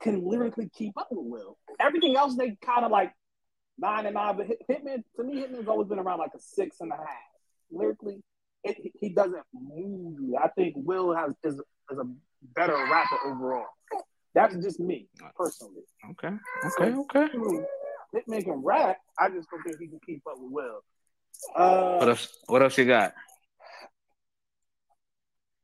can 0.00 0.26
lyrically 0.28 0.68
keep 0.70 0.98
up 0.98 1.08
with 1.12 1.24
Will. 1.26 1.56
Everything 1.78 2.16
else 2.16 2.36
they 2.36 2.56
kind 2.60 2.84
of 2.84 2.90
like 2.90 3.12
nine 3.82 4.06
and 4.06 4.14
nine, 4.14 4.36
but 4.36 4.46
Hit- 4.46 4.62
Hitman 4.70 5.02
to 5.16 5.24
me, 5.24 5.42
Hitman's 5.42 5.68
always 5.68 5.88
been 5.88 5.98
around 5.98 6.20
like 6.20 6.30
a 6.34 6.40
six 6.40 6.76
and 6.80 6.92
a 6.92 6.96
half. 6.96 7.06
Lyrically, 7.70 8.22
it, 8.64 8.76
he- 8.76 8.92
he 8.98 9.08
doesn't 9.10 9.42
move 9.52 10.18
you. 10.20 10.38
I 10.42 10.48
think 10.48 10.74
Will 10.78 11.14
has 11.14 11.32
is, 11.44 11.54
is 11.90 11.98
a 11.98 12.04
better 12.54 12.74
rapper 12.74 13.16
overall. 13.26 13.66
That's 14.34 14.54
just 14.56 14.80
me 14.80 15.08
personally. 15.36 15.82
Okay. 16.12 16.34
Okay. 16.80 16.94
Okay. 16.94 17.28
Hitman 18.14 18.44
can 18.44 18.62
rap. 18.62 18.98
I 19.18 19.28
just 19.28 19.48
don't 19.50 19.62
think 19.64 19.78
he 19.80 19.88
can 19.88 20.00
keep 20.06 20.22
up 20.30 20.36
with 20.38 20.52
Will. 20.52 20.80
Uh, 21.56 21.98
What 21.98 22.08
else? 22.08 22.28
What 22.46 22.62
else 22.62 22.78
you 22.78 22.84
got? 22.86 23.14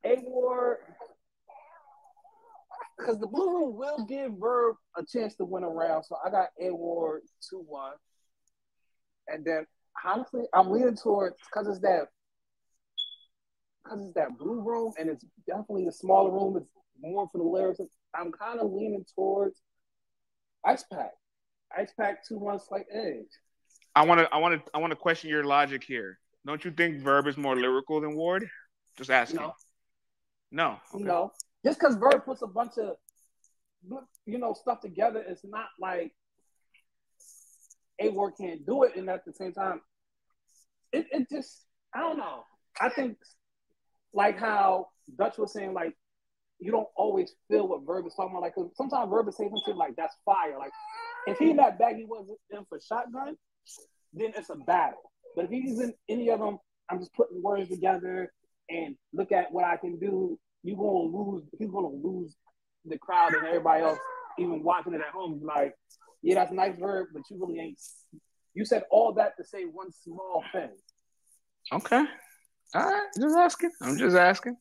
A 0.04 0.16
Ward, 0.22 0.78
because 2.96 3.18
the 3.18 3.26
Blue 3.26 3.46
Room 3.58 3.76
will 3.76 4.04
give 4.06 4.32
Verb 4.38 4.76
a 4.96 5.04
chance 5.04 5.34
to 5.36 5.44
win 5.44 5.64
a 5.64 5.68
round. 5.68 6.04
So 6.06 6.16
I 6.24 6.30
got 6.30 6.48
A 6.60 6.70
Ward 6.74 7.22
2 7.50 7.58
1. 7.66 7.92
And 9.32 9.44
then, 9.44 9.66
honestly, 10.04 10.42
I'm 10.54 10.70
leaning 10.70 10.96
towards, 10.96 11.36
because 11.50 11.68
it's 11.68 11.80
that. 11.80 12.08
Because 13.84 14.00
it's 14.04 14.14
that 14.14 14.38
blue 14.38 14.60
room 14.60 14.92
and 14.98 15.08
it's 15.08 15.24
definitely 15.46 15.84
the 15.84 15.92
smaller 15.92 16.30
room, 16.30 16.56
it's 16.56 16.68
more 17.00 17.28
for 17.30 17.38
the 17.38 17.44
lyrics. 17.44 17.80
I'm 18.14 18.32
kind 18.32 18.60
of 18.60 18.70
leaning 18.72 19.04
towards 19.14 19.60
Ice 20.64 20.84
Pack. 20.92 21.12
Ice 21.76 21.92
Pack 21.98 22.26
2 22.26 22.40
months 22.40 22.66
like 22.70 22.86
edge. 22.92 23.26
I 23.94 24.04
want 24.04 24.20
to. 24.20 24.28
I 24.32 24.38
want 24.38 24.64
to. 24.64 24.70
I 24.74 24.78
want 24.78 24.90
to 24.92 24.96
question 24.96 25.28
your 25.30 25.44
logic 25.44 25.82
here. 25.84 26.18
Don't 26.46 26.64
you 26.64 26.70
think 26.70 27.00
Verb 27.00 27.26
is 27.26 27.36
more 27.36 27.56
lyrical 27.56 28.00
than 28.00 28.14
Ward? 28.14 28.48
Just 28.96 29.10
asking. 29.10 29.40
No. 29.40 29.54
No. 30.50 30.78
You 30.94 31.04
know, 31.04 31.32
just 31.64 31.78
because 31.78 31.96
Verb 31.96 32.24
puts 32.24 32.42
a 32.42 32.46
bunch 32.46 32.78
of, 32.78 32.96
you 34.24 34.38
know, 34.38 34.54
stuff 34.54 34.80
together, 34.80 35.22
it's 35.26 35.44
not 35.44 35.66
like 35.78 36.14
A 38.00 38.08
Ward 38.10 38.34
can't 38.40 38.64
do 38.66 38.84
it. 38.84 38.96
And 38.96 39.08
at 39.08 39.24
the 39.24 39.32
same 39.32 39.52
time, 39.52 39.80
it, 40.92 41.06
it 41.10 41.28
just, 41.30 41.64
I 41.94 42.00
don't 42.00 42.18
know. 42.18 42.44
I 42.80 42.88
think 42.88 43.16
like 44.12 44.38
how 44.38 44.88
Dutch 45.16 45.38
was 45.38 45.52
saying, 45.52 45.74
like 45.74 45.94
you 46.60 46.72
don't 46.72 46.88
always 46.96 47.32
feel 47.48 47.68
what 47.68 47.86
Verb 47.86 48.06
is 48.06 48.14
talking 48.14 48.32
about. 48.32 48.42
Like 48.42 48.54
sometimes 48.74 49.10
Verb 49.10 49.28
is 49.28 49.36
saying 49.36 49.50
shit 49.64 49.76
like 49.76 49.94
that's 49.96 50.14
fire. 50.24 50.58
Like 50.58 50.72
if 51.26 51.38
he 51.38 51.52
that 51.54 51.78
bag 51.78 51.96
he 51.96 52.04
wasn't 52.04 52.38
in 52.50 52.64
for 52.68 52.78
shotgun, 52.80 53.36
then 54.12 54.32
it's 54.36 54.50
a 54.50 54.56
battle. 54.56 55.10
But 55.36 55.46
if 55.46 55.50
he's 55.50 55.80
in 55.80 55.94
any 56.08 56.30
of 56.30 56.40
them, 56.40 56.58
I'm 56.90 56.98
just 56.98 57.14
putting 57.14 57.42
words 57.42 57.68
together 57.68 58.32
and 58.68 58.96
look 59.12 59.32
at 59.32 59.52
what 59.52 59.64
I 59.64 59.76
can 59.76 59.98
do. 59.98 60.38
You 60.62 60.76
gonna 60.76 61.16
lose. 61.16 61.44
He's 61.58 61.70
gonna 61.70 61.88
lose 61.88 62.34
the 62.84 62.98
crowd 62.98 63.34
and 63.34 63.46
everybody 63.46 63.84
else, 63.84 63.98
even 64.38 64.62
watching 64.62 64.94
it 64.94 65.00
at 65.00 65.12
home. 65.12 65.40
Like, 65.44 65.74
yeah, 66.22 66.34
that's 66.36 66.52
a 66.52 66.54
nice 66.54 66.76
verb, 66.78 67.08
but 67.12 67.22
you 67.30 67.38
really 67.44 67.60
ain't. 67.60 67.78
You 68.54 68.64
said 68.64 68.84
all 68.90 69.12
that 69.14 69.36
to 69.38 69.44
say 69.44 69.64
one 69.64 69.92
small 69.92 70.42
thing. 70.52 70.70
Okay. 71.72 72.04
All 72.74 72.82
right. 72.82 73.06
Just 73.20 73.36
asking. 73.36 73.70
I'm 73.82 73.96
just 73.98 74.16
asking. 74.16 74.56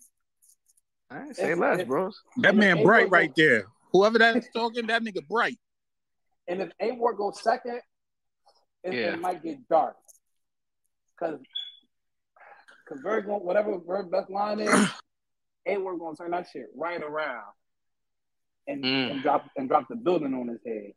All 1.11 1.17
right. 1.19 1.35
Say 1.35 1.51
If- 1.53 1.57
less, 1.59 1.79
if- 1.79 1.88
bros. 1.88 2.21
That 2.38 2.55
man 2.55 2.84
bright 2.84 3.09
right 3.09 3.29
go- 3.29 3.34
there. 3.43 3.63
Whoever 3.93 4.19
that's 4.19 4.47
talking, 4.53 4.88
that 4.88 5.01
nigga 5.01 5.25
bright. 5.27 5.57
And 6.47 6.61
if 6.61 6.71
A 6.79 6.91
Ward 6.91 7.17
goes 7.17 7.41
second, 7.41 7.81
it, 8.84 8.93
Yeah. 8.93 9.13
it 9.13 9.19
might 9.19 9.41
get 9.41 9.67
dark. 9.67 9.95
Cause, 11.19 11.39
cause 12.88 12.99
Verb, 13.01 13.25
gon- 13.25 13.43
whatever 13.43 13.77
Verb 13.79 14.11
best 14.11 14.29
line 14.29 14.59
is, 14.59 14.69
A 15.65 15.77
Ward 15.77 15.99
gonna 15.99 16.15
turn 16.15 16.31
that 16.31 16.47
shit 16.51 16.67
right 16.75 17.01
around 17.01 17.51
and, 18.67 18.84
Mm. 18.84 19.11
and 19.11 19.21
drop 19.23 19.49
and 19.57 19.67
drop 19.67 19.88
the 19.89 19.95
building 19.95 20.34
on 20.34 20.47
his 20.49 20.59
head. 20.65 20.93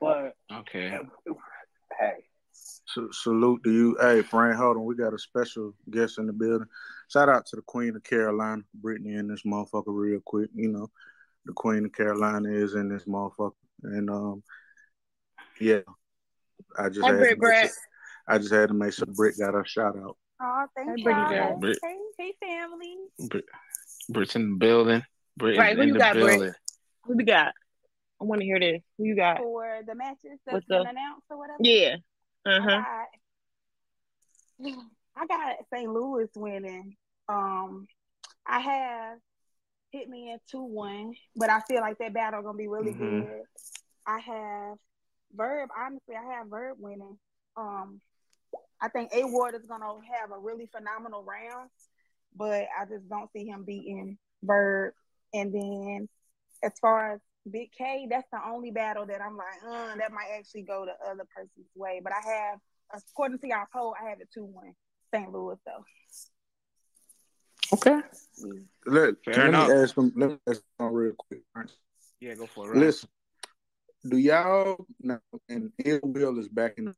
But 0.00 0.34
Okay. 0.52 0.90
hey, 1.98 2.24
So, 2.52 3.08
salute 3.12 3.62
to 3.64 3.72
you. 3.72 3.96
Hey, 4.00 4.22
Frank, 4.22 4.56
hold 4.56 4.76
on. 4.76 4.84
We 4.84 4.94
got 4.94 5.14
a 5.14 5.18
special 5.18 5.74
guest 5.90 6.18
in 6.18 6.26
the 6.26 6.32
building. 6.32 6.68
Shout 7.08 7.28
out 7.28 7.46
to 7.46 7.56
the 7.56 7.62
Queen 7.62 7.96
of 7.96 8.04
Carolina, 8.04 8.62
Brittany, 8.74 9.14
in 9.14 9.28
this 9.28 9.42
motherfucker, 9.42 9.84
real 9.86 10.20
quick. 10.24 10.50
You 10.54 10.68
know, 10.68 10.90
the 11.44 11.52
Queen 11.52 11.84
of 11.84 11.92
Carolina 11.92 12.50
is 12.50 12.74
in 12.74 12.88
this 12.88 13.04
motherfucker. 13.04 13.52
And, 13.82 14.10
um, 14.10 14.42
yeah, 15.60 15.80
I 16.78 16.88
just 16.88 17.08
Hi, 17.08 17.14
had 17.14 17.30
to 17.30 17.36
Britt, 17.36 17.38
make 17.40 17.70
sure, 17.70 17.70
I 18.28 18.38
just 18.38 18.52
had 18.52 18.68
to 18.68 18.74
make 18.74 18.92
sure 18.92 19.06
Britt 19.06 19.38
got 19.38 19.54
a 19.54 19.64
shout 19.66 19.96
out. 19.96 20.16
Oh, 20.40 20.66
thank 20.76 20.90
Hey, 20.90 20.96
you. 20.96 21.04
Brittany 21.04 21.26
Hey, 21.28 21.34
girl. 21.34 21.58
Brit, 21.58 21.78
hey, 22.18 22.32
family. 22.40 22.96
Brit, 23.28 23.44
Brit's 24.08 24.36
in 24.36 24.50
the 24.50 24.56
building. 24.56 25.02
Brit 25.36 25.54
is 25.54 25.58
Right, 25.58 25.76
who 25.76 25.82
in 25.82 25.88
you 25.88 25.94
the 25.94 26.00
got, 26.00 26.14
building. 26.14 26.38
Britt? 26.38 26.54
Who 27.04 27.16
we 27.16 27.24
got? 27.24 27.52
I 28.20 28.24
want 28.24 28.40
to 28.40 28.44
hear 28.46 28.58
this. 28.60 28.82
Who 28.96 29.04
you 29.04 29.14
got? 29.16 29.38
For 29.38 29.80
the 29.86 29.94
matches 29.94 30.38
that's 30.44 30.54
What's 30.54 30.66
been 30.66 30.82
the- 30.84 30.90
announced 30.90 31.26
or 31.30 31.38
whatever. 31.38 31.58
Yeah. 31.60 31.96
Uh 32.46 32.60
huh. 32.60 32.82
I 32.82 33.04
got, 34.62 34.78
I 35.16 35.26
got 35.26 35.56
St. 35.72 35.90
Louis 35.92 36.28
winning. 36.36 36.96
Um, 37.28 37.86
I 38.46 38.60
have 38.60 39.18
hit 39.92 40.08
me 40.08 40.32
at 40.32 40.40
two 40.50 40.62
one, 40.62 41.14
but 41.36 41.50
I 41.50 41.60
feel 41.60 41.80
like 41.80 41.98
that 41.98 42.14
battle 42.14 42.42
gonna 42.42 42.58
be 42.58 42.68
really 42.68 42.92
Mhm. 42.94 43.26
good. 43.26 43.42
I 44.06 44.18
have 44.20 44.78
Verb. 45.32 45.70
Honestly, 45.76 46.16
I 46.16 46.24
have 46.34 46.48
Verb 46.48 46.78
winning. 46.80 47.18
Um, 47.56 48.00
I 48.80 48.88
think 48.88 49.12
A 49.12 49.24
Ward 49.24 49.54
is 49.54 49.66
gonna 49.66 50.00
have 50.18 50.30
a 50.32 50.38
really 50.38 50.66
phenomenal 50.66 51.22
round, 51.22 51.70
but 52.34 52.66
I 52.78 52.84
just 52.86 53.08
don't 53.08 53.30
see 53.32 53.46
him 53.46 53.64
beating 53.64 54.18
Verb. 54.42 54.94
And 55.34 55.52
then 55.54 56.08
as 56.62 56.78
far 56.80 57.12
as 57.12 57.20
Big 57.48 57.70
K, 57.72 58.06
that's 58.10 58.28
the 58.32 58.38
only 58.46 58.70
battle 58.70 59.06
that 59.06 59.20
I'm 59.20 59.36
like, 59.36 59.46
uh, 59.66 59.96
that 59.96 60.12
might 60.12 60.28
actually 60.38 60.62
go 60.62 60.86
the 60.86 60.94
other 61.08 61.24
person's 61.34 61.66
way. 61.74 62.00
But 62.02 62.12
I 62.12 62.28
have, 62.30 62.58
according 62.94 63.38
to 63.38 63.50
our 63.50 63.68
poll, 63.72 63.94
I 64.00 64.08
have 64.10 64.20
it 64.20 64.28
two 64.32 64.44
one 64.44 64.74
St. 65.12 65.30
Louis 65.32 65.56
though. 65.66 65.84
Okay. 67.74 68.00
Let, 68.86 69.14
Fair 69.24 69.34
let 69.34 69.48
enough. 69.48 69.68
me 69.68 69.74
ask 69.74 69.94
them, 69.94 70.12
let 70.16 70.30
me 70.30 70.38
ask 70.48 70.62
them 70.78 70.92
real 70.92 71.12
quick. 71.16 71.42
right? 71.54 71.70
Yeah, 72.20 72.34
go 72.34 72.46
for 72.46 72.66
it. 72.66 72.70
Ryan. 72.70 72.80
Listen, 72.80 73.08
do 74.08 74.16
y'all 74.16 74.86
now? 75.00 75.20
And 75.48 75.72
Ill 75.84 76.00
Will 76.02 76.38
is 76.38 76.48
back 76.48 76.74
in. 76.78 76.94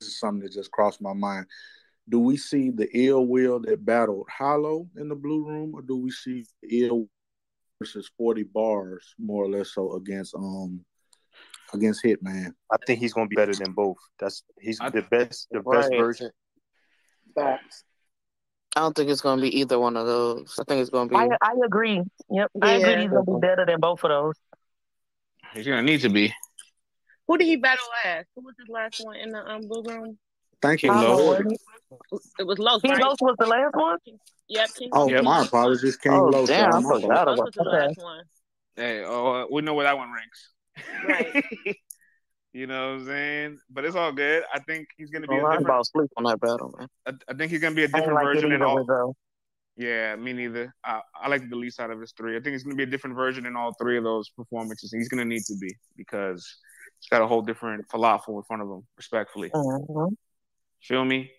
This 0.00 0.08
is 0.08 0.18
something 0.18 0.40
that 0.42 0.52
just 0.52 0.70
crossed 0.70 1.02
my 1.02 1.12
mind. 1.12 1.46
Do 2.08 2.20
we 2.20 2.36
see 2.36 2.70
the 2.70 2.88
Ill 2.96 3.26
Will 3.26 3.60
that 3.60 3.84
battled 3.84 4.26
Holla 4.30 4.82
in 4.96 5.08
the 5.08 5.14
Blue 5.14 5.46
Room, 5.46 5.74
or 5.74 5.82
do 5.82 5.96
we 5.96 6.10
see 6.10 6.46
Ill 6.68 7.06
versus 7.80 8.10
Forty 8.16 8.42
Bars 8.44 9.14
more 9.18 9.44
or 9.44 9.48
less 9.48 9.72
so 9.74 9.94
against 9.94 10.34
um 10.34 10.84
against 11.74 12.04
Hitman? 12.04 12.52
I 12.70 12.76
think 12.86 13.00
he's 13.00 13.12
gonna 13.12 13.26
be 13.28 13.36
better 13.36 13.54
than 13.54 13.72
both. 13.72 13.96
That's 14.20 14.44
he's 14.60 14.80
I- 14.80 14.90
the 14.90 15.02
best, 15.02 15.48
the 15.50 15.60
best 15.60 15.90
version. 15.90 16.30
facts. 17.34 17.84
I 18.76 18.80
don't 18.80 18.94
think 18.94 19.10
it's 19.10 19.20
gonna 19.20 19.42
be 19.42 19.58
either 19.60 19.80
one 19.80 19.96
of 19.96 20.06
those. 20.06 20.56
I 20.60 20.62
think 20.64 20.80
it's 20.80 20.90
gonna 20.90 21.08
be. 21.08 21.16
I 21.16 21.26
I 21.42 21.54
agree. 21.64 22.02
Yep, 22.30 22.50
I 22.62 22.74
agree. 22.76 23.02
He's 23.02 23.10
gonna 23.10 23.24
be 23.24 23.40
better 23.40 23.66
than 23.66 23.80
both 23.80 24.04
of 24.04 24.10
those. 24.10 24.34
He's 25.54 25.66
gonna 25.66 25.82
need 25.82 26.02
to 26.02 26.08
be. 26.10 26.32
Who 27.26 27.38
did 27.38 27.46
he 27.46 27.56
battle 27.56 27.84
last? 28.04 28.26
Who 28.36 28.42
was 28.42 28.54
his 28.58 28.68
last 28.68 29.00
one 29.04 29.16
in 29.16 29.30
the 29.30 29.44
um 29.44 29.62
blue 29.66 29.82
room? 29.82 30.18
Thank 30.62 30.82
you. 30.82 30.90
King 30.90 30.98
Hollow, 30.98 31.16
Los. 31.16 31.40
it? 31.40 32.20
It 32.38 32.44
was 32.46 32.58
Los, 32.58 32.82
King 32.82 32.92
right? 32.92 33.02
Los 33.02 33.16
was 33.20 33.36
the 33.38 33.46
last 33.46 33.74
one. 33.74 33.98
Yep. 34.48 34.70
King 34.78 34.90
Oh, 34.92 35.08
Yep. 35.08 35.24
my 35.24 35.42
apologies, 35.42 35.96
King 35.96 36.12
Oh, 36.12 36.24
Low. 36.24 36.46
damn, 36.46 36.70
Sorry, 36.70 36.72
I 36.72 36.80
my 36.80 36.90
forgot 36.90 37.00
fault. 37.00 37.22
About 37.22 37.38
was 37.38 37.54
the 37.54 37.62
last 37.64 37.96
one. 37.98 38.24
Hey, 38.76 39.02
oh, 39.04 39.26
uh, 39.42 39.46
we 39.50 39.62
know 39.62 39.74
where 39.74 39.84
that 39.84 39.96
one 39.96 40.12
ranks. 40.12 40.50
Right. 41.04 41.44
you 42.52 42.66
know 42.66 42.92
what 42.92 43.00
I'm 43.00 43.06
saying? 43.06 43.58
But 43.70 43.84
it's 43.84 43.96
all 43.96 44.12
good. 44.12 44.44
I 44.52 44.58
think 44.60 44.88
he's 44.96 45.10
gonna 45.10 45.26
be 45.26 45.34
Oh, 45.34 45.38
a 45.38 45.42
I'm 45.44 45.50
different. 45.50 45.66
about 45.66 45.86
sleep 45.86 46.10
on 46.16 46.24
that 46.24 46.40
battle, 46.40 46.74
man. 46.78 46.88
I, 47.06 47.12
I 47.32 47.34
think 47.34 47.50
he's 47.50 47.60
gonna 47.60 47.74
be 47.74 47.84
a 47.84 47.88
different 47.88 48.14
like 48.14 48.24
version 48.24 48.52
in 48.52 48.62
all. 48.62 48.84
though. 48.84 49.14
Yeah, 49.76 50.14
me 50.16 50.32
neither. 50.34 50.74
I, 50.84 51.00
I 51.14 51.28
like 51.28 51.48
the 51.48 51.56
least 51.56 51.80
out 51.80 51.90
of 51.90 52.00
his 52.00 52.12
three. 52.12 52.36
I 52.36 52.40
think 52.40 52.54
it's 52.54 52.64
going 52.64 52.72
to 52.72 52.76
be 52.76 52.82
a 52.82 52.90
different 52.90 53.16
version 53.16 53.46
in 53.46 53.56
all 53.56 53.72
three 53.80 53.96
of 53.96 54.04
those 54.04 54.28
performances. 54.28 54.92
He's 54.92 55.08
going 55.08 55.20
to 55.20 55.24
need 55.24 55.42
to 55.46 55.56
be 55.58 55.74
because 55.96 56.44
he's 56.98 57.08
got 57.08 57.22
a 57.22 57.26
whole 57.26 57.40
different 57.40 57.88
falafel 57.88 58.36
in 58.36 58.42
front 58.42 58.60
of 58.62 58.68
him, 58.68 58.82
respectfully. 58.98 59.48
Mhm. 59.54 60.16
Feel 60.82 61.04
me? 61.04 61.30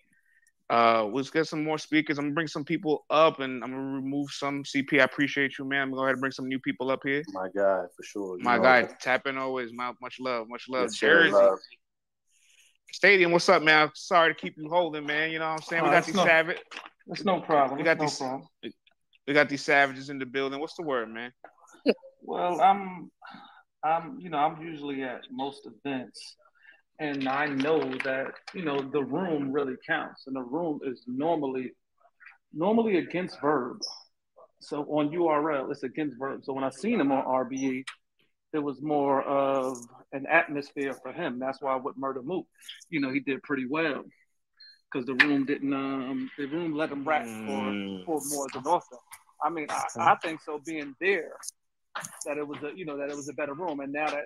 Uh, 0.70 1.04
let's 1.04 1.28
get 1.28 1.46
some 1.46 1.62
more 1.64 1.76
speakers. 1.76 2.16
I'm 2.18 2.24
going 2.24 2.32
to 2.32 2.34
bring 2.34 2.46
some 2.46 2.64
people 2.64 3.04
up 3.10 3.40
and 3.40 3.62
I'm 3.62 3.70
going 3.72 3.82
to 3.84 3.92
remove 3.92 4.30
some. 4.30 4.62
CP, 4.64 5.00
I 5.00 5.04
appreciate 5.04 5.58
you, 5.58 5.66
man. 5.66 5.82
I'm 5.82 5.88
going 5.90 5.96
to 5.96 5.96
go 5.96 6.02
ahead 6.04 6.14
and 6.14 6.20
bring 6.20 6.32
some 6.32 6.48
new 6.48 6.58
people 6.60 6.90
up 6.90 7.00
here. 7.04 7.22
My 7.32 7.48
guy, 7.54 7.82
for 7.94 8.02
sure. 8.02 8.38
You 8.38 8.44
My 8.44 8.56
know 8.56 8.62
guy, 8.62 8.88
tapping 9.00 9.36
always. 9.36 9.70
My, 9.74 9.92
much 10.00 10.16
love, 10.18 10.46
much 10.48 10.66
love. 10.70 10.84
Yes, 10.84 10.98
sir, 10.98 11.24
Jersey. 11.24 11.32
love. 11.34 11.58
Stadium, 12.92 13.32
what's 13.32 13.48
up, 13.48 13.62
man? 13.62 13.90
Sorry 13.94 14.32
to 14.34 14.38
keep 14.40 14.54
you 14.56 14.68
holding, 14.70 15.04
man. 15.04 15.30
You 15.30 15.40
know 15.40 15.46
what 15.46 15.56
I'm 15.56 15.62
saying? 15.62 15.82
We 15.82 15.90
got 15.90 16.04
these 16.06 16.14
no- 16.14 16.24
savage. 16.24 16.58
That's 17.06 17.24
no 17.24 17.40
problem. 17.40 17.78
We 17.78 17.84
got 17.84 17.98
That's 17.98 18.12
these. 18.12 18.20
no 18.20 18.26
problem. 18.28 18.48
We 19.26 19.34
got 19.34 19.48
these 19.48 19.62
savages 19.62 20.08
in 20.10 20.18
the 20.18 20.26
building. 20.26 20.58
What's 20.60 20.74
the 20.74 20.82
word, 20.82 21.08
man? 21.08 21.32
Well, 22.22 22.60
I'm, 22.60 23.10
I'm, 23.84 24.18
you 24.20 24.30
know, 24.30 24.38
I'm 24.38 24.62
usually 24.62 25.02
at 25.02 25.22
most 25.30 25.66
events, 25.66 26.36
and 26.98 27.28
I 27.28 27.46
know 27.46 27.80
that 28.04 28.32
you 28.54 28.64
know 28.64 28.80
the 28.80 29.02
room 29.02 29.52
really 29.52 29.74
counts, 29.86 30.26
and 30.26 30.36
the 30.36 30.42
room 30.42 30.80
is 30.84 31.02
normally, 31.06 31.72
normally 32.52 32.98
against 32.98 33.40
verb. 33.40 33.78
So 34.60 34.82
on 34.84 35.10
URL, 35.10 35.70
it's 35.72 35.82
against 35.82 36.18
verb. 36.18 36.44
So 36.44 36.52
when 36.52 36.64
I 36.64 36.70
seen 36.70 37.00
him 37.00 37.10
on 37.10 37.24
RBE, 37.24 37.84
it 38.52 38.58
was 38.58 38.80
more 38.80 39.22
of 39.22 39.78
an 40.12 40.26
atmosphere 40.26 40.94
for 41.02 41.12
him. 41.12 41.38
That's 41.38 41.60
why 41.60 41.74
with 41.76 41.98
Murda 41.98 42.22
Mook, 42.22 42.46
you 42.90 43.00
know, 43.00 43.10
he 43.10 43.18
did 43.20 43.42
pretty 43.42 43.66
well 43.66 44.04
because 44.92 45.06
the 45.06 45.14
room 45.26 45.46
didn't, 45.46 45.72
um, 45.72 46.30
the 46.38 46.46
room 46.46 46.74
let 46.74 46.90
him 46.90 47.02
rap 47.08 47.24
Mm. 47.24 47.46
for 48.04 48.20
for 48.20 48.28
more 48.28 48.46
than 48.52 48.64
author. 48.64 48.98
I 49.42 49.48
mean, 49.50 49.66
I, 49.70 49.84
I 49.98 50.14
think 50.16 50.40
so. 50.42 50.60
Being 50.64 50.94
there, 51.00 51.32
that 52.26 52.38
it 52.38 52.46
was 52.46 52.58
a 52.62 52.70
you 52.76 52.84
know 52.84 52.96
that 52.96 53.10
it 53.10 53.16
was 53.16 53.28
a 53.28 53.32
better 53.34 53.54
room, 53.54 53.80
and 53.80 53.92
now 53.92 54.06
that 54.06 54.24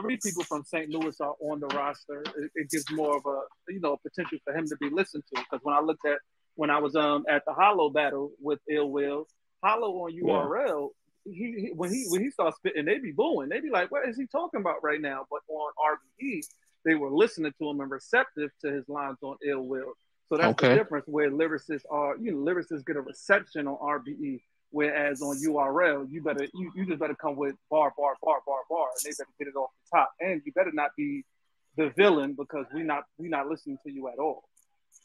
three 0.00 0.18
people 0.22 0.44
from 0.44 0.64
St. 0.64 0.88
Louis 0.90 1.20
are 1.20 1.34
on 1.40 1.60
the 1.60 1.66
roster, 1.68 2.22
it, 2.22 2.50
it 2.54 2.70
gives 2.70 2.90
more 2.92 3.16
of 3.16 3.26
a 3.26 3.72
you 3.72 3.80
know 3.80 3.96
potential 3.96 4.38
for 4.44 4.54
him 4.54 4.66
to 4.68 4.76
be 4.76 4.90
listened 4.90 5.24
to. 5.34 5.40
Because 5.42 5.60
when 5.64 5.74
I 5.74 5.80
looked 5.80 6.06
at 6.06 6.18
when 6.54 6.70
I 6.70 6.78
was 6.78 6.94
um 6.96 7.24
at 7.28 7.44
the 7.46 7.52
Holla 7.52 7.90
battle 7.90 8.32
with 8.40 8.60
Ill 8.70 8.90
Will, 8.90 9.26
Holla 9.62 9.86
on 9.88 10.12
URL, 10.12 10.90
he, 11.24 11.32
he 11.32 11.72
when 11.74 11.92
he 11.92 12.06
when 12.08 12.22
he 12.22 12.30
starts 12.30 12.56
spitting, 12.56 12.84
they 12.84 12.98
be 12.98 13.12
booing. 13.12 13.48
They 13.48 13.60
be 13.60 13.70
like, 13.70 13.90
"What 13.90 14.08
is 14.08 14.16
he 14.16 14.26
talking 14.26 14.60
about 14.60 14.82
right 14.82 15.00
now?" 15.00 15.26
But 15.30 15.40
on 15.48 15.72
RBE, 16.22 16.42
they 16.84 16.94
were 16.94 17.10
listening 17.10 17.52
to 17.60 17.68
him 17.68 17.80
and 17.80 17.90
receptive 17.90 18.50
to 18.62 18.72
his 18.72 18.88
lines 18.88 19.18
on 19.22 19.36
Ill 19.46 19.62
Will. 19.62 19.92
So 20.28 20.36
that's 20.36 20.50
Okay. 20.60 20.68
the 20.68 20.74
difference 20.74 21.06
where 21.08 21.30
lyricists 21.30 21.84
are, 21.90 22.16
you 22.18 22.32
know, 22.32 22.38
lyricists 22.38 22.84
get 22.84 22.96
a 22.96 23.00
reception 23.00 23.66
on 23.66 23.76
RBE, 23.78 24.42
whereas 24.70 25.22
on 25.22 25.36
URL, 25.42 26.10
you 26.10 26.22
better 26.22 26.46
you, 26.54 26.72
you 26.74 26.86
just 26.86 26.98
better 26.98 27.14
come 27.14 27.36
with 27.36 27.56
bar, 27.70 27.92
bar, 27.96 28.14
bar, 28.22 28.38
bar, 28.46 28.60
bar, 28.68 28.88
and 28.94 29.04
they 29.04 29.16
better 29.16 29.30
get 29.38 29.48
it 29.48 29.56
off 29.56 29.70
the 29.84 29.98
top. 29.98 30.12
And 30.20 30.42
you 30.44 30.52
better 30.52 30.72
not 30.72 30.90
be 30.96 31.24
the 31.76 31.90
villain 31.96 32.34
because 32.34 32.66
we 32.74 32.82
not 32.82 33.04
we 33.18 33.28
not 33.28 33.48
listening 33.48 33.78
to 33.86 33.92
you 33.92 34.08
at 34.08 34.18
all. 34.18 34.44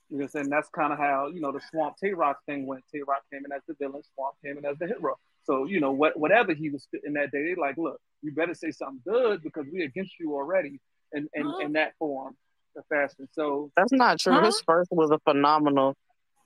You 0.10 0.18
know 0.18 0.24
what 0.24 0.36
I'm 0.36 0.44
saying? 0.44 0.50
That's 0.50 0.70
kind 0.70 0.94
of 0.94 1.00
how, 1.00 1.30
you 1.34 1.42
know, 1.42 1.52
the 1.52 1.62
Swamp 1.72 1.96
Tay 1.98 2.14
Roc 2.14 2.38
thing 2.46 2.68
went. 2.68 2.84
Tay 2.94 3.02
Roc 3.08 3.22
came 3.32 3.44
in 3.46 3.52
as 3.52 3.62
the 3.68 3.74
villain, 3.80 4.04
Swamp 4.14 4.36
came 4.44 4.58
in 4.58 4.66
as 4.66 4.78
the 4.78 4.88
hero. 4.88 5.18
So, 5.46 5.66
you 5.66 5.80
know, 5.80 5.92
what 5.92 6.18
whatever 6.18 6.54
he 6.54 6.70
was 6.70 6.84
spitting 6.84 7.14
that 7.14 7.32
day, 7.32 7.44
they 7.44 7.56
like, 7.60 7.78
look, 7.78 8.00
you 8.22 8.32
better 8.32 8.54
say 8.54 8.72
something 8.72 9.02
good 9.06 9.44
because 9.44 9.66
we 9.72 9.84
against 9.84 10.14
you 10.20 10.34
already 10.34 10.80
in, 11.12 11.28
in, 11.34 11.52
in 11.62 11.74
that 11.74 11.94
form, 12.00 12.36
the 12.76 12.82
fashion. 12.84 13.28
So 13.34 13.72
That's 13.76 13.92
not 13.92 14.20
true. 14.20 14.34
Huh? 14.34 14.46
His 14.46 14.62
first 14.66 14.92
was 14.92 15.12
a 15.12 15.20
phenomenal. 15.20 15.96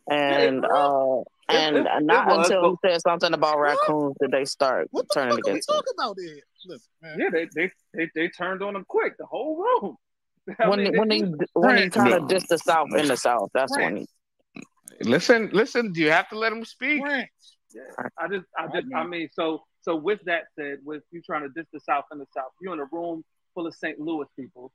And 0.10 0.66
uh, 0.66 1.18
and 1.50 1.78
it- 1.78 1.86
it 1.86 2.04
not 2.04 2.28
was, 2.28 2.46
until 2.50 2.62
but- 2.62 2.88
he 2.90 2.94
said 2.94 3.02
something 3.02 3.34
about 3.34 3.60
raccoons 3.60 4.16
did 4.22 4.32
they 4.32 4.46
start 4.46 4.90
turning 5.14 5.36
What 5.36 5.46
we 5.46 5.52
against 5.52 5.70
him. 5.70 5.76
talking 5.76 5.94
about 5.98 6.16
it? 6.20 6.44
Listen, 6.66 6.90
man. 7.02 7.20
Yeah, 7.20 7.30
they, 7.32 7.48
they 7.56 7.72
they 7.94 8.10
they 8.16 8.28
turned 8.30 8.62
on 8.64 8.76
him 8.76 8.86
quick. 8.88 9.14
The 9.18 9.26
whole 9.26 9.58
room. 9.58 9.96
I 10.60 10.70
When 10.70 10.80
mean, 10.80 10.94
he, 10.94 11.00
when 11.00 11.12
he 11.12 11.24
when 11.54 11.78
he 11.78 11.90
kind 11.90 12.14
of 12.14 12.24
dissed 12.24 12.48
the 12.48 12.58
South 12.58 12.88
in 12.96 13.08
the 13.08 13.18
South, 13.18 13.50
that's 13.54 13.76
when 13.78 13.98
he. 13.98 14.08
Listen, 15.02 15.50
listen. 15.54 15.92
Do 15.92 16.02
you 16.02 16.12
have 16.12 16.30
to 16.30 16.38
let 16.38 16.52
him 16.54 16.64
speak? 16.66 17.02
Yeah, 17.76 17.82
I 18.18 18.28
just, 18.30 18.46
I 18.58 18.66
just, 18.68 18.88
I 18.96 19.06
mean, 19.06 19.28
so, 19.34 19.62
so 19.82 19.96
with 19.98 20.22
that 20.26 20.44
said, 20.58 20.78
with 20.86 21.04
you 21.12 21.22
trying 21.22 21.42
to 21.44 21.50
diss 21.50 21.68
the 21.74 21.82
South 21.82 22.06
and 22.12 22.20
the 22.22 22.26
South, 22.34 22.46
you're 22.62 22.74
in 22.74 22.80
a 22.80 22.86
room 22.92 23.24
full 23.54 23.68
of 23.68 23.76
St. 23.76 24.00
Louis 24.00 24.26
people. 24.40 24.72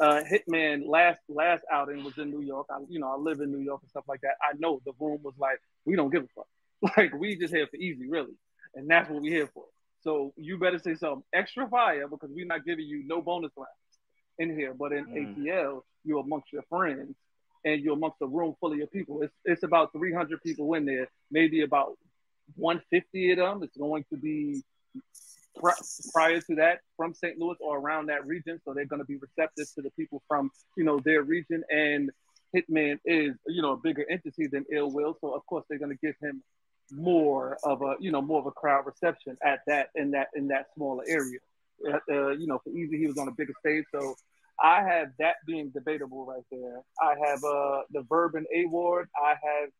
Uh, 0.00 0.22
Hitman 0.24 0.86
last 0.86 1.20
last 1.28 1.62
outing 1.72 2.02
was 2.04 2.18
in 2.18 2.30
New 2.30 2.40
York. 2.42 2.66
I, 2.70 2.78
you 2.88 2.98
know, 2.98 3.12
I 3.12 3.16
live 3.16 3.40
in 3.40 3.52
New 3.52 3.60
York 3.60 3.80
and 3.82 3.90
stuff 3.90 4.04
like 4.08 4.20
that. 4.22 4.34
I 4.42 4.54
know 4.58 4.80
the 4.84 4.92
room 4.98 5.20
was 5.22 5.34
like, 5.38 5.58
we 5.84 5.94
don't 5.96 6.10
give 6.10 6.24
a 6.24 6.28
fuck. 6.34 6.46
Like 6.96 7.14
we 7.14 7.36
just 7.36 7.54
here 7.54 7.66
for 7.66 7.76
easy, 7.76 8.08
really, 8.08 8.34
and 8.74 8.90
that's 8.90 9.08
what 9.08 9.22
we're 9.22 9.32
here 9.32 9.48
for. 9.54 9.64
So 10.02 10.32
you 10.36 10.58
better 10.58 10.78
say 10.78 10.94
something 10.96 11.22
extra 11.32 11.66
fire 11.68 12.08
because 12.08 12.30
we're 12.32 12.44
not 12.44 12.64
giving 12.66 12.84
you 12.86 13.04
no 13.06 13.22
bonus 13.22 13.52
rounds 13.56 13.70
in 14.38 14.58
here. 14.58 14.74
But 14.74 14.92
in 14.92 15.06
Mm. 15.06 15.36
ATL, 15.36 15.82
you're 16.04 16.20
amongst 16.20 16.52
your 16.52 16.62
friends 16.68 17.14
and 17.64 17.80
you're 17.80 17.94
amongst 17.94 18.18
a 18.20 18.26
room 18.26 18.54
full 18.60 18.72
of 18.72 18.78
your 18.78 18.88
people. 18.88 19.22
It's 19.22 19.32
it's 19.44 19.62
about 19.62 19.92
300 19.92 20.42
people 20.42 20.74
in 20.74 20.84
there. 20.84 21.08
Maybe 21.30 21.62
about 21.62 21.96
150 22.56 23.30
of 23.30 23.38
them 23.38 23.62
is 23.62 23.70
going 23.78 24.04
to 24.10 24.16
be 24.16 24.62
prior 26.12 26.40
to 26.40 26.54
that 26.56 26.80
from 26.96 27.14
St. 27.14 27.38
Louis 27.38 27.56
or 27.60 27.78
around 27.78 28.06
that 28.06 28.26
region. 28.26 28.60
So 28.64 28.74
they're 28.74 28.86
going 28.86 29.00
to 29.02 29.06
be 29.06 29.16
receptive 29.16 29.66
to 29.74 29.82
the 29.82 29.90
people 29.90 30.22
from 30.28 30.50
you 30.76 30.84
know 30.84 31.00
their 31.00 31.22
region. 31.22 31.62
And 31.70 32.10
Hitman 32.54 32.98
is 33.04 33.34
you 33.46 33.62
know 33.62 33.72
a 33.72 33.76
bigger 33.76 34.04
entity 34.10 34.46
than 34.46 34.64
Ill 34.72 34.90
Will, 34.90 35.16
so 35.20 35.34
of 35.34 35.44
course 35.46 35.64
they're 35.68 35.78
going 35.78 35.96
to 35.96 36.06
give 36.06 36.16
him 36.20 36.42
more 36.92 37.56
of 37.64 37.82
a 37.82 37.96
you 38.00 38.10
know 38.10 38.22
more 38.22 38.40
of 38.40 38.46
a 38.46 38.50
crowd 38.52 38.86
reception 38.86 39.36
at 39.44 39.60
that 39.66 39.88
in 39.94 40.10
that 40.12 40.28
in 40.34 40.48
that 40.48 40.66
smaller 40.74 41.04
area. 41.06 41.38
Uh, 41.86 41.98
uh, 42.10 42.30
you 42.30 42.46
know, 42.46 42.60
for 42.62 42.70
Easy, 42.70 42.98
he 42.98 43.06
was 43.06 43.18
on 43.18 43.28
a 43.28 43.32
bigger 43.32 43.52
stage, 43.60 43.84
so 43.92 44.14
I 44.62 44.82
have 44.82 45.08
that 45.18 45.36
being 45.46 45.70
debatable 45.70 46.24
right 46.24 46.44
there. 46.50 46.80
I 47.00 47.14
have 47.26 47.42
uh 47.44 47.82
the 47.90 48.02
Verb 48.08 48.34
and 48.34 48.46
A 48.54 48.66
Ward. 48.66 49.08
I 49.16 49.30
have 49.30 49.70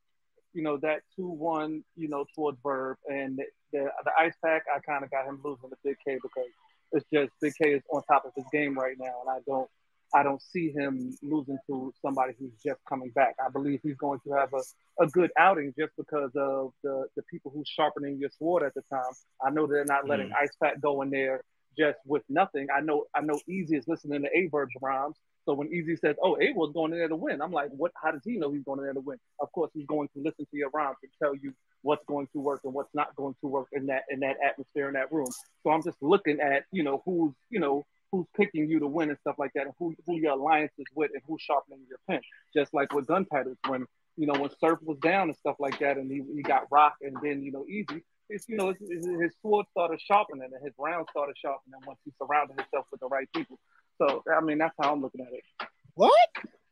you 0.55 0.63
know 0.63 0.79
that 0.79 1.01
two 1.17 1.29
one 1.29 1.85
you 1.97 2.09
know 2.09 2.25
towards 2.35 2.59
Verb 2.63 2.97
and 3.09 3.39
the 3.39 3.45
the, 3.73 3.91
the 4.05 4.11
Ice 4.19 4.35
Pack. 4.45 4.63
I 4.75 4.81
kind 4.81 5.05
of 5.05 5.11
got 5.11 5.27
him 5.27 5.41
losing 5.45 5.71
to 5.71 5.77
Big 5.85 5.97
K 6.07 6.19
because 6.23 6.51
it's 6.93 7.07
just 7.13 7.33
Big 7.43 7.53
K 7.61 7.73
is 7.75 7.83
on 7.93 8.03
top 8.05 8.25
of 8.25 8.33
his 8.37 8.45
game 8.53 8.79
right 8.79 8.97
now, 8.99 9.15
and 9.27 9.31
I 9.31 9.41
don't 9.47 9.69
I 10.15 10.23
don't 10.23 10.41
see 10.41 10.71
him 10.71 11.17
losing 11.23 11.59
to 11.67 11.93
somebody 12.01 12.35
who's 12.39 12.53
just 12.65 12.79
coming 12.89 13.11
back. 13.11 13.35
I 13.45 13.51
believe 13.51 13.81
he's 13.83 13.97
going 13.97 14.21
to 14.27 14.33
have 14.35 14.51
a, 14.55 15.03
a 15.03 15.09
good 15.09 15.31
outing 15.37 15.75
just 15.77 15.93
because 15.97 16.31
of 16.37 16.73
the, 16.85 17.07
the 17.17 17.23
people 17.25 17.51
who's 17.53 17.69
sharpening 17.69 18.19
your 18.19 18.31
sword 18.39 18.63
at 18.63 18.75
the 18.75 18.83
time. 18.83 19.13
I 19.45 19.51
know 19.51 19.67
they're 19.67 19.85
not 19.85 20.09
letting 20.09 20.29
Mm. 20.29 20.37
Ice 20.41 20.55
Pack 20.63 20.81
go 20.81 21.03
in 21.03 21.11
there 21.11 21.43
just 21.77 21.99
with 22.07 22.23
nothing. 22.29 22.69
I 22.75 22.81
know 22.81 23.07
I 23.15 23.23
know 23.23 23.41
Easy 23.49 23.77
is 23.77 23.89
listening 23.89 24.23
to 24.23 24.29
A 24.29 24.49
Verb's 24.53 24.75
rhymes. 24.81 25.17
So 25.47 25.55
when 25.55 25.73
Easy 25.73 25.97
says, 25.97 26.17
"Oh, 26.23 26.39
Abel's 26.41 26.73
going 26.73 26.93
in 26.93 26.99
there 26.99 27.09
to 27.09 27.17
win," 27.17 27.43
I'm 27.43 27.53
like, 27.53 27.71
"What? 27.71 27.93
How 28.03 28.11
does 28.13 28.23
he 28.25 28.37
know 28.39 28.51
he's 28.53 28.65
going 28.65 28.79
in 28.79 28.85
there 28.87 28.95
to 28.95 29.01
win?" 29.01 29.19
Of 29.41 29.53
course, 29.53 29.71
he's 29.75 29.87
going 29.87 30.09
to 30.15 30.23
listen 30.23 30.47
to 30.51 30.57
your 30.57 30.71
rhymes 30.71 30.97
and 31.03 31.13
tell 31.23 31.35
you 31.35 31.53
what's 31.83 32.05
going 32.07 32.29
to 32.33 32.41
work 32.41 32.61
and 32.65 32.73
what's 32.73 32.95
not 32.95 33.15
going 33.17 33.35
to 33.43 33.47
work 33.47 33.69
in 33.73 33.87
that 33.87 34.05
in 34.11 34.21
that 34.21 34.37
atmosphere 34.45 34.89
in 34.89 34.95
that 34.95 35.13
room. 35.13 35.29
So 35.63 35.71
I'm 35.71 35.83
just 35.83 35.99
looking 36.01 36.41
at 36.41 36.65
you 36.73 36.83
know 36.83 37.03
who's 37.05 37.35
you 37.51 37.61
know 37.61 37.85
who's 38.11 38.27
picking 38.37 38.69
you 38.69 38.79
to 38.81 38.87
win 38.87 39.11
and 39.11 39.19
stuff 39.19 39.37
like 39.39 39.53
that, 39.55 39.67
and 39.67 39.75
who 39.79 39.95
who 40.07 40.17
your 40.17 40.33
alliance 40.33 40.73
is 40.79 40.87
with 40.95 41.11
and 41.13 41.23
who's 41.27 41.43
sharpening 41.43 41.81
your 41.89 41.99
pen. 42.09 42.21
Just 42.55 42.73
like 42.73 42.93
with 42.95 43.07
gun 43.07 43.27
titles, 43.27 43.59
when 43.69 43.87
you 44.17 44.27
know 44.27 44.39
when 44.41 44.51
Surf 44.61 44.79
was 44.83 44.99
down 44.99 45.29
and 45.29 45.37
stuff 45.37 45.57
like 45.59 45.79
that, 45.81 45.99
and 45.99 46.11
he, 46.11 46.23
he 46.35 46.43
got 46.43 46.71
Rock 46.71 46.95
and 47.03 47.17
then 47.23 47.43
you 47.43 47.53
know 47.53 47.67
Easy. 47.69 48.03
It's, 48.31 48.49
you 48.49 48.57
know, 48.57 48.69
his, 48.69 48.79
his 48.89 49.07
his 49.21 49.33
sword 49.43 49.67
started 49.71 50.01
sharpening 50.01 50.49
and 50.51 50.65
his 50.65 50.73
round 50.79 51.07
started 51.11 51.37
sharpening 51.37 51.79
once 51.87 51.99
he 52.07 52.13
surrounded 52.19 52.59
himself 52.59 52.87
with 52.91 53.01
the 53.01 53.09
right 53.09 53.29
people. 53.35 53.59
So 53.99 54.23
I 54.35 54.41
mean, 54.41 54.59
that's 54.59 54.75
how 54.81 54.93
I'm 54.93 55.01
looking 55.03 55.21
at 55.21 55.33
it. 55.33 55.69
What? 55.95 56.13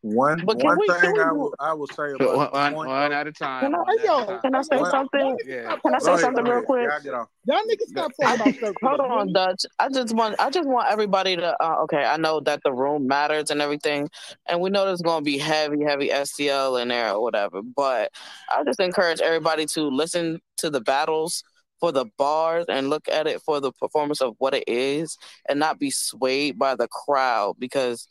One 0.04 0.42
But 0.44 0.56
one 0.64 0.78
we- 0.80 0.88
thing 0.88 1.12
we 1.12 1.20
I 1.20 1.30
will 1.30 1.54
I 1.60 1.72
will 1.74 1.86
say 1.86 2.02
One, 2.02 2.14
about 2.16 2.32
the 2.32 2.36
one, 2.36 2.72
point, 2.74 2.88
one 2.88 3.10
though- 3.10 3.16
at 3.16 3.26
a 3.28 3.32
time. 3.32 3.62
Can 3.62 3.74
I, 3.76 3.78
one 3.78 3.88
at 3.90 4.04
a 4.04 4.06
yo, 4.08 4.24
time. 4.24 4.40
can 4.40 4.54
I 4.56 4.62
say 4.62 4.76
What? 4.80 4.90
something? 4.90 5.38
Yeah. 5.46 5.76
Can 5.76 5.94
I 5.94 5.98
say 6.00 6.08
ahead, 6.10 6.20
something 6.22 6.44
go 6.44 6.50
real 6.50 6.62
quick? 6.62 6.88
Y'all. 7.04 7.28
Y'all 7.44 7.58
niggas 7.58 7.86
stop 7.86 8.10
talking 8.20 8.58
about 8.58 8.74
Hold 8.82 9.00
on, 9.00 9.32
Dutch. 9.32 9.64
I 9.78 9.88
just 9.90 10.12
want 10.12 10.34
I 10.40 10.50
just 10.50 10.68
want 10.68 10.88
everybody 10.90 11.36
to 11.36 11.56
uh, 11.64 11.82
okay. 11.84 12.02
I 12.04 12.16
know 12.16 12.40
that 12.40 12.62
the 12.64 12.72
room 12.72 13.06
matters 13.06 13.52
and 13.52 13.62
everything, 13.62 14.08
and 14.48 14.60
we 14.60 14.70
know 14.70 14.84
there's 14.86 15.02
going 15.02 15.20
to 15.20 15.24
be 15.24 15.38
heavy, 15.38 15.84
heavy 15.84 16.08
STL 16.08 16.82
in 16.82 16.88
there 16.88 17.12
or 17.12 17.22
whatever. 17.22 17.62
But 17.62 18.10
I 18.50 18.64
just 18.64 18.80
encourage 18.80 19.20
everybody 19.20 19.66
to 19.66 19.82
listen 19.82 20.40
to 20.56 20.68
the 20.68 20.80
battles 20.80 21.44
for 21.82 21.90
the 21.90 22.06
bars 22.16 22.64
and 22.68 22.88
look 22.88 23.08
at 23.08 23.26
it 23.26 23.42
for 23.42 23.60
the 23.60 23.72
performance 23.72 24.22
of 24.22 24.36
what 24.38 24.54
it 24.54 24.62
is, 24.68 25.18
and 25.48 25.58
not 25.58 25.80
be 25.80 25.90
swayed 25.90 26.56
by 26.56 26.76
the 26.76 26.86
crowd 26.86 27.56
because, 27.58 28.06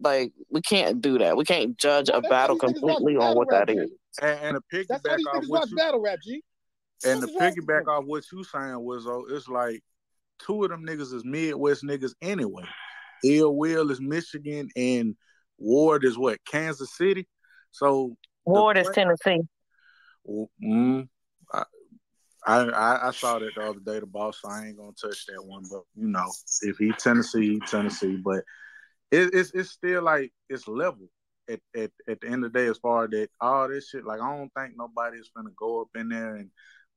like, 0.00 0.32
we 0.50 0.60
can't 0.60 1.00
do 1.00 1.16
that. 1.18 1.36
We 1.36 1.44
can't 1.44 1.78
judge 1.78 2.08
a 2.08 2.14
That's 2.14 2.24
why 2.24 2.28
battle 2.30 2.56
these 2.56 2.62
niggas 2.62 2.82
watch 2.82 2.96
completely 2.96 3.16
on 3.16 3.36
what 3.36 3.46
rap, 3.48 3.68
that 3.68 3.74
G. 3.74 3.80
And, 4.20 4.40
and 4.40 4.56
to 4.72 4.84
That's 4.88 5.04
why 5.04 5.10
piggyback 5.12 5.16
these 5.18 5.26
off 5.28 5.44
what 5.46 5.70
you 5.70 5.76
battle 5.76 6.00
rap, 6.00 6.18
G. 6.20 6.42
and 7.04 7.20
to 7.20 7.28
What 7.28 7.44
is 7.44 7.54
piggyback 7.54 7.86
off 7.86 8.04
what 8.06 8.24
you 8.32 8.42
saying 8.42 8.80
was 8.80 9.06
oh, 9.06 9.24
it's 9.30 9.46
like 9.46 9.84
two 10.44 10.64
of 10.64 10.70
them 10.70 10.84
niggas 10.84 11.14
is 11.14 11.24
Midwest 11.24 11.84
niggas 11.84 12.12
anyway. 12.20 12.64
Ill 13.24 13.54
Will 13.56 13.92
is 13.92 14.00
Michigan 14.00 14.68
and 14.74 15.14
Ward 15.58 16.04
is 16.04 16.18
what 16.18 16.44
Kansas 16.44 16.92
City. 16.96 17.28
So 17.70 18.16
Ward 18.44 18.78
is 18.78 18.90
Tennessee. 18.92 19.42
Mm, 20.60 21.08
I, 22.46 22.60
I 22.60 23.08
I 23.08 23.10
saw 23.10 23.38
that 23.38 23.54
the 23.56 23.62
other 23.62 23.80
day, 23.80 24.00
the 24.00 24.06
boss. 24.06 24.40
So 24.40 24.48
I 24.48 24.66
ain't 24.66 24.78
gonna 24.78 24.92
touch 24.92 25.26
that 25.26 25.44
one, 25.44 25.64
but 25.70 25.82
you 25.96 26.08
know, 26.08 26.30
if 26.62 26.76
he 26.78 26.92
Tennessee, 26.92 27.60
Tennessee. 27.66 28.16
But 28.16 28.44
it, 29.10 29.30
it's 29.34 29.50
it's 29.52 29.70
still 29.70 30.02
like 30.02 30.32
it's 30.48 30.68
level 30.68 31.08
at, 31.48 31.60
at 31.76 31.90
at 32.08 32.20
the 32.20 32.28
end 32.28 32.44
of 32.44 32.52
the 32.52 32.58
day 32.58 32.66
as 32.66 32.78
far 32.78 33.04
as 33.04 33.10
that 33.10 33.28
all 33.40 33.68
this 33.68 33.88
shit. 33.88 34.04
Like 34.04 34.20
I 34.20 34.36
don't 34.36 34.52
think 34.56 34.74
nobody's 34.76 35.30
gonna 35.34 35.50
go 35.58 35.82
up 35.82 35.88
in 35.96 36.08
there 36.08 36.36
and 36.36 36.50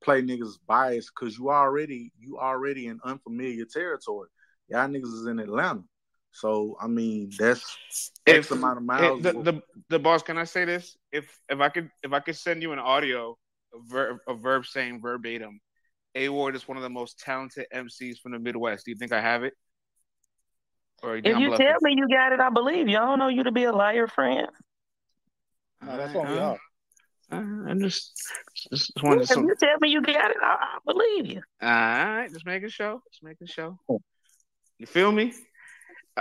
play 0.03 0.21
niggas 0.21 0.53
bias 0.67 1.09
because 1.09 1.37
you 1.37 1.49
already 1.49 2.11
you 2.19 2.37
already 2.37 2.87
in 2.87 2.99
unfamiliar 3.03 3.65
territory. 3.65 4.29
Y'all 4.67 4.87
niggas 4.87 5.13
is 5.13 5.25
in 5.25 5.39
Atlanta, 5.39 5.83
so 6.31 6.77
I 6.79 6.87
mean 6.87 7.31
that's 7.39 8.11
X 8.27 8.45
If 8.45 8.51
amount 8.51 8.77
of 8.77 8.83
miles. 8.83 9.23
the, 9.23 9.33
the 9.33 9.61
the 9.89 9.99
boss, 9.99 10.21
can 10.21 10.37
I 10.37 10.43
say 10.43 10.65
this? 10.65 10.95
If 11.11 11.39
if 11.49 11.59
I 11.59 11.69
could 11.69 11.89
if 12.03 12.13
I 12.13 12.19
could 12.19 12.35
send 12.35 12.61
you 12.61 12.71
an 12.71 12.79
audio 12.79 13.35
of 13.73 13.81
verb, 13.85 14.17
a 14.27 14.33
verb 14.33 14.65
saying 14.65 15.01
verbatim, 15.01 15.59
A 16.15 16.29
Ward 16.29 16.55
is 16.55 16.67
one 16.67 16.77
of 16.77 16.83
the 16.83 16.89
most 16.89 17.19
talented 17.19 17.65
MCs 17.73 18.19
from 18.19 18.31
the 18.33 18.39
Midwest. 18.39 18.85
Do 18.85 18.91
you 18.91 18.97
think 18.97 19.11
I 19.11 19.21
have 19.21 19.43
it? 19.43 19.53
Or 21.03 21.15
If 21.15 21.25
I'm 21.25 21.41
you 21.41 21.47
bluffing? 21.49 21.65
tell 21.67 21.77
me 21.81 21.95
you 21.97 22.07
got 22.09 22.33
it, 22.33 22.39
I 22.39 22.49
believe 22.49 22.87
you. 22.87 22.97
I 22.97 23.01
don't 23.01 23.19
know 23.19 23.27
you 23.29 23.43
to 23.43 23.51
be 23.51 23.63
a 23.63 23.71
liar, 23.71 24.07
friend. 24.07 24.47
No, 25.81 25.97
that's 25.97 26.13
on 26.15 26.27
Uh, 26.27 26.35
y'all. 26.35 26.57
I 27.31 27.73
just 27.75 28.13
just 28.71 28.91
If 28.95 29.19
to. 29.19 29.25
some. 29.25 29.45
you 29.45 29.55
tell 29.59 29.77
me 29.79 29.89
you 29.89 30.01
got 30.01 30.31
it, 30.31 30.37
I, 30.41 30.55
I 30.55 30.77
believe 30.85 31.27
you. 31.27 31.41
All 31.61 31.69
right, 31.69 32.27
just 32.31 32.45
making 32.45 32.69
show. 32.69 33.01
Just 33.11 33.23
making 33.23 33.47
show. 33.47 33.79
You 34.79 34.87
feel 34.87 35.11
me? 35.11 35.33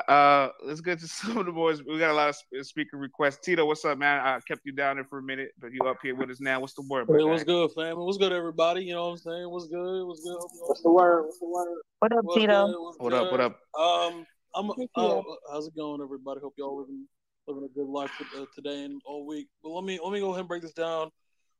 Uh, 0.08 0.50
let's 0.64 0.80
get 0.80 0.98
to 1.00 1.08
some 1.08 1.38
of 1.38 1.46
the 1.46 1.52
boys. 1.52 1.82
We 1.82 1.98
got 1.98 2.10
a 2.10 2.14
lot 2.14 2.28
of 2.28 2.66
speaker 2.66 2.96
requests. 2.96 3.38
Tito, 3.38 3.64
what's 3.66 3.84
up, 3.84 3.98
man? 3.98 4.20
I 4.20 4.38
kept 4.46 4.62
you 4.64 4.72
down 4.72 4.96
there 4.96 5.04
for 5.04 5.18
a 5.18 5.22
minute, 5.22 5.50
but 5.58 5.72
you 5.72 5.80
up 5.82 5.98
here 6.02 6.14
with 6.14 6.30
us 6.30 6.40
now. 6.40 6.60
What's 6.60 6.74
the 6.74 6.82
word? 6.82 7.08
Hey, 7.08 7.24
what's 7.24 7.44
good, 7.44 7.70
fam? 7.72 7.98
What's 7.98 8.18
good, 8.18 8.32
everybody? 8.32 8.84
You 8.84 8.94
know 8.94 9.06
what 9.06 9.12
I'm 9.12 9.18
saying? 9.18 9.50
What's 9.50 9.66
good? 9.68 10.04
What's 10.04 10.20
good? 10.22 10.36
What's 10.66 10.82
the 10.82 10.90
word? 10.90 11.24
What's 11.24 11.38
the 11.38 11.48
word? 11.48 11.78
What 12.00 12.12
up, 12.12 12.24
What's 12.24 12.38
Tito? 12.38 12.66
good? 12.66 12.76
What's 12.80 12.98
What 12.98 13.12
up? 13.14 13.30
What 13.30 13.40
up? 13.40 13.60
Um, 13.78 14.26
I'm. 14.54 14.70
Uh, 14.94 15.22
how's 15.50 15.66
it 15.66 15.76
going, 15.76 16.00
everybody? 16.02 16.40
Hope 16.40 16.54
y'all 16.58 16.78
living 16.78 17.06
living 17.46 17.64
a 17.64 17.74
good 17.74 17.86
life 17.88 18.10
uh, 18.36 18.44
today 18.54 18.84
and 18.84 19.00
all 19.06 19.26
week. 19.26 19.48
But 19.62 19.70
let 19.70 19.84
me 19.84 19.98
let 20.02 20.12
me 20.12 20.20
go 20.20 20.28
ahead 20.28 20.40
and 20.40 20.48
break 20.48 20.62
this 20.62 20.72
down 20.72 21.10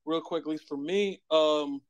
real 0.05 0.21
quick. 0.21 0.43
At 0.43 0.49
least 0.49 0.69
for 0.69 0.77
me, 0.77 1.21
um, 1.31 1.81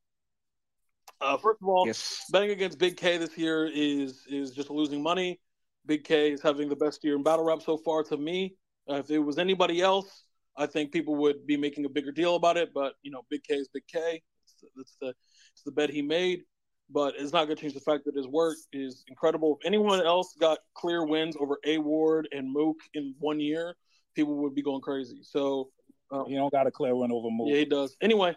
uh, 1.20 1.37
first 1.37 1.61
of 1.62 1.69
all, 1.69 1.87
Yes. 1.87 2.25
betting 2.31 2.51
against 2.51 2.79
Big 2.79 2.97
K 2.97 3.19
this 3.19 3.37
year 3.37 3.66
is 3.66 4.25
is 4.29 4.53
just 4.53 4.70
losing 4.70 5.03
money. 5.03 5.41
Big 5.89 6.05
K 6.05 6.31
is 6.31 6.40
having 6.43 6.69
the 6.69 6.77
best 6.77 7.02
year 7.02 7.16
in 7.16 7.23
battle 7.24 7.44
rap 7.44 7.62
so 7.62 7.77
far 7.78 8.05
to 8.05 8.16
me. 8.16 8.55
Uh, 8.89 8.97
if 8.97 9.10
it 9.10 9.19
was 9.19 9.39
anybody 9.39 9.81
else, 9.81 10.24
I 10.56 10.66
think 10.66 10.93
people 10.93 11.16
would 11.16 11.47
be 11.47 11.56
making 11.56 11.85
a 11.86 11.89
bigger 11.89 12.12
deal 12.12 12.36
about 12.36 12.56
it. 12.56 12.70
But 12.74 12.93
you 13.02 13.10
know, 13.10 13.23
Big 13.31 13.43
K 13.43 13.55
is 13.55 13.69
Big 13.73 13.86
K. 13.90 14.23
It's, 14.44 14.73
it's 14.77 14.97
the 15.01 15.09
it's 15.52 15.62
the 15.65 15.73
bet 15.73 15.90
he 15.90 16.02
made. 16.02 16.43
But 16.90 17.15
it's 17.19 17.32
not 17.35 17.44
going 17.44 17.56
to 17.56 17.60
change 17.60 17.74
the 17.74 17.81
fact 17.81 18.05
that 18.06 18.16
his 18.16 18.27
work 18.27 18.56
is 18.73 19.05
incredible. 19.09 19.59
If 19.60 19.66
anyone 19.66 20.01
else 20.01 20.35
got 20.40 20.59
clear 20.74 21.05
wins 21.05 21.36
over 21.39 21.59
A 21.66 21.77
Ward 21.77 22.28
and 22.32 22.51
Mook 22.51 22.77
in 22.94 23.15
one 23.19 23.40
year, 23.40 23.74
people 24.15 24.36
would 24.36 24.55
be 24.55 24.62
going 24.62 24.81
crazy. 24.81 25.19
So 25.23 25.69
um, 26.10 26.24
You 26.28 26.39
don't 26.39 26.51
got 26.51 26.66
a 26.66 26.70
clear 26.70 26.94
win 26.97 27.12
over 27.12 27.28
Mook. 27.31 27.48
yeah, 27.51 27.56
he 27.59 27.65
does. 27.66 27.94
Anyway, 28.01 28.35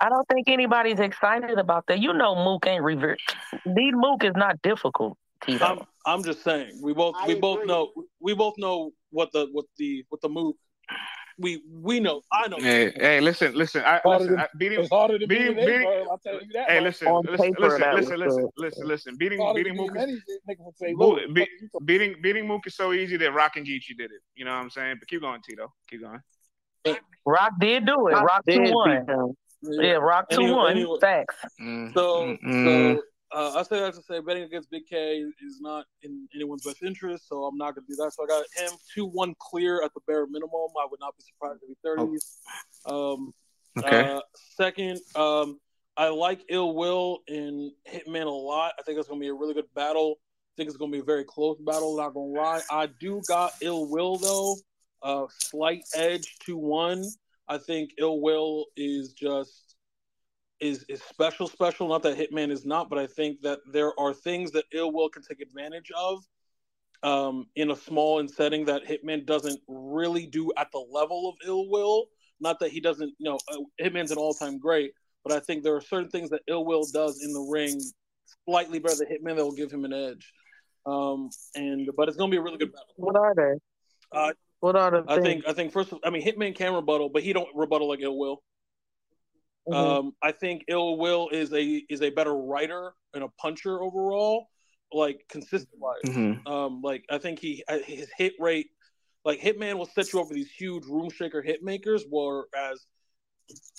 I 0.00 0.08
don't 0.08 0.26
think 0.28 0.48
anybody's 0.48 0.98
excited 0.98 1.58
about 1.58 1.84
that. 1.88 2.00
You 2.00 2.14
know, 2.14 2.34
Mook 2.34 2.66
ain't 2.66 2.82
reversed. 2.82 3.36
Need 3.66 3.92
Mook 3.94 4.24
is 4.24 4.32
not 4.34 4.62
difficult, 4.62 5.18
Tito. 5.42 5.64
I'm 5.64 5.80
I'm 6.06 6.22
just 6.24 6.42
saying 6.42 6.78
we 6.82 6.92
both 6.94 7.14
I 7.18 7.26
we 7.28 7.34
both 7.34 7.66
know 7.66 7.92
we 8.20 8.34
both 8.34 8.54
know 8.58 8.92
what 9.10 9.32
the 9.32 9.48
what 9.52 9.66
the 9.78 10.04
what 10.08 10.20
the 10.20 10.28
move 10.28 10.54
We 11.38 11.62
we 11.68 11.98
know. 11.98 12.22
I 12.30 12.46
know. 12.46 12.58
Hey, 12.58 12.92
hey, 12.94 13.20
listen, 13.20 13.54
listen. 13.54 13.82
I, 13.82 13.98
Harder 14.04 14.08
listen 14.24 14.30
than- 14.36 14.40
I, 14.40 14.48
beating, 14.56 14.80
it's 14.80 14.88
harder 14.90 15.18
than 15.18 15.28
beating, 15.28 15.54
beating 15.56 15.66
beating. 15.66 16.06
I'll 16.08 16.18
tell 16.18 16.34
you 16.34 16.46
that 16.52 16.70
Hey, 16.70 16.80
listen, 16.80 17.08
listen, 17.28 17.54
listen, 17.58 17.84
listen, 17.94 18.18
listen, 18.20 18.48
listen, 18.56 18.86
listen. 18.86 19.16
Beating, 19.16 19.40
beating 19.54 19.74
than 19.76 19.84
Mook 19.86 19.96
is 19.96 20.02
any 20.02 20.12
nigga 20.48 20.56
from 20.58 20.72
St. 20.76 20.96
Mook- 20.96 21.34
be- 21.34 21.48
beating, 21.84 22.14
beating 22.22 22.46
Mook 22.46 22.66
is 22.68 22.76
so 22.76 22.92
easy 22.92 23.16
that 23.16 23.32
Rock 23.32 23.56
and 23.56 23.66
Geechi 23.66 23.96
did 23.98 24.12
it. 24.12 24.22
You 24.36 24.44
know 24.44 24.52
what 24.52 24.62
I'm 24.62 24.70
saying? 24.70 24.96
But 25.00 25.08
keep 25.08 25.22
going, 25.22 25.40
Tito. 25.42 25.72
Keep 25.90 26.02
going. 26.02 26.20
Rock 27.26 27.52
did 27.58 27.84
do 27.86 28.06
it. 28.08 28.12
Rock 28.12 28.24
Rock 28.24 28.42
did 28.46 28.66
two 28.66 28.72
one. 28.74 28.90
him. 29.08 29.34
Yeah, 29.62 29.92
Rock 29.94 30.28
two 30.30 30.36
Anyway- 30.42 30.56
one. 30.56 30.70
anyway. 30.76 30.98
Facts. 31.00 31.36
So, 31.94 32.36
Mm. 32.46 32.94
so 32.96 33.02
uh, 33.34 33.52
I 33.56 33.62
say 33.64 33.80
that 33.80 33.94
to 33.94 34.02
say 34.02 34.20
betting 34.20 34.44
against 34.44 34.70
Big 34.70 34.86
K 34.88 35.18
is 35.18 35.60
not 35.60 35.84
in 36.02 36.28
anyone's 36.34 36.64
best 36.64 36.82
interest, 36.82 37.28
so 37.28 37.44
I'm 37.44 37.56
not 37.56 37.74
going 37.74 37.84
to 37.86 37.92
do 37.92 37.96
that. 37.96 38.12
So 38.12 38.24
I 38.24 38.26
got 38.26 38.44
him 38.56 38.78
two 38.94 39.06
one 39.06 39.34
clear 39.38 39.82
at 39.82 39.92
the 39.94 40.00
bare 40.06 40.26
minimum. 40.26 40.52
I 40.54 40.86
would 40.90 41.00
not 41.00 41.14
be 41.16 41.24
surprised 41.24 41.60
if 41.62 41.68
he 41.68 41.76
thirties. 41.82 42.38
Um, 42.86 43.34
Okay. 43.76 44.08
uh, 44.08 44.20
second, 44.56 45.00
um, 45.16 45.58
I 45.96 46.06
like 46.08 46.44
Ill 46.48 46.76
Will 46.76 47.18
and 47.26 47.72
Hitman 47.92 48.26
a 48.26 48.30
lot. 48.30 48.72
I 48.78 48.82
think 48.82 49.00
it's 49.00 49.08
going 49.08 49.20
to 49.20 49.24
be 49.24 49.30
a 49.30 49.34
really 49.34 49.52
good 49.52 49.72
battle. 49.74 50.14
I 50.20 50.52
think 50.56 50.68
it's 50.68 50.76
going 50.76 50.92
to 50.92 50.96
be 50.96 51.00
a 51.00 51.04
very 51.04 51.24
close 51.24 51.58
battle. 51.58 51.96
Not 51.96 52.14
going 52.14 52.34
to 52.34 52.40
lie. 52.40 52.60
I 52.70 52.86
do 52.86 53.20
got 53.26 53.52
Ill 53.62 53.90
Will 53.90 54.16
though, 54.18 54.56
uh, 55.02 55.26
slight 55.28 55.82
edge 55.96 56.36
two 56.38 56.56
one. 56.56 57.04
I 57.48 57.58
think 57.58 57.90
Ill 57.98 58.20
Will 58.20 58.66
is 58.76 59.12
just 59.12 59.73
is 60.60 60.84
is 60.88 61.02
special 61.02 61.48
special 61.48 61.88
not 61.88 62.02
that 62.02 62.16
hitman 62.16 62.50
is 62.50 62.64
not 62.64 62.88
but 62.88 62.98
i 62.98 63.06
think 63.06 63.40
that 63.42 63.58
there 63.72 63.98
are 63.98 64.14
things 64.14 64.50
that 64.52 64.64
ill 64.72 64.92
will 64.92 65.08
can 65.08 65.22
take 65.22 65.40
advantage 65.40 65.90
of 65.96 66.22
um 67.02 67.46
in 67.56 67.70
a 67.70 67.76
small 67.76 68.20
and 68.20 68.30
setting 68.30 68.64
that 68.64 68.84
hitman 68.84 69.26
doesn't 69.26 69.60
really 69.68 70.26
do 70.26 70.52
at 70.56 70.70
the 70.72 70.78
level 70.78 71.28
of 71.28 71.34
ill 71.46 71.68
will 71.68 72.06
not 72.40 72.58
that 72.60 72.70
he 72.70 72.80
doesn't 72.80 73.12
you 73.18 73.30
know 73.30 73.38
uh, 73.52 73.58
hitman's 73.82 74.10
an 74.10 74.18
all-time 74.18 74.58
great 74.58 74.92
but 75.24 75.32
i 75.32 75.40
think 75.40 75.62
there 75.62 75.74
are 75.74 75.80
certain 75.80 76.08
things 76.08 76.30
that 76.30 76.40
ill 76.48 76.64
will 76.64 76.84
does 76.92 77.22
in 77.22 77.32
the 77.32 77.40
ring 77.40 77.80
slightly 78.48 78.78
better 78.78 78.96
than 78.96 79.08
hitman 79.08 79.36
that 79.36 79.44
will 79.44 79.52
give 79.52 79.70
him 79.72 79.84
an 79.84 79.92
edge 79.92 80.32
um 80.86 81.28
and 81.56 81.88
but 81.96 82.08
it's 82.08 82.16
gonna 82.16 82.30
be 82.30 82.36
a 82.36 82.42
really 82.42 82.58
good 82.58 82.72
battle 82.72 82.94
What 82.96 83.16
are 83.16 83.34
they? 83.34 83.58
uh 84.12 84.32
What 84.60 84.76
are 84.76 84.90
the 84.90 85.04
I 85.08 85.16
things? 85.18 85.44
think 85.44 85.48
I 85.48 85.52
think 85.52 85.72
first 85.72 85.92
I 86.04 86.10
mean 86.10 86.24
Hitman 86.24 86.54
can 86.54 86.74
rebuttal, 86.74 87.08
but 87.08 87.22
he 87.22 87.32
don't 87.32 87.48
rebuttal 87.54 87.88
like 87.88 88.00
Ill 88.00 88.16
Will. 88.16 88.42
Mhm. 89.68 89.74
Um, 89.74 90.16
I 90.22 90.32
think 90.32 90.64
Ill 90.68 90.98
Will 90.98 91.28
is 91.30 91.52
a 91.52 91.62
is 91.88 92.02
a 92.02 92.10
better 92.10 92.34
writer 92.34 92.94
and 93.14 93.24
a 93.24 93.28
puncher 93.38 93.82
overall, 93.82 94.50
like 94.92 95.24
consistent 95.28 95.80
wise. 95.80 96.02
Mhm. 96.04 96.46
Um, 96.46 96.82
like 96.82 97.04
I 97.10 97.18
think 97.18 97.38
he 97.38 97.64
uh, 97.68 97.78
his 97.78 98.10
hit 98.16 98.34
rate, 98.38 98.70
like 99.24 99.40
Hitman 99.40 99.78
will 99.78 99.86
set 99.86 100.12
you 100.12 100.20
up 100.20 100.28
for 100.28 100.34
these 100.34 100.50
huge 100.50 100.84
room 100.86 101.10
shaker 101.10 101.40
hit 101.40 101.62
makers, 101.62 102.04
whereas 102.08 102.86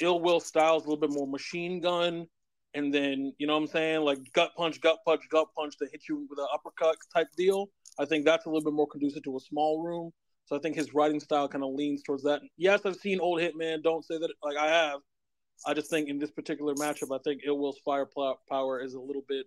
Ill 0.02 0.20
Will 0.20 0.40
styles 0.40 0.86
a 0.86 0.90
little 0.90 1.02
bit 1.02 1.12
more 1.12 1.28
machine 1.28 1.80
gun, 1.82 2.28
and 2.74 2.94
then 2.94 3.34
you 3.38 3.45
know 3.45 3.53
what 3.53 3.64
I'm 3.64 3.68
saying, 3.68 4.02
like 4.02 4.20
gut 4.34 4.52
punch, 4.56 4.82
gut 4.82 4.98
punch, 5.06 5.22
gut 5.30 5.48
punch 5.56 5.78
to 5.78 5.88
hit 5.91 6.03
you 6.10 6.26
with 6.30 6.40
an 6.40 6.48
uppercut 6.53 6.98
type 7.14 7.28
deal. 7.38 7.70
I 7.99 8.06
think 8.06 8.26
that's 8.26 8.45
a 8.45 8.49
little 8.49 8.64
bit 8.64 8.74
more 8.74 8.88
conducive 8.88 9.24
to 9.24 9.38
a 9.38 9.40
small 9.40 9.84
room. 9.84 10.12
So 10.48 10.56
I 10.56 10.60
think 10.60 10.76
his 10.76 10.94
writing 10.94 11.20
style 11.20 11.48
kind 11.48 11.64
of 11.64 11.74
leans 11.74 12.03
towards 12.03 12.24
that. 12.24 12.41
Yes, 12.57 12.82
I've 12.86 12.98
seen 12.98 13.20
old 13.20 13.40
Hitman. 13.40 13.82
Don't 13.82 14.06
say 14.06 14.18
that 14.18 14.32
like 14.44 14.57
I 14.57 14.68
have. 14.68 14.99
I 15.65 15.73
just 15.73 15.90
think 15.90 16.10
in 16.10 16.19
this 16.19 16.32
particular 16.32 16.73
matchup, 16.76 17.15
I 17.15 17.22
think 17.23 17.41
Ill 17.45 17.57
Will's 17.57 17.80
fire 17.80 18.06
pl- 18.06 18.40
power 18.49 18.80
is 18.82 18.94
a 18.94 18.99
little 18.99 19.23
bit 19.27 19.45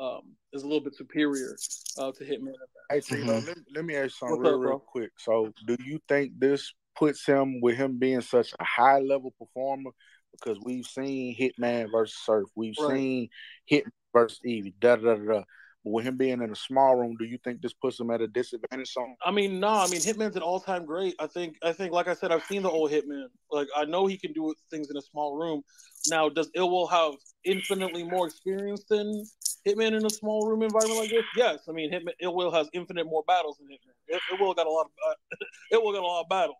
um, 0.00 0.22
is 0.52 0.62
a 0.62 0.66
little 0.66 0.82
bit 0.82 0.94
superior 0.94 1.56
uh, 1.98 2.12
to 2.12 2.24
Hitman. 2.24 2.52
Hey, 2.90 3.00
Tino, 3.00 3.40
let, 3.40 3.58
let 3.74 3.84
me 3.84 3.96
ask 3.96 4.04
you 4.04 4.10
something 4.10 4.36
What's 4.38 4.48
real, 4.48 4.54
up, 4.54 4.60
real 4.60 4.78
quick. 4.78 5.10
So, 5.18 5.52
do 5.66 5.76
you 5.84 5.98
think 6.08 6.32
this 6.38 6.72
puts 6.96 7.26
him 7.26 7.60
with 7.60 7.76
him 7.76 7.98
being 7.98 8.20
such 8.20 8.52
a 8.58 8.64
high 8.64 9.00
level 9.00 9.34
performer? 9.38 9.90
Because 10.32 10.58
we've 10.62 10.86
seen 10.86 11.36
Hitman 11.36 11.90
versus 11.90 12.16
Surf, 12.24 12.48
we've 12.54 12.76
Right. 12.80 12.96
seen 12.96 13.28
Hit 13.64 13.84
versus 14.12 14.40
Evie, 14.44 14.74
da 14.78 14.96
da 14.96 15.16
da 15.16 15.32
da. 15.32 15.42
With 15.90 16.04
him 16.04 16.16
being 16.16 16.42
in 16.42 16.50
a 16.50 16.56
small 16.56 16.96
room, 16.96 17.16
do 17.18 17.24
you 17.24 17.38
think 17.42 17.62
this 17.62 17.72
puts 17.72 17.98
him 17.98 18.10
at 18.10 18.20
a 18.20 18.28
disadvantage? 18.28 18.92
Something? 18.92 19.16
I 19.24 19.30
mean, 19.30 19.60
no, 19.60 19.68
I 19.68 19.88
mean 19.88 20.00
Hitman's 20.00 20.36
an 20.36 20.42
all 20.42 20.60
time 20.60 20.84
great. 20.84 21.14
I 21.18 21.26
think 21.26 21.56
I 21.62 21.72
think 21.72 21.92
like 21.92 22.08
I 22.08 22.14
said, 22.14 22.32
I've 22.32 22.44
seen 22.44 22.62
the 22.62 22.70
old 22.70 22.90
Hitman. 22.90 23.26
Like 23.50 23.68
I 23.76 23.84
know 23.84 24.06
he 24.06 24.18
can 24.18 24.32
do 24.32 24.54
things 24.70 24.90
in 24.90 24.96
a 24.96 25.02
small 25.02 25.36
room. 25.36 25.62
Now, 26.08 26.28
does 26.28 26.50
Ill 26.54 26.70
Will 26.70 26.86
have 26.86 27.14
infinitely 27.44 28.02
more 28.04 28.26
experience 28.26 28.84
than 28.88 29.24
Hitman 29.66 29.96
in 29.96 30.04
a 30.04 30.10
small 30.10 30.48
room 30.48 30.62
environment 30.62 31.00
like 31.00 31.10
this? 31.10 31.24
Yes. 31.36 31.60
I 31.68 31.72
mean, 31.72 31.92
Hitman 31.92 32.12
Ill 32.20 32.34
Will 32.34 32.52
has 32.52 32.68
infinite 32.72 33.06
more 33.06 33.22
battles 33.26 33.58
than 33.58 33.68
Hitman. 33.68 33.94
Ill, 34.12 34.20
Ill 34.32 34.46
Will 34.46 34.54
got 34.54 34.66
a 34.66 34.70
lot 34.70 34.86
of 34.86 34.92
uh, 35.08 35.92
got 35.92 36.02
a 36.02 36.06
lot 36.06 36.22
of 36.22 36.28
battles. 36.28 36.56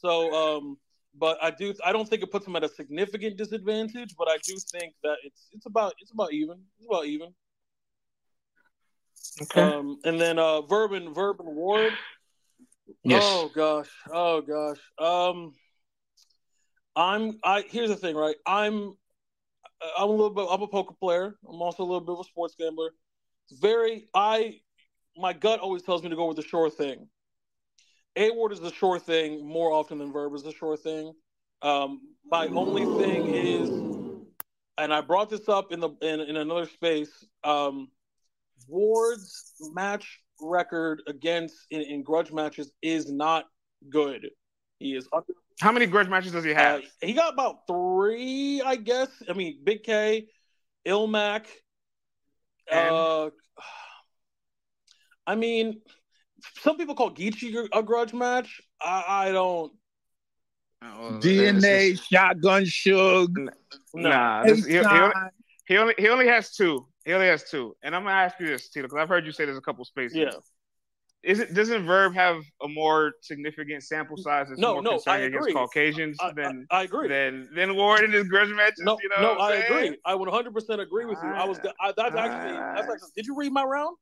So, 0.00 0.32
um, 0.32 0.76
but 1.18 1.38
I 1.42 1.50
do 1.50 1.74
I 1.84 1.92
don't 1.92 2.08
think 2.08 2.22
it 2.22 2.30
puts 2.30 2.46
him 2.46 2.56
at 2.56 2.64
a 2.64 2.68
significant 2.68 3.36
disadvantage. 3.36 4.14
But 4.16 4.28
I 4.28 4.38
do 4.42 4.56
think 4.72 4.94
that 5.02 5.16
it's 5.24 5.48
it's 5.52 5.66
about 5.66 5.94
it's 6.00 6.12
about 6.12 6.32
even. 6.32 6.58
It's 6.78 6.86
about 6.88 7.06
even. 7.06 7.34
Okay. 9.42 9.60
Um, 9.60 9.98
and 10.04 10.20
then 10.20 10.38
uh, 10.38 10.62
Verb 10.62 10.92
and 10.92 11.14
Verb 11.14 11.40
and 11.40 11.54
Ward. 11.54 11.92
Yes. 13.04 13.22
Oh 13.24 13.50
gosh. 13.54 13.88
Oh 14.10 14.40
gosh. 14.40 14.78
Um, 14.98 15.54
I'm. 16.94 17.38
I 17.44 17.62
here's 17.68 17.88
the 17.88 17.96
thing, 17.96 18.16
right? 18.16 18.36
I'm. 18.46 18.94
I'm 19.98 20.08
a 20.08 20.12
little 20.12 20.30
bit. 20.30 20.46
I'm 20.50 20.62
a 20.62 20.68
poker 20.68 20.94
player. 21.00 21.36
I'm 21.48 21.62
also 21.62 21.82
a 21.82 21.86
little 21.86 22.00
bit 22.00 22.12
of 22.12 22.20
a 22.20 22.24
sports 22.24 22.54
gambler. 22.58 22.90
Very. 23.60 24.08
I. 24.14 24.60
My 25.16 25.32
gut 25.32 25.60
always 25.60 25.82
tells 25.82 26.02
me 26.02 26.08
to 26.08 26.16
go 26.16 26.26
with 26.26 26.36
the 26.36 26.42
sure 26.42 26.70
thing. 26.70 27.08
A 28.16 28.30
Ward 28.30 28.52
is 28.52 28.60
the 28.60 28.72
sure 28.72 28.98
thing 28.98 29.46
more 29.46 29.72
often 29.72 29.98
than 29.98 30.12
Verb 30.12 30.34
is 30.34 30.42
the 30.42 30.52
sure 30.52 30.76
thing. 30.76 31.12
Um, 31.62 32.00
my 32.30 32.46
only 32.48 32.84
thing 33.02 33.26
is, 33.34 33.68
and 34.78 34.92
I 34.92 35.00
brought 35.00 35.30
this 35.30 35.48
up 35.48 35.72
in 35.72 35.80
the 35.80 35.90
in, 36.02 36.20
in 36.20 36.36
another 36.36 36.66
space. 36.66 37.10
Um, 37.44 37.88
Ward's 38.68 39.54
match 39.72 40.20
record 40.40 41.02
against 41.06 41.56
in, 41.70 41.82
in 41.82 42.02
grudge 42.02 42.32
matches 42.32 42.70
is 42.82 43.10
not 43.10 43.46
good. 43.88 44.28
He 44.78 44.94
is 44.94 45.08
under. 45.12 45.32
How 45.60 45.72
many 45.72 45.86
grudge 45.86 46.08
matches 46.08 46.32
does 46.32 46.44
he 46.44 46.50
have? 46.50 46.80
Uh, 46.80 46.84
he 47.02 47.12
got 47.12 47.32
about 47.32 47.66
three, 47.66 48.62
I 48.62 48.76
guess. 48.76 49.08
I 49.28 49.32
mean, 49.34 49.60
Big 49.62 49.82
K, 49.82 50.26
Ilmac. 50.86 51.46
Uh, 52.70 53.30
I 55.26 55.34
mean, 55.34 55.82
some 56.60 56.76
people 56.76 56.94
call 56.94 57.14
Geechi 57.14 57.68
a 57.72 57.82
grudge 57.82 58.12
match. 58.12 58.60
I, 58.80 59.04
I 59.08 59.32
don't. 59.32 59.72
DNA, 60.82 62.00
Shotgun 62.02 62.64
Suge. 62.64 63.48
Nah, 63.94 64.44
this, 64.44 64.66
he, 64.66 64.72
he, 64.72 64.78
only, 64.78 65.14
he 65.66 65.76
only 65.78 65.94
he 65.96 66.08
only 66.08 66.26
has 66.26 66.50
two. 66.50 66.86
He 67.04 67.12
only 67.12 67.26
has 67.26 67.44
two. 67.50 67.74
And 67.82 67.94
I'm 67.96 68.02
gonna 68.04 68.14
ask 68.14 68.38
you 68.40 68.46
this, 68.46 68.68
Tito, 68.68 68.86
because 68.86 68.98
I've 69.02 69.08
heard 69.08 69.26
you 69.26 69.32
say 69.32 69.44
there's 69.44 69.58
a 69.58 69.62
couple 69.62 69.84
spaces. 69.84 70.16
Yeah. 70.16 70.30
Is 71.22 71.38
it 71.38 71.54
doesn't 71.54 71.86
Verb 71.86 72.14
have 72.14 72.42
a 72.64 72.68
more 72.68 73.12
significant 73.20 73.84
sample 73.84 74.16
size 74.16 74.48
that's 74.48 74.60
No, 74.60 74.74
more 74.74 74.82
no, 74.82 74.90
I 74.90 74.92
concerning 74.94 75.26
against. 75.34 75.52
Caucasians 75.52 76.16
I- 76.20 76.32
than 76.32 76.66
I 76.70 76.82
agree. 76.82 77.08
than 77.08 77.48
than 77.54 77.76
Ward 77.76 78.02
in 78.02 78.10
his 78.10 78.26
grudge 78.26 78.50
matches? 78.50 78.80
No, 78.80 78.98
you 79.00 79.08
know 79.08 79.34
no, 79.34 79.38
I'm 79.40 79.52
saying? 79.60 79.72
agree. 79.88 79.98
I 80.04 80.16
would 80.16 80.28
100 80.28 80.52
percent 80.52 80.80
agree 80.80 81.04
with 81.04 81.18
you. 81.22 81.28
I 81.28 81.44
was. 81.44 81.60
Ah. 81.64 81.70
I, 81.80 81.92
that's 81.96 82.16
actually. 82.16 82.56
That's 82.56 82.88
actually. 82.92 83.10
Did 83.14 83.26
you 83.26 83.36
read 83.36 83.52
my 83.52 83.62
round? 83.62 83.96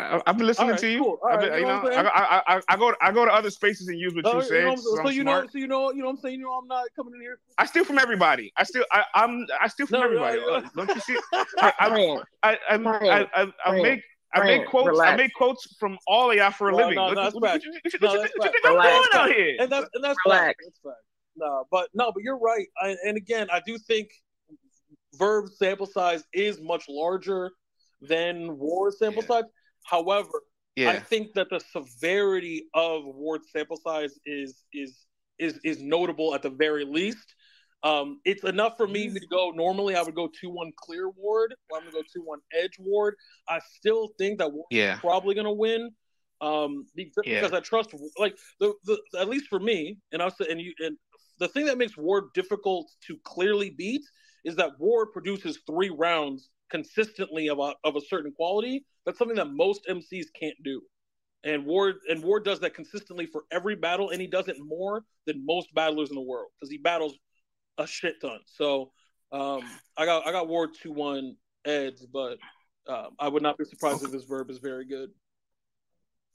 I, 0.00 0.22
I've 0.26 0.36
been 0.36 0.46
listening 0.46 0.68
All 0.68 0.72
right, 0.72 0.80
to 0.80 0.88
you. 0.88 0.98
cool. 1.02 1.18
All 1.22 1.28
I've 1.30 1.38
right, 1.40 1.52
you 1.52 1.58
you 1.58 1.62
know 1.66 1.82
know, 1.82 1.90
I'm? 1.92 2.06
I, 2.06 2.10
I, 2.10 2.56
I, 2.56 2.60
I 2.68 2.76
go 2.76 2.94
I 3.00 3.12
go 3.12 3.24
to 3.24 3.32
other 3.32 3.50
spaces 3.50 3.88
and 3.88 3.98
use 3.98 4.14
what 4.14 4.24
you 4.24 4.34
you 4.34 4.42
say. 4.42 4.64
know, 4.64 4.76
so 4.76 4.94
so 4.96 5.00
I'm 5.00 5.12
you 5.12 5.24
know, 5.24 5.46
so 5.50 5.58
you 5.58 5.66
know, 5.66 5.92
you 5.92 5.98
know, 6.00 6.06
what 6.06 6.10
I'm 6.12 6.16
saying, 6.18 6.40
you 6.40 6.46
know, 6.46 6.52
I'm 6.52 6.66
not 6.66 6.86
coming 6.96 7.14
in 7.14 7.20
here. 7.20 7.38
I 7.58 7.66
steal 7.66 7.84
from 7.84 7.98
everybody. 7.98 8.52
I 8.56 8.64
steal. 8.64 8.84
I, 8.92 9.04
I'm. 9.14 9.46
I 9.60 9.68
steal 9.68 9.86
from 9.86 10.00
No, 10.00 10.04
everybody. 10.04 10.38
no, 10.38 10.54
Uh, 10.54 10.62
Don't 10.76 10.94
you 10.94 11.00
see? 11.00 11.16
I, 11.60 11.72
I, 11.78 11.88
I, 12.42 12.50
I, 12.52 12.58
I, 12.70 12.78
I, 12.78 13.26
I, 13.42 13.52
I 13.66 13.82
make. 13.82 14.02
I 14.32 14.44
make 14.46 14.66
quotes. 14.66 15.00
I 15.00 15.16
make 15.16 15.34
quotes 15.34 15.76
from 15.78 15.98
all 16.06 16.30
of 16.30 16.36
y'all 16.36 16.52
for 16.52 16.70
a 16.70 16.76
living. 16.76 16.94
no, 16.94 17.06
What- 17.06 17.14
no, 17.16 17.30
No, 18.00 18.14
you 18.14 18.28
think 18.28 18.40
I'm 18.64 18.72
Relax. 18.72 18.92
doing 18.92 19.08
out 19.14 19.28
here? 19.30 19.56
And 19.58 19.70
that's 19.72 19.88
and 19.94 20.04
that's 20.04 20.18
Relax. 20.24 20.64
That's 20.64 20.78
fact. 20.84 20.96
No, 21.36 21.64
but 21.70 21.88
no, 21.94 22.12
but 22.12 22.22
you're 22.22 22.38
right. 22.38 22.66
I, 22.80 22.96
and 23.04 23.16
again, 23.16 23.48
I 23.52 23.60
do 23.66 23.76
think 23.78 24.08
Verb 25.18 25.48
sample 25.48 25.86
size 25.86 26.22
is 26.32 26.60
much 26.60 26.84
larger 26.88 27.50
than 28.00 28.56
Ward 28.58 28.94
sample 28.94 29.22
size. 29.22 29.44
However, 29.84 30.42
I 30.78 30.98
think 30.98 31.34
that 31.34 31.48
the 31.50 31.60
severity 31.60 32.68
of 32.74 33.02
Ward's 33.04 33.50
sample 33.50 33.76
size 33.76 34.18
is 34.24 34.64
is 34.72 34.96
is 35.38 35.58
is 35.64 35.82
notable 35.82 36.34
at 36.34 36.42
the 36.42 36.50
very 36.50 36.84
least. 36.84 37.34
Um, 37.82 38.20
it's 38.24 38.44
enough 38.44 38.76
for 38.76 38.86
me 38.86 39.08
to 39.12 39.26
go. 39.30 39.50
Normally, 39.50 39.94
I 39.94 40.02
would 40.02 40.14
go 40.14 40.28
two 40.28 40.50
one 40.50 40.70
clear 40.76 41.08
Ward. 41.10 41.54
Or 41.70 41.78
I'm 41.78 41.84
gonna 41.84 41.92
go 41.92 42.02
two 42.12 42.22
one 42.22 42.40
edge 42.52 42.76
Ward. 42.78 43.14
I 43.48 43.60
still 43.78 44.08
think 44.18 44.38
that 44.38 44.52
Ward 44.52 44.66
Yeah. 44.70 44.94
is 44.94 45.00
probably 45.00 45.34
gonna 45.34 45.52
win. 45.52 45.90
Um, 46.42 46.86
be- 46.94 47.06
just 47.06 47.26
Yeah. 47.26 47.40
because 47.40 47.52
I 47.52 47.60
trust, 47.60 47.94
like 48.18 48.36
the, 48.60 48.74
the 48.84 48.98
at 49.18 49.28
least 49.28 49.48
for 49.48 49.60
me, 49.60 49.98
and 50.12 50.22
I'll 50.22 50.30
say, 50.30 50.46
and 50.50 50.60
you, 50.60 50.72
and 50.78 50.96
the 51.38 51.48
thing 51.48 51.66
that 51.66 51.76
makes 51.78 51.96
Ward 51.96 52.32
difficult 52.34 52.90
to 53.06 53.18
clearly 53.24 53.70
beat 53.70 54.02
is 54.44 54.56
that 54.56 54.78
Ward 54.78 55.12
produces 55.12 55.58
three 55.66 55.90
rounds 55.90 56.48
consistently 56.70 57.48
of 57.48 57.58
a, 57.58 57.74
of 57.84 57.96
a 57.96 58.00
certain 58.00 58.32
quality. 58.32 58.84
That's 59.04 59.18
something 59.18 59.36
that 59.36 59.50
most 59.50 59.86
MCs 59.88 60.26
can't 60.38 60.56
do. 60.62 60.82
And 61.42 61.64
Ward 61.64 61.96
and 62.08 62.22
Ward 62.22 62.44
does 62.44 62.60
that 62.60 62.74
consistently 62.74 63.26
for 63.26 63.44
every 63.50 63.74
battle, 63.74 64.10
and 64.10 64.20
he 64.20 64.26
does 64.26 64.48
it 64.48 64.56
more 64.60 65.04
than 65.26 65.44
most 65.46 65.72
battlers 65.74 66.10
in 66.10 66.14
the 66.14 66.20
world 66.20 66.48
because 66.54 66.70
he 66.70 66.76
battles 66.76 67.14
a 67.78 67.86
shit 67.86 68.20
ton. 68.20 68.40
So 68.44 68.92
um, 69.32 69.62
I 69.96 70.04
got 70.04 70.26
I 70.26 70.32
got 70.32 70.48
Ward 70.48 70.70
two 70.80 70.92
one 70.92 71.36
Eds, 71.64 72.04
but 72.04 72.36
um, 72.86 73.10
I 73.18 73.28
would 73.28 73.42
not 73.42 73.56
be 73.56 73.64
surprised 73.64 74.04
if 74.04 74.12
this 74.12 74.24
verb 74.24 74.50
is 74.50 74.58
very 74.58 74.84
good. 74.84 75.10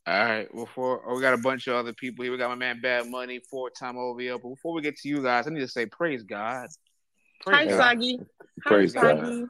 All 0.07 0.26
right. 0.26 0.52
Before 0.53 1.02
oh, 1.07 1.16
we 1.16 1.22
got 1.22 1.34
a 1.34 1.38
bunch 1.38 1.68
of 1.68 1.76
other 1.76 1.94
people 1.94 2.24
here. 2.24 2.32
We 2.32 2.38
got 2.38 2.49
my 2.49 2.56
man 2.56 2.80
Bad 2.82 3.10
Money, 3.10 3.40
four 3.49 3.70
time 3.70 3.98
OVO. 3.98 4.40
But 4.40 4.49
before 4.49 4.74
we 4.74 4.82
get 4.82 4.98
to 4.98 5.10
you 5.10 5.22
guys, 5.22 5.48
I 5.48 5.49
need 5.49 5.62
to 5.62 5.68
say 5.68 5.86
praise 5.86 6.24
God. 6.24 6.68
Hi, 7.45 7.66
God. 7.66 7.78
Soggy. 7.78 8.20
Praise 8.62 8.94
Hi, 8.95 9.14
God. 9.14 9.20
Soggy. 9.20 9.45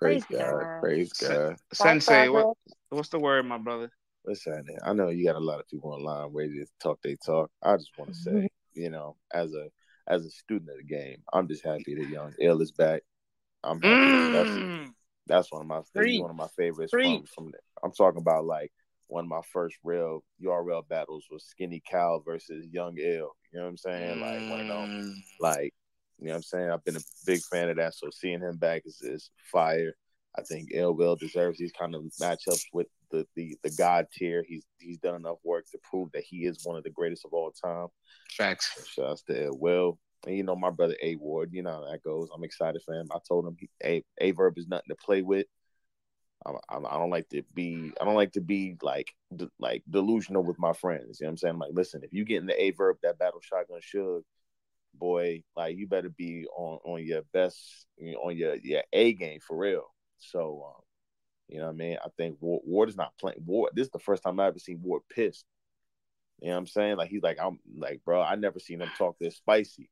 Praise 0.00 0.24
Praise 0.24 0.40
God. 0.40 0.60
God. 0.60 0.80
Praise 0.80 1.12
God. 1.12 1.56
Sensei, 1.74 2.28
what 2.30 2.56
what's 2.88 3.10
the 3.10 3.18
word, 3.18 3.44
my 3.44 3.58
brother? 3.58 3.90
Listen, 4.24 4.64
I 4.82 4.94
know 4.94 5.08
you 5.08 5.26
got 5.26 5.36
a 5.36 5.40
lot 5.40 5.60
of 5.60 5.68
people 5.68 5.92
online 5.92 6.32
ready 6.32 6.54
to 6.54 6.66
talk 6.82 7.00
they 7.02 7.16
talk. 7.16 7.50
I 7.62 7.76
just 7.76 7.90
want 7.98 8.12
to 8.12 8.16
say, 8.16 8.30
mm-hmm. 8.30 8.80
you 8.80 8.88
know, 8.88 9.16
as 9.32 9.52
a 9.52 9.68
as 10.08 10.24
a 10.24 10.30
student 10.30 10.70
of 10.70 10.78
the 10.78 10.84
game, 10.84 11.18
I'm 11.34 11.48
just 11.48 11.64
happy 11.64 11.94
that 11.94 12.08
Young 12.08 12.32
Ill 12.40 12.62
is 12.62 12.72
back. 12.72 13.02
I'm 13.62 13.80
happy. 13.82 14.32
That's 14.32 14.48
mm. 14.48 14.86
that's 15.26 15.52
one 15.52 15.62
of 15.62 15.68
my 15.68 15.78
he's 15.78 15.90
Three. 15.94 16.20
one 16.20 16.30
of 16.30 16.36
my 16.36 16.48
favorites 16.56 16.92
Three. 16.92 17.18
from 17.18 17.26
from. 17.26 17.50
The, 17.50 17.58
I'm 17.84 17.92
talking 17.92 18.22
about 18.22 18.46
like 18.46 18.72
one 19.08 19.24
of 19.24 19.28
my 19.28 19.42
first 19.52 19.76
real 19.84 20.24
URL 20.42 20.88
battles 20.88 21.26
was 21.30 21.44
Skinny 21.44 21.82
Cal 21.86 22.22
versus 22.24 22.66
Young 22.72 22.96
Ill. 22.96 23.32
You 23.52 23.58
know 23.58 23.64
what 23.64 23.68
I'm 23.68 23.76
saying? 23.76 24.20
Like 24.20 24.50
one 24.50 24.60
of 24.60 24.66
them. 24.66 24.88
Mm. 24.88 25.14
Like 25.40 25.74
you 26.20 26.26
know 26.26 26.32
what 26.32 26.36
I'm 26.36 26.42
saying? 26.42 26.70
I've 26.70 26.84
been 26.84 26.96
a 26.96 27.06
big 27.26 27.40
fan 27.50 27.70
of 27.70 27.76
that. 27.76 27.94
So 27.94 28.08
seeing 28.12 28.40
him 28.40 28.56
back 28.56 28.82
is, 28.84 29.00
is 29.02 29.30
fire. 29.50 29.94
I 30.38 30.42
think 30.42 30.68
Ill 30.72 30.94
Will 30.94 31.16
deserves 31.16 31.58
these 31.58 31.72
kind 31.72 31.94
of 31.94 32.02
matchups 32.20 32.64
with 32.72 32.86
the, 33.10 33.26
the 33.34 33.56
the 33.64 33.70
God 33.70 34.06
tier. 34.12 34.44
He's 34.46 34.64
he's 34.78 34.98
done 34.98 35.16
enough 35.16 35.38
work 35.42 35.66
to 35.72 35.78
prove 35.82 36.12
that 36.12 36.22
he 36.22 36.44
is 36.44 36.64
one 36.64 36.76
of 36.76 36.84
the 36.84 36.90
greatest 36.90 37.24
of 37.24 37.32
all 37.32 37.50
time. 37.50 37.88
Facts. 38.36 38.70
So 38.76 39.02
shouts 39.02 39.22
to 39.24 39.46
Ill 39.46 39.58
Will. 39.58 39.98
And 40.26 40.36
you 40.36 40.42
know 40.42 40.54
my 40.54 40.70
brother 40.70 40.96
A 41.02 41.16
Ward, 41.16 41.50
you 41.52 41.62
know 41.62 41.72
how 41.72 41.90
that 41.90 42.04
goes. 42.04 42.28
I'm 42.34 42.44
excited 42.44 42.82
for 42.84 42.94
him. 42.94 43.08
I 43.10 43.18
told 43.26 43.46
him 43.46 43.56
he, 43.58 43.70
A 43.82 44.04
A 44.20 44.30
Verb 44.32 44.58
is 44.58 44.68
nothing 44.68 44.90
to 44.90 44.94
play 44.94 45.22
with. 45.22 45.46
I, 46.46 46.52
I, 46.68 46.76
I 46.76 46.98
don't 46.98 47.10
like 47.10 47.28
to 47.30 47.42
be 47.54 47.92
I 48.00 48.04
don't 48.04 48.14
like 48.14 48.32
to 48.32 48.40
be 48.40 48.76
like 48.82 49.10
de- 49.34 49.50
like 49.58 49.82
delusional 49.88 50.44
with 50.44 50.58
my 50.58 50.74
friends. 50.74 51.18
You 51.20 51.24
know 51.24 51.28
what 51.28 51.32
I'm 51.32 51.36
saying? 51.38 51.54
I'm 51.54 51.60
like, 51.60 51.72
listen, 51.72 52.02
if 52.04 52.12
you 52.12 52.24
get 52.24 52.40
in 52.40 52.46
the 52.46 52.62
A 52.62 52.70
Verb 52.70 52.98
that 53.02 53.18
battle 53.18 53.40
shotgun 53.42 53.80
should, 53.80 54.22
boy, 54.94 55.42
like 55.56 55.76
you 55.76 55.86
better 55.86 56.10
be 56.10 56.46
on 56.56 56.78
on 56.84 57.04
your 57.04 57.22
best 57.32 57.86
you 57.98 58.12
know, 58.12 58.18
on 58.18 58.36
your 58.36 58.56
your 58.56 58.82
A 58.92 59.12
game 59.12 59.40
for 59.40 59.56
real. 59.56 59.84
So 60.18 60.64
um, 60.66 60.82
you 61.48 61.58
know 61.58 61.66
what 61.66 61.72
I 61.72 61.76
mean? 61.76 61.98
I 62.04 62.08
think 62.16 62.36
Ward, 62.40 62.62
Ward 62.64 62.88
is 62.88 62.96
not 62.96 63.16
playing 63.18 63.42
Ward. 63.44 63.72
This 63.74 63.86
is 63.86 63.92
the 63.92 63.98
first 63.98 64.22
time 64.22 64.38
I've 64.40 64.48
ever 64.48 64.58
seen 64.58 64.80
Ward 64.82 65.02
pissed. 65.10 65.44
You 66.40 66.48
know 66.48 66.54
what 66.54 66.60
I'm 66.60 66.66
saying? 66.66 66.96
Like 66.96 67.10
he's 67.10 67.22
like, 67.22 67.38
I'm 67.40 67.58
like, 67.76 68.00
bro, 68.04 68.22
I 68.22 68.34
never 68.36 68.58
seen 68.58 68.80
him 68.80 68.90
talk 68.96 69.16
this 69.18 69.36
spicy. 69.36 69.90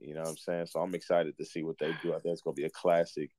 You 0.00 0.14
know 0.14 0.22
what 0.22 0.30
I'm 0.30 0.36
saying? 0.36 0.66
So 0.66 0.80
I'm 0.80 0.94
excited 0.94 1.36
to 1.36 1.44
see 1.44 1.62
what 1.62 1.78
they 1.78 1.92
do. 2.02 2.14
I 2.14 2.18
think 2.18 2.32
it's 2.32 2.42
gonna 2.42 2.54
be 2.54 2.64
a 2.64 2.70
classic. 2.70 3.30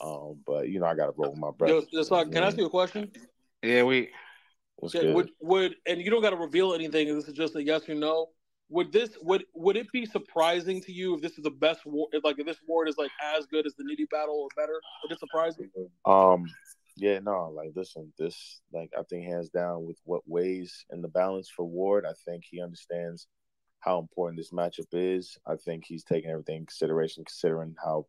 Um, 0.00 0.40
but 0.46 0.68
you 0.68 0.80
know, 0.80 0.86
I 0.86 0.94
gotta 0.94 1.12
roll 1.16 1.30
with 1.30 1.40
my 1.40 1.50
brother. 1.50 1.74
Yo, 1.74 1.82
just 1.92 2.10
like, 2.10 2.30
can 2.30 2.42
I 2.42 2.48
ask 2.48 2.58
you 2.58 2.66
a 2.66 2.70
question? 2.70 3.10
Yeah, 3.62 3.84
we. 3.84 4.10
What's 4.76 4.94
Yeah, 4.94 5.02
good? 5.02 5.14
would 5.14 5.30
would 5.40 5.74
and 5.86 6.00
you 6.00 6.10
don't 6.10 6.22
got 6.22 6.30
to 6.30 6.36
reveal 6.36 6.74
anything. 6.74 7.14
This 7.14 7.28
is 7.28 7.34
just 7.34 7.56
a 7.56 7.62
yes 7.62 7.88
or 7.88 7.94
no. 7.94 8.30
Would 8.68 8.92
this 8.92 9.10
would 9.20 9.44
would 9.54 9.76
it 9.76 9.90
be 9.92 10.06
surprising 10.06 10.80
to 10.82 10.92
you 10.92 11.14
if 11.14 11.20
this 11.20 11.32
is 11.32 11.44
the 11.44 11.50
best 11.50 11.84
war? 11.84 12.08
If 12.12 12.24
like 12.24 12.38
if 12.38 12.46
this 12.46 12.56
ward 12.66 12.88
is 12.88 12.96
like 12.96 13.10
as 13.22 13.46
good 13.46 13.66
as 13.66 13.74
the 13.74 13.84
Nitty 13.84 14.08
battle 14.10 14.36
or 14.36 14.48
better? 14.56 14.80
Would 15.02 15.12
it 15.12 15.18
surprise 15.18 15.54
you? 15.58 15.90
Um, 16.10 16.46
yeah, 16.96 17.18
no, 17.18 17.52
like 17.54 17.70
listen, 17.74 18.12
this 18.18 18.60
like 18.72 18.90
I 18.98 19.02
think 19.02 19.26
hands 19.26 19.50
down 19.50 19.86
with 19.86 19.98
what 20.04 20.22
weighs 20.26 20.84
in 20.90 21.02
the 21.02 21.08
balance 21.08 21.50
for 21.54 21.64
Ward, 21.64 22.04
I 22.06 22.12
think 22.24 22.44
he 22.48 22.62
understands 22.62 23.26
how 23.80 23.98
important 23.98 24.38
this 24.38 24.52
matchup 24.52 24.86
is. 24.92 25.36
I 25.46 25.56
think 25.56 25.84
he's 25.84 26.04
taking 26.04 26.30
everything 26.30 26.58
in 26.58 26.66
consideration, 26.66 27.24
considering 27.24 27.74
how 27.82 28.06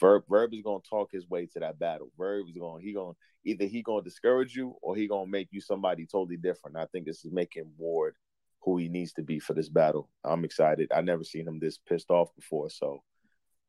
Verb 0.00 0.24
Verb 0.28 0.54
is 0.54 0.62
gonna 0.62 0.80
talk 0.88 1.10
his 1.12 1.28
way 1.28 1.46
to 1.46 1.60
that 1.60 1.78
battle. 1.78 2.10
Verb 2.16 2.46
is 2.48 2.56
going 2.56 2.82
he 2.82 2.94
gonna 2.94 3.12
either 3.44 3.66
he 3.66 3.82
gonna 3.82 4.02
discourage 4.02 4.56
you 4.56 4.74
or 4.80 4.96
he 4.96 5.06
gonna 5.06 5.30
make 5.30 5.48
you 5.50 5.60
somebody 5.60 6.06
totally 6.06 6.36
different. 6.36 6.76
I 6.76 6.86
think 6.86 7.06
this 7.06 7.24
is 7.24 7.32
making 7.32 7.70
Ward 7.76 8.14
who 8.62 8.76
he 8.76 8.88
needs 8.88 9.12
to 9.14 9.22
be 9.22 9.38
for 9.38 9.54
this 9.54 9.68
battle. 9.68 10.08
I'm 10.24 10.44
excited. 10.44 10.90
I 10.94 11.00
never 11.00 11.24
seen 11.24 11.48
him 11.48 11.58
this 11.58 11.78
pissed 11.78 12.10
off 12.10 12.34
before, 12.36 12.70
so 12.70 13.02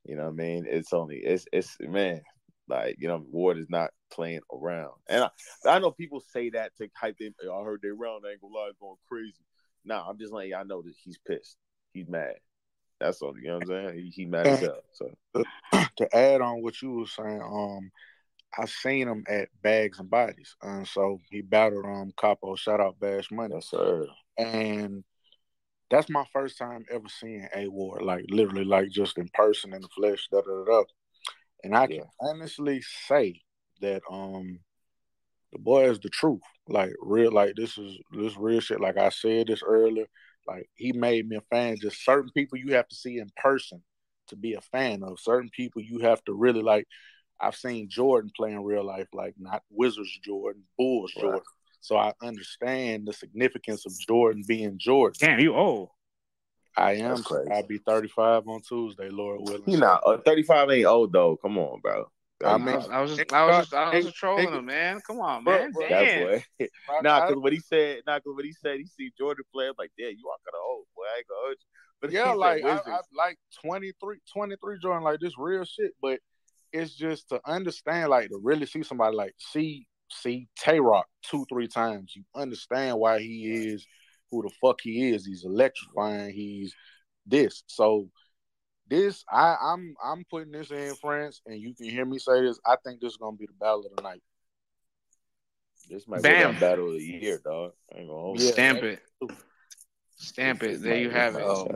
you 0.06 0.16
know 0.16 0.24
what 0.24 0.30
I 0.30 0.34
mean? 0.34 0.66
It's 0.68 0.94
only 0.94 1.18
it's 1.18 1.46
it's 1.54 1.78
man, 1.80 2.22
like 2.68 2.96
you 3.00 3.08
know, 3.08 3.24
Ward 3.32 3.58
is 3.58 3.70
not 3.70 3.92
playing 4.12 4.42
around. 4.52 4.94
And 5.08 5.24
I, 5.24 5.30
I 5.66 5.80
know 5.80 5.92
people 5.92 6.22
say 6.34 6.50
that 6.52 6.76
to 6.78 6.90
hype 6.96 7.18
them. 7.18 7.34
I 7.44 7.64
heard 7.64 7.82
they 7.82 7.90
round 7.90 8.24
I 8.26 8.32
ain't 8.32 8.42
gonna 8.42 8.54
lie, 8.54 8.72
going 8.80 8.96
crazy. 9.08 9.46
Nah, 9.86 10.08
I'm 10.08 10.18
just 10.18 10.34
letting 10.34 10.52
y'all 10.52 10.66
know 10.66 10.82
that 10.82 10.94
he's 11.04 11.18
pissed. 11.18 11.58
He's 11.94 12.08
mad. 12.08 12.36
That's 13.00 13.22
all. 13.22 13.38
You 13.38 13.48
know 13.48 13.54
what 13.56 13.64
I'm 13.64 13.88
saying? 13.88 13.96
He, 13.98 14.10
he 14.10 14.26
mad 14.26 14.48
as 14.48 14.60
hell. 14.60 14.84
So 14.94 15.12
to 15.98 16.16
add 16.16 16.42
on 16.42 16.62
what 16.62 16.82
you 16.82 16.92
were 16.92 17.08
saying, 17.08 17.42
um, 17.42 17.92
I 18.58 18.66
seen 18.66 19.08
him 19.08 19.24
at 19.28 19.50
Bags 19.62 20.00
and 20.00 20.10
Bodies, 20.10 20.56
and 20.62 20.88
so 20.88 21.20
he 21.30 21.42
battled 21.42 21.86
um 21.86 22.12
Capo. 22.18 22.56
Shout 22.56 22.82
out 22.82 23.00
Bash 23.00 23.32
Money, 23.32 23.56
yes 23.56 23.70
sir. 23.70 24.06
And 24.42 25.04
that's 25.90 26.10
my 26.10 26.24
first 26.32 26.58
time 26.58 26.86
ever 26.90 27.08
seeing 27.10 27.48
A 27.56 27.68
Ward, 27.68 28.02
like 28.02 28.26
literally, 28.30 28.64
like 28.64 28.90
just 28.90 29.18
in 29.18 29.30
person 29.34 29.74
in 29.74 29.82
the 29.82 29.90
flesh. 29.90 30.28
Da 30.32 30.42
da 30.42 30.64
da. 30.66 30.84
And 31.64 31.76
I 31.76 31.88
can 31.88 32.04
honestly 32.20 32.82
say 33.08 33.42
that 33.82 34.02
um 34.10 34.60
the 35.52 35.60
boy 35.60 35.90
is 35.90 36.00
the 36.00 36.10
truth. 36.10 36.42
Like 36.68 36.92
real, 37.02 37.32
like 37.32 37.56
this 37.56 37.78
is 37.78 37.98
this 38.12 38.38
real 38.38 38.62
shit. 38.62 38.80
Like 38.80 38.98
I 38.98 39.10
said 39.10 39.48
this 39.48 39.64
earlier. 39.66 40.06
Like 40.48 40.70
he 40.76 40.94
made 40.94 41.28
me 41.28 41.36
a 41.38 41.42
fan. 41.42 41.78
Just 41.82 42.04
certain 42.04 42.32
people 42.36 42.58
you 42.58 42.74
have 42.74 42.88
to 42.88 42.96
see 42.96 43.18
in 43.18 43.30
person 43.38 43.82
to 44.28 44.36
be 44.36 44.54
a 44.54 44.62
fan 44.62 45.04
of. 45.04 45.20
Certain 45.20 45.50
people 45.50 45.82
you 45.82 46.00
have 46.00 46.24
to 46.26 46.34
really 46.34 46.62
like. 46.62 46.88
I've 47.40 47.56
seen 47.56 47.90
Jordan 47.90 48.32
play 48.36 48.52
in 48.52 48.64
real 48.64 48.86
life, 48.86 49.08
like 49.14 49.34
not 49.38 49.64
Wizards 49.72 50.18
Jordan, 50.24 50.64
Bulls 50.78 51.12
Right. 51.16 51.24
Jordan. 51.24 51.42
So 51.82 51.98
I 51.98 52.14
understand 52.22 53.08
the 53.08 53.14
significance 53.14 53.86
of 53.86 53.94
Jordan 54.00 54.44
being 54.48 54.78
Jordan. 54.78 55.18
Damn, 55.20 55.40
you 55.40 55.56
old. 55.56 55.90
I 56.78 56.94
am. 56.94 57.22
Crazy. 57.24 57.52
I'll 57.52 57.68
be 57.68 57.80
35 57.80 58.48
on 58.48 58.62
Tuesday, 58.62 59.10
Lord 59.10 59.42
willing. 59.42 59.64
He 59.66 59.76
not 59.76 60.04
uh, 60.06 60.18
35 60.26 60.70
ain't 60.72 60.86
old 60.86 61.12
though. 61.12 61.38
Come 61.38 61.58
on, 61.58 61.82
bro. 61.82 62.06
I 62.44 62.54
I 62.54 62.58
mean, 62.58 62.76
was, 62.76 62.90
I 62.90 63.02
was 63.02 63.18
just, 63.18 63.34
I 63.34 63.46
was 63.46 63.58
just, 63.58 63.74
I 63.74 63.96
was 63.96 64.06
just 64.06 64.18
trolling 64.18 64.54
him, 64.54 64.66
man. 64.66 65.00
Come 65.06 65.20
on, 65.20 65.44
man. 65.44 65.72
that 65.74 65.90
Damn. 65.90 66.20
boy. 66.20 66.44
nah, 67.02 67.28
because 67.28 67.42
what 67.42 67.54
he 67.54 67.60
said, 67.60 68.02
nah, 68.08 68.18
because 68.18 68.34
what 68.36 68.46
he 68.46 68.54
said, 68.54 68.78
he 68.78 68.86
see 68.86 69.12
Jordan 69.18 69.44
play. 69.54 69.68
I'm 69.68 69.74
like, 69.78 69.92
damn, 69.98 70.16
you 70.18 70.28
are 70.28 70.38
kind 70.46 70.56
of 70.56 70.66
old, 70.68 70.86
boy. 70.96 71.04
I 71.04 71.18
ain't 71.18 71.28
gonna 71.28 71.40
hold 71.44 71.58
you. 71.60 71.68
But 72.02 72.12
yeah, 72.12 72.32
like 72.32 72.64
I, 72.64 72.92
I 72.92 73.00
like 73.16 73.38
23, 73.64 74.18
23 74.34 74.80
Jordan, 74.80 75.04
like 75.04 75.20
this 75.20 75.38
real 75.38 75.66
shit. 75.66 75.92
But 76.02 76.20
it's 76.74 76.96
just 76.96 77.30
to 77.30 77.42
understand, 77.46 78.10
like 78.10 78.30
to 78.30 78.40
really 78.42 78.66
see 78.66 78.82
somebody 78.82 79.16
like 79.16 79.36
see 79.38 79.88
see 80.12 80.48
Tay 80.58 80.80
Roc 80.80 81.06
two, 81.24 81.46
three 81.50 81.68
times. 81.68 82.14
You 82.16 82.24
understand 82.36 82.98
why 82.98 83.20
he 83.20 83.70
is 83.70 83.86
who 84.30 84.42
the 84.44 84.50
fuck 84.62 84.80
he 84.82 85.10
is. 85.12 85.26
He's 85.26 85.46
electrifying. 85.46 86.34
He's 86.34 86.74
this. 87.26 87.64
So 87.68 88.10
this 88.88 89.24
I, 89.32 89.56
I'm 89.62 89.96
I'm 90.04 90.24
putting 90.30 90.52
this 90.52 90.72
in 90.72 90.94
France, 90.96 91.42
and 91.46 91.60
you 91.60 91.74
can 91.74 91.86
hear 91.90 92.06
me 92.06 92.20
say 92.20 92.42
this. 92.42 92.60
I 92.66 92.76
think 92.84 93.02
this 93.02 93.14
is 93.14 93.18
gonna 93.18 93.38
be 93.38 93.46
the 93.46 93.54
battle 93.54 93.86
of 93.86 93.96
the 93.96 94.02
night. 94.02 94.22
This 95.90 96.08
might 96.08 96.22
Bam. 96.22 96.54
be 96.54 96.60
the 96.60 96.60
battle 96.60 96.88
of 96.90 96.94
the 96.98 97.04
year, 97.04 97.42
dog. 97.44 97.74
I 97.94 98.00
ain't 98.00 98.08
gonna 98.08 98.22
hold 98.22 98.40
you. 98.40 98.48
Stamp 98.48 98.84
it. 98.84 99.02
Stamp 100.18 100.64
it. 100.64 100.82
There 100.82 100.98
you 100.98 101.10
have 101.10 101.36
it. 101.36 101.44
Um, 101.44 101.68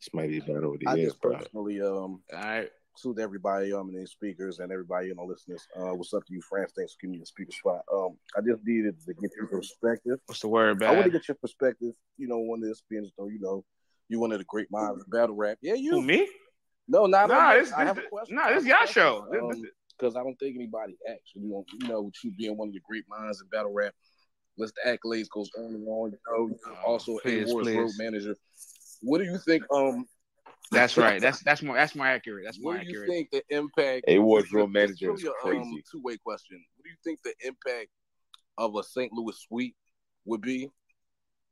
this 0.00 0.14
might 0.14 0.28
be 0.28 0.40
the 0.40 0.52
battle 0.52 0.74
of 0.74 0.80
the 0.80 0.88
I 0.88 0.94
year, 0.94 1.06
just 1.06 1.20
bro. 1.20 1.36
personally 1.36 1.80
um 1.80 1.88
All 1.88 2.20
right. 2.32 2.70
Salute 2.98 3.20
everybody 3.20 3.72
um 3.72 3.88
and 3.90 4.02
the 4.02 4.06
speakers 4.08 4.58
and 4.58 4.72
everybody 4.72 5.06
you 5.06 5.14
know 5.14 5.22
listeners. 5.24 5.64
Uh, 5.76 5.94
what's 5.94 6.12
up 6.12 6.24
to 6.26 6.32
you, 6.34 6.40
France? 6.48 6.72
Thanks 6.76 6.94
for 6.94 6.98
giving 7.02 7.12
me 7.12 7.18
the 7.20 7.26
speaker 7.26 7.52
spot. 7.52 7.82
Um, 7.94 8.16
I 8.36 8.40
just 8.40 8.60
needed 8.66 8.96
to 9.06 9.14
get 9.14 9.30
your 9.36 9.46
perspective. 9.46 10.18
What's 10.26 10.40
the 10.40 10.48
word, 10.48 10.70
about? 10.78 10.88
I 10.90 10.92
want 10.94 11.04
to 11.04 11.10
get 11.12 11.28
your 11.28 11.36
perspective. 11.36 11.92
You 12.16 12.26
know, 12.26 12.38
one 12.38 12.58
of 12.60 12.68
this 12.68 12.82
being 12.90 13.04
as 13.04 13.12
though 13.16 13.28
you 13.28 13.38
know 13.38 13.64
you 14.08 14.18
one 14.18 14.32
of 14.32 14.38
the 14.38 14.44
great 14.48 14.66
minds 14.72 15.04
of 15.04 15.10
battle 15.12 15.36
rap. 15.36 15.58
Yeah, 15.62 15.74
you. 15.74 15.92
Who, 15.92 16.02
me? 16.02 16.28
No, 16.88 17.06
not 17.06 17.28
Nah, 17.28 17.50
on 17.50 17.58
this- 17.60 17.72
I 17.72 17.84
have 17.84 17.98
a 17.98 18.02
question. 18.10 18.34
nah, 18.34 18.48
this 18.52 18.64
have 18.64 18.88
a 18.88 18.92
show. 18.92 19.28
This- 19.30 19.42
Um, 19.42 19.62
because 19.96 20.16
I 20.16 20.22
don't 20.24 20.36
think 20.40 20.56
anybody 20.56 20.96
actually, 21.08 21.42
You 21.42 21.48
know, 21.50 21.64
you 21.80 21.88
know, 21.88 22.02
with 22.02 22.14
you 22.24 22.32
being 22.36 22.56
one 22.56 22.68
of 22.68 22.74
the 22.74 22.80
great 22.80 23.04
minds 23.08 23.40
in 23.40 23.46
battle 23.48 23.72
rap, 23.72 23.94
list 24.56 24.74
the 24.82 24.90
accolades 24.90 25.28
goes 25.28 25.50
on 25.56 25.66
and 25.66 25.86
on. 25.86 26.10
You 26.10 26.18
know, 26.28 26.56
you're 26.66 26.76
also 26.84 27.12
Oh, 27.12 27.18
please, 27.22 27.48
A 27.48 27.52
Ward's 27.52 27.68
road 27.68 27.86
please. 27.90 27.98
manager. 27.98 28.34
What 29.02 29.18
do 29.18 29.24
you 29.24 29.38
think? 29.38 29.62
Um, 29.72 30.06
That's 30.70 30.96
right. 30.98 31.20
That's 31.20 31.42
that's 31.42 31.62
more 31.62 31.76
that's 31.76 31.94
more 31.94 32.06
accurate. 32.06 32.44
That's 32.44 32.60
more 32.60 32.74
what 32.74 32.82
do 32.84 32.90
you 32.90 33.06
think 33.06 33.30
the 33.30 33.42
impact? 33.50 34.04
A 34.08 34.18
Ward's 34.18 34.46
it's- 34.46 34.54
road 34.54 34.64
it's 34.64 34.72
manager 34.72 35.14
is 35.14 35.24
a, 35.24 35.30
crazy. 35.40 35.58
Um, 35.60 35.82
two 35.90 36.02
way 36.02 36.16
question. 36.18 36.62
What 36.76 36.84
do 36.84 36.90
you 36.90 36.96
think 37.04 37.20
the 37.22 37.34
impact 37.46 37.88
of 38.58 38.74
a 38.76 38.82
St. 38.82 39.12
Louis 39.12 39.36
sweep 39.48 39.76
would 40.24 40.40
be, 40.42 40.68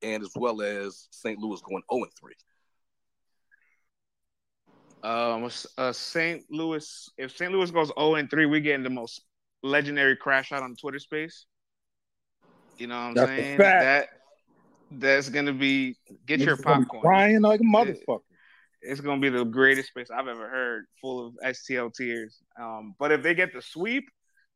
and 0.02 0.22
as 0.22 0.32
well 0.36 0.60
as 0.60 1.08
St. 1.10 1.38
Louis 1.38 1.60
going 1.62 1.82
zero 1.90 2.02
and 2.04 2.12
three? 2.20 2.34
Um, 5.02 5.42
was, 5.42 5.66
uh, 5.78 5.92
St. 5.92 6.44
Louis. 6.50 7.08
If 7.16 7.36
St. 7.36 7.52
Louis 7.52 7.70
goes 7.70 7.88
zero 7.96 8.16
and 8.16 8.28
three, 8.28 8.46
we 8.46 8.60
getting 8.60 8.82
the 8.82 8.90
most 8.90 9.22
legendary 9.62 10.16
crash 10.16 10.52
out 10.52 10.62
on 10.62 10.74
Twitter 10.76 10.98
space. 10.98 11.46
You 12.78 12.88
know 12.88 12.96
what 12.96 13.00
I'm 13.08 13.14
That's 13.14 13.28
saying? 13.30 13.58
That 13.58 14.08
that's 14.90 15.28
gonna 15.30 15.52
be 15.52 15.96
get 16.26 16.40
your 16.40 16.56
Niggas 16.56 16.62
gonna 16.64 16.78
be 16.80 16.84
popcorn. 16.84 17.00
crying 17.02 17.40
like 17.40 17.60
a 17.60 17.62
It- 17.62 17.66
motherfucker. 18.06 18.20
It's 18.86 19.00
gonna 19.00 19.20
be 19.20 19.28
the 19.28 19.44
greatest 19.44 19.88
space 19.88 20.08
I've 20.10 20.28
ever 20.28 20.48
heard, 20.48 20.86
full 21.00 21.26
of 21.26 21.34
STL 21.44 21.92
tears. 21.92 22.38
Um, 22.60 22.94
but 22.98 23.12
if 23.12 23.22
they 23.22 23.34
get 23.34 23.52
the 23.52 23.60
sweep, 23.60 24.08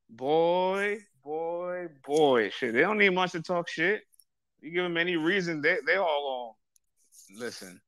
boy, 0.09 0.99
boy, 1.25 1.89
boy, 2.05 2.51
shit, 2.51 2.73
they 2.73 2.81
don't 2.81 2.99
need 2.99 3.11
much 3.11 3.33
to 3.33 3.43
talk 3.43 3.69
shit. 3.69 4.03
You 4.61 4.71
give 4.71 4.85
them 4.85 4.97
any 4.97 5.17
reason, 5.17 5.61
they 5.61 5.79
they 5.87 5.97
all 5.97 6.57
going 7.29 7.41
listen. 7.41 7.81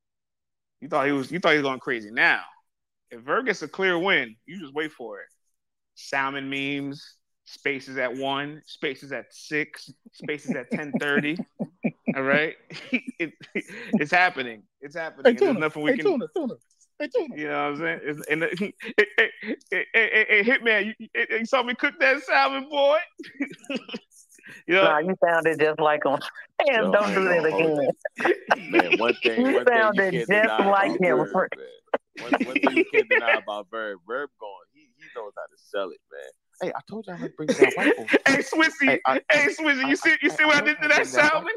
You 0.80 0.88
thought 0.88 1.06
he 1.06 1.12
was 1.12 1.30
you 1.30 1.38
thought 1.38 1.52
he 1.52 1.58
was 1.58 1.66
going 1.66 1.80
crazy. 1.80 2.10
Now, 2.10 2.40
if 3.10 3.20
Verb 3.20 3.46
gets 3.46 3.62
a 3.62 3.68
clear 3.68 3.98
win, 3.98 4.34
you 4.46 4.60
just 4.60 4.74
wait 4.74 4.92
for 4.92 5.20
it. 5.20 5.26
Salmon 5.94 6.48
memes, 6.48 7.16
spaces 7.44 7.98
at 7.98 8.14
one, 8.14 8.62
spaces 8.66 9.12
at 9.12 9.26
six, 9.30 9.90
spaces 10.12 10.56
at 10.56 10.70
ten 10.70 10.92
thirty. 10.98 11.36
all 12.16 12.22
right, 12.22 12.56
it, 13.18 13.32
it's 13.54 14.10
happening. 14.10 14.62
It's 14.82 14.96
happening. 14.96 15.24
Hey, 15.24 15.30
and 15.30 15.38
there's 15.38 15.48
Tuna. 15.54 15.60
nothing 15.60 15.82
we 15.82 15.90
Hey, 15.92 15.96
can. 15.96 16.06
Tuna, 16.06 16.26
Tuna. 16.36 16.54
Hey, 16.98 17.08
Tuna. 17.14 17.36
You 17.36 17.48
know 17.48 17.52
what 17.52 17.56
I'm 17.56 17.76
saying? 17.78 18.00
It's, 18.02 18.26
and 18.28 18.42
uh, 18.42 18.46
the, 18.58 18.72
hey, 18.96 19.06
hey, 19.16 19.30
hey, 19.70 19.86
hey, 19.94 20.26
hey, 20.28 20.42
Hitman, 20.44 20.86
you, 20.86 20.94
you, 20.98 21.08
you 21.38 21.46
saw 21.46 21.62
me 21.62 21.74
cook 21.74 21.94
that 22.00 22.22
salmon, 22.24 22.68
boy. 22.68 22.98
you 24.66 24.74
know, 24.74 24.82
Nah, 24.82 24.98
you 24.98 25.14
sounded 25.24 25.60
just 25.60 25.80
like 25.80 26.04
him. 26.04 26.18
Damn, 26.66 26.84
Yo, 26.86 26.92
don't 26.92 27.10
I 27.10 27.14
do 27.14 27.24
that 27.24 27.44
again. 27.46 27.88
you. 28.26 28.70
Man, 28.70 28.98
one 28.98 29.14
thing, 29.22 29.40
You 29.40 29.54
one 29.54 29.64
thing 29.64 30.14
you 30.14 30.26
sounded 30.26 30.28
just 30.28 30.66
like 30.70 31.00
him. 31.00 31.16
Verb, 31.16 31.48
man. 31.56 31.66
One, 32.18 32.32
one 32.44 32.58
thing 32.60 32.76
you 32.76 32.84
can't 32.92 33.08
deny 33.08 33.38
about 33.38 33.68
Verb, 33.70 33.98
Verb 34.06 34.30
going, 34.40 34.52
he, 34.72 34.88
he 34.98 35.04
knows 35.16 35.32
how 35.36 35.42
to 35.44 35.56
sell 35.56 35.90
it, 35.90 36.00
man. 36.10 36.30
Hey, 36.60 36.72
I 36.76 36.80
told 36.88 37.06
you 37.06 37.14
I'm 37.14 37.20
gonna 37.20 37.30
bring 37.36 37.48
that 37.48 37.72
rifle. 37.76 38.06
hey, 38.26 38.38
Swissy, 38.38 38.70
Hey, 38.82 39.00
I- 39.06 39.20
hey, 39.32 39.46
Swissy, 39.48 39.88
you 39.88 39.96
see, 39.96 40.16
you 40.22 40.30
see 40.30 40.44
what 40.44 40.56
I 40.56 40.60
did 40.60 40.76
to 40.82 40.88
that 40.88 41.06
salmon? 41.06 41.52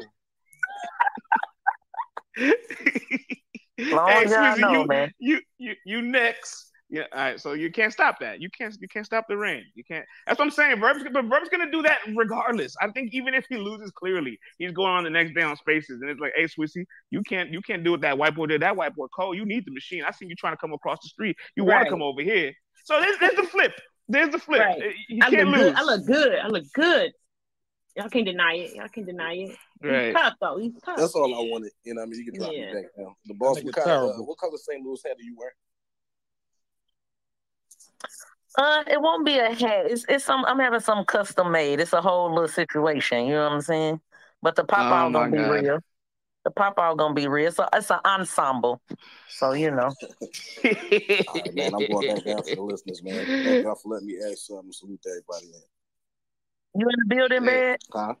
Long 2.38 4.08
hey, 4.08 4.24
Swizzy, 4.24 4.58
know, 4.58 4.72
you, 4.72 4.86
man. 4.86 5.12
you, 5.18 5.40
you, 5.58 5.74
you 5.84 6.02
next. 6.02 6.72
Yeah, 6.88 7.02
all 7.12 7.18
right. 7.18 7.40
So 7.40 7.52
you 7.52 7.70
can't 7.70 7.92
stop 7.92 8.20
that. 8.20 8.40
You 8.40 8.48
can't, 8.56 8.74
you 8.80 8.86
can't 8.88 9.04
stop 9.04 9.26
the 9.28 9.36
rain. 9.36 9.64
You 9.74 9.82
can't. 9.84 10.04
That's 10.26 10.38
what 10.38 10.44
I'm 10.44 10.50
saying. 10.52 10.80
Verb's, 10.80 11.02
but 11.12 11.24
Verb's 11.24 11.48
gonna 11.48 11.70
do 11.70 11.82
that 11.82 11.98
regardless. 12.14 12.76
I 12.80 12.88
think 12.92 13.12
even 13.12 13.34
if 13.34 13.44
he 13.48 13.56
loses 13.56 13.90
clearly, 13.90 14.38
he's 14.58 14.72
going 14.72 14.92
on 14.92 15.04
the 15.04 15.10
next 15.10 15.34
day 15.34 15.42
on 15.42 15.56
Spaces, 15.56 16.00
and 16.00 16.08
it's 16.08 16.20
like, 16.20 16.32
hey, 16.36 16.44
Swissy, 16.44 16.84
you 17.10 17.22
can't, 17.22 17.50
you 17.50 17.60
can't 17.60 17.82
do 17.82 17.90
what 17.90 18.02
that 18.02 18.16
white 18.16 18.36
boy 18.36 18.46
did. 18.46 18.62
That 18.62 18.76
white 18.76 18.94
boy 18.94 19.06
Cole, 19.08 19.34
you 19.34 19.44
need 19.44 19.66
the 19.66 19.72
machine. 19.72 20.04
I 20.04 20.12
see 20.12 20.26
you 20.26 20.36
trying 20.36 20.52
to 20.52 20.58
come 20.58 20.72
across 20.72 20.98
the 21.02 21.08
street. 21.08 21.36
You 21.56 21.64
want 21.64 21.84
to 21.84 21.90
come 21.90 22.02
over 22.02 22.22
here. 22.22 22.52
So 22.84 23.00
there's, 23.00 23.18
there's 23.18 23.34
the 23.34 23.42
flip. 23.42 23.72
There's 24.08 24.30
the 24.30 24.38
flip. 24.38 24.60
Right. 24.60 24.80
Eh, 24.80 24.92
you 25.08 25.20
can't 25.22 25.48
look 25.48 25.58
lose. 25.58 25.64
good. 25.64 25.74
I 25.74 25.82
look 25.82 26.06
good. 26.06 26.38
I 26.38 26.46
look 26.46 26.64
good. 26.72 27.12
Y'all 27.96 28.10
can't 28.10 28.26
deny 28.26 28.54
it. 28.56 28.74
Y'all 28.74 28.88
can't 28.88 29.06
deny 29.06 29.32
it. 29.34 29.56
Right. 29.82 30.06
He's 30.08 30.14
tough 30.14 30.34
though. 30.40 30.58
He's 30.58 30.72
tough. 30.84 30.98
That's 30.98 31.14
all 31.14 31.34
I 31.34 31.48
wanted. 31.50 31.72
You 31.82 31.94
know 31.94 32.02
what 32.02 32.08
I 32.08 32.10
mean? 32.10 32.20
You 32.20 32.30
can 32.30 32.40
drop 32.40 32.52
Yeah. 32.52 32.66
me 32.66 32.82
back 32.82 32.90
now. 32.98 33.16
The 33.24 33.34
boss, 33.34 33.56
That 33.56 33.64
what, 33.64 33.74
kind 33.74 33.90
of, 33.90 33.96
uh, 33.96 33.98
terrible. 34.06 34.26
what 34.26 34.38
color 34.38 34.58
St. 34.58 34.84
Louis 34.84 35.00
hat 35.04 35.16
do 35.18 35.24
you 35.24 35.34
wear? 35.38 35.52
Uh, 38.58 38.84
it 38.86 39.00
won't 39.00 39.24
be 39.24 39.38
a 39.38 39.52
hat. 39.54 39.86
It's 39.90 40.04
it's 40.08 40.24
some. 40.24 40.44
I'm 40.44 40.58
having 40.58 40.80
some 40.80 41.04
custom 41.04 41.52
made. 41.52 41.80
It's 41.80 41.92
a 41.92 42.00
whole 42.00 42.30
little 42.32 42.48
situation. 42.48 43.26
You 43.26 43.34
know 43.34 43.44
what 43.44 43.52
I'm 43.52 43.60
saying? 43.60 44.00
But 44.42 44.56
the 44.56 44.64
pop 44.64 44.90
Oh, 44.90 44.94
out 44.94 45.12
my 45.12 45.20
gonna 45.20 45.32
be 45.32 45.38
God. 45.38 45.50
real. 45.50 45.78
The 46.44 46.50
pop 46.50 46.78
out 46.78 46.96
gonna 46.96 47.14
be 47.14 47.28
real. 47.28 47.52
So 47.52 47.66
it's 47.72 47.90
an 47.90 47.98
ensemble. 48.04 48.80
So 49.28 49.52
you 49.52 49.70
know. 49.70 49.92
All 50.64 51.40
right, 51.40 51.54
man. 51.54 51.74
I'm 51.74 51.86
going 51.86 52.06
back 52.06 52.24
down 52.24 52.42
for 52.42 52.54
the 52.54 52.62
listeners, 52.62 53.02
man. 53.02 53.26
Thank 53.44 53.62
y'all 53.64 53.74
for 53.74 53.88
letting 53.90 54.08
me 54.08 54.16
ask 54.30 54.38
something. 54.46 54.72
Salute 54.72 55.02
to 55.02 55.10
everybody, 55.10 55.46
man. 55.52 55.62
You 56.78 56.88
in 56.88 57.08
the 57.08 57.14
building, 57.14 57.44
man? 57.44 57.76
Huh? 57.90 58.14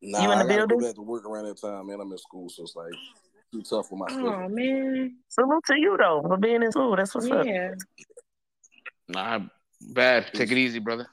Nah, 0.00 0.22
You 0.22 0.32
in 0.32 0.38
the 0.38 0.44
gotta 0.44 0.56
building? 0.56 0.78
go 0.78 0.86
back 0.86 0.94
to 0.94 1.02
work 1.02 1.26
around 1.26 1.46
that 1.46 1.60
time, 1.60 1.88
man. 1.88 2.00
I'm 2.00 2.12
in 2.12 2.18
school, 2.18 2.48
so 2.48 2.62
it's 2.62 2.76
like 2.76 2.92
too 3.52 3.62
tough 3.62 3.88
for 3.88 3.96
my 3.96 4.06
oh, 4.10 4.12
schedule. 4.12 4.32
Oh 4.32 4.48
man. 4.48 5.16
Salute 5.28 5.64
to 5.66 5.78
you 5.78 5.96
though 5.98 6.22
for 6.22 6.36
being 6.36 6.62
in 6.62 6.70
school. 6.70 6.94
That's 6.94 7.14
what's 7.14 7.28
up. 7.30 7.46
Nah, 9.08 9.40
bad. 9.80 10.26
Take 10.34 10.52
it 10.52 10.58
easy, 10.58 10.78
brother. 10.78 11.08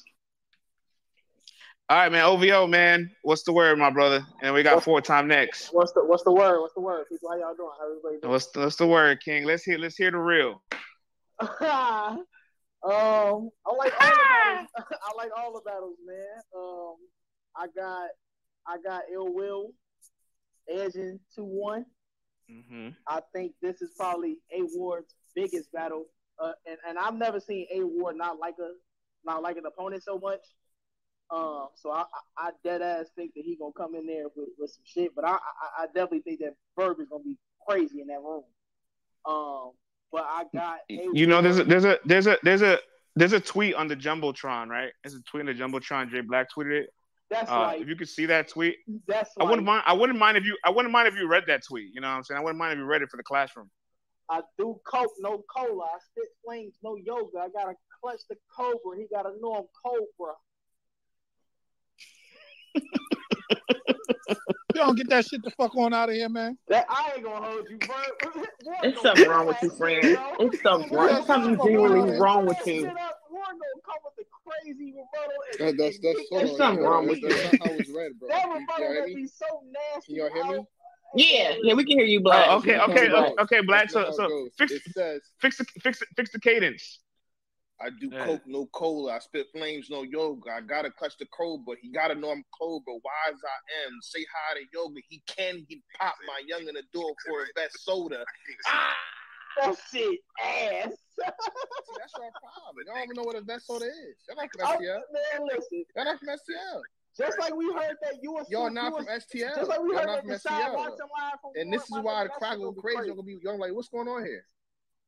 All 1.87 1.97
right, 1.97 2.11
man. 2.11 2.25
OVO, 2.25 2.67
man. 2.67 3.11
What's 3.23 3.43
the 3.43 3.53
word, 3.53 3.79
my 3.79 3.89
brother? 3.89 4.25
And 4.41 4.53
we 4.53 4.63
got 4.63 4.83
four 4.83 5.01
time 5.01 5.27
next. 5.27 5.69
What's 5.71 5.93
the 5.93 6.03
What's 6.03 6.23
the 6.23 6.31
word? 6.31 6.59
What's 6.61 6.73
the 6.73 6.81
word? 6.81 7.05
People, 7.09 7.29
how 7.29 7.37
y'all 7.37 7.55
doing? 7.55 7.69
How 7.79 7.85
everybody 7.85 8.19
doing? 8.21 8.31
What's 8.31 8.47
the, 8.51 8.59
what's 8.61 8.75
the 8.75 8.87
word, 8.87 9.19
King? 9.23 9.45
Let's 9.45 9.63
hear 9.63 9.79
let's 9.79 9.95
hear 9.95 10.11
the 10.11 10.17
real. 10.17 10.61
um, 12.85 13.49
I 13.65 13.75
like 13.77 13.93
all 13.99 14.11
the 14.11 14.23
battles. 14.43 14.69
I 14.77 15.17
like 15.17 15.31
all 15.35 15.53
the 15.53 15.61
battles, 15.65 15.97
man. 16.05 16.41
Um, 16.55 16.95
I 17.55 17.67
got 17.75 18.09
I 18.67 18.77
got 18.83 19.03
Ill 19.11 19.33
Will 19.33 19.71
edging 20.69 21.19
two 21.35 21.43
one. 21.43 21.85
Mm-hmm. 22.51 22.89
I 23.07 23.21
think 23.33 23.53
this 23.61 23.81
is 23.81 23.89
probably 23.97 24.37
A 24.53 24.61
Ward's 24.75 25.15
biggest 25.35 25.71
battle, 25.71 26.05
uh, 26.39 26.51
and 26.67 26.77
and 26.87 26.99
I've 26.99 27.15
never 27.15 27.39
seen 27.39 27.65
A 27.73 27.83
Ward 27.83 28.17
not 28.17 28.37
like 28.39 28.55
a 28.59 28.69
not 29.25 29.41
like 29.41 29.57
an 29.57 29.65
opponent 29.65 30.03
so 30.03 30.19
much. 30.19 30.41
Um, 31.31 31.69
so 31.73 31.89
I, 31.89 32.01
I, 32.37 32.47
I 32.47 32.49
dead 32.63 32.83
ass 32.83 33.07
think 33.15 33.33
that 33.35 33.43
he 33.43 33.57
gonna 33.57 33.73
come 33.75 33.95
in 33.95 34.05
there 34.05 34.25
with, 34.35 34.49
with 34.59 34.69
some 34.69 34.83
shit, 34.85 35.15
but 35.15 35.25
I, 35.25 35.33
I 35.33 35.83
I 35.83 35.85
definitely 35.87 36.21
think 36.21 36.39
that 36.41 36.53
Verb 36.77 36.99
is 36.99 37.07
gonna 37.09 37.23
be 37.23 37.37
crazy 37.67 37.99
in 38.01 38.07
that 38.07 38.21
room. 38.21 38.43
Um, 39.25 39.71
but 40.15 40.23
I 40.23 40.45
got 40.53 40.79
A 40.89 41.09
You 41.11 41.27
know, 41.27 41.41
there's 41.41 41.59
a 41.59 41.65
there's 41.65 41.83
a 41.83 41.99
there's 42.05 42.27
a 42.27 42.37
there's 42.41 42.61
a 42.61 42.79
there's 43.17 43.33
a 43.33 43.39
tweet 43.39 43.75
on 43.75 43.89
the 43.89 43.97
jumbotron, 43.97 44.69
right? 44.69 44.91
There's 45.03 45.13
a 45.13 45.21
tweet 45.23 45.41
on 45.41 45.47
the 45.47 45.53
jumbotron. 45.53 46.09
Jay 46.09 46.21
Black 46.21 46.47
tweeted 46.57 46.83
it. 46.83 46.89
That's 47.29 47.51
Uh, 47.51 47.59
like 47.59 47.81
if 47.81 47.89
you 47.89 47.97
could 47.97 48.07
see 48.07 48.25
that 48.27 48.47
tweet, 48.47 48.77
that's 49.07 49.31
I 49.37 49.43
wouldn't 49.43 49.67
like 49.67 49.83
mind. 49.83 49.83
I 49.85 49.93
wouldn't 49.93 50.17
mind 50.17 50.37
if 50.37 50.45
you. 50.45 50.57
I 50.63 50.69
wouldn't 50.69 50.93
mind 50.93 51.09
if 51.09 51.15
you 51.15 51.27
read 51.27 51.43
that 51.47 51.63
tweet. 51.65 51.93
You 51.93 51.99
know 51.99 52.07
what 52.07 52.13
I'm 52.13 52.23
saying? 52.23 52.39
I 52.39 52.41
wouldn't 52.41 52.57
mind 52.57 52.73
if 52.73 52.77
you 52.77 52.85
read 52.85 53.01
it 53.01 53.09
for 53.09 53.17
the 53.17 53.23
classroom. 53.23 53.69
I 54.29 54.41
do 54.57 54.79
coke, 54.87 55.11
no 55.19 55.43
cola. 55.53 55.83
I 55.83 55.97
spit 55.99 56.29
flames, 56.45 56.75
no 56.81 56.95
yoga. 56.95 57.39
I 57.39 57.49
gotta 57.49 57.73
clutch 58.01 58.21
the 58.29 58.37
cobra. 58.55 58.97
He 58.97 59.05
gotta 59.11 59.33
know 59.41 59.53
I'm 59.53 59.65
cobra. 59.83 60.35
You 64.75 64.81
don't 64.81 64.97
get 64.97 65.09
that 65.09 65.25
shit 65.25 65.41
the 65.41 65.51
fuck 65.51 65.73
on 65.77 65.93
out 65.93 66.09
of 66.09 66.15
here, 66.15 66.27
man. 66.27 66.57
That 66.67 66.85
I 66.89 67.13
ain't 67.15 67.23
gonna 67.23 67.45
hold 67.45 67.65
you, 67.69 67.77
bro. 67.77 68.43
It's 68.83 69.01
something 69.01 69.25
wrong 69.25 69.47
with 69.47 69.55
you, 69.61 69.69
friend. 69.69 70.17
It's 70.41 70.61
something 70.61 70.91
wrong. 70.91 71.23
Something 71.25 71.57
genuinely 71.63 72.19
wrong 72.19 72.45
with 72.45 72.57
you. 72.67 72.83
Warren 72.83 72.97
gonna 73.31 73.81
come 73.85 73.95
with 74.03 74.15
the 74.17 74.25
crazy 74.45 74.91
rebuttal. 74.91 75.33
and- 75.61 75.77
That, 75.79 75.81
that's 75.81 75.99
that's 75.99 76.19
hold 76.29 76.41
There's 76.43 76.57
something 76.57 76.83
wrong 76.83 77.07
with 77.07 77.21
that's 77.21 77.37
you. 77.37 77.43
not 77.43 77.69
how 77.69 77.73
it's 77.77 77.89
read, 77.89 78.19
bro. 78.19 78.27
That 78.27 78.45
You, 78.47 78.53
rebuttal 78.53 78.93
y'all 78.93 79.01
would 79.03 79.15
be 79.15 79.27
so 79.27 79.45
nasty. 79.95 80.13
Can 80.17 80.25
y'all 80.33 80.33
hear 80.49 80.57
me? 80.59 80.65
Yeah, 81.15 81.55
yeah, 81.63 81.73
we 81.73 81.85
can 81.85 81.97
hear 81.97 82.07
you, 82.07 82.19
oh, 82.19 82.23
Black. 82.23 82.45
Oh, 82.49 82.57
okay, 82.57 82.73
We 82.73 82.79
can 82.79 82.97
hear 82.97 83.15
okay, 83.15 83.21
okay, 83.21 83.41
okay, 83.43 83.61
Black. 83.61 83.89
So 83.89 83.99
not 84.01 84.09
it 84.09 84.15
so 84.15 84.49
fix 84.57 84.71
It 84.73 84.81
says 84.91 85.21
fix 85.39 85.57
the 85.57 85.65
fix 85.81 85.99
the, 85.99 86.05
fix 86.17 86.31
the 86.31 86.39
cadence. 86.41 86.99
I 87.81 87.89
do 87.89 88.09
Yeah. 88.09 88.25
coke, 88.25 88.43
no 88.47 88.67
cola. 88.67 89.15
I 89.15 89.19
spit 89.19 89.47
flames, 89.51 89.89
no 89.89 90.03
yoga. 90.03 90.51
I 90.51 90.61
gotta 90.61 90.89
clutch 90.91 91.17
the 91.17 91.25
cobra. 91.27 91.75
He 91.81 91.89
gotta 91.89 92.15
know 92.15 92.31
I'm 92.31 92.43
cobra. 92.57 92.93
Wise 92.93 93.03
I 93.43 93.85
am. 93.85 93.99
Say 94.01 94.25
hi 94.33 94.59
to 94.59 94.65
yoga. 94.73 95.01
He 95.09 95.21
can 95.27 95.65
get 95.69 95.79
pop 95.99 96.15
my 96.25 96.41
young 96.47 96.61
in 96.67 96.73
the 96.75 96.83
door 96.93 97.13
for 97.27 97.41
his 97.41 97.49
Vess 97.57 97.71
soda. 97.83 98.23
Ah, 98.67 98.95
That 99.57 99.75
shit 99.91 100.19
ass. 100.41 100.91
See, 100.91 101.93
that's 101.99 102.15
your 102.17 102.31
problem. 102.39 102.85
Y'all 102.87 102.95
don't 102.95 103.03
even 103.03 103.15
know 103.17 103.23
what 103.23 103.35
a 103.35 103.41
Vess 103.41 103.65
soda 103.65 103.85
is. 103.85 104.15
Y'all 104.27 104.37
not 104.37 104.51
from 104.51 104.61
Oh, 104.61 104.77
STL. 104.79 105.01
man, 105.11 105.47
listen. 105.47 105.85
Y'all 105.95 106.05
not 106.05 106.19
from 106.19 106.29
STL. 106.29 106.81
Just 107.17 107.39
like 107.39 107.55
we 107.55 107.65
heard 107.73 107.95
that 108.03 108.15
you 108.21 108.31
was 108.33 108.45
Y'all 108.49 108.69
not 108.69 108.95
from 108.95 109.05
STL. 109.07 109.55
Just 109.55 109.69
like 109.69 109.81
we 109.81 109.89
Y'all 109.89 109.99
heard 109.99 110.05
not 110.07 110.15
that 110.15 110.21
from 110.21 110.29
the 110.31 110.35
STL. 110.35 110.75
watching 110.75 110.91
live 110.99 111.39
from 111.41 111.51
And 111.55 111.73
this 111.73 111.83
is 111.83 111.91
why 111.91 112.13
nigga, 112.13 112.23
the 112.23 112.29
crowd 112.29 112.51
shit 112.51 112.61
go 112.61 112.71
crazy. 112.73 112.95
crazy. 112.97 113.07
Y'all 113.07 113.15
gonna 113.15 113.25
be 113.25 113.37
y'all 113.43 113.59
like, 113.59 113.73
what's 113.73 113.89
going 113.89 114.07
on 114.07 114.25
here? 114.25 114.45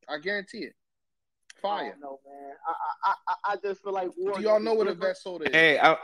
I 0.08 0.18
guarantee 0.18 0.64
it. 0.64 0.74
Fire. 1.60 1.96
No 2.00 2.20
man, 2.26 2.52
I 2.66 3.10
I 3.10 3.14
I, 3.28 3.52
I 3.52 3.56
just 3.56 3.82
feel 3.82 3.92
like 3.92 4.08
Warren 4.16 4.40
Do 4.42 4.48
y'all 4.48 4.60
know 4.60 4.74
what 4.74 4.86
a 4.88 4.94
different. 4.94 5.16
Vess 5.16 5.22
soda 5.22 5.44
is? 5.48 5.54
Hey, 5.54 5.78
I, 5.78 5.96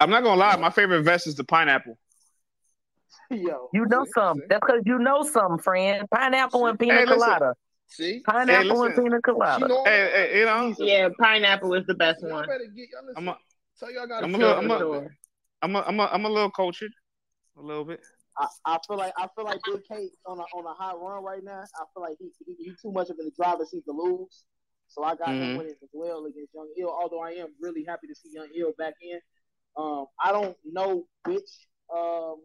I'm 0.00 0.10
not 0.10 0.22
gonna 0.22 0.38
lie. 0.38 0.56
My 0.56 0.70
favorite 0.70 1.04
Vess 1.04 1.26
is 1.26 1.34
the 1.34 1.44
pineapple. 1.44 1.98
Yo, 3.30 3.68
You 3.72 3.86
know 3.86 4.06
some. 4.14 4.40
That's 4.48 4.60
because 4.60 4.82
you 4.86 4.98
know 4.98 5.22
some, 5.22 5.58
friend. 5.58 6.06
Pineapple 6.10 6.66
and 6.66 6.78
pina 6.78 6.94
Hey, 6.94 7.06
colada. 7.06 7.54
See? 7.86 8.20
Pineapple 8.20 8.82
and 8.84 8.94
pina 8.94 9.16
She 9.16 9.22
colada. 9.22 9.68
know 9.68 9.82
Hey, 9.84 10.10
hey, 10.32 10.38
you 10.38 10.44
know, 10.44 10.74
Yeah, 10.78 11.08
pineapple 11.18 11.74
is 11.74 11.86
the 11.86 11.94
best 11.94 12.22
y'all 12.22 12.30
one. 12.32 12.46
better 12.46 12.64
get 12.74 12.88
y'all 12.92 13.06
listen. 13.06 13.16
I'm 13.16 13.28
a, 13.28 13.38
Tell 13.78 13.92
y'all 13.92 14.06
gotta 14.06 14.24
I'm 14.24 14.34
a 14.34 14.38
little, 14.38 14.54
a 14.54 14.58
I'm 14.58 14.68
little 14.68 14.94
a, 14.94 15.00
bit. 15.02 15.10
I'm 15.62 15.76
a, 15.76 15.80
I'm 15.80 16.00
a, 16.00 16.04
I'm 16.06 16.24
a 16.24 16.28
little 16.28 16.50
cultured, 16.50 16.92
a 17.58 17.62
little 17.62 17.84
bit. 17.84 18.00
I, 18.38 18.46
I 18.64 18.78
feel 18.86 18.96
like 18.96 19.12
I 19.16 19.26
feel 19.34 19.44
like 19.44 19.60
Big 19.64 19.82
K 19.88 20.08
on 20.26 20.38
a 20.38 20.42
on 20.42 20.64
a 20.66 20.74
hot 20.74 21.00
run 21.00 21.24
right 21.24 21.42
now. 21.42 21.62
I 21.74 21.84
feel 21.92 22.02
like 22.02 22.16
he 22.18 22.30
he, 22.46 22.54
he 22.64 22.70
too 22.80 22.92
much 22.92 23.10
of 23.10 23.16
in 23.18 23.26
the 23.26 23.32
driver's 23.36 23.70
seat 23.70 23.84
to 23.86 23.92
lose. 23.92 24.44
So 24.88 25.04
I 25.04 25.14
got 25.14 25.36
him 25.36 25.48
Mhm. 25.50 25.56
winning 25.56 25.76
as 25.82 25.90
well 25.92 26.24
against 26.26 26.54
Young 26.54 26.72
Ill. 26.76 26.90
Although 26.90 27.20
I 27.20 27.32
am 27.32 27.54
really 27.60 27.84
happy 27.84 28.06
to 28.08 28.14
see 28.14 28.30
Young 28.30 28.48
Ill 28.54 28.72
back 28.78 28.94
in. 29.00 29.20
Um, 29.76 30.06
I 30.18 30.32
don't 30.32 30.56
know 30.64 31.06
which 31.24 31.68
um 31.94 32.42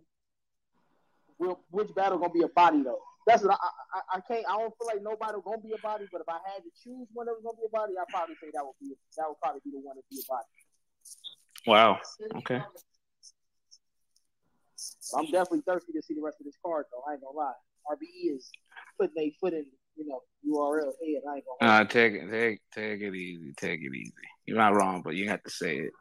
which 1.72 1.94
battle 1.96 2.18
gonna 2.20 2.32
be 2.32 2.44
a 2.44 2.48
body 2.50 2.84
though. 2.84 3.02
That's 3.26 3.44
what 3.44 3.58
I, 3.60 3.70
I 3.94 4.18
I 4.18 4.22
can't. 4.22 4.46
I 4.48 4.58
don't 4.60 4.74
feel 4.78 4.88
like 4.88 5.02
nobody 5.02 5.40
gonna 5.44 5.58
be 5.58 5.72
a 5.74 5.78
body. 5.80 6.06
But 6.12 6.22
if 6.22 6.30
I 6.30 6.40
had 6.46 6.64
to 6.64 6.70
choose 6.84 7.08
one 7.14 7.26
that 7.26 7.34
was 7.34 7.44
gonna 7.44 7.58
be 7.58 7.66
a 7.66 7.70
body, 7.70 7.94
I 7.98 8.04
probably 8.10 8.36
say 8.36 8.52
that 8.54 8.64
would 8.64 8.76
be 8.80 8.94
that 9.18 9.28
would 9.28 9.40
probably 9.42 9.62
be 9.64 9.72
the 9.72 9.80
one 9.80 9.96
to 9.96 10.04
be 10.12 10.20
a 10.20 10.28
body. 10.28 10.48
Wow. 11.66 12.00
Okay. 12.36 12.62
I'm 15.16 15.26
definitely 15.32 15.62
thirsty 15.62 15.94
to 15.94 16.02
see 16.02 16.14
the 16.14 16.22
rest 16.22 16.40
of 16.40 16.46
this 16.46 16.58
card, 16.66 16.86
though. 16.92 17.04
I 17.08 17.14
ain't 17.14 17.22
gonna 17.22 17.38
lie. 17.38 17.54
RBE 17.90 18.36
is 18.36 18.52
putting 19.00 19.18
a 19.18 19.32
foot 19.40 19.54
in, 19.54 19.66
you 19.96 20.08
know, 20.08 20.22
URL 20.48 20.86
head. 20.86 21.22
I 21.30 21.36
ain't 21.36 21.46
gonna. 21.60 21.72
Uh, 21.72 21.86
take 21.86 22.14
it, 22.14 22.30
take, 22.30 22.62
take 22.74 23.02
it 23.02 23.16
easy, 23.16 23.54
take 23.58 23.82
it 23.82 23.94
easy. 23.96 24.14
You're 24.46 24.58
not 24.58 24.76
wrong, 24.76 25.02
but 25.04 25.16
you 25.16 25.30
have 25.30 25.44
to 25.44 25.50
say 25.50 25.78
it. 25.78 25.92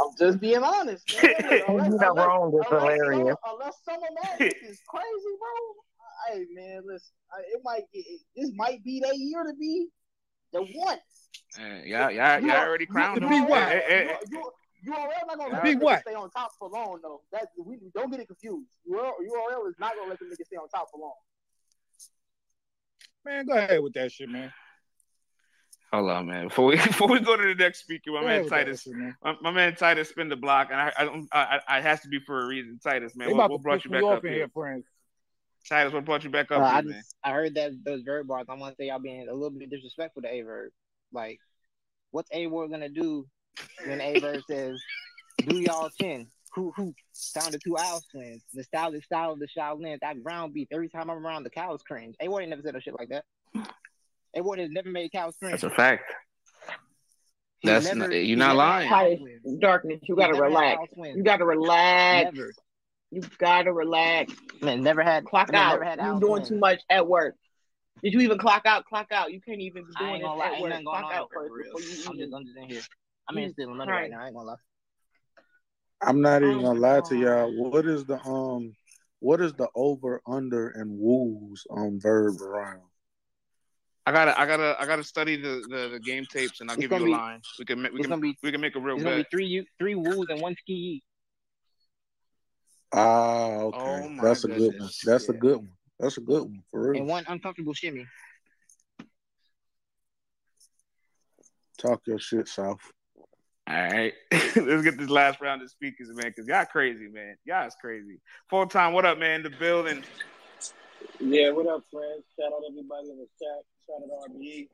I'm 0.00 0.10
just 0.18 0.40
being 0.40 0.62
honest. 0.62 1.04
Man. 1.22 1.34
You're 1.50 1.78
not 1.78 2.10
unless, 2.10 2.26
wrong. 2.26 2.52
It's 2.54 2.70
unless, 2.70 2.82
hilarious. 2.82 3.18
Summer, 3.18 3.36
unless 3.52 3.74
Summer 3.84 4.06
Madness 4.22 4.54
is 4.62 4.80
crazy, 4.88 5.34
bro. 5.40 6.34
Hey, 6.34 6.44
man, 6.54 6.82
listen. 6.86 7.12
It 7.52 7.60
might 7.64 7.84
get, 7.92 8.04
this 8.36 8.50
might 8.54 8.84
be 8.84 9.00
that 9.00 9.16
year 9.16 9.44
to 9.44 9.54
be 9.58 9.88
the 10.52 10.62
one. 10.62 10.98
Yeah, 11.58 11.82
yeah, 11.84 12.08
yeah. 12.10 12.38
y'all, 12.38 12.46
y'all 12.46 12.66
already 12.66 12.86
crowned 12.86 13.22
him. 13.22 13.32
You, 13.32 13.54
Eh, 13.54 13.80
eh, 13.88 14.16
you, 14.30 14.52
you, 14.82 14.92
URL 14.92 15.26
not 15.26 15.38
gonna 15.38 15.54
let 15.54 15.62
Be 15.62 15.72
them 15.72 15.80
what? 15.80 16.00
stay 16.02 16.14
on 16.14 16.30
top 16.30 16.50
for 16.58 16.68
long 16.68 17.00
though. 17.02 17.22
That 17.32 17.48
we 17.58 17.78
don't 17.94 18.10
get 18.10 18.20
it 18.20 18.26
confused. 18.28 18.68
URL, 18.90 19.12
URL 19.20 19.68
is 19.68 19.74
not 19.78 19.94
gonna 19.96 20.10
let 20.10 20.18
them 20.18 20.28
niggas 20.28 20.46
stay 20.46 20.56
on 20.56 20.68
top 20.68 20.88
for 20.90 21.00
long. 21.00 21.14
Man, 23.28 23.44
go 23.44 23.52
ahead 23.52 23.82
with 23.82 23.92
that 23.92 24.10
shit, 24.10 24.30
man. 24.30 24.50
Hold 25.92 26.10
on, 26.10 26.26
man. 26.26 26.48
Before 26.48 26.64
we 26.66 26.76
before 26.76 27.08
we 27.08 27.20
go 27.20 27.36
to 27.36 27.42
the 27.42 27.54
next 27.54 27.80
speaker, 27.80 28.10
my 28.10 28.20
Go 28.20 28.26
man 28.26 28.30
ahead 28.30 28.44
with 28.44 28.50
that 28.50 28.56
Titus, 28.64 28.82
shit, 28.82 28.94
man. 28.96 29.14
my, 29.22 29.34
my 29.42 29.50
man 29.50 29.74
Titus 29.76 30.08
spin 30.08 30.30
the 30.30 30.36
block, 30.36 30.68
and 30.70 30.80
I 30.80 30.92
I, 30.98 31.04
don't- 31.04 31.28
I, 31.30 31.60
I, 31.68 31.76
I 31.76 31.80
has 31.82 32.00
to 32.00 32.08
be 32.08 32.20
for 32.20 32.42
a 32.42 32.46
reason. 32.46 32.80
Titus, 32.82 33.14
man, 33.14 33.28
They 33.28 33.34
what, 33.34 33.50
what 33.50 33.62
brought 33.62 33.84
you 33.84 33.90
back 33.90 34.04
up 34.04 34.24
in 34.24 34.30
here? 34.30 34.38
here, 34.40 34.48
friends. 34.48 34.86
Titus, 35.68 35.92
what 35.92 36.06
brought 36.06 36.24
you 36.24 36.30
back 36.30 36.50
up 36.50 36.62
Uh, 36.62 36.64
I 36.64 36.72
here, 36.76 36.82
just 36.84 36.94
man? 36.94 37.02
I 37.22 37.32
heard 37.32 37.54
that 37.56 37.72
those 37.84 38.00
Verb 38.02 38.26
bars. 38.28 38.46
I 38.48 38.54
want 38.54 38.74
to 38.76 38.82
say 38.82 38.88
y'all 38.88 38.98
being 38.98 39.28
a 39.28 39.34
little 39.34 39.50
bit 39.50 39.68
disrespectful 39.68 40.22
to 40.22 40.32
A 40.32 40.40
Verb. 40.40 40.70
Like, 41.12 41.38
what's 42.12 42.30
A 42.32 42.46
Ward 42.46 42.70
gonna 42.70 42.88
do 42.88 43.26
when 43.86 44.00
A 44.00 44.18
Verb 44.20 44.42
says, 44.48 44.80
"Do 45.44 45.58
y'all 45.58 45.90
ten"? 46.00 46.28
Who 46.58 46.72
who 46.74 46.92
found 47.34 47.54
the 47.54 47.58
two 47.58 47.76
owl 47.78 48.00
twins? 48.10 48.42
The 48.52 48.64
stylish 48.64 49.04
style 49.04 49.32
of 49.32 49.38
the 49.38 49.46
Shaolin. 49.46 50.00
That 50.00 50.22
ground 50.24 50.54
beef. 50.54 50.66
Every 50.72 50.88
time 50.88 51.08
I'm 51.08 51.24
around, 51.24 51.44
the 51.44 51.50
cows 51.50 51.82
cringe. 51.82 52.16
A 52.20 52.26
Ward 52.28 52.42
ain't 52.42 52.50
never 52.50 52.62
said 52.62 52.74
no 52.74 52.80
shit 52.80 52.94
like 52.98 53.10
that. 53.10 53.24
A 54.36 54.42
Ward 54.42 54.58
has 54.58 54.68
never 54.70 54.90
made 54.90 55.12
cows 55.12 55.36
cringe. 55.38 55.52
That's 55.52 55.62
a 55.62 55.70
fact. 55.70 56.02
He's 57.60 57.70
That's 57.70 57.86
never- 57.94 58.08
not, 58.10 58.12
you're 58.24 58.36
not 58.36 58.46
never 58.48 58.56
lying. 58.58 58.88
darkness. 59.60 60.00
You 60.02 60.16
gotta 60.16 60.34
relax. 60.40 60.82
You 60.96 61.22
gotta 61.22 61.44
relax. 61.44 62.24
Never. 62.34 62.52
You 63.10 63.22
gotta 63.38 63.72
relax. 63.72 64.32
Man, 64.60 64.82
never 64.82 65.02
had. 65.02 65.24
Clock 65.26 65.52
man, 65.52 65.60
out. 65.62 65.72
never 65.74 65.84
had 65.84 65.98
You're 65.98 66.06
owl 66.08 66.20
doing 66.20 66.32
twins. 66.40 66.48
too 66.48 66.58
much 66.58 66.80
at 66.90 67.06
work. 67.06 67.36
Did 68.02 68.12
you 68.14 68.20
even 68.20 68.38
clock 68.38 68.62
out? 68.66 68.84
Clock 68.84 69.12
out. 69.12 69.32
You 69.32 69.40
can't 69.40 69.60
even 69.60 69.84
be 69.84 69.90
I 69.96 70.00
doing 70.00 70.14
ain't 70.16 70.24
gonna 70.24 70.38
lie, 70.38 70.46
at 70.46 70.52
ain't 70.54 70.62
work. 70.62 70.82
Clock 70.82 71.04
out 71.04 71.12
out 71.12 71.28
first 71.32 71.48
for 71.50 71.56
real. 71.56 71.76
before 71.76 71.80
you 71.80 72.04
I'm 72.08 72.14
even. 72.14 72.18
just, 72.30 72.34
I'm 72.36 72.44
just 72.46 72.56
in 72.58 72.68
here. 72.68 72.82
I'm 73.28 73.38
in 73.38 73.52
stealing 73.52 73.76
money 73.76 73.90
Right. 73.92 74.00
right 74.02 74.10
now. 74.10 74.22
I 74.22 74.26
ain't 74.26 74.34
gonna 74.34 74.46
lie. 74.48 74.54
I'm 76.00 76.20
not 76.20 76.42
even 76.42 76.58
Oh 76.58 76.62
gonna 76.62 76.80
lie 76.80 77.00
to 77.00 77.16
y'all. 77.16 77.52
What 77.70 77.86
is 77.86 78.04
the 78.04 78.20
um 78.24 78.74
what 79.20 79.40
is 79.40 79.52
the 79.54 79.68
over 79.74 80.20
under 80.26 80.68
and 80.68 80.98
woos 80.98 81.66
on 81.70 81.98
Verb 82.00 82.40
around? 82.40 82.82
I 84.06 84.12
gotta, 84.12 84.40
I 84.40 84.46
gotta, 84.46 84.76
I 84.80 84.86
gotta 84.86 85.04
study 85.04 85.36
the, 85.36 85.66
the, 85.68 85.88
the 85.92 86.00
game 86.00 86.24
tapes, 86.24 86.60
and 86.62 86.70
I'll 86.70 86.76
It's 86.76 86.82
give 86.82 86.92
you 86.92 86.96
a 86.96 87.00
gonna 87.00 87.10
be- 87.10 87.12
line. 87.12 87.40
We 87.58 87.64
can, 87.66 87.82
ma- 87.82 87.88
we 87.92 88.00
can, 88.00 88.08
gonna 88.08 88.22
be- 88.22 88.38
we 88.42 88.50
can 88.52 88.60
make 88.60 88.74
a 88.74 88.80
real 88.80 88.94
It's 88.94 89.04
gonna 89.04 89.16
be 89.16 89.22
bet. 89.22 89.30
three 89.30 89.46
you 89.46 89.64
three 89.78 89.94
woos 89.96 90.26
and 90.30 90.40
one 90.40 90.54
ski. 90.60 91.02
Ah, 92.92 93.48
okay. 93.56 93.78
Oh 94.04 94.08
my 94.08 94.22
That's 94.22 94.44
a 94.44 94.48
good 94.48 94.58
one. 94.60 94.70
goodness. 94.70 95.00
That's 95.04 95.28
a 95.28 95.32
good 95.34 95.56
one. 95.56 95.72
That's 96.00 96.16
a 96.16 96.20
good 96.22 96.42
one 96.44 96.62
for 96.70 96.90
real. 96.92 97.00
and 97.00 97.08
one 97.08 97.24
uncomfortable 97.28 97.74
shimmy. 97.74 98.06
Talk 101.76 102.06
your 102.06 102.18
shit, 102.18 102.48
South. 102.48 102.80
All 103.68 103.74
right, 103.74 104.14
let's 104.32 104.82
get 104.82 104.96
this 104.96 105.10
last 105.10 105.40
round 105.42 105.60
of 105.60 105.70
speakers, 105.70 106.08
man, 106.08 106.28
because 106.34 106.46
y'all 106.48 106.64
crazy, 106.64 107.06
man. 107.08 107.36
Y'all 107.44 107.66
is 107.66 107.76
crazy. 107.78 108.18
Full 108.48 108.66
time, 108.66 108.94
what 108.94 109.04
up, 109.04 109.18
man? 109.18 109.42
The 109.42 109.50
building. 109.50 110.02
Yeah, 111.20 111.50
what 111.50 111.66
up, 111.66 111.82
friends? 111.92 112.24
Shout 112.38 112.50
out 112.50 112.62
everybody 112.66 113.10
in 113.10 113.18
the 113.18 113.26
chat. 113.38 113.64
Shout 113.86 114.00
out 114.02 114.30
RBE. 114.30 114.68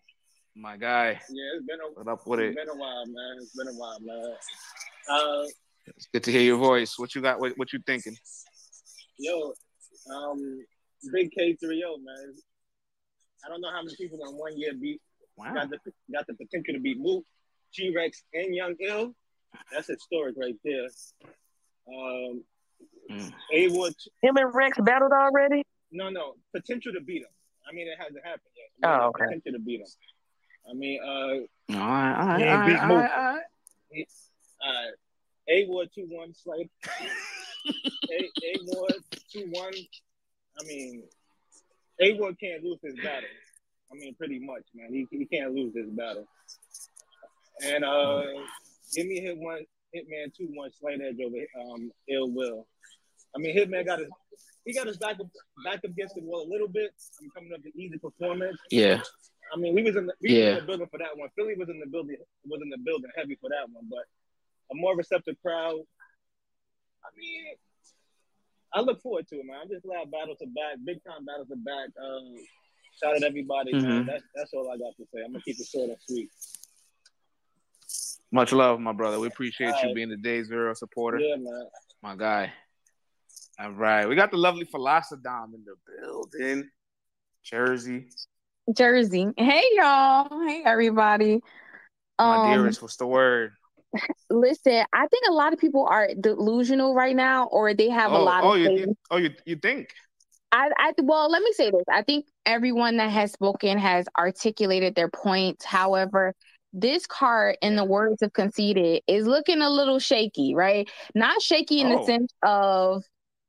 My 0.54 0.76
guy. 0.76 1.20
Yeah, 1.28 1.56
it's 1.56 1.66
been 1.66 1.80
a 1.80 1.92
What 1.92 2.06
up 2.06 2.24
with 2.24 2.38
it? 2.38 2.54
been 2.54 2.68
a 2.68 2.76
while, 2.76 3.04
man. 3.06 3.36
It's 3.38 3.56
been 3.56 3.66
a 3.66 3.72
while, 3.72 3.98
man. 4.00 4.34
Uh, 5.10 5.44
It's 5.86 6.06
good 6.12 6.22
to 6.24 6.30
hear 6.30 6.42
your 6.42 6.58
voice. 6.58 6.96
What 6.96 7.16
you 7.16 7.20
got? 7.20 7.40
What, 7.40 7.54
what 7.58 7.72
you 7.72 7.80
thinking? 7.84 8.16
yo, 9.18 9.54
um, 10.14 10.64
big 11.12 11.32
K 11.32 11.54
three 11.54 11.82
O, 11.84 11.96
man. 11.96 12.34
I 13.44 13.48
don't 13.48 13.60
know 13.60 13.70
how 13.72 13.82
many 13.82 13.96
people 13.96 14.20
in 14.28 14.36
one 14.36 14.56
year 14.56 14.72
beat 14.80 15.00
got 15.36 15.68
the 15.68 15.78
got 16.12 16.26
the 16.28 16.34
potential 16.34 16.74
to 16.74 16.80
beat 16.80 16.98
Mook, 17.00 17.24
T 17.74 17.92
Rex, 17.94 18.22
and 18.32 18.54
Young 18.54 18.74
Ill. 18.80 19.14
That's 19.72 19.88
historic 19.88 20.34
right 20.38 20.56
there. 20.64 20.88
Um, 21.88 22.42
A 23.52 23.68
Wood, 23.68 23.94
Him 24.22 24.36
and 24.36 24.54
Rex 24.54 24.78
battled 24.80 25.12
already. 25.12 25.62
no, 25.92 26.08
no, 26.10 26.34
potential 26.54 26.92
to 26.92 27.00
beat 27.00 27.22
him. 27.22 27.28
I 27.68 27.72
mean, 27.72 27.86
it 27.88 27.96
hasn't 27.98 28.24
happened 28.24 28.42
yet. 28.56 28.88
Oh, 28.90 29.06
okay. 29.08 29.24
Potential 29.26 29.52
to 29.52 29.58
beat 29.58 29.80
him. 29.80 29.86
I 30.70 30.72
mean, 30.74 31.00
uh, 31.02 31.08
All 31.08 31.46
right, 31.68 32.20
all 32.20 32.26
right, 32.26 32.40
He 32.40 32.46
all 32.46 32.50
ain't 32.52 32.60
right, 32.60 32.66
beat 32.68 32.78
all 32.78 32.88
Mook. 32.88 32.96
right, 32.98 33.10
all 33.12 33.34
right. 33.34 34.08
Uh, 34.66 34.90
A 35.48 35.66
Ward 35.68 35.88
two 35.94 36.06
one 36.08 36.34
Slade. 36.34 36.70
A 38.10 38.24
A 38.24 38.58
Ward 38.64 38.94
two 39.30 39.46
one. 39.50 39.72
I 40.60 40.64
mean, 40.66 41.02
A 42.00 42.12
Ward 42.18 42.38
can't 42.40 42.62
lose 42.64 42.78
this 42.82 42.94
battle. 43.02 43.28
I 43.92 43.94
mean, 43.96 44.14
pretty 44.14 44.38
much, 44.40 44.62
man. 44.74 44.88
He, 44.92 45.06
he 45.10 45.26
can't 45.26 45.54
lose 45.54 45.72
this 45.74 45.86
battle. 45.90 46.26
And 47.62 47.84
uh, 47.84 48.22
give 48.94 49.06
me 49.06 49.20
hit 49.20 49.36
one 49.38 49.64
Hitman 49.94 50.34
two 50.36 50.48
one 50.54 50.70
Slade 50.72 51.00
Edge 51.00 51.18
over 51.24 51.36
um 51.72 51.90
Ill 52.08 52.30
Will. 52.30 52.66
I 53.36 53.38
mean, 53.38 53.56
Hitman 53.56 53.86
got 53.86 53.98
his 54.00 54.08
he 54.64 54.72
got 54.72 54.86
his 54.86 54.96
back 54.96 55.20
up 55.20 55.26
back 55.64 55.76
up 55.78 55.84
against 55.84 56.14
the 56.14 56.22
wall 56.22 56.46
a 56.46 56.50
little 56.50 56.68
bit. 56.68 56.90
I'm 57.22 57.30
coming 57.30 57.52
up 57.54 57.62
to 57.62 57.70
easy 57.80 57.98
performance. 57.98 58.56
Yeah. 58.70 59.00
I 59.52 59.56
mean, 59.58 59.74
we 59.74 59.82
was 59.82 59.94
in 59.96 60.06
the 60.06 60.14
we 60.22 60.30
was 60.30 60.38
Yeah. 60.38 60.48
in 60.50 60.54
the 60.56 60.62
building 60.66 60.88
for 60.90 60.98
that 60.98 61.16
one. 61.16 61.28
Philly 61.36 61.54
was 61.56 61.68
in 61.68 61.78
the 61.78 61.86
building 61.86 62.16
was 62.46 62.60
in 62.62 62.70
the 62.70 62.78
building 62.78 63.10
heavy 63.16 63.36
for 63.40 63.50
that 63.50 63.68
one, 63.72 63.84
but 63.90 64.04
a 64.72 64.74
more 64.74 64.96
receptive 64.96 65.36
crowd. 65.42 65.78
I 67.04 67.08
mean, 67.16 67.54
I 68.72 68.80
look 68.80 69.00
forward 69.02 69.28
to 69.28 69.36
it, 69.36 69.46
man. 69.46 69.60
I'm 69.62 69.68
just 69.68 69.84
glad 69.84 70.10
battles 70.10 70.38
are 70.42 70.46
back, 70.50 70.78
big 70.84 70.98
time 71.04 71.24
battles 71.24 71.50
are 71.52 71.56
back. 71.62 71.90
Um, 72.02 72.34
shout 73.00 73.14
out 73.14 73.22
everybody, 73.22 73.72
man. 73.74 73.84
Mhm. 74.02 74.06
That's 74.06 74.24
that's 74.34 74.52
all 74.54 74.68
I 74.70 74.76
got 74.78 74.96
to 74.96 75.04
say. 75.12 75.20
I'm 75.24 75.32
gonna 75.32 75.44
keep 75.44 75.60
it 75.60 75.66
short 75.66 75.90
and 75.90 75.98
sweet. 76.08 76.30
Much 78.32 78.52
love, 78.52 78.80
my 78.80 78.92
brother. 78.92 79.20
We 79.20 79.28
appreciate 79.28 79.74
All 79.74 79.88
you 79.88 79.94
being 79.94 80.08
the 80.08 80.16
Day 80.16 80.42
Zero 80.42 80.74
supporter. 80.74 81.18
Yeah, 81.18 81.36
man. 81.36 81.66
My 82.02 82.16
guy. 82.16 82.52
All 83.60 83.70
right. 83.70 84.08
We 84.08 84.16
got 84.16 84.30
the 84.30 84.36
lovely 84.36 84.64
Philosodom 84.64 85.54
in 85.54 85.64
the 85.64 85.74
building. 85.86 86.68
Jersey. 87.44 88.08
Jersey. 88.74 89.28
Hey 89.36 89.62
y'all. 89.72 90.28
Hey 90.46 90.62
everybody. 90.64 91.40
My 92.18 92.36
Um 92.36 92.50
dearest, 92.50 92.82
what's 92.82 92.96
the 92.96 93.06
word? 93.06 93.52
listen, 94.30 94.84
I 94.92 95.06
think 95.06 95.24
a 95.28 95.32
lot 95.32 95.52
of 95.52 95.58
people 95.58 95.86
are 95.88 96.08
delusional 96.18 96.94
right 96.94 97.14
now 97.14 97.46
or 97.46 97.74
they 97.74 97.88
have 97.90 98.12
a 98.12 98.16
oh, 98.16 98.24
lot 98.24 98.44
oh, 98.44 98.54
of 98.54 98.60
you, 98.60 98.70
you, 98.70 98.96
oh, 99.10 99.16
you, 99.18 99.30
you 99.44 99.56
think? 99.56 99.88
I, 100.50 100.70
I 100.78 100.92
well, 101.02 101.30
let 101.30 101.42
me 101.42 101.52
say 101.52 101.70
this. 101.70 101.84
I 101.90 102.02
think 102.02 102.26
everyone 102.46 102.98
that 102.98 103.10
has 103.10 103.32
spoken 103.32 103.76
has 103.78 104.06
articulated 104.16 104.94
their 104.94 105.08
points. 105.08 105.64
However, 105.64 106.34
this 106.74 107.06
card, 107.06 107.56
in 107.62 107.76
the 107.76 107.84
words 107.84 108.20
of 108.22 108.32
Conceited, 108.32 109.02
is 109.06 109.26
looking 109.26 109.62
a 109.62 109.70
little 109.70 109.98
shaky, 109.98 110.54
right? 110.54 110.88
Not 111.14 111.40
shaky 111.40 111.80
in 111.80 111.88
the 111.88 111.98
Oh. 111.98 112.04
sense 112.04 112.32
of 112.42 113.04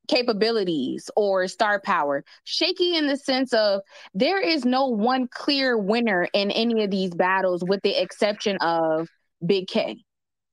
capabilities 0.07 1.09
or 1.15 1.47
star 1.47 1.81
power. 1.81 2.23
Shaky 2.43 2.95
in 2.95 3.07
the 3.07 3.17
sense 3.17 3.51
of 3.53 3.81
there 4.13 4.39
is 4.39 4.63
no 4.63 4.87
one 4.87 5.27
clear 5.27 5.77
winner 5.77 6.27
in 6.33 6.51
any 6.51 6.83
of 6.83 6.91
these 6.91 7.13
battles, 7.15 7.63
with 7.67 7.81
the 7.81 7.99
exception 7.99 8.57
of 8.57 9.09
Big 9.45 9.67
K. 9.67 9.97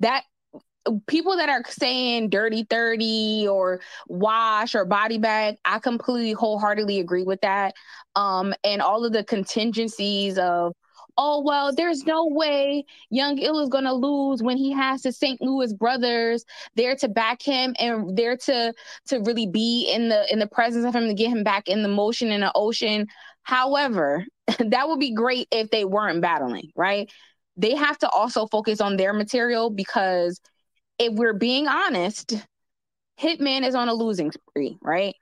That 0.01 0.25
people 1.07 1.37
that 1.37 1.49
are 1.49 1.63
saying 1.69 2.31
dirty 2.31 2.65
30 2.69 3.47
or 3.49 3.81
wash 4.09 4.75
or 4.75 4.85
body 4.85 5.17
bag 5.17 5.55
i 5.65 5.79
completely 5.79 6.33
wholeheartedly 6.33 6.99
agree 6.99 7.23
with 7.23 7.41
that 7.43 7.73
um 8.17 8.53
and 8.65 8.83
all 8.83 9.05
of 9.05 9.13
the 9.13 9.23
contingencies 9.23 10.39
of 10.39 10.73
oh 11.19 11.43
well 11.43 11.75
there's 11.75 12.05
no 12.05 12.27
way 12.27 12.85
Young 13.11 13.39
Ill 13.39 13.61
is 13.61 13.69
going 13.69 13.85
to 13.85 13.93
lose 13.93 14.43
when 14.43 14.57
he 14.57 14.73
has 14.73 15.03
the 15.03 15.13
st 15.13 15.41
louis 15.41 15.73
brothers 15.73 16.45
there 16.75 16.97
to 16.97 17.09
back 17.09 17.43
him 17.43 17.75
and 17.79 18.17
there 18.17 18.37
to 18.37 18.73
to 19.07 19.19
really 19.21 19.47
be 19.47 19.91
in 19.93 20.09
the 20.09 20.31
in 20.33 20.39
the 20.39 20.47
presence 20.47 20.85
of 20.85 20.95
him 20.95 21.07
to 21.07 21.15
get 21.15 21.29
him 21.31 21.45
back 21.45 21.69
in 21.69 21.83
the 21.83 21.89
motion 21.89 22.33
in 22.33 22.41
the 22.41 22.53
ocean 22.55 23.07
however 23.43 24.25
that 24.59 24.89
would 24.89 25.01
be 25.01 25.13
great 25.13 25.49
if 25.51 25.71
they 25.71 25.85
weren't 25.85 26.23
battling 26.23 26.71
right 26.77 27.11
they 27.57 27.75
have 27.75 27.99
to 27.99 28.09
also 28.09 28.47
focus 28.47 28.81
on 28.81 28.97
their 28.97 29.13
material 29.13 29.71
because 29.71 30.41
if 30.99 31.13
we're 31.15 31.35
being 31.35 31.69
honest, 31.69 32.35
Hitman 33.21 33.67
is 33.67 33.75
on 33.75 33.89
a 33.89 33.95
losing 33.95 34.33
spree, 34.33 34.79
right? 34.83 35.15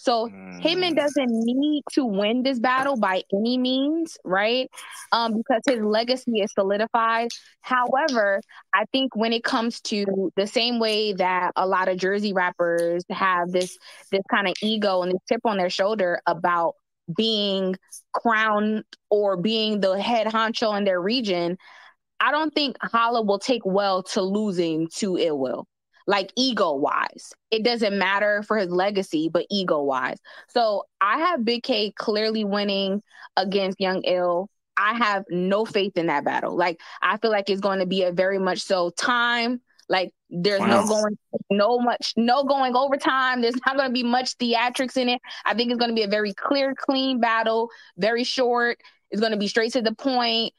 So 0.00 0.30
Hitman 0.62 0.96
doesn't 0.96 1.28
need 1.28 1.82
to 1.92 2.06
win 2.06 2.42
this 2.42 2.58
battle 2.58 2.96
by 2.96 3.22
any 3.34 3.58
means, 3.58 4.16
right? 4.24 4.70
Um, 5.12 5.36
because 5.36 5.60
his 5.66 5.84
legacy 5.84 6.40
is 6.40 6.50
solidified. 6.54 7.28
However, 7.60 8.40
I 8.74 8.86
think 8.92 9.14
when 9.14 9.34
it 9.34 9.44
comes 9.44 9.82
to 9.82 10.32
the 10.36 10.46
same 10.46 10.80
way 10.80 11.12
that 11.12 11.52
a 11.54 11.66
lot 11.66 11.88
of 11.88 11.98
Jersey 11.98 12.32
rappers 12.32 13.04
have 13.10 13.52
this 13.52 13.76
this 14.10 14.22
kind 14.30 14.48
of 14.48 14.54
ego 14.62 15.02
and 15.02 15.12
this 15.12 15.20
chip 15.28 15.42
on 15.44 15.58
their 15.58 15.68
shoulder 15.68 16.22
about 16.26 16.76
being 17.14 17.76
crowned 18.14 18.84
or 19.10 19.36
being 19.36 19.80
the 19.80 20.00
head 20.00 20.26
honcho 20.26 20.78
in 20.78 20.84
their 20.84 21.00
region, 21.00 21.58
I 22.20 22.30
don't 22.30 22.54
think 22.54 22.78
Holla 22.80 23.20
will 23.20 23.38
take 23.38 23.66
well 23.66 24.02
to 24.04 24.22
losing 24.22 24.88
to 24.96 25.18
Ill 25.18 25.38
Will 25.38 25.66
like 26.10 26.32
ego 26.36 26.74
wise. 26.74 27.32
It 27.52 27.62
doesn't 27.62 27.96
matter 27.96 28.42
for 28.42 28.56
his 28.58 28.68
legacy, 28.70 29.28
but 29.32 29.46
ego 29.48 29.80
wise. 29.82 30.18
So 30.48 30.84
I 31.00 31.18
have 31.18 31.44
Big 31.44 31.62
K 31.62 31.92
clearly 31.92 32.44
winning 32.44 33.00
against 33.36 33.80
Young 33.80 34.02
Ill. 34.02 34.48
I 34.76 34.94
have 34.94 35.24
no 35.30 35.64
faith 35.64 35.96
in 35.96 36.06
that 36.06 36.24
battle. 36.24 36.56
Like 36.56 36.80
I 37.00 37.16
feel 37.18 37.30
like 37.30 37.48
it's 37.48 37.60
going 37.60 37.78
to 37.78 37.86
be 37.86 38.02
a 38.02 38.12
very 38.12 38.38
much 38.38 38.60
so 38.62 38.90
time. 38.90 39.60
Like 39.88 40.12
there's 40.30 40.60
Wow. 40.60 40.66
no 40.66 40.84
going, 40.84 41.18
no 41.50 41.78
much, 41.78 42.12
no 42.16 42.42
going 42.44 42.74
overtime. 42.74 43.40
There's 43.40 43.54
not 43.66 43.76
going 43.76 43.88
to 43.88 43.92
be 43.94 44.02
much 44.02 44.36
theatrics 44.38 44.96
in 44.96 45.08
it. 45.08 45.20
I 45.44 45.54
think 45.54 45.70
it's 45.70 45.78
going 45.78 45.90
to 45.90 45.94
be 45.94 46.02
a 46.02 46.08
very 46.08 46.32
clear, 46.34 46.74
clean 46.76 47.20
battle, 47.20 47.70
very 47.96 48.24
short. 48.24 48.78
It's 49.12 49.20
going 49.20 49.32
to 49.32 49.38
be 49.38 49.48
straight 49.48 49.72
to 49.74 49.82
the 49.82 49.94
point. 49.94 50.54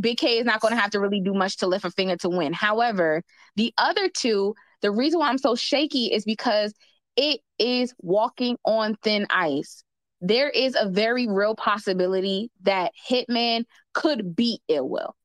Big 0.00 0.16
K 0.18 0.38
is 0.38 0.46
not 0.46 0.60
going 0.60 0.74
to 0.74 0.80
have 0.80 0.90
to 0.92 1.00
really 1.00 1.20
do 1.20 1.34
much 1.34 1.58
to 1.58 1.66
lift 1.66 1.84
a 1.84 1.90
finger 1.90 2.16
to 2.18 2.28
win. 2.30 2.52
However, 2.54 3.22
the 3.56 3.72
other 3.76 4.08
two, 4.08 4.54
the 4.84 4.92
reason 4.92 5.18
why 5.18 5.30
I'm 5.30 5.38
so 5.38 5.54
shaky 5.54 6.12
is 6.12 6.26
because 6.26 6.74
it 7.16 7.40
is 7.58 7.94
walking 8.00 8.58
on 8.66 8.96
thin 9.02 9.26
ice. 9.30 9.82
There 10.20 10.50
is 10.50 10.76
a 10.78 10.90
very 10.90 11.26
real 11.26 11.54
possibility 11.56 12.50
that 12.64 12.92
Hitman 13.08 13.64
could 13.94 14.36
beat 14.36 14.60
Ill 14.68 14.86
Will. 14.86 15.16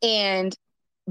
And 0.00 0.56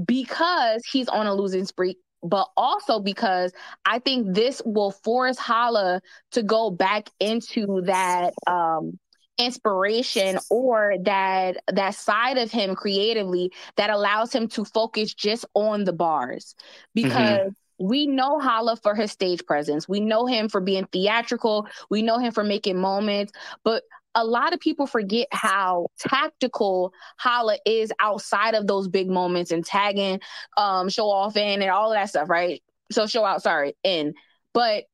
because 0.02 0.82
he's 0.90 1.08
on 1.08 1.26
a 1.26 1.34
losing 1.34 1.66
spree, 1.66 1.98
but 2.22 2.48
also 2.56 3.00
because 3.00 3.52
I 3.84 3.98
think 3.98 4.34
this 4.34 4.62
will 4.64 4.90
force 4.90 5.36
Holla 5.36 6.00
to 6.32 6.42
go 6.42 6.70
back 6.70 7.10
into 7.20 7.82
that 7.84 8.32
um 8.46 8.98
inspiration 9.38 10.38
or 10.50 10.94
that 11.02 11.58
that 11.72 11.94
side 11.94 12.38
of 12.38 12.50
him 12.50 12.74
creatively 12.74 13.52
that 13.76 13.90
allows 13.90 14.32
him 14.32 14.48
to 14.48 14.64
focus 14.64 15.14
just 15.14 15.44
on 15.54 15.84
the 15.84 15.92
bars 15.92 16.54
because 16.94 17.52
we 17.78 18.06
know 18.06 18.40
Holla 18.40 18.76
for 18.76 18.94
his 18.96 19.12
stage 19.12 19.44
presence. 19.46 19.88
We 19.88 20.00
know 20.00 20.26
him 20.26 20.48
for 20.48 20.60
being 20.60 20.86
theatrical. 20.86 21.68
We 21.90 22.02
know 22.02 22.18
him 22.18 22.32
for 22.32 22.42
making 22.42 22.76
moments, 22.78 23.32
but 23.62 23.84
a 24.16 24.24
lot 24.24 24.52
of 24.52 24.58
people 24.58 24.88
forget 24.88 25.28
how 25.30 25.86
tactical 25.98 26.92
Holla 27.18 27.58
is 27.64 27.92
outside 28.00 28.54
of 28.54 28.66
those 28.66 28.88
big 28.88 29.08
moments 29.08 29.52
and 29.52 29.64
tagging 29.64 30.20
um 30.56 30.88
show 30.88 31.08
off 31.08 31.36
in 31.36 31.62
and 31.62 31.70
all 31.70 31.92
of 31.92 31.96
that 31.96 32.08
stuff, 32.08 32.28
right? 32.28 32.62
So 32.90 33.06
show 33.06 33.24
out, 33.24 33.42
sorry, 33.42 33.76
in. 33.84 34.14
But 34.54 34.84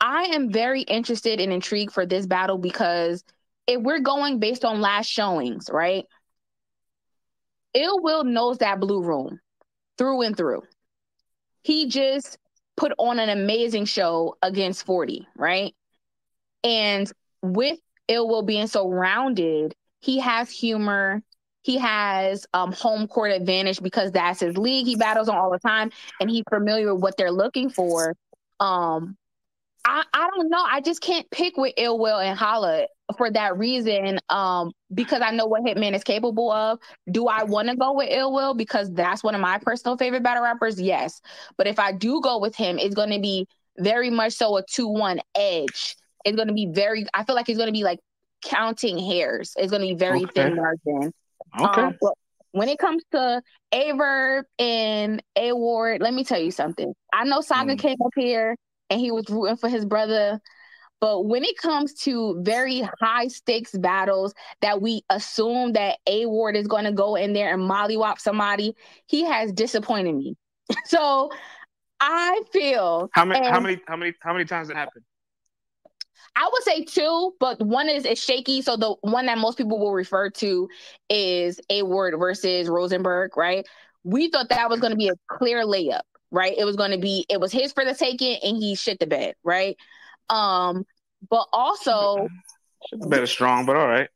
I 0.00 0.24
am 0.34 0.50
very 0.50 0.82
interested 0.82 1.40
and 1.40 1.52
intrigued 1.52 1.92
for 1.92 2.06
this 2.06 2.26
battle 2.26 2.58
because 2.58 3.22
if 3.66 3.80
we're 3.80 4.00
going 4.00 4.38
based 4.38 4.64
on 4.64 4.80
last 4.80 5.06
showings, 5.06 5.68
right? 5.72 6.04
Ill 7.74 8.02
Will 8.02 8.24
knows 8.24 8.58
that 8.58 8.80
blue 8.80 9.02
room 9.02 9.40
through 9.98 10.22
and 10.22 10.36
through. 10.36 10.62
He 11.62 11.88
just 11.88 12.38
put 12.76 12.92
on 12.98 13.18
an 13.18 13.28
amazing 13.28 13.84
show 13.84 14.36
against 14.42 14.84
40, 14.84 15.26
right? 15.36 15.74
And 16.64 17.10
with 17.40 17.78
Ill 18.08 18.28
Will 18.28 18.42
being 18.42 18.66
so 18.66 18.88
rounded, 18.90 19.74
he 20.00 20.18
has 20.18 20.50
humor. 20.50 21.22
He 21.62 21.78
has 21.78 22.46
um, 22.52 22.72
home 22.72 23.06
court 23.06 23.30
advantage 23.30 23.80
because 23.80 24.10
that's 24.10 24.40
his 24.40 24.58
league. 24.58 24.86
He 24.86 24.96
battles 24.96 25.28
on 25.28 25.36
all 25.36 25.50
the 25.50 25.60
time, 25.60 25.92
and 26.20 26.28
he's 26.28 26.44
familiar 26.50 26.92
with 26.92 27.02
what 27.02 27.16
they're 27.16 27.30
looking 27.30 27.70
for. 27.70 28.16
Um, 28.58 29.16
I, 29.84 30.02
I 30.12 30.28
don't 30.34 30.48
know. 30.48 30.62
I 30.62 30.80
just 30.80 31.00
can't 31.00 31.28
pick 31.30 31.56
with 31.56 31.74
Ill 31.76 31.98
Will 31.98 32.18
and 32.18 32.38
Holla 32.38 32.86
for 33.12 33.30
that 33.30 33.56
reason. 33.58 34.18
Um, 34.28 34.72
because 34.92 35.22
I 35.22 35.30
know 35.30 35.46
what 35.46 35.62
Hitman 35.62 35.94
is 35.94 36.04
capable 36.04 36.50
of. 36.50 36.78
Do 37.10 37.26
I 37.28 37.44
want 37.44 37.68
to 37.68 37.76
go 37.76 37.92
with 37.92 38.08
Ill 38.10 38.32
Will 38.32 38.54
because 38.54 38.92
that's 38.92 39.22
one 39.22 39.34
of 39.34 39.40
my 39.40 39.58
personal 39.58 39.96
favorite 39.96 40.22
battle 40.22 40.42
rappers? 40.42 40.80
Yes. 40.80 41.20
But 41.56 41.66
if 41.66 41.78
I 41.78 41.92
do 41.92 42.20
go 42.20 42.38
with 42.38 42.54
him, 42.54 42.78
it's 42.78 42.94
going 42.94 43.10
to 43.10 43.20
be 43.20 43.46
very 43.78 44.10
much 44.10 44.34
so 44.34 44.56
a 44.56 44.62
two-one 44.64 45.20
edge. 45.34 45.96
It's 46.24 46.36
going 46.36 46.48
to 46.48 46.54
be 46.54 46.66
very. 46.66 47.06
I 47.14 47.24
feel 47.24 47.34
like 47.34 47.48
it's 47.48 47.58
going 47.58 47.68
to 47.68 47.72
be 47.72 47.84
like 47.84 47.98
counting 48.42 48.98
hairs. 48.98 49.54
It's 49.56 49.70
going 49.70 49.82
to 49.82 49.88
be 49.88 49.98
very 49.98 50.24
Okay. 50.24 50.32
thin 50.34 50.56
margin. 50.56 51.12
Okay. 51.58 51.82
Um, 51.82 51.94
but 52.00 52.14
when 52.52 52.68
it 52.68 52.78
comes 52.78 53.02
to 53.12 53.42
A 53.72 53.92
Verb 53.92 54.44
and 54.58 55.22
A 55.36 55.52
Ward, 55.54 56.02
let 56.02 56.12
me 56.12 56.22
tell 56.22 56.40
you 56.40 56.50
something. 56.50 56.92
I 57.12 57.24
know 57.24 57.40
Saga 57.40 57.76
came 57.76 57.96
up 58.04 58.12
here 58.14 58.56
and 58.90 59.00
he 59.00 59.10
was 59.10 59.28
rooting 59.30 59.56
for 59.56 59.68
his 59.68 59.86
brother. 59.86 60.38
But 61.02 61.26
when 61.26 61.42
it 61.42 61.58
comes 61.58 61.94
to 62.04 62.40
very 62.42 62.88
high 63.00 63.26
stakes 63.26 63.72
battles 63.72 64.34
that 64.60 64.80
we 64.80 65.02
assume 65.10 65.72
that 65.72 65.98
A 66.06 66.26
Ward 66.26 66.54
is 66.54 66.68
going 66.68 66.84
to 66.84 66.92
go 66.92 67.16
in 67.16 67.32
there 67.32 67.52
and 67.52 67.68
mollywop 67.68 68.20
somebody, 68.20 68.76
he 69.06 69.24
has 69.24 69.52
disappointed 69.52 70.14
me. 70.14 70.36
so 70.84 71.32
I 71.98 72.42
feel 72.52 73.10
How 73.14 73.24
many? 73.24 73.44
How 73.44 73.58
many? 73.58 73.80
How 73.88 73.96
many? 73.96 74.14
How 74.20 74.32
many 74.32 74.44
times 74.44 74.70
it 74.70 74.76
happened? 74.76 75.04
I 76.36 76.48
would 76.52 76.62
say 76.62 76.84
two, 76.84 77.34
but 77.40 77.60
one 77.60 77.88
is 77.88 78.04
is 78.04 78.22
shaky. 78.22 78.62
So 78.62 78.76
the 78.76 78.94
one 79.00 79.26
that 79.26 79.38
most 79.38 79.58
people 79.58 79.80
will 79.80 79.92
refer 79.92 80.30
to 80.30 80.68
is 81.10 81.60
A 81.68 81.82
Ward 81.82 82.14
versus 82.16 82.68
Rosenberg, 82.68 83.36
right? 83.36 83.66
We 84.04 84.30
thought 84.30 84.50
that 84.50 84.70
was 84.70 84.78
going 84.78 84.92
to 84.92 84.96
be 84.96 85.08
a 85.08 85.14
clear 85.28 85.64
layup, 85.64 86.02
right? 86.30 86.54
It 86.56 86.64
was 86.64 86.76
going 86.76 86.92
to 86.92 86.98
be 86.98 87.26
it 87.28 87.40
was 87.40 87.50
his 87.50 87.72
for 87.72 87.84
the 87.84 87.92
taking, 87.92 88.38
and 88.40 88.56
he 88.56 88.76
shit 88.76 89.00
the 89.00 89.08
bed, 89.08 89.34
right? 89.42 89.76
Um, 90.30 90.86
but 91.28 91.46
also, 91.52 92.28
Better 92.92 93.26
strong, 93.26 93.64
but 93.64 93.76
all 93.76 93.86
right. 93.86 94.08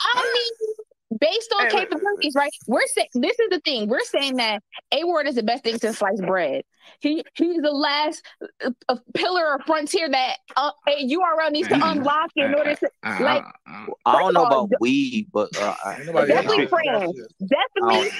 I 0.00 0.32
mean, 0.34 1.18
based 1.18 1.52
on 1.58 1.68
capabilities, 1.68 2.34
right? 2.34 2.52
We're 2.66 2.86
saying 2.86 3.08
this 3.14 3.38
is 3.38 3.48
the 3.50 3.60
thing. 3.60 3.88
We're 3.88 4.00
saying 4.00 4.36
that 4.36 4.62
A 4.92 5.04
Ward 5.04 5.26
is 5.26 5.34
the 5.34 5.42
best 5.42 5.64
thing 5.64 5.78
since 5.78 5.98
sliced 5.98 6.22
bread. 6.22 6.62
He 7.00 7.24
he's 7.34 7.60
the 7.60 7.70
last 7.70 8.24
uh, 8.64 8.70
uh, 8.88 8.96
pillar 9.14 9.46
or 9.46 9.58
frontier 9.66 10.08
that 10.08 10.36
uh, 10.56 10.70
a 10.88 11.08
URL 11.08 11.50
needs 11.50 11.68
to 11.68 11.74
unlock 11.74 12.30
in 12.36 12.54
order 12.54 12.74
to 12.74 12.90
like. 13.04 13.44
I 13.66 13.86
First 13.86 13.98
don't 14.06 14.34
know 14.34 14.44
all, 14.44 14.64
about 14.64 14.80
weed, 14.80 15.28
but 15.32 15.50
uh, 15.58 15.74
I, 15.84 15.98
Definitely 16.26 16.66
friends. 16.66 17.20
Definitely, 17.46 18.10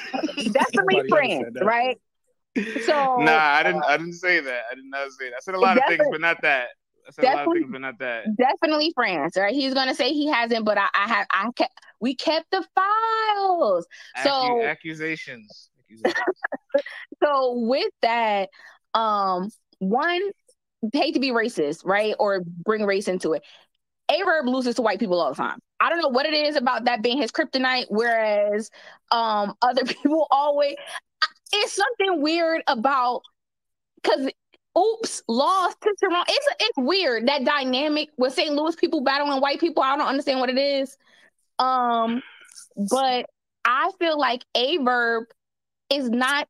definitely 0.50 1.08
friends, 1.08 1.56
right? 1.62 1.98
So 2.84 3.16
Nah, 3.18 3.38
I 3.38 3.62
didn't. 3.62 3.84
I 3.84 3.96
didn't 3.96 4.14
say 4.14 4.40
that. 4.40 4.62
I 4.70 4.74
did 4.74 4.84
not 4.84 5.10
say 5.12 5.30
that. 5.30 5.36
I 5.36 5.40
said 5.40 5.54
a 5.54 5.60
lot 5.60 5.78
of 5.78 5.84
things, 5.88 6.04
but 6.10 6.20
not 6.20 6.42
that. 6.42 6.68
Said 7.10 7.24
a 7.24 7.26
lot 7.26 7.32
of 7.32 7.38
definitely- 7.38 7.60
things, 7.60 7.72
but 7.72 7.80
not 7.80 7.98
that. 7.98 8.24
definitely 8.36 8.92
friends, 8.94 9.36
right? 9.36 9.54
He's 9.54 9.74
gonna 9.74 9.94
say 9.94 10.12
he 10.12 10.26
hasn't, 10.28 10.64
but 10.64 10.78
I, 10.78 10.88
I 10.94 11.08
have. 11.08 11.26
I 11.30 11.50
kept. 11.56 11.72
We 12.00 12.14
kept 12.14 12.46
the 12.50 12.64
files. 12.74 13.86
Accu- 14.16 14.22
So 14.24 14.62
accusations. 14.62 15.70
Accusations. 15.80 16.24
so 17.22 17.54
with 17.58 17.92
that, 18.02 18.48
um, 18.94 19.50
one 19.80 20.20
hate 20.94 21.12
to 21.14 21.20
be 21.20 21.30
racist, 21.30 21.84
right, 21.84 22.14
or 22.18 22.42
bring 22.64 22.84
race 22.86 23.08
into 23.08 23.32
it. 23.34 23.42
A 24.10 24.22
Verb 24.24 24.46
loses 24.46 24.74
to 24.76 24.82
white 24.82 24.98
people 24.98 25.20
all 25.20 25.30
the 25.30 25.36
time. 25.36 25.58
I 25.78 25.88
don't 25.88 26.00
know 26.00 26.08
what 26.08 26.26
it 26.26 26.34
is 26.34 26.56
about 26.56 26.84
that 26.86 27.02
being 27.02 27.18
his 27.18 27.30
kryptonite, 27.30 27.86
whereas 27.88 28.70
um 29.10 29.54
other 29.62 29.84
people 29.86 30.26
always. 30.30 30.76
It's 31.52 31.72
something 31.74 32.22
weird 32.22 32.62
about 32.66 33.22
because 34.02 34.30
oops 34.78 35.22
lost 35.28 35.80
to 35.82 35.94
Toronto. 35.98 36.24
It's 36.32 36.48
it's 36.60 36.78
weird 36.78 37.28
that 37.28 37.44
dynamic 37.44 38.10
with 38.16 38.34
St. 38.34 38.54
Louis 38.54 38.76
people 38.76 39.02
battling 39.02 39.40
white 39.40 39.60
people. 39.60 39.82
I 39.82 39.96
don't 39.96 40.06
understand 40.06 40.40
what 40.40 40.50
it 40.50 40.58
is. 40.58 40.96
Um, 41.58 42.22
but 42.76 43.26
I 43.64 43.90
feel 43.98 44.18
like 44.18 44.44
A 44.54 44.78
Verb 44.78 45.24
is 45.90 46.08
not 46.08 46.48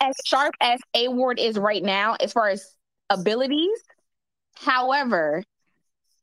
as 0.00 0.14
sharp 0.24 0.54
as 0.60 0.80
A 0.94 1.08
Ward 1.08 1.38
is 1.38 1.58
right 1.58 1.82
now 1.82 2.16
as 2.20 2.32
far 2.32 2.48
as 2.48 2.74
abilities. 3.10 3.78
However, 4.54 5.44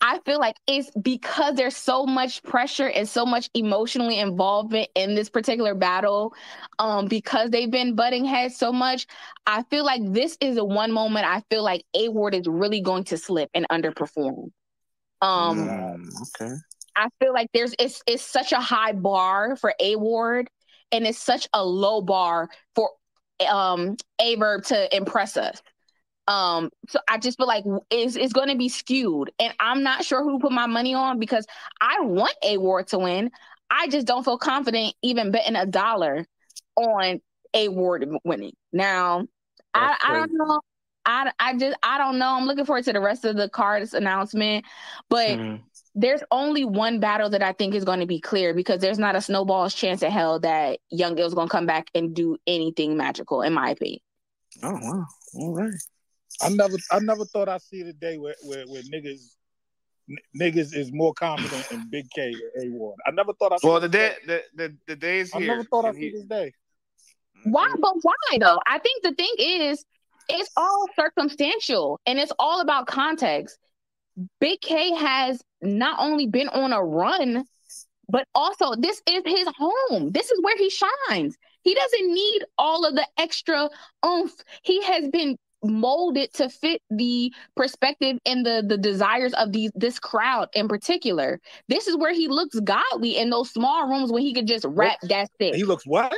I 0.01 0.19
feel 0.25 0.39
like 0.39 0.55
it's 0.65 0.89
because 0.91 1.55
there's 1.55 1.75
so 1.75 2.05
much 2.05 2.41
pressure 2.43 2.87
and 2.87 3.07
so 3.07 3.25
much 3.25 3.49
emotionally 3.53 4.19
involvement 4.19 4.87
in 4.95 5.13
this 5.13 5.29
particular 5.29 5.75
battle. 5.75 6.33
Um, 6.79 7.07
because 7.07 7.49
they've 7.49 7.69
been 7.69 7.95
butting 7.95 8.23
heads 8.23 8.55
so 8.55 8.71
much, 8.71 9.07
I 9.45 9.63
feel 9.63 9.83
like 9.83 10.01
this 10.05 10.37
is 10.39 10.55
the 10.55 10.63
one 10.63 10.91
moment 10.93 11.25
I 11.25 11.43
feel 11.49 11.63
like 11.63 11.83
A 11.93 12.07
Ward 12.09 12.33
is 12.33 12.47
really 12.47 12.81
going 12.81 13.03
to 13.05 13.17
slip 13.17 13.49
and 13.53 13.67
underperform. 13.69 14.51
Um, 15.21 16.09
okay. 16.39 16.53
I 16.95 17.09
feel 17.19 17.33
like 17.33 17.49
there's 17.53 17.75
it's 17.79 18.01
it's 18.07 18.23
such 18.23 18.51
a 18.51 18.59
high 18.59 18.93
bar 18.93 19.55
for 19.55 19.73
A 19.79 19.95
Ward, 19.97 20.49
and 20.91 21.05
it's 21.05 21.19
such 21.19 21.47
a 21.53 21.63
low 21.63 22.01
bar 22.01 22.49
for 22.75 22.89
um 23.49 23.95
A 24.19 24.35
Verb 24.35 24.63
to 24.65 24.95
impress 24.95 25.35
us. 25.37 25.61
Um, 26.30 26.69
so 26.88 26.99
I 27.09 27.17
just 27.17 27.38
feel 27.38 27.48
like 27.48 27.66
it's, 27.91 28.16
it's 28.16 28.33
going 28.33 28.49
to 28.49 28.56
be 28.58 28.69
skewed, 28.69 29.32
and 29.40 29.53
I'm 29.59 29.83
not 29.83 30.06
sure 30.06 30.24
who 30.24 30.33
to 30.33 30.40
put 30.40 30.51
my 30.53 30.67
money 30.67 30.93
on 30.93 31.19
because 31.19 31.45
I 31.82 32.01
want 32.01 32.35
A 32.43 32.58
Ward 32.58 32.88
to 32.90 32.99
win. 32.99 33.32
I 33.72 33.88
just 33.88 34.08
don't 34.08 34.24
feel 34.24 34.38
confident 34.38 34.95
even 35.01 35.32
betting 35.32 35.56
a 35.56 35.66
dollar 35.66 36.25
on 36.77 37.22
A 37.56 37.67
Ward 37.69 38.08
winning. 38.24 38.53
Now, 38.72 39.27
I, 39.74 39.98
I 40.03 40.14
don't 40.14 40.32
know. 40.33 40.61
I, 41.06 41.32
I 41.40 41.58
just 41.58 41.77
I 41.83 41.98
don't 41.98 42.19
know. 42.19 42.30
I'm 42.30 42.45
looking 42.45 42.66
forward 42.66 42.85
to 42.85 42.93
the 42.93 43.01
rest 43.01 43.25
of 43.25 43.35
the 43.35 43.49
cards 43.49 43.93
announcement, 43.95 44.66
but 45.09 45.40
Mm. 45.40 45.64
there's 45.95 46.22
only 46.32 46.66
one 46.66 46.99
battle 46.99 47.30
that 47.32 47.41
I 47.43 47.53
think 47.53 47.74
is 47.75 47.85
going 47.85 48.01
to 48.01 48.06
be 48.06 48.19
clear 48.22 48.53
because 48.53 48.80
there's 48.82 48.99
not 48.99 49.16
a 49.16 49.22
snowball's 49.22 49.74
chance 49.74 50.03
in 50.03 50.11
hell 50.11 50.40
that 50.41 50.80
Young 50.91 51.17
Ill's 51.17 51.33
going 51.33 51.48
to 51.48 51.51
come 51.51 51.66
back 51.66 51.88
and 51.95 52.16
do 52.16 52.38
anything 52.48 52.98
magical, 52.98 53.41
in 53.41 53.53
my 53.53 53.72
opinion. 53.72 53.99
Oh 54.64 54.72
wow. 54.74 55.06
All 55.35 55.53
right. 55.53 55.74
I 56.42 56.50
never, 56.50 56.77
I 56.92 57.00
never 57.00 57.26
thought 57.26 57.50
I'd 57.50 57.61
see 57.61 57.84
the 57.84 57.93
day 57.93 58.18
where, 58.18 58.35
where, 58.43 58.66
where 58.68 58.82
niggas, 58.84 59.35
n- 60.09 60.18
niggas 60.40 60.76
is 60.76 60.92
more 60.92 61.14
confident 61.14 61.72
in 61.72 61.90
Big 61.90 62.09
K 62.11 62.34
or 62.34 62.64
A 62.64 62.69
Ward. 62.69 62.98
I 63.06 63.11
never 63.11 63.34
thought 63.34 63.53
I'd. 63.53 63.59
Well, 63.64 63.80
the 63.80 63.90
day, 63.90 64.14
the 64.26 64.43
the, 64.56 64.76
the 64.88 64.95
day 64.95 65.19
is 65.19 65.34
I 65.34 65.40
here. 65.40 65.48
never 65.48 65.64
thought 65.64 65.85
I'd 65.85 65.90
and 65.90 65.98
see 65.98 66.11
this 66.11 66.26
day. 66.26 66.53
Mm-hmm. 67.40 67.51
Why? 67.51 67.74
But 67.80 67.95
why 68.01 68.38
though? 68.40 68.59
I 68.68 68.80
think 68.80 69.03
the 69.03 69.14
thing 69.14 69.34
is, 69.38 69.84
it's 70.30 70.50
all 70.56 70.88
circumstantial 70.95 72.00
and 72.06 72.19
it's 72.19 72.32
all 72.40 72.61
about 72.61 72.88
context. 72.88 73.58
Big 74.40 74.61
K 74.61 74.93
has 74.95 75.42
not 75.61 76.00
only 76.00 76.27
been 76.27 76.50
on 76.50 76.74
a 76.74 76.84
run, 76.84 77.45
but 78.09 78.27
also 78.35 78.76
this 78.76 79.01
is 79.08 79.24
his 79.26 79.48
home. 79.58 80.11
This 80.11 80.30
is 80.32 80.40
where 80.42 80.58
he 80.58 80.69
shines. 80.69 81.38
He 81.64 81.76
doesn't 81.76 82.14
need 82.14 82.43
all 82.58 82.85
of 82.85 82.95
the 82.95 83.08
extra 83.18 83.69
oomph. 84.06 84.34
He 84.64 84.82
has 84.84 85.08
been 85.09 85.38
molded 85.63 86.33
to 86.33 86.49
fit 86.49 86.81
the 86.89 87.33
perspective 87.55 88.17
and 88.25 88.45
the 88.45 88.63
the 88.65 88.77
desires 88.77 89.33
of 89.33 89.51
these 89.51 89.71
this 89.75 89.99
crowd 89.99 90.47
in 90.53 90.67
particular. 90.67 91.39
This 91.67 91.88
is 91.88 91.97
where 91.97 92.13
he 92.13 92.27
looks 92.27 92.59
godly 92.59 93.17
in 93.17 93.29
those 93.29 93.49
small 93.51 93.88
rooms 93.89 94.11
when 94.11 94.21
he 94.21 94.33
could 94.33 94.47
just 94.47 94.65
rap 94.65 94.97
that 95.03 95.29
stick. 95.33 95.55
He 95.55 95.63
looks 95.63 95.85
what? 95.85 96.17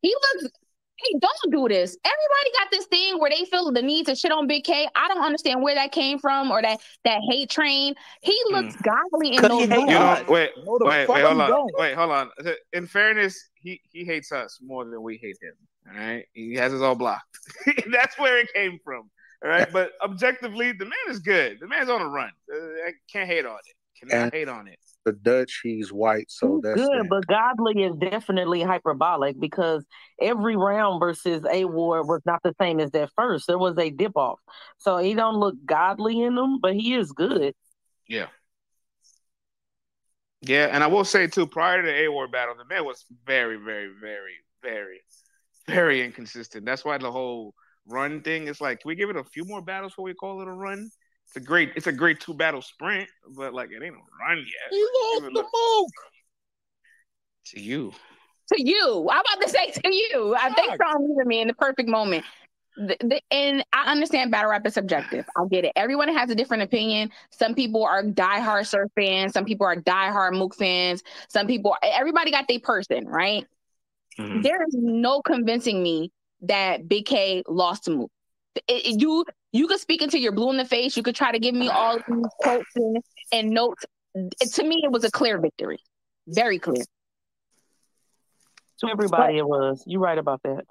He 0.00 0.14
looks. 0.14 0.52
Hey, 0.96 1.18
don't 1.18 1.52
do 1.52 1.66
this. 1.68 1.96
Everybody 2.04 2.58
got 2.58 2.70
this 2.70 2.86
thing 2.86 3.18
where 3.18 3.28
they 3.28 3.44
feel 3.46 3.72
the 3.72 3.82
need 3.82 4.06
to 4.06 4.14
shit 4.14 4.30
on 4.30 4.46
Big 4.46 4.62
K. 4.62 4.88
I 4.94 5.08
don't 5.08 5.24
understand 5.24 5.60
where 5.60 5.74
that 5.74 5.90
came 5.90 6.20
from 6.20 6.52
or 6.52 6.62
that 6.62 6.78
that 7.04 7.20
hate 7.28 7.50
train. 7.50 7.94
He 8.22 8.38
hmm. 8.46 8.54
looks 8.54 8.76
godly 8.76 9.36
in 9.36 9.42
those 9.42 9.68
You 9.68 9.76
rooms. 9.76 9.90
know, 9.90 10.24
wait, 10.28 10.50
No, 10.64 10.78
the 10.78 10.84
wait, 10.86 11.08
wait, 11.08 11.24
hold 11.24 11.40
on, 11.40 11.50
don't. 11.50 11.72
wait, 11.76 11.94
hold 11.94 12.12
on. 12.12 12.30
In 12.72 12.86
fairness, 12.86 13.50
he 13.54 13.80
he 13.90 14.04
hates 14.04 14.30
us 14.30 14.58
more 14.62 14.84
than 14.84 15.02
we 15.02 15.16
hate 15.16 15.36
him. 15.42 15.54
All 15.88 15.98
right, 15.98 16.24
he 16.32 16.54
has 16.54 16.72
us 16.72 16.80
all 16.80 16.94
blocked. 16.94 17.38
That's 17.92 18.18
where 18.18 18.38
it 18.38 18.52
came 18.54 18.78
from. 18.84 19.10
All 19.44 19.50
right, 19.50 19.70
but 19.70 19.92
objectively, 20.02 20.72
the 20.72 20.86
man 20.86 20.92
is 21.08 21.18
good. 21.18 21.58
The 21.60 21.66
man's 21.68 21.90
on 21.90 22.00
a 22.00 22.08
run. 22.08 22.30
Uh, 22.52 22.56
I 22.86 22.92
can't 23.12 23.28
hate 23.28 23.44
on 23.44 23.56
it. 23.66 23.74
Cannot 24.08 24.24
And- 24.24 24.32
hate 24.32 24.48
on 24.48 24.66
it. 24.68 24.78
The 25.04 25.12
Dutch, 25.12 25.60
he's 25.62 25.92
white, 25.92 26.30
so 26.30 26.62
that's 26.64 26.80
Good, 26.80 26.88
that. 27.02 27.08
but 27.10 27.26
godly 27.26 27.82
is 27.84 27.94
definitely 27.96 28.62
hyperbolic 28.62 29.38
because 29.38 29.84
every 30.18 30.56
round 30.56 30.98
versus 30.98 31.44
A 31.52 31.66
Ward 31.66 32.08
was 32.08 32.22
not 32.24 32.42
the 32.42 32.54
same 32.58 32.80
as 32.80 32.90
that 32.92 33.10
first. 33.14 33.46
There 33.46 33.58
was 33.58 33.76
a 33.76 33.90
dip 33.90 34.16
off, 34.16 34.40
so 34.78 34.96
he 34.96 35.12
don't 35.12 35.34
look 35.36 35.56
godly 35.66 36.22
in 36.22 36.34
them, 36.36 36.58
but 36.58 36.72
he 36.74 36.94
is 36.94 37.12
good. 37.12 37.54
Yeah. 38.08 38.28
Yeah, 40.40 40.68
and 40.72 40.82
I 40.82 40.86
will 40.86 41.04
say 41.04 41.26
too, 41.26 41.46
prior 41.46 41.82
to 41.82 41.86
the 41.86 42.04
A 42.04 42.08
Ward 42.08 42.32
battle, 42.32 42.54
the 42.56 42.64
man 42.64 42.86
was 42.86 43.04
very, 43.26 43.56
very, 43.56 43.88
very, 44.00 44.36
very, 44.62 45.02
very 45.66 46.04
inconsistent. 46.04 46.64
That's 46.64 46.84
why 46.84 46.98
the 46.98 47.10
whole 47.10 47.54
run 47.86 48.22
thing 48.22 48.48
is 48.48 48.60
like, 48.60 48.80
can 48.80 48.88
we 48.88 48.94
give 48.94 49.10
it 49.10 49.16
a 49.16 49.24
few 49.24 49.44
more 49.44 49.62
battles 49.62 49.92
before 49.92 50.04
we 50.06 50.14
call 50.14 50.40
it 50.40 50.48
a 50.48 50.52
run? 50.52 50.90
It's 51.26 51.36
a 51.36 51.40
great, 51.40 51.72
it's 51.76 51.86
a 51.86 51.92
great 51.92 52.20
two 52.20 52.34
battle 52.34 52.62
sprint, 52.62 53.08
but 53.36 53.54
like 53.54 53.70
it 53.70 53.82
ain't 53.82 53.94
a 53.94 54.24
run 54.26 54.38
yet. 54.38 54.46
He 54.70 54.82
lost 54.82 55.22
the 55.32 55.40
a- 55.40 55.42
Mook. 55.42 55.90
To 57.48 57.60
you, 57.60 57.92
to 58.52 58.62
you. 58.62 59.08
I'm 59.10 59.20
about 59.20 59.42
to 59.42 59.48
say 59.48 59.70
to 59.70 59.94
you. 59.94 60.34
I 60.38 60.52
think 60.54 60.74
Strong 60.74 61.06
muted 61.06 61.26
me 61.26 61.40
in 61.40 61.48
the 61.48 61.54
perfect 61.54 61.88
moment. 61.88 62.24
The, 62.76 62.96
the, 63.00 63.20
and 63.30 63.64
I 63.72 63.90
understand 63.92 64.32
battle 64.32 64.50
rap 64.50 64.66
is 64.66 64.74
subjective. 64.74 65.24
I 65.36 65.46
get 65.48 65.64
it. 65.64 65.72
Everyone 65.76 66.08
has 66.08 66.30
a 66.30 66.34
different 66.34 66.64
opinion. 66.64 67.10
Some 67.30 67.54
people 67.54 67.84
are 67.84 68.02
diehard 68.02 68.66
surf 68.66 68.90
fans. 68.96 69.32
Some 69.32 69.44
people 69.44 69.66
are 69.66 69.76
diehard 69.76 70.36
Mook 70.36 70.56
fans. 70.56 71.02
Some 71.28 71.46
people, 71.46 71.76
everybody 71.82 72.30
got 72.30 72.48
their 72.48 72.58
person, 72.58 73.06
right? 73.06 73.46
Mm-hmm. 74.18 74.42
There 74.42 74.62
is 74.66 74.74
no 74.74 75.20
convincing 75.22 75.82
me 75.82 76.10
that 76.42 76.88
Big 76.88 77.06
K 77.06 77.42
lost 77.48 77.84
to 77.84 77.90
Mook. 77.90 78.10
It- 78.54 78.62
it- 78.86 79.00
you 79.00 79.24
you 79.52 79.66
could 79.68 79.80
speak 79.80 80.02
until 80.02 80.20
you're 80.20 80.32
blue 80.32 80.50
in 80.50 80.56
the 80.56 80.64
face. 80.64 80.96
You 80.96 81.02
could 81.02 81.14
try 81.14 81.30
to 81.32 81.38
give 81.38 81.54
me 81.54 81.68
all 81.68 81.96
these 81.96 82.24
quotes 82.40 82.66
and, 82.76 82.96
and 83.32 83.50
notes. 83.50 83.84
It- 84.14 84.52
to 84.54 84.64
me, 84.64 84.80
it 84.84 84.90
was 84.92 85.04
a 85.04 85.10
clear 85.10 85.38
victory, 85.40 85.78
very 86.28 86.58
clear. 86.58 86.84
To 88.80 88.88
everybody, 88.90 89.38
it 89.38 89.46
was. 89.46 89.82
You're 89.86 90.00
right 90.00 90.18
about 90.18 90.42
that. 90.44 90.64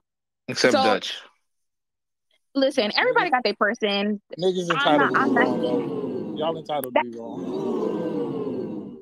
except 0.47 0.73
So- 0.73 0.83
Dutch. 0.83 1.15
Listen, 2.55 2.91
everybody 2.95 3.31
got 3.31 3.43
their 3.43 3.55
person. 3.55 4.21
Niggas 4.39 4.69
I'm 4.69 4.77
entitled 4.77 5.11
not- 5.13 5.25
to 5.25 5.29
be 5.29 5.35
wrong, 5.39 5.63
yo. 5.63 6.35
Y'all 6.37 6.57
entitled 6.57 6.93
to 6.95 7.01
be 7.03 7.17
wrong. 7.17 8.97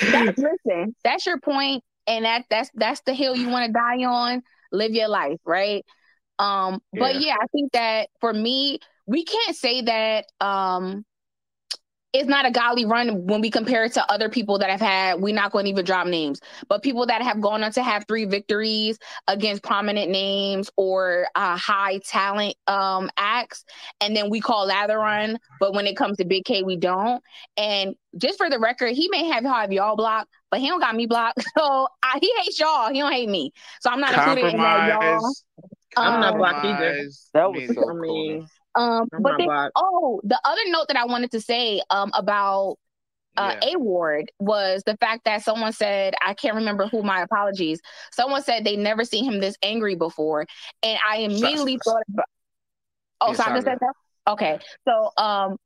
That, 0.00 0.34
listen, 0.36 0.96
that's 1.04 1.24
your 1.26 1.38
point, 1.38 1.84
and 2.06 2.24
that 2.24 2.44
that's 2.50 2.70
that's 2.74 3.00
the 3.02 3.14
hill 3.14 3.36
you 3.36 3.48
want 3.48 3.66
to 3.66 3.72
die 3.72 4.04
on. 4.04 4.42
Live 4.72 4.92
your 4.92 5.08
life, 5.08 5.38
right? 5.44 5.84
Um, 6.38 6.80
but 6.92 7.14
Yeah. 7.14 7.20
yeah, 7.20 7.36
I 7.40 7.46
think 7.48 7.72
that 7.72 8.08
for 8.20 8.32
me, 8.32 8.80
we 9.06 9.24
can't 9.24 9.56
say 9.56 9.82
that 9.82 10.26
um 10.40 11.04
it's 12.14 12.28
not 12.28 12.46
a 12.46 12.50
godly 12.52 12.86
run 12.86 13.26
when 13.26 13.40
we 13.40 13.50
compare 13.50 13.84
it 13.84 13.92
to 13.94 14.12
other 14.12 14.28
people 14.28 14.56
that 14.58 14.70
have 14.70 14.80
had. 14.80 15.20
We're 15.20 15.34
not 15.34 15.50
going 15.50 15.64
to 15.64 15.70
even 15.72 15.84
drop 15.84 16.06
names, 16.06 16.40
but 16.68 16.80
people 16.80 17.06
that 17.06 17.20
have 17.22 17.40
gone 17.40 17.64
on 17.64 17.72
to 17.72 17.82
have 17.82 18.04
three 18.06 18.24
victories 18.24 18.98
against 19.26 19.64
prominent 19.64 20.12
names 20.12 20.70
or 20.76 21.26
uh, 21.34 21.56
high 21.56 21.98
talent 22.06 22.54
um, 22.68 23.10
acts, 23.16 23.64
and 24.00 24.16
then 24.16 24.30
we 24.30 24.40
call 24.40 24.68
that 24.68 24.90
a 24.90 24.96
run. 24.96 25.38
But 25.58 25.74
when 25.74 25.88
it 25.88 25.96
comes 25.96 26.18
to 26.18 26.24
Big 26.24 26.44
K, 26.44 26.62
we 26.62 26.76
don't. 26.76 27.20
And 27.56 27.96
just 28.16 28.38
for 28.38 28.48
the 28.48 28.60
record, 28.60 28.92
he 28.92 29.08
may 29.08 29.24
have 29.26 29.42
have 29.44 29.72
y'all 29.72 29.96
blocked, 29.96 30.30
but 30.54 30.60
he 30.60 30.68
don't 30.68 30.78
got 30.78 30.94
me 30.94 31.06
blocked. 31.06 31.44
So 31.58 31.88
I, 32.00 32.18
he 32.20 32.32
hates 32.38 32.60
y'all. 32.60 32.92
He 32.92 33.00
don't 33.00 33.10
hate 33.10 33.28
me. 33.28 33.50
So 33.80 33.90
I'm 33.90 33.98
not 33.98 34.14
included 34.14 34.54
in 34.54 34.56
that, 34.58 34.88
y'all. 34.88 35.00
Compromise. 35.00 35.42
I'm 35.96 36.20
not 36.20 36.36
blocked 36.36 36.64
either. 36.64 37.08
That 37.32 37.50
was 37.52 37.58
means 37.58 37.74
so 37.74 37.90
I 37.90 37.94
mean, 37.94 38.46
Um, 38.76 39.08
I'm 39.12 39.22
but 39.22 39.34
then, 39.36 39.48
blocked. 39.48 39.72
oh, 39.74 40.20
the 40.22 40.40
other 40.44 40.60
note 40.66 40.86
that 40.86 40.96
I 40.96 41.06
wanted 41.06 41.32
to 41.32 41.40
say 41.40 41.82
um 41.90 42.12
about 42.14 42.76
uh, 43.36 43.56
Yeah. 43.62 43.70
A 43.74 43.78
Ward 43.80 44.30
was 44.38 44.84
the 44.86 44.96
fact 44.98 45.24
that 45.24 45.42
someone 45.42 45.72
said 45.72 46.14
I 46.24 46.34
can't 46.34 46.54
remember 46.54 46.86
who. 46.86 47.02
My 47.02 47.22
apologies. 47.22 47.80
Someone 48.12 48.44
said 48.44 48.64
they 48.64 48.76
never 48.76 49.04
seen 49.04 49.24
him 49.24 49.40
this 49.40 49.56
angry 49.60 49.96
before, 49.96 50.46
and 50.84 50.98
I 51.04 51.16
immediately 51.18 51.80
Sa- 51.82 51.90
thought 51.94 52.02
about. 52.12 52.26
Oh, 53.20 53.30
Yeah, 53.30 53.34
Saga 53.34 53.50
Saga. 53.50 53.62
said 53.62 53.78
that. 53.80 54.32
Okay, 54.32 54.58
so 54.86 55.10
um, 55.16 55.56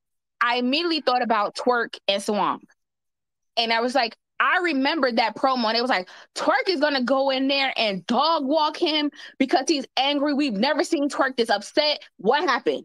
I 0.41 0.57
immediately 0.57 1.03
thought 1.03 1.21
about 1.21 1.57
Twork 1.57 1.99
and 2.09 2.23
Swamp, 2.23 2.65
and 3.59 3.71
I 3.71 3.81
was 3.83 3.95
like, 3.95 4.17
I 4.41 4.59
remembered 4.59 5.17
that 5.17 5.37
promo, 5.37 5.65
and 5.65 5.77
it 5.77 5.83
was 5.83 5.91
like 5.91 6.09
Twork 6.35 6.69
is 6.69 6.81
gonna 6.81 7.03
go 7.03 7.31
in 7.31 7.49
there 7.49 7.73
and 7.77 8.07
dog 8.07 8.45
walk 8.47 8.77
him 8.77 9.11
because 9.39 9.65
he's 9.67 9.87
angry. 9.97 10.35
We've 10.35 10.53
never 10.53 10.85
seen 10.85 11.09
Twork 11.09 11.37
this 11.37 11.51
upset. 11.51 12.01
What 12.19 12.49
happened? 12.49 12.85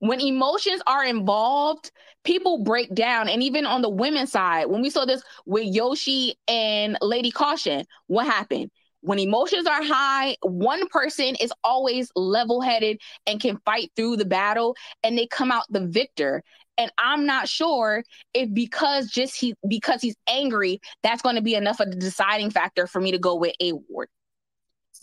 When 0.00 0.20
emotions 0.20 0.82
are 0.86 1.04
involved, 1.04 1.90
people 2.24 2.62
break 2.62 2.94
down. 2.94 3.28
And 3.28 3.42
even 3.42 3.64
on 3.64 3.80
the 3.80 3.88
women's 3.88 4.32
side, 4.32 4.66
when 4.66 4.82
we 4.82 4.90
saw 4.90 5.06
this 5.06 5.22
with 5.46 5.64
Yoshi 5.64 6.34
and 6.46 6.98
Lady 7.00 7.30
Caution, 7.30 7.86
what 8.06 8.26
happened? 8.26 8.70
When 9.00 9.18
emotions 9.18 9.66
are 9.66 9.82
high, 9.82 10.36
one 10.42 10.88
person 10.88 11.36
is 11.40 11.52
always 11.62 12.10
level 12.16 12.60
headed 12.62 13.00
and 13.26 13.40
can 13.40 13.58
fight 13.64 13.92
through 13.96 14.16
the 14.16 14.24
battle 14.24 14.76
and 15.02 15.16
they 15.16 15.26
come 15.26 15.52
out 15.52 15.64
the 15.70 15.86
victor. 15.86 16.42
And 16.76 16.90
I'm 16.98 17.24
not 17.26 17.48
sure 17.48 18.02
if 18.32 18.52
because 18.52 19.08
just 19.08 19.38
he 19.38 19.54
because 19.68 20.02
he's 20.02 20.16
angry, 20.28 20.80
that's 21.02 21.22
going 21.22 21.36
to 21.36 21.42
be 21.42 21.54
enough 21.54 21.80
of 21.80 21.90
the 21.90 21.96
deciding 21.96 22.50
factor 22.50 22.86
for 22.86 23.00
me 23.00 23.12
to 23.12 23.18
go 23.18 23.36
with 23.36 23.54
A 23.60 23.72
Ward. 23.72 24.08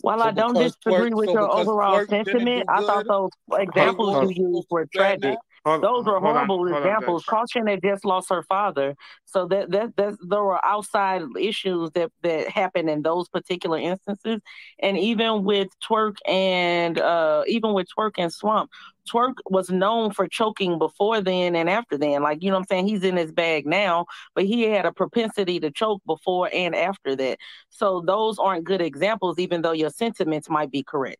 While 0.00 0.18
So 0.18 0.24
I 0.24 0.30
don't 0.32 0.54
disagree 0.54 1.10
Twork- 1.10 1.14
with 1.14 1.26
so 1.28 1.32
your 1.32 1.50
overall 1.52 1.98
Twork 1.98 2.08
sentiment, 2.08 2.64
I 2.68 2.80
thought 2.82 3.06
those 3.06 3.30
examples 3.60 4.14
hold 4.14 4.36
you 4.36 4.48
used 4.48 4.66
were 4.70 4.82
supposed 4.82 4.92
to 4.92 4.98
stand 4.98 5.22
tragic. 5.22 5.38
Hold, 5.64 5.82
Those 5.82 6.06
were 6.06 6.18
horrible 6.18 6.62
on, 6.62 6.74
examples. 6.74 7.24
Caution 7.24 7.68
had 7.68 7.80
just 7.82 8.04
lost 8.04 8.30
her 8.30 8.42
father, 8.42 8.96
so 9.26 9.46
that 9.46 9.70
that 9.70 9.94
that 9.96 10.16
there 10.28 10.42
were 10.42 10.64
outside 10.64 11.22
issues 11.38 11.92
that 11.92 12.10
that 12.22 12.48
happened 12.48 12.90
in 12.90 13.02
those 13.02 13.28
particular 13.28 13.78
instances, 13.78 14.40
and 14.80 14.98
even 14.98 15.44
with 15.44 15.68
Twork 15.88 16.16
and 16.26 16.98
uh 16.98 17.44
even 17.46 17.74
with 17.74 17.86
Twork 17.96 18.14
and 18.18 18.32
Swamp, 18.32 18.70
Twork 19.10 19.34
was 19.46 19.70
known 19.70 20.12
for 20.12 20.28
choking 20.28 20.78
before 20.78 21.20
then 21.20 21.56
and 21.56 21.68
after 21.68 21.98
then. 21.98 22.22
Like 22.22 22.42
you 22.42 22.50
know, 22.50 22.56
what 22.56 22.60
I'm 22.60 22.66
saying 22.68 22.86
he's 22.88 23.04
in 23.04 23.16
his 23.16 23.32
bag 23.32 23.66
now, 23.66 24.06
but 24.34 24.44
he 24.44 24.62
had 24.62 24.86
a 24.86 24.92
propensity 24.92 25.60
to 25.60 25.70
choke 25.70 26.02
before 26.06 26.48
and 26.52 26.74
after 26.74 27.16
that. 27.16 27.38
So 27.70 28.02
those 28.06 28.38
aren't 28.38 28.64
good 28.64 28.80
examples, 28.80 29.38
even 29.38 29.62
though 29.62 29.72
your 29.72 29.90
sentiments 29.90 30.48
might 30.48 30.70
be 30.70 30.82
correct. 30.82 31.18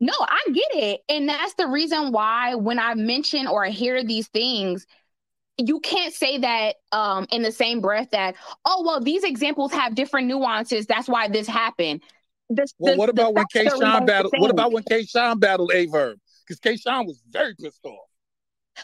No, 0.00 0.14
I 0.18 0.40
get 0.52 0.74
it. 0.74 1.00
And 1.08 1.28
that's 1.28 1.54
the 1.54 1.66
reason 1.66 2.10
why 2.12 2.54
when 2.54 2.78
I 2.78 2.94
mention 2.94 3.46
or 3.46 3.64
hear 3.66 4.02
these 4.02 4.28
things, 4.28 4.86
you 5.58 5.80
can't 5.80 6.14
say 6.14 6.38
that 6.38 6.76
um, 6.90 7.26
in 7.30 7.42
the 7.42 7.52
same 7.52 7.82
breath 7.82 8.10
that, 8.12 8.34
oh, 8.64 8.82
well, 8.86 9.00
these 9.00 9.24
examples 9.24 9.72
have 9.72 9.94
different 9.94 10.26
nuances. 10.26 10.86
That's 10.86 11.06
why 11.06 11.28
this 11.28 11.46
happened. 11.46 12.02
The, 12.48 12.66
Well, 12.78 12.94
the- 12.94 12.98
what 12.98 13.06
the 13.06 13.12
about 13.12 13.34
when 13.34 13.46
K. 13.52 13.66
are 13.66 13.76
Sean 13.76 14.06
battled? 14.06 14.34
What 14.38 14.50
about 14.50 14.72
when 14.72 14.82
K-Shine 14.84 15.38
battled 15.38 15.70
A 15.74 15.86
Verb? 15.86 16.18
Because 16.50 16.58
K-Shine 16.58 17.06
was 17.06 17.22
very 17.30 17.54
pissed 17.54 17.84
off. 17.84 18.08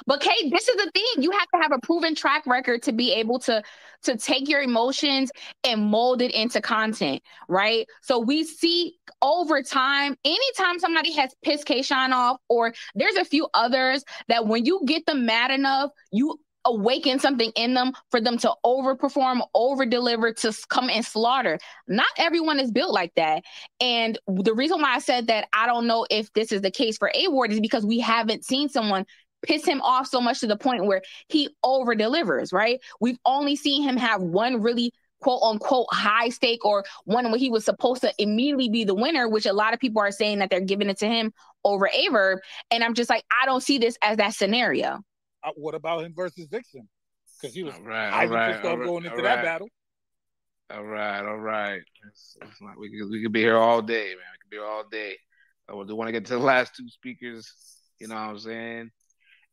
But 0.06 0.20
Kate, 0.20 0.52
this 0.52 0.68
is 0.68 0.76
the 0.76 0.88
thing. 0.94 1.22
You 1.22 1.32
have 1.32 1.48
to 1.52 1.60
have 1.60 1.72
a 1.72 1.80
proven 1.84 2.14
track 2.14 2.46
record 2.46 2.82
to 2.84 2.92
be 2.92 3.12
able 3.14 3.40
to 3.40 3.60
to 4.04 4.16
take 4.16 4.48
your 4.48 4.60
emotions 4.60 5.32
and 5.64 5.86
mold 5.86 6.22
it 6.22 6.32
into 6.32 6.60
content, 6.60 7.22
right? 7.48 7.86
So 8.02 8.20
we 8.20 8.44
see 8.44 8.98
over 9.20 9.62
time, 9.62 10.16
anytime 10.24 10.78
somebody 10.78 11.12
has 11.14 11.34
pissed 11.42 11.64
K-Shine 11.64 12.12
off, 12.12 12.36
or 12.48 12.72
there's 12.94 13.16
a 13.16 13.24
few 13.24 13.48
others 13.52 14.04
that 14.28 14.46
when 14.46 14.64
you 14.64 14.82
get 14.86 15.06
them 15.06 15.26
mad 15.26 15.50
enough, 15.50 15.90
you 16.12 16.38
awaken 16.66 17.18
something 17.18 17.50
in 17.56 17.74
them 17.74 17.92
for 18.10 18.20
them 18.20 18.36
to 18.38 18.52
overperform, 18.64 19.40
over 19.54 19.86
deliver, 19.86 20.32
to 20.32 20.52
come 20.68 20.90
and 20.90 21.04
slaughter. 21.04 21.58
Not 21.88 22.08
everyone 22.18 22.60
is 22.60 22.70
built 22.70 22.92
like 22.92 23.14
that. 23.14 23.44
And 23.80 24.18
the 24.26 24.54
reason 24.54 24.82
why 24.82 24.94
I 24.94 24.98
said 24.98 25.28
that 25.28 25.48
I 25.52 25.66
don't 25.66 25.86
know 25.86 26.06
if 26.10 26.32
this 26.34 26.52
is 26.52 26.60
the 26.60 26.70
case 26.70 26.98
for 26.98 27.10
A 27.14 27.28
Ward 27.28 27.52
is 27.52 27.60
because 27.60 27.86
we 27.86 28.00
haven't 28.00 28.44
seen 28.44 28.68
someone 28.68 29.06
piss 29.42 29.64
him 29.64 29.80
off 29.82 30.06
so 30.08 30.20
much 30.20 30.40
to 30.40 30.46
the 30.46 30.56
point 30.56 30.86
where 30.86 31.02
he 31.28 31.48
over 31.62 31.94
delivers, 31.94 32.52
right? 32.52 32.80
We've 33.00 33.18
only 33.24 33.56
seen 33.56 33.82
him 33.82 33.96
have 33.96 34.20
one 34.22 34.60
really 34.60 34.92
quote 35.20 35.42
unquote 35.42 35.86
high 35.90 36.28
stake 36.28 36.64
or 36.64 36.84
one 37.04 37.30
where 37.30 37.38
he 37.38 37.50
was 37.50 37.64
supposed 37.64 38.02
to 38.02 38.12
immediately 38.18 38.68
be 38.68 38.84
the 38.84 38.94
winner, 38.94 39.28
which 39.28 39.46
a 39.46 39.52
lot 39.52 39.72
of 39.72 39.80
people 39.80 40.02
are 40.02 40.10
saying 40.10 40.40
that 40.40 40.50
they're 40.50 40.60
giving 40.60 40.88
it 40.90 40.98
to 40.98 41.06
him 41.06 41.32
over 41.64 41.88
A 41.92 42.08
Verb. 42.08 42.40
And 42.70 42.84
I'm 42.84 42.94
just 42.94 43.10
like, 43.10 43.24
I 43.30 43.46
don't 43.46 43.62
see 43.62 43.78
this 43.78 43.96
as 44.02 44.18
that 44.18 44.34
scenario. 44.34 45.00
Uh, 45.47 45.52
what 45.55 45.75
about 45.75 46.05
him 46.05 46.12
versus 46.15 46.49
Vixen? 46.50 46.89
Because 47.41 47.55
he 47.55 47.62
was 47.62 47.75
right, 47.84 48.10
highly 48.10 48.31
all 48.31 48.34
right, 48.34 48.52
pissed 48.52 48.65
off 48.65 48.70
all 48.73 48.78
right, 48.78 48.86
going 48.86 49.05
into 49.05 49.16
all 49.16 49.23
that 49.23 49.42
battle. 49.42 49.68
All 50.70 50.84
right, 50.84 51.20
all 51.20 51.39
right. 51.39 51.83
It's, 52.08 52.36
it's 52.42 52.60
like 52.60 52.76
we 52.76 52.91
could, 52.91 53.08
we 53.08 53.23
could 53.23 53.33
be 53.33 53.41
here 53.41 53.57
all 53.57 53.81
day, 53.81 54.08
man. 54.08 54.16
We 54.33 54.39
could 54.42 54.50
be 54.50 54.57
here 54.57 54.66
all 54.66 54.84
day. 54.91 55.15
I 55.68 55.73
do 55.84 55.94
want 55.94 56.08
to 56.08 56.12
get 56.12 56.25
to 56.26 56.34
the 56.34 56.41
last 56.41 56.75
two 56.75 56.89
speakers. 56.89 57.52
You 58.00 58.08
know 58.08 58.16
what 58.16 58.20
I'm 58.23 58.39
saying? 58.39 58.91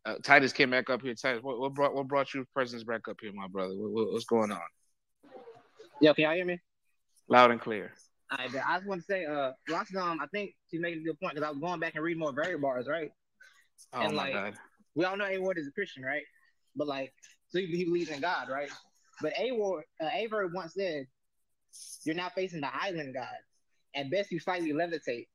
Uh, 0.06 0.16
Titus 0.24 0.52
came 0.52 0.72
back 0.72 0.90
up 0.90 1.02
here. 1.02 1.14
Titus, 1.14 1.44
what, 1.44 1.60
what 1.60 1.74
brought 1.74 1.94
what 1.94 2.08
brought 2.08 2.34
your 2.34 2.46
presence 2.54 2.84
back 2.84 3.08
up 3.08 3.18
here, 3.22 3.32
my 3.34 3.48
brother? 3.48 3.76
What, 3.76 3.92
what- 3.92 4.14
what's 4.14 4.26
going 4.26 4.52
on? 4.52 4.60
Yo, 6.02 6.14
can 6.14 6.24
y'all 6.24 6.34
hear 6.34 6.46
me? 6.46 6.60
Loud 7.28 7.52
and 7.52 7.62
clear. 7.62 7.94
All 8.32 8.38
right, 8.40 8.52
but 8.52 8.62
I 8.68 8.78
just 8.78 8.88
want 8.88 9.02
to 9.02 9.06
say, 9.06 9.26
uh, 9.26 9.52
Roxanne, 9.70 10.20
I 10.20 10.26
think 10.28 10.56
she's 10.70 10.82
making 10.82 11.02
a 11.02 11.04
good 11.04 11.20
point 11.20 11.36
because 11.36 11.48
I 11.48 11.52
was 11.52 11.60
going 11.60 11.80
back 11.80 11.94
and 11.96 12.04
reading 12.04 12.20
more 12.20 12.34
variant 12.34 12.62
bars, 12.62 12.88
right? 12.90 13.12
Oh 13.94 14.02
and 14.02 14.16
my 14.16 14.24
like, 14.24 14.34
God. 14.34 14.54
We 14.96 15.06
all 15.06 15.18
know 15.18 15.26
A 15.26 15.38
Ward 15.40 15.58
is 15.58 15.68
a 15.68 15.72
Christian, 15.72 16.04
right? 16.04 16.24
But 16.76 16.88
like, 16.88 17.14
so 17.50 17.60
he, 17.60 17.66
he 17.68 17.86
believes 17.86 18.10
in 18.10 18.22
God, 18.22 18.48
right? 18.50 18.70
But 19.22 19.34
A 19.40 19.52
Ward, 19.52 19.86
uh, 20.02 20.10
A 20.14 20.28
Verb 20.28 20.52
once 20.54 20.74
said, 20.74 21.08
"You're 22.04 22.16
now 22.16 22.30
facing 22.34 22.62
the 22.62 22.70
island 22.74 23.14
God. 23.14 23.28
At 23.96 24.10
best, 24.10 24.32
you 24.32 24.40
slightly 24.40 24.74
levitate. 24.74 25.28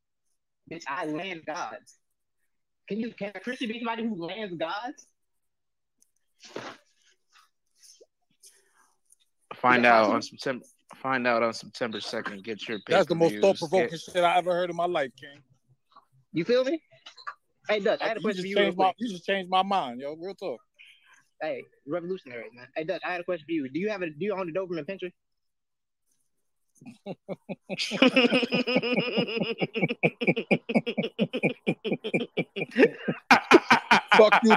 Bitch, 0.71 0.83
I 0.89 1.07
land 1.07 1.43
gods. 1.47 1.99
Can 2.89 2.99
you 3.01 3.13
can 3.13 3.33
a 3.35 3.41
Christian 3.41 3.69
be 3.69 3.79
somebody 3.79 4.03
who 4.05 4.15
lands 4.17 4.55
gods? 4.57 5.07
Find 9.55 9.85
Yeah, 9.85 10.01
out 10.03 10.11
on 10.11 10.23
September. 10.23 10.65
Find 10.97 11.27
out 11.27 11.43
on 11.43 11.53
September 11.53 12.01
second. 12.01 12.45
Get 12.45 12.67
your 12.69 12.79
That's 12.89 13.07
the 13.07 13.15
most 13.15 13.37
thought 13.41 13.59
provoking 13.59 13.91
Get- 13.91 14.01
shit 14.01 14.25
I 14.25 14.39
ever 14.39 14.53
heard 14.53 14.71
in 14.71 14.77
my 14.77 14.87
life, 14.87 15.11
King. 15.21 15.43
You 16.33 16.45
feel 16.45 16.65
me? 16.65 16.83
Hey, 17.69 17.81
Dutch, 17.81 18.01
I 18.03 18.09
had 18.09 18.17
a 18.17 18.21
question 18.21 18.43
for 18.43 18.47
you. 18.47 18.57
Real 18.57 18.65
changed 18.67 18.79
my 18.79 18.93
you 18.97 19.09
just 19.09 19.27
changed 19.27 19.51
my 19.51 19.63
mind, 19.63 20.01
yo. 20.01 20.15
Real 20.15 20.35
talk. 20.35 20.61
Hey, 21.43 21.65
revolutionary, 21.87 22.47
man. 22.55 22.67
Hey, 22.75 22.85
Dutch, 22.85 23.03
I 23.05 23.13
had 23.13 23.21
a 23.21 23.25
question 23.25 23.45
for 23.47 23.53
you. 23.53 23.69
Do 23.69 23.79
you 23.79 23.91
have 23.91 24.01
a 24.03 24.07
do 24.07 24.25
you 24.25 24.33
own 24.33 24.51
the 24.51 24.59
Doberman 24.59 24.87
Pinscher? 24.87 25.13
Fuck 34.17 34.43
you. 34.43 34.57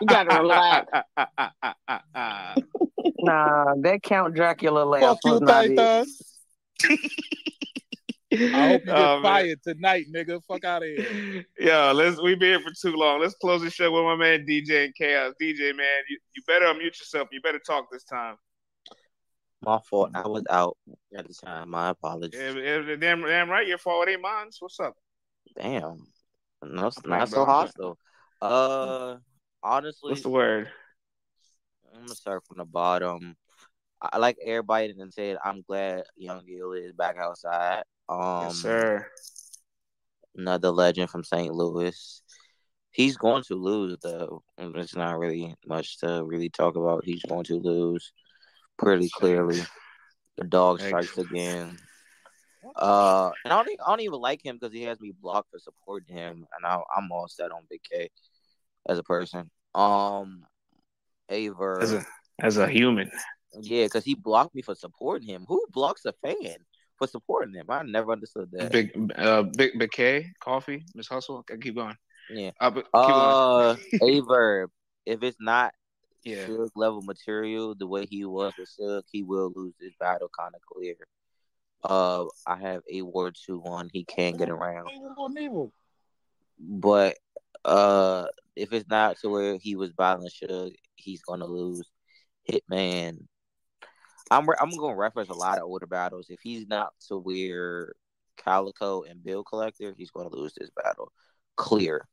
You 0.00 0.06
gotta 0.06 0.38
relax. 0.38 0.86
Nah, 3.20 3.74
that 3.80 4.02
Count 4.04 4.34
Dracula 4.34 4.84
laugh 4.84 5.00
Fuck 5.00 5.18
you, 5.24 5.32
was 5.32 5.40
not 5.40 5.64
it. 5.64 5.76
Titus. 5.76 6.22
I 8.30 8.68
hope 8.68 8.80
you 8.82 8.86
get 8.86 8.94
Oh, 8.96 9.20
man. 9.20 9.22
fired 9.22 9.62
tonight, 9.62 10.06
nigga. 10.14 10.42
Fuck 10.46 10.64
out 10.64 10.82
of 10.82 10.88
here. 10.88 11.44
Yo, 11.58 11.92
let's 11.94 12.20
we 12.20 12.34
been 12.34 12.60
here 12.60 12.60
for 12.60 12.72
too 12.74 12.94
long. 12.94 13.20
Let's 13.20 13.34
close 13.34 13.62
the 13.62 13.70
show 13.70 13.90
with 13.90 14.04
my 14.04 14.16
man 14.16 14.46
DJ 14.46 14.84
and 14.86 14.94
Chaos. 14.94 15.32
DJ, 15.40 15.74
man, 15.74 15.86
you, 16.10 16.18
you 16.36 16.42
better 16.46 16.66
unmute 16.66 16.98
yourself. 16.98 17.28
You 17.32 17.40
better 17.40 17.58
talk 17.58 17.90
this 17.90 18.04
time. 18.04 18.36
My 19.62 19.78
fault. 19.88 20.10
I 20.14 20.26
was 20.28 20.44
out 20.50 20.76
at 21.16 21.26
the 21.26 21.34
time. 21.34 21.70
My 21.70 21.90
apologies. 21.90 22.38
If, 22.38 22.56
if, 22.56 23.00
damn, 23.00 23.22
damn 23.22 23.50
right, 23.50 23.66
your 23.66 23.78
fault. 23.78 24.06
It 24.08 24.12
ain't 24.12 24.22
mine. 24.22 24.48
What's 24.60 24.78
up? 24.78 24.94
Damn. 25.56 26.06
No, 26.62 26.86
it's 26.88 27.04
not 27.04 27.28
so 27.28 27.44
hostile. 27.44 27.98
Uh, 28.42 29.16
honestly, 29.62 30.10
What's 30.10 30.22
the 30.22 30.28
word? 30.28 30.70
I'm 31.94 32.02
gonna 32.02 32.14
start 32.14 32.44
from 32.46 32.58
the 32.58 32.64
bottom. 32.64 33.36
I 34.00 34.18
like 34.18 34.36
everybody 34.44 34.92
that 34.92 35.14
said. 35.14 35.38
I'm 35.44 35.62
glad 35.62 36.04
Young 36.16 36.42
Ill 36.46 36.72
is 36.72 36.92
back 36.92 37.16
outside. 37.16 37.82
Um, 38.08 38.44
yes, 38.44 38.56
sir. 38.56 39.06
another 40.34 40.70
legend 40.70 41.10
from 41.10 41.24
St. 41.24 41.52
Louis. 41.52 42.22
He's 42.90 43.16
going 43.16 43.42
to 43.44 43.54
lose 43.54 43.96
though. 44.02 44.42
There's 44.56 44.96
not 44.96 45.18
really 45.18 45.54
much 45.66 45.98
to 45.98 46.24
really 46.24 46.48
talk 46.48 46.76
about. 46.76 47.04
He's 47.04 47.22
going 47.22 47.44
to 47.44 47.56
lose 47.56 48.12
pretty 48.78 49.08
clearly. 49.10 49.60
The 50.36 50.44
dog 50.44 50.80
strikes 50.80 51.16
again. 51.18 51.78
Uh, 52.76 53.30
and 53.44 53.52
I 53.52 53.56
don't, 53.56 53.68
even, 53.68 53.80
I 53.86 53.90
don't 53.90 54.00
even 54.00 54.20
like 54.20 54.44
him 54.44 54.56
because 54.56 54.72
he 54.72 54.82
has 54.82 55.00
me 55.00 55.12
blocked 55.20 55.50
for 55.50 55.58
supporting 55.58 56.16
him, 56.16 56.46
and 56.56 56.66
I, 56.66 56.78
I'm 56.96 57.10
all 57.10 57.28
set 57.28 57.50
on 57.50 57.62
Big 57.70 57.80
K 57.82 58.08
as 58.88 58.98
a 58.98 59.02
person. 59.02 59.50
Um, 59.74 60.44
Aver 61.28 61.80
As 61.80 61.92
a 61.92 62.04
as 62.40 62.56
a 62.56 62.68
human. 62.68 63.10
yeah, 63.60 63.84
because 63.84 64.04
he 64.04 64.14
blocked 64.14 64.54
me 64.54 64.62
for 64.62 64.74
supporting 64.74 65.28
him. 65.28 65.44
Who 65.48 65.64
blocks 65.72 66.04
a 66.04 66.12
fan 66.12 66.56
for 66.98 67.06
supporting 67.06 67.52
them. 67.52 67.66
I 67.68 67.82
never 67.82 68.12
understood 68.12 68.50
that. 68.52 68.72
Big 68.72 69.12
uh 69.16 69.42
big 69.42 69.78
big 69.78 69.90
K, 69.90 70.26
coffee, 70.40 70.84
Miss 70.94 71.08
Hustle. 71.08 71.38
Okay, 71.38 71.56
keep 71.58 71.76
going. 71.76 71.96
Yeah. 72.30 72.50
Uh, 72.60 72.70
but 72.70 72.84
keep 72.84 72.92
Uh, 72.94 73.74
going. 73.74 73.78
A 74.02 74.20
Verb. 74.20 74.70
If 75.06 75.22
it's 75.22 75.38
not 75.40 75.72
Yeah. 76.24 76.46
Suge 76.46 76.70
level 76.74 77.00
material, 77.02 77.74
the 77.74 77.86
way 77.86 78.04
he 78.06 78.24
was 78.24 78.52
with 78.58 78.68
Suge, 78.78 79.04
he 79.10 79.22
will 79.22 79.52
lose 79.54 79.74
this 79.80 79.92
battle 79.98 80.28
kind 80.36 80.54
of 80.54 80.60
clear. 80.62 80.96
Uh, 81.82 82.26
I 82.46 82.56
have 82.56 82.82
A 82.92 83.02
Ward 83.02 83.36
two 83.46 83.58
one. 83.60 83.88
He 83.92 84.04
can 84.04 84.36
get 84.36 84.48
around, 84.50 84.88
but 86.58 87.16
uh, 87.64 88.26
if 88.56 88.72
it's 88.72 88.88
not 88.88 89.18
to 89.20 89.28
where 89.28 89.56
he 89.58 89.76
was 89.76 89.92
battling 89.92 90.30
Suge, 90.30 90.74
he's 90.96 91.22
gonna 91.22 91.46
lose. 91.46 91.88
Hitman. 92.50 93.26
I'm 94.30 94.48
re- 94.48 94.56
I'm 94.60 94.76
gonna 94.76 94.96
reference 94.96 95.28
a 95.28 95.34
lot 95.34 95.58
of 95.58 95.64
older 95.64 95.86
battles. 95.86 96.26
If 96.28 96.40
he's 96.40 96.66
not 96.66 96.92
to 97.08 97.18
where 97.18 97.92
Calicoe 98.36 99.02
and 99.02 99.22
Bill 99.22 99.44
Collector, 99.44 99.94
he's 99.96 100.10
gonna 100.10 100.34
lose 100.34 100.54
this 100.54 100.70
battle. 100.70 101.12
Clear, 101.56 102.06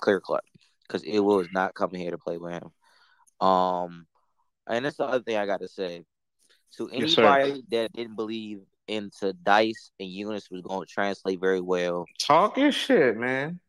clear 0.00 0.20
cut, 0.20 0.44
because 0.86 1.02
it 1.02 1.20
was 1.20 1.48
not 1.52 1.74
coming 1.74 2.00
here 2.00 2.12
to 2.12 2.18
play 2.18 2.38
with 2.38 2.52
him. 2.52 3.46
Um, 3.46 4.06
and 4.66 4.84
that's 4.84 4.96
the 4.96 5.04
other 5.04 5.22
thing 5.22 5.36
I 5.36 5.46
got 5.46 5.60
to 5.60 5.68
say. 5.68 6.04
To 6.76 6.90
Yes, 6.92 7.18
anybody 7.18 7.64
that 7.70 7.92
didn't 7.92 8.16
believe 8.16 8.60
into 8.88 9.32
Dice 9.32 9.90
and 9.98 10.08
Eunice 10.08 10.50
was 10.50 10.62
going 10.62 10.86
to 10.86 10.92
translate 10.92 11.40
very 11.40 11.60
well, 11.60 12.06
Talk 12.18 12.56
your 12.56 12.72
shit, 12.72 13.16
man. 13.16 13.60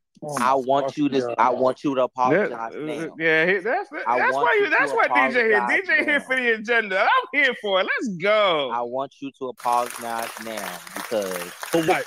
I 0.42 0.56
want 0.56 0.98
you 0.98 1.10
to 1.10 1.36
I 1.38 1.50
want 1.50 1.84
you 1.84 1.96
to 1.96 2.04
apologize 2.04 2.74
uh, 2.74 2.80
Yeah, 2.80 3.06
now. 3.08 3.16
yeah, 3.20 3.46
he- 3.46 3.58
that's 3.60 3.90
I 4.08 4.18
that's 4.18 4.34
why 4.34 4.56
you 4.60 4.66
you 4.66 4.70
that's 4.70 4.92
to 4.92 4.98
why 4.98 5.08
DJ 5.10 5.32
here. 5.34 5.58
apologize 5.58 5.82
DJ 5.88 6.06
here 6.06 6.20
for 6.22 6.36
the 6.36 6.54
agenda. 6.56 7.02
I'm 7.02 7.40
here 7.40 7.54
for 7.62 7.82
it. 7.82 7.88
Let's 8.00 8.16
go. 8.18 8.72
I 8.72 8.82
want 8.82 9.16
you 9.20 9.32
to 9.40 9.50
apologize 9.50 10.30
now 10.44 10.80
because 10.96 11.52
For 11.72 11.82
what? 11.84 12.06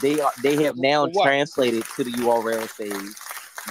they 0.00 0.20
are 0.20 0.32
they 0.42 0.62
have 0.64 0.76
now 0.76 1.06
what? 1.06 1.24
translated 1.24 1.84
to 1.96 2.04
the 2.04 2.12
URL 2.12 2.68
stage. 2.68 2.92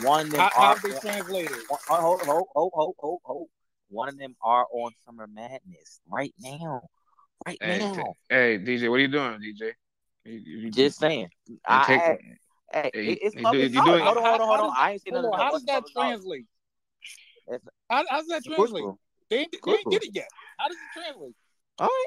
One 0.03 0.25
of 0.27 0.31
them 0.31 0.41
How, 0.41 0.49
how 0.55 0.61
are 0.61 0.67
have 0.69 0.81
they 0.81 0.93
translated? 0.99 1.57
Oh, 1.69 1.77
hold, 1.87 2.21
hold, 2.21 2.47
hold, 2.53 2.71
hold, 2.73 2.95
hold, 2.97 3.19
hold. 3.23 3.47
One 3.89 4.09
of 4.09 4.17
them 4.17 4.35
are 4.41 4.65
on 4.71 4.91
Summer 5.05 5.27
Madness 5.27 6.01
right 6.09 6.33
now. 6.39 6.81
Right 7.45 7.57
Hey, 7.61 7.79
now. 7.79 8.13
hey, 8.29 8.59
DJ, 8.59 8.89
what 8.89 8.95
are 8.95 8.99
you 8.99 9.07
doing, 9.07 9.39
DJ? 9.39 9.71
You- 10.25 10.33
you- 10.33 10.71
Just 10.71 10.99
saying. 10.99 11.29
I, 11.65 11.85
take- 11.85 12.21
hey, 12.73 12.91
hey, 12.93 13.11
it's 13.21 13.35
you 13.35 13.41
public 13.41 13.71
do- 13.71 13.77
you 13.77 13.83
doing- 13.83 14.03
Hold 14.03 14.17
on, 14.17 14.23
hold 14.23 14.41
on, 14.41 14.47
hold 14.47 14.59
on. 14.61 14.73
How 14.73 14.81
I 14.81 14.91
ain't 14.91 15.01
seen 15.01 15.13
nothing. 15.13 15.31
how 15.33 15.51
does 15.51 15.65
that 15.65 15.83
translate? 15.95 16.45
It's- 17.47 17.61
How, 17.89 18.03
how's 18.09 18.27
that 18.27 18.43
translate? 18.43 18.85
They 19.29 19.39
ain't, 19.39 19.53
Of 19.53 19.61
they 19.63 19.71
ain't 19.71 19.91
get 19.91 20.03
it 20.03 20.11
yet. 20.13 20.27
How 20.57 20.67
does 20.67 20.77
it 20.77 20.99
translate? 20.99 21.35
All 21.79 21.87
right. 21.87 22.05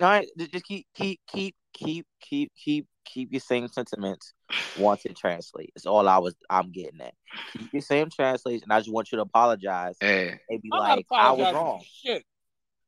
All 0.00 0.08
right, 0.08 0.28
just 0.38 0.64
keep 0.64 0.86
keep 0.94 1.20
keep 1.26 1.54
keep 1.72 2.06
keep 2.20 2.50
keep 2.56 2.86
keep 3.04 3.30
your 3.30 3.40
same 3.40 3.68
sentiments 3.68 4.32
once 4.74 5.04
it 5.04 5.16
translates. 5.16 5.70
It's 5.76 5.86
all 5.86 6.08
I 6.08 6.18
was 6.18 6.34
I'm 6.48 6.72
getting 6.72 7.00
at. 7.02 7.14
Keep 7.46 7.70
your 7.74 7.82
same 7.82 8.08
translates, 8.08 8.62
and 8.62 8.72
I 8.72 8.80
just 8.80 8.90
want 8.92 9.12
you 9.12 9.16
to 9.16 9.22
apologize 9.22 9.96
Hey, 10.00 10.38
and 10.48 10.62
be 10.62 10.70
I'm 10.72 10.78
like, 10.78 11.06
I 11.12 11.32
was 11.32 11.52
wrong. 11.52 11.84
Shit. 11.86 12.24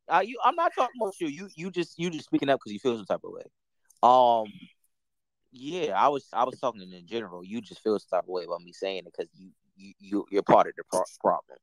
Uh, 0.08 0.22
you, 0.24 0.38
I'm 0.44 0.54
not 0.54 0.72
talking 0.74 1.00
about 1.00 1.14
you. 1.20 1.28
You 1.28 1.48
you 1.56 1.70
just 1.70 1.98
you 1.98 2.10
just 2.10 2.24
speaking 2.24 2.48
up 2.48 2.58
because 2.58 2.72
you 2.72 2.78
feel 2.78 2.96
some 2.96 3.06
type 3.06 3.20
of 3.22 3.32
way. 3.32 3.42
Um, 4.02 4.46
yeah, 5.54 5.92
I 5.96 6.08
was 6.08 6.26
I 6.32 6.44
was 6.44 6.58
talking 6.58 6.82
in 6.82 7.06
general. 7.06 7.44
You 7.44 7.60
just 7.60 7.82
feel 7.82 7.98
some 7.98 8.18
type 8.18 8.24
of 8.24 8.28
way 8.28 8.44
about 8.44 8.62
me 8.62 8.72
saying 8.72 8.98
it 8.98 9.04
because 9.04 9.28
you 9.34 9.50
you 9.76 9.94
you 10.00 10.26
you're 10.30 10.42
part 10.42 10.66
of 10.66 10.74
the 10.76 10.82
pro- 10.90 11.02
problem. 11.20 11.58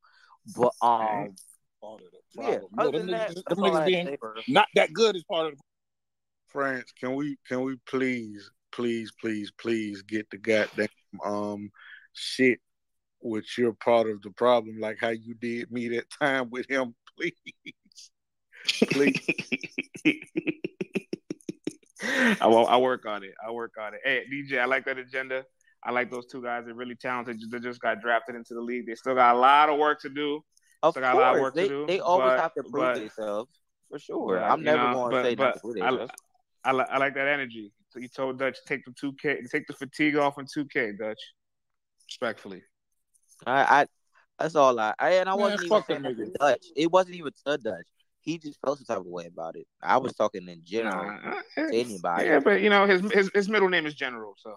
But 0.56 0.74
um, 0.82 1.36
Part 1.82 2.02
of 2.02 2.12
the 2.12 2.20
problem. 2.34 2.70
No, 2.74 2.84
Other 2.84 2.92
them 2.92 3.08
than 3.08 3.20
that, 3.20 3.32
niggas, 3.32 3.36
them 3.36 3.44
that's 3.50 3.62
I 3.62 3.64
niggas 3.64 3.86
being 3.86 4.18
not 4.48 4.68
that 4.76 4.94
good 4.94 5.16
is 5.16 5.24
part 5.24 5.48
of 5.48 5.58
the 5.58 5.64
France, 6.48 6.92
can 6.98 7.16
we 7.16 7.38
can 7.48 7.64
we 7.64 7.78
please, 7.86 8.50
please, 8.72 9.12
please, 9.20 9.52
please 9.58 10.02
get 10.04 10.30
the 10.30 10.38
goddamn 10.38 10.88
um 11.26 11.70
shit 12.14 12.60
with 13.22 13.46
your 13.58 13.74
part 13.74 14.10
of 14.10 14.22
the 14.22 14.32
problem, 14.32 14.80
like 14.80 14.98
how 15.02 15.10
you 15.10 15.34
did 15.34 15.70
me 15.72 15.90
that 15.90 16.10
time 16.10 16.50
with 16.50 16.70
him, 16.70 16.96
please. 17.18 17.34
Please. 18.92 19.20
I 22.04 22.48
will. 22.48 22.68
I 22.68 22.78
work 22.78 23.06
on 23.06 23.24
it. 23.24 23.34
I 23.46 23.52
work 23.52 23.74
on 23.80 23.94
it. 23.94 24.02
Hey, 24.04 24.24
DJ, 24.32 24.60
I 24.60 24.66
like 24.66 24.86
that 24.86 24.98
agenda. 24.98 25.46
I 25.84 25.92
like 25.92 26.12
those 26.12 26.26
two 26.28 26.42
guys. 26.44 26.66
They're 26.66 26.74
really 26.74 26.96
talented. 26.96 27.40
They 27.50 27.60
just 27.60 27.82
got 27.82 28.02
drafted 28.02 28.36
into 28.36 28.54
the 28.54 28.62
league. 28.62 28.86
They 28.88 28.96
still 28.96 29.16
got 29.16 29.36
a 29.36 29.40
lot 29.40 29.70
of 29.70 29.80
work 29.80 30.00
to 30.02 30.10
do. 30.10 30.42
Of 30.84 30.94
still 30.94 31.02
got 31.04 31.16
a 31.16 31.20
lot 31.20 31.34
of 31.36 31.40
course, 31.40 31.42
work 31.42 31.56
they 31.56 31.68
to 31.68 31.70
do. 31.70 31.86
they 31.88 32.00
always 32.00 32.32
but- 32.32 32.40
have 32.40 32.54
to 32.56 32.64
prove 32.64 32.84
but- 32.84 32.96
themselves 32.96 33.50
for 33.90 34.00
sure. 34.00 34.38
but, 34.40 34.44
I'm 34.44 34.64
never 34.64 34.84
know, 34.84 34.94
going 34.94 35.12
to 35.12 35.18
but- 35.18 35.24
say 35.26 35.36
not 35.36 35.54
to 35.54 35.60
but 35.64 35.74
prove 35.74 36.10
I. 36.64 36.70
I, 36.72 36.72
I 36.72 36.98
like 36.98 37.16
that 37.16 37.28
energy. 37.28 37.72
So 37.90 38.00
you 38.00 38.08
told 38.08 38.38
Dutch 38.40 38.58
take 38.68 38.86
the 38.86 38.94
two 39.00 39.14
K, 39.22 39.42
take 39.52 39.68
the 39.68 39.74
fatigue 39.74 40.16
off 40.16 40.38
in 40.38 40.46
two 40.52 40.66
K, 40.66 40.92
Dutch. 40.98 41.20
Respectfully. 42.08 42.62
I, 43.46 43.82
I 43.82 43.86
that's 44.40 44.56
all 44.56 44.80
I, 44.80 44.94
I 45.00 45.10
and 45.14 45.30
I 45.30 45.34
Man, 45.34 45.40
wasn't 45.42 45.64
even 45.66 45.84
saying 45.84 46.02
that 46.04 46.18
to. 46.18 46.32
Dutch. 46.40 46.66
It 46.76 46.92
wasn't 46.92 47.16
even 47.16 47.32
to 47.46 47.58
Dutch. 47.58 47.88
He 48.22 48.38
just 48.38 48.60
felt 48.62 48.78
some 48.78 48.86
type 48.86 49.00
of 49.00 49.06
way 49.06 49.26
about 49.26 49.56
it. 49.56 49.68
I 49.82 49.98
was 49.98 50.14
talking 50.14 50.48
in 50.48 50.62
general 50.64 51.06
Nah, 51.06 51.42
to 51.58 51.76
anybody. 51.76 52.26
Yeah, 52.26 52.40
but 52.40 52.62
you 52.62 52.70
know 52.70 52.86
his 52.86 53.02
his, 53.12 53.32
his 53.34 53.50
middle 53.50 53.70
name 53.70 53.86
is 53.86 53.96
General. 53.96 54.36
So, 54.38 54.56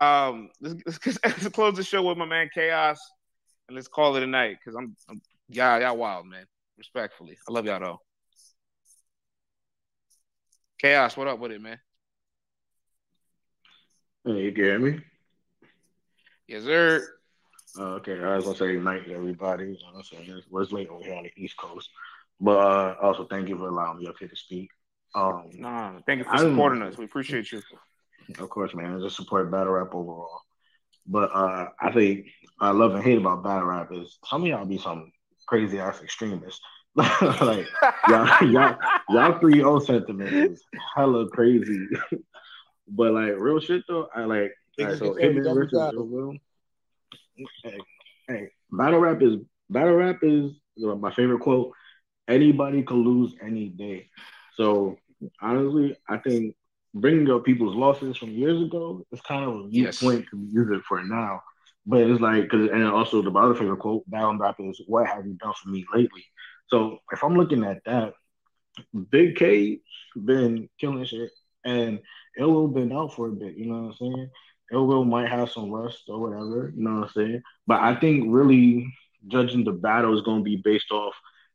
um, 0.00 0.50
let's, 0.60 0.76
let's, 0.86 1.18
let's 1.24 1.48
close 1.54 1.76
the 1.76 1.82
show 1.82 2.02
with 2.02 2.16
my 2.16 2.24
man 2.24 2.48
Chaos, 2.54 3.00
and 3.68 3.74
let's 3.74 3.88
call 3.88 4.16
it 4.16 4.22
a 4.22 4.26
night 4.26 4.58
because 4.58 4.76
I'm, 4.76 4.96
I'm 5.08 5.20
y'all 5.48 5.80
y'all 5.80 5.96
wild 5.96 6.26
man. 6.26 6.44
Respectfully, 6.78 7.36
I 7.48 7.52
love 7.52 7.66
y'all 7.66 7.80
though. 7.80 8.00
Chaos, 10.80 11.16
what 11.16 11.28
up 11.28 11.38
with 11.38 11.52
it, 11.52 11.60
man? 11.60 11.78
Hey, 14.24 14.44
you 14.44 14.52
hear 14.52 14.78
me? 14.78 15.00
Yes, 16.46 16.62
sir. 16.64 17.06
Uh, 17.78 17.94
okay, 17.94 18.20
I 18.22 18.36
was 18.36 18.44
gonna 18.44 18.56
say 18.56 18.76
night 18.76 19.08
everybody. 19.10 19.64
You 19.66 19.78
know, 19.92 20.02
so 20.02 20.16
it's, 20.20 20.46
well, 20.48 20.62
it's 20.62 20.72
late 20.72 20.88
over 20.88 21.02
here 21.02 21.14
on 21.14 21.24
the 21.24 21.32
East 21.36 21.56
Coast, 21.56 21.90
but 22.40 22.56
uh, 22.58 22.94
also 23.02 23.26
thank 23.26 23.48
you 23.48 23.56
for 23.56 23.68
allowing 23.68 23.98
me 23.98 24.06
up 24.06 24.16
here 24.18 24.28
to 24.28 24.36
speak. 24.36 24.68
Um, 25.14 25.50
Nah, 25.54 26.00
thank 26.06 26.18
you 26.18 26.24
for 26.24 26.30
I 26.30 26.36
don't- 26.38 26.50
supporting 26.52 26.82
us. 26.82 26.96
We 26.98 27.04
appreciate 27.04 27.50
you. 27.52 27.62
Of 28.38 28.48
course, 28.48 28.74
man. 28.74 29.00
Just 29.00 29.16
support 29.16 29.50
battle 29.50 29.72
rap 29.74 29.94
overall. 29.94 30.40
But 31.06 31.30
uh, 31.34 31.68
I 31.80 31.92
think 31.92 32.26
I 32.60 32.70
love 32.70 32.94
and 32.94 33.04
hate 33.04 33.18
about 33.18 33.44
battle 33.44 33.68
rap 33.68 33.88
is 33.92 34.18
some 34.24 34.42
of 34.42 34.48
y'all 34.48 34.64
be 34.64 34.78
some 34.78 35.12
crazy 35.46 35.78
ass 35.78 36.00
extremists. 36.02 36.60
like 36.96 37.66
y'all, 38.08 38.42
y'all, 38.50 38.76
y'all 39.10 39.38
three 39.40 39.62
O 39.62 39.78
sentiment 39.78 40.32
is 40.32 40.62
hella 40.96 41.28
crazy. 41.28 41.86
but 42.88 43.12
like 43.12 43.34
real 43.36 43.60
shit 43.60 43.82
though, 43.88 44.08
I 44.14 44.24
like. 44.24 44.52
all 44.78 44.86
right, 44.86 44.94
Niggas 44.94 44.98
so 44.98 45.14
get 45.14 45.24
every 45.24 45.42
Hitman 45.42 45.54
versus 45.54 45.78
battle. 45.78 46.00
Ill 46.00 46.06
Will. 46.06 46.34
Hey, 47.62 47.78
hey, 48.28 48.48
battle 48.72 49.00
rap 49.00 49.20
is 49.22 49.36
battle 49.68 49.94
rap 49.96 50.20
is 50.22 50.52
my 50.78 51.12
favorite 51.12 51.40
quote. 51.40 51.72
Anybody 52.28 52.82
can 52.82 53.04
lose 53.04 53.34
any 53.42 53.68
day. 53.68 54.08
So 54.54 54.96
honestly, 55.40 55.96
I 56.08 56.18
think 56.18 56.54
bringing 56.94 57.30
up 57.30 57.44
people's 57.44 57.74
losses 57.74 58.16
from 58.16 58.30
years 58.30 58.62
ago 58.62 59.04
is 59.12 59.20
kind 59.22 59.44
of 59.44 59.54
a 59.66 59.68
Yes. 59.70 60.00
point 60.00 60.26
to 60.30 60.38
use 60.50 60.70
it 60.70 60.82
for 60.84 61.02
now. 61.02 61.40
But 61.86 62.02
it's 62.02 62.20
like, 62.20 62.48
cause, 62.48 62.70
and 62.72 62.84
also 62.84 63.20
the 63.20 63.30
other 63.30 63.54
favorite 63.54 63.80
quote, 63.80 64.08
battle 64.08 64.38
rap 64.38 64.56
is, 64.58 64.80
"What 64.86 65.06
have 65.06 65.26
you 65.26 65.34
done 65.34 65.52
for 65.62 65.68
me 65.68 65.84
lately?" 65.92 66.24
So 66.68 66.98
if 67.12 67.22
I'm 67.22 67.36
looking 67.36 67.62
at 67.62 67.84
that, 67.84 68.14
Big 69.10 69.36
K 69.36 69.80
been 70.16 70.68
killing 70.78 71.04
shit, 71.04 71.30
and 71.64 72.00
Ill 72.38 72.52
Will 72.52 72.68
been 72.68 72.92
out 72.92 73.14
for 73.14 73.28
a 73.28 73.32
bit. 73.32 73.56
You 73.56 73.66
know 73.66 73.82
what 73.82 73.88
I'm 73.90 73.94
saying? 73.94 74.30
Ill 74.72 74.86
Will 74.86 75.04
might 75.04 75.28
have 75.28 75.50
some 75.50 75.70
rust 75.70 76.04
or 76.08 76.20
whatever. 76.20 76.72
You 76.74 76.82
know 76.82 76.94
what 77.00 77.04
I'm 77.04 77.08
saying? 77.10 77.42
But 77.66 77.82
I 77.82 77.94
think 77.94 78.24
really 78.28 78.92
judging 79.28 79.64
the 79.64 79.72
battle 79.72 80.14
is 80.14 80.22
going 80.22 80.40
to 80.40 80.44
be 80.44 80.56
based 80.56 80.90
off, 80.90 81.14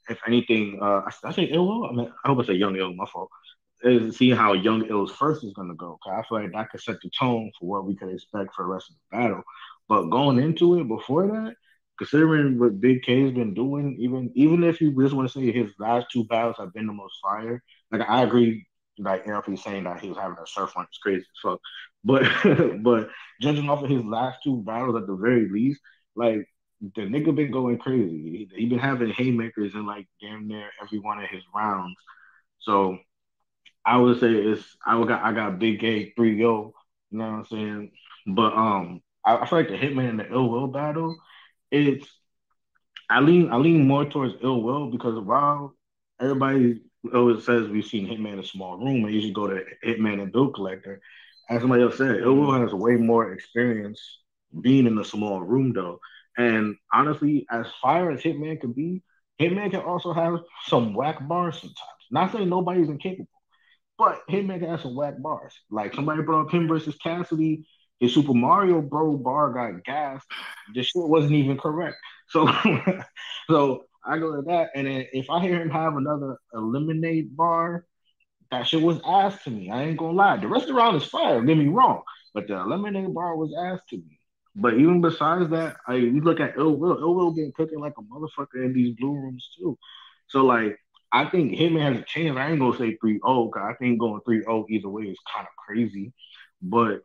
if 0.09 0.19
anything. 0.27 0.79
Uh, 0.81 1.01
I, 1.07 1.11
I 1.23 1.31
say 1.31 1.43
Ill 1.43 1.67
Will. 1.67 1.85
I 1.85 1.91
mean, 1.93 2.11
I 2.23 2.27
hope 2.29 2.39
I 2.39 2.47
say 2.47 2.53
Young 2.53 2.75
Ill. 2.75 2.93
My 2.93 3.05
fault. 3.05 3.29
Is 3.81 4.17
seeing 4.17 4.35
how 4.35 4.51
Young 4.53 4.85
Ill's 4.87 5.11
first 5.11 5.41
is 5.45 5.53
going 5.53 5.69
to 5.69 5.73
go. 5.73 5.97
Cause 6.03 6.13
I 6.13 6.27
feel 6.27 6.41
like 6.41 6.51
that 6.51 6.69
could 6.69 6.81
set 6.81 6.97
the 7.01 7.09
tone 7.17 7.49
for 7.57 7.65
what 7.65 7.85
we 7.85 7.95
could 7.95 8.13
expect 8.13 8.53
for 8.53 8.63
the 8.63 8.69
rest 8.69 8.89
of 8.89 8.95
the 8.95 9.17
battle. 9.17 9.43
But 9.87 10.09
going 10.09 10.37
into 10.37 10.81
it 10.81 10.87
before 10.89 11.27
that, 11.27 11.55
considering 11.97 12.59
what 12.59 12.81
Big 12.81 13.03
K's 13.03 13.31
been 13.33 13.53
doing, 13.53 13.95
even 13.99 14.31
even 14.35 14.63
if 14.63 14.81
you 14.81 14.91
just 15.01 15.13
want 15.13 15.29
to 15.29 15.39
say 15.39 15.51
his 15.51 15.71
last 15.79 16.07
two 16.11 16.25
battles 16.25 16.57
have 16.57 16.73
been 16.73 16.87
the 16.87 16.93
most 16.93 17.15
fire, 17.21 17.63
like 17.91 18.01
I 18.09 18.23
agree, 18.23 18.65
like 18.97 19.27
know, 19.27 19.41
saying 19.55 19.83
that 19.85 20.01
he 20.01 20.09
was 20.09 20.17
having 20.17 20.37
a 20.41 20.47
surf 20.47 20.73
on, 20.75 20.85
it's 20.85 20.97
crazy 20.97 21.21
as 21.21 21.25
fuck. 21.41 21.59
But 22.03 22.23
but 22.83 23.09
judging 23.41 23.69
off 23.69 23.83
of 23.83 23.89
his 23.89 24.03
last 24.03 24.39
two 24.43 24.63
battles 24.63 24.95
at 24.95 25.07
the 25.07 25.15
very 25.15 25.49
least, 25.49 25.81
like 26.15 26.47
the 26.81 27.01
nigga 27.01 27.35
been 27.35 27.51
going 27.51 27.77
crazy. 27.77 28.47
He, 28.51 28.61
he 28.61 28.65
been 28.67 28.79
having 28.79 29.11
haymakers 29.11 29.73
in 29.75 29.85
like 29.85 30.07
damn 30.21 30.47
near 30.47 30.69
every 30.83 30.99
one 30.99 31.21
of 31.21 31.29
his 31.29 31.43
rounds. 31.53 31.95
So 32.59 32.97
I 33.85 33.97
would 33.97 34.19
say 34.19 34.31
it's 34.31 34.63
I 34.85 35.03
got 35.05 35.23
I 35.23 35.33
got 35.33 35.59
Big 35.59 35.79
K 35.79 36.13
three 36.15 36.35
yo. 36.39 36.73
You 37.11 37.19
know 37.19 37.25
what 37.25 37.37
I'm 37.39 37.45
saying? 37.45 37.91
But 38.27 38.53
um, 38.53 39.01
I, 39.25 39.37
I 39.37 39.45
feel 39.47 39.59
like 39.59 39.69
the 39.69 39.77
Hitman 39.77 40.09
and 40.09 40.19
the 40.19 40.31
Ill 40.31 40.49
Will 40.49 40.67
battle, 40.67 41.17
it's 41.71 42.07
I 43.09 43.19
lean 43.21 43.51
I 43.51 43.57
lean 43.57 43.87
more 43.87 44.05
towards 44.05 44.35
Ill 44.43 44.61
Will 44.61 44.91
because 44.91 45.19
while 45.19 45.75
everybody 46.19 46.81
always 47.13 47.45
says 47.45 47.67
we've 47.67 47.85
seen 47.85 48.07
Hitman 48.07 48.33
in 48.33 48.39
a 48.39 48.43
small 48.43 48.77
room, 48.77 49.05
I 49.05 49.09
usually 49.09 49.33
go 49.33 49.47
to 49.47 49.63
Hitman 49.85 50.21
and 50.21 50.31
Bill 50.31 50.49
Collector. 50.51 51.01
As 51.49 51.61
somebody 51.61 51.83
else 51.83 51.97
said, 51.97 52.17
Ill 52.21 52.35
Will 52.35 52.53
has 52.53 52.73
way 52.73 52.95
more 52.95 53.31
experience 53.33 54.01
being 54.61 54.85
in 54.85 54.97
a 54.99 55.03
small 55.03 55.41
room 55.41 55.73
though. 55.73 55.99
And 56.39 56.77
honestly, 56.93 57.45
as 57.51 57.67
fire 57.81 58.09
as 58.11 58.21
Hitman 58.21 58.61
can 58.61 58.71
be, 58.71 59.03
Hitman 59.41 59.71
can 59.71 59.81
also 59.81 60.13
have 60.13 60.39
some 60.67 60.93
whack 60.93 61.27
bars 61.27 61.55
sometimes. 61.59 61.77
Not 62.11 62.31
saying 62.31 62.47
nobody's 62.47 62.87
incapable, 62.87 63.27
but 63.97 64.21
Hitman 64.29 64.59
can 64.59 64.69
have 64.69 64.79
some 64.81 64.95
whack 64.95 65.15
bars. 65.21 65.53
Like 65.69 65.93
somebody 65.93 66.21
brought 66.21 66.47
up 66.47 66.51
him 66.53 66.69
versus 66.69 66.95
Cassidy. 66.95 67.67
His 67.99 68.13
Super 68.13 68.33
Mario 68.33 68.81
Bro 68.81 69.17
bar 69.17 69.51
got 69.51 69.83
gassed. 69.83 70.25
The 70.73 70.81
shit 70.81 70.95
wasn't 70.95 71.33
even 71.33 71.57
correct. 71.57 71.97
So, 72.31 72.47
so 73.49 73.85
I 74.05 74.19
go 74.19 74.35
to 74.35 74.43
that, 74.43 74.69
and 74.75 74.85
then 74.85 75.07
if 75.13 75.31
I 75.31 75.41
hear 75.41 75.59
him 75.59 75.71
have 75.71 75.95
another 75.95 76.37
eliminate 76.53 77.35
bar, 77.35 77.85
that 78.51 78.67
shit 78.67 78.83
was 78.83 79.01
asked 79.03 79.45
to 79.45 79.49
me. 79.49 79.71
I 79.71 79.85
ain't 79.85 79.97
gonna 79.97 80.13
lie. 80.15 80.37
The 80.37 80.47
rest 80.47 80.65
of 80.65 80.67
the 80.69 80.73
round 80.75 80.95
is 80.95 81.05
fire. 81.05 81.41
Get 81.43 81.57
me 81.57 81.69
wrong, 81.69 82.03
but 82.35 82.47
the 82.47 82.53
eliminate 82.59 83.11
bar 83.15 83.35
was 83.35 83.51
asked 83.59 83.89
to 83.89 83.97
me. 83.97 84.18
But 84.59 84.73
even 84.75 85.01
besides 85.01 85.49
that, 85.51 85.77
I 85.87 85.95
you 85.95 86.21
look 86.21 86.39
at 86.39 86.57
Ill 86.57 86.75
Will. 86.75 86.99
Ill 86.99 87.15
Will 87.15 87.31
been 87.33 87.53
cooking 87.55 87.79
like 87.79 87.93
a 87.97 88.01
motherfucker 88.01 88.65
in 88.65 88.73
these 88.73 88.95
blue 88.95 89.13
rooms 89.13 89.49
too. 89.57 89.77
So 90.27 90.45
like, 90.45 90.77
I 91.11 91.25
think 91.25 91.53
Hitman 91.53 91.81
has 91.81 91.97
a 92.01 92.05
chance. 92.05 92.37
I 92.37 92.51
ain't 92.51 92.59
gonna 92.59 92.77
say 92.77 92.97
3-0 93.03 93.51
because 93.51 93.67
I 93.69 93.73
think 93.75 93.99
going 93.99 94.21
3-0 94.27 94.65
either 94.69 94.89
way 94.89 95.03
is 95.03 95.17
kind 95.33 95.47
of 95.47 95.55
crazy. 95.57 96.13
But 96.61 97.01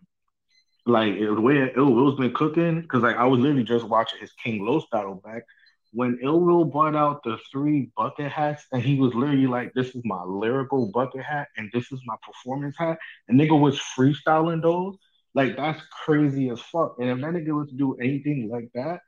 like 0.84 1.18
the 1.18 1.40
way 1.40 1.72
Ill 1.76 1.94
Will's 1.94 2.18
been 2.18 2.34
cooking, 2.34 2.82
because 2.82 3.02
like 3.02 3.16
I 3.16 3.26
was 3.26 3.40
literally 3.40 3.64
just 3.64 3.86
watching 3.86 4.18
his 4.20 4.32
King 4.32 4.64
Los 4.64 4.84
battle 4.90 5.22
back 5.24 5.44
when 5.92 6.18
Ill 6.22 6.40
Will 6.40 6.64
brought 6.64 6.96
out 6.96 7.22
the 7.22 7.38
three 7.52 7.92
bucket 7.96 8.30
hats, 8.32 8.66
and 8.72 8.82
he 8.82 8.98
was 8.98 9.14
literally 9.14 9.46
like, 9.46 9.72
"This 9.74 9.94
is 9.94 10.02
my 10.04 10.22
lyrical 10.24 10.90
bucket 10.92 11.22
hat, 11.22 11.48
and 11.56 11.70
this 11.72 11.92
is 11.92 12.00
my 12.04 12.16
performance 12.26 12.76
hat." 12.76 12.98
And 13.28 13.38
nigga 13.38 13.58
was 13.58 13.80
freestyling 13.96 14.60
those. 14.60 14.96
Like 15.34 15.56
that's 15.56 15.82
crazy 16.04 16.48
as 16.50 16.60
fuck. 16.60 16.96
And 16.98 17.10
if 17.10 17.20
that 17.20 17.32
nigga 17.34 17.58
was 17.58 17.68
to 17.70 17.74
do 17.74 17.94
anything 17.94 18.48
like 18.50 18.70
that, 18.74 19.00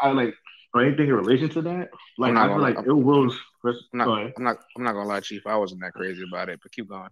I 0.00 0.10
like 0.10 0.34
or 0.74 0.84
anything 0.84 1.08
in 1.08 1.14
relation 1.14 1.48
to 1.50 1.62
that, 1.62 1.90
like 2.18 2.34
I 2.34 2.46
feel 2.48 2.60
like 2.60 2.76
Ill 2.86 2.96
Will's. 2.96 3.38
I'm 3.64 3.74
not, 3.92 4.08
I'm 4.36 4.44
not. 4.44 4.58
I'm 4.76 4.84
not 4.84 4.92
gonna 4.92 5.08
lie, 5.08 5.20
Chief. 5.20 5.46
I 5.46 5.56
wasn't 5.56 5.82
that 5.82 5.92
crazy 5.92 6.22
about 6.26 6.48
it, 6.48 6.60
but 6.62 6.72
keep 6.72 6.88
going. 6.88 7.10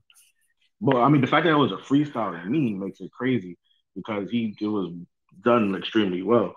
But 0.80 0.96
I 0.96 1.08
mean, 1.08 1.20
the 1.20 1.26
fact 1.26 1.44
that 1.44 1.52
it 1.52 1.56
was 1.56 1.72
a 1.72 1.76
freestyle 1.76 2.40
to 2.40 2.48
me 2.48 2.72
makes 2.72 3.00
it 3.00 3.10
crazy 3.12 3.58
because 3.94 4.30
he 4.30 4.56
it 4.60 4.66
was 4.66 4.92
done 5.44 5.74
extremely 5.74 6.22
well. 6.22 6.54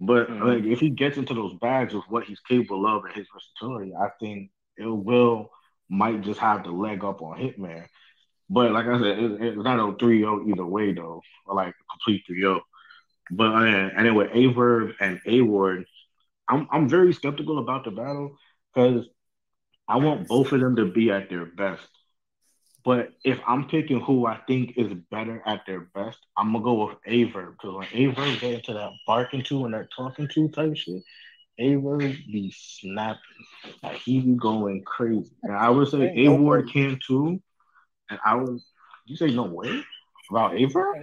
But 0.00 0.28
Mhm. 0.28 0.44
like, 0.44 0.64
if 0.64 0.80
he 0.80 0.90
gets 0.90 1.18
into 1.18 1.34
those 1.34 1.54
bags 1.60 1.94
of 1.94 2.02
what 2.08 2.24
he's 2.24 2.40
capable 2.40 2.86
of 2.86 3.04
and 3.04 3.14
his 3.14 3.28
versatility, 3.32 3.94
I 3.94 4.08
think 4.20 4.50
Ill 4.78 4.96
Will 4.96 5.50
might 5.88 6.22
just 6.22 6.40
have 6.40 6.64
the 6.64 6.70
leg 6.70 7.04
up 7.04 7.20
on 7.22 7.38
Hitman. 7.38 7.86
But 8.48 8.72
like 8.72 8.86
I 8.86 8.98
said, 8.98 9.18
it, 9.18 9.42
it's 9.42 9.56
not 9.56 9.78
a 9.78 9.92
3-0 9.92 10.48
either 10.48 10.66
way 10.66 10.92
though, 10.92 11.22
or 11.46 11.54
like 11.54 11.68
a 11.68 11.92
complete 11.92 12.24
3-0. 12.30 12.60
But 13.30 13.54
uh, 13.54 13.64
and 13.64 14.06
then 14.06 14.14
with 14.14 14.30
A 14.34 14.46
Verb 14.46 14.92
and 15.00 15.20
A 15.26 15.40
Ward, 15.40 15.86
I'm 16.48 16.68
I'm 16.70 16.88
very 16.88 17.12
skeptical 17.14 17.58
about 17.58 17.84
the 17.84 17.90
battle 17.90 18.36
because 18.74 19.06
I 19.88 19.96
want 19.96 20.28
both 20.28 20.52
of 20.52 20.60
them 20.60 20.76
to 20.76 20.86
be 20.86 21.10
at 21.10 21.30
their 21.30 21.46
best. 21.46 21.88
But 22.84 23.12
if 23.24 23.40
I'm 23.46 23.66
picking 23.66 24.00
who 24.00 24.26
I 24.26 24.38
think 24.46 24.74
is 24.76 24.92
better 25.10 25.42
at 25.46 25.64
their 25.66 25.80
best, 25.80 26.18
I'm 26.36 26.52
gonna 26.52 26.62
go 26.62 26.86
with 26.86 26.98
A 27.06 27.24
Verb 27.24 27.54
because 27.54 27.74
when 27.74 27.88
A 27.94 28.06
Verb 28.12 28.40
get 28.40 28.54
into 28.54 28.74
that 28.74 28.90
barking 29.06 29.42
to 29.44 29.64
and 29.64 29.72
that 29.72 29.88
talking 29.96 30.28
to 30.28 30.48
type 30.48 30.76
shit, 30.76 31.02
Averb 31.58 32.26
be 32.26 32.52
snapping. 32.56 33.20
Like 33.82 33.96
he 33.98 34.20
be 34.20 34.34
going 34.34 34.82
crazy. 34.84 35.30
And 35.42 35.54
I 35.54 35.70
would 35.70 35.88
say 35.88 36.12
A 36.24 36.28
Ward 36.32 36.70
can 36.70 36.98
too. 37.06 37.40
And 38.10 38.18
I 38.24 38.34
would 38.36 38.60
you 39.06 39.16
say 39.16 39.30
no 39.30 39.44
way 39.44 39.82
about 40.30 40.56
A 40.56 40.64
Verb? 40.66 40.96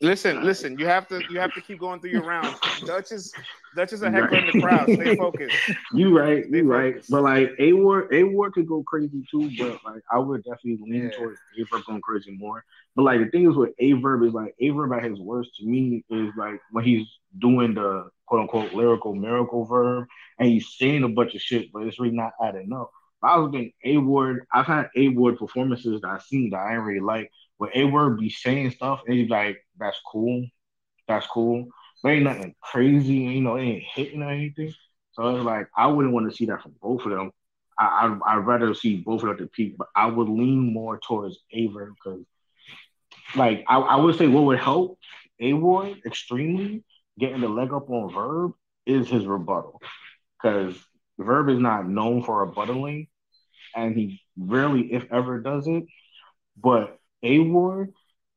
Listen, 0.00 0.44
listen. 0.44 0.78
You 0.78 0.86
have 0.86 1.06
to 1.08 1.22
you 1.30 1.38
have 1.38 1.54
to 1.54 1.60
keep 1.60 1.78
going 1.78 2.00
through 2.00 2.10
your 2.10 2.22
rounds. 2.24 2.58
Dutch 2.84 3.12
is 3.12 3.34
Dutch 3.74 3.92
is 3.92 4.02
a 4.02 4.10
heckler 4.10 4.38
in 4.38 4.46
the 4.46 4.52
crowd. 4.52 4.90
Stay 4.90 5.16
focused. 5.16 5.56
You 5.92 6.16
right, 6.18 6.44
you 6.50 6.64
right. 6.64 6.96
But 7.08 7.22
like 7.22 7.50
A 7.60 7.72
Ward, 7.72 8.12
A 8.12 8.24
Ward 8.24 8.52
could 8.52 8.66
go 8.66 8.82
crazy 8.82 9.24
too. 9.30 9.48
But 9.56 9.78
like 9.84 10.02
I 10.10 10.18
would 10.18 10.42
definitely 10.42 10.78
lean 10.82 11.04
Yeah. 11.04 11.10
towards 11.16 11.38
A 11.58 11.64
Verb 11.70 11.84
going 11.86 12.00
crazy 12.00 12.32
more. 12.32 12.64
But 12.96 13.02
like 13.04 13.20
the 13.20 13.26
thing 13.30 13.48
is 13.48 13.56
with 13.56 13.70
A 13.78 13.92
Verb 13.92 14.24
is 14.24 14.32
like 14.32 14.54
A 14.60 14.70
Verb 14.70 14.92
at 14.92 15.04
his 15.04 15.20
worst 15.20 15.54
to 15.56 15.64
me 15.66 16.04
is 16.10 16.32
like 16.36 16.60
when 16.72 16.84
he's 16.84 17.06
doing 17.38 17.74
the 17.74 18.10
quote 18.26 18.40
unquote 18.42 18.72
lyrical 18.74 19.14
miracle 19.14 19.64
verb 19.64 20.06
and 20.38 20.48
he's 20.48 20.74
saying 20.76 21.04
a 21.04 21.08
bunch 21.08 21.34
of 21.34 21.40
shit, 21.40 21.70
but 21.72 21.82
it's 21.84 22.00
really 22.00 22.14
not 22.16 22.32
adding 22.42 22.72
up. 22.72 22.90
I 23.24 23.36
was 23.38 23.50
getting 23.52 23.72
A 23.84 23.98
Ward, 23.98 24.46
I've 24.52 24.66
had 24.66 24.90
A 24.96 25.08
Ward 25.08 25.38
performances 25.38 26.00
that 26.00 26.08
I've 26.08 26.22
seen 26.22 26.50
that 26.50 26.58
I 26.58 26.74
ain't 26.74 26.82
really 26.82 27.00
like. 27.00 27.30
Where 27.58 27.70
A 27.74 27.84
Ward 27.84 28.18
be 28.18 28.30
saying 28.30 28.72
stuff 28.72 29.02
and 29.06 29.16
he's 29.16 29.30
like, 29.30 29.58
"That's 29.78 29.98
cool, 30.10 30.46
that's 31.08 31.26
cool," 31.26 31.68
but 32.02 32.10
ain't 32.10 32.24
nothing 32.24 32.54
crazy. 32.60 33.14
You 33.14 33.42
know, 33.42 33.58
ain't 33.58 33.84
hitting 33.94 34.22
or 34.22 34.30
anything. 34.30 34.74
So 35.12 35.36
it's 35.36 35.44
like 35.44 35.68
I 35.76 35.86
wouldn't 35.86 36.14
want 36.14 36.30
to 36.30 36.36
see 36.36 36.46
that 36.46 36.62
from 36.62 36.74
both 36.82 37.04
of 37.04 37.12
them. 37.12 37.30
I, 37.78 38.18
I 38.26 38.34
I'd 38.34 38.46
rather 38.46 38.74
see 38.74 38.96
both 38.96 39.22
of 39.22 39.28
them 39.28 39.30
at 39.30 39.38
the 39.38 39.46
peak, 39.46 39.76
but 39.78 39.88
I 39.94 40.06
would 40.06 40.28
lean 40.28 40.72
more 40.72 40.98
towards 40.98 41.38
A 41.52 41.66
Verb 41.68 41.94
because, 41.94 42.24
like, 43.36 43.64
I, 43.68 43.78
I 43.78 43.96
would 43.96 44.16
say 44.16 44.26
what 44.26 44.44
would 44.44 44.58
help 44.58 44.98
A 45.40 45.52
Ward 45.52 46.02
extremely 46.06 46.84
getting 47.18 47.40
the 47.40 47.48
leg 47.48 47.72
up 47.72 47.90
on 47.90 48.12
Verb 48.12 48.52
is 48.86 49.08
his 49.08 49.26
rebuttal 49.26 49.80
because 50.42 50.76
Verb 51.18 51.48
is 51.48 51.58
not 51.58 51.88
known 51.88 52.22
for 52.22 52.46
rebuttaling, 52.46 53.08
and 53.74 53.96
he 53.96 54.20
rarely, 54.38 54.92
if 54.92 55.06
ever, 55.12 55.40
does 55.40 55.66
it. 55.66 55.84
But 56.56 56.98
A 57.22 57.38
Ward, 57.40 57.92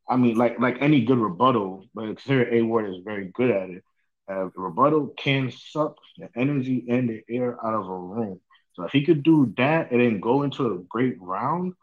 I 0.09 0.17
mean, 0.17 0.35
like 0.37 0.59
like 0.59 0.77
any 0.81 1.05
good 1.05 1.19
rebuttal, 1.19 1.85
but 1.93 2.05
consider 2.05 2.53
A 2.53 2.61
Ward 2.61 2.89
is 2.89 3.03
very 3.03 3.31
good 3.33 3.51
at 3.51 3.69
it. 3.69 3.83
Uh, 4.29 4.49
rebuttal 4.55 5.07
can 5.17 5.51
suck 5.51 5.95
the 6.17 6.29
energy 6.35 6.85
and 6.89 7.09
the 7.09 7.23
air 7.29 7.57
out 7.65 7.73
of 7.73 7.87
a 7.87 7.97
room. 7.97 8.41
So 8.73 8.83
if 8.83 8.91
he 8.91 9.03
could 9.03 9.23
do 9.23 9.53
that 9.57 9.91
and 9.91 10.01
then 10.01 10.19
go 10.19 10.43
into 10.43 10.67
a 10.71 10.77
great 10.89 11.19
round 11.21 11.73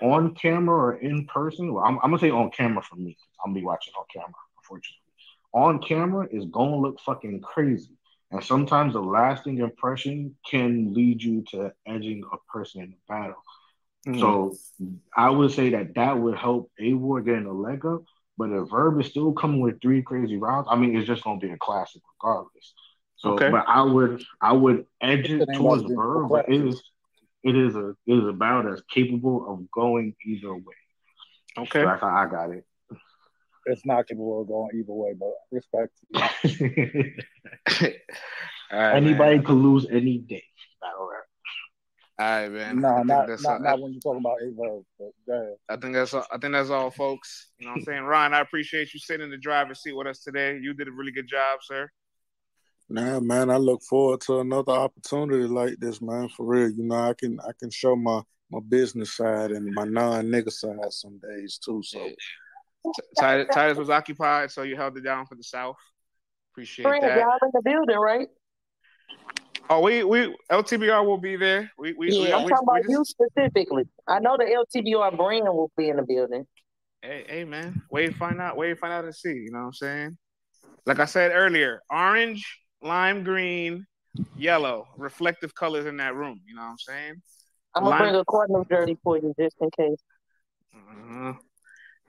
on 0.00 0.34
camera 0.34 0.76
or 0.76 0.94
in 0.96 1.26
person, 1.26 1.72
well, 1.72 1.84
I'm, 1.84 1.96
I'm 1.96 2.10
gonna 2.10 2.18
say 2.20 2.30
on 2.30 2.50
camera 2.50 2.82
for 2.82 2.96
me. 2.96 3.16
I'm 3.44 3.52
gonna 3.52 3.60
be 3.60 3.66
watching 3.66 3.94
on 3.98 4.04
camera, 4.12 4.32
unfortunately. 4.58 5.02
On 5.52 5.80
camera 5.80 6.28
is 6.30 6.46
gonna 6.46 6.76
look 6.76 7.00
fucking 7.00 7.40
crazy. 7.40 7.96
And 8.30 8.42
sometimes 8.44 8.92
the 8.94 9.00
lasting 9.02 9.58
impression 9.58 10.36
can 10.50 10.92
lead 10.94 11.22
you 11.22 11.42
to 11.50 11.72
edging 11.86 12.22
a 12.32 12.36
person 12.52 12.82
in 12.82 12.90
the 12.90 12.96
battle. 13.08 13.42
Mhm. 14.06 14.18
So 14.18 14.58
I 15.16 15.30
would 15.30 15.50
say 15.52 15.70
that 15.70 15.94
that 15.94 16.18
would 16.18 16.36
help 16.36 16.70
A 16.80 16.92
Ward 16.94 17.24
getting 17.26 17.46
a 17.46 17.52
leg 17.52 17.84
up. 17.86 18.02
But 18.36 18.50
if 18.50 18.68
Verb 18.70 19.00
is 19.00 19.08
still 19.08 19.32
coming 19.32 19.60
with 19.60 19.80
three 19.80 20.02
crazy 20.02 20.36
rounds, 20.36 20.68
I 20.70 20.76
mean, 20.76 20.96
it's 20.96 21.06
just 21.06 21.24
gonna 21.24 21.38
be 21.38 21.50
a 21.50 21.58
classic 21.58 22.02
regardless. 22.20 22.74
So, 23.16 23.34
Okay. 23.34 23.50
but 23.50 23.64
I 23.68 23.82
would 23.82 24.22
I 24.40 24.52
would 24.52 24.86
edge 25.00 25.30
It 25.30 25.42
it 25.42 25.48
towards 25.54 25.82
like 25.82 25.88
the 25.88 25.96
Verb, 25.96 26.30
But 26.30 26.46
it 26.48 26.60
is 26.66 26.82
it 27.44 27.56
is 27.56 27.74
a 27.76 27.90
it 28.06 28.14
is 28.14 28.26
about 28.26 28.66
as 28.70 28.82
capable 28.92 29.50
of 29.52 29.70
going 29.70 30.14
either 30.24 30.54
way. 30.54 30.74
Okay. 31.56 31.80
So 31.80 31.86
that's 31.86 32.00
how 32.00 32.08
I 32.08 32.26
got 32.26 32.50
it. 32.50 32.64
It's 33.68 33.84
not 33.86 34.06
capable 34.08 34.40
of 34.42 34.48
going 34.48 34.70
either 34.74 34.92
way, 34.92 35.14
but 35.18 35.32
respect. 35.50 35.92
All 38.70 38.78
right, 38.78 38.96
Anybody 38.96 39.36
man. 39.36 39.44
could 39.44 39.56
lose 39.56 39.86
any 39.90 40.18
day. 40.18 40.44
Battle 40.80 41.08
rap. 41.10 41.24
All 42.20 42.26
right, 42.42 42.50
man. 42.52 42.78
I 42.78 42.80
Nah, 42.80 42.96
think 42.96 43.06
not 43.08 43.26
that's 43.28 43.42
not 43.42 43.52
all, 43.52 43.60
not 43.60 43.80
when 43.80 43.92
you 43.92 44.00
talk 44.00 44.16
about 44.16 44.36
A 44.42 44.46
Verb's. 44.46 44.86
But 44.98 45.10
go 45.26 45.32
ahead. 45.42 45.54
I 45.68 45.76
think 45.76 45.94
that's 45.94 46.12
all, 46.14 46.26
I 46.32 46.38
think 46.38 46.52
that's 46.52 46.70
all, 46.70 46.90
folks. 46.90 47.48
You 47.58 47.66
know 47.66 47.72
what 47.72 47.78
I'm 47.78 47.84
saying? 47.84 48.02
Ryan, 48.02 48.34
I 48.34 48.40
appreciate 48.40 48.92
you 48.92 49.00
sitting 49.00 49.24
in 49.24 49.30
the 49.30 49.36
driver's 49.38 49.82
seat 49.82 49.96
with 49.96 50.06
us 50.06 50.20
today. 50.20 50.58
You 50.60 50.74
did 50.74 50.88
a 50.88 50.92
really 50.92 51.12
good 51.12 51.28
job, 51.28 51.60
sir. 51.62 51.88
Nah, 52.90 53.20
man, 53.20 53.50
I 53.50 53.56
look 53.58 53.82
forward 53.82 54.20
to 54.22 54.40
another 54.40 54.72
opportunity 54.72 55.46
like 55.46 55.76
this, 55.78 56.00
man. 56.00 56.28
For 56.30 56.46
real, 56.46 56.70
you 56.70 56.84
know, 56.84 56.96
I 56.96 57.14
can 57.14 57.38
I 57.40 57.52
can 57.58 57.70
show 57.70 57.94
my 57.96 58.22
my 58.50 58.60
business 58.66 59.14
side 59.14 59.50
and 59.52 59.72
my 59.74 59.84
non 59.84 60.26
nigga 60.26 60.50
side 60.50 60.90
some 60.92 61.18
days 61.18 61.58
too. 61.62 61.82
So 61.84 62.08
Titus, 63.18 63.48
Titus 63.52 63.78
was 63.78 63.90
occupied, 63.90 64.50
so 64.50 64.62
you 64.62 64.76
held 64.76 64.96
it 64.96 65.02
down 65.02 65.26
for 65.26 65.34
the 65.34 65.42
South. 65.42 65.76
Appreciate 66.52 66.84
Friend, 66.84 67.04
that. 67.04 67.18
y'all 67.18 67.38
in 67.42 67.50
the 67.52 67.62
building, 67.62 67.96
right? 67.96 68.28
Oh, 69.70 69.80
we 69.80 70.02
we 70.02 70.34
LTBR 70.50 71.04
will 71.04 71.18
be 71.18 71.36
there. 71.36 71.70
We 71.78 71.92
we, 71.92 72.08
we, 72.08 72.32
I'm 72.32 72.44
we, 72.44 72.50
talking 72.50 72.66
about 72.68 72.88
you 72.88 73.04
specifically. 73.04 73.84
I 74.06 74.18
know 74.18 74.36
the 74.38 74.64
LTBR 74.74 75.16
brand 75.16 75.44
will 75.44 75.70
be 75.76 75.90
in 75.90 75.96
the 75.96 76.02
building. 76.02 76.46
Hey, 77.02 77.24
hey, 77.28 77.44
man. 77.44 77.82
Wait, 77.90 78.14
find 78.16 78.40
out. 78.40 78.56
Wait, 78.56 78.78
find 78.78 78.92
out 78.92 79.04
and 79.04 79.14
see. 79.14 79.28
You 79.28 79.50
know 79.52 79.58
what 79.58 79.64
I'm 79.66 79.72
saying? 79.74 80.18
Like 80.86 81.00
I 81.00 81.04
said 81.04 81.32
earlier, 81.34 81.82
orange, 81.90 82.58
lime 82.82 83.24
green, 83.24 83.86
yellow, 84.36 84.86
reflective 84.96 85.54
colors 85.54 85.84
in 85.84 85.98
that 85.98 86.14
room. 86.14 86.40
You 86.46 86.54
know 86.54 86.62
what 86.62 86.68
I'm 86.68 86.78
saying? 86.78 87.14
I'm 87.74 87.84
gonna 87.84 87.90
Lime- 87.90 88.02
bring 88.04 88.14
a 88.20 88.24
Cardinal 88.24 88.64
jersey 88.70 88.98
for 89.04 89.18
you 89.18 89.34
just 89.38 89.56
in 89.60 89.70
case. 89.70 90.00
Uh-huh. 90.74 91.34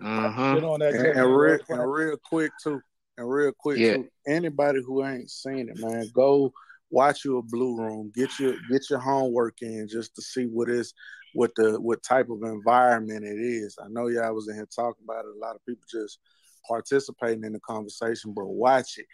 Uh-huh. 0.01 0.55
Shit 0.55 0.63
on 0.63 0.79
that 0.79 0.93
and, 0.95 1.05
and 1.05 1.15
real 1.15 1.37
real 1.37 1.57
quick. 1.57 1.79
and 1.79 1.91
real 1.91 2.17
quick 2.23 2.51
too, 2.63 2.81
and 3.17 3.29
real 3.29 3.51
quick 3.51 3.79
Yeah. 3.79 3.93
too. 3.93 4.07
Anybody 4.27 4.81
who 4.85 5.05
ain't 5.05 5.29
seen 5.29 5.69
it, 5.69 5.77
man, 5.77 6.09
go 6.13 6.53
watch 6.89 7.25
your 7.25 7.43
blue 7.43 7.77
room. 7.77 8.11
Get 8.15 8.29
your 8.39 8.55
get 8.69 8.89
your 8.89 8.99
homework 8.99 9.61
in 9.61 9.87
just 9.87 10.15
to 10.15 10.21
see 10.21 10.45
what 10.45 10.69
is 10.69 10.93
what 11.33 11.51
the 11.55 11.79
what 11.79 12.01
type 12.01 12.29
of 12.29 12.43
environment 12.43 13.25
it 13.25 13.39
is. 13.39 13.77
I 13.83 13.87
know 13.89 14.07
y'all 14.07 14.33
was 14.33 14.47
in 14.47 14.55
here 14.55 14.67
talking 14.73 15.03
about 15.03 15.25
it. 15.25 15.35
A 15.35 15.39
lot 15.39 15.55
of 15.55 15.65
people 15.65 15.83
just 15.89 16.19
participating 16.67 17.43
in 17.43 17.53
the 17.53 17.59
conversation, 17.59 18.33
but 18.35 18.45
watch 18.45 18.97
it. 18.97 19.05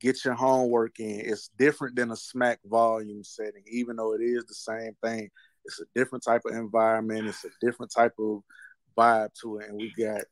Get 0.00 0.24
your 0.24 0.34
homework 0.34 0.98
in. 0.98 1.20
It's 1.20 1.48
different 1.58 1.94
than 1.94 2.10
a 2.10 2.16
smack 2.16 2.58
volume 2.64 3.22
setting, 3.22 3.62
even 3.70 3.96
though 3.96 4.14
it 4.14 4.20
is 4.20 4.44
the 4.46 4.54
same 4.54 4.96
thing. 5.02 5.30
It's 5.64 5.80
a 5.80 5.84
different 5.94 6.24
type 6.24 6.42
of 6.44 6.56
environment. 6.56 7.28
It's 7.28 7.44
a 7.44 7.50
different 7.60 7.92
type 7.94 8.14
of 8.18 8.40
vibe 8.96 9.28
to 9.42 9.58
it, 9.58 9.68
and 9.68 9.78
we 9.78 9.92
got 9.98 10.22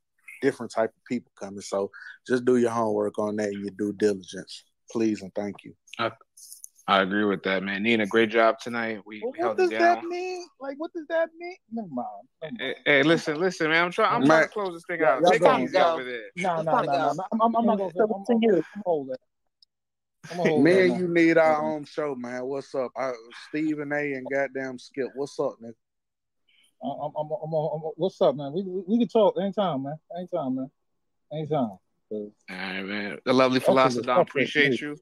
different 0.43 0.73
type 0.73 0.91
of 0.91 1.05
people 1.09 1.31
coming. 1.41 1.61
So 1.61 1.91
just 2.27 2.45
do 2.45 2.57
your 2.57 2.71
homework 2.71 3.19
on 3.19 3.37
that 3.37 3.49
and 3.49 3.61
your 3.63 3.75
due 3.79 3.93
diligence, 3.95 4.65
please 4.91 5.23
and 5.23 5.33
thank 5.35 5.57
you. 5.65 5.75
I, 5.99 6.11
I 6.87 7.03
agree 7.03 7.25
with 7.25 7.43
that, 7.45 7.63
man. 7.63 7.83
Nina, 7.83 8.07
great 8.07 8.31
job 8.31 8.59
tonight. 8.59 9.01
We, 9.07 9.21
Well, 9.23 9.33
we 9.33 9.39
what 9.39 9.47
held 9.47 9.59
does 9.59 9.71
it 9.71 9.79
that 9.79 10.05
mean? 10.05 10.47
Like, 10.61 10.77
what 10.79 10.93
does 10.93 11.07
that 11.09 11.29
mean? 11.39 11.57
Never 11.73 11.89
mind. 11.91 12.07
Never 12.43 12.55
Hey, 12.59 12.65
mind. 12.65 12.77
hey, 12.87 13.03
listen, 13.03 13.41
listen, 13.41 13.71
man. 13.71 13.85
I'm 13.85 13.91
trying. 13.93 14.15
I'm 14.15 14.21
Man. 14.23 14.29
trying 14.29 14.43
to 14.45 14.49
close 14.49 14.75
this 14.75 14.85
thing 14.89 15.03
out. 15.05 15.23
y'all 15.23 15.31
Take 15.31 15.43
go 15.43 15.55
it 15.55 15.61
easy 15.65 15.79
over 15.79 16.05
there. 16.05 16.31
Nah, 16.37 16.57
It's 16.57 16.65
nah, 16.65 16.73
gotta 16.73 16.87
nah, 16.87 16.93
nah. 16.93 17.13
go. 17.13 17.15
nah. 17.15 17.25
I'm, 17.33 17.43
I'm, 17.43 17.57
I'm 17.57 17.67
not 17.67 17.79
gonna. 17.79 17.91
So 17.97 18.05
I'm, 18.05 18.25
to 18.25 18.33
I'm, 18.33 18.43
you. 18.43 18.57
I'm 18.57 18.83
hold 18.85 19.09
that. 19.09 19.19
I'm 20.31 20.37
gonna 20.37 20.63
Me 20.63 20.89
and 20.89 20.97
you 20.99 21.09
need 21.09 21.39
our 21.39 21.63
own 21.63 21.85
show, 21.85 22.15
man. 22.15 22.45
What's 22.45 22.75
up? 22.75 22.93
I, 22.97 23.13
Stephen 23.49 23.93
A. 23.93 24.13
and 24.15 24.29
goddamn 24.31 24.79
Skip. 24.79 25.09
What's 25.15 25.39
up, 25.39 25.57
nigga? 25.63 25.75
I'm, 26.83 26.91
I'm, 26.91 27.13
I'm, 27.17 27.31
I'm, 27.31 27.53
I'm, 27.55 27.81
what's 27.97 28.21
up, 28.23 28.37
man? 28.37 28.53
We, 28.53 28.63
we, 28.63 28.83
we 28.87 28.99
can 28.99 29.09
talk 29.09 29.37
anytime, 29.41 29.83
man. 29.83 29.97
Anytime, 30.17 30.57
man. 30.57 30.71
Anytime. 31.33 31.79
'Cause 32.09 32.33
All 32.51 32.57
right, 32.57 32.83
man. 32.83 33.19
The 33.25 33.33
lovely 33.33 33.61
Fuck 33.61 33.69
with 33.69 33.77
philosopher, 33.77 34.01
it, 34.01 34.07
Don, 34.07 34.17
fuck 34.17 34.35
with 34.35 34.43
it, 34.43 34.49
appreciate 34.49 34.81
you. 34.81 34.97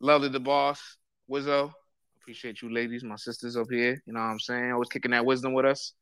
Lovely 0.00 0.28
the 0.28 0.40
boss, 0.40 0.96
Wizzo. 1.30 1.72
Appreciate 2.20 2.62
you, 2.62 2.72
ladies, 2.72 3.02
my 3.04 3.16
sisters 3.16 3.56
up 3.56 3.66
here. 3.70 4.00
You 4.06 4.12
know 4.12 4.20
what 4.20 4.26
I'm 4.26 4.38
saying? 4.38 4.70
Always 4.72 4.88
kicking 4.88 5.10
that 5.10 5.26
wisdom 5.26 5.52
with 5.52 5.64
us. 5.64 5.92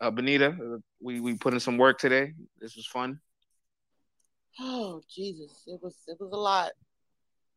Uh, 0.00 0.10
Benita, 0.10 0.48
uh, 0.48 0.78
we 1.00 1.20
we 1.20 1.34
put 1.34 1.54
in 1.54 1.60
some 1.60 1.76
work 1.76 1.98
today. 1.98 2.32
This 2.60 2.76
was 2.76 2.86
fun. 2.86 3.20
Oh 4.60 5.02
Jesus, 5.08 5.62
it 5.66 5.78
was 5.82 5.96
it 6.06 6.16
was 6.20 6.32
a 6.32 6.36
lot. 6.36 6.70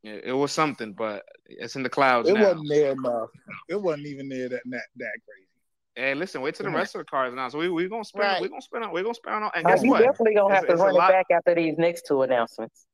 It, 0.03 0.23
it 0.25 0.33
was 0.33 0.51
something, 0.51 0.93
but 0.93 1.23
it's 1.45 1.75
in 1.75 1.83
the 1.83 1.89
clouds 1.89 2.29
it 2.29 2.33
now. 2.33 2.41
wasn't 2.43 2.69
there 2.69 2.91
enough. 2.91 3.29
It 3.69 3.81
wasn't 3.81 4.07
even 4.07 4.27
there 4.29 4.49
that 4.49 4.61
that, 4.65 4.83
that 4.97 5.11
crazy. 5.25 5.47
Hey, 5.95 6.13
listen, 6.15 6.41
wait 6.41 6.55
till 6.55 6.65
the 6.65 6.71
rest 6.71 6.95
of 6.95 6.99
the 6.99 7.05
cards 7.05 7.35
now. 7.35 7.49
So 7.49 7.59
we 7.59 7.69
we 7.69 7.87
gonna 7.89 8.03
spend 8.05 8.23
Right. 8.23 8.41
we 8.41 8.47
gonna 8.47 8.61
spend 8.61 8.85
on 8.85 8.93
we 8.93 9.01
gonna 9.01 9.13
spend 9.13 9.43
on. 9.43 9.51
And 9.55 9.65
Uh, 9.65 9.69
guess 9.71 9.83
you 9.83 9.89
what? 9.91 9.99
definitely 9.99 10.35
gonna 10.35 10.53
It's, 10.53 10.59
have 10.61 10.67
to 10.67 10.73
it's 10.73 10.81
run 10.81 10.95
it 10.95 10.97
lot 10.97 11.09
back 11.11 11.25
after 11.31 11.53
these 11.53 11.77
next 11.77 12.05
two 12.07 12.21
announcements. 12.21 12.85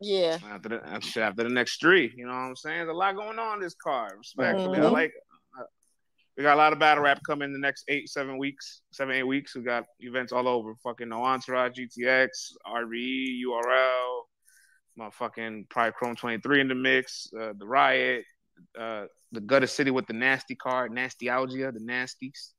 Yeah. 0.00 0.38
after 0.44 0.68
the 0.70 0.86
after 0.86 1.42
the 1.42 1.48
next 1.48 1.80
three. 1.80 2.12
You 2.16 2.26
know 2.26 2.32
what 2.32 2.38
I'm 2.38 2.56
saying? 2.56 2.78
There's 2.78 2.88
a 2.90 2.92
lot 2.92 3.16
going 3.16 3.38
on 3.38 3.54
in 3.58 3.60
this 3.60 3.74
card. 3.74 4.12
Respectfully, 4.18 4.78
I 4.78 4.82
Mhm. 4.82 4.92
like. 4.92 5.12
uh, 5.58 5.64
We 6.36 6.44
got 6.44 6.54
a 6.54 6.56
lot 6.56 6.72
of 6.72 6.78
battle 6.78 7.02
rap 7.04 7.20
coming 7.26 7.46
in 7.46 7.52
the 7.52 7.58
next 7.58 7.84
eight, 7.88 8.08
seven 8.08 8.38
weeks, 8.38 8.80
seven, 8.92 9.14
eight 9.14 9.24
weeks. 9.24 9.54
We 9.56 9.62
got 9.62 9.84
events 9.98 10.32
all 10.32 10.46
over. 10.48 10.74
Fucking 10.76 11.08
No 11.08 11.22
Entourage, 11.24 11.72
GTX, 11.76 12.56
RBE, 12.64 13.40
URL, 13.44 14.26
motherfucking 14.98 15.68
probably 15.68 15.92
Chrome 15.92 16.16
23 16.16 16.60
in 16.62 16.68
the 16.68 16.74
mix, 16.74 17.30
uh, 17.38 17.52
the 17.58 17.66
Riot, 17.66 18.24
uh, 18.78 19.06
the 19.32 19.40
Gutter 19.40 19.66
City 19.66 19.90
with 19.90 20.06
the 20.06 20.12
nasty 20.12 20.54
card, 20.54 20.92
Nasty 20.92 21.26
Algia, 21.26 21.72
the 21.72 21.80
nasties. 21.80 22.52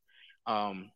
Um, 0.46 0.92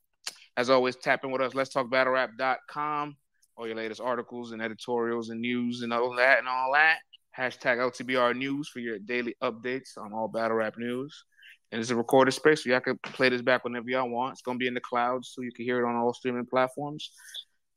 as 0.57 0.69
always, 0.69 0.95
tap 0.95 1.23
in 1.23 1.31
with 1.31 1.41
us. 1.41 1.53
Let's 1.53 1.71
talk 1.71 1.89
battlerap.com. 1.89 3.15
All 3.57 3.67
your 3.67 3.75
latest 3.75 4.01
articles 4.01 4.51
and 4.51 4.61
editorials 4.61 5.29
and 5.29 5.41
news 5.41 5.81
and 5.81 5.93
all 5.93 6.15
that 6.15 6.39
and 6.39 6.47
all 6.47 6.73
that. 6.73 6.97
Hashtag 7.37 7.77
LTBR 7.77 8.35
News 8.35 8.69
for 8.69 8.79
your 8.79 8.99
daily 8.99 9.35
updates 9.43 9.97
on 9.97 10.13
all 10.13 10.27
battle 10.27 10.57
rap 10.57 10.77
news. 10.77 11.25
And 11.71 11.81
it's 11.81 11.89
a 11.89 11.95
recorded 11.95 12.31
space, 12.31 12.63
so 12.63 12.69
y'all 12.69 12.79
can 12.79 12.97
play 12.99 13.27
this 13.29 13.41
back 13.41 13.63
whenever 13.63 13.89
y'all 13.89 14.09
want. 14.09 14.33
It's 14.33 14.41
gonna 14.41 14.57
be 14.57 14.67
in 14.67 14.73
the 14.73 14.81
clouds, 14.81 15.31
so 15.33 15.41
you 15.41 15.51
can 15.51 15.65
hear 15.65 15.83
it 15.83 15.87
on 15.87 15.95
all 15.95 16.13
streaming 16.13 16.45
platforms. 16.45 17.11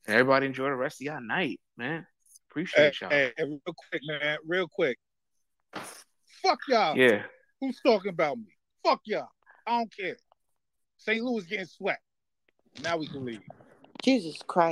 And 0.07 0.15
everybody 0.15 0.47
enjoy 0.47 0.67
the 0.67 0.77
rest 0.77 1.01
of 1.01 1.07
y'all 1.07 1.21
night, 1.21 1.61
man. 1.77 2.01
Hey, 2.01 2.07
Appreciate 2.51 3.01
y'all. 3.01 3.11
hey, 3.11 3.33
hey, 3.37 3.45
real 3.45 3.75
quick, 3.91 4.03
man, 4.05 4.39
real 4.47 4.69
quick. 4.69 4.99
Fuck 6.43 6.61
y'all. 6.69 6.97
Yeah. 6.97 7.23
Who's 7.61 7.81
talking 7.81 8.11
about 8.11 8.39
me? 8.39 8.57
Fuck 8.85 9.01
y'all. 9.05 9.29
I 9.67 9.79
don't 9.79 9.95
care. 9.95 10.17
St. 10.97 11.23
Louis 11.23 11.45
getting 11.45 11.67
swept. 11.67 12.03
Now 12.83 12.97
we 12.97 13.07
can 13.07 13.25
leave. 13.25 13.43
Jesus 14.03 14.39
Christ. 14.47 14.67